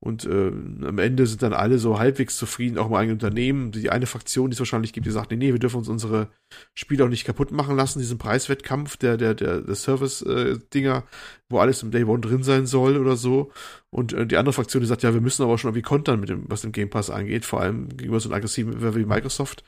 Und 0.00 0.24
äh, 0.26 0.52
am 0.86 0.98
Ende 0.98 1.26
sind 1.26 1.42
dann 1.42 1.52
alle 1.52 1.78
so 1.78 1.98
halbwegs 1.98 2.36
zufrieden, 2.36 2.78
auch 2.78 2.86
im 2.86 2.94
eigenen 2.94 3.16
Unternehmen. 3.16 3.72
Die 3.72 3.90
eine 3.90 4.06
Fraktion, 4.06 4.48
die 4.48 4.54
es 4.54 4.60
wahrscheinlich 4.60 4.92
gibt, 4.92 5.06
die 5.06 5.10
sagt, 5.10 5.32
nee, 5.32 5.36
nee, 5.36 5.52
wir 5.52 5.58
dürfen 5.58 5.78
uns 5.78 5.88
unsere 5.88 6.28
Spiele 6.72 7.04
auch 7.04 7.08
nicht 7.08 7.24
kaputt 7.24 7.50
machen 7.50 7.74
lassen, 7.74 7.98
diesen 7.98 8.16
Preiswettkampf 8.16 8.96
der, 8.96 9.16
der, 9.16 9.34
der, 9.34 9.60
der 9.60 9.74
Service-Dinger, 9.74 11.02
wo 11.48 11.58
alles 11.58 11.82
im 11.82 11.90
Day 11.90 12.04
One 12.04 12.20
drin 12.20 12.44
sein 12.44 12.66
soll 12.66 12.96
oder 12.96 13.16
so. 13.16 13.50
Und 13.90 14.12
äh, 14.12 14.24
die 14.24 14.36
andere 14.36 14.52
Fraktion, 14.52 14.82
die 14.82 14.86
sagt, 14.86 15.02
ja, 15.02 15.14
wir 15.14 15.20
müssen 15.20 15.42
aber 15.42 15.58
schon 15.58 15.70
irgendwie 15.70 15.82
kontern 15.82 16.20
mit 16.20 16.28
dem, 16.28 16.44
was 16.48 16.60
den 16.60 16.70
Game 16.70 16.90
Pass 16.90 17.10
angeht, 17.10 17.44
vor 17.44 17.60
allem 17.60 17.88
gegenüber 17.88 18.20
so 18.20 18.28
einem 18.28 18.36
aggressiven 18.36 18.94
wie 18.94 19.04
Microsoft, 19.04 19.64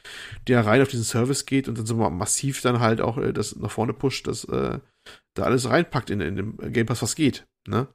der 0.47 0.65
rein 0.65 0.81
auf 0.81 0.89
diesen 0.89 1.05
Service 1.05 1.44
geht 1.44 1.69
und 1.69 1.77
dann 1.77 1.86
so 1.86 1.97
massiv 1.97 2.61
dann 2.61 2.78
halt 2.78 3.01
auch 3.01 3.19
äh, 3.19 3.32
das 3.32 3.57
nach 3.57 3.70
vorne 3.73 3.94
pusht, 3.94 4.28
dass 4.28 4.44
äh, 4.44 4.78
da 5.35 5.43
alles 5.43 5.69
reinpackt 5.69 6.11
in, 6.11 6.20
in 6.20 6.36
dem 6.36 6.57
Game 6.73 6.86
Pass, 6.86 7.02
was 7.02 7.16
geht. 7.16 7.48
Ne? 7.66 7.89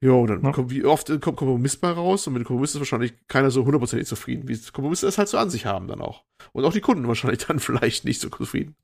Jo, 0.00 0.26
dann 0.26 0.42
Ja. 0.44 0.52
kommt, 0.52 0.70
wie 0.70 0.84
oft 0.84 1.10
äh, 1.10 1.18
kommt 1.18 1.36
Kompromiss 1.38 1.76
bei 1.76 1.90
raus 1.90 2.26
und 2.26 2.34
mit 2.34 2.44
Kompromiss 2.44 2.74
ist 2.74 2.80
wahrscheinlich 2.80 3.14
keiner 3.26 3.50
so 3.50 3.64
hundertprozentig 3.64 4.06
zufrieden, 4.06 4.46
wie 4.48 4.56
Kompromisse 4.72 5.06
es 5.08 5.18
halt 5.18 5.28
so 5.28 5.38
an 5.38 5.50
sich 5.50 5.66
haben 5.66 5.88
dann 5.88 6.00
auch. 6.00 6.24
Und 6.52 6.64
auch 6.64 6.72
die 6.72 6.80
Kunden 6.80 7.08
wahrscheinlich 7.08 7.44
dann 7.46 7.58
vielleicht 7.58 8.04
nicht 8.04 8.20
so 8.20 8.28
zufrieden. 8.28 8.76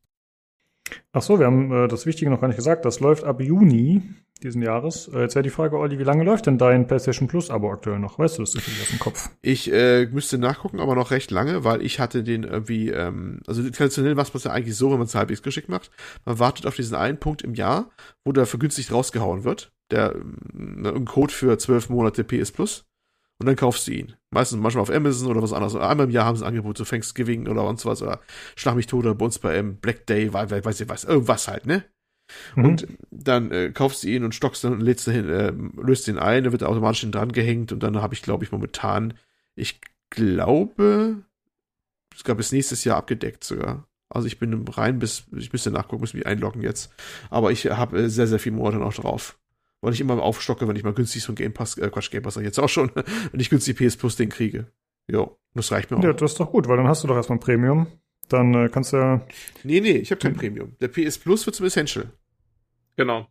Ach 1.12 1.22
so, 1.22 1.38
wir 1.38 1.46
haben 1.46 1.72
äh, 1.72 1.88
das 1.88 2.04
Wichtige 2.06 2.30
noch 2.30 2.40
gar 2.40 2.48
nicht 2.48 2.56
gesagt. 2.56 2.84
Das 2.84 3.00
läuft 3.00 3.24
ab 3.24 3.40
Juni 3.40 4.02
diesen 4.42 4.60
Jahres. 4.60 5.08
Äh, 5.08 5.20
jetzt 5.20 5.34
wäre 5.34 5.42
die 5.44 5.50
Frage, 5.50 5.78
Olli, 5.78 5.98
wie 5.98 6.02
lange 6.04 6.24
läuft 6.24 6.46
denn 6.46 6.58
dein 6.58 6.86
PlayStation 6.86 7.28
Plus 7.28 7.48
Abo 7.50 7.70
aktuell 7.70 7.98
noch? 8.00 8.18
Weißt 8.18 8.36
du 8.36 8.42
das 8.42 8.50
zufällig 8.50 8.82
aus 8.82 8.88
dem 8.90 8.98
Kopf? 8.98 9.30
Ich 9.40 9.72
äh, 9.72 10.06
müsste 10.06 10.36
nachgucken, 10.36 10.80
aber 10.80 10.94
noch 10.94 11.10
recht 11.12 11.30
lange, 11.30 11.64
weil 11.64 11.80
ich 11.80 12.00
hatte 12.00 12.22
den 12.22 12.42
irgendwie, 12.42 12.90
ähm, 12.90 13.40
also 13.46 13.62
traditionell 13.70 14.14
macht 14.14 14.34
man 14.34 14.38
es 14.38 14.44
ja 14.44 14.50
eigentlich 14.50 14.76
so, 14.76 14.90
wenn 14.90 14.98
man 14.98 15.06
es 15.06 15.14
halbwegs 15.14 15.42
geschickt 15.42 15.68
macht. 15.70 15.90
Man 16.26 16.38
wartet 16.38 16.66
auf 16.66 16.76
diesen 16.76 16.96
einen 16.96 17.18
Punkt 17.18 17.40
im 17.42 17.54
Jahr, 17.54 17.88
wo 18.24 18.32
der 18.32 18.44
vergünstigt 18.44 18.92
rausgehauen 18.92 19.44
wird. 19.44 19.72
Der 19.90 20.14
ähm, 20.14 20.84
ein 20.84 21.04
Code 21.04 21.32
für 21.32 21.58
zwölf 21.58 21.88
Monate 21.88 22.24
PS 22.24 22.52
Plus. 22.52 22.84
Und 23.38 23.46
dann 23.46 23.56
kaufst 23.56 23.88
du 23.88 23.92
ihn. 23.92 24.14
Meistens 24.30 24.60
manchmal 24.60 24.82
auf 24.82 24.90
Amazon 24.90 25.30
oder 25.30 25.42
was 25.42 25.52
anderes. 25.52 25.74
Einmal 25.74 26.06
im 26.06 26.12
Jahr 26.12 26.24
haben 26.24 26.36
sie 26.36 26.44
ein 26.44 26.48
Angebot 26.48 26.76
zu 26.76 26.84
Thanksgiving 26.84 27.48
oder 27.48 27.62
sonst 27.62 27.84
was. 27.84 28.00
Oder 28.00 28.20
Schlag 28.56 28.76
mich 28.76 28.86
tot 28.86 29.04
oder 29.04 29.14
bei 29.14 29.24
uns 29.24 29.38
bei 29.38 29.56
ähm, 29.56 29.76
Black 29.76 30.06
Day, 30.06 30.32
weiß, 30.32 30.50
weiß 30.50 30.80
ich 30.80 30.88
was, 30.88 31.04
irgendwas 31.04 31.48
halt, 31.48 31.66
ne? 31.66 31.84
Mhm. 32.54 32.64
Und 32.64 32.86
dann 33.10 33.50
äh, 33.50 33.70
kaufst 33.72 34.02
du 34.02 34.08
ihn 34.08 34.24
und 34.24 34.34
stockst 34.34 34.64
dann 34.64 34.72
und 34.72 34.80
lädst 34.80 35.06
ihn, 35.08 35.28
äh, 35.28 35.52
löst 35.76 36.08
ihn 36.08 36.18
ein, 36.18 36.44
dann 36.44 36.52
wird 36.52 36.62
er 36.62 36.68
automatisch 36.68 37.00
hin 37.00 37.12
dran 37.12 37.32
gehängt 37.32 37.72
und 37.72 37.82
dann 37.82 38.00
habe 38.00 38.14
ich, 38.14 38.22
glaube 38.22 38.44
ich, 38.44 38.52
momentan, 38.52 39.14
ich 39.56 39.80
glaube, 40.10 41.24
es 42.14 42.24
gab 42.24 42.36
bis 42.36 42.52
nächstes 42.52 42.84
Jahr 42.84 42.96
abgedeckt 42.96 43.44
sogar. 43.44 43.86
Also 44.08 44.26
ich 44.26 44.38
bin 44.38 44.66
rein 44.68 44.98
bis, 44.98 45.24
ich 45.36 45.52
müsste 45.52 45.70
nachgucken, 45.70 46.02
muss 46.02 46.14
mich 46.14 46.26
einloggen 46.26 46.62
jetzt. 46.62 46.92
Aber 47.30 47.50
ich 47.50 47.66
habe 47.66 48.02
äh, 48.02 48.08
sehr, 48.08 48.26
sehr 48.26 48.38
viele 48.38 48.56
Monate 48.56 48.78
noch 48.78 48.94
drauf. 48.94 49.38
Weil 49.84 49.92
ich 49.92 50.00
immer 50.00 50.20
aufstocke, 50.22 50.66
wenn 50.66 50.76
ich 50.76 50.82
mal 50.84 50.94
günstig 50.94 51.22
so 51.22 51.32
ein 51.32 51.36
Game 51.36 51.52
Pass, 51.52 51.76
äh, 51.78 51.88
Quatsch, 51.90 52.10
Game 52.10 52.22
Pass 52.22 52.36
jetzt 52.36 52.58
auch 52.58 52.68
schon, 52.68 52.90
wenn 53.32 53.40
ich 53.40 53.50
günstig 53.50 53.76
PS 53.78 53.96
Plus 53.96 54.16
den 54.16 54.28
kriege. 54.30 54.66
Jo, 55.06 55.38
das 55.54 55.70
reicht 55.70 55.90
mir 55.90 55.98
auch. 55.98 56.02
Ja, 56.02 56.12
das 56.12 56.32
ist 56.32 56.40
doch 56.40 56.50
gut, 56.50 56.66
weil 56.68 56.76
dann 56.78 56.88
hast 56.88 57.04
du 57.04 57.08
doch 57.08 57.16
erstmal 57.16 57.36
ein 57.38 57.40
Premium. 57.40 57.86
Dann 58.30 58.54
äh, 58.54 58.68
kannst 58.70 58.92
du 58.92 58.96
ja. 58.96 59.20
Nee, 59.62 59.80
nee, 59.80 59.96
ich 59.98 60.10
habe 60.10 60.18
kein 60.20 60.34
Premium. 60.34 60.74
Der 60.80 60.88
PS 60.88 61.18
Plus 61.18 61.44
wird 61.46 61.54
zum 61.56 61.66
Essential. 61.66 62.06
Genau. 62.96 63.26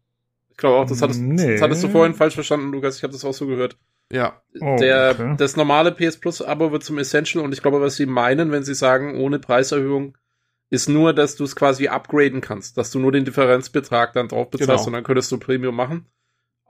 Ich 0.51 0.57
glaube 0.57 0.75
auch, 0.77 0.85
das 0.88 1.01
hattest, 1.01 1.19
Nee. 1.19 1.53
das 1.53 1.61
hattest 1.61 1.84
du 1.84 1.89
vorhin 1.89 2.13
falsch 2.13 2.35
verstanden, 2.35 2.71
Lukas. 2.71 2.97
Ich 2.97 3.03
habe 3.03 3.11
das 3.13 3.25
auch 3.25 3.34
so 3.34 3.47
gehört. 3.47 3.77
Ja, 4.11 4.41
Oh, 4.61 4.75
Der, 4.80 5.11
okay. 5.17 5.35
Das 5.38 5.55
normale 5.55 5.91
PS 5.91 6.17
Plus 6.17 6.41
Abo 6.43 6.71
wird 6.71 6.84
zum 6.84 6.99
Essential 6.99 7.43
und 7.43 7.53
ich 7.53 7.61
glaube, 7.63 7.81
was 7.81 7.95
sie 7.95 8.05
meinen, 8.05 8.51
wenn 8.51 8.63
sie 8.63 8.75
sagen, 8.75 9.15
ohne 9.19 9.39
Preiserhöhung, 9.39 10.15
ist 10.69 10.89
nur, 10.89 11.13
dass 11.13 11.35
du 11.35 11.43
es 11.43 11.55
quasi 11.55 11.88
upgraden 11.88 12.41
kannst, 12.41 12.77
dass 12.77 12.91
du 12.91 12.99
nur 12.99 13.11
den 13.11 13.25
Differenzbetrag 13.25 14.13
dann 14.13 14.27
drauf 14.27 14.51
bezahlst 14.51 14.69
Genau. 14.69 14.85
und 14.88 14.93
dann 14.93 15.03
könntest 15.03 15.31
du 15.31 15.39
Premium 15.39 15.75
machen 15.75 16.05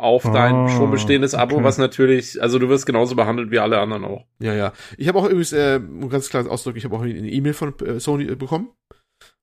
auf 0.03 0.25
Ah, 0.25 0.31
dein 0.31 0.69
schon 0.69 0.91
bestehendes 0.91 1.33
Abo, 1.33 1.55
okay. 1.55 1.63
was 1.63 1.77
natürlich, 1.77 2.41
also 2.41 2.59
du 2.59 2.69
wirst 2.69 2.85
genauso 2.85 3.15
behandelt 3.15 3.51
wie 3.51 3.59
alle 3.59 3.79
anderen 3.79 4.03
auch. 4.03 4.25
Ja, 4.39 4.53
ja. 4.53 4.73
Ich 4.97 5.07
habe 5.07 5.17
auch 5.19 5.25
übrigens, 5.25 5.53
äh, 5.53 5.79
um 5.81 6.09
ganz 6.09 6.29
klar 6.29 6.49
auszudrücken, 6.49 6.77
ich 6.77 6.85
habe 6.85 6.95
auch 6.95 7.01
eine 7.01 7.29
E-Mail 7.29 7.53
von 7.53 7.73
äh, 7.79 7.99
Sony 7.99 8.25
äh, 8.25 8.35
bekommen. 8.35 8.69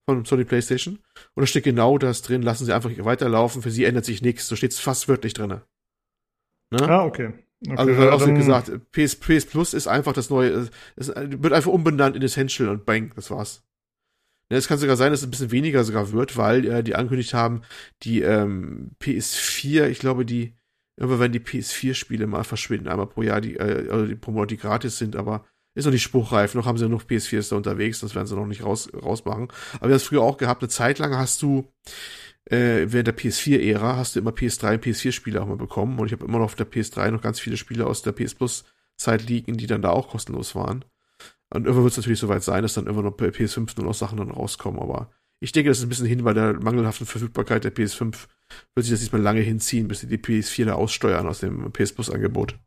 Von 0.08 0.24
Sony 0.24 0.44
PlayStation. 0.44 0.98
Und 1.34 1.42
da 1.42 1.46
steht 1.46 1.64
genau 1.64 1.98
das 1.98 2.22
drin, 2.22 2.42
lassen 2.42 2.64
sie 2.64 2.74
einfach 2.74 2.90
weiterlaufen, 2.98 3.62
für 3.62 3.70
sie 3.70 3.84
ändert 3.84 4.04
sich 4.04 4.22
nichts. 4.22 4.46
So 4.46 4.56
steht 4.56 4.72
es 4.72 4.78
fast 4.78 5.08
wörtlich 5.08 5.34
drin. 5.34 5.60
Ne? 6.70 6.88
Ah, 6.88 7.04
okay. 7.04 7.32
okay 7.66 7.76
also 7.76 7.92
ja, 7.92 8.12
auch 8.12 8.24
gesagt, 8.24 8.68
äh, 8.68 8.78
PS, 8.78 9.16
PS 9.16 9.46
Plus 9.46 9.74
ist 9.74 9.86
einfach 9.86 10.12
das 10.12 10.30
neue, 10.30 10.68
es 10.96 11.08
äh, 11.08 11.28
wird 11.42 11.52
einfach 11.52 11.70
umbenannt 11.70 12.16
in 12.16 12.22
Essential 12.22 12.68
und 12.68 12.86
bang, 12.86 13.12
das 13.16 13.30
war's. 13.30 13.62
Ja, 14.50 14.56
es 14.56 14.66
kann 14.66 14.78
sogar 14.78 14.96
sein, 14.96 15.12
dass 15.12 15.20
es 15.20 15.26
ein 15.26 15.30
bisschen 15.30 15.52
weniger 15.52 15.84
sogar 15.84 16.10
wird, 16.12 16.36
weil 16.36 16.66
äh, 16.66 16.82
die 16.82 16.96
angekündigt 16.96 17.34
haben, 17.34 17.62
die 18.02 18.22
ähm, 18.22 18.90
PS4, 19.00 19.88
ich 19.88 20.00
glaube, 20.00 20.24
die, 20.24 20.54
irgendwann 20.96 21.20
werden 21.20 21.32
die 21.32 21.40
PS4-Spiele 21.40 22.26
mal 22.26 22.42
verschwinden, 22.42 22.88
einmal 22.88 23.06
pro 23.06 23.22
Jahr, 23.22 23.40
die, 23.40 23.56
äh, 23.56 23.88
also 23.90 24.06
die 24.06 24.16
pro 24.16 24.32
Monat, 24.32 24.50
die 24.50 24.56
gratis 24.56 24.98
sind, 24.98 25.14
aber 25.14 25.44
ist 25.74 25.84
noch 25.84 25.92
nicht 25.92 26.02
spruchreif, 26.02 26.56
noch 26.56 26.66
haben 26.66 26.78
sie 26.78 26.88
noch 26.88 27.04
PS4s 27.04 27.50
da 27.50 27.56
unterwegs, 27.56 28.00
das 28.00 28.16
werden 28.16 28.26
sie 28.26 28.34
noch 28.34 28.46
nicht 28.46 28.64
raus, 28.64 28.90
rausmachen. 28.92 29.48
Aber 29.74 29.82
wir 29.82 29.90
haben 29.90 29.96
es 29.96 30.02
früher 30.02 30.22
auch 30.22 30.36
gehabt, 30.36 30.62
eine 30.62 30.68
Zeit 30.68 30.98
lang 30.98 31.16
hast 31.16 31.42
du, 31.42 31.72
äh, 32.46 32.86
während 32.88 33.06
der 33.06 33.16
PS4-Ära, 33.16 33.96
hast 33.96 34.16
du 34.16 34.20
immer 34.20 34.32
PS3 34.32 34.74
und 34.74 34.84
PS4-Spiele 34.84 35.40
auch 35.40 35.46
mal 35.46 35.56
bekommen 35.56 35.98
und 36.00 36.06
ich 36.06 36.12
habe 36.12 36.24
immer 36.24 36.38
noch 36.38 36.46
auf 36.46 36.54
der 36.56 36.68
PS3 36.68 37.12
noch 37.12 37.22
ganz 37.22 37.38
viele 37.38 37.56
Spiele 37.56 37.86
aus 37.86 38.02
der 38.02 38.12
PS 38.12 38.34
Plus-Zeit 38.34 39.28
liegen, 39.28 39.56
die 39.56 39.68
dann 39.68 39.82
da 39.82 39.90
auch 39.90 40.08
kostenlos 40.08 40.56
waren. 40.56 40.84
Und 41.52 41.64
irgendwann 41.64 41.84
wird 41.84 41.92
es 41.92 41.96
natürlich 41.98 42.20
soweit 42.20 42.42
sein, 42.42 42.62
dass 42.62 42.74
dann 42.74 42.86
irgendwann 42.86 43.06
noch 43.06 43.16
bei 43.16 43.26
PS5 43.26 43.76
nur 43.76 43.86
noch 43.86 43.94
Sachen 43.94 44.18
dann 44.18 44.30
rauskommen, 44.30 44.80
aber 44.80 45.10
ich 45.40 45.52
denke, 45.52 45.70
das 45.70 45.78
ist 45.78 45.84
ein 45.84 45.88
bisschen 45.88 46.06
hin 46.06 46.22
bei 46.22 46.34
der 46.34 46.52
mangelhaften 46.60 47.06
Verfügbarkeit 47.06 47.64
der 47.64 47.74
PS5 47.74 48.28
wird 48.74 48.84
sich 48.84 48.90
das 48.90 49.00
diesmal 49.00 49.22
lange 49.22 49.40
hinziehen, 49.40 49.88
bis 49.88 50.00
sie 50.00 50.06
die 50.06 50.18
PS4 50.18 50.66
da 50.66 50.74
aussteuern 50.74 51.26
aus 51.26 51.40
dem 51.40 51.72
PS 51.72 51.94
Plus 51.94 52.10
Angebot. 52.10 52.58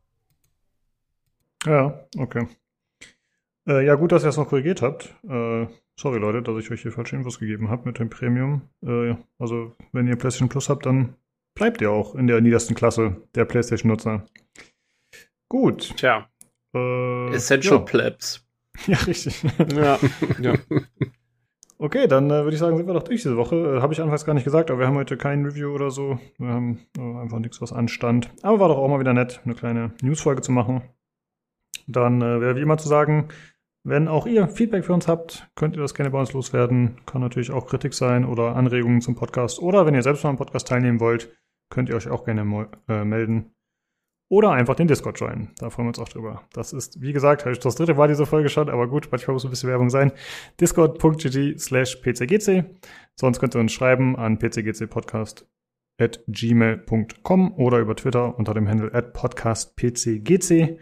Ja, 1.64 2.06
okay. 2.18 2.48
Äh, 3.66 3.86
ja, 3.86 3.94
gut, 3.94 4.12
dass 4.12 4.24
ihr 4.24 4.26
das 4.26 4.36
noch 4.36 4.48
korrigiert 4.48 4.82
habt. 4.82 5.14
Äh, 5.22 5.66
sorry, 5.98 6.18
Leute, 6.18 6.42
dass 6.42 6.62
ich 6.62 6.70
euch 6.70 6.82
hier 6.82 6.92
falsche 6.92 7.16
Infos 7.16 7.38
gegeben 7.38 7.70
habe 7.70 7.86
mit 7.86 7.98
dem 7.98 8.10
Premium. 8.10 8.68
Äh, 8.84 9.14
also, 9.38 9.74
wenn 9.92 10.06
ihr 10.06 10.16
PlayStation 10.16 10.48
Plus 10.48 10.68
habt, 10.68 10.84
dann 10.84 11.14
bleibt 11.54 11.80
ihr 11.80 11.90
auch 11.90 12.14
in 12.14 12.26
der 12.26 12.40
niedersten 12.40 12.74
Klasse 12.74 13.22
der 13.34 13.44
PlayStation-Nutzer. 13.44 14.26
Gut. 15.48 15.96
Tja, 15.96 16.28
Äh, 16.74 17.32
Essential 17.32 17.76
ja. 17.76 17.82
Plebs. 17.82 18.43
ja, 18.86 18.96
richtig. 18.98 19.42
Ja, 19.74 19.98
ja. 20.40 20.54
Okay, 21.76 22.06
dann 22.06 22.30
äh, 22.30 22.44
würde 22.44 22.52
ich 22.52 22.60
sagen, 22.60 22.76
sind 22.76 22.86
wir 22.86 22.94
doch 22.94 23.02
durch 23.02 23.22
diese 23.22 23.36
Woche. 23.36 23.56
Äh, 23.56 23.82
habe 23.82 23.92
ich 23.92 24.00
anfangs 24.00 24.24
gar 24.24 24.32
nicht 24.32 24.44
gesagt, 24.44 24.70
aber 24.70 24.78
wir 24.80 24.86
haben 24.86 24.96
heute 24.96 25.16
kein 25.16 25.44
Review 25.44 25.70
oder 25.70 25.90
so. 25.90 26.18
Wir 26.38 26.48
haben 26.48 26.78
äh, 26.96 27.20
einfach 27.20 27.40
nichts, 27.40 27.60
was 27.60 27.72
anstand. 27.72 28.32
Aber 28.42 28.60
war 28.60 28.68
doch 28.68 28.78
auch 28.78 28.88
mal 28.88 29.00
wieder 29.00 29.12
nett, 29.12 29.40
eine 29.44 29.54
kleine 29.54 29.92
Newsfolge 30.00 30.40
zu 30.40 30.52
machen. 30.52 30.82
Dann 31.86 32.22
äh, 32.22 32.40
wäre 32.40 32.56
wie 32.56 32.60
immer 32.60 32.78
zu 32.78 32.88
sagen, 32.88 33.28
wenn 33.82 34.08
auch 34.08 34.26
ihr 34.26 34.48
Feedback 34.48 34.84
für 34.84 34.94
uns 34.94 35.08
habt, 35.08 35.50
könnt 35.56 35.76
ihr 35.76 35.82
das 35.82 35.94
gerne 35.94 36.10
bei 36.10 36.18
uns 36.18 36.32
loswerden. 36.32 36.96
Kann 37.04 37.20
natürlich 37.20 37.50
auch 37.50 37.66
Kritik 37.66 37.92
sein 37.92 38.24
oder 38.24 38.56
Anregungen 38.56 39.02
zum 39.02 39.14
Podcast. 39.14 39.58
Oder 39.60 39.84
wenn 39.84 39.94
ihr 39.94 40.02
selbst 40.02 40.24
mal 40.24 40.30
am 40.30 40.38
Podcast 40.38 40.68
teilnehmen 40.68 41.00
wollt, 41.00 41.36
könnt 41.68 41.88
ihr 41.90 41.96
euch 41.96 42.08
auch 42.08 42.24
gerne 42.24 42.68
äh, 42.88 43.04
melden. 43.04 43.53
Oder 44.34 44.50
einfach 44.50 44.74
den 44.74 44.88
Discord 44.88 45.20
joinen. 45.20 45.50
Da 45.58 45.70
freuen 45.70 45.86
wir 45.86 45.90
uns 45.90 46.00
auch 46.00 46.08
drüber. 46.08 46.42
Das 46.52 46.72
ist, 46.72 47.00
wie 47.00 47.12
gesagt, 47.12 47.46
das 47.46 47.76
dritte 47.76 47.96
war 47.96 48.08
diese 48.08 48.26
Folge 48.26 48.48
schon, 48.48 48.68
aber 48.68 48.88
gut, 48.88 49.06
manchmal 49.12 49.34
muss 49.34 49.44
ein 49.44 49.50
bisschen 49.50 49.70
Werbung 49.70 49.90
sein. 49.90 50.10
Discord.gg 50.60 51.56
slash 51.56 51.94
pcgc. 52.02 52.64
Sonst 53.14 53.38
könnt 53.38 53.54
ihr 53.54 53.60
uns 53.60 53.70
schreiben 53.70 54.16
an 54.16 54.40
pcgcpodcast 54.40 55.48
at 56.00 56.24
gmail.com 56.26 57.52
oder 57.52 57.78
über 57.78 57.94
Twitter 57.94 58.36
unter 58.36 58.54
dem 58.54 58.66
Handle 58.66 58.92
at 58.92 59.12
podcastpcgc. 59.12 60.80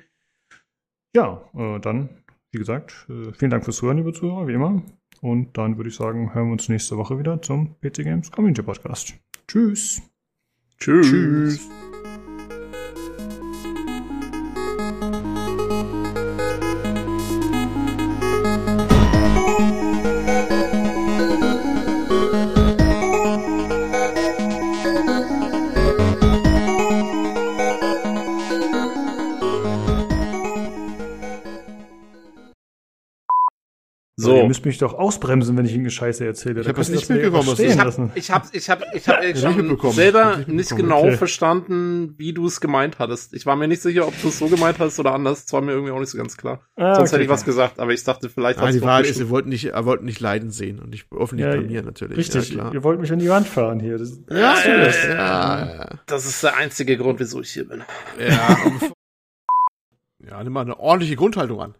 Ja, 1.14 1.42
äh, 1.55 1.78
dann, 1.78 2.08
wie 2.52 2.58
gesagt, 2.58 3.06
äh, 3.10 3.34
vielen 3.34 3.50
Dank 3.50 3.64
fürs 3.64 3.76
Zuhören, 3.76 3.98
liebe 3.98 4.14
Zuhörer, 4.14 4.48
wie 4.48 4.55
immer. 4.55 4.82
Und 5.20 5.58
dann 5.58 5.76
würde 5.76 5.90
ich 5.90 5.97
sagen, 5.97 6.32
hören 6.32 6.47
wir 6.47 6.52
uns 6.52 6.70
nächste 6.70 6.97
Woche 6.97 7.18
wieder 7.18 7.42
zum 7.42 7.78
PC 7.82 7.97
Games 7.97 8.31
Community 8.31 8.62
Podcast. 8.62 9.12
Tschüss. 9.47 10.00
Tschüss. 10.78 11.10
Tschüss. 11.10 11.68
Mich 34.65 34.78
doch 34.78 34.94
ausbremsen, 34.94 35.57
wenn 35.57 35.65
ich 35.65 35.74
Ihnen 35.74 35.91
Scheiße 35.91 36.24
erzähle. 36.24 36.60
Ich 36.60 36.68
habe 36.68 36.78
das 36.78 36.89
nicht 36.89 37.08
mitbekommen. 37.08 37.47
Was 37.47 37.58
ich 37.58 37.78
habe 37.78 38.10
ich 38.15 38.31
hab, 38.31 38.55
ich 38.55 38.70
hab, 38.70 38.82
ich 38.94 39.08
hab, 39.08 39.23
ich 39.23 39.44
hab 39.44 39.92
selber 39.92 40.36
nicht, 40.39 40.49
nicht 40.49 40.76
genau 40.76 41.02
okay. 41.02 41.16
verstanden, 41.16 42.15
wie 42.18 42.32
du 42.32 42.47
es 42.47 42.60
gemeint 42.60 42.99
hattest. 42.99 43.34
Ich 43.34 43.47
war 43.47 43.57
mir 43.57 43.68
nicht 43.68 43.82
sicher, 43.82 44.07
ob 44.07 44.15
du 44.23 44.28
es 44.28 44.39
so 44.39 44.47
gemeint 44.47 44.78
hast 44.78 44.99
oder 44.99 45.12
anders. 45.12 45.44
Das 45.44 45.52
war 45.52 45.60
mir 45.60 45.73
irgendwie 45.73 45.92
auch 45.92 46.00
nicht 46.00 46.10
so 46.10 46.18
ganz 46.18 46.36
klar. 46.36 46.60
Ah, 46.76 46.94
Sonst 46.94 47.10
okay, 47.10 47.16
hätte 47.16 47.24
ich 47.24 47.31
was 47.31 47.44
gesagt, 47.44 47.81
aber 47.81 47.92
ich 47.92 48.05
dachte, 48.05 48.28
vielleicht 48.28 48.58
ah, 48.58 48.70
Die 48.70 48.82
Wahrheit 48.82 49.07
ist, 49.07 49.20
ihr 49.20 49.31
wollt 49.31 49.47
nicht, 49.47 49.65
ihr 49.65 49.84
wollt 49.84 50.02
nicht 50.02 50.20
leiden 50.20 50.50
sehen 50.50 50.81
und 50.81 50.94
ich 50.94 51.07
öffentlich 51.12 51.47
ja, 51.47 51.52
blamieren 51.52 51.84
natürlich. 51.84 52.18
Richtig, 52.18 52.50
ja, 52.50 52.55
klar. 52.55 52.74
ihr 52.74 52.84
wollt 52.84 53.00
mich 53.00 53.12
an 53.12 53.18
die 53.18 53.28
Wand 53.28 53.47
fahren 53.47 53.81
hier. 53.81 53.99
Das, 53.99 54.20
ja, 54.31 54.55
das, 54.65 55.05
ja, 55.07 55.86
das 56.07 56.26
ist 56.26 56.42
der 56.42 56.57
einzige 56.57 56.97
Grund, 56.97 57.20
wieso 57.20 57.41
ich 57.41 57.50
hier 57.50 57.68
bin. 57.68 57.82
Ja, 58.18 58.57
ja, 60.31 60.42
nimm 60.44 60.52
mal 60.52 60.62
eine 60.62 60.78
ordentliche 60.78 61.16
Grundhaltung 61.16 61.60
an. 61.60 61.74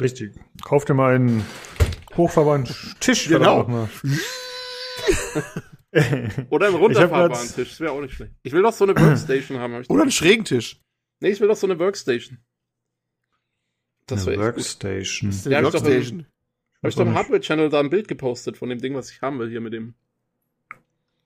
Richtig. 0.00 0.34
Kauf 0.62 0.84
dir 0.84 0.94
mal 0.94 1.14
einen 1.14 1.44
hochfahrbaren 2.16 2.68
Tisch. 3.00 3.28
Genau. 3.28 3.62
Oder 6.50 6.66
einen 6.68 6.76
runterfahrbaren 6.76 7.48
Tisch. 7.48 7.70
Das 7.70 7.80
wäre 7.80 7.92
auch 7.92 8.00
nicht 8.00 8.14
schlecht. 8.14 8.32
Ich 8.42 8.52
will 8.52 8.62
doch 8.62 8.72
so 8.72 8.84
eine 8.84 8.98
Workstation 8.98 9.58
haben. 9.58 9.74
Hab 9.74 9.90
Oder 9.90 10.02
einen 10.02 10.10
schrägen 10.10 10.44
Tisch. 10.44 10.80
Nee, 11.20 11.30
ich 11.30 11.40
will 11.40 11.48
doch 11.48 11.56
so 11.56 11.66
eine 11.66 11.78
Workstation. 11.78 12.38
Das 14.06 14.26
wäre 14.26 14.40
Workstation. 14.40 15.30
Gut. 15.30 15.44
Ja, 15.46 15.62
Workstation. 15.62 16.20
Ich 16.20 16.26
habe 16.78 16.88
ich 16.88 16.94
doch 16.96 17.06
im 17.06 17.14
Hardware-Channel 17.14 17.68
da 17.68 17.80
ein 17.80 17.90
Bild 17.90 18.08
gepostet 18.08 18.56
von 18.56 18.68
dem 18.68 18.80
Ding, 18.80 18.94
was 18.94 19.10
ich 19.10 19.22
haben 19.22 19.38
will, 19.38 19.48
hier 19.48 19.60
mit 19.60 19.72
dem 19.72 19.94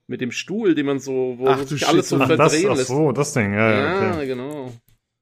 mit 0.09 0.20
dem 0.20 0.31
Stuhl, 0.31 0.75
den 0.75 0.86
man 0.86 1.01
so, 1.01 1.35
wo 1.39 1.49
ach, 1.49 1.67
sich 1.67 1.86
alles 1.86 2.09
so 2.09 2.17
ach, 2.19 2.27
verdrehen 2.27 2.69
das, 2.69 2.81
ach 2.83 2.86
so, 2.86 3.12
das 3.12 3.33
Ding, 3.33 3.53
ja, 3.55 3.70
ja, 3.70 4.03
ja 4.03 4.15
okay. 4.15 4.27
genau. 4.27 4.73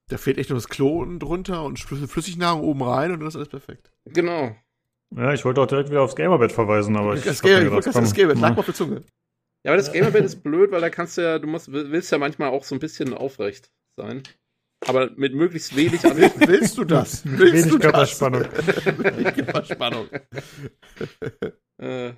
Da 0.09 0.19
fehlt 0.19 0.39
echt 0.39 0.51
nur 0.51 0.59
das 0.59 0.69
Klo 0.69 1.05
drunter 1.19 1.65
und 1.65 1.79
Flüssignahrung 1.79 2.63
oben 2.63 2.83
rein 2.83 3.13
und 3.13 3.21
dann 3.21 3.29
ist 3.29 3.37
alles 3.37 3.49
perfekt. 3.49 3.91
Genau. 4.05 4.55
Ja, 5.17 5.33
ich 5.33 5.45
wollte 5.45 5.61
auch 5.61 5.67
direkt 5.67 5.91
wieder 5.91 6.03
aufs 6.03 6.17
Gamerbett 6.17 6.53
verweisen, 6.53 6.97
aber 6.97 7.15
ich. 7.15 7.25
Das, 7.25 7.41
Gamer, 7.41 7.79
ich 7.79 7.85
das, 7.85 7.95
das 7.95 8.15
Gamerbett, 8.15 8.41
lag 8.41 8.51
mal 8.51 8.59
auf 8.59 8.67
der 8.67 8.75
Zunge. 8.75 9.03
Ja, 9.65 9.71
aber 9.71 9.77
das 9.77 9.93
Gamerbett 9.93 10.25
ist 10.25 10.43
blöd, 10.43 10.73
weil 10.73 10.81
da 10.81 10.91
kannst 10.91 11.17
du 11.17 11.23
ja, 11.23 11.39
du 11.39 11.47
musst, 11.47 11.73
willst 11.73 12.11
ja 12.13 12.19
manchmal 12.19 12.51
auch 12.51 12.65
so 12.65 12.75
ein 12.75 12.81
bisschen 12.81 13.15
aufrecht 13.15 13.71
sein. 13.97 14.23
Aber 14.87 15.11
mit 15.17 15.35
möglichst 15.35 15.75
wenig 15.77 16.05
an. 16.11 16.17
Willst 16.19 16.77
du 16.77 16.85
das? 16.85 17.23
Willst 17.25 17.55
wenig 17.55 17.73
du 17.73 17.79
Körperspannung. 17.79 18.43
wenig 18.99 19.35
Körperspannung. 19.35 20.09
äh. 21.79 22.13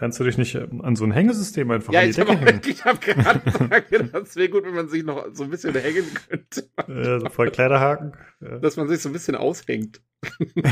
Kannst 0.00 0.18
du 0.18 0.24
dich 0.24 0.38
nicht 0.38 0.54
ähm, 0.54 0.80
an 0.80 0.96
so 0.96 1.04
ein 1.04 1.12
Hängesystem 1.12 1.70
einfach 1.70 1.92
ja, 1.92 2.00
an 2.00 2.06
die 2.06 2.14
Decke 2.14 2.38
hängen? 2.38 2.62
ich 2.66 2.86
habe 2.86 2.98
gerade 3.00 3.38
gesagt, 3.38 3.92
das 4.14 4.34
wäre 4.34 4.48
gut, 4.48 4.64
wenn 4.64 4.74
man 4.74 4.88
sich 4.88 5.04
noch 5.04 5.26
so 5.34 5.44
ein 5.44 5.50
bisschen 5.50 5.74
hängen 5.74 6.06
könnte. 6.26 6.70
Ja, 6.88 7.20
so 7.20 7.28
voll 7.28 7.50
Kleiderhaken. 7.50 8.14
Ja. 8.40 8.60
Dass 8.60 8.78
man 8.78 8.88
sich 8.88 9.02
so 9.02 9.10
ein 9.10 9.12
bisschen 9.12 9.34
aushängt. 9.34 10.00
ich 10.54 10.62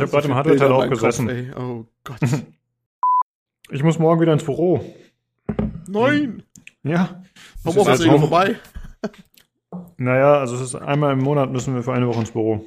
habe 0.00 0.10
gerade 0.12 0.28
im 0.28 0.34
Hardware-Teil 0.36 0.70
auch 0.70 0.88
gesessen. 0.88 1.50
Kopf, 1.50 1.60
oh 1.60 1.86
Gott. 2.04 2.20
Ich 3.70 3.82
muss 3.82 3.98
morgen 3.98 4.20
wieder 4.20 4.32
ins 4.32 4.44
Büro. 4.44 4.94
Nein! 5.88 6.44
Ja. 6.84 7.20
Warum 7.64 7.80
ist 7.80 7.88
also 7.88 8.18
vorbei? 8.20 8.60
Naja, 9.96 10.38
also 10.38 10.54
es 10.54 10.60
ist 10.60 10.76
einmal 10.76 11.14
im 11.14 11.18
Monat 11.18 11.50
müssen 11.50 11.74
wir 11.74 11.82
für 11.82 11.94
eine 11.94 12.06
Woche 12.06 12.20
ins 12.20 12.30
Büro. 12.30 12.64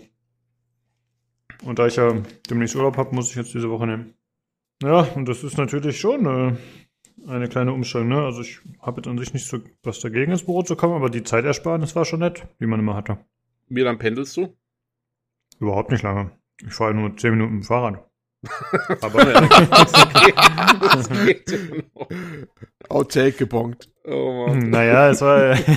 Und 1.64 1.80
da 1.80 1.88
ich 1.88 1.96
ja 1.96 2.14
demnächst 2.50 2.76
Urlaub 2.76 2.98
habe, 2.98 3.16
muss 3.16 3.30
ich 3.30 3.36
jetzt 3.36 3.54
diese 3.54 3.70
Woche 3.70 3.88
nehmen. 3.88 4.14
Ja, 4.82 5.02
und 5.16 5.28
das 5.28 5.44
ist 5.44 5.58
natürlich 5.58 6.00
schon 6.00 6.26
äh, 6.26 6.56
eine 7.28 7.50
kleine 7.50 7.74
Umstellung. 7.74 8.10
Ne? 8.10 8.22
Also 8.22 8.42
ich 8.42 8.60
habe 8.82 9.02
jetzt 9.02 9.08
an 9.08 9.18
sich 9.18 9.34
nicht 9.34 9.48
so 9.48 9.60
was 9.84 10.00
dagegen, 10.00 10.32
ins 10.32 10.46
Büro 10.46 10.64
zu 10.64 10.76
kommen, 10.76 10.94
aber 10.94 11.10
die 11.10 11.24
Zeitersparnis 11.24 11.96
war 11.96 12.06
schon 12.06 12.20
nett, 12.20 12.48
wie 12.60 12.68
man 12.68 12.80
immer 12.80 12.96
hatte. 12.96 13.18
Wie 13.68 13.82
lange 13.82 13.98
pendelst 13.98 14.38
du? 14.38 14.56
Überhaupt 15.60 15.92
nicht 15.92 16.04
lange. 16.04 16.32
Ich 16.66 16.74
fahre 16.74 16.94
nur 16.94 17.16
10 17.16 17.32
Minuten 17.32 17.54
dem 17.56 17.64
Fahrrad. 17.64 18.07
aber 19.02 19.24
das 19.24 19.94
geht, 20.26 20.36
das 20.38 21.10
geht 21.10 21.54
Outtake 22.90 23.32
gebongt. 23.34 23.90
Oh 24.04 24.48
Mann. 24.48 24.70
Naja, 24.70 25.10
es 25.10 25.22
war. 25.22 25.58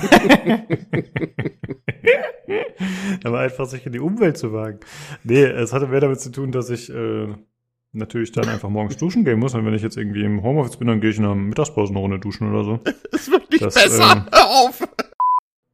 Aber 3.25 3.41
einfach 3.41 3.67
sich 3.67 3.85
in 3.87 3.93
die 3.93 4.01
Umwelt 4.01 4.39
zu 4.39 4.53
wagen. 4.53 4.81
Nee, 5.25 5.45
es 5.45 5.73
hatte 5.73 5.89
mehr 5.89 6.01
damit 6.01 6.21
zu 6.21 6.31
tun, 6.31 6.53
dass 6.53 6.71
ich 6.71 6.91
äh, 6.91 7.29
natürlich 7.93 8.33
dann 8.33 8.49
einfach 8.49 8.69
morgens 8.69 8.97
duschen 8.97 9.25
gehen 9.25 9.39
muss. 9.39 9.55
Und 9.55 9.67
wenn 9.67 9.75
ich 9.75 9.83
jetzt 9.83 9.97
irgendwie 9.97 10.25
im 10.25 10.43
Homeoffice 10.43 10.77
bin, 10.77 10.89
dann 10.89 11.01
gehe 11.01 11.11
ich 11.11 11.19
in 11.19 11.25
einer 11.25 11.35
Mittagspause 11.35 11.93
eine 11.93 12.01
Runde 12.01 12.19
duschen 12.19 12.49
oder 12.51 12.65
so. 12.65 12.81
Es 13.13 13.31
wird 13.31 13.51
nicht 13.51 13.63
das, 13.63 13.75
besser. 13.75 14.27
Äh, 14.31 14.37
Hör 14.37 14.49
auf! 14.49 14.89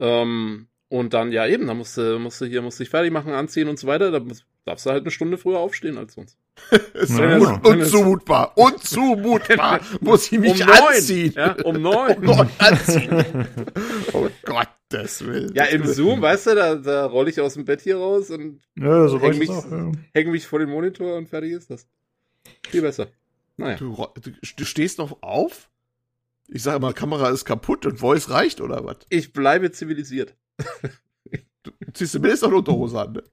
Ähm, 0.00 0.68
und 0.88 1.14
dann, 1.14 1.32
ja 1.32 1.46
eben, 1.46 1.66
da 1.66 1.74
musst 1.74 1.96
du, 1.96 2.18
musst 2.18 2.40
du 2.40 2.46
hier, 2.46 2.62
musst 2.62 2.80
dich 2.80 2.90
fertig 2.90 3.12
machen, 3.12 3.32
anziehen 3.32 3.68
und 3.68 3.78
so 3.78 3.86
weiter. 3.86 4.10
Da 4.10 4.20
darfst 4.64 4.86
du 4.86 4.90
halt 4.90 5.02
eine 5.02 5.10
Stunde 5.10 5.38
früher 5.38 5.58
aufstehen 5.58 5.98
als 5.98 6.14
sonst. 6.14 6.38
ja, 7.08 7.38
un 7.38 7.60
unzumutbar, 7.62 8.56
unzumutbar. 8.56 9.80
Muss 10.00 10.32
ich 10.32 10.38
mich 10.38 10.62
um 10.62 10.70
anziehen. 10.70 11.32
Neun, 11.36 11.56
ja, 11.58 11.64
um 11.64 11.82
neun. 11.82 12.16
um 12.16 12.24
neun 12.24 12.50
anziehen. 12.58 13.46
oh 14.12 14.28
Gottes 14.44 15.24
Willen. 15.24 15.54
Ja, 15.54 15.64
im 15.64 15.86
Zoom, 15.86 16.22
weißt 16.22 16.48
du, 16.48 16.54
da, 16.54 16.74
da 16.74 17.06
rolle 17.06 17.30
ich 17.30 17.40
aus 17.40 17.54
dem 17.54 17.64
Bett 17.64 17.82
hier 17.82 17.98
raus 17.98 18.30
und 18.30 18.60
ja, 18.76 19.08
so 19.08 19.20
häng, 19.20 19.38
mich, 19.38 19.50
auch, 19.50 19.70
ja. 19.70 19.92
häng 20.12 20.30
mich 20.30 20.46
vor 20.46 20.58
den 20.58 20.70
Monitor 20.70 21.16
und 21.16 21.28
fertig 21.28 21.52
ist 21.52 21.70
das. 21.70 21.86
Viel 22.68 22.82
besser. 22.82 23.08
Naja. 23.56 23.76
Du, 23.76 24.06
du 24.56 24.64
stehst 24.64 24.98
noch 24.98 25.22
auf? 25.22 25.68
Ich 26.48 26.62
sage 26.62 26.78
mal, 26.80 26.92
Kamera 26.92 27.30
ist 27.30 27.44
kaputt 27.44 27.86
und 27.86 27.98
Voice 27.98 28.30
reicht 28.30 28.60
oder 28.60 28.84
was? 28.84 28.98
Ich 29.08 29.32
bleibe 29.32 29.72
zivilisiert. 29.72 30.36
du 31.60 31.92
ziehst 31.92 32.12
zumindest 32.12 32.42
noch 32.42 32.50
eine 32.50 32.58
Unterhose 32.58 33.00
an, 33.00 33.12
ne? 33.12 33.24